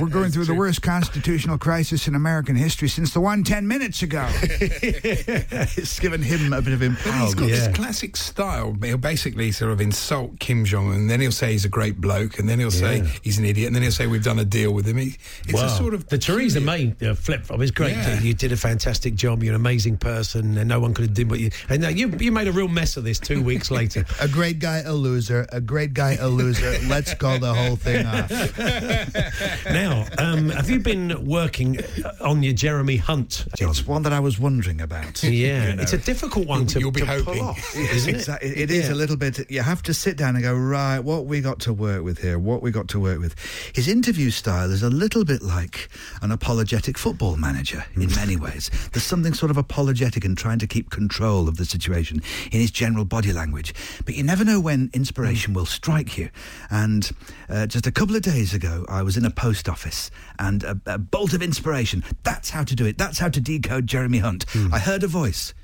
We're 0.00 0.08
going 0.08 0.30
through 0.30 0.46
the 0.46 0.54
worst 0.56 0.80
constitutional 0.80 1.58
crisis 1.58 2.08
in 2.08 2.14
American 2.14 2.56
history 2.56 2.88
since 2.88 3.12
the 3.12 3.20
one 3.20 3.44
ten 3.44 3.68
minutes 3.68 4.02
ago. 4.02 4.26
it's 4.42 6.00
given 6.00 6.22
him 6.22 6.54
a 6.54 6.62
bit 6.62 6.72
of 6.72 6.80
But 6.80 6.88
he's 6.88 6.96
empowerment. 7.34 7.36
got 7.38 7.46
this 7.48 7.68
classic 7.76 8.16
style. 8.16 8.74
He'll 8.82 8.96
basically 8.96 9.52
sort 9.52 9.70
of 9.70 9.80
insult 9.82 10.38
Kim 10.40 10.53
Kim 10.54 10.64
Jong 10.64 10.88
Un, 10.90 10.94
and 10.94 11.10
then 11.10 11.20
he'll 11.20 11.32
say 11.32 11.50
he's 11.52 11.64
a 11.64 11.68
great 11.68 12.00
bloke, 12.00 12.38
and 12.38 12.48
then 12.48 12.60
he'll 12.60 12.70
say 12.70 12.98
Yeah. 12.98 13.08
he's 13.22 13.38
an 13.38 13.44
idiot, 13.44 13.66
and 13.66 13.74
then 13.74 13.82
he'll 13.82 13.90
say 13.92 14.06
we've 14.06 14.22
done 14.22 14.38
a 14.38 14.44
deal 14.44 14.72
with 14.72 14.86
him. 14.86 14.98
He, 14.98 15.16
it's 15.44 15.52
Wow. 15.54 15.66
a 15.66 15.68
sort 15.70 15.94
of 15.94 16.08
the 16.08 16.16
Theresa 16.18 16.60
May 16.60 16.94
uh, 17.02 17.14
flip 17.14 17.44
flop 17.44 17.60
is 17.60 17.72
great. 17.72 17.90
Yeah. 17.92 18.20
You 18.20 18.34
did 18.34 18.52
a 18.52 18.56
fantastic 18.56 19.16
job. 19.16 19.42
You're 19.42 19.54
an 19.54 19.60
amazing 19.60 19.96
person, 19.96 20.56
and 20.56 20.68
no 20.68 20.78
one 20.78 20.94
could 20.94 21.06
have 21.06 21.14
done 21.14 21.28
what 21.28 21.40
you. 21.40 21.50
And 21.68 21.84
uh, 21.84 21.88
you 21.88 22.08
you 22.20 22.30
made 22.30 22.46
a 22.46 22.52
real 22.52 22.68
mess 22.68 22.96
of 22.96 23.02
this 23.04 23.18
two 23.18 23.42
weeks 23.42 23.70
later. 23.72 24.04
A 24.20 24.28
great 24.28 24.58
guy, 24.60 24.78
a 24.78 24.92
loser. 24.92 25.46
A 25.50 25.60
great 25.60 25.92
guy, 25.92 26.12
a 26.20 26.28
loser. 26.28 26.76
Let's 26.88 27.14
call 27.14 27.38
the 27.40 27.52
whole 27.52 27.76
thing 27.76 28.06
off. 28.06 28.30
now, 29.66 30.06
um, 30.18 30.50
have 30.50 30.70
you 30.70 30.78
been 30.78 31.26
working 31.26 31.78
uh, 32.04 32.12
on 32.20 32.42
your 32.42 32.54
Jeremy 32.54 32.96
Hunt? 32.96 33.44
John? 33.56 33.70
It's 33.70 33.86
one 33.86 34.02
that 34.02 34.12
I 34.12 34.20
was 34.20 34.38
wondering 34.38 34.80
about. 34.80 35.22
Yeah, 35.22 35.70
You 35.70 35.76
know. 35.76 35.82
it's 35.82 35.92
a 35.92 35.98
difficult 35.98 36.46
one 36.46 36.66
to, 36.68 36.78
You'll 36.80 36.90
be 36.90 37.00
to 37.00 37.06
pull 37.06 37.24
hoping. 37.24 37.42
off, 37.42 37.76
isn't 37.76 38.08
it? 38.10 38.14
Exactly. 38.16 38.50
It 38.50 38.70
is 38.70 38.86
Yeah. 38.88 38.94
a 38.94 38.96
little 38.96 39.16
bit. 39.16 39.50
You 39.50 39.62
have 39.62 39.82
to 39.84 39.94
sit 39.94 40.16
down 40.16 40.33
and 40.34 40.42
go 40.42 40.54
right. 40.54 40.98
What 41.00 41.26
we 41.26 41.40
got 41.40 41.60
to 41.60 41.72
work 41.72 42.02
with 42.04 42.18
here? 42.22 42.38
What 42.38 42.62
we 42.62 42.70
got 42.70 42.88
to 42.88 43.00
work 43.00 43.18
with? 43.20 43.34
His 43.74 43.88
interview 43.88 44.30
style 44.30 44.70
is 44.70 44.82
a 44.82 44.90
little 44.90 45.24
bit 45.24 45.42
like 45.42 45.88
an 46.22 46.30
apologetic 46.30 46.98
football 46.98 47.36
manager 47.36 47.84
in 47.94 48.02
Mm. 48.08 48.16
many 48.16 48.36
ways. 48.36 48.70
There's 48.92 49.04
something 49.04 49.34
sort 49.34 49.50
of 49.50 49.56
apologetic 49.56 50.24
and 50.24 50.36
trying 50.36 50.58
to 50.60 50.66
keep 50.66 50.90
control 50.90 51.48
of 51.48 51.56
the 51.56 51.64
situation 51.64 52.22
in 52.52 52.60
his 52.60 52.70
general 52.70 53.04
body 53.04 53.32
language. 53.32 53.74
But 54.04 54.14
you 54.16 54.22
never 54.22 54.44
know 54.44 54.60
when 54.60 54.90
inspiration 54.92 55.52
Mm. 55.52 55.56
will 55.56 55.66
strike 55.66 56.16
you. 56.18 56.30
And 56.70 57.10
uh, 57.48 57.66
just 57.66 57.86
a 57.86 57.92
couple 57.92 58.16
of 58.16 58.22
days 58.22 58.54
ago, 58.54 58.84
I 58.88 59.02
was 59.02 59.16
in 59.16 59.24
a 59.24 59.30
post 59.30 59.68
office 59.68 60.10
and 60.38 60.62
a, 60.64 60.80
a 60.86 60.98
bolt 60.98 61.32
of 61.34 61.42
inspiration. 61.42 62.04
That's 62.22 62.50
how 62.50 62.64
to 62.64 62.74
do 62.74 62.86
it. 62.86 62.98
That's 62.98 63.18
how 63.18 63.28
to 63.28 63.40
decode 63.40 63.86
Jeremy 63.86 64.18
Hunt. 64.18 64.46
Mm. 64.46 64.72
I 64.72 64.78
heard 64.78 65.02
a 65.02 65.08
voice. 65.08 65.54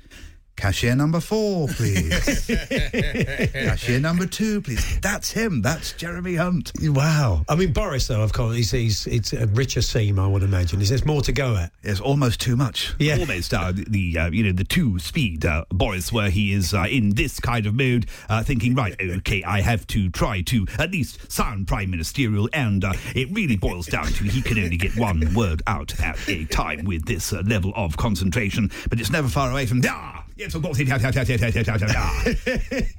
Cashier 0.61 0.95
number 0.95 1.19
four, 1.19 1.67
please. 1.69 2.45
Cashier 3.51 3.99
number 3.99 4.27
two, 4.27 4.61
please. 4.61 4.99
That's 5.01 5.31
him. 5.31 5.63
That's 5.63 5.93
Jeremy 5.93 6.35
Hunt. 6.35 6.71
Wow. 6.79 7.43
I 7.49 7.55
mean, 7.55 7.73
Boris, 7.73 8.05
though, 8.05 8.21
of 8.21 8.31
course, 8.31 8.55
he's, 8.55 8.69
he's 8.69 9.07
it's 9.07 9.33
a 9.33 9.47
richer 9.47 9.81
seam, 9.81 10.19
I 10.19 10.27
would 10.27 10.43
imagine. 10.43 10.79
Is 10.79 10.89
there 10.89 10.99
more 11.03 11.23
to 11.23 11.31
go 11.31 11.55
at? 11.55 11.71
It's 11.81 11.99
almost 11.99 12.41
too 12.41 12.55
much. 12.55 12.93
Yeah. 12.99 13.17
almost 13.17 13.51
uh, 13.55 13.71
the- 13.71 13.85
the 13.89 14.17
uh, 14.19 14.29
you 14.29 14.43
know 14.43 14.51
the 14.51 14.63
two 14.63 14.99
speed 14.99 15.45
uh, 15.47 15.65
Boris, 15.69 16.13
where 16.13 16.29
he 16.29 16.53
is 16.53 16.75
uh, 16.75 16.83
in 16.87 17.15
this 17.15 17.39
kind 17.39 17.65
of 17.65 17.73
mode, 17.73 18.05
uh, 18.29 18.43
thinking 18.43 18.75
right, 18.75 18.95
okay, 19.01 19.43
I 19.43 19.61
have 19.61 19.87
to 19.87 20.11
try 20.11 20.41
to 20.43 20.67
at 20.77 20.91
least 20.91 21.31
sound 21.31 21.67
prime 21.67 21.89
ministerial, 21.89 22.47
and 22.53 22.85
uh, 22.85 22.93
it 23.15 23.29
really 23.31 23.57
boils 23.57 23.87
down 23.87 24.05
to 24.05 24.23
he 24.25 24.43
can 24.43 24.59
only 24.59 24.77
get 24.77 24.95
one 24.95 25.33
word 25.33 25.63
out 25.65 25.99
at 25.99 26.19
a 26.29 26.45
time 26.45 26.85
with 26.85 27.05
this 27.05 27.33
uh, 27.33 27.41
level 27.47 27.73
of 27.75 27.97
concentration, 27.97 28.69
but 28.91 28.99
it's 28.99 29.09
never 29.09 29.27
far 29.27 29.49
away 29.49 29.65
from 29.65 29.81
ah. 29.87 30.20
Yes, 30.35 30.55
of 30.55 30.63
course, 30.63 30.79
it- 30.79 30.87
ah. 30.91 32.23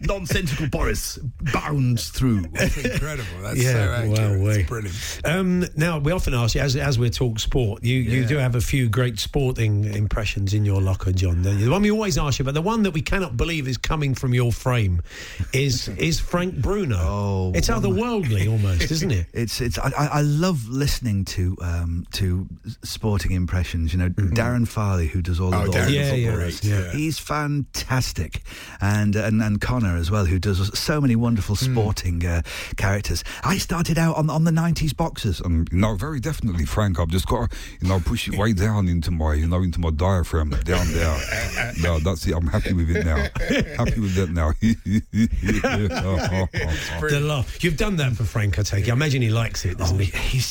nonsensical 0.00 0.68
Boris 0.68 1.18
bounds 1.52 2.08
through. 2.10 2.38
incredible. 2.38 3.24
That's 3.42 3.62
yeah, 3.62 3.72
so 3.72 3.78
accurate. 4.12 4.40
wow, 4.40 4.48
It's 4.48 4.68
brilliant. 4.68 5.20
Um, 5.24 5.64
now 5.76 5.98
we 5.98 6.12
often 6.12 6.34
ask 6.34 6.54
you, 6.54 6.60
as 6.60 6.76
as 6.76 6.98
we 6.98 7.10
talk 7.10 7.38
sport, 7.38 7.82
you, 7.84 7.98
you 7.98 8.24
do 8.24 8.36
have 8.36 8.54
a 8.54 8.60
few 8.60 8.88
great 8.88 9.18
sporting 9.18 9.84
impressions 9.84 10.54
in 10.54 10.64
your 10.64 10.80
locker, 10.80 11.12
John. 11.12 11.42
Don't 11.42 11.58
you? 11.58 11.66
The 11.66 11.70
one 11.70 11.82
we 11.82 11.90
always 11.90 12.18
ask 12.18 12.38
you, 12.38 12.44
but 12.44 12.54
the 12.54 12.62
one 12.62 12.82
that 12.84 12.92
we 12.92 13.02
cannot 13.02 13.36
believe 13.36 13.68
is 13.68 13.76
coming 13.76 14.14
from 14.14 14.34
your 14.34 14.52
frame, 14.52 15.02
is 15.52 15.88
is 15.98 16.20
Frank 16.20 16.56
Bruno. 16.56 16.96
Oh, 16.98 17.52
it's 17.54 17.68
otherworldly 17.68 18.48
almost, 18.50 18.90
isn't 18.90 19.10
it? 19.10 19.26
It's 19.32 19.60
it's. 19.60 19.78
I, 19.78 19.90
I 19.98 20.06
I 20.06 20.20
love 20.22 20.68
listening 20.68 21.24
to 21.26 21.56
um, 21.62 22.06
to 22.12 22.46
sporting 22.82 23.32
impressions. 23.32 23.92
You 23.92 23.98
know, 24.00 24.08
Darren 24.10 24.66
Farley, 24.66 25.08
who 25.08 25.22
does 25.22 25.40
all 25.40 25.50
the 25.50 25.56
Oh, 25.56 25.60
all 25.62 25.66
Darren 25.68 25.92
Yeah, 25.92 26.12
yeah, 26.14 26.34
rates. 26.34 26.64
yeah. 26.64 26.92
He's 26.92 27.18
fantastic, 27.32 28.42
and 28.80 29.16
and 29.16 29.42
and 29.42 29.60
Connor 29.60 29.96
as 29.96 30.10
well, 30.10 30.26
who 30.26 30.38
does 30.38 30.76
so 30.78 31.00
many 31.00 31.16
wonderful 31.16 31.56
sporting 31.56 32.24
uh, 32.26 32.42
characters. 32.76 33.24
I 33.42 33.56
started 33.58 33.98
out 33.98 34.16
on 34.16 34.28
on 34.30 34.44
the 34.44 34.50
'90s 34.50 34.94
boxers. 34.96 35.40
Um, 35.44 35.64
no, 35.72 35.96
very 35.96 36.20
definitely, 36.20 36.66
Frank. 36.66 36.98
I've 37.00 37.08
just 37.08 37.26
got 37.26 37.50
to, 37.50 37.56
you 37.80 37.88
know, 37.88 38.00
push 38.00 38.28
it 38.28 38.36
way 38.36 38.52
down 38.52 38.88
into 38.88 39.10
my, 39.10 39.34
you 39.34 39.46
know, 39.46 39.62
into 39.62 39.80
my 39.80 39.90
diaphragm 39.90 40.50
down 40.50 40.86
there. 40.92 41.72
no, 41.80 41.98
that's 42.00 42.26
it. 42.26 42.34
I'm 42.34 42.46
happy 42.46 42.74
with 42.74 42.90
it 42.94 43.04
now. 43.06 43.16
happy 43.76 44.00
with 44.00 44.14
that 44.16 44.30
now. 44.30 44.52
The 47.12 47.20
laugh. 47.20 47.62
You've 47.64 47.76
done 47.76 47.96
that 47.96 48.12
for 48.12 48.24
Frank, 48.24 48.58
I 48.58 48.62
take 48.62 48.86
it. 48.86 48.90
I 48.90 48.92
imagine 48.94 49.22
he 49.22 49.30
likes 49.30 49.64
it, 49.64 49.78
doesn't 49.78 49.98
he? 49.98 50.06
He's 50.06 50.50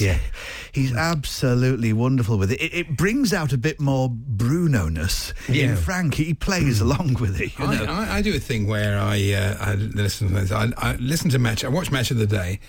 he's 0.74 0.93
absolutely 0.95 1.93
wonderful 1.93 2.38
with 2.38 2.51
it. 2.51 2.61
It, 2.61 2.74
it 2.74 2.98
brings 2.98 3.34
out 3.34 3.53
a 3.53 3.58
bit 3.58 3.80
more 3.80 4.10
Bruno 4.10 4.88
ness 4.90 5.34
Yeah. 5.50 5.72
in 5.72 5.76
Frank. 5.77 6.16
He 6.16 6.34
plays 6.34 6.60
along 6.81 7.15
with 7.15 7.40
it. 7.40 7.57
You 7.57 7.67
know? 7.67 7.85
I, 7.85 8.06
I, 8.06 8.15
I 8.17 8.22
do 8.22 8.35
a 8.35 8.40
thing 8.40 8.67
where 8.67 8.99
I, 8.99 9.33
uh, 9.33 9.57
I 9.59 9.75
listen 9.75 10.27
to 10.30 10.33
this. 10.33 10.51
I, 10.51 10.72
I 10.77 10.95
listen 10.95 11.30
to 11.31 11.40
match. 11.40 11.64
I 11.64 11.69
watch 11.69 11.91
match 11.91 12.11
of 12.11 12.17
the 12.17 12.27
day. 12.27 12.59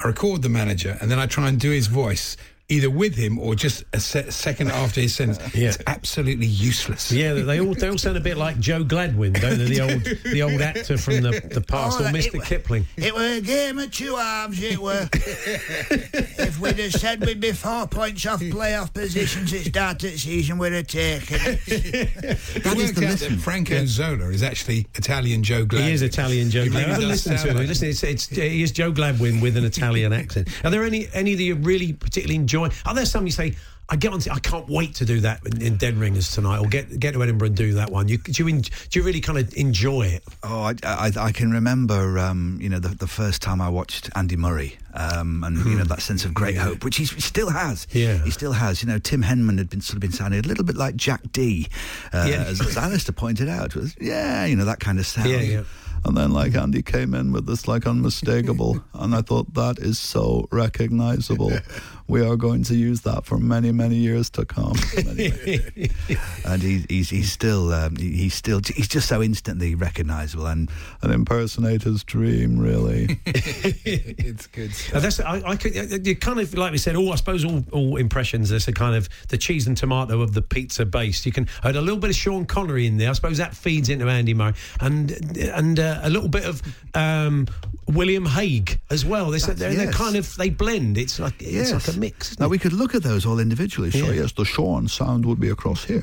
I 0.00 0.06
record 0.06 0.42
the 0.42 0.48
manager, 0.48 0.96
and 1.00 1.10
then 1.10 1.18
I 1.18 1.26
try 1.26 1.48
and 1.48 1.60
do 1.60 1.70
his 1.70 1.86
voice 1.86 2.36
either 2.68 2.88
with 2.90 3.14
him 3.16 3.38
or 3.38 3.54
just 3.54 3.84
a 3.92 4.00
se- 4.00 4.30
second 4.30 4.70
after 4.70 5.00
his 5.00 5.14
sentence. 5.14 5.38
It's 5.54 5.78
absolutely 5.86 6.46
useless. 6.46 7.12
Yeah, 7.12 7.34
they 7.34 7.60
all 7.60 7.74
they 7.74 7.88
all 7.88 7.98
sound 7.98 8.16
a 8.16 8.20
bit 8.20 8.36
like 8.36 8.58
Joe 8.58 8.82
Gladwin, 8.84 9.32
don't 9.40 9.58
they? 9.58 9.64
The 9.66 9.80
old 9.80 10.04
the 10.32 10.42
old 10.42 10.60
actor 10.70 10.96
from 10.98 11.20
the, 11.22 11.40
the 11.52 11.60
past, 11.60 11.98
Oh, 12.00 12.04
or 12.04 12.08
Mr. 12.08 12.36
it- 12.36 12.44
Kipling. 12.44 12.86
It 12.96 13.14
were 13.14 13.36
a 13.36 13.40
game 13.40 13.78
of 13.78 13.90
two 13.92 14.16
halves, 14.16 14.62
it 14.62 14.78
were. 14.78 15.08
if 15.12 16.58
we'd 16.60 16.78
have 16.78 16.92
said 16.92 17.24
we'd 17.24 17.40
be 17.40 17.52
four 17.52 17.86
points 17.86 18.24
off 18.26 18.40
playoff 18.40 18.92
positions 18.92 19.52
at 19.52 19.60
start 19.66 20.02
of 20.04 20.10
the 20.12 20.18
season, 20.18 20.58
we'd 20.58 20.72
have 20.72 20.86
taken 20.86 21.36
it. 21.40 21.60
It 21.66 22.64
worked 22.66 22.98
out 22.98 23.18
that 23.18 23.38
Franco 23.42 23.84
Zola 23.86 24.28
is 24.28 24.42
actually 24.42 24.86
Italian 24.94 25.42
Joe 25.42 25.64
Gladwin. 25.64 25.86
He 25.88 25.92
is 25.92 26.02
Italian 26.02 26.50
Joe 26.50 26.64
He 26.64 26.70
Gladwin. 26.70 26.88
really 26.88 26.90
Have 26.92 26.98
a 26.98 27.00
does 27.02 27.26
listen 27.26 27.36
to 27.36 27.48
him. 27.50 27.56
like 27.56 27.68
Listen, 27.68 27.88
it's, 27.88 28.02
it's, 28.02 28.26
he 28.28 28.62
is 28.62 28.72
Joe 28.72 28.92
Gladwin 28.92 29.40
with 29.40 29.56
an 29.56 29.64
Italian 29.64 30.12
accent. 30.12 30.48
Are 30.64 30.70
there 30.70 30.84
any 30.84 31.08
any 31.12 31.34
that 31.34 31.42
you 31.42 31.54
really 31.56 31.92
particularly 31.92 32.36
enjoy? 32.36 32.51
Are 32.60 32.94
there 32.94 33.06
some 33.06 33.26
you 33.26 33.32
say? 33.32 33.54
I 33.88 33.96
get 33.96 34.12
on. 34.12 34.20
To, 34.20 34.32
I 34.32 34.38
can't 34.38 34.68
wait 34.68 34.94
to 34.96 35.04
do 35.04 35.20
that 35.20 35.44
in, 35.44 35.60
in 35.60 35.76
Dead 35.76 35.96
Ringers 35.96 36.30
tonight, 36.30 36.60
or 36.60 36.66
get 36.68 36.98
get 36.98 37.12
to 37.12 37.22
Edinburgh 37.22 37.48
and 37.48 37.56
do 37.56 37.74
that 37.74 37.90
one. 37.90 38.08
You, 38.08 38.16
do 38.18 38.42
you 38.42 38.48
en- 38.48 38.60
do 38.62 38.98
you 38.98 39.02
really 39.04 39.20
kind 39.20 39.38
of 39.38 39.52
enjoy 39.54 40.06
it? 40.06 40.22
Oh, 40.42 40.62
I, 40.62 40.74
I, 40.84 41.10
I 41.18 41.32
can 41.32 41.50
remember, 41.50 42.18
um, 42.18 42.58
you 42.60 42.68
know, 42.70 42.78
the, 42.78 42.88
the 42.90 43.08
first 43.08 43.42
time 43.42 43.60
I 43.60 43.68
watched 43.68 44.08
Andy 44.14 44.36
Murray, 44.36 44.78
um, 44.94 45.42
and 45.44 45.58
you 45.66 45.76
know 45.76 45.84
that 45.84 46.00
sense 46.00 46.24
of 46.24 46.32
great 46.32 46.56
hope, 46.56 46.84
which 46.84 46.96
he 46.96 47.04
still 47.04 47.50
has. 47.50 47.86
Yeah. 47.90 48.18
he 48.24 48.30
still 48.30 48.52
has. 48.52 48.82
You 48.82 48.88
know, 48.88 48.98
Tim 48.98 49.22
Henman 49.22 49.58
had 49.58 49.68
been 49.68 49.80
sort 49.82 49.96
of 49.96 50.00
been 50.00 50.12
sounding 50.12 50.42
a 50.42 50.48
little 50.48 50.64
bit 50.64 50.76
like 50.76 50.96
Jack 50.96 51.20
D, 51.32 51.66
uh, 52.14 52.26
Yeah. 52.30 52.44
as, 52.44 52.60
as 52.60 52.76
Alistair 52.76 53.12
pointed 53.12 53.48
out. 53.48 53.74
Was 53.74 53.94
yeah, 54.00 54.46
you 54.46 54.54
know 54.56 54.64
that 54.64 54.80
kind 54.80 55.00
of 55.00 55.06
sound. 55.06 55.28
Yeah, 55.28 55.40
yeah. 55.40 55.62
And 56.04 56.16
then, 56.16 56.32
like, 56.32 56.56
Andy 56.56 56.82
came 56.82 57.14
in 57.14 57.30
with 57.30 57.46
this, 57.46 57.68
like, 57.68 57.86
unmistakable. 57.86 58.82
and 58.94 59.14
I 59.14 59.22
thought, 59.22 59.54
that 59.54 59.78
is 59.78 60.00
so 60.00 60.48
recognizable. 60.50 61.52
We 62.08 62.24
are 62.24 62.36
going 62.36 62.64
to 62.64 62.74
use 62.74 63.02
that 63.02 63.24
for 63.24 63.38
many, 63.38 63.72
many 63.72 63.96
years 63.96 64.30
to 64.30 64.44
come. 64.44 64.74
and 64.96 66.62
he, 66.62 66.84
he's 66.88 67.10
he's 67.10 67.32
still 67.32 67.72
um, 67.72 67.96
he's 67.96 68.34
still 68.34 68.60
he's 68.74 68.88
just 68.88 69.08
so 69.08 69.22
instantly 69.22 69.74
recognisable 69.74 70.46
and 70.46 70.70
An 71.02 71.10
impersonator's 71.10 72.04
dream, 72.04 72.58
really. 72.58 73.20
it's 73.26 74.46
good. 74.48 74.72
Uh, 74.94 75.00
that's 75.00 75.20
I, 75.20 75.42
I 75.44 75.56
could 75.56 75.76
uh, 75.76 75.98
you 76.02 76.16
kind 76.16 76.40
of 76.40 76.54
like 76.54 76.72
we 76.72 76.78
said. 76.78 76.96
All 76.96 77.12
I 77.12 77.16
suppose 77.16 77.44
all, 77.44 77.64
all 77.72 77.96
impressions. 77.96 78.50
There's 78.50 78.68
a 78.68 78.72
kind 78.72 78.96
of 78.96 79.08
the 79.28 79.38
cheese 79.38 79.66
and 79.66 79.76
tomato 79.76 80.20
of 80.20 80.34
the 80.34 80.42
pizza 80.42 80.84
base. 80.84 81.24
You 81.24 81.32
can 81.32 81.48
I 81.62 81.68
had 81.68 81.76
a 81.76 81.80
little 81.80 81.98
bit 81.98 82.10
of 82.10 82.16
Sean 82.16 82.44
Connery 82.44 82.86
in 82.86 82.98
there. 82.98 83.10
I 83.10 83.12
suppose 83.12 83.38
that 83.38 83.54
feeds 83.54 83.88
into 83.88 84.08
Andy 84.08 84.34
Murray 84.34 84.54
and 84.80 85.10
and 85.38 85.78
uh, 85.78 86.00
a 86.02 86.10
little 86.10 86.28
bit 86.28 86.44
of 86.44 86.62
um, 86.94 87.46
William 87.88 88.24
Hague 88.26 88.80
as 88.90 89.04
well. 89.04 89.30
They're, 89.30 89.40
That's- 89.40 89.58
they're, 89.58 89.74
they're 89.74 89.92
kind 89.92 90.16
of 90.16 90.34
they 90.36 90.50
blend. 90.50 90.98
It's 90.98 91.18
like 91.18 91.40
it's 91.42 91.70
Yes. 91.70 91.72
like 91.88 91.96
a 91.96 91.98
mix. 91.98 92.38
now 92.38 92.48
we 92.48 92.58
could 92.58 92.72
look 92.72 92.94
at 92.94 93.02
those 93.02 93.26
all 93.26 93.38
individually. 93.38 93.90
So, 93.90 93.98
Sure, 93.98 94.14
yes, 94.14 94.32
the 94.32 94.44
Sean 94.44 94.88
sound 94.88 95.26
would 95.26 95.40
be 95.40 95.50
across 95.50 95.84
here. 95.84 96.02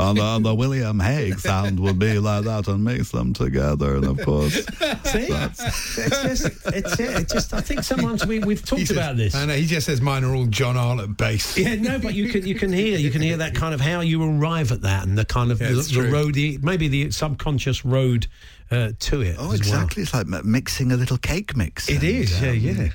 and 0.00 0.18
uh, 0.18 0.38
the 0.38 0.54
William 0.54 1.00
Hague 1.00 1.38
sound 1.38 1.80
would 1.80 1.98
be 1.98 2.18
like 2.18 2.44
that 2.44 2.68
and 2.68 2.84
mix 2.84 3.10
them 3.10 3.32
together. 3.32 3.96
And, 3.96 4.04
of 4.04 4.20
course, 4.22 4.54
See, 5.04 5.28
it's 5.30 5.96
just 5.96 6.46
it's, 6.66 6.98
yeah, 6.98 7.18
it's 7.18 7.32
just 7.32 7.54
I 7.54 7.60
think 7.60 7.82
sometimes 7.82 8.26
we 8.26 8.38
we've 8.40 8.64
talked 8.64 8.88
says- 8.88 8.90
about 8.96 9.16
this. 9.16 9.34
I 9.34 9.46
know, 9.46 9.54
he 9.54 9.66
just 9.66 9.86
says 9.86 10.00
mine 10.00 10.24
are 10.24 10.34
all 10.34 10.46
John 10.46 10.76
Arlott 10.76 11.16
bass. 11.16 11.56
Yeah, 11.56 11.74
no, 11.76 11.98
but 11.98 12.14
you 12.14 12.28
can 12.28 12.46
you 12.46 12.54
can 12.54 12.72
hear 12.72 12.98
you 12.98 13.10
can 13.10 13.22
hear 13.22 13.36
that 13.38 13.54
kind 13.54 13.74
of 13.74 13.80
how 13.80 14.00
you 14.00 14.22
arrive 14.22 14.72
at 14.72 14.82
that 14.82 15.06
and 15.06 15.16
the 15.16 15.24
kind 15.24 15.50
of 15.50 15.60
Yeah, 15.60 15.72
the, 15.72 15.78
it's 15.78 15.90
the 15.90 16.02
road, 16.02 16.34
the, 16.34 16.58
maybe 16.62 16.88
the 16.88 17.10
subconscious 17.10 17.84
road 17.84 18.26
uh, 18.70 18.92
to 18.98 19.20
it. 19.22 19.36
Oh, 19.38 19.52
as 19.52 19.60
exactly. 19.60 20.02
It's 20.02 20.14
like 20.14 20.26
mixing 20.44 20.92
a 20.92 20.96
little 20.96 21.18
cake 21.18 21.56
mix. 21.56 21.88
Well. 21.88 21.96
It 21.96 22.02
And, 22.02 22.12
is, 22.22 22.38
um, 22.38 22.44
yeah, 22.44 22.52
yeah. 22.52 22.88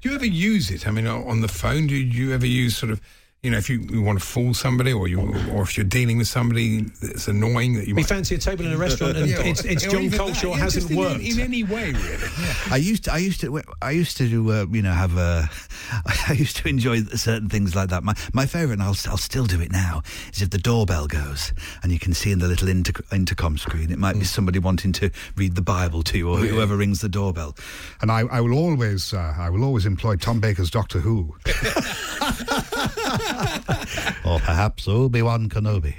Do 0.00 0.08
you 0.10 0.14
ever 0.14 0.26
use 0.26 0.70
it? 0.70 0.86
I 0.86 0.90
mean, 0.90 1.06
on 1.06 1.40
the 1.40 1.48
phone, 1.48 1.86
do 1.86 1.94
you 1.94 2.32
ever 2.32 2.46
use 2.46 2.76
sort 2.76 2.92
of, 2.92 3.00
You 3.46 3.52
know, 3.52 3.58
if 3.58 3.70
you, 3.70 3.78
you 3.78 4.02
want 4.02 4.18
to 4.18 4.24
fool 4.26 4.54
somebody, 4.54 4.92
or 4.92 5.06
you, 5.06 5.20
or 5.52 5.62
if 5.62 5.76
you're 5.76 5.86
dealing 5.86 6.18
with 6.18 6.26
somebody 6.26 6.80
that's 7.00 7.28
annoying 7.28 7.74
that 7.74 7.86
you 7.86 7.94
We 7.94 8.02
might 8.02 8.08
fancy 8.08 8.34
a 8.34 8.38
table 8.38 8.66
in 8.66 8.72
a 8.72 8.76
restaurant 8.76 9.16
and 9.16 9.28
Yeah, 9.30 9.38
it's, 9.44 9.64
it's 9.64 9.86
or 9.86 9.90
John 9.90 10.02
even 10.02 10.18
that, 10.18 10.42
yeah, 10.42 10.56
hasn't 10.56 10.82
just 10.82 10.90
in- 10.90 10.96
worked. 10.96 11.20
in 11.20 11.38
any 11.38 11.62
way, 11.62 11.92
really. 11.92 12.28
I 12.72 12.76
used 12.76 13.04
to, 13.04 13.12
I 13.12 13.18
used 13.18 13.40
to, 13.42 13.62
I 13.80 13.92
used 13.92 14.16
to, 14.16 14.24
uh, 14.52 14.66
you 14.68 14.82
know, 14.82 14.90
have 14.90 15.16
a, 15.16 15.48
I 16.28 16.32
used 16.32 16.56
to 16.56 16.68
enjoy 16.68 17.02
certain 17.04 17.48
things 17.48 17.76
like 17.76 17.90
that. 17.90 18.02
My 18.02 18.14
my 18.32 18.46
favourite, 18.46 18.80
and 18.80 18.82
I'll, 18.82 18.96
I'll 19.08 19.16
still 19.16 19.46
do 19.46 19.60
it 19.60 19.70
now, 19.70 20.02
is 20.32 20.42
if 20.42 20.50
the 20.50 20.58
doorbell 20.58 21.06
goes 21.06 21.52
and 21.84 21.92
you 21.92 22.00
can 22.00 22.14
see 22.14 22.32
in 22.32 22.40
the 22.40 22.48
little 22.48 22.66
inter- 22.66 23.04
intercom 23.12 23.58
screen, 23.58 23.92
it 23.92 23.98
might 24.00 24.18
be 24.18 24.24
somebody 24.24 24.58
wanting 24.58 24.90
to 24.94 25.12
read 25.36 25.54
the 25.54 25.62
Bible 25.62 26.02
to 26.02 26.18
you, 26.18 26.28
or 26.28 26.40
yeah. 26.40 26.50
whoever 26.50 26.76
rings 26.76 27.00
the 27.00 27.08
doorbell. 27.08 27.54
And 28.00 28.10
I, 28.10 28.22
I 28.22 28.40
will 28.40 28.54
always, 28.54 29.14
uh, 29.14 29.34
I 29.38 29.50
will 29.50 29.62
always 29.62 29.86
employ 29.86 30.16
Tom 30.16 30.40
Baker's 30.40 30.68
Doctor 30.68 30.98
Who. 30.98 31.36
or 34.24 34.38
perhaps 34.40 34.88
Obi 34.88 35.22
Wan 35.22 35.48
Kenobi. 35.48 35.94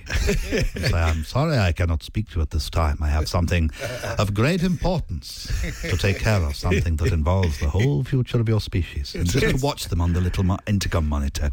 Say, 0.89 0.93
I'm 0.97 1.23
sorry 1.23 1.57
I 1.57 1.71
cannot 1.71 2.03
speak 2.03 2.29
to 2.29 2.35
you 2.37 2.41
at 2.41 2.49
this 2.51 2.69
time. 2.69 2.97
I 3.01 3.07
have 3.09 3.27
something 3.27 3.69
of 4.17 4.33
great 4.33 4.63
importance 4.63 5.51
to 5.81 5.97
take 5.97 6.19
care 6.19 6.41
of, 6.41 6.55
something 6.55 6.95
that 6.97 7.13
involves 7.13 7.59
the 7.59 7.69
whole 7.69 8.03
future 8.03 8.39
of 8.39 8.49
your 8.49 8.61
species. 8.61 9.15
And 9.15 9.29
just 9.29 9.57
to 9.57 9.65
watch 9.65 9.85
them 9.85 10.01
on 10.01 10.13
the 10.13 10.21
little 10.21 10.43
mo- 10.43 10.57
intercom 10.67 11.07
monitor, 11.07 11.49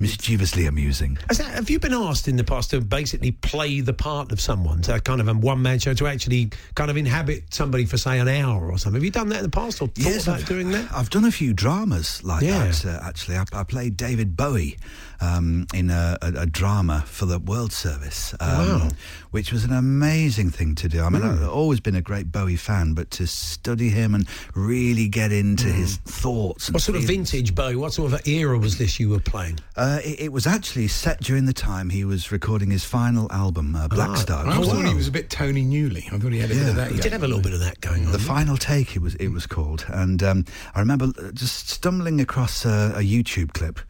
mischievously 0.00 0.66
amusing. 0.66 1.18
That, 1.28 1.38
have 1.46 1.70
you 1.70 1.78
been 1.78 1.92
asked 1.94 2.28
in 2.28 2.36
the 2.36 2.44
past 2.44 2.70
to 2.70 2.80
basically 2.80 3.32
play 3.32 3.80
the 3.80 3.92
part 3.94 4.32
of 4.32 4.40
someone, 4.40 4.82
to 4.82 5.00
kind 5.00 5.20
of 5.20 5.28
a 5.28 5.34
one 5.34 5.62
man 5.62 5.78
show, 5.78 5.94
to 5.94 6.06
actually 6.06 6.50
kind 6.74 6.90
of 6.90 6.96
inhabit 6.96 7.52
somebody 7.54 7.84
for, 7.84 7.96
say, 7.98 8.18
an 8.18 8.28
hour 8.28 8.70
or 8.70 8.78
something? 8.78 8.96
Have 9.00 9.04
you 9.04 9.10
done 9.10 9.28
that 9.28 9.38
in 9.38 9.42
the 9.44 9.50
past 9.50 9.80
or 9.80 9.88
thought 9.88 9.98
Yes, 9.98 10.24
about 10.26 10.36
I've- 10.40 10.46
doing 10.46 10.70
that? 10.72 10.90
I've 10.92 11.10
done 11.10 11.24
a 11.24 11.30
few 11.30 11.52
dramas 11.52 12.22
like 12.24 12.42
Yeah. 12.42 12.66
that, 12.66 12.84
uh, 12.84 13.00
actually. 13.02 13.36
I, 13.36 13.44
I 13.52 13.62
played 13.64 13.96
David 13.96 14.36
Bowie 14.36 14.76
um, 15.20 15.66
in 15.74 15.90
a, 15.90 16.16
a, 16.22 16.32
a 16.42 16.46
drama 16.46 17.02
for 17.06 17.26
the 17.26 17.38
World 17.38 17.72
Service, 17.72 18.34
um, 18.40 18.48
Wow. 18.80 18.88
which 19.30 19.52
was 19.52 19.64
an 19.64 19.72
amazing 19.72 20.50
thing 20.50 20.74
to 20.76 20.88
do. 20.88 21.02
I 21.02 21.08
mean, 21.08 21.22
Mm. 21.22 21.42
I've 21.42 21.48
always 21.48 21.80
been 21.80 21.94
a 21.96 22.02
great 22.02 22.30
Bowie 22.30 22.56
fan, 22.56 22.92
but 22.94 23.10
to 23.12 23.26
study 23.26 23.88
him 23.88 24.14
and 24.14 24.26
really 24.54 25.08
get 25.08 25.32
into 25.32 25.68
his 25.68 25.96
thoughts. 25.96 26.68
And 26.68 26.72
Mm. 26.72 26.76
What 26.76 26.82
sort 26.82 26.98
of 26.98 27.04
vintage 27.04 27.54
Bowie? 27.54 27.76
What 27.76 27.92
sort 27.94 28.12
of 28.12 28.26
era 28.26 28.58
was 28.58 28.76
this 28.78 29.00
you 29.00 29.08
were 29.08 29.20
playing? 29.20 29.58
Uh, 29.76 30.00
it, 30.04 30.20
it 30.20 30.32
was 30.32 30.46
actually 30.46 30.88
set 30.88 31.20
during 31.22 31.46
the 31.46 31.52
time 31.54 31.90
he 31.90 32.04
was 32.04 32.30
recording 32.30 32.70
his 32.70 32.84
final 32.84 33.30
album, 33.32 33.74
uh, 33.74 33.88
Black 33.88 34.10
Ah. 34.10 34.14
Star. 34.16 34.46
I 34.46 34.54
always 34.54 34.68
thought 34.70 34.86
he 34.86 34.94
was 34.94 35.08
a 35.08 35.12
bit 35.12 35.30
Tony 35.30 35.64
Newley. 35.64 36.12
I 36.12 36.18
thought 36.18 36.32
he 36.32 36.38
had 36.40 36.50
a 36.50 36.54
bit 36.54 36.68
of 36.68 36.76
that. 36.76 36.92
He 36.92 36.98
did 37.00 37.12
have 37.12 37.22
a 37.22 37.26
little 37.26 37.42
bit 37.42 37.52
of 37.54 37.60
that 37.60 37.80
going 37.80 38.04
on. 38.06 38.12
The 38.12 38.18
final 38.18 38.56
take 38.56 38.94
it 38.96 39.00
was 39.02 39.14
it 39.16 39.28
was 39.28 39.46
called, 39.46 39.84
and 39.88 40.22
um, 40.22 40.44
I 40.74 40.80
remember 40.80 41.06
uh, 41.18 41.32
just 41.32 41.68
stumbling 41.68 42.20
across 42.20 42.64
a, 42.64 42.92
a 42.96 43.00
YouTube 43.02 43.52
clip, 43.54 43.80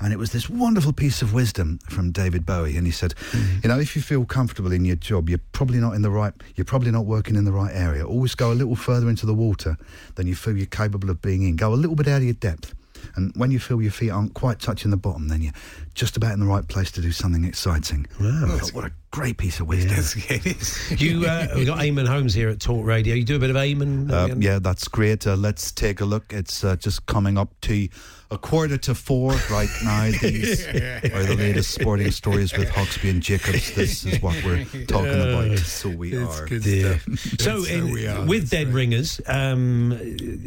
and 0.00 0.12
it 0.12 0.18
was 0.18 0.32
this 0.32 0.48
wonderful 0.48 0.92
piece 0.92 1.22
of 1.22 1.32
wisdom 1.34 1.78
from 1.88 2.10
David 2.10 2.46
Bowie, 2.46 2.76
and 2.76 2.86
he 2.86 2.92
said, 2.92 3.14
mm-hmm. 3.14 3.60
you 3.62 3.68
know, 3.68 3.78
if 3.78 3.94
you 3.94 4.02
feel 4.02 4.24
comfortable 4.24 4.72
in 4.72 4.84
your 4.84 4.96
job, 4.96 5.28
you're 5.28 5.40
probably 5.52 5.78
not 5.78 5.94
in 5.94 6.02
the 6.02 6.10
right, 6.10 6.32
you're 6.56 6.64
probably 6.64 6.90
not 6.90 7.06
working 7.06 7.36
in 7.36 7.44
the 7.44 7.52
right 7.52 7.74
area. 7.74 8.06
Always 8.06 8.34
go 8.34 8.52
a 8.52 8.54
little 8.54 8.76
further 8.76 9.08
into 9.08 9.26
the 9.26 9.34
water 9.34 9.76
than 10.14 10.26
you 10.26 10.34
feel 10.34 10.56
you're 10.56 10.66
capable 10.66 11.10
of 11.10 11.20
being 11.20 11.42
in. 11.42 11.56
Go 11.56 11.72
a 11.72 11.76
little 11.76 11.96
bit 11.96 12.08
out 12.08 12.18
of 12.18 12.24
your 12.24 12.34
depth. 12.34 12.74
And 13.16 13.32
when 13.36 13.50
you 13.50 13.58
feel 13.58 13.80
your 13.82 13.90
feet 13.92 14.10
aren't 14.10 14.34
quite 14.34 14.60
touching 14.60 14.90
the 14.90 14.96
bottom, 14.96 15.28
then 15.28 15.42
you're 15.42 15.52
just 15.94 16.16
about 16.16 16.32
in 16.32 16.40
the 16.40 16.46
right 16.46 16.66
place 16.66 16.90
to 16.92 17.00
do 17.02 17.12
something 17.12 17.44
exciting. 17.44 18.06
Wow. 18.20 18.46
Thought, 18.58 18.72
what 18.74 18.84
a 18.84 18.92
great 19.10 19.38
piece 19.38 19.58
of 19.60 19.66
wisdom. 19.68 20.22
it 20.28 20.46
is. 20.46 20.78
You, 21.00 21.24
uh, 21.26 21.48
we've 21.56 21.66
got 21.66 21.78
Eamonn 21.78 22.06
Holmes 22.06 22.34
here 22.34 22.48
at 22.48 22.60
Talk 22.60 22.84
Radio. 22.84 23.14
You 23.14 23.24
do 23.24 23.36
a 23.36 23.38
bit 23.38 23.50
of 23.50 23.56
Eamonn? 23.56 24.10
Uh, 24.10 24.34
yeah, 24.38 24.58
that's 24.58 24.86
great. 24.88 25.26
Uh, 25.26 25.34
let's 25.36 25.72
take 25.72 26.00
a 26.00 26.04
look. 26.04 26.32
It's 26.32 26.62
uh, 26.64 26.76
just 26.76 27.06
coming 27.06 27.38
up 27.38 27.48
to 27.62 27.88
a 28.30 28.38
quarter 28.38 28.76
to 28.78 28.94
four 28.94 29.32
right 29.50 29.68
now. 29.82 30.04
These 30.20 30.66
are 30.68 31.24
the 31.24 31.34
latest 31.36 31.72
sporting 31.72 32.10
stories 32.12 32.56
with 32.56 32.68
Hawksbee 32.68 33.10
and 33.10 33.22
Jacobs. 33.22 33.74
This 33.74 34.04
is 34.04 34.20
what 34.22 34.42
we're 34.44 34.64
talking 34.86 35.20
about. 35.20 35.58
So 35.58 35.88
we 35.88 36.16
are. 36.16 36.46
Yeah. 36.48 36.98
So, 37.38 37.62
So 37.62 37.64
in- 37.64 37.90
we 37.92 38.06
are. 38.06 38.24
with 38.26 38.50
Dead 38.50 38.68
Ringers, 38.68 39.20
um, 39.26 39.98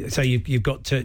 so 0.10 0.22
you've, 0.22 0.48
you've 0.48 0.64
got 0.64 0.92
uh, 0.94 1.02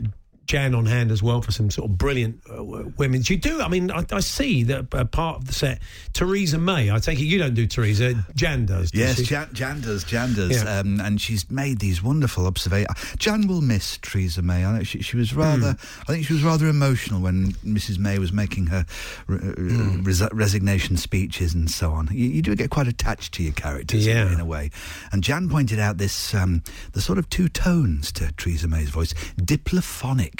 Jan 0.48 0.74
on 0.74 0.86
hand 0.86 1.10
as 1.12 1.22
well 1.22 1.42
for 1.42 1.52
some 1.52 1.70
sort 1.70 1.90
of 1.90 1.98
brilliant 1.98 2.40
uh, 2.50 2.64
women. 2.64 3.22
You 3.26 3.36
do, 3.36 3.60
I 3.60 3.68
mean, 3.68 3.90
I, 3.90 4.04
I 4.10 4.20
see 4.20 4.62
that 4.64 4.92
uh, 4.94 5.04
part 5.04 5.36
of 5.36 5.46
the 5.46 5.52
set, 5.52 5.80
Theresa 6.14 6.56
May. 6.58 6.90
I 6.90 6.98
take 6.98 7.20
it 7.20 7.24
you 7.24 7.38
don't 7.38 7.52
do 7.52 7.66
Theresa, 7.66 8.24
Jan 8.34 8.64
does. 8.64 8.90
does 8.90 8.98
Yes? 9.18 9.22
Jan, 9.28 9.48
Jan 9.52 9.80
does, 9.82 10.04
Jan 10.04 10.32
does, 10.34 10.62
Yeah. 10.62 10.78
um, 10.78 11.00
and 11.00 11.20
she's 11.20 11.50
made 11.50 11.80
these 11.80 12.02
wonderful 12.02 12.46
observations. 12.46 12.88
Jan 13.18 13.46
will 13.46 13.60
miss 13.60 13.98
Theresa 13.98 14.40
May. 14.40 14.64
I 14.64 14.78
know 14.78 14.82
she, 14.84 15.02
she 15.02 15.18
was 15.18 15.34
rather, 15.34 15.72
Hmm. 15.74 16.02
I 16.10 16.12
think 16.14 16.24
she 16.26 16.32
was 16.32 16.42
rather 16.42 16.66
emotional 16.66 17.20
when 17.20 17.52
Mrs. 17.64 17.98
May 17.98 18.18
was 18.18 18.32
making 18.32 18.68
her 18.68 18.86
uh, 19.28 19.32
Hmm. 19.34 20.02
resi- 20.02 20.30
resignation 20.32 20.96
speeches 20.96 21.52
and 21.52 21.70
so 21.70 21.90
on. 21.92 22.08
You, 22.10 22.26
you 22.26 22.40
do 22.42 22.56
get 22.56 22.70
quite 22.70 22.88
attached 22.88 23.34
to 23.34 23.42
your 23.42 23.52
characters 23.52 24.06
in- 24.06 24.16
Yeah. 24.16 24.32
in, 24.32 24.40
a 24.40 24.46
way. 24.46 24.70
And 25.12 25.22
Jan 25.22 25.50
pointed 25.50 25.78
out 25.78 25.98
this, 25.98 26.34
um, 26.34 26.62
the 26.92 27.02
sort 27.02 27.18
of 27.18 27.28
two 27.28 27.50
tones 27.50 28.10
to 28.12 28.32
Theresa 28.32 28.66
May's 28.66 28.88
voice. 28.88 29.12
Diplophonic 29.38 30.37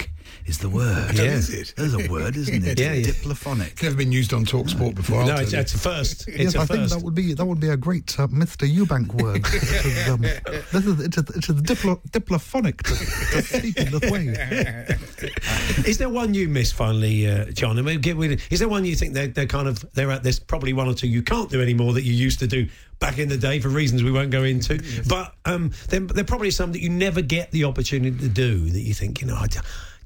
is 0.49 0.59
the 0.59 0.69
word. 0.69 1.15
Yeah. 1.15 1.25
Is 1.25 1.51
it? 1.51 1.75
There's 1.77 1.95
a 1.95 2.09
word, 2.09 2.37
isn't 2.37 2.67
it? 2.67 2.79
Yeah, 2.89 2.93
yeah. 2.93 3.07
Diplophonic. 3.07 3.73
It's 3.73 3.83
never 3.83 3.97
been 3.97 4.13
used 4.13 4.33
on 4.33 4.45
Talk 4.45 4.69
Sport 4.69 4.95
before. 4.95 5.25
No, 5.25 5.33
I'll 5.33 5.41
it's, 5.41 5.51
tell 5.51 5.61
it's 5.61 5.75
a 5.75 5.79
first. 5.79 6.29
It's 6.29 6.39
yes, 6.39 6.55
a 6.55 6.61
I 6.61 6.67
think 6.67 6.89
that 6.89 7.03
would 7.03 7.15
be 7.15 7.35
that 7.35 7.45
would 7.45 7.61
be 7.61 7.69
a 7.69 7.77
great 7.77 8.19
uh, 8.19 8.29
Mr. 8.29 8.69
Eubank 8.69 9.13
word. 9.21 9.43
because, 9.43 10.09
um, 10.09 10.21
this 10.23 10.87
is 10.87 11.01
it 11.01 11.17
is, 11.17 11.37
it 11.37 11.49
is 11.49 11.63
diplo, 11.63 12.01
diplophonic 12.11 12.79
to, 12.83 12.95
to 13.37 13.43
speak 13.43 13.77
in 13.79 13.91
this 13.91 14.11
way. 14.11 15.89
Is 15.89 15.99
there 15.99 16.09
one 16.09 16.35
you 16.35 16.49
miss 16.49 16.71
finally, 16.73 17.29
uh, 17.29 17.47
John? 17.47 17.79
I 17.79 17.83
mean, 17.83 18.01
get 18.01 18.17
rid 18.17 18.33
of- 18.33 18.53
is 18.53 18.61
there 18.61 18.69
one 18.69 18.85
you 18.85 18.95
think 18.95 19.15
they're, 19.15 19.29
they're 19.29 19.47
kind 19.47 19.69
of 19.69 19.85
they're 19.93 20.11
at? 20.11 20.23
There's 20.23 20.39
probably 20.39 20.73
one 20.73 20.89
or 20.89 20.95
two 20.95 21.09
you 21.09 21.23
can't 21.23 21.51
do 21.51 21.61
anymore 21.61 21.93
that 21.95 22.03
you 22.03 22.13
used 22.13 22.39
to 22.41 22.47
do 22.47 22.69
back 23.01 23.19
in 23.19 23.29
the 23.29 23.39
day 23.39 23.61
for 23.61 23.69
reasons 23.69 24.03
we 24.03 24.13
won't 24.13 24.31
go 24.31 24.45
into. 24.45 24.81
But 25.09 25.35
um, 25.45 25.73
there, 25.89 26.01
there 26.01 26.25
probably 26.25 26.51
some 26.51 26.73
that 26.73 26.81
you 26.81 26.91
never 26.91 27.23
get 27.23 27.51
the 27.51 27.65
opportunity 27.65 28.17
to 28.19 28.29
do 28.29 28.71
that 28.71 28.81
you 28.81 28.95
think 28.95 29.21
you 29.21 29.27
know. 29.27 29.37
I, 29.37 29.49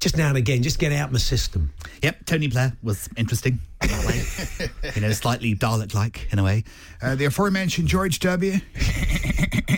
just 0.03 0.17
now 0.17 0.27
and 0.27 0.37
again, 0.37 0.61
just 0.61 0.79
get 0.79 0.91
out 0.91 1.13
my 1.13 1.17
system. 1.17 1.71
Yep, 2.01 2.25
Tony 2.25 2.47
Blair 2.47 2.73
was 2.83 3.07
interesting 3.15 3.61
in 3.83 3.89
that 3.89 4.05
way. 4.05 4.89
you 4.95 5.01
know, 5.01 5.11
slightly 5.11 5.55
Dalek-like 5.55 6.31
in 6.31 6.39
a 6.39 6.43
way. 6.43 6.63
Uh, 7.01 7.15
the 7.15 7.25
aforementioned 7.25 7.87
George 7.87 8.19
W. 8.19 8.59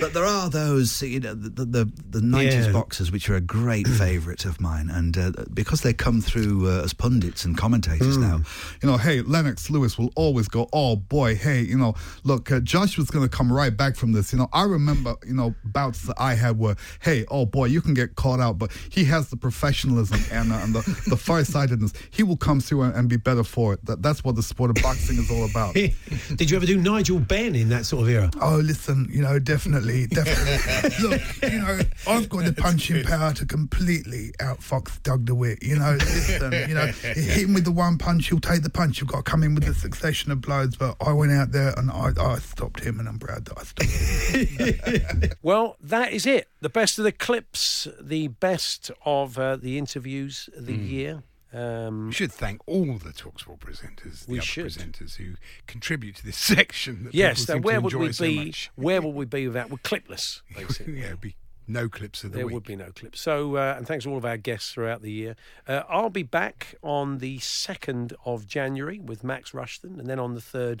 But 0.00 0.14
there 0.14 0.24
are 0.24 0.50
those, 0.50 1.00
you 1.02 1.20
know, 1.20 1.34
the 1.34 1.64
the, 1.64 1.84
the 2.10 2.18
90s 2.20 2.66
Yeah. 2.66 2.72
boxers 2.72 3.12
which 3.12 3.28
are 3.30 3.36
a 3.36 3.40
great 3.40 3.86
favourite 4.02 4.44
of 4.44 4.60
mine, 4.60 4.90
and 4.90 5.16
uh, 5.16 5.30
because 5.54 5.82
they 5.82 5.92
come 5.92 6.20
through 6.20 6.68
uh, 6.68 6.82
as 6.82 6.92
pundits 6.92 7.44
and 7.44 7.56
commentators 7.56 8.16
now. 8.16 8.40
You 8.82 8.88
know, 8.90 8.96
hey, 8.96 9.20
Lennox 9.22 9.70
Lewis 9.70 9.98
will 9.98 10.10
always 10.16 10.48
go, 10.48 10.68
oh 10.72 10.96
boy, 10.96 11.36
hey, 11.36 11.60
you 11.60 11.78
know, 11.78 11.94
look, 12.24 12.50
uh, 12.50 12.58
Joshua's 12.60 13.10
going 13.10 13.28
to 13.28 13.34
come 13.36 13.52
right 13.52 13.74
back 13.76 13.94
from 13.94 14.10
this. 14.12 14.32
You 14.32 14.40
know, 14.40 14.48
I 14.52 14.64
remember, 14.64 15.14
you 15.24 15.34
know, 15.34 15.54
bouts 15.64 16.02
that 16.06 16.16
I 16.18 16.34
had 16.34 16.58
were, 16.58 16.74
hey, 17.00 17.24
oh 17.30 17.46
boy, 17.46 17.66
you 17.66 17.80
can 17.80 17.94
get 17.94 18.16
caught 18.16 18.40
out, 18.40 18.58
but 18.58 18.72
he 18.90 19.04
has 19.04 19.28
the 19.30 19.36
professionalism 19.36 20.18
and, 20.32 20.50
uh, 20.52 20.56
and 20.56 20.74
the, 20.74 20.80
the 21.08 21.16
farsightedness. 21.28 21.92
He 22.10 22.22
will 22.24 22.38
come 22.38 22.58
through 22.60 22.82
and, 22.82 22.94
and 22.96 23.08
be 23.08 23.18
better 23.18 23.31
for 23.42 23.74
it. 23.74 23.84
That, 23.86 24.02
that's 24.02 24.22
what 24.22 24.36
the 24.36 24.42
sport 24.42 24.70
of 24.70 24.82
boxing 24.82 25.18
is 25.18 25.30
all 25.30 25.44
about. 25.46 25.74
Did 26.36 26.50
you 26.50 26.56
ever 26.56 26.66
do 26.66 26.76
Nigel 26.76 27.18
Benn 27.18 27.54
in 27.54 27.68
that 27.70 27.86
sort 27.86 28.02
of 28.02 28.08
era? 28.10 28.30
Oh, 28.40 28.60
listen, 28.62 29.08
you 29.10 29.22
know, 29.22 29.38
definitely, 29.38 30.06
definitely. 30.08 30.90
Look, 31.08 31.22
you 31.42 31.58
know, 31.58 31.80
I've 32.06 32.28
got 32.28 32.44
the 32.44 32.52
punching 32.52 33.04
power 33.04 33.32
to 33.34 33.46
completely 33.46 34.32
outfox 34.40 35.02
Doug 35.02 35.24
DeWitt. 35.24 35.62
You 35.62 35.76
know, 35.76 35.92
listen, 35.92 36.52
you 36.68 36.74
know, 36.74 36.86
hit 36.86 37.16
him 37.16 37.54
with 37.54 37.64
the 37.64 37.72
one 37.72 37.98
punch, 37.98 38.28
he'll 38.28 38.40
take 38.40 38.62
the 38.62 38.70
punch. 38.70 39.00
You've 39.00 39.10
got 39.10 39.24
to 39.24 39.30
come 39.30 39.42
in 39.42 39.54
with 39.54 39.66
a 39.68 39.74
succession 39.74 40.30
of 40.32 40.40
blows. 40.40 40.76
But 40.76 40.96
I 41.00 41.12
went 41.12 41.32
out 41.32 41.52
there 41.52 41.72
and 41.76 41.90
I, 41.90 42.12
I 42.20 42.38
stopped 42.38 42.80
him, 42.80 43.00
and 43.00 43.08
I'm 43.08 43.18
proud 43.18 43.46
that 43.46 43.58
I 43.58 43.62
stopped 43.62 43.90
him. 43.90 45.30
Well, 45.42 45.76
that 45.80 46.12
is 46.12 46.26
it. 46.26 46.48
The 46.60 46.68
best 46.68 46.98
of 46.98 47.04
the 47.04 47.12
clips, 47.12 47.88
the 48.00 48.28
best 48.28 48.90
of 49.04 49.38
uh, 49.38 49.56
the 49.56 49.78
interviews 49.78 50.48
of 50.56 50.66
the 50.66 50.74
year. 50.74 51.22
Um, 51.52 52.06
We 52.08 52.12
should 52.12 52.32
thank 52.32 52.60
all 52.66 52.94
the 52.98 53.10
Talksport 53.12 53.58
presenters, 53.60 54.24
the 54.26 54.32
We 54.32 54.38
other 54.38 54.46
should. 54.46 54.66
presenters 54.66 55.16
who 55.16 55.34
contribute 55.66 56.16
to 56.16 56.24
this 56.24 56.36
section. 56.54 57.04
That 57.04 57.14
yes, 57.14 57.46
seem 57.46 57.62
where 57.62 57.80
would 57.80 57.94
we 57.94 58.12
so 58.12 58.24
be? 58.24 58.44
much. 58.46 58.70
Where 58.76 59.02
would 59.02 59.14
we 59.14 59.24
be 59.26 59.46
without? 59.46 59.70
We're 59.70 59.76
clipless, 59.78 60.42
basically. 60.56 61.00
yeah, 61.00 61.14
be 61.20 61.36
no 61.68 61.88
clips 61.88 62.24
of 62.24 62.32
the 62.32 62.38
there 62.38 62.46
week. 62.46 62.54
would 62.54 62.64
be 62.64 62.76
no 62.76 62.90
clips. 62.92 63.20
So, 63.20 63.56
uh, 63.56 63.74
and 63.76 63.86
thanks 63.86 64.04
to 64.04 64.10
all 64.10 64.16
of 64.16 64.24
our 64.24 64.36
guests 64.36 64.72
throughout 64.72 65.02
the 65.02 65.12
year. 65.12 65.36
Uh, 65.68 65.82
I'll 65.88 66.10
be 66.10 66.22
back 66.24 66.74
on 66.82 67.18
the 67.18 67.38
2nd 67.38 68.12
of 68.24 68.46
January 68.46 68.98
with 68.98 69.22
Max 69.22 69.52
Rushton, 69.54 70.00
and 70.00 70.08
then 70.08 70.18
on 70.18 70.34
the 70.34 70.40
3rd 70.40 70.80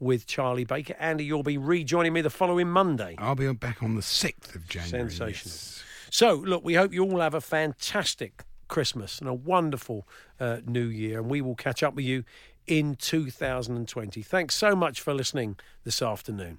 with 0.00 0.26
Charlie 0.26 0.64
Baker. 0.64 0.94
Andy, 0.98 1.24
you'll 1.24 1.42
be 1.42 1.56
rejoining 1.56 2.12
me 2.12 2.20
the 2.22 2.28
following 2.30 2.68
Monday. 2.68 3.14
I'll 3.18 3.34
be 3.34 3.50
back 3.52 3.82
on 3.82 3.94
the 3.94 4.02
6th 4.02 4.54
of 4.54 4.66
January. 4.68 5.10
Sensational. 5.10 5.52
yes. 5.54 5.82
So, 6.10 6.34
look, 6.34 6.64
we 6.64 6.74
hope 6.74 6.92
you 6.92 7.02
all 7.04 7.20
have 7.20 7.34
a 7.34 7.40
fantastic 7.40 8.42
Christmas 8.68 9.18
and 9.18 9.28
a 9.28 9.34
wonderful 9.34 10.06
uh, 10.40 10.58
new 10.66 10.86
year, 10.86 11.20
and 11.20 11.30
we 11.30 11.40
will 11.40 11.54
catch 11.54 11.82
up 11.82 11.94
with 11.94 12.04
you 12.04 12.24
in 12.66 12.94
2020. 12.96 14.22
Thanks 14.22 14.54
so 14.54 14.74
much 14.74 15.00
for 15.00 15.14
listening 15.14 15.56
this 15.84 16.02
afternoon. 16.02 16.58